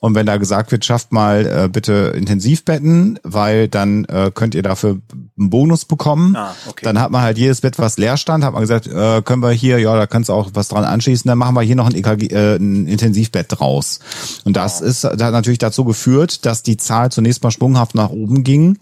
Und 0.00 0.14
wenn 0.14 0.26
da 0.26 0.36
gesagt 0.36 0.70
wird, 0.70 0.84
schafft 0.84 1.12
mal 1.12 1.46
äh, 1.46 1.68
bitte 1.68 2.12
Intensivbetten, 2.16 3.18
weil 3.22 3.68
dann 3.68 4.04
äh, 4.04 4.30
könnt 4.32 4.54
ihr 4.54 4.62
dafür 4.62 4.98
einen 5.38 5.50
Bonus 5.50 5.84
bekommen. 5.84 6.36
Ah, 6.36 6.54
okay. 6.68 6.84
Dann 6.84 7.00
hat 7.00 7.10
man 7.10 7.22
halt 7.22 7.38
jedes 7.38 7.60
Bett, 7.60 7.78
was 7.78 7.98
leer 7.98 8.16
stand, 8.16 8.44
hat 8.44 8.52
man 8.52 8.62
gesagt, 8.62 8.86
äh, 8.86 9.22
können 9.22 9.42
wir 9.42 9.50
hier, 9.50 9.78
ja, 9.78 9.96
da 9.96 10.06
kannst 10.06 10.28
du 10.28 10.34
auch 10.34 10.50
was 10.54 10.68
dran 10.68 10.84
anschließen, 10.84 11.28
dann 11.28 11.38
machen 11.38 11.54
wir 11.54 11.62
hier 11.62 11.76
noch 11.76 11.88
ein, 11.88 11.96
EKG, 11.96 12.26
äh, 12.28 12.56
ein 12.56 12.86
Intensivbett 12.86 13.46
draus. 13.48 14.00
Und 14.44 14.56
das 14.56 14.80
wow. 14.80 14.88
ist 14.88 15.04
hat 15.04 15.18
natürlich 15.32 15.58
dazu 15.58 15.84
geführt, 15.84 16.46
dass 16.46 16.62
die 16.62 16.76
Zahl 16.76 17.10
zunächst 17.10 17.42
mal 17.42 17.50
sprunghaft 17.50 17.94
nach 17.94 18.10
oben 18.10 18.44
ging. 18.44 18.68
Mhm. 18.68 18.78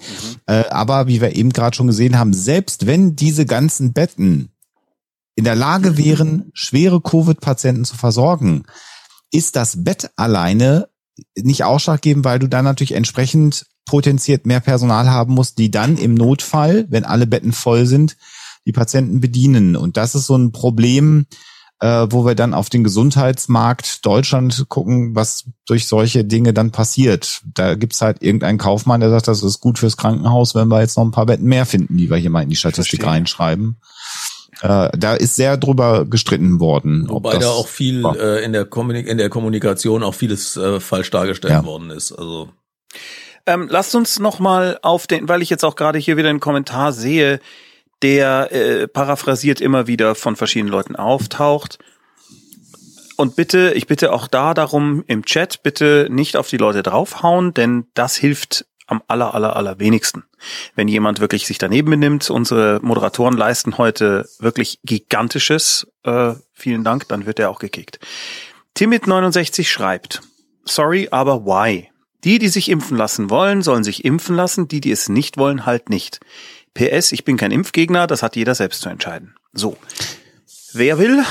Äh, 0.46 0.64
aber 0.68 1.06
wie 1.06 1.20
wir 1.20 1.34
eben 1.34 1.50
gerade 1.50 1.76
schon 1.76 1.86
gesehen 1.86 2.18
haben, 2.18 2.34
selbst 2.34 2.86
wenn 2.86 3.16
diese 3.16 3.46
ganzen 3.46 3.92
Betten 3.92 4.50
in 5.34 5.44
der 5.44 5.54
Lage 5.54 5.98
wären, 5.98 6.50
schwere 6.54 7.00
Covid-Patienten 7.00 7.84
zu 7.84 7.96
versorgen, 7.96 8.64
ist 9.30 9.56
das 9.56 9.84
Bett 9.84 10.10
alleine 10.16 10.88
nicht 11.36 11.64
ausschlaggebend, 11.64 12.24
weil 12.24 12.38
du 12.38 12.48
dann 12.48 12.64
natürlich 12.64 12.92
entsprechend 12.92 13.66
potenziert 13.86 14.46
mehr 14.46 14.60
Personal 14.60 15.10
haben 15.10 15.34
musst, 15.34 15.58
die 15.58 15.70
dann 15.70 15.96
im 15.96 16.14
Notfall, 16.14 16.86
wenn 16.88 17.04
alle 17.04 17.26
Betten 17.26 17.52
voll 17.52 17.86
sind, 17.86 18.16
die 18.66 18.72
Patienten 18.72 19.20
bedienen. 19.20 19.76
Und 19.76 19.96
das 19.96 20.14
ist 20.14 20.26
so 20.26 20.36
ein 20.36 20.52
Problem, 20.52 21.26
äh, 21.80 22.06
wo 22.10 22.24
wir 22.24 22.34
dann 22.34 22.54
auf 22.54 22.68
den 22.68 22.84
Gesundheitsmarkt 22.84 24.04
Deutschland 24.04 24.66
gucken, 24.68 25.14
was 25.14 25.44
durch 25.66 25.86
solche 25.86 26.24
Dinge 26.24 26.52
dann 26.52 26.72
passiert. 26.72 27.42
Da 27.54 27.74
gibt's 27.74 28.00
halt 28.00 28.22
irgendeinen 28.22 28.58
Kaufmann, 28.58 29.00
der 29.00 29.10
sagt, 29.10 29.28
das 29.28 29.42
ist 29.42 29.60
gut 29.60 29.78
fürs 29.78 29.96
Krankenhaus, 29.96 30.54
wenn 30.54 30.68
wir 30.68 30.80
jetzt 30.80 30.96
noch 30.96 31.04
ein 31.04 31.10
paar 31.10 31.26
Betten 31.26 31.46
mehr 31.46 31.66
finden, 31.66 31.96
die 31.96 32.10
wir 32.10 32.16
hier 32.16 32.30
mal 32.30 32.42
in 32.42 32.48
die 32.48 32.56
Statistik 32.56 33.00
Verstehe. 33.00 33.10
reinschreiben. 33.10 33.76
Äh, 34.62 34.90
da 34.96 35.14
ist 35.14 35.36
sehr 35.36 35.56
drüber 35.56 36.06
gestritten 36.06 36.60
worden. 36.60 37.06
Wobei 37.08 37.36
da 37.38 37.50
auch 37.50 37.68
viel 37.68 38.04
äh, 38.04 38.44
in, 38.44 38.52
der 38.52 38.64
Kommunik 38.64 39.06
in 39.06 39.18
der 39.18 39.28
Kommunikation 39.28 40.02
auch 40.02 40.14
vieles 40.14 40.56
äh, 40.56 40.80
falsch 40.80 41.10
dargestellt 41.10 41.52
ja. 41.52 41.64
worden 41.64 41.90
ist. 41.90 42.12
Also 42.12 42.48
ähm, 43.46 43.68
lasst 43.70 43.94
uns 43.94 44.18
noch 44.18 44.38
mal 44.38 44.78
auf 44.82 45.06
den, 45.06 45.28
weil 45.28 45.42
ich 45.42 45.50
jetzt 45.50 45.64
auch 45.64 45.76
gerade 45.76 45.98
hier 45.98 46.16
wieder 46.16 46.30
einen 46.30 46.40
Kommentar 46.40 46.92
sehe, 46.92 47.38
der 48.02 48.52
äh, 48.52 48.88
paraphrasiert 48.88 49.60
immer 49.60 49.86
wieder 49.86 50.14
von 50.14 50.36
verschiedenen 50.36 50.72
Leuten 50.72 50.96
auftaucht. 50.96 51.78
Und 53.16 53.36
bitte, 53.36 53.72
ich 53.74 53.86
bitte 53.86 54.12
auch 54.12 54.26
da 54.26 54.52
darum 54.52 55.04
im 55.06 55.24
Chat, 55.24 55.62
bitte 55.62 56.08
nicht 56.10 56.36
auf 56.36 56.48
die 56.48 56.58
Leute 56.58 56.82
draufhauen, 56.82 57.54
denn 57.54 57.86
das 57.94 58.16
hilft 58.16 58.66
am 58.86 59.02
aller, 59.08 59.34
aller, 59.34 59.56
aller 59.56 59.78
wenigsten. 59.78 60.24
Wenn 60.74 60.88
jemand 60.88 61.20
wirklich 61.20 61.46
sich 61.46 61.58
daneben 61.58 61.90
benimmt, 61.90 62.30
unsere 62.30 62.80
Moderatoren 62.82 63.36
leisten 63.36 63.78
heute 63.78 64.28
wirklich 64.38 64.78
gigantisches, 64.84 65.86
äh, 66.04 66.34
vielen 66.52 66.84
Dank, 66.84 67.08
dann 67.08 67.26
wird 67.26 67.38
er 67.38 67.50
auch 67.50 67.58
gekickt. 67.58 67.98
Timid69 68.76 69.64
schreibt, 69.64 70.22
sorry, 70.64 71.08
aber 71.10 71.44
why? 71.44 71.90
Die, 72.24 72.38
die 72.38 72.48
sich 72.48 72.68
impfen 72.70 72.96
lassen 72.96 73.30
wollen, 73.30 73.62
sollen 73.62 73.84
sich 73.84 74.04
impfen 74.04 74.36
lassen, 74.36 74.68
die, 74.68 74.80
die 74.80 74.90
es 74.90 75.08
nicht 75.08 75.36
wollen, 75.36 75.66
halt 75.66 75.90
nicht. 75.90 76.20
PS, 76.74 77.12
ich 77.12 77.24
bin 77.24 77.36
kein 77.36 77.52
Impfgegner, 77.52 78.06
das 78.06 78.22
hat 78.22 78.36
jeder 78.36 78.54
selbst 78.54 78.82
zu 78.82 78.88
entscheiden. 78.88 79.34
So. 79.52 79.76
Wer 80.72 80.98
will? 80.98 81.24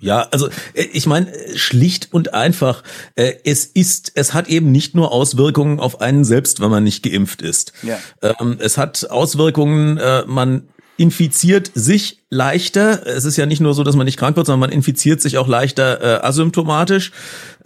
Ja, 0.00 0.28
also 0.30 0.48
äh, 0.74 0.84
ich 0.92 1.06
meine, 1.06 1.32
schlicht 1.56 2.08
und 2.12 2.34
einfach, 2.34 2.82
äh, 3.16 3.34
es 3.44 3.64
ist, 3.64 4.12
es 4.14 4.34
hat 4.34 4.48
eben 4.48 4.72
nicht 4.72 4.94
nur 4.94 5.12
Auswirkungen 5.12 5.80
auf 5.80 6.00
einen 6.00 6.24
selbst, 6.24 6.60
wenn 6.60 6.70
man 6.70 6.84
nicht 6.84 7.02
geimpft 7.02 7.42
ist. 7.42 7.72
Ja. 7.82 7.98
Ähm, 8.22 8.56
es 8.60 8.78
hat 8.78 9.10
Auswirkungen, 9.10 9.98
äh, 9.98 10.24
man 10.26 10.68
infiziert 10.96 11.70
sich 11.74 12.20
leichter. 12.30 13.06
Es 13.06 13.24
ist 13.24 13.36
ja 13.36 13.46
nicht 13.46 13.60
nur 13.60 13.74
so, 13.74 13.82
dass 13.82 13.96
man 13.96 14.04
nicht 14.04 14.18
krank 14.18 14.36
wird, 14.36 14.46
sondern 14.46 14.60
man 14.60 14.70
infiziert 14.70 15.20
sich 15.20 15.38
auch 15.38 15.48
leichter 15.48 16.00
äh, 16.00 16.24
asymptomatisch. 16.24 17.12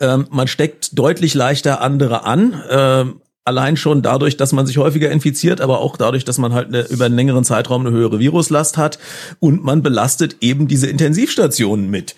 Ähm, 0.01 0.26
man 0.30 0.48
steckt 0.48 0.98
deutlich 0.98 1.35
leichter 1.35 1.80
andere 1.80 2.24
an. 2.24 2.62
Ähm, 2.70 3.20
allein 3.49 3.77
schon 3.77 4.03
dadurch, 4.03 4.37
dass 4.37 4.53
man 4.53 4.66
sich 4.66 4.79
häufiger 4.79 5.11
infiziert, 5.11 5.61
aber 5.61 5.81
auch 5.81 5.97
dadurch, 5.97 6.25
dass 6.25 6.39
man 6.39 6.53
halt 6.53 6.69
eine, 6.69 6.87
über 6.89 7.07
einen 7.07 7.16
längeren 7.16 7.45
Zeitraum 7.45 7.85
eine 7.85 7.97
höhere 7.97 8.20
Viruslast 8.20 8.77
hat 8.77 8.99
und 9.41 9.65
man 9.65 9.83
belastet 9.83 10.37
eben 10.41 10.69
diese 10.69 10.87
Intensivstationen 10.87 11.91
mit. 11.91 12.15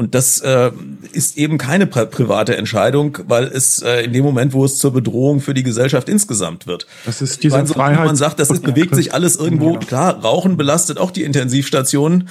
Und 0.00 0.14
das 0.14 0.38
äh, 0.38 0.70
ist 1.10 1.36
eben 1.36 1.58
keine 1.58 1.88
pri 1.88 2.06
private 2.06 2.56
Entscheidung, 2.56 3.18
weil 3.26 3.46
es 3.46 3.82
äh, 3.82 4.04
in 4.04 4.12
dem 4.12 4.24
Moment, 4.24 4.52
wo 4.52 4.64
es 4.64 4.78
zur 4.78 4.92
Bedrohung 4.92 5.40
für 5.40 5.54
die 5.54 5.64
Gesellschaft 5.64 6.08
insgesamt 6.08 6.68
wird. 6.68 6.86
Das 7.04 7.20
ist 7.20 7.42
diese 7.42 7.66
so, 7.66 7.74
Freiheit. 7.74 8.06
Man 8.06 8.14
sagt, 8.14 8.38
das 8.38 8.48
ist, 8.48 8.62
bewegt 8.62 8.94
sich 8.94 9.12
alles 9.12 9.34
irgendwo. 9.34 9.72
Ja. 9.72 9.78
Klar, 9.80 10.20
Rauchen 10.22 10.56
belastet 10.56 10.98
auch 10.98 11.10
die 11.10 11.24
Intensivstationen, 11.24 12.28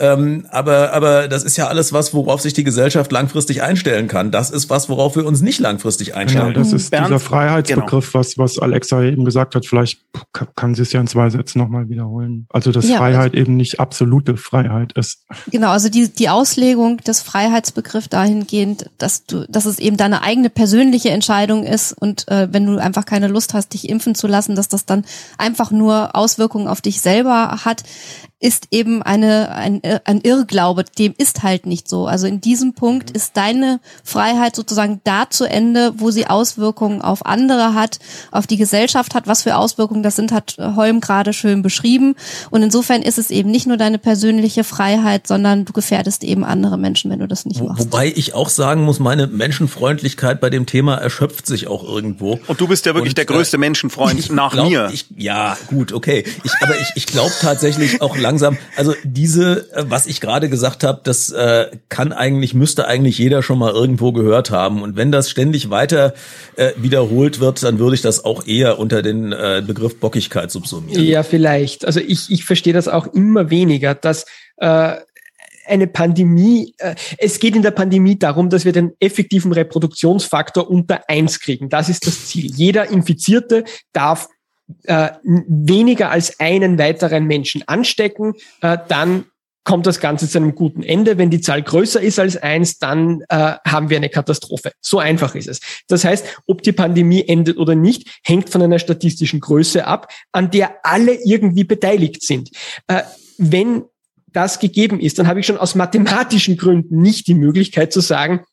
ja. 0.00 0.14
ähm, 0.14 0.46
aber 0.50 0.92
aber 0.92 1.28
das 1.28 1.44
ist 1.44 1.56
ja 1.56 1.68
alles 1.68 1.92
was, 1.92 2.14
worauf 2.14 2.40
sich 2.40 2.52
die 2.52 2.64
Gesellschaft 2.64 3.12
langfristig 3.12 3.62
einstellen 3.62 4.08
kann. 4.08 4.32
Das 4.32 4.50
ist 4.50 4.68
was, 4.68 4.88
worauf 4.88 5.14
wir 5.14 5.24
uns 5.24 5.40
nicht 5.40 5.60
langfristig 5.60 6.16
einstellen. 6.16 6.52
Genau, 6.52 6.58
das 6.58 6.72
ist 6.72 6.90
Bernd, 6.90 7.06
dieser 7.06 7.20
Freiheitsbegriff, 7.20 8.10
genau. 8.10 8.20
was 8.24 8.38
was 8.38 8.58
Alexa 8.58 9.04
eben 9.04 9.24
gesagt 9.24 9.54
hat. 9.54 9.66
Vielleicht 9.66 10.00
kann 10.56 10.74
sie 10.74 10.82
es 10.82 10.92
ja 10.92 11.00
in 11.00 11.06
zwei 11.06 11.30
Sätzen 11.30 11.60
nochmal 11.60 11.88
wiederholen. 11.88 12.48
Also 12.48 12.72
dass 12.72 12.88
ja, 12.88 12.96
Freiheit 12.96 13.34
also, 13.34 13.36
eben 13.36 13.54
nicht 13.54 13.78
absolute 13.78 14.36
Freiheit 14.36 14.94
ist. 14.94 15.20
Genau, 15.52 15.68
also 15.68 15.88
die 15.88 16.08
die 16.12 16.28
Auslegung 16.28 17.02
ausgeprägtes 17.04 17.22
Freiheitsbegriff 17.22 18.08
dahingehend, 18.08 18.90
dass 18.98 19.26
du, 19.26 19.46
dass 19.48 19.66
es 19.66 19.78
eben 19.78 19.96
deine 19.96 20.22
eigene 20.22 20.50
persönliche 20.50 21.10
Entscheidung 21.10 21.64
ist 21.64 21.92
und 21.92 22.28
äh, 22.28 22.48
wenn 22.50 22.66
du 22.66 22.78
einfach 22.78 23.04
keine 23.04 23.28
Lust 23.28 23.54
hast, 23.54 23.74
dich 23.74 23.88
impfen 23.88 24.14
zu 24.14 24.26
lassen, 24.26 24.56
dass 24.56 24.68
das 24.68 24.86
dann 24.86 25.04
einfach 25.36 25.70
nur 25.70 26.16
Auswirkungen 26.16 26.68
auf 26.68 26.80
dich 26.80 27.00
selber 27.00 27.60
hat 27.64 27.82
ist 28.44 28.68
eben 28.72 29.02
eine, 29.02 29.48
ein, 29.52 29.80
ein 30.04 30.20
Irrglaube, 30.20 30.84
dem 30.98 31.14
ist 31.16 31.42
halt 31.42 31.64
nicht 31.64 31.88
so. 31.88 32.06
Also 32.06 32.26
in 32.26 32.42
diesem 32.42 32.74
Punkt 32.74 33.08
mhm. 33.08 33.16
ist 33.16 33.38
deine 33.38 33.80
Freiheit 34.04 34.54
sozusagen 34.54 35.00
da 35.02 35.30
zu 35.30 35.46
Ende, 35.46 35.94
wo 35.96 36.10
sie 36.10 36.26
Auswirkungen 36.26 37.00
auf 37.00 37.24
andere 37.24 37.72
hat, 37.72 38.00
auf 38.32 38.46
die 38.46 38.58
Gesellschaft 38.58 39.14
hat. 39.14 39.26
Was 39.26 39.44
für 39.44 39.56
Auswirkungen 39.56 40.02
das 40.02 40.16
sind, 40.16 40.30
hat 40.30 40.58
Holm 40.58 41.00
gerade 41.00 41.32
schön 41.32 41.62
beschrieben. 41.62 42.16
Und 42.50 42.62
insofern 42.62 43.00
ist 43.00 43.16
es 43.16 43.30
eben 43.30 43.50
nicht 43.50 43.66
nur 43.66 43.78
deine 43.78 43.96
persönliche 43.96 44.62
Freiheit, 44.62 45.26
sondern 45.26 45.64
du 45.64 45.72
gefährdest 45.72 46.22
eben 46.22 46.44
andere 46.44 46.76
Menschen, 46.76 47.10
wenn 47.10 47.20
du 47.20 47.26
das 47.26 47.46
nicht 47.46 47.62
machst. 47.62 47.86
Wobei 47.86 48.12
ich 48.14 48.34
auch 48.34 48.50
sagen 48.50 48.82
muss, 48.82 48.98
meine 48.98 49.26
Menschenfreundlichkeit 49.26 50.42
bei 50.42 50.50
dem 50.50 50.66
Thema 50.66 50.96
erschöpft 50.96 51.46
sich 51.46 51.66
auch 51.66 51.82
irgendwo. 51.82 52.38
Und 52.46 52.60
du 52.60 52.68
bist 52.68 52.84
ja 52.84 52.94
wirklich 52.94 53.12
Und, 53.12 53.18
der 53.18 53.24
größte 53.24 53.56
äh, 53.56 53.60
Menschenfreund 53.60 54.30
nach 54.30 54.52
glaub, 54.52 54.68
mir. 54.68 54.90
Ich, 54.92 55.06
ja, 55.16 55.56
gut, 55.68 55.94
okay. 55.94 56.24
Ich, 56.42 56.52
aber 56.60 56.78
ich, 56.78 56.88
ich 56.94 57.06
glaube 57.06 57.32
tatsächlich 57.40 58.02
auch 58.02 58.18
lang 58.18 58.33
langsam, 58.34 58.58
also 58.76 58.94
diese, 59.04 59.70
äh, 59.72 59.84
was 59.88 60.06
ich 60.06 60.20
gerade 60.20 60.48
gesagt 60.48 60.82
habe, 60.82 61.00
das 61.04 61.30
äh, 61.30 61.66
kann 61.88 62.12
eigentlich, 62.12 62.54
müsste 62.54 62.86
eigentlich 62.86 63.18
jeder 63.18 63.42
schon 63.42 63.58
mal 63.58 63.72
irgendwo 63.72 64.12
gehört 64.12 64.50
haben. 64.50 64.82
Und 64.82 64.96
wenn 64.96 65.12
das 65.12 65.30
ständig 65.30 65.70
weiter 65.70 66.14
äh, 66.56 66.72
wiederholt 66.76 67.38
wird, 67.38 67.62
dann 67.62 67.78
würde 67.78 67.94
ich 67.94 68.02
das 68.02 68.24
auch 68.24 68.46
eher 68.46 68.78
unter 68.78 69.02
den 69.02 69.32
äh, 69.32 69.62
Begriff 69.64 70.00
Bockigkeit 70.00 70.50
subsumieren. 70.50 71.04
Ja, 71.04 71.22
vielleicht. 71.22 71.84
Also 71.84 72.00
ich, 72.00 72.30
ich 72.30 72.44
verstehe 72.44 72.72
das 72.72 72.88
auch 72.88 73.06
immer 73.06 73.50
weniger, 73.50 73.94
dass 73.94 74.26
äh, 74.56 74.96
eine 75.66 75.86
Pandemie, 75.86 76.74
äh, 76.78 76.94
es 77.18 77.38
geht 77.38 77.54
in 77.54 77.62
der 77.62 77.70
Pandemie 77.70 78.18
darum, 78.18 78.50
dass 78.50 78.64
wir 78.64 78.72
den 78.72 78.92
effektiven 78.98 79.52
Reproduktionsfaktor 79.52 80.68
unter 80.68 81.08
eins 81.08 81.38
kriegen. 81.38 81.68
Das 81.68 81.88
ist 81.88 82.06
das 82.06 82.26
Ziel. 82.26 82.50
Jeder 82.52 82.90
Infizierte 82.90 83.64
darf 83.92 84.28
äh, 84.84 85.10
weniger 85.22 86.10
als 86.10 86.40
einen 86.40 86.78
weiteren 86.78 87.24
Menschen 87.24 87.62
anstecken, 87.66 88.34
äh, 88.60 88.78
dann 88.88 89.26
kommt 89.64 89.86
das 89.86 89.98
Ganze 89.98 90.28
zu 90.28 90.38
einem 90.38 90.54
guten 90.54 90.82
Ende. 90.82 91.16
Wenn 91.18 91.30
die 91.30 91.40
Zahl 91.40 91.62
größer 91.62 92.00
ist 92.00 92.18
als 92.18 92.36
eins, 92.36 92.78
dann 92.78 93.22
äh, 93.30 93.54
haben 93.66 93.88
wir 93.88 93.96
eine 93.96 94.10
Katastrophe. 94.10 94.72
So 94.80 94.98
einfach 94.98 95.34
ist 95.34 95.48
es. 95.48 95.60
Das 95.88 96.04
heißt, 96.04 96.42
ob 96.46 96.62
die 96.62 96.72
Pandemie 96.72 97.24
endet 97.26 97.56
oder 97.56 97.74
nicht, 97.74 98.20
hängt 98.22 98.50
von 98.50 98.62
einer 98.62 98.78
statistischen 98.78 99.40
Größe 99.40 99.86
ab, 99.86 100.12
an 100.32 100.50
der 100.50 100.76
alle 100.82 101.14
irgendwie 101.24 101.64
beteiligt 101.64 102.22
sind. 102.22 102.50
Äh, 102.88 103.02
wenn 103.38 103.84
das 104.26 104.58
gegeben 104.58 105.00
ist, 105.00 105.18
dann 105.18 105.28
habe 105.28 105.40
ich 105.40 105.46
schon 105.46 105.56
aus 105.56 105.74
mathematischen 105.74 106.56
Gründen 106.56 107.00
nicht 107.00 107.26
die 107.26 107.34
Möglichkeit 107.34 107.92
zu 107.92 108.00
sagen, 108.00 108.44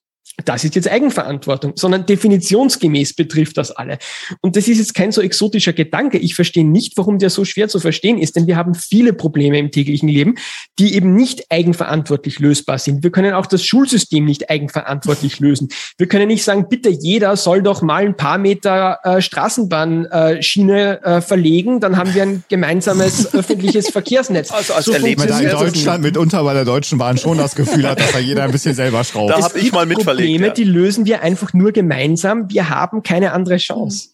das 0.46 0.64
ist 0.64 0.76
jetzt 0.76 0.90
Eigenverantwortung, 0.90 1.74
sondern 1.76 2.06
definitionsgemäß 2.06 3.16
betrifft 3.16 3.58
das 3.58 3.72
alle. 3.72 3.98
Und 4.42 4.56
das 4.56 4.68
ist 4.68 4.78
jetzt 4.78 4.94
kein 4.94 5.12
so 5.12 5.22
exotischer 5.22 5.74
Gedanke. 5.74 6.18
Ich 6.18 6.36
verstehe 6.36 6.66
nicht, 6.66 6.98
warum 6.98 7.20
der 7.20 7.30
so 7.30 7.46
schwer 7.46 7.68
zu 7.68 7.80
verstehen 7.80 8.18
ist, 8.18 8.36
denn 8.36 8.48
wir 8.48 8.56
haben 8.56 8.74
viele 8.74 9.14
Probleme 9.14 9.60
im 9.60 9.72
täglichen 9.72 10.10
Leben, 10.10 10.36
die 10.80 10.96
eben 10.96 11.16
nicht 11.16 11.52
eigenverantwortlich 11.52 12.40
lösbar 12.40 12.80
sind. 12.80 13.04
Wir 13.04 13.12
können 13.12 13.34
auch 13.34 13.46
das 13.46 13.64
Schulsystem 13.64 14.26
nicht 14.26 14.50
eigenverantwortlich 14.50 15.40
lösen. 15.40 15.70
Wir 15.98 16.08
können 16.08 16.28
nicht 16.28 16.44
sagen, 16.44 16.68
bitte 16.70 16.90
jeder 16.90 17.36
soll 17.36 17.62
doch 17.62 17.82
mal 17.82 18.06
ein 18.06 18.18
paar 18.18 18.38
Meter 18.38 19.00
äh, 19.04 19.22
Straßenbahnschiene 19.22 21.04
äh, 21.04 21.22
verlegen, 21.22 21.80
dann 21.80 21.98
haben 21.98 22.14
wir 22.14 22.24
ein 22.24 22.44
gemeinsames 22.50 23.34
öffentliches 23.34 23.90
Verkehrsnetz. 23.92 24.52
Also 24.52 24.74
als 24.74 24.86
so 24.86 24.94
Erlebnis. 24.94 25.30
Man 25.30 25.44
da 25.44 25.52
in 25.52 25.58
Deutschland 25.58 26.04
mitunter 26.04 26.44
bei 26.44 26.54
der 26.54 26.66
Deutschen 26.66 26.98
Bahn 26.98 27.18
schon 27.18 27.38
das 27.38 27.56
Gefühl 27.56 27.88
hat, 27.88 28.00
dass 28.00 28.12
da 28.12 28.20
jeder 28.20 28.44
ein 28.44 28.52
bisschen 28.52 28.74
selber 28.74 29.04
schraubt. 29.04 29.32
Da 29.32 29.42
habe 29.42 29.60
ich 29.60 29.72
mal 29.72 29.86
Probleme, 30.16 30.48
ja. 30.48 30.54
die 30.54 30.64
lösen 30.64 31.06
wir 31.06 31.22
einfach 31.22 31.54
nur 31.54 31.72
gemeinsam. 31.72 32.50
Wir 32.50 32.70
haben 32.70 33.04
keine 33.04 33.34
andere 33.34 33.58
Chance. 33.58 34.10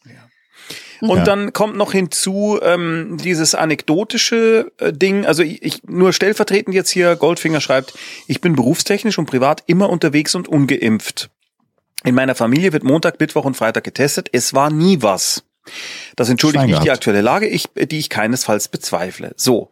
Und 1.01 1.17
ja. 1.19 1.23
dann 1.23 1.53
kommt 1.53 1.77
noch 1.77 1.91
hinzu 1.91 2.59
ähm, 2.61 3.17
dieses 3.23 3.53
anekdotische 3.53 4.71
äh, 4.79 4.91
Ding. 4.91 5.25
Also 5.25 5.43
ich, 5.43 5.61
ich 5.61 5.83
nur 5.83 6.11
stellvertretend 6.11 6.73
jetzt 6.73 6.89
hier 6.89 7.15
Goldfinger 7.15 7.61
schreibt: 7.61 7.93
Ich 8.27 8.41
bin 8.41 8.55
berufstechnisch 8.55 9.17
und 9.17 9.27
privat 9.27 9.63
immer 9.67 9.89
unterwegs 9.89 10.33
und 10.35 10.47
ungeimpft. 10.47 11.29
In 12.03 12.15
meiner 12.15 12.35
Familie 12.35 12.73
wird 12.73 12.83
Montag, 12.83 13.19
Mittwoch 13.19 13.45
und 13.45 13.57
Freitag 13.57 13.83
getestet. 13.83 14.29
Es 14.31 14.53
war 14.53 14.69
nie 14.69 15.01
was. 15.01 15.43
Das 16.15 16.29
entschuldigt 16.29 16.65
nicht 16.65 16.83
die 16.83 16.91
aktuelle 16.91 17.21
Lage, 17.21 17.47
ich, 17.47 17.65
die 17.75 17.99
ich 17.99 18.09
keinesfalls 18.09 18.69
bezweifle. 18.69 19.33
So. 19.35 19.69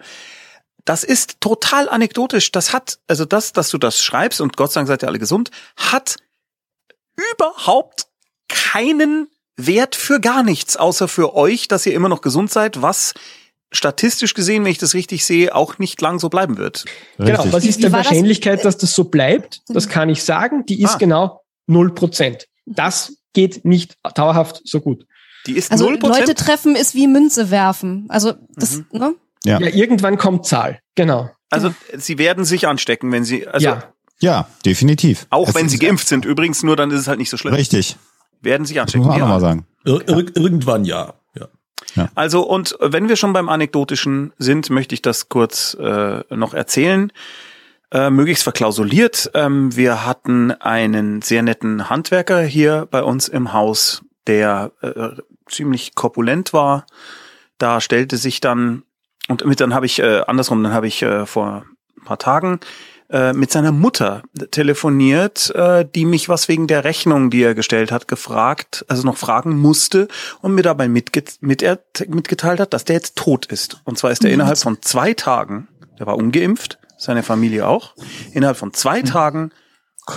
Das 0.85 1.03
ist 1.03 1.41
total 1.41 1.89
anekdotisch. 1.89 2.51
Das 2.51 2.71
hat, 2.71 2.99
also 3.07 3.25
das, 3.25 3.53
dass 3.53 3.69
du 3.69 3.77
das 3.77 4.01
schreibst 4.01 4.39
und 4.39 4.55
Gott 4.55 4.71
sei 4.71 4.79
Dank 4.79 4.87
seid 4.87 5.03
ihr 5.03 5.07
alle 5.07 5.19
gesund, 5.19 5.49
hat 5.75 6.17
überhaupt 7.33 8.07
keinen 8.47 9.27
Wert 9.57 9.95
für 9.95 10.19
gar 10.19 10.43
nichts, 10.43 10.77
außer 10.77 11.07
für 11.07 11.33
euch, 11.35 11.67
dass 11.67 11.85
ihr 11.85 11.93
immer 11.93 12.09
noch 12.09 12.21
gesund 12.21 12.51
seid, 12.51 12.81
was 12.81 13.13
statistisch 13.71 14.33
gesehen, 14.33 14.63
wenn 14.63 14.71
ich 14.71 14.77
das 14.77 14.93
richtig 14.93 15.25
sehe, 15.25 15.55
auch 15.55 15.79
nicht 15.79 15.99
lang 16.01 16.19
so 16.19 16.29
bleiben 16.29 16.57
wird. 16.57 16.85
Richtig. 17.19 17.37
Genau, 17.37 17.53
was 17.53 17.65
ist 17.65 17.83
die 17.83 17.91
Wahrscheinlichkeit, 17.91 18.59
das? 18.59 18.75
dass 18.75 18.77
das 18.77 18.93
so 18.93 19.05
bleibt? 19.05 19.61
Das 19.67 19.89
kann 19.89 20.09
ich 20.09 20.23
sagen. 20.23 20.65
Die 20.65 20.81
ist 20.81 20.95
ah. 20.95 20.97
genau 20.97 21.41
null 21.67 21.93
Prozent. 21.93 22.47
Das 22.65 23.17
geht 23.33 23.65
nicht 23.65 23.97
dauerhaft 24.15 24.61
so 24.65 24.81
gut. 24.81 25.05
Die 25.47 25.53
ist 25.53 25.71
also 25.71 25.89
0%? 25.89 26.07
Leute 26.07 26.35
treffen 26.35 26.75
ist 26.75 26.95
wie 26.95 27.07
Münze 27.07 27.51
werfen. 27.51 28.05
Also 28.09 28.33
das, 28.55 28.77
mhm. 28.77 28.85
ne? 28.91 29.15
Ja. 29.43 29.59
ja, 29.59 29.67
irgendwann 29.67 30.17
kommt 30.17 30.45
Zahl. 30.45 30.79
Genau. 30.95 31.29
Also 31.49 31.73
sie 31.95 32.17
werden 32.17 32.45
sich 32.45 32.67
anstecken, 32.67 33.11
wenn 33.11 33.23
sie. 33.23 33.47
Also 33.47 33.65
ja. 33.65 33.83
Ja, 34.19 34.47
definitiv. 34.65 35.27
Auch 35.29 35.49
es 35.49 35.55
wenn 35.55 35.67
sie 35.69 35.77
geimpft 35.77 36.07
sind. 36.07 36.25
Übrigens, 36.25 36.63
nur 36.63 36.75
dann 36.75 36.89
ist 36.89 37.01
es 37.01 37.07
halt 37.07 37.19
nicht 37.19 37.29
so 37.29 37.37
schlimm. 37.37 37.53
Richtig. 37.53 37.97
Werden 38.41 38.65
sich 38.65 38.79
anstecken. 38.79 39.03
Das 39.03 39.07
muss 39.07 39.19
man 39.19 39.19
ja. 39.19 39.25
auch 39.25 39.39
mal 39.39 39.41
sagen. 39.41 39.65
Ir 39.85 40.07
ir 40.07 40.35
irgendwann 40.35 40.85
ja. 40.85 41.13
ja. 41.37 41.47
Ja. 41.95 42.09
Also 42.15 42.41
und 42.47 42.77
wenn 42.79 43.09
wir 43.09 43.17
schon 43.17 43.33
beim 43.33 43.49
Anekdotischen 43.49 44.33
sind, 44.37 44.69
möchte 44.69 44.95
ich 44.95 45.01
das 45.01 45.29
kurz 45.29 45.75
äh, 45.79 46.23
noch 46.29 46.53
erzählen. 46.53 47.11
Äh, 47.91 48.09
möglichst 48.09 48.43
verklausuliert. 48.43 49.31
Ähm, 49.33 49.75
wir 49.75 50.05
hatten 50.05 50.51
einen 50.51 51.21
sehr 51.21 51.43
netten 51.43 51.89
Handwerker 51.89 52.41
hier 52.41 52.87
bei 52.89 53.03
uns 53.03 53.27
im 53.27 53.53
Haus, 53.53 54.01
der 54.27 54.71
äh, 54.81 55.09
ziemlich 55.47 55.93
korpulent 55.93 56.51
war. 56.51 56.85
Da 57.57 57.79
stellte 57.79 58.17
sich 58.17 58.41
dann 58.41 58.83
und 59.27 59.45
mit 59.45 59.59
dann 59.59 59.73
habe 59.73 59.85
ich 59.85 59.99
äh, 59.99 60.21
andersrum, 60.27 60.63
dann 60.63 60.73
habe 60.73 60.87
ich 60.87 61.01
äh, 61.01 61.25
vor 61.25 61.65
ein 61.97 62.05
paar 62.05 62.19
Tagen 62.19 62.59
äh, 63.09 63.33
mit 63.33 63.51
seiner 63.51 63.71
Mutter 63.71 64.23
telefoniert, 64.51 65.53
äh, 65.55 65.85
die 65.85 66.05
mich 66.05 66.27
was 66.27 66.47
wegen 66.47 66.67
der 66.67 66.83
Rechnung, 66.83 67.29
die 67.29 67.43
er 67.43 67.53
gestellt 67.55 67.91
hat, 67.91 68.07
gefragt, 68.07 68.85
also 68.87 69.03
noch 69.03 69.17
fragen 69.17 69.57
musste 69.57 70.07
und 70.41 70.55
mir 70.55 70.63
dabei 70.63 70.87
mitget 70.87 71.37
mit 71.41 71.63
mitgeteilt 72.07 72.59
hat, 72.59 72.73
dass 72.73 72.85
der 72.85 72.95
jetzt 72.95 73.15
tot 73.15 73.45
ist. 73.45 73.81
Und 73.83 73.97
zwar 73.97 74.11
ist 74.11 74.25
er 74.25 74.31
innerhalb 74.31 74.57
von 74.57 74.81
zwei 74.81 75.13
Tagen, 75.13 75.67
der 75.99 76.07
war 76.07 76.17
ungeimpft, 76.17 76.79
seine 76.97 77.21
Familie 77.23 77.67
auch, 77.67 77.93
innerhalb 78.33 78.57
von 78.57 78.73
zwei 78.73 79.01
mhm. 79.01 79.05
Tagen 79.05 79.51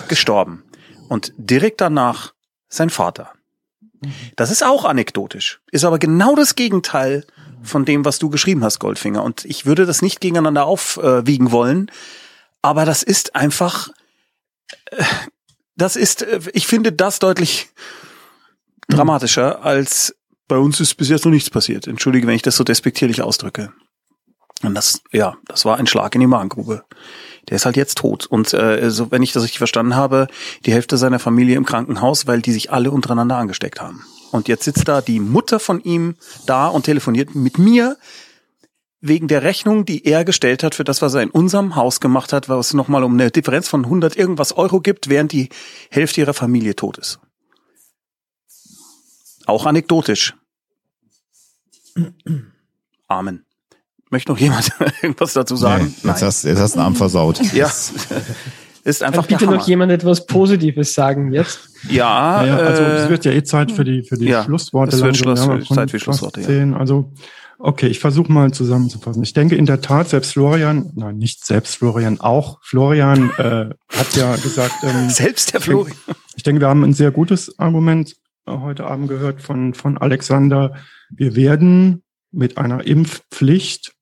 gestorben. 0.08 0.64
Und 1.08 1.32
direkt 1.36 1.80
danach 1.80 2.32
sein 2.68 2.90
Vater. 2.90 3.32
Das 4.36 4.50
ist 4.50 4.64
auch 4.64 4.84
anekdotisch, 4.84 5.60
ist 5.72 5.84
aber 5.84 5.98
genau 5.98 6.36
das 6.36 6.54
Gegenteil 6.54 7.26
von 7.62 7.84
dem, 7.84 8.04
was 8.04 8.18
du 8.18 8.30
geschrieben 8.30 8.64
hast, 8.64 8.78
Goldfinger. 8.78 9.22
Und 9.22 9.44
ich 9.44 9.66
würde 9.66 9.86
das 9.86 10.02
nicht 10.02 10.20
gegeneinander 10.20 10.66
aufwiegen 10.66 11.50
wollen, 11.50 11.90
aber 12.62 12.84
das 12.84 13.02
ist 13.02 13.34
einfach, 13.36 13.88
äh, 14.90 15.04
das 15.76 15.96
ist, 15.96 16.22
äh, 16.22 16.40
ich 16.52 16.66
finde 16.66 16.92
das 16.92 17.18
deutlich 17.18 17.68
dramatischer 18.88 19.64
als 19.64 20.14
bei 20.48 20.56
uns 20.56 20.80
ist 20.80 20.94
bis 20.94 21.10
jetzt 21.10 21.26
noch 21.26 21.32
nichts 21.32 21.50
passiert. 21.50 21.86
Entschuldige, 21.86 22.26
wenn 22.26 22.34
ich 22.34 22.42
das 22.42 22.56
so 22.56 22.64
despektierlich 22.64 23.20
ausdrücke. 23.22 23.70
Und 24.62 24.74
das, 24.74 25.02
ja, 25.12 25.36
das 25.46 25.64
war 25.64 25.76
ein 25.76 25.86
Schlag 25.86 26.14
in 26.14 26.20
die 26.20 26.26
Magengrube. 26.26 26.84
Der 27.48 27.56
ist 27.56 27.66
halt 27.66 27.76
jetzt 27.76 27.98
tot. 27.98 28.26
Und 28.26 28.52
äh, 28.54 28.90
so, 28.90 29.10
wenn 29.10 29.22
ich 29.22 29.32
das 29.32 29.44
richtig 29.44 29.58
verstanden 29.58 29.94
habe, 29.94 30.26
die 30.66 30.72
Hälfte 30.72 30.96
seiner 30.96 31.18
Familie 31.18 31.56
im 31.56 31.64
Krankenhaus, 31.64 32.26
weil 32.26 32.42
die 32.42 32.52
sich 32.52 32.72
alle 32.72 32.90
untereinander 32.90 33.36
angesteckt 33.36 33.80
haben. 33.80 34.04
Und 34.30 34.48
jetzt 34.48 34.64
sitzt 34.64 34.88
da 34.88 35.00
die 35.00 35.20
Mutter 35.20 35.58
von 35.60 35.82
ihm 35.82 36.16
da 36.46 36.68
und 36.68 36.84
telefoniert 36.84 37.34
mit 37.34 37.58
mir 37.58 37.96
wegen 39.00 39.28
der 39.28 39.42
Rechnung, 39.42 39.84
die 39.84 40.04
er 40.04 40.24
gestellt 40.24 40.62
hat 40.62 40.74
für 40.74 40.84
das, 40.84 41.02
was 41.02 41.14
er 41.14 41.22
in 41.22 41.30
unserem 41.30 41.76
Haus 41.76 42.00
gemacht 42.00 42.32
hat, 42.32 42.48
was 42.48 42.74
nochmal 42.74 43.04
um 43.04 43.14
eine 43.14 43.30
Differenz 43.30 43.68
von 43.68 43.84
100 43.84 44.16
irgendwas 44.16 44.52
Euro 44.52 44.80
gibt, 44.80 45.08
während 45.08 45.32
die 45.32 45.50
Hälfte 45.90 46.20
ihrer 46.20 46.34
Familie 46.34 46.74
tot 46.74 46.98
ist. 46.98 47.20
Auch 49.46 49.66
anekdotisch. 49.66 50.34
Amen. 53.06 53.44
Möchte 54.10 54.32
noch 54.32 54.38
jemand 54.38 54.72
irgendwas 55.02 55.32
dazu 55.32 55.56
sagen? 55.56 55.94
Nee, 56.02 56.10
jetzt, 56.10 56.22
hast, 56.22 56.44
jetzt 56.44 56.58
hast 56.58 56.74
du 56.74 56.80
einen 56.80 56.86
Arm 56.86 56.96
versaut. 56.96 57.40
ja. 57.52 57.70
Ist 58.84 59.02
einfach 59.02 59.26
Kann 59.26 59.38
bitte 59.38 59.50
noch 59.50 59.66
jemand 59.66 59.92
etwas 59.92 60.26
Positives 60.26 60.94
sagen 60.94 61.32
jetzt? 61.32 61.70
Ja, 61.88 62.44
ja, 62.44 62.56
also 62.56 62.82
äh, 62.82 62.96
es 62.96 63.08
wird 63.10 63.24
ja 63.24 63.32
eh 63.32 63.42
Zeit 63.42 63.72
für 63.72 63.84
die 63.84 64.02
für 64.02 64.16
die 64.16 64.26
ja, 64.26 64.44
Schlussworte. 64.44 64.96
Es 64.96 65.02
wird 65.02 65.16
Schluss, 65.16 65.46
ja, 65.46 65.60
Zeit 65.60 65.90
für 65.90 65.98
Schlussworte. 65.98 66.40
Ja. 66.40 66.76
Also 66.76 67.12
okay, 67.58 67.86
ich 67.86 67.98
versuche 68.00 68.32
mal 68.32 68.52
zusammenzufassen. 68.52 69.22
Ich 69.22 69.32
denke 69.32 69.56
in 69.56 69.66
der 69.66 69.80
Tat, 69.80 70.08
selbst 70.08 70.32
Florian, 70.32 70.92
nein, 70.94 71.18
nicht 71.18 71.44
selbst 71.44 71.76
Florian, 71.76 72.20
auch 72.20 72.58
Florian 72.62 73.30
äh, 73.38 73.70
hat 73.96 74.14
ja 74.14 74.36
gesagt. 74.36 74.74
Ähm, 74.82 75.08
selbst 75.10 75.52
der 75.52 75.60
Florian. 75.60 75.96
Ich 76.36 76.42
denke, 76.42 76.60
wir 76.60 76.68
haben 76.68 76.84
ein 76.84 76.94
sehr 76.94 77.10
gutes 77.10 77.58
Argument 77.58 78.16
äh, 78.46 78.52
heute 78.52 78.86
Abend 78.86 79.08
gehört 79.08 79.42
von 79.42 79.74
von 79.74 79.98
Alexander. 79.98 80.74
Wir 81.10 81.36
werden 81.36 82.02
mit 82.30 82.58
einer 82.58 82.86
Impfpflicht 82.86 83.94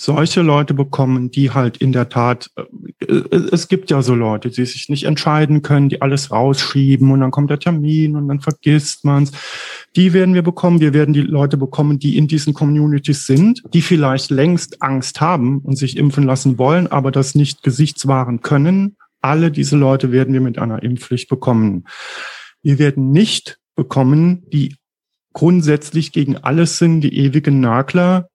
solche 0.00 0.40
Leute 0.40 0.72
bekommen, 0.72 1.30
die 1.30 1.50
halt 1.50 1.76
in 1.76 1.92
der 1.92 2.08
Tat, 2.08 2.50
äh, 2.56 3.14
es 3.52 3.68
gibt 3.68 3.90
ja 3.90 4.00
so 4.00 4.14
Leute, 4.14 4.48
die 4.48 4.64
sich 4.64 4.88
nicht 4.88 5.04
entscheiden 5.04 5.60
können, 5.60 5.90
die 5.90 6.00
alles 6.00 6.30
rausschieben 6.30 7.10
und 7.10 7.20
dann 7.20 7.30
kommt 7.30 7.50
der 7.50 7.58
Termin 7.58 8.16
und 8.16 8.26
dann 8.26 8.40
vergisst 8.40 9.04
man's. 9.04 9.30
Die 9.96 10.14
werden 10.14 10.32
wir 10.32 10.40
bekommen. 10.40 10.80
Wir 10.80 10.94
werden 10.94 11.12
die 11.12 11.20
Leute 11.20 11.58
bekommen, 11.58 11.98
die 11.98 12.16
in 12.16 12.28
diesen 12.28 12.54
Communities 12.54 13.26
sind, 13.26 13.62
die 13.74 13.82
vielleicht 13.82 14.30
längst 14.30 14.80
Angst 14.80 15.20
haben 15.20 15.58
und 15.58 15.76
sich 15.76 15.98
impfen 15.98 16.24
lassen 16.24 16.56
wollen, 16.56 16.86
aber 16.86 17.10
das 17.10 17.34
nicht 17.34 17.62
gesichtswahren 17.62 18.40
können. 18.40 18.96
Alle 19.20 19.50
diese 19.50 19.76
Leute 19.76 20.12
werden 20.12 20.32
wir 20.32 20.40
mit 20.40 20.58
einer 20.58 20.82
Impfpflicht 20.82 21.28
bekommen. 21.28 21.84
Wir 22.62 22.78
werden 22.78 23.10
nicht 23.10 23.58
bekommen, 23.76 24.44
die 24.50 24.76
grundsätzlich 25.34 26.12
gegen 26.12 26.38
alles 26.38 26.78
sind, 26.78 27.02
die 27.02 27.18
ewigen 27.18 27.60
Nagler, 27.60 28.29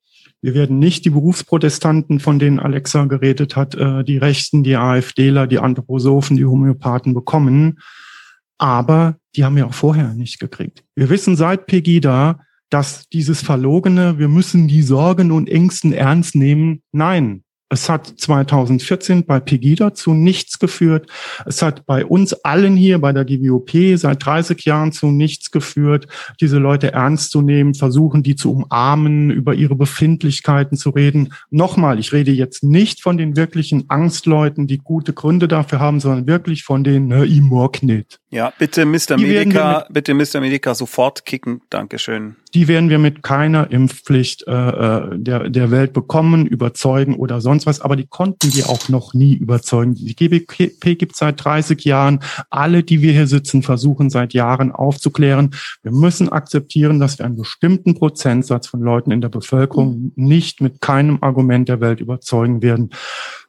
wir 0.46 0.54
werden 0.54 0.78
nicht 0.78 1.06
die 1.06 1.10
Berufsprotestanten, 1.10 2.20
von 2.20 2.38
denen 2.38 2.60
Alexa 2.60 3.06
geredet 3.06 3.56
hat, 3.56 3.74
äh, 3.74 4.04
die 4.04 4.20
Rechten, 4.20 4.64
die 4.64 4.76
AfDler, 4.76 5.48
die 5.48 5.58
Anthroposophen, 5.58 6.38
die 6.38 6.46
Homöopathen 6.46 7.16
bekommen. 7.16 7.80
Aber 8.60 9.16
die 9.36 9.44
haben 9.44 9.56
wir 9.56 9.66
auch 9.66 9.74
vorher 9.74 10.14
nicht 10.14 10.40
gekriegt. 10.40 10.84
Wir 10.94 11.10
wissen 11.10 11.36
seit 11.36 11.66
Pegida, 11.66 12.42
dass 12.70 13.10
dieses 13.10 13.42
verlogene, 13.42 14.20
wir 14.20 14.28
müssen 14.28 14.68
die 14.68 14.84
Sorgen 14.84 15.32
und 15.32 15.50
Ängsten 15.50 15.94
ernst 15.94 16.36
nehmen. 16.36 16.84
Nein, 16.92 17.44
es 17.70 17.90
hat 17.90 18.08
2014 18.08 19.26
bei 19.26 19.40
Pegida 19.40 19.94
zu 19.96 20.14
nichts 20.14 20.60
geführt. 20.60 21.08
Es 21.48 21.64
hat 21.64 21.86
bei 21.88 22.06
uns 22.06 22.34
allen 22.34 22.78
hier 22.78 23.00
bei 23.00 23.12
der 23.12 23.26
GWOP 23.26 23.98
seit 23.98 24.24
30 24.24 24.64
Jahren 24.66 24.92
zu 24.92 25.08
nichts 25.08 25.50
geführt, 25.50 26.08
diese 26.40 26.60
Leute 26.60 26.94
ernst 26.94 27.32
zu 27.32 27.42
nehmen, 27.42 27.74
versuchen, 27.74 28.22
die 28.22 28.36
zu 28.36 28.52
umarmen, 28.52 29.32
über 29.32 29.56
ihre 29.56 29.76
Befindlichkeiten 29.76 30.78
zu 30.78 30.92
reden. 30.92 31.34
Nochmal, 31.50 31.98
ich 31.98 32.14
rede 32.14 32.32
jetzt 32.32 32.64
nicht 32.64 33.02
von 33.02 33.18
den 33.18 33.36
wirklichen 33.36 33.86
Angstleuten, 33.90 34.68
die 34.68 34.78
gute 34.78 35.14
Gründe 35.14 35.48
dafür 35.48 35.80
haben, 35.80 36.00
sondern 36.00 36.28
wirklich 36.28 36.64
von 36.64 36.84
den, 36.84 37.08
ne, 37.08 37.26
ich 37.26 37.42
mag 37.42 37.82
nicht. 37.82 38.20
Ja, 38.30 38.52
bitte 38.60 38.86
Mr. 38.86 39.18
Medica, 39.18 39.88
bitte 39.90 40.14
Mr. 40.14 40.42
Medica 40.42 40.76
sofort 40.76 41.26
kicken. 41.26 41.62
Dankeschön. 41.70 42.36
Die 42.54 42.68
werden 42.68 42.90
wir 42.90 43.00
mit 43.00 43.24
keiner 43.24 43.72
Impfpflicht 43.72 44.46
äh, 44.48 44.52
äh 44.52 45.18
der, 45.18 45.50
der 45.50 45.72
Welt 45.72 45.94
bekommen, 45.94 46.46
überzeugen 46.46 47.16
oder 47.16 47.40
sonst 47.40 47.55
was. 47.66 47.82
Aber 47.82 47.96
die 47.96 48.08
konnten 48.08 48.54
wir 48.54 48.70
auch 48.70 48.90
noch 48.90 49.14
nie 49.14 49.34
überzeugen. 49.34 49.96
Die 49.96 50.16
GBP 50.16 50.98
gibt 50.98 51.16
seit 51.16 51.44
30 51.44 51.84
Jahren. 51.86 52.20
Alle, 52.50 52.84
die 52.84 53.02
wir 53.02 53.14
hier 53.14 53.28
sitzen, 53.28 53.64
versuchen 53.64 54.10
seit 54.10 54.34
Jahren 54.34 54.72
aufzuklären. 54.72 55.52
Wir 55.84 55.92
müssen 55.92 56.30
akzeptieren, 56.30 57.00
dass 57.00 57.18
wir 57.20 57.26
einen 57.26 57.38
bestimmten 57.38 57.96
Prozentsatz 57.96 58.68
von 58.68 58.82
Leuten 58.82 59.12
in 59.12 59.22
der 59.22 59.30
Bevölkerung 59.30 60.12
nicht 60.16 60.62
mit 60.62 60.82
keinem 60.82 61.20
Argument 61.22 61.70
der 61.70 61.82
Welt 61.82 62.02
überzeugen 62.02 62.62
werden. 62.62 62.90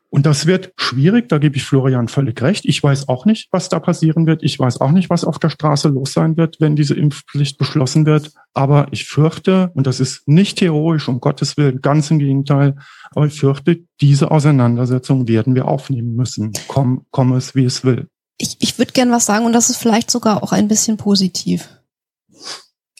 Und 0.08 0.24
das 0.24 0.46
wird 0.46 0.72
schwierig, 0.76 1.28
da 1.28 1.38
gebe 1.38 1.56
ich 1.56 1.64
Florian 1.64 2.08
völlig 2.08 2.40
recht. 2.40 2.64
Ich 2.64 2.82
weiß 2.82 3.08
auch 3.08 3.26
nicht, 3.26 3.48
was 3.50 3.68
da 3.68 3.80
passieren 3.80 4.26
wird. 4.26 4.42
Ich 4.42 4.58
weiß 4.58 4.80
auch 4.80 4.92
nicht, 4.92 5.10
was 5.10 5.24
auf 5.24 5.38
der 5.38 5.50
Straße 5.50 5.88
los 5.88 6.12
sein 6.12 6.36
wird, 6.36 6.60
wenn 6.60 6.76
diese 6.76 6.94
Impfpflicht 6.94 7.58
beschlossen 7.58 8.06
wird. 8.06 8.32
Aber 8.54 8.86
ich 8.92 9.04
fürchte, 9.04 9.70
und 9.74 9.86
das 9.86 10.00
ist 10.00 10.28
nicht 10.28 10.60
heroisch, 10.60 11.08
um 11.08 11.20
Gottes 11.20 11.56
Willen, 11.56 11.80
ganz 11.80 12.10
im 12.10 12.18
Gegenteil, 12.18 12.76
aber 13.14 13.26
ich 13.26 13.38
fürchte, 13.38 13.80
diese 14.00 14.30
Auseinandersetzung 14.30 15.28
werden 15.28 15.54
wir 15.54 15.66
aufnehmen 15.66 16.14
müssen, 16.14 16.52
komm, 16.68 17.04
komm 17.10 17.32
es, 17.32 17.54
wie 17.54 17.64
es 17.64 17.84
will. 17.84 18.08
Ich, 18.38 18.56
ich 18.60 18.78
würde 18.78 18.92
gern 18.92 19.10
was 19.10 19.26
sagen, 19.26 19.44
und 19.44 19.52
das 19.52 19.70
ist 19.70 19.78
vielleicht 19.78 20.10
sogar 20.10 20.42
auch 20.42 20.52
ein 20.52 20.68
bisschen 20.68 20.96
positiv. 20.98 21.68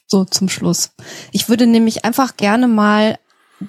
So 0.07 0.25
zum 0.25 0.49
Schluss. 0.49 0.93
Ich 1.33 1.49
würde 1.49 1.67
nämlich 1.67 2.05
einfach 2.05 2.37
gerne 2.37 2.69
mal 2.69 3.19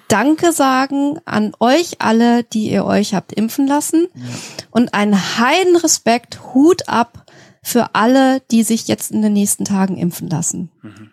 Danke 0.09 0.51
sagen 0.51 1.19
an 1.25 1.53
euch 1.59 2.01
alle, 2.01 2.43
die 2.43 2.69
ihr 2.69 2.85
euch 2.85 3.13
habt 3.13 3.31
impfen 3.31 3.67
lassen. 3.67 4.07
Ja. 4.13 4.25
Und 4.71 4.93
einen 4.93 5.37
heiden 5.37 5.77
Respekt, 5.77 6.53
Hut 6.53 6.89
ab 6.89 7.25
für 7.63 7.95
alle, 7.95 8.41
die 8.51 8.63
sich 8.63 8.87
jetzt 8.87 9.11
in 9.11 9.21
den 9.21 9.33
nächsten 9.33 9.65
Tagen 9.65 9.97
impfen 9.97 10.29
lassen. 10.29 10.71
Mhm. 10.81 11.11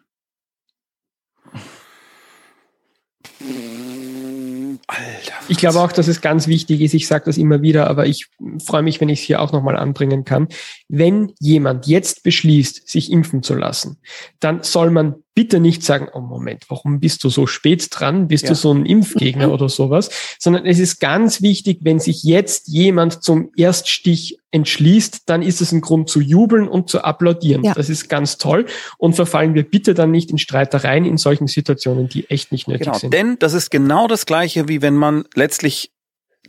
Alter. 4.86 5.34
Ich 5.48 5.58
glaube 5.58 5.80
auch, 5.80 5.92
dass 5.92 6.08
es 6.08 6.20
ganz 6.20 6.48
wichtig 6.48 6.80
ist, 6.80 6.94
ich 6.94 7.06
sage 7.06 7.24
das 7.26 7.36
immer 7.36 7.62
wieder, 7.62 7.88
aber 7.88 8.06
ich 8.06 8.28
freue 8.64 8.82
mich, 8.82 9.00
wenn 9.00 9.08
ich 9.08 9.20
es 9.20 9.26
hier 9.26 9.40
auch 9.40 9.52
nochmal 9.52 9.76
anbringen 9.76 10.24
kann. 10.24 10.48
Wenn 10.88 11.32
jemand 11.38 11.86
jetzt 11.86 12.22
beschließt, 12.22 12.88
sich 12.88 13.10
impfen 13.10 13.42
zu 13.42 13.54
lassen, 13.54 13.98
dann 14.40 14.62
soll 14.62 14.90
man 14.90 15.16
bitte 15.34 15.58
nicht 15.58 15.82
sagen, 15.82 16.08
oh 16.12 16.20
Moment, 16.20 16.64
warum 16.68 17.00
bist 17.00 17.24
du 17.24 17.28
so 17.28 17.46
spät 17.46 17.88
dran? 17.90 18.28
Bist 18.28 18.44
ja. 18.44 18.50
du 18.50 18.54
so 18.54 18.72
ein 18.72 18.86
Impfgegner 18.86 19.52
oder 19.52 19.68
sowas? 19.68 20.10
Sondern 20.38 20.64
es 20.64 20.78
ist 20.78 21.00
ganz 21.00 21.42
wichtig, 21.42 21.80
wenn 21.82 21.98
sich 21.98 22.22
jetzt 22.22 22.68
jemand 22.68 23.24
zum 23.24 23.50
Erststich 23.56 24.38
entschließt, 24.52 25.22
dann 25.26 25.42
ist 25.42 25.60
es 25.60 25.72
ein 25.72 25.80
Grund 25.80 26.08
zu 26.08 26.20
jubeln 26.20 26.68
und 26.68 26.88
zu 26.88 27.02
applaudieren. 27.02 27.64
Ja. 27.64 27.74
Das 27.74 27.90
ist 27.90 28.08
ganz 28.08 28.38
toll. 28.38 28.66
Und 28.98 29.16
verfallen 29.16 29.54
wir 29.54 29.64
bitte 29.64 29.94
dann 29.94 30.12
nicht 30.12 30.30
in 30.30 30.38
Streitereien 30.38 31.04
in 31.04 31.16
solchen 31.16 31.48
Situationen, 31.48 32.08
die 32.08 32.30
echt 32.30 32.52
nicht 32.52 32.68
nötig 32.68 32.84
genau, 32.84 32.98
sind. 32.98 33.12
Denn 33.12 33.36
das 33.40 33.52
ist 33.54 33.72
genau 33.72 34.06
das 34.06 34.26
Gleiche, 34.26 34.68
wie 34.68 34.80
wenn 34.80 34.94
man 34.94 35.24
letztlich 35.34 35.92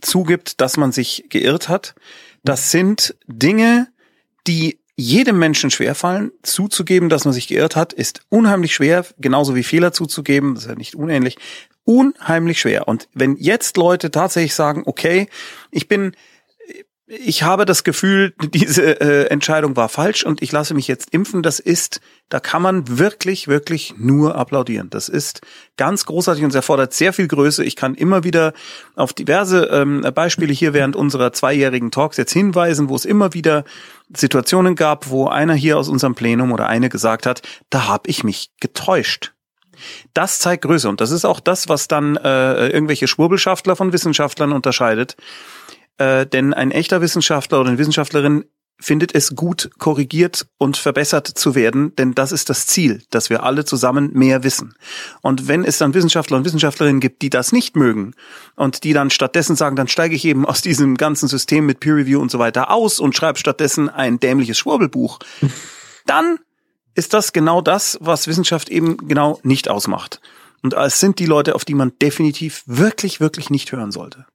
zugibt, 0.00 0.60
dass 0.60 0.76
man 0.76 0.92
sich 0.92 1.26
geirrt 1.28 1.68
hat. 1.68 1.94
Das 2.44 2.70
sind 2.70 3.16
Dinge, 3.26 3.88
die 4.46 4.78
jedem 4.96 5.38
Menschen 5.38 5.70
schwerfallen. 5.70 6.32
Zuzugeben, 6.42 7.08
dass 7.08 7.24
man 7.24 7.34
sich 7.34 7.48
geirrt 7.48 7.76
hat, 7.76 7.92
ist 7.92 8.22
unheimlich 8.28 8.74
schwer, 8.74 9.04
genauso 9.18 9.54
wie 9.54 9.62
Fehler 9.62 9.92
zuzugeben, 9.92 10.54
das 10.54 10.64
ist 10.64 10.70
ja 10.70 10.76
nicht 10.76 10.94
unähnlich, 10.94 11.36
unheimlich 11.84 12.60
schwer. 12.60 12.88
Und 12.88 13.08
wenn 13.12 13.36
jetzt 13.36 13.76
Leute 13.76 14.10
tatsächlich 14.10 14.54
sagen, 14.54 14.82
okay, 14.86 15.28
ich 15.70 15.88
bin 15.88 16.12
ich 17.08 17.44
habe 17.44 17.66
das 17.66 17.84
Gefühl, 17.84 18.34
diese 18.52 19.00
äh, 19.00 19.26
Entscheidung 19.28 19.76
war 19.76 19.88
falsch 19.88 20.24
und 20.24 20.42
ich 20.42 20.50
lasse 20.50 20.74
mich 20.74 20.88
jetzt 20.88 21.10
impfen. 21.10 21.42
Das 21.42 21.60
ist, 21.60 22.00
da 22.28 22.40
kann 22.40 22.62
man 22.62 22.98
wirklich, 22.98 23.46
wirklich 23.46 23.94
nur 23.96 24.34
applaudieren. 24.34 24.90
Das 24.90 25.08
ist 25.08 25.40
ganz 25.76 26.04
großartig 26.06 26.42
und 26.42 26.50
es 26.50 26.56
erfordert 26.56 26.92
sehr 26.92 27.12
viel 27.12 27.28
Größe. 27.28 27.64
Ich 27.64 27.76
kann 27.76 27.94
immer 27.94 28.24
wieder 28.24 28.52
auf 28.96 29.12
diverse 29.12 29.66
ähm, 29.66 30.04
Beispiele 30.14 30.52
hier 30.52 30.74
während 30.74 30.96
unserer 30.96 31.32
zweijährigen 31.32 31.90
Talks 31.90 32.16
jetzt 32.16 32.32
hinweisen, 32.32 32.88
wo 32.88 32.96
es 32.96 33.04
immer 33.04 33.34
wieder 33.34 33.64
Situationen 34.14 34.74
gab, 34.74 35.08
wo 35.08 35.28
einer 35.28 35.54
hier 35.54 35.78
aus 35.78 35.88
unserem 35.88 36.14
Plenum 36.14 36.52
oder 36.52 36.66
eine 36.66 36.88
gesagt 36.88 37.26
hat, 37.26 37.42
da 37.70 37.86
habe 37.86 38.08
ich 38.08 38.24
mich 38.24 38.50
getäuscht. 38.60 39.32
Das 40.14 40.38
zeigt 40.38 40.64
Größe 40.64 40.88
und 40.88 41.02
das 41.02 41.10
ist 41.10 41.26
auch 41.26 41.38
das, 41.38 41.68
was 41.68 41.86
dann 41.86 42.16
äh, 42.16 42.68
irgendwelche 42.68 43.06
Schwurbelschaftler 43.06 43.76
von 43.76 43.92
Wissenschaftlern 43.92 44.52
unterscheidet 44.52 45.16
äh, 45.98 46.26
denn 46.26 46.54
ein 46.54 46.70
echter 46.70 47.00
Wissenschaftler 47.00 47.60
oder 47.60 47.70
eine 47.70 47.78
Wissenschaftlerin 47.78 48.44
findet 48.78 49.14
es 49.14 49.34
gut, 49.34 49.70
korrigiert 49.78 50.46
und 50.58 50.76
verbessert 50.76 51.26
zu 51.26 51.54
werden, 51.54 51.94
denn 51.96 52.14
das 52.14 52.30
ist 52.30 52.50
das 52.50 52.66
Ziel, 52.66 53.02
dass 53.10 53.30
wir 53.30 53.42
alle 53.42 53.64
zusammen 53.64 54.10
mehr 54.12 54.42
wissen. 54.42 54.74
Und 55.22 55.48
wenn 55.48 55.64
es 55.64 55.78
dann 55.78 55.94
Wissenschaftler 55.94 56.36
und 56.36 56.44
Wissenschaftlerinnen 56.44 57.00
gibt, 57.00 57.22
die 57.22 57.30
das 57.30 57.52
nicht 57.52 57.74
mögen 57.74 58.12
und 58.54 58.84
die 58.84 58.92
dann 58.92 59.10
stattdessen 59.10 59.56
sagen, 59.56 59.76
dann 59.76 59.88
steige 59.88 60.14
ich 60.14 60.24
eben 60.26 60.44
aus 60.44 60.60
diesem 60.60 60.96
ganzen 60.96 61.28
System 61.28 61.64
mit 61.64 61.80
Peer 61.80 61.96
Review 61.96 62.20
und 62.20 62.30
so 62.30 62.38
weiter 62.38 62.70
aus 62.70 63.00
und 63.00 63.16
schreibe 63.16 63.38
stattdessen 63.38 63.88
ein 63.88 64.20
dämliches 64.20 64.58
Schwurbelbuch, 64.58 65.20
dann 66.06 66.38
ist 66.94 67.14
das 67.14 67.32
genau 67.32 67.62
das, 67.62 67.96
was 68.00 68.26
Wissenschaft 68.26 68.68
eben 68.68 69.08
genau 69.08 69.40
nicht 69.42 69.68
ausmacht. 69.68 70.20
Und 70.62 70.74
es 70.74 71.00
sind 71.00 71.18
die 71.18 71.26
Leute, 71.26 71.54
auf 71.54 71.64
die 71.64 71.74
man 71.74 71.92
definitiv 72.00 72.62
wirklich, 72.66 73.20
wirklich 73.20 73.50
nicht 73.50 73.72
hören 73.72 73.92
sollte. 73.92 74.26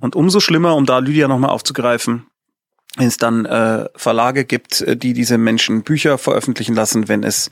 Und 0.00 0.16
umso 0.16 0.40
schlimmer, 0.40 0.74
um 0.76 0.86
da 0.86 0.98
Lydia 0.98 1.28
nochmal 1.28 1.50
aufzugreifen, 1.50 2.26
wenn 2.96 3.06
es 3.06 3.18
dann 3.18 3.44
äh, 3.44 3.88
Verlage 3.94 4.44
gibt, 4.44 4.80
äh, 4.80 4.96
die 4.96 5.12
diese 5.12 5.38
Menschen 5.38 5.82
Bücher 5.82 6.18
veröffentlichen 6.18 6.74
lassen, 6.74 7.08
wenn 7.08 7.22
es 7.22 7.50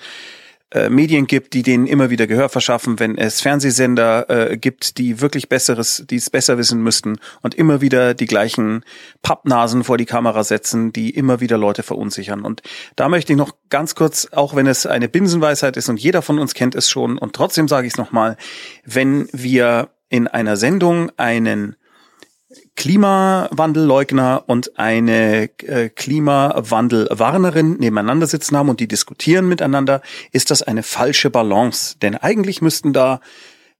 äh, 0.70 0.90
Medien 0.90 1.26
gibt, 1.26 1.54
die 1.54 1.62
denen 1.62 1.86
immer 1.86 2.10
wieder 2.10 2.26
Gehör 2.26 2.50
verschaffen, 2.50 3.00
wenn 3.00 3.16
es 3.16 3.40
Fernsehsender 3.40 4.28
äh, 4.28 4.58
gibt, 4.58 4.98
die 4.98 5.22
wirklich 5.22 5.48
besseres, 5.48 6.04
die 6.10 6.16
es 6.16 6.28
besser 6.28 6.58
wissen 6.58 6.82
müssten 6.82 7.18
und 7.40 7.54
immer 7.54 7.80
wieder 7.80 8.12
die 8.12 8.26
gleichen 8.26 8.84
Pappnasen 9.22 9.82
vor 9.82 9.96
die 9.96 10.04
Kamera 10.04 10.44
setzen, 10.44 10.92
die 10.92 11.08
immer 11.08 11.40
wieder 11.40 11.56
Leute 11.56 11.82
verunsichern. 11.82 12.42
Und 12.42 12.60
da 12.96 13.08
möchte 13.08 13.32
ich 13.32 13.38
noch 13.38 13.52
ganz 13.70 13.94
kurz, 13.94 14.28
auch 14.32 14.56
wenn 14.56 14.66
es 14.66 14.84
eine 14.84 15.08
Binsenweisheit 15.08 15.78
ist 15.78 15.88
und 15.88 15.98
jeder 15.98 16.20
von 16.20 16.38
uns 16.38 16.52
kennt 16.52 16.74
es 16.74 16.90
schon, 16.90 17.16
und 17.16 17.34
trotzdem 17.34 17.66
sage 17.66 17.86
ich 17.86 17.94
es 17.94 17.98
nochmal, 17.98 18.36
wenn 18.84 19.26
wir 19.32 19.88
in 20.10 20.28
einer 20.28 20.58
Sendung 20.58 21.10
einen 21.16 21.76
Klimawandelleugner 22.78 24.44
und 24.46 24.78
eine 24.78 25.50
äh, 25.64 25.88
Klimawandelwarnerin 25.88 27.72
nebeneinander 27.72 28.28
sitzen 28.28 28.56
haben 28.56 28.68
und 28.68 28.78
die 28.78 28.86
diskutieren 28.86 29.48
miteinander, 29.48 30.00
ist 30.30 30.52
das 30.52 30.62
eine 30.62 30.84
falsche 30.84 31.28
Balance. 31.28 31.96
Denn 32.00 32.14
eigentlich 32.14 32.62
müssten 32.62 32.92
da 32.92 33.20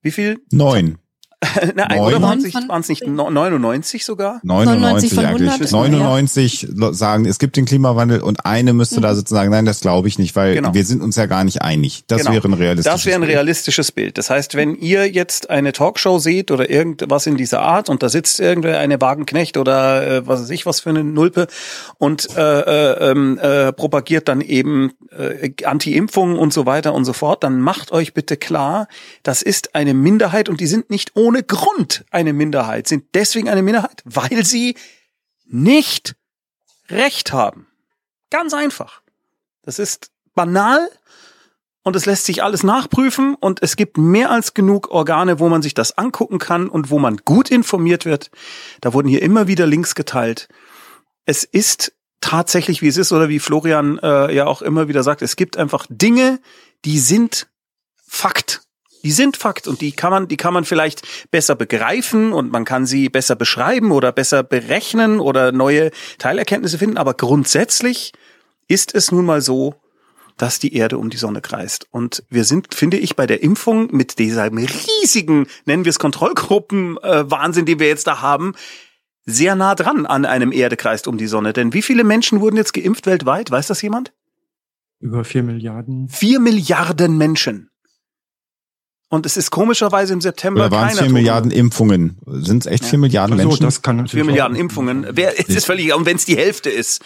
wie 0.03 0.11
viel? 0.11 0.41
Neun. 0.51 0.99
Na, 1.75 1.95
oder 1.99 2.21
waren 2.21 2.39
es 2.39 2.89
nicht 2.89 3.07
99 3.07 4.05
sogar? 4.05 4.41
99, 4.43 5.13
99 5.13 5.19
eigentlich. 5.19 5.71
99 5.73 6.69
sagen, 6.93 7.27
es 7.27 7.39
gibt 7.39 7.57
den 7.57 7.65
Klimawandel 7.65 8.21
und 8.21 8.45
eine 8.47 8.73
müsste 8.73 8.97
mhm. 8.97 9.03
da 9.03 9.15
sozusagen, 9.15 9.51
nein, 9.51 9.65
das 9.65 9.81
glaube 9.81 10.09
ich 10.09 10.19
nicht, 10.19 10.35
weil 10.35 10.55
genau. 10.55 10.75
wir 10.75 10.85
sind 10.85 11.03
uns 11.03 11.17
ja 11.17 11.27
gar 11.27 11.45
nicht 11.45 11.63
einig. 11.63 12.05
Das 12.09 12.23
genau. 12.23 12.33
wäre 12.33 12.49
ein 12.49 12.55
realistisches 12.55 12.93
Das 12.93 13.07
wäre 13.07 13.21
ein 13.21 13.23
realistisches 13.23 13.93
Bild. 13.93 13.99
Bild. 13.99 14.17
Das 14.17 14.31
heißt, 14.31 14.55
wenn 14.55 14.77
ihr 14.77 15.11
jetzt 15.11 15.51
eine 15.51 15.73
Talkshow 15.73 16.19
seht 16.19 16.51
oder 16.51 16.71
irgendwas 16.71 17.27
in 17.27 17.37
dieser 17.37 17.61
Art 17.61 17.89
und 17.89 18.03
da 18.03 18.09
sitzt 18.09 18.41
irgendwer 18.41 18.79
eine 18.79 19.01
Wagenknecht 19.01 19.57
oder 19.57 20.07
äh, 20.07 20.27
was 20.27 20.41
weiß 20.43 20.51
ich 20.51 20.67
was 20.67 20.81
für 20.81 20.91
eine 20.91 21.05
Nulpe 21.05 21.47
und 21.99 22.29
äh, 22.37 22.61
äh, 22.61 23.11
ähm, 23.11 23.39
äh, 23.39 23.73
propagiert 23.73 24.29
dann 24.29 24.41
eben 24.41 24.93
äh, 25.11 25.53
Anti-Impfungen 25.65 26.39
und 26.39 26.53
so 26.53 26.65
weiter 26.65 26.95
und 26.95 27.05
so 27.05 27.13
fort, 27.13 27.45
dann 27.45 27.61
macht 27.61 27.93
euch 27.93 28.15
bitte 28.15 28.37
klar, 28.37 28.89
das 29.23 29.43
ist 29.43 29.75
eine 29.75 29.95
Minderheit 29.95 30.49
und 30.49 30.61
die 30.61 30.67
sind 30.67 30.89
nicht 30.89 31.13
ohne 31.15 31.28
ohne 31.29 31.43
Grund 31.43 32.07
eine 32.11 32.33
Minderheit, 32.33 32.89
sind 32.89 33.05
deswegen 33.13 33.51
eine 33.51 33.63
Minderheit, 33.63 34.03
weil 34.07 34.47
sie 34.47 34.77
nicht 35.45 36.17
Recht 36.89 37.35
haben. 37.35 37.67
Ganz 38.31 38.55
einfach. 38.55 39.03
Das 39.63 39.79
ist 39.79 40.11
banal 40.35 40.89
und 41.83 41.97
es 41.97 42.07
lässt 42.07 42.25
sich 42.25 42.43
alles 42.43 42.63
nachprüfen 42.63 43.35
und 43.35 43.63
es 43.63 43.77
gibt 43.77 43.99
mehr 43.99 44.31
als 44.31 44.55
genug 44.55 44.91
Organe, 44.91 45.39
wo 45.39 45.51
man 45.51 45.61
sich 45.61 45.75
das 45.75 45.99
angucken 45.99 46.39
kann 46.39 46.67
und 46.71 46.89
wo 46.89 46.99
man 46.99 47.19
gut 47.19 47.51
informiert 47.51 48.07
wird. 48.07 48.31
Da 48.81 48.95
wurden 48.95 49.09
hier 49.09 49.21
immer 49.21 49.47
wieder 49.47 49.67
Links 49.67 49.95
geteilt. 49.95 50.49
Es 51.27 51.45
ist 51.45 51.93
tatsächlich, 52.23 52.81
wie 52.81 52.89
es 52.89 52.97
ist 52.97 53.13
oder 53.13 53.29
wie 53.29 53.39
Florian 53.39 53.99
äh, 53.99 54.35
ja 54.35 54.47
auch 54.47 54.63
immer 54.63 54.89
wieder 54.89 55.03
sagt, 55.03 55.21
es 55.21 55.37
gibt 55.37 55.59
einfach 55.59 55.85
Dinge, 55.91 56.41
die 56.87 56.99
sind 56.99 57.49
Fakt. 58.07 58.63
Die 59.03 59.13
sind 59.13 59.37
Fakt 59.37 59.69
und 59.69 59.81
die 59.81 59.93
kann 59.93 60.11
man, 60.11 60.29
die 60.29 60.37
kann 60.37 60.55
man 60.55 60.65
vielleicht 60.65 61.07
besser 61.31 61.55
begreifen 61.55 62.33
und 62.33 62.51
man 62.51 62.65
kann 62.65 62.87
sie 62.87 63.09
besser 63.09 63.37
beschreiben 63.37 63.93
oder 63.93 64.13
besser 64.13 64.43
berechnen 64.43 65.21
oder 65.21 65.53
neue 65.53 65.91
Teilerkenntnisse 66.19 66.79
finden. 66.79 66.99
Aber 66.99 67.15
grundsätzlich 67.15 68.13
ist 68.67 68.95
es 68.95 69.13
nun 69.13 69.25
mal 69.25 69.41
so, 69.41 69.75
dass 70.37 70.59
die 70.59 70.75
Erde 70.75 70.99
um 70.99 71.11
die 71.11 71.17
Sonne 71.17 71.41
kreist. 71.41 71.87
Und 71.91 72.23
wir 72.31 72.45
sind, 72.45 72.73
finde 72.73 72.97
ich, 72.97 73.17
bei 73.17 73.27
der 73.27 73.43
Impfung 73.43 73.89
mit 73.95 74.19
diesem 74.19 74.57
riesigen, 74.57 75.47
nennen 75.65 75.85
wir 75.85 75.91
es 75.91 75.99
Kontrollgruppen-Wahnsinn, 75.99 77.67
den 77.67 77.81
wir 77.81 77.89
jetzt 77.89 78.07
da 78.07 78.23
haben, 78.23 78.55
sehr 79.27 79.57
nah 79.57 79.75
dran 79.75 80.07
an 80.07 80.25
einem 80.25 80.53
Erde 80.53 80.77
kreist 80.77 81.07
um 81.07 81.19
die 81.19 81.27
Sonne. 81.27 81.53
Denn 81.53 81.75
wie 81.75 81.83
viele 81.83 82.05
Menschen 82.05 82.41
wurden 82.41 82.57
jetzt 82.57 82.73
geimpft 82.73 83.07
weltweit? 83.07 83.51
Weiß 83.51 83.67
das 83.67 83.83
jemand? 83.83 84.13
Über 85.01 85.25
vier 85.25 85.43
Milliarden. 85.43 86.09
Vier 86.09 86.41
Milliarden 86.41 87.19
Menschen. 87.19 87.71
Und 89.11 89.25
es 89.25 89.37
ist 89.39 89.51
komischerweise 89.51 90.13
im 90.13 90.21
September 90.21 90.67
Oder 90.67 90.71
waren 90.71 90.91
es 90.91 91.01
vier 91.01 91.11
Milliarden 91.11 91.51
Impfungen? 91.51 92.19
Sind 92.27 92.67
es 92.67 92.71
echt 92.71 92.85
vier 92.85 92.99
ja. 92.99 92.99
Milliarden 92.99 93.35
also, 93.35 93.49
Menschen? 93.49 93.65
Das 93.65 93.81
kann 93.81 93.97
natürlich 93.97 94.13
vier 94.13 94.25
Milliarden 94.25 94.57
Impfungen. 94.57 95.07
Wer, 95.13 95.39
es 95.39 95.49
ist 95.49 95.65
völlig, 95.65 95.95
und 95.95 96.05
wenn 96.05 96.17
es 96.17 96.27
die 96.27 96.37
Hälfte 96.37 96.69
ist. 96.69 97.03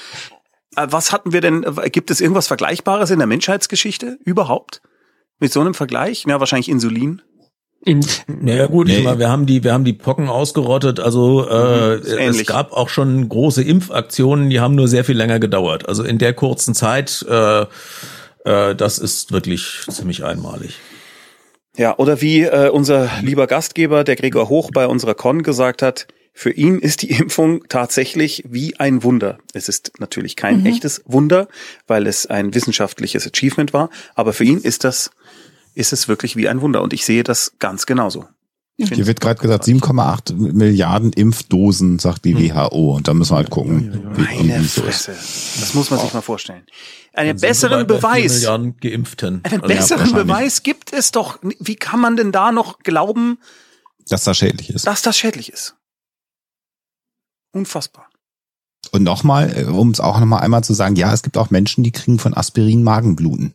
Äh, 0.76 0.88
was 0.90 1.12
hatten 1.12 1.32
wir 1.32 1.40
denn, 1.40 1.64
gibt 1.92 2.10
es 2.10 2.20
irgendwas 2.20 2.48
Vergleichbares 2.48 3.10
in 3.10 3.18
der 3.18 3.28
Menschheitsgeschichte 3.28 4.18
überhaupt? 4.24 4.82
Mit 5.38 5.52
so 5.52 5.60
einem 5.60 5.74
Vergleich? 5.74 6.24
Ja, 6.26 6.40
wahrscheinlich 6.40 6.68
Insulin. 6.68 7.22
In, 7.84 8.04
naja 8.28 8.66
gut, 8.66 8.86
nee. 8.86 8.98
ich 8.98 9.04
meine, 9.04 9.18
wir 9.18 9.28
haben 9.28 9.44
die, 9.44 9.64
wir 9.64 9.72
haben 9.72 9.84
die 9.84 9.92
Pocken 9.92 10.28
ausgerottet. 10.28 11.00
Also 11.00 11.48
äh, 11.48 11.96
mhm, 11.96 12.28
es 12.28 12.46
gab 12.46 12.72
auch 12.72 12.88
schon 12.88 13.28
große 13.28 13.62
Impfaktionen, 13.62 14.50
die 14.50 14.60
haben 14.60 14.76
nur 14.76 14.86
sehr 14.86 15.04
viel 15.04 15.16
länger 15.16 15.40
gedauert. 15.40 15.88
Also 15.88 16.04
in 16.04 16.18
der 16.18 16.32
kurzen 16.32 16.74
Zeit, 16.74 17.26
äh, 17.28 17.62
äh, 18.44 18.76
das 18.76 18.98
ist 18.98 19.32
wirklich 19.32 19.80
ziemlich 19.88 20.24
einmalig. 20.24 20.74
Ja, 21.76 21.96
oder 21.98 22.20
wie 22.20 22.42
äh, 22.42 22.68
unser 22.68 23.10
lieber 23.22 23.46
Gastgeber, 23.46 24.04
der 24.04 24.16
Gregor 24.16 24.48
Hoch 24.48 24.70
bei 24.72 24.86
unserer 24.86 25.14
Con 25.14 25.42
gesagt 25.42 25.82
hat, 25.82 26.06
für 26.34 26.50
ihn 26.50 26.78
ist 26.78 27.02
die 27.02 27.10
Impfung 27.18 27.64
tatsächlich 27.68 28.44
wie 28.46 28.78
ein 28.78 29.02
Wunder. 29.02 29.38
Es 29.54 29.68
ist 29.68 29.92
natürlich 29.98 30.36
kein 30.36 30.60
mhm. 30.60 30.66
echtes 30.66 31.02
Wunder, 31.06 31.48
weil 31.86 32.06
es 32.06 32.26
ein 32.26 32.54
wissenschaftliches 32.54 33.26
Achievement 33.26 33.72
war, 33.72 33.90
aber 34.14 34.32
für 34.32 34.44
ihn 34.44 34.58
ist 34.58 34.84
das, 34.84 35.10
ist 35.74 35.92
es 35.92 36.08
wirklich 36.08 36.36
wie 36.36 36.48
ein 36.48 36.60
Wunder 36.60 36.82
und 36.82 36.92
ich 36.92 37.04
sehe 37.04 37.22
das 37.22 37.54
ganz 37.58 37.86
genauso. 37.86 38.26
Hier 38.76 39.06
wird 39.06 39.20
gerade 39.20 39.40
gesagt, 39.40 39.64
7,8 39.64 40.34
Milliarden 40.34 41.12
Impfdosen, 41.12 41.98
sagt 41.98 42.24
die 42.24 42.34
hm. 42.34 42.54
WHO. 42.54 42.96
Und 42.96 43.06
da 43.06 43.14
müssen 43.14 43.32
wir 43.32 43.36
halt 43.36 43.50
gucken, 43.50 44.16
wie, 44.16 44.48
wie 44.48 44.64
so 44.64 44.82
ist. 44.84 45.08
Das 45.08 45.74
muss 45.74 45.90
man 45.90 46.00
sich 46.00 46.12
mal 46.14 46.22
vorstellen. 46.22 46.64
Einen 47.12 47.38
besseren 47.38 47.86
Beweis. 47.86 48.34
Milliarden 48.34 48.76
Geimpften. 48.78 49.40
Einen 49.44 49.62
also 49.62 49.74
besseren 49.74 50.10
ja, 50.10 50.22
Beweis 50.22 50.62
gibt 50.62 50.92
es 50.92 51.12
doch. 51.12 51.38
Wie 51.42 51.76
kann 51.76 52.00
man 52.00 52.16
denn 52.16 52.32
da 52.32 52.50
noch 52.50 52.78
glauben, 52.78 53.38
dass 54.08 54.24
das 54.24 54.38
schädlich 54.38 54.70
ist? 54.70 54.86
Dass 54.86 55.02
das 55.02 55.16
schädlich 55.16 55.52
ist. 55.52 55.76
Unfassbar. 57.52 58.08
Und 58.90 59.02
nochmal, 59.02 59.56
äh, 59.56 59.64
um 59.64 59.90
es 59.90 60.00
auch 60.00 60.18
nochmal 60.18 60.40
einmal 60.40 60.64
zu 60.64 60.74
sagen, 60.74 60.96
ja, 60.96 61.12
es 61.12 61.22
gibt 61.22 61.36
auch 61.36 61.50
Menschen, 61.50 61.84
die 61.84 61.92
kriegen 61.92 62.18
von 62.18 62.34
Aspirin 62.34 62.82
Magenbluten. 62.82 63.54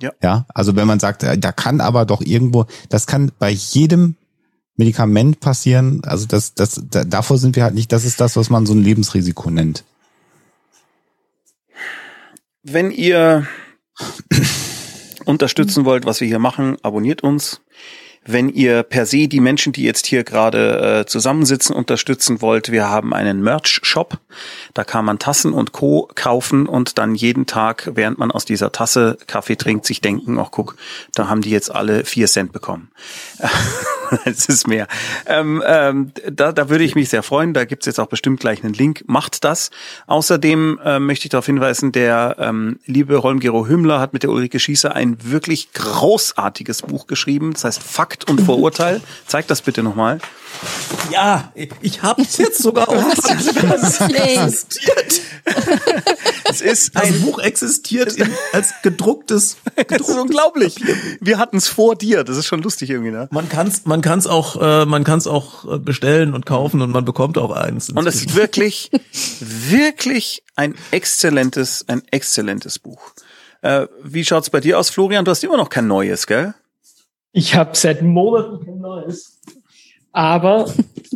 Ja. 0.00 0.12
Ja, 0.22 0.46
also 0.54 0.76
wenn 0.76 0.86
man 0.86 1.00
sagt, 1.00 1.22
äh, 1.22 1.38
da 1.38 1.52
kann 1.52 1.80
aber 1.80 2.06
doch 2.06 2.20
irgendwo, 2.20 2.66
das 2.88 3.06
kann 3.06 3.32
bei 3.38 3.50
jedem 3.50 4.16
Medikament 4.78 5.40
passieren. 5.40 6.00
Also 6.04 6.26
das, 6.26 6.54
das, 6.54 6.82
da, 6.88 7.04
davor 7.04 7.36
sind 7.36 7.56
wir 7.56 7.64
halt 7.64 7.74
nicht, 7.74 7.92
das 7.92 8.04
ist 8.04 8.20
das, 8.20 8.36
was 8.36 8.48
man 8.48 8.64
so 8.64 8.72
ein 8.72 8.82
Lebensrisiko 8.82 9.50
nennt. 9.50 9.84
Wenn 12.62 12.90
ihr 12.90 13.46
unterstützen 15.24 15.84
wollt, 15.84 16.06
was 16.06 16.20
wir 16.20 16.28
hier 16.28 16.38
machen, 16.38 16.76
abonniert 16.82 17.22
uns. 17.22 17.60
Wenn 18.24 18.50
ihr 18.50 18.82
per 18.82 19.06
se 19.06 19.26
die 19.26 19.40
Menschen, 19.40 19.72
die 19.72 19.84
jetzt 19.84 20.06
hier 20.06 20.22
gerade 20.22 21.00
äh, 21.00 21.06
zusammensitzen, 21.06 21.74
unterstützen 21.74 22.42
wollt, 22.42 22.70
wir 22.70 22.88
haben 22.88 23.14
einen 23.14 23.42
Merch-Shop. 23.42 24.18
Da 24.74 24.84
kann 24.84 25.04
man 25.04 25.18
Tassen 25.18 25.54
und 25.54 25.72
Co. 25.72 26.10
kaufen 26.14 26.66
und 26.66 26.98
dann 26.98 27.14
jeden 27.14 27.46
Tag, 27.46 27.90
während 27.94 28.18
man 28.18 28.30
aus 28.30 28.44
dieser 28.44 28.70
Tasse 28.70 29.16
Kaffee 29.26 29.56
trinkt, 29.56 29.86
sich 29.86 30.02
denken, 30.02 30.38
ach 30.38 30.50
guck, 30.50 30.76
da 31.14 31.28
haben 31.28 31.40
die 31.40 31.50
jetzt 31.50 31.74
alle 31.74 32.04
vier 32.04 32.26
Cent 32.26 32.52
bekommen. 32.52 32.90
es 34.24 34.46
ist 34.46 34.66
mehr. 34.66 34.86
Ähm, 35.26 35.62
ähm, 35.66 36.12
da, 36.30 36.52
da 36.52 36.68
würde 36.68 36.84
ich 36.84 36.94
mich 36.94 37.08
sehr 37.08 37.22
freuen. 37.22 37.54
Da 37.54 37.64
gibt's 37.64 37.86
jetzt 37.86 37.98
auch 38.00 38.06
bestimmt 38.06 38.40
gleich 38.40 38.64
einen 38.64 38.74
Link. 38.74 39.04
Macht 39.06 39.44
das. 39.44 39.70
Außerdem 40.06 40.80
äh, 40.84 40.98
möchte 40.98 41.26
ich 41.26 41.30
darauf 41.30 41.46
hinweisen, 41.46 41.92
der 41.92 42.36
ähm, 42.38 42.78
liebe 42.86 43.22
Holmgero 43.22 43.66
Hümmler 43.66 44.00
hat 44.00 44.12
mit 44.12 44.22
der 44.22 44.30
Ulrike 44.30 44.58
Schießer 44.58 44.94
ein 44.94 45.18
wirklich 45.22 45.72
großartiges 45.72 46.82
Buch 46.82 47.06
geschrieben. 47.06 47.52
Das 47.52 47.64
heißt 47.64 47.82
Fakt 47.82 48.28
und 48.28 48.40
Vorurteil. 48.40 49.00
Zeig 49.26 49.46
das 49.46 49.62
bitte 49.62 49.82
nochmal. 49.82 50.20
Ja, 51.10 51.52
ich 51.80 52.02
habe 52.02 52.22
es 52.22 52.36
jetzt 52.38 52.62
sogar 52.62 52.88
auch. 52.88 52.94
es 56.44 56.60
ist 56.60 56.96
ein 56.96 57.12
das 57.12 57.22
Buch 57.22 57.38
existiert 57.38 58.14
in, 58.16 58.30
als 58.52 58.72
gedrucktes. 58.82 59.56
gedrucktes 59.76 59.98
das 59.98 60.08
ist 60.08 60.16
unglaublich. 60.16 60.74
Papier. 60.76 60.96
Wir 61.20 61.38
hatten 61.38 61.56
es 61.56 61.68
vor 61.68 61.96
dir. 61.96 62.24
Das 62.24 62.36
ist 62.36 62.46
schon 62.46 62.62
lustig 62.62 62.90
irgendwie. 62.90 63.10
Ne? 63.10 63.28
Man 63.30 63.48
kann 63.48 63.68
es, 63.68 63.84
man 63.86 64.00
kann's 64.00 64.26
auch, 64.26 64.60
äh, 64.60 64.84
man 64.86 65.04
kann's 65.04 65.26
auch 65.26 65.72
äh, 65.72 65.78
bestellen 65.78 66.34
und 66.34 66.46
kaufen 66.46 66.82
und 66.82 66.90
man 66.90 67.04
bekommt 67.04 67.38
auch 67.38 67.50
eins. 67.50 67.90
Und 67.90 68.06
es 68.06 68.16
ist 68.16 68.34
wirklich, 68.34 68.90
wirklich 69.40 70.42
ein 70.56 70.74
exzellentes, 70.90 71.84
ein 71.88 72.02
exzellentes 72.10 72.78
Buch. 72.78 73.12
Äh, 73.62 73.86
wie 74.02 74.24
schaut's 74.24 74.50
bei 74.50 74.60
dir 74.60 74.78
aus, 74.78 74.90
Florian? 74.90 75.24
Du 75.24 75.30
hast 75.30 75.42
immer 75.42 75.56
noch 75.56 75.68
kein 75.68 75.86
neues, 75.86 76.26
gell? 76.26 76.54
Ich 77.32 77.54
habe 77.54 77.76
seit 77.76 78.02
Monaten 78.02 78.64
kein 78.64 78.78
neues. 78.78 79.40
Aber 80.18 80.68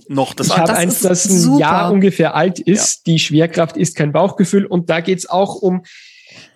noch 0.06 0.32
das 0.32 0.46
ich 0.46 0.56
habe 0.56 0.74
eins, 0.74 1.00
das 1.00 1.28
ein 1.28 1.36
super. 1.36 1.58
Jahr 1.58 1.92
ungefähr 1.92 2.36
alt 2.36 2.60
ist. 2.60 2.98
Ja. 2.98 3.12
Die 3.12 3.18
Schwerkraft 3.18 3.76
ist 3.76 3.96
kein 3.96 4.12
Bauchgefühl. 4.12 4.64
Und 4.64 4.90
da 4.90 5.00
geht's 5.00 5.28
auch 5.28 5.56
um 5.56 5.82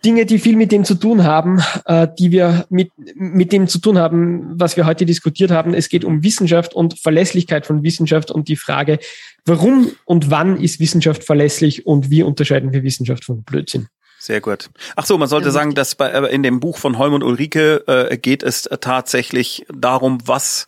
Dinge, 0.04 0.26
die 0.26 0.38
viel 0.38 0.54
mit 0.54 0.70
dem 0.70 0.84
zu 0.84 0.94
tun 0.94 1.24
haben, 1.24 1.60
äh, 1.86 2.06
die 2.16 2.30
wir 2.30 2.64
mit, 2.70 2.92
mit 3.16 3.50
dem 3.50 3.66
zu 3.66 3.80
tun 3.80 3.98
haben, 3.98 4.52
was 4.60 4.76
wir 4.76 4.86
heute 4.86 5.06
diskutiert 5.06 5.50
haben. 5.50 5.74
Es 5.74 5.88
geht 5.88 6.04
um 6.04 6.22
Wissenschaft 6.22 6.72
und 6.72 6.96
Verlässlichkeit 7.00 7.66
von 7.66 7.82
Wissenschaft 7.82 8.30
und 8.30 8.46
die 8.46 8.54
Frage, 8.54 9.00
warum 9.44 9.90
und 10.04 10.30
wann 10.30 10.56
ist 10.56 10.78
Wissenschaft 10.78 11.24
verlässlich 11.24 11.84
und 11.84 12.10
wie 12.10 12.22
unterscheiden 12.22 12.72
wir 12.72 12.84
Wissenschaft 12.84 13.24
von 13.24 13.42
Blödsinn? 13.42 13.88
Sehr 14.20 14.40
gut. 14.40 14.70
Ach 14.94 15.04
so, 15.04 15.18
man 15.18 15.28
sollte 15.28 15.50
sagen, 15.50 15.74
dass 15.74 15.96
bei, 15.96 16.10
äh, 16.10 16.32
in 16.32 16.44
dem 16.44 16.60
Buch 16.60 16.78
von 16.78 16.96
Holm 16.96 17.14
und 17.14 17.24
Ulrike 17.24 17.82
äh, 17.88 18.16
geht 18.16 18.44
es 18.44 18.68
tatsächlich 18.80 19.66
darum, 19.74 20.18
was 20.24 20.66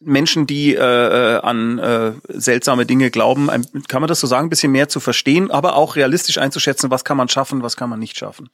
Menschen, 0.00 0.46
die 0.46 0.74
äh, 0.74 0.78
äh, 0.78 1.40
an 1.40 1.78
äh, 1.78 2.12
seltsame 2.28 2.86
Dinge 2.86 3.10
glauben, 3.10 3.50
ein, 3.50 3.64
kann 3.88 4.00
man 4.00 4.08
das 4.08 4.20
so 4.20 4.26
sagen, 4.26 4.46
ein 4.46 4.50
bisschen 4.50 4.72
mehr 4.72 4.88
zu 4.88 5.00
verstehen, 5.00 5.50
aber 5.50 5.76
auch 5.76 5.96
realistisch 5.96 6.38
einzuschätzen, 6.38 6.90
was 6.90 7.04
kann 7.04 7.16
man 7.16 7.28
schaffen, 7.28 7.62
was 7.62 7.76
kann 7.76 7.90
man 7.90 7.98
nicht 7.98 8.16
schaffen. 8.16 8.50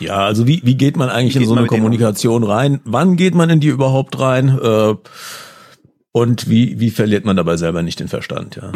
Ja, 0.00 0.18
also 0.18 0.46
wie, 0.46 0.60
wie 0.64 0.76
geht 0.76 0.96
man 0.96 1.08
eigentlich 1.10 1.34
geht 1.34 1.42
in 1.42 1.48
so 1.48 1.54
eine 1.54 1.66
Kommunikation 1.66 2.44
rein? 2.44 2.80
Wann 2.84 3.16
geht 3.16 3.34
man 3.34 3.50
in 3.50 3.60
die 3.60 3.68
überhaupt 3.68 4.18
rein? 4.18 4.58
Äh, 4.62 4.94
Und 6.12 6.48
wie, 6.48 6.80
wie 6.80 6.90
verliert 6.90 7.24
man 7.24 7.36
dabei 7.36 7.56
selber 7.56 7.82
nicht 7.82 8.00
den 8.00 8.08
Verstand, 8.08 8.56
ja. 8.56 8.72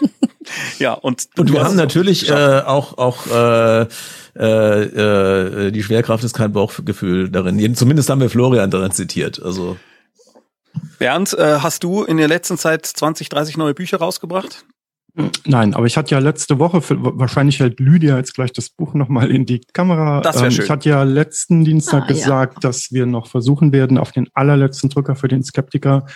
ja, 0.78 0.92
und, 0.94 1.28
und 1.36 1.52
wir 1.52 1.64
haben 1.64 1.76
natürlich 1.76 2.30
äh, 2.30 2.62
auch, 2.64 2.96
auch 2.96 3.26
äh, 3.26 3.86
äh, 4.38 5.66
äh, 5.66 5.70
die 5.72 5.82
Schwerkraft 5.82 6.24
ist 6.24 6.34
kein 6.34 6.52
Bauchgefühl 6.52 7.28
darin. 7.28 7.74
Zumindest 7.74 8.08
haben 8.08 8.20
wir 8.20 8.30
Florian 8.30 8.70
darin 8.70 8.92
zitiert. 8.92 9.42
Also 9.42 9.76
Bernd, 10.98 11.32
äh, 11.34 11.58
hast 11.60 11.82
du 11.82 12.04
in 12.04 12.16
der 12.16 12.28
letzten 12.28 12.58
Zeit 12.58 12.86
20, 12.86 13.28
30 13.28 13.56
neue 13.56 13.74
Bücher 13.74 13.98
rausgebracht? 13.98 14.64
Nein, 15.44 15.74
aber 15.74 15.86
ich 15.86 15.96
hatte 15.96 16.14
ja 16.14 16.20
letzte 16.20 16.58
Woche, 16.58 16.80
für, 16.80 16.96
wahrscheinlich 17.00 17.58
hält 17.58 17.80
Lydia 17.80 18.16
jetzt 18.16 18.34
gleich 18.34 18.52
das 18.52 18.68
Buch 18.68 18.94
nochmal 18.94 19.30
in 19.30 19.44
die 19.44 19.60
Kamera. 19.72 20.20
Das 20.20 20.40
ähm, 20.40 20.50
schön. 20.50 20.64
Ich 20.64 20.70
hatte 20.70 20.88
ja 20.88 21.02
letzten 21.02 21.64
Dienstag 21.64 22.04
ah, 22.04 22.06
gesagt, 22.06 22.54
ja. 22.54 22.60
dass 22.68 22.92
wir 22.92 23.06
noch 23.06 23.26
versuchen 23.26 23.72
werden, 23.72 23.98
auf 23.98 24.12
den 24.12 24.28
allerletzten 24.34 24.88
Drücker 24.88 25.16
für 25.16 25.28
den 25.28 25.42
Skeptiker 25.42 26.06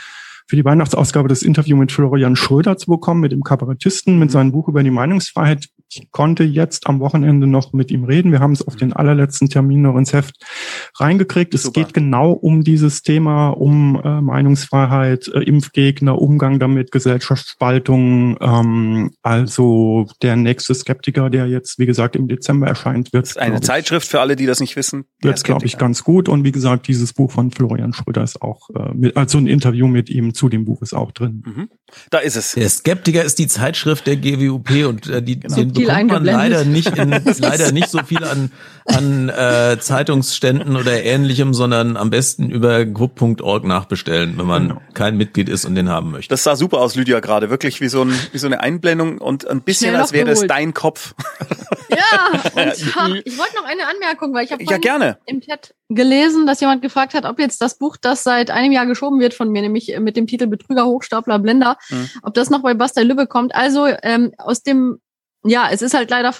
für 0.46 0.56
die 0.56 0.64
Weihnachtsausgabe 0.64 1.28
das 1.28 1.42
Interview 1.42 1.76
mit 1.76 1.90
Florian 1.90 2.36
Schröder 2.36 2.76
zu 2.76 2.90
bekommen, 2.90 3.20
mit 3.20 3.32
dem 3.32 3.42
Kabarettisten, 3.42 4.18
mit 4.18 4.30
seinem 4.30 4.52
Buch 4.52 4.68
über 4.68 4.82
die 4.82 4.90
Meinungsfreiheit. 4.90 5.68
Ich 5.90 6.10
konnte 6.10 6.44
jetzt 6.44 6.86
am 6.86 7.00
Wochenende 7.00 7.46
noch 7.46 7.72
mit 7.72 7.90
ihm 7.90 8.04
reden. 8.04 8.32
Wir 8.32 8.40
haben 8.40 8.52
es 8.52 8.66
auf 8.66 8.76
den 8.76 8.92
allerletzten 8.92 9.48
Termin 9.48 9.82
noch 9.82 9.96
ins 9.96 10.12
Heft 10.12 10.34
reingekriegt. 10.98 11.54
Es 11.54 11.62
Super. 11.62 11.82
geht 11.82 11.94
genau 11.94 12.32
um 12.32 12.64
dieses 12.64 13.02
Thema, 13.02 13.50
um 13.50 14.00
äh, 14.02 14.20
Meinungsfreiheit, 14.20 15.28
äh, 15.28 15.40
Impfgegner, 15.40 16.20
Umgang 16.20 16.58
damit, 16.58 16.90
Gesellschaftsspaltung. 16.90 18.36
Ähm, 18.40 19.12
also 19.22 20.06
der 20.20 20.36
nächste 20.36 20.74
Skeptiker, 20.74 21.30
der 21.30 21.46
jetzt, 21.46 21.78
wie 21.78 21.86
gesagt, 21.86 22.16
im 22.16 22.28
Dezember 22.28 22.66
erscheint, 22.66 23.12
wird. 23.12 23.38
Eine 23.38 23.60
Zeitschrift 23.60 24.08
für 24.08 24.20
alle, 24.20 24.36
die 24.36 24.46
das 24.46 24.60
nicht 24.60 24.76
wissen. 24.76 25.04
Wird, 25.20 25.42
glaube 25.44 25.64
ich, 25.64 25.78
ganz 25.78 26.02
gut. 26.02 26.28
Und 26.28 26.44
wie 26.44 26.52
gesagt, 26.52 26.88
dieses 26.88 27.12
Buch 27.12 27.30
von 27.30 27.50
Florian 27.50 27.92
Schröder 27.92 28.22
ist 28.22 28.42
auch, 28.42 28.68
äh, 28.70 28.92
mit, 28.94 29.16
also 29.16 29.38
ein 29.38 29.46
Interview 29.46 29.86
mit 29.86 30.10
ihm 30.10 30.33
zu 30.34 30.48
dem 30.48 30.64
Buch 30.64 30.82
ist 30.82 30.94
auch 30.94 31.12
drin. 31.12 31.42
Mhm. 31.46 31.68
Da 32.10 32.18
ist 32.18 32.36
es. 32.36 32.52
Der 32.52 32.68
Skeptiker 32.68 33.22
ist 33.24 33.38
die 33.38 33.46
Zeitschrift 33.46 34.06
der 34.06 34.16
GWUP 34.16 34.70
und 34.86 35.08
äh, 35.08 35.22
die, 35.22 35.40
genau. 35.40 35.56
den 35.56 35.72
bekommt 35.72 36.10
man 36.10 36.24
leider 36.24 36.64
nicht 36.64 36.96
in, 36.96 37.10
leider 37.38 37.72
nicht 37.72 37.88
so 37.88 38.02
viel 38.02 38.24
an, 38.24 38.50
an 38.86 39.28
äh, 39.28 39.78
Zeitungsständen 39.78 40.76
oder 40.76 41.02
ähnlichem, 41.02 41.54
sondern 41.54 41.96
am 41.96 42.10
besten 42.10 42.50
über 42.50 42.84
group.org 42.84 43.64
nachbestellen, 43.64 44.36
wenn 44.38 44.46
man 44.46 44.68
genau. 44.68 44.82
kein 44.94 45.16
Mitglied 45.16 45.48
ist 45.48 45.64
und 45.64 45.74
den 45.74 45.88
haben 45.88 46.10
möchte. 46.10 46.30
Das 46.30 46.42
sah 46.42 46.56
super 46.56 46.78
aus, 46.78 46.94
Lydia, 46.94 47.20
gerade. 47.20 47.50
Wirklich 47.50 47.80
wie 47.80 47.88
so, 47.88 48.02
ein, 48.02 48.12
wie 48.32 48.38
so 48.38 48.46
eine 48.46 48.60
Einblendung 48.60 49.18
und 49.18 49.46
ein 49.48 49.62
bisschen, 49.62 49.94
als 49.94 50.12
wäre 50.12 50.30
es 50.30 50.46
dein 50.46 50.74
Kopf. 50.74 51.14
Ja, 51.88 52.40
und 52.54 52.96
ha, 52.96 53.08
ich 53.24 53.38
wollte 53.38 53.56
noch 53.56 53.64
eine 53.64 53.86
Anmerkung, 53.86 54.34
weil 54.34 54.44
ich 54.44 54.52
habe 54.52 54.64
ja, 54.64 54.78
gerne. 54.78 55.18
im 55.26 55.40
Chat 55.40 55.74
gelesen, 55.88 56.46
dass 56.46 56.60
jemand 56.60 56.82
gefragt 56.82 57.14
hat, 57.14 57.24
ob 57.24 57.38
jetzt 57.38 57.60
das 57.60 57.78
Buch, 57.78 57.96
das 57.96 58.22
seit 58.22 58.50
einem 58.50 58.72
Jahr 58.72 58.86
geschoben 58.86 59.20
wird 59.20 59.34
von 59.34 59.50
mir, 59.50 59.62
nämlich 59.62 59.96
mit 60.00 60.16
dem 60.16 60.23
Titel 60.26 60.46
Betrüger, 60.46 60.86
Hochstapler, 60.86 61.38
Blender, 61.38 61.76
mhm. 61.90 62.08
ob 62.22 62.34
das 62.34 62.50
noch 62.50 62.62
bei 62.62 62.74
Basta 62.74 63.02
Lübbe 63.02 63.26
kommt. 63.26 63.54
Also 63.54 63.86
ähm, 64.02 64.32
aus 64.38 64.62
dem, 64.62 64.98
ja, 65.44 65.68
es 65.70 65.82
ist 65.82 65.94
halt 65.94 66.10
leider 66.10 66.34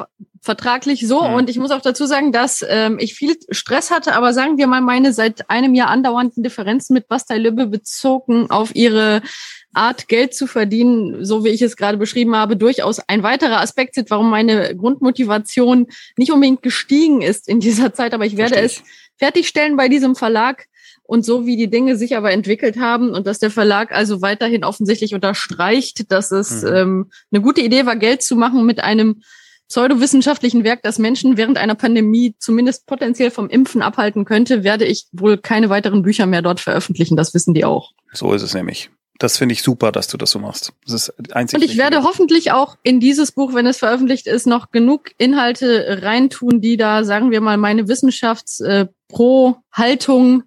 vertraglich 0.45 1.07
so 1.09 1.23
mhm. 1.23 1.35
und 1.35 1.51
ich 1.51 1.59
muss 1.59 1.71
auch 1.71 1.81
dazu 1.81 2.05
sagen, 2.05 2.31
dass 2.31 2.65
ähm, 2.69 2.99
ich 3.01 3.15
viel 3.15 3.35
Stress 3.51 3.91
hatte, 3.91 4.15
aber 4.15 4.35
sagen 4.35 4.59
wir 4.59 4.67
mal 4.67 4.83
meine 4.83 5.15
seit 5.15 5.49
einem 5.49 5.75
Jahr 5.75 5.89
andauernden 5.89 6.43
Differenzen 6.43 6.93
mit 6.93 7.09
Basta 7.09 7.35
Lübbe 7.35 7.67
bezogen 7.67 8.51
auf 8.51 8.75
ihre 8.77 9.23
Art, 9.73 10.07
Geld 10.07 10.35
zu 10.35 10.47
verdienen, 10.47 11.25
so 11.25 11.45
wie 11.45 11.49
ich 11.49 11.63
es 11.63 11.77
gerade 11.77 11.99
beschrieben 11.99 12.37
habe, 12.37 12.57
durchaus 12.57 13.01
ein 13.09 13.23
weiterer 13.23 13.61
Aspekt 13.61 13.95
sind, 13.95 14.11
warum 14.11 14.31
meine 14.31 14.77
Grundmotivation 14.77 15.87
nicht 16.17 16.31
unbedingt 16.31 16.63
gestiegen 16.63 17.23
ist 17.23 17.49
in 17.49 17.61
dieser 17.61 17.93
Zeit, 17.93 18.15
aber 18.15 18.27
ich 18.27 18.37
werde 18.37 18.55
Verstehe. 18.55 18.85
es 18.85 18.91
fertigstellen 19.19 19.77
bei 19.77 19.89
diesem 19.89 20.15
Verlag. 20.15 20.67
Und 21.07 21.25
so 21.25 21.47
wie 21.47 21.57
die 21.57 21.69
Dinge 21.69 21.97
sich 21.97 22.17
aber 22.17 22.33
entwickelt 22.33 22.79
haben 22.79 23.11
und 23.11 23.27
dass 23.27 23.39
der 23.39 23.51
Verlag 23.51 23.93
also 23.93 24.23
weiterhin 24.23 24.65
offensichtlich 24.65 25.15
unterstreicht, 25.15 26.11
dass 26.11 26.33
es 26.33 26.63
mhm. 26.63 26.75
ähm, 26.75 27.11
eine 27.31 27.43
gute 27.43 27.61
Idee 27.61 27.85
war, 27.85 27.97
Geld 27.97 28.23
zu 28.23 28.37
machen 28.37 28.65
mit 28.65 28.83
einem 28.83 29.21
pseudowissenschaftlichen 29.69 30.65
Werk, 30.65 30.83
das 30.83 30.99
Menschen 30.99 31.37
während 31.37 31.59
einer 31.59 31.75
Pandemie 31.75 32.35
zumindest 32.39 32.87
potenziell 32.87 33.31
vom 33.31 33.49
Impfen 33.49 33.83
abhalten 33.83 34.25
könnte, 34.25 34.65
werde 34.65 34.85
ich 34.85 35.07
wohl 35.13 35.39
keine 35.39 35.69
weiteren 35.69 36.03
Bücher 36.03 36.27
mehr 36.27 36.43
dort 36.43 36.61
veröffentlichen. 36.61 37.17
Das 37.17 37.35
wissen 37.35 37.55
die 37.55 37.65
auch. 37.65 37.93
So 38.13 38.33
ist 38.33 38.43
es 38.43 38.55
nämlich. 38.55 38.91
Das 39.19 39.39
finde 39.39 39.53
ich 39.53 39.63
super, 39.63 39.93
dass 39.93 40.09
du 40.09 40.17
das 40.17 40.33
so 40.33 40.41
machst. 40.41 40.73
Das 40.85 41.09
ist 41.09 41.35
einzig. 41.35 41.61
Und 41.61 41.65
ich 41.65 41.77
werde 41.77 42.03
hoffentlich 42.03 42.51
auch 42.51 42.77
in 42.83 42.99
dieses 42.99 43.31
Buch, 43.33 43.55
wenn 43.55 43.67
es 43.67 43.79
veröffentlicht 43.79 44.27
ist, 44.27 44.47
noch 44.47 44.73
genug 44.73 45.13
Inhalte 45.19 46.01
reintun, 46.03 46.61
die 46.61 46.77
da, 46.77 47.05
sagen 47.05 47.31
wir 47.31 47.41
mal, 47.41 47.57
meine 47.57 47.87
Wissenschafts-Pro-Haltung 47.87 50.41
äh, 50.41 50.45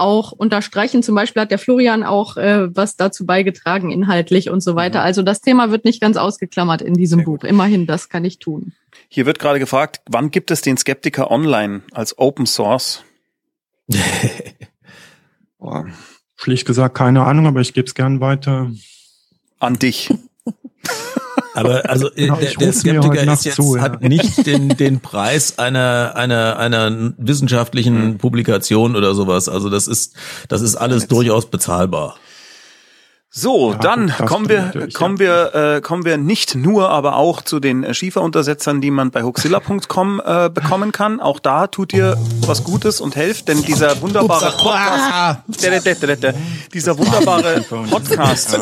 auch 0.00 0.32
unterstreichen. 0.32 1.02
Zum 1.02 1.14
Beispiel 1.14 1.42
hat 1.42 1.50
der 1.50 1.58
Florian 1.58 2.02
auch 2.02 2.36
äh, 2.36 2.74
was 2.74 2.96
dazu 2.96 3.26
beigetragen, 3.26 3.90
inhaltlich 3.90 4.50
und 4.50 4.62
so 4.62 4.74
weiter. 4.74 5.00
Mhm. 5.00 5.04
Also 5.04 5.22
das 5.22 5.40
Thema 5.40 5.70
wird 5.70 5.84
nicht 5.84 6.00
ganz 6.00 6.16
ausgeklammert 6.16 6.82
in 6.82 6.94
diesem 6.94 7.24
Buch. 7.24 7.44
Immerhin, 7.44 7.86
das 7.86 8.08
kann 8.08 8.24
ich 8.24 8.38
tun. 8.38 8.72
Hier 9.08 9.26
wird 9.26 9.38
gerade 9.38 9.58
gefragt, 9.58 10.00
wann 10.08 10.30
gibt 10.30 10.50
es 10.50 10.62
den 10.62 10.76
Skeptiker 10.76 11.30
online 11.30 11.82
als 11.92 12.18
Open 12.18 12.46
Source? 12.46 13.04
Boah. 15.58 15.86
Schlicht 16.36 16.66
gesagt, 16.66 16.96
keine 16.96 17.24
Ahnung, 17.24 17.46
aber 17.46 17.60
ich 17.60 17.74
gebe 17.74 17.86
es 17.86 17.94
gern 17.94 18.20
weiter. 18.20 18.70
An 19.58 19.78
dich. 19.78 20.10
Aber 21.54 21.88
also 21.88 22.08
äh, 22.10 22.26
genau, 22.26 22.36
der, 22.36 22.52
der 22.52 22.72
Skeptiker 22.72 23.32
ist 23.32 23.44
jetzt 23.44 23.56
zu, 23.56 23.76
ja. 23.76 23.82
hat 23.82 24.02
nicht 24.02 24.46
den 24.46 24.76
den 24.76 25.00
Preis 25.00 25.58
einer 25.58 26.12
einer 26.14 26.58
einer 26.58 27.12
wissenschaftlichen 27.16 28.12
mhm. 28.12 28.18
Publikation 28.18 28.96
oder 28.96 29.14
sowas. 29.14 29.48
Also 29.48 29.70
das 29.70 29.88
ist 29.88 30.14
das 30.48 30.62
ist 30.62 30.76
alles 30.76 31.08
durchaus 31.08 31.46
bezahlbar. 31.46 32.16
So, 33.32 33.70
ja, 33.72 33.78
dann 33.78 34.12
kommen 34.26 34.48
wir, 34.48 34.88
kommen 34.92 35.20
wir, 35.20 35.54
äh, 35.54 35.80
kommen 35.80 36.04
wir 36.04 36.16
nicht 36.16 36.56
nur, 36.56 36.90
aber 36.90 37.14
auch 37.14 37.42
zu 37.42 37.60
den 37.60 37.84
äh, 37.84 37.94
Schieferuntersetzern, 37.94 38.80
die 38.80 38.90
man 38.90 39.12
bei 39.12 39.22
Hoxilla.com 39.22 40.20
äh, 40.24 40.50
bekommen 40.50 40.90
kann. 40.90 41.20
Auch 41.20 41.38
da 41.38 41.68
tut 41.68 41.92
ihr 41.92 42.16
was 42.40 42.64
Gutes 42.64 43.00
und 43.00 43.14
helft, 43.14 43.46
denn 43.46 43.62
dieser 43.62 44.00
wunderbare 44.00 44.50
Podcast, 44.50 45.38
dieser 46.74 46.98
wunderbare 46.98 47.60
Podcast, 47.90 48.58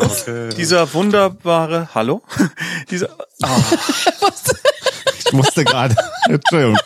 dieser 0.55 0.93
wunderbare, 0.93 1.89
hallo, 1.95 2.21
dieser, 2.91 3.09
oh. 3.43 3.47
ich 5.17 5.33
musste 5.33 5.65
gerade, 5.65 5.95
Entschuldigung. 6.27 6.77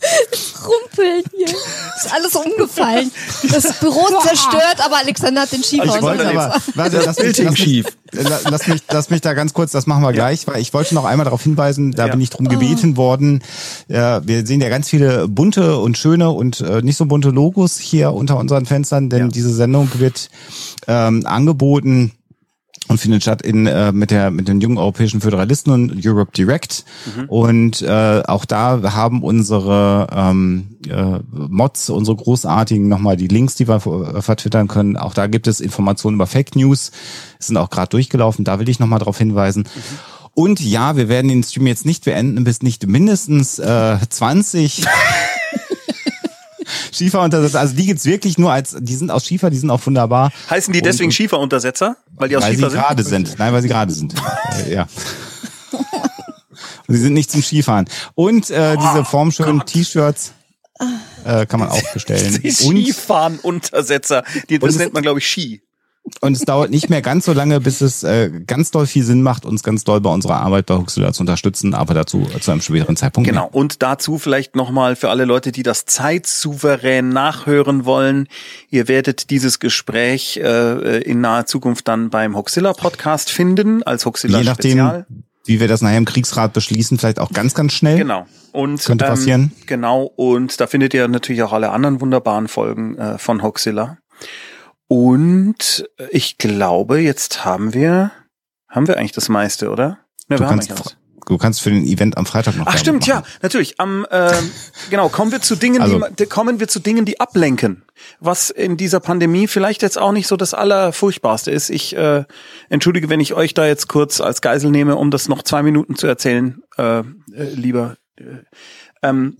Rumpeln 0.66 1.22
hier. 1.36 1.48
Ist 1.48 2.12
alles 2.12 2.34
umgefallen. 2.34 3.10
Das 3.50 3.78
Büro 3.80 4.06
zerstört, 4.22 4.76
aber 4.84 4.98
Alexander 4.98 5.42
hat 5.42 5.52
den 5.52 5.62
Schiefer. 5.62 5.82
Also 5.82 5.96
ich 5.96 6.02
wollte 6.02 6.28
aber, 6.28 6.56
warte, 6.74 7.02
lass 7.04 7.18
mich, 7.18 7.38
lass, 7.38 7.58
mich, 7.58 7.84
lass, 8.50 8.66
mich, 8.66 8.82
lass 8.90 9.10
mich 9.10 9.20
da 9.20 9.34
ganz 9.34 9.52
kurz, 9.52 9.72
das 9.72 9.86
machen 9.86 10.02
wir 10.02 10.12
gleich, 10.12 10.46
weil 10.46 10.60
ich 10.60 10.72
wollte 10.72 10.94
noch 10.94 11.04
einmal 11.04 11.24
darauf 11.24 11.42
hinweisen, 11.42 11.92
da 11.92 12.06
ja. 12.06 12.12
bin 12.12 12.20
ich 12.20 12.30
drum 12.30 12.48
gebeten 12.48 12.92
oh. 12.94 12.96
worden. 12.96 13.42
Ja, 13.88 14.26
wir 14.26 14.46
sehen 14.46 14.60
ja 14.60 14.68
ganz 14.68 14.88
viele 14.88 15.28
bunte 15.28 15.76
und 15.76 15.98
schöne 15.98 16.30
und 16.30 16.60
äh, 16.60 16.82
nicht 16.82 16.96
so 16.96 17.06
bunte 17.06 17.30
Logos 17.30 17.78
hier 17.78 18.12
unter 18.12 18.38
unseren 18.38 18.66
Fenstern, 18.66 19.10
denn 19.10 19.26
ja. 19.26 19.28
diese 19.28 19.52
Sendung 19.52 19.90
wird 19.98 20.30
ähm, 20.86 21.26
angeboten 21.26 22.12
und 22.90 22.98
findet 22.98 23.22
statt 23.22 23.40
in 23.40 23.66
äh, 23.66 23.92
mit 23.92 24.10
der 24.10 24.30
mit 24.32 24.48
den 24.48 24.60
jungen 24.60 24.76
europäischen 24.76 25.20
Föderalisten 25.20 25.72
und 25.72 26.04
Europe 26.04 26.32
Direct. 26.36 26.84
Mhm. 27.16 27.24
und 27.28 27.82
äh, 27.82 28.22
auch 28.26 28.44
da 28.44 28.80
haben 28.94 29.22
unsere 29.22 30.08
ähm, 30.12 30.76
äh, 30.88 31.20
Mods 31.30 31.88
unsere 31.88 32.16
großartigen 32.16 32.88
nochmal 32.88 33.16
die 33.16 33.28
Links 33.28 33.54
die 33.54 33.68
wir 33.68 33.76
äh, 33.76 34.22
vertwittern 34.22 34.66
können. 34.66 34.96
Auch 34.96 35.14
da 35.14 35.28
gibt 35.28 35.46
es 35.46 35.60
Informationen 35.60 36.16
über 36.16 36.26
Fake 36.26 36.56
News. 36.56 36.90
Sind 37.38 37.56
auch 37.56 37.70
gerade 37.70 37.90
durchgelaufen. 37.90 38.44
Da 38.44 38.58
will 38.58 38.68
ich 38.68 38.80
nochmal 38.80 38.98
darauf 38.98 39.18
hinweisen. 39.18 39.62
Mhm. 39.62 39.98
Und 40.34 40.60
ja, 40.60 40.96
wir 40.96 41.08
werden 41.08 41.28
den 41.28 41.42
Stream 41.42 41.66
jetzt 41.66 41.84
nicht 41.84 42.04
beenden, 42.04 42.44
bis 42.44 42.62
nicht 42.62 42.86
mindestens 42.86 43.58
äh, 43.58 43.98
20 44.08 44.84
Schieferuntersetzer. 46.92 47.60
Also 47.60 47.74
die 47.74 47.86
gibt's 47.86 48.04
wirklich 48.04 48.38
nur 48.38 48.52
als, 48.52 48.76
die 48.78 48.94
sind 48.94 49.10
aus 49.10 49.26
Schiefer, 49.26 49.50
die 49.50 49.58
sind 49.58 49.70
auch 49.70 49.84
wunderbar. 49.86 50.32
Heißen 50.48 50.72
die 50.72 50.82
deswegen 50.82 51.08
und, 51.08 51.12
Schieferuntersetzer? 51.12 51.96
Weil 52.16 52.28
die 52.28 52.36
aus 52.36 52.44
weil 52.44 52.54
Schiefer 52.54 52.70
sie 52.70 52.76
gerade 52.76 53.02
sind. 53.02 53.38
Nein, 53.38 53.52
weil 53.52 53.62
sie 53.62 53.68
gerade 53.68 53.92
sind. 53.92 54.14
Ja. 54.68 54.86
Und 56.86 56.96
sie 56.96 57.02
sind 57.02 57.14
nicht 57.14 57.30
zum 57.30 57.42
Skifahren. 57.42 57.88
Und 58.14 58.50
äh, 58.50 58.76
oh, 58.76 58.82
diese 58.82 59.04
formschönen 59.04 59.64
T-Shirts 59.64 60.32
äh, 61.24 61.46
kann 61.46 61.60
man 61.60 61.68
auch 61.70 61.92
bestellen. 61.92 62.32
Skifahren-Untersetzer. 62.32 64.24
Das 64.48 64.76
nennt 64.76 64.92
man, 64.92 65.02
glaube 65.02 65.20
ich, 65.20 65.28
Ski. 65.28 65.62
Und 66.20 66.36
es 66.36 66.40
dauert 66.40 66.70
nicht 66.70 66.90
mehr 66.90 67.02
ganz 67.02 67.24
so 67.24 67.32
lange, 67.32 67.60
bis 67.60 67.80
es 67.80 68.02
äh, 68.02 68.30
ganz 68.46 68.70
doll 68.70 68.86
viel 68.86 69.04
Sinn 69.04 69.22
macht, 69.22 69.44
uns 69.44 69.62
ganz 69.62 69.84
doll 69.84 70.00
bei 70.00 70.10
unserer 70.10 70.36
Arbeit 70.36 70.66
bei 70.66 70.76
Huxilla 70.76 71.12
zu 71.12 71.22
unterstützen, 71.22 71.74
aber 71.74 71.94
dazu 71.94 72.26
äh, 72.34 72.40
zu 72.40 72.50
einem 72.50 72.60
späteren 72.60 72.96
Zeitpunkt. 72.96 73.28
Genau. 73.28 73.42
Mehr. 73.42 73.54
Und 73.54 73.82
dazu 73.82 74.18
vielleicht 74.18 74.56
nochmal 74.56 74.96
für 74.96 75.08
alle 75.10 75.24
Leute, 75.24 75.52
die 75.52 75.62
das 75.62 75.84
zeitsouverän 75.84 77.10
nachhören 77.10 77.84
wollen. 77.84 78.28
Ihr 78.70 78.88
werdet 78.88 79.30
dieses 79.30 79.60
Gespräch 79.60 80.38
äh, 80.38 81.02
in 81.02 81.20
naher 81.20 81.46
Zukunft 81.46 81.86
dann 81.88 82.10
beim 82.10 82.36
Huxilla 82.36 82.72
Podcast 82.72 83.30
finden, 83.30 83.82
als 83.82 84.04
Huxilla 84.04 84.38
Je 84.38 84.44
nachdem, 84.44 84.70
Spezial. 84.72 85.06
Wie 85.44 85.60
wir 85.60 85.68
das 85.68 85.80
nachher 85.80 85.98
im 85.98 86.04
Kriegsrat 86.04 86.52
beschließen, 86.52 86.98
vielleicht 86.98 87.18
auch 87.18 87.32
ganz, 87.32 87.54
ganz 87.54 87.72
schnell. 87.72 87.98
Genau. 87.98 88.26
Und, 88.52 88.84
Könnte 88.84 89.04
passieren. 89.04 89.52
Ähm, 89.54 89.66
genau. 89.66 90.12
Und 90.16 90.60
da 90.60 90.66
findet 90.66 90.92
ihr 90.92 91.08
natürlich 91.08 91.42
auch 91.42 91.52
alle 91.52 91.70
anderen 91.70 92.00
wunderbaren 92.00 92.48
Folgen 92.48 92.98
äh, 92.98 93.18
von 93.18 93.42
Hoxilla. 93.42 93.98
Und 94.92 95.88
ich 96.10 96.36
glaube, 96.36 96.98
jetzt 96.98 97.44
haben 97.44 97.74
wir, 97.74 98.10
haben 98.68 98.88
wir 98.88 98.98
eigentlich 98.98 99.12
das 99.12 99.28
meiste, 99.28 99.70
oder? 99.70 99.98
Ja, 100.28 100.36
du, 100.36 100.44
kannst, 100.44 100.96
du 101.28 101.38
kannst 101.38 101.60
für 101.60 101.70
den 101.70 101.84
Event 101.84 102.16
am 102.16 102.26
Freitag 102.26 102.56
noch. 102.56 102.66
Ach 102.66 102.76
stimmt, 102.76 103.06
machen. 103.06 103.22
ja, 103.24 103.38
natürlich. 103.40 103.78
Am, 103.78 104.04
äh, 104.10 104.32
genau, 104.90 105.08
kommen 105.08 105.30
wir 105.30 105.40
zu 105.42 105.54
Dingen, 105.54 105.80
also, 105.80 106.00
die, 106.18 106.26
kommen 106.26 106.58
wir 106.58 106.66
zu 106.66 106.80
Dingen, 106.80 107.04
die 107.04 107.20
ablenken. 107.20 107.84
Was 108.18 108.50
in 108.50 108.76
dieser 108.76 108.98
Pandemie 108.98 109.46
vielleicht 109.46 109.82
jetzt 109.82 109.96
auch 109.96 110.10
nicht 110.10 110.26
so 110.26 110.36
das 110.36 110.54
Allerfurchtbarste 110.54 111.52
ist. 111.52 111.70
Ich 111.70 111.94
äh, 111.94 112.24
entschuldige, 112.68 113.08
wenn 113.08 113.20
ich 113.20 113.32
euch 113.32 113.54
da 113.54 113.66
jetzt 113.66 113.86
kurz 113.86 114.20
als 114.20 114.40
Geisel 114.40 114.72
nehme, 114.72 114.96
um 114.96 115.12
das 115.12 115.28
noch 115.28 115.44
zwei 115.44 115.62
Minuten 115.62 115.94
zu 115.94 116.08
erzählen, 116.08 116.64
äh, 116.78 116.98
äh, 116.98 117.04
lieber. 117.30 117.96
Äh, 118.16 118.24
ähm, 119.04 119.36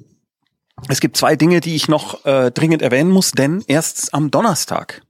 es 0.87 1.01
gibt 1.01 1.17
zwei 1.17 1.35
Dinge, 1.35 1.59
die 1.59 1.75
ich 1.75 1.89
noch 1.89 2.25
äh, 2.25 2.53
dringend 2.53 2.83
erwähnen 2.83 3.11
muss, 3.11 3.33
denn 3.33 3.65
erst 3.67 4.15
am 4.15 4.31
Donnerstag 4.31 5.03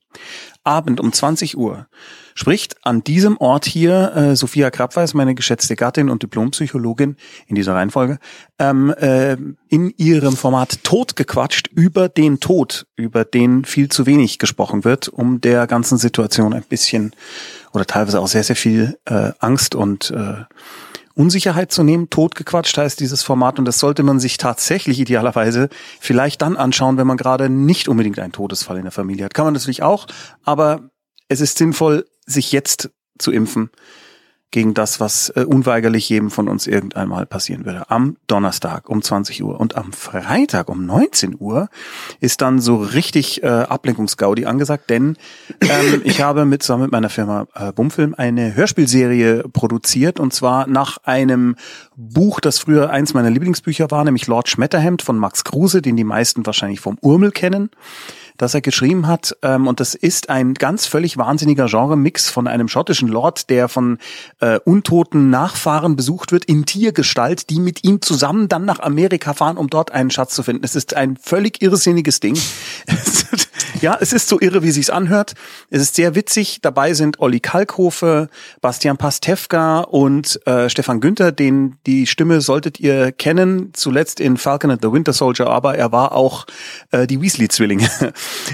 Abend 0.65 1.01
um 1.01 1.13
20 1.13 1.57
Uhr. 1.57 1.87
Spricht 2.35 2.77
an 2.83 3.03
diesem 3.03 3.37
Ort 3.39 3.65
hier 3.65 4.15
äh, 4.15 4.37
Sophia 4.37 4.71
Krabweis, 4.71 5.15
meine 5.15 5.35
geschätzte 5.35 5.77
Gattin 5.77 6.09
und 6.11 6.23
Diplompsychologin 6.23 7.17
in 7.47 7.55
dieser 7.55 7.75
Reihenfolge, 7.75 8.19
ähm, 8.59 8.91
äh, 8.91 9.37
in 9.69 9.93
ihrem 9.97 10.37
Format 10.37 10.85
Totgequatscht 10.85 11.69
über 11.69 12.09
den 12.09 12.41
Tod, 12.41 12.87
über 12.97 13.25
den 13.25 13.65
viel 13.65 13.89
zu 13.89 14.07
wenig 14.07 14.39
gesprochen 14.39 14.85
wird, 14.85 15.09
um 15.09 15.41
der 15.41 15.67
ganzen 15.67 15.99
Situation 15.99 16.55
ein 16.55 16.65
bisschen 16.65 17.15
oder 17.73 17.87
teilweise 17.87 18.21
auch 18.21 18.29
sehr, 18.29 18.45
sehr 18.45 18.57
viel 18.57 18.99
äh, 19.07 19.33
Angst 19.39 19.75
und 19.75 20.11
äh, 20.11 20.45
Unsicherheit 21.21 21.71
zu 21.71 21.83
nehmen. 21.83 22.09
Totgequatscht 22.09 22.79
heißt 22.79 22.99
dieses 22.99 23.23
Format 23.23 23.59
und 23.59 23.67
das 23.67 23.79
sollte 23.79 24.03
man 24.03 24.19
sich 24.19 24.39
tatsächlich 24.39 24.99
idealerweise 24.99 25.69
vielleicht 26.01 26.41
dann 26.41 26.57
anschauen, 26.57 26.97
wenn 26.97 27.07
man 27.07 27.19
gerade 27.19 27.51
nicht 27.51 27.89
unbedingt 27.89 28.19
einen 28.19 28.33
Todesfall 28.33 28.79
in 28.79 28.85
der 28.85 28.93
Familie 28.93 29.27
hat. 29.27 29.35
Kann 29.35 29.45
man 29.45 29.53
natürlich 29.53 29.83
auch, 29.83 30.07
aber 30.45 30.91
es 31.29 31.43
ist 31.43 31.59
sinnvoll, 31.59 32.07
sich 32.25 32.53
jetzt 32.53 32.91
zu 33.19 33.33
impfen 33.33 33.71
gegen 34.51 34.75
das, 34.75 34.99
was 34.99 35.31
äh, 35.31 35.45
unweigerlich 35.45 36.09
jedem 36.09 36.31
von 36.31 36.49
uns 36.49 36.67
irgendeinmal 36.67 37.27
passieren 37.27 37.65
würde. 37.65 37.89
Am 37.89 38.17
Donnerstag 38.27 38.89
um 38.89 39.03
20 39.03 39.43
Uhr 39.45 39.61
und 39.61 39.77
am 39.77 39.93
Freitag 39.93 40.69
um 40.69 40.85
19 40.85 41.37
Uhr 41.39 41.69
ist 42.21 42.41
dann 42.41 42.61
so 42.61 42.77
richtig 42.77 43.43
äh, 43.43 43.47
Ablenkungsgaudi 43.47 44.47
angesagt, 44.47 44.91
denn 44.91 45.17
ähm, 45.61 46.01
ich 46.05 46.21
habe 46.21 46.45
mit, 46.45 46.63
zusammen 46.63 46.85
mit 46.85 46.93
meiner 46.93 47.11
Firma 47.11 47.47
äh, 47.55 47.73
Bumfilm 47.73 48.15
eine 48.17 48.55
Hörspielserie 48.55 49.45
produziert 49.53 50.19
und 50.19 50.35
zwar 50.35 50.67
nach 50.67 50.99
einem 51.05 51.57
Buch, 51.97 52.41
das 52.41 52.59
früher 52.59 52.91
eins 52.91 53.15
meiner 53.15 53.31
Lieblingsbücher 53.31 53.91
war, 53.91 54.05
nämlich 54.05 54.27
Lord 54.27 54.49
Schmetterhemd 54.49 55.03
von 55.03 55.17
Max 55.17 55.45
Kruse, 55.45 55.83
den 55.83 55.97
die 55.97 56.05
meisten 56.05 56.45
wahrscheinlich 56.45 56.81
vom 56.81 56.99
Urmel 57.01 57.31
kennen 57.31 57.71
das 58.41 58.55
er 58.55 58.61
geschrieben 58.61 59.07
hat. 59.07 59.37
Ähm, 59.43 59.67
und 59.67 59.81
das 59.81 59.95
ist 59.95 60.31
ein 60.31 60.55
ganz 60.55 60.87
völlig 60.87 61.19
wahnsinniger 61.19 61.67
Genre-Mix 61.67 62.31
von 62.31 62.49
einem 62.49 62.69
schottischen 62.69 63.09
Lord, 63.09 63.51
der 63.51 63.69
von 63.69 63.99
äh, 64.41 64.59
untoten 64.65 65.31
Nachfahren 65.31 65.95
besucht 65.97 66.33
wird 66.33 66.47
in 66.47 66.65
Tiergestalt, 66.65 67.51
die 67.51 67.61
mit 67.61 67.85
ihm 67.85 68.01
zusammen 68.01 68.49
dann 68.49 68.65
nach 68.65 68.81
Amerika 68.81 69.35
fahren, 69.35 69.59
um 69.59 69.69
dort 69.69 69.93
einen 69.93 70.11
Schatz 70.11 70.35
zu 70.35 70.43
finden. 70.43 70.65
Es 70.65 70.75
ist 70.75 70.97
ein 70.97 71.17
völlig 71.17 71.61
irrsinniges 71.63 72.21
Ding. 72.21 72.39
ja, 73.81 73.99
es 74.01 74.13
ist 74.13 74.29
so 74.29 74.41
irre, 74.41 74.63
wie 74.63 74.71
sich's 74.71 74.91
anhört. 74.91 75.35
Es 75.69 75.83
ist 75.83 75.95
sehr 75.95 76.15
witzig. 76.15 76.61
Dabei 76.63 76.95
sind 76.95 77.21
Olli 77.21 77.41
Kalkofe, 77.41 78.29
Bastian 78.61 78.97
Pastewka 78.97 79.81
und 79.81 80.41
äh, 80.47 80.71
Stefan 80.71 81.01
Günther, 81.01 81.33
den 81.33 81.77
die 81.87 82.07
Stimme 82.07 82.41
solltet 82.41 82.81
ihr 82.81 83.13
kennen, 83.13 83.71
zuletzt 83.75 84.19
in 84.19 84.39
Falcon 84.39 84.71
and 84.71 84.83
the 84.83 84.91
Winter 84.91 85.13
Soldier, 85.13 85.49
aber 85.49 85.77
er 85.77 85.93
war 85.93 86.13
auch 86.13 86.47
äh, 86.91 87.07
die 87.07 87.21
Weasley-Zwillinge 87.21 87.91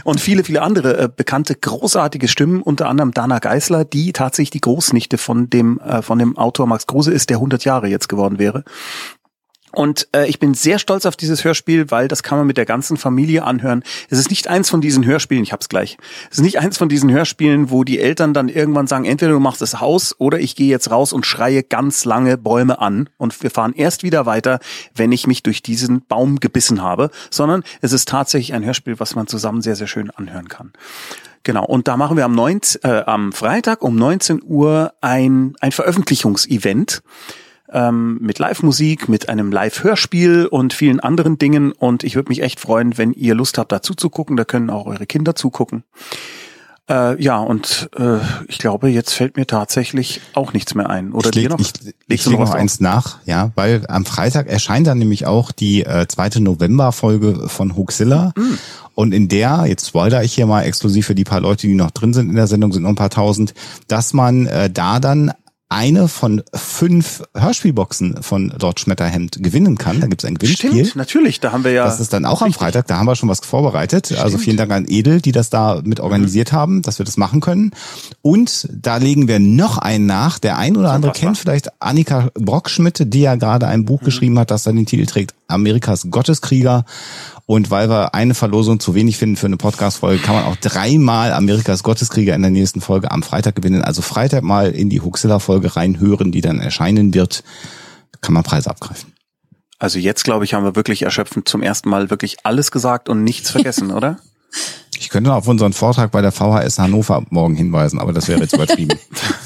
und 0.05 0.20
viele, 0.20 0.44
viele 0.44 0.62
andere 0.62 0.98
äh, 0.98 1.09
bekannte, 1.15 1.55
großartige 1.55 2.28
Stimmen, 2.28 2.62
unter 2.62 2.89
anderem 2.89 3.12
Dana 3.12 3.39
Geisler, 3.39 3.85
die 3.85 4.12
tatsächlich 4.12 4.51
die 4.51 4.61
Großnichte 4.61 5.19
von 5.19 5.51
dem, 5.51 5.78
äh, 5.81 6.03
von 6.03 6.19
dem 6.19 6.36
Autor 6.36 6.66
Max 6.66 6.86
Kruse 6.86 7.12
ist, 7.12 7.31
der 7.31 7.39
100 7.39 7.65
Jahre 7.65 7.89
jetzt 7.89 8.09
geworden 8.09 8.39
wäre. 8.39 8.65
Und 9.77 10.09
äh, 10.16 10.27
ich 10.27 10.39
bin 10.39 10.55
sehr 10.55 10.78
stolz 10.78 11.05
auf 11.05 11.16
dieses 11.16 11.44
Hörspiel, 11.44 11.90
weil 11.90 12.09
das 12.09 12.23
kann 12.23 12.39
man 12.39 12.47
mit 12.47 12.57
der 12.57 12.65
ganzen 12.65 12.97
Familie 12.97 13.44
anhören. 13.44 13.85
Es 14.09 14.19
ist 14.19 14.31
nicht 14.31 14.48
eins 14.48 14.70
von 14.70 14.81
diesen 14.81 15.05
Hörspielen, 15.05 15.43
ich 15.43 15.53
hab's 15.53 15.69
gleich. 15.69 15.98
Es 16.31 16.39
ist 16.39 16.44
nicht 16.44 16.59
eins 16.59 16.78
von 16.78 16.89
diesen 16.89 17.11
Hörspielen, 17.12 17.69
wo 17.70 17.85
die 17.85 18.01
Eltern 18.01 18.32
dann 18.32 18.48
irgendwann 18.48 18.86
sagen, 18.86 19.05
entweder 19.05 19.32
du 19.32 19.39
machst 19.39 19.61
das 19.61 19.78
Haus 19.78 20.19
oder 20.19 20.40
ich 20.40 20.57
gehe 20.57 20.69
jetzt 20.69 20.90
raus 20.90 21.12
und 21.12 21.27
schreie 21.27 21.62
ganz 21.62 22.07
lange 22.07 22.39
Bäume 22.39 22.78
an 22.78 23.11
und 23.19 23.43
wir 23.43 23.51
fahren 23.51 23.74
erst 23.74 24.03
wieder 24.03 24.24
weiter, 24.24 24.61
wenn 24.94 25.12
ich 25.12 25.27
mich 25.27 25.43
durch 25.43 25.61
diesen 25.61 26.07
Baum 26.07 26.40
gebissen 26.40 26.81
habe, 26.81 27.11
sondern 27.28 27.62
es 27.82 27.93
ist 27.93 28.09
tatsächlich 28.09 28.55
ein 28.55 28.65
Hörspiel, 28.65 28.98
was 28.98 29.15
man 29.15 29.27
zusammen 29.27 29.61
sehr, 29.61 29.77
sehr 29.77 29.89
schön 29.89 30.09
anhören 30.09 30.48
kann. 30.48 30.73
Genau, 31.43 31.66
und 31.66 31.86
da 31.86 31.98
machen 31.98 32.16
wir 32.16 32.24
am, 32.24 32.35
9, 32.35 32.61
äh, 32.82 33.03
am 33.05 33.31
Freitag 33.31 33.82
um 33.82 33.94
19 33.94 34.40
Uhr 34.43 34.94
ein, 35.03 35.55
ein 35.61 35.70
Veröffentlichungsevent 35.70 37.03
ähm, 37.72 38.18
mit 38.20 38.38
Live-Musik, 38.38 39.09
mit 39.09 39.28
einem 39.28 39.51
Live-Hörspiel 39.51 40.47
und 40.47 40.72
vielen 40.72 41.01
anderen 41.01 41.38
Dingen. 41.38 41.72
Und 41.72 42.05
ich 42.05 42.14
würde 42.14 42.28
mich 42.28 42.43
echt 42.43 42.60
freuen, 42.60 42.98
wenn 42.98 43.12
ihr 43.12 43.34
Lust 43.34 43.59
habt, 43.59 43.72
dazu 43.72 43.94
zu 43.94 44.10
gucken. 44.10 44.36
Da 44.36 44.44
können 44.44 44.70
auch 44.70 44.86
eure 44.86 45.06
Kinder 45.06 45.34
zugucken. 45.34 45.84
Äh, 46.88 47.20
ja, 47.20 47.38
und 47.38 47.90
äh, 47.98 48.18
ich 48.47 48.59
glaube, 48.59 48.88
jetzt 48.88 49.12
fällt 49.12 49.36
mir 49.36 49.47
tatsächlich 49.47 50.20
auch 50.34 50.52
nichts 50.52 50.76
mehr 50.76 50.88
ein. 50.88 51.12
Oder 51.12 51.30
ich 51.30 51.34
leg, 51.34 51.48
noch? 51.48 51.59
Ich, 51.59 51.72
ich 52.06 52.24
leg 52.26 52.38
noch, 52.38 52.47
noch 52.47 52.55
eins 52.55 52.78
nach, 52.78 53.18
ja, 53.24 53.51
weil 53.56 53.84
am 53.88 54.05
Freitag 54.05 54.47
erscheint 54.47 54.86
dann 54.86 54.98
nämlich 54.98 55.26
auch 55.26 55.51
die 55.51 55.84
äh, 55.84 56.06
zweite 56.06 56.40
November-Folge 56.40 57.48
von 57.48 57.74
Hoaxilla. 57.76 58.32
Mhm. 58.36 58.59
Und 58.94 59.12
in 59.12 59.26
der, 59.26 59.64
jetzt 59.66 59.88
spoiler 59.88 60.22
ich 60.22 60.34
hier 60.34 60.47
mal 60.47 60.62
exklusiv 60.62 61.06
für 61.06 61.16
die 61.16 61.24
paar 61.24 61.40
Leute, 61.40 61.66
die 61.66 61.74
noch 61.74 61.90
drin 61.90 62.14
sind 62.14 62.30
in 62.30 62.36
der 62.36 62.47
Sendung, 62.47 62.72
sind 62.72 62.84
noch 62.84 62.90
ein 62.90 62.94
paar 62.94 63.10
tausend, 63.10 63.52
dass 63.88 64.12
man 64.12 64.47
äh, 64.47 64.70
da 64.70 65.01
dann 65.01 65.32
eine 65.68 66.06
von 66.06 66.43
fünf 66.55 67.24
Hörspielboxen 67.36 68.22
von 68.22 68.52
Lord 68.60 68.78
Schmetterhemd 68.78 69.43
gewinnen 69.43 69.76
kann. 69.76 70.01
Da 70.01 70.06
gibt 70.06 70.22
es 70.22 70.28
ein 70.28 70.36
Gewinnspiel. 70.36 70.70
Stimmt, 70.70 70.97
natürlich, 70.97 71.40
da 71.40 71.51
haben 71.51 71.64
wir 71.64 71.72
ja. 71.72 71.84
Das 71.84 71.98
ist 71.98 72.12
dann 72.12 72.24
auch 72.24 72.40
am 72.40 72.52
Freitag, 72.52 72.86
da 72.86 72.98
haben 72.98 73.06
wir 73.06 73.16
schon 73.16 73.28
was 73.28 73.40
vorbereitet. 73.40 74.06
Stimmt. 74.06 74.20
Also 74.20 74.38
vielen 74.38 74.56
Dank 74.56 74.70
an 74.70 74.86
Edel, 74.86 75.20
die 75.20 75.32
das 75.32 75.51
da 75.51 75.80
mit 75.82 75.98
organisiert 75.98 76.52
mhm. 76.52 76.56
haben, 76.56 76.82
dass 76.82 76.98
wir 76.98 77.05
das 77.05 77.16
machen 77.16 77.40
können. 77.40 77.72
Und 78.22 78.68
da 78.70 78.98
legen 78.98 79.26
wir 79.26 79.40
noch 79.40 79.78
einen 79.78 80.06
nach. 80.06 80.38
Der 80.38 80.56
ein 80.56 80.76
oder 80.76 80.93
andere 80.93 81.12
kennt 81.12 81.36
vielleicht 81.36 81.70
Annika 81.82 82.30
Brockschmidt, 82.34 83.12
die 83.12 83.22
ja 83.22 83.34
gerade 83.34 83.66
ein 83.66 83.84
Buch 83.84 84.02
mhm. 84.02 84.05
geschrieben 84.05 84.38
hat, 84.38 84.52
das 84.52 84.62
dann 84.62 84.76
den 84.76 84.86
Titel 84.86 85.06
trägt 85.06 85.34
Amerikas 85.48 86.06
Gotteskrieger. 86.10 86.84
Und 87.47 87.70
weil 87.70 87.89
wir 87.89 88.12
eine 88.14 88.35
Verlosung 88.35 88.81
zu 88.81 88.97
wenig 88.97 89.18
finden 89.18 89.36
für 89.36 89.47
eine 89.47 89.56
Podcast-Folge, 89.56 90.20
kann 90.20 90.35
man 90.35 90.44
auch 90.44 90.56
dreimal 90.56 91.32
Amerikas 91.32 91.85
Gotteskrieger 91.85 92.35
in 92.35 92.43
der 92.43 92.51
nächsten 92.51 92.81
Folge 92.81 93.12
am 93.12 93.23
Freitag 93.23 93.55
gewinnen. 93.55 93.82
Also 93.82 94.02
Freitag 94.02 94.43
mal 94.43 94.73
in 94.73 94.90
die 94.90 95.01
Huxilla-Folge 95.01 95.77
reinhören, 95.77 96.32
die 96.32 96.40
dann 96.40 96.59
erscheinen 96.59 97.14
wird. 97.14 97.44
Kann 98.20 98.35
man 98.35 98.43
Preise 98.43 98.68
abgreifen. 98.68 99.12
Also 99.78 100.01
jetzt, 100.01 100.24
glaube 100.24 100.44
ich, 100.44 100.55
haben 100.55 100.64
wir 100.64 100.74
wirklich 100.74 101.02
erschöpfend 101.02 101.48
zum 101.48 101.62
ersten 101.62 101.89
Mal 101.89 102.10
wirklich 102.10 102.39
alles 102.43 102.73
gesagt 102.73 103.09
und 103.09 103.23
nichts 103.23 103.51
vergessen, 103.51 103.90
oder? 103.93 104.18
Ich 104.98 105.10
könnte 105.10 105.35
auf 105.35 105.47
unseren 105.47 105.74
Vortrag 105.74 106.10
bei 106.10 106.23
der 106.23 106.32
VHS 106.32 106.78
Hannover 106.78 107.23
morgen 107.28 107.55
hinweisen, 107.55 107.98
aber 107.98 108.14
das 108.14 108.29
wäre 108.29 108.40
jetzt 108.40 108.54
übertrieben. 108.54 108.98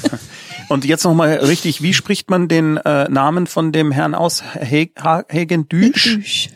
Und 0.69 0.85
jetzt 0.85 1.03
nochmal 1.03 1.33
richtig, 1.33 1.81
wie 1.81 1.93
spricht 1.93 2.29
man 2.29 2.47
den 2.47 2.77
äh, 2.77 3.09
Namen 3.09 3.45
von 3.45 3.73
dem 3.73 3.91
Herrn 3.91 4.15
aus? 4.15 4.41
Hegendüsch? 4.53 6.47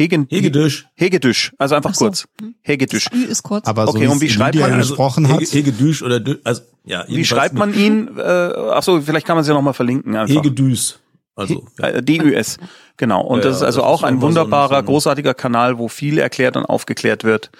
Hegen, 0.00 0.26
Hegedüsch. 0.30 0.86
Hegedüsch, 0.94 1.52
also 1.58 1.74
einfach 1.74 1.94
so. 1.94 2.06
kurz. 2.06 2.26
Hegedüsch. 2.62 3.04
Das 3.04 3.18
Ü 3.18 3.24
ist 3.24 3.42
kurz. 3.42 3.66
Aber 3.66 3.86
so 3.86 3.92
okay, 3.92 4.06
und 4.06 4.22
wie 4.22 4.30
schreibt 4.30 4.58
man 4.58 4.72
also, 4.72 4.94
gesprochen 4.94 5.28
hat? 5.28 5.40
Hegedüsch 5.40 6.02
oder 6.02 6.22
also 6.42 6.62
ja. 6.84 7.04
Wie 7.06 7.26
schreibt 7.26 7.54
man 7.54 7.74
ihn? 7.74 8.08
Äh, 8.16 8.22
ach 8.22 8.82
so, 8.82 9.02
vielleicht 9.02 9.26
kann 9.26 9.36
man 9.36 9.42
es 9.42 9.48
ja 9.48 9.54
nochmal 9.54 9.74
verlinken. 9.74 10.16
Einfach. 10.16 10.34
Hegedüs. 10.34 10.98
Also 11.36 11.66
ja. 11.78 11.88
Äh, 11.88 12.02
DÜS. 12.02 12.56
Genau. 12.96 13.20
Und 13.22 13.40
ja, 13.40 13.50
das 13.50 13.58
ist 13.58 13.62
also 13.62 13.82
auch 13.82 14.02
ein 14.02 14.22
wunderbarer, 14.22 14.78
so 14.78 14.84
großartiger 14.84 15.34
Kanal, 15.34 15.76
wo 15.78 15.88
viel 15.88 16.16
erklärt 16.18 16.56
und 16.56 16.64
aufgeklärt 16.64 17.24
wird. 17.24 17.50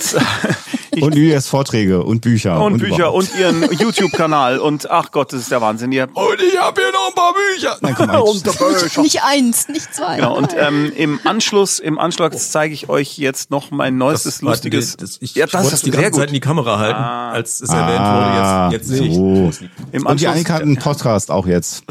ich 0.90 1.02
und 1.02 1.16
Ilias 1.16 1.48
Vorträge 1.48 2.04
und 2.04 2.20
Bücher 2.20 2.60
und, 2.60 2.74
und 2.74 2.78
Bücher 2.80 3.08
überhaupt. 3.08 3.30
und 3.32 3.38
ihren 3.38 3.72
YouTube-Kanal 3.72 4.58
und 4.58 4.90
ach 4.90 5.12
Gott, 5.12 5.32
das 5.32 5.40
ist 5.40 5.50
der 5.50 5.62
Wahnsinn. 5.62 5.92
Ihr, 5.92 6.08
und 6.12 6.42
ich 6.42 6.60
habe 6.60 6.78
hier 6.78 6.92
noch 6.92 7.08
ein 7.08 7.14
paar 7.14 7.32
Bücher. 7.32 7.78
Nein, 7.80 7.94
komm, 7.96 8.10
nicht 9.02 9.22
eins, 9.22 9.68
nicht 9.68 9.94
zwei. 9.94 10.16
Genau. 10.16 10.36
Und 10.36 10.54
ähm, 10.58 10.92
im 10.94 11.20
Anschluss, 11.24 11.78
im 11.78 11.98
Anschluss 11.98 12.50
zeige 12.50 12.74
ich 12.74 12.90
euch 12.90 13.16
jetzt 13.16 13.50
noch 13.50 13.70
mein 13.70 13.96
neuestes 13.96 14.34
das 14.34 14.42
lustiges. 14.42 14.98
Das, 14.98 15.16
ich 15.22 15.34
ja, 15.34 15.46
das 15.46 15.72
ist 15.72 15.86
die 15.86 15.90
ganze 15.90 16.10
gut. 16.10 16.20
Zeit 16.20 16.28
in 16.28 16.34
die 16.34 16.40
Kamera 16.40 16.78
halten, 16.78 17.00
ah. 17.00 17.30
als 17.30 17.62
es 17.62 17.70
erwähnt 17.70 18.00
ah, 18.00 18.66
wurde. 18.66 18.76
Jetzt, 18.76 18.90
jetzt 18.90 18.98
so. 18.98 19.50
sehe 19.50 19.68
ich. 19.68 19.94
Im 19.94 20.04
und 20.04 20.20
die 20.20 20.28
anerkannten 20.28 20.76
Podcast 20.76 21.30
auch 21.30 21.46
jetzt. 21.46 21.82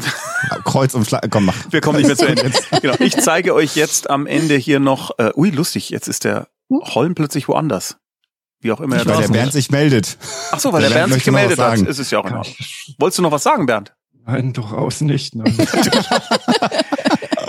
Kreuz 0.64 0.94
und 0.94 1.04
Schlag. 1.04 1.26
Komm, 1.30 1.46
mach. 1.46 1.56
Wir 1.70 1.80
kommen 1.80 1.98
nicht 1.98 2.06
mehr 2.06 2.16
zu 2.16 2.26
Ende. 2.26 2.52
genau. 2.80 2.94
Ich 3.00 3.16
zeige 3.16 3.54
euch 3.54 3.74
jetzt 3.74 4.08
am 4.08 4.28
Ende 4.28 4.54
hier 4.54 4.78
noch. 4.78 5.18
Äh, 5.18 5.32
ui, 5.34 5.50
lustig. 5.50 5.90
Jetzt 5.90 6.06
ist 6.06 6.22
der 6.22 6.46
Holm 6.70 7.14
plötzlich 7.14 7.48
woanders. 7.48 7.96
Wie 8.60 8.72
auch 8.72 8.80
immer. 8.80 8.96
Ich 8.96 9.06
weil 9.06 9.22
der 9.22 9.28
Bernd 9.28 9.52
sich 9.52 9.70
meldet. 9.70 10.16
Ach 10.50 10.58
so, 10.58 10.72
weil 10.72 10.80
der, 10.80 10.90
der 10.90 10.96
Bernd 10.96 11.12
sich 11.12 11.24
gemeldet 11.24 11.58
hat. 11.58 11.78
Ist 11.80 11.98
es 11.98 12.10
ja 12.10 12.18
auch 12.20 12.26
in 12.26 12.34
Ordnung. 12.34 12.56
Wolltest 12.98 13.18
du 13.18 13.22
noch 13.22 13.32
was 13.32 13.42
sagen, 13.42 13.66
Bernd? 13.66 13.94
Nein, 14.26 14.54
durchaus 14.54 15.02
nicht. 15.02 15.34
Nein. 15.34 15.54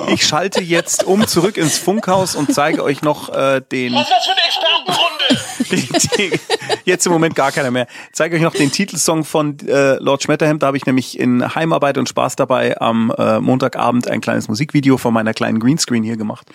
ich 0.09 0.25
schalte 0.25 0.61
jetzt 0.61 1.05
um 1.05 1.25
zurück 1.25 1.55
ins 1.55 1.77
Funkhaus 1.77 2.35
und 2.35 2.53
zeige 2.53 2.83
euch 2.83 3.01
noch 3.01 3.29
äh, 3.29 3.61
den. 3.61 3.93
Was 3.93 4.01
ist 4.01 4.11
das 4.11 4.25
für 4.25 4.31
eine 4.31 4.41
Expertenrunde? 4.45 6.39
jetzt 6.83 7.05
im 7.05 7.13
Moment 7.13 7.35
gar 7.35 7.53
keiner 7.53 7.71
mehr. 7.71 7.87
Ich 8.09 8.15
zeige 8.15 8.35
euch 8.35 8.41
noch 8.41 8.53
den 8.53 8.71
Titelsong 8.71 9.23
von 9.23 9.57
äh, 9.59 9.95
Lord 9.95 10.23
Schmetterhemd. 10.23 10.63
Da 10.63 10.67
habe 10.67 10.75
ich 10.77 10.85
nämlich 10.85 11.17
in 11.17 11.55
Heimarbeit 11.55 11.97
und 11.97 12.09
Spaß 12.09 12.35
dabei 12.35 12.79
am 12.81 13.13
äh, 13.17 13.39
Montagabend 13.39 14.09
ein 14.09 14.19
kleines 14.19 14.49
Musikvideo 14.49 14.97
von 14.97 15.13
meiner 15.13 15.33
kleinen 15.33 15.59
Greenscreen 15.59 16.03
hier 16.03 16.17
gemacht. 16.17 16.49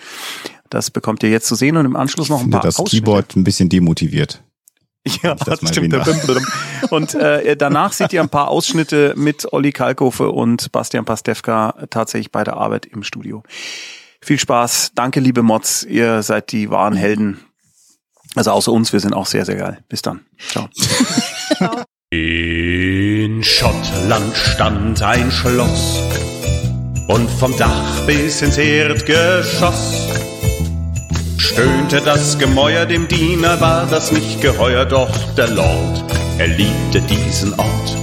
Das 0.71 0.89
bekommt 0.89 1.21
ihr 1.21 1.29
jetzt 1.29 1.47
zu 1.47 1.55
sehen 1.55 1.75
und 1.77 1.85
im 1.85 1.95
Anschluss 1.97 2.29
noch 2.29 2.41
ein 2.41 2.49
paar 2.49 2.61
das 2.61 2.79
Ausschnitte. 2.79 3.03
Keyboard 3.03 3.35
ein 3.35 3.43
bisschen 3.43 3.69
demotiviert. 3.69 4.41
Ja, 5.23 5.35
das, 5.35 5.59
das 5.59 5.69
stimmt. 5.69 5.95
Und 6.91 7.15
äh, 7.15 7.57
danach 7.57 7.91
seht 7.91 8.13
ihr 8.13 8.21
ein 8.21 8.29
paar 8.29 8.49
Ausschnitte 8.49 9.13
mit 9.17 9.51
Olli 9.51 9.71
Kalkofe 9.71 10.29
und 10.29 10.71
Bastian 10.71 11.05
Pastewka 11.05 11.73
tatsächlich 11.89 12.31
bei 12.31 12.43
der 12.43 12.57
Arbeit 12.57 12.85
im 12.85 13.03
Studio. 13.03 13.43
Viel 14.21 14.39
Spaß. 14.39 14.91
Danke, 14.93 15.19
liebe 15.19 15.41
Mods. 15.41 15.83
Ihr 15.83 16.21
seid 16.21 16.51
die 16.51 16.69
wahren 16.69 16.95
Helden. 16.95 17.39
Also 18.35 18.51
außer 18.51 18.71
uns, 18.71 18.93
wir 18.93 18.99
sind 18.99 19.13
auch 19.13 19.25
sehr, 19.25 19.43
sehr 19.43 19.55
geil. 19.55 19.83
Bis 19.89 20.01
dann. 20.01 20.21
Ciao. 20.37 20.69
In 22.11 23.43
Schottland 23.43 24.35
stand 24.35 25.01
ein 25.01 25.31
Schloss 25.31 25.99
und 27.07 27.29
vom 27.29 27.55
Dach 27.57 28.05
bis 28.05 28.41
ins 28.41 28.57
Erdgeschoss 28.57 30.30
Stöhnte 31.41 32.01
das 32.01 32.37
Gemäuer, 32.37 32.85
dem 32.85 33.07
Diener 33.07 33.59
war 33.59 33.87
das 33.87 34.11
nicht 34.11 34.41
geheuer, 34.41 34.85
doch 34.85 35.09
der 35.35 35.49
Lord, 35.49 36.03
er 36.37 36.47
liebte 36.47 37.01
diesen 37.01 37.51
Ort. 37.55 37.97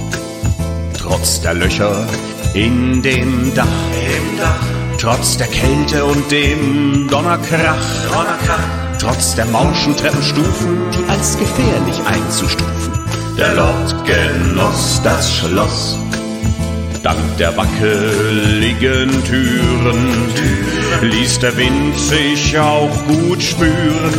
Trotz 0.97 1.39
der 1.39 1.53
Löcher 1.53 2.05
in 2.53 3.01
dem 3.01 3.53
Dach, 3.55 3.65
im 3.65 4.37
Dach. 4.37 4.67
trotz 4.99 5.37
der 5.37 5.47
Kälte 5.47 6.03
und 6.03 6.29
dem 6.29 7.07
Donnerkrach, 7.09 8.11
Donnerkrach. 8.11 8.99
trotz 8.99 9.35
der 9.35 9.45
morschen 9.45 9.95
Treppenstufen, 9.95 10.77
die 10.93 11.09
als 11.09 11.37
gefährlich 11.37 12.01
einzustufen. 12.05 12.93
Der 13.37 13.53
Lord 13.53 13.95
genoss 14.05 15.01
das 15.01 15.33
Schloss 15.33 15.97
Dank 17.03 17.37
der 17.37 17.55
wackeligen 17.55 19.23
Türen 19.23 20.29
ließ 21.01 21.39
der 21.39 21.55
Wind 21.55 21.97
sich 21.97 22.57
auch 22.59 22.91
gut 23.07 23.41
spüren. 23.41 24.13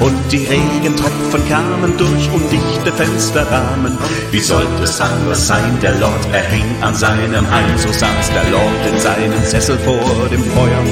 Und 0.00 0.32
die 0.32 0.44
Regentropfen 0.44 1.48
kamen 1.48 1.96
durch 1.98 2.30
undichte 2.32 2.92
Fensterrahmen. 2.92 3.98
Wie 4.30 4.40
sollte 4.40 4.84
es 4.84 5.00
anders 5.00 5.46
sein? 5.46 5.78
Der 5.82 5.94
Lord, 5.98 6.26
er 6.32 6.44
hing 6.44 6.64
an 6.80 6.94
seinem 6.94 7.50
Heim. 7.50 7.76
So 7.76 7.92
saß 7.92 8.30
der 8.32 8.50
Lord 8.50 8.86
in 8.90 8.98
seinem 8.98 9.44
Sessel 9.44 9.78
vor 9.78 10.28
dem 10.30 10.42
Feuer. 10.44 10.82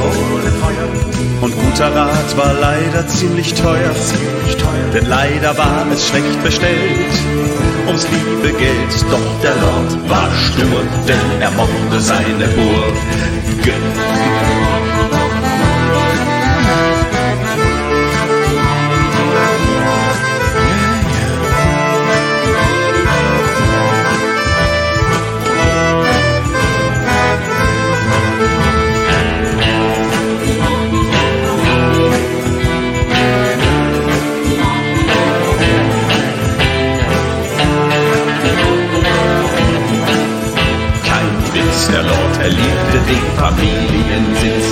Und 1.41 1.55
guter 1.59 1.95
Rat 1.95 2.37
war 2.37 2.53
leider 2.61 3.07
ziemlich 3.07 3.55
teuer. 3.55 3.95
Denn 4.93 5.07
leider 5.07 5.57
war 5.57 5.87
es 5.91 6.09
schlecht 6.09 6.43
bestellt 6.43 7.70
ums 7.91 8.07
liebe 8.09 8.52
Geld. 8.57 8.93
Doch 9.10 9.28
der 9.43 9.57
Lord 9.57 10.09
war 10.09 10.31
stur, 10.35 10.83
denn 11.09 11.41
er 11.41 11.51
mochte 11.52 12.01
seine 12.01 12.47
Burg. 12.57 12.97
Den 43.11 43.37
Familiensitz. 43.37 44.67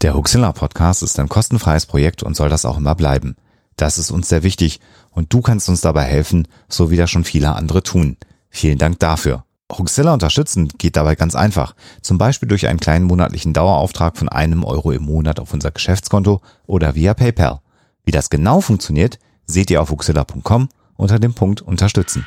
Der 0.00 0.14
Huxilla 0.14 0.52
Podcast 0.52 1.02
ist 1.02 1.18
ein 1.18 1.28
kostenfreies 1.28 1.86
Projekt 1.86 2.22
und 2.22 2.36
soll 2.36 2.48
das 2.48 2.64
auch 2.64 2.76
immer 2.76 2.94
bleiben. 2.94 3.36
Das 3.76 3.98
ist 3.98 4.10
uns 4.10 4.28
sehr 4.28 4.42
wichtig 4.42 4.78
und 5.10 5.32
du 5.32 5.40
kannst 5.40 5.68
uns 5.68 5.80
dabei 5.80 6.04
helfen, 6.04 6.46
so 6.68 6.90
wie 6.90 6.96
das 6.96 7.10
schon 7.10 7.24
viele 7.24 7.54
andere 7.56 7.82
tun. 7.82 8.16
Vielen 8.50 8.78
Dank 8.78 9.00
dafür. 9.00 9.44
Huxilla 9.72 10.12
unterstützen 10.12 10.68
geht 10.76 10.96
dabei 10.96 11.14
ganz 11.16 11.34
einfach. 11.34 11.74
Zum 12.02 12.18
Beispiel 12.18 12.48
durch 12.48 12.68
einen 12.68 12.78
kleinen 12.78 13.06
monatlichen 13.06 13.54
Dauerauftrag 13.54 14.18
von 14.18 14.28
einem 14.28 14.64
Euro 14.64 14.92
im 14.92 15.02
Monat 15.02 15.40
auf 15.40 15.52
unser 15.54 15.70
Geschäftskonto 15.70 16.42
oder 16.66 16.94
via 16.94 17.14
PayPal. 17.14 17.60
Wie 18.04 18.10
das 18.10 18.30
genau 18.30 18.60
funktioniert, 18.60 19.18
seht 19.46 19.70
ihr 19.70 19.80
auf 19.80 19.92
uxilla.com 19.92 20.68
unter 20.96 21.18
dem 21.18 21.34
Punkt 21.34 21.62
Unterstützen. 21.62 22.26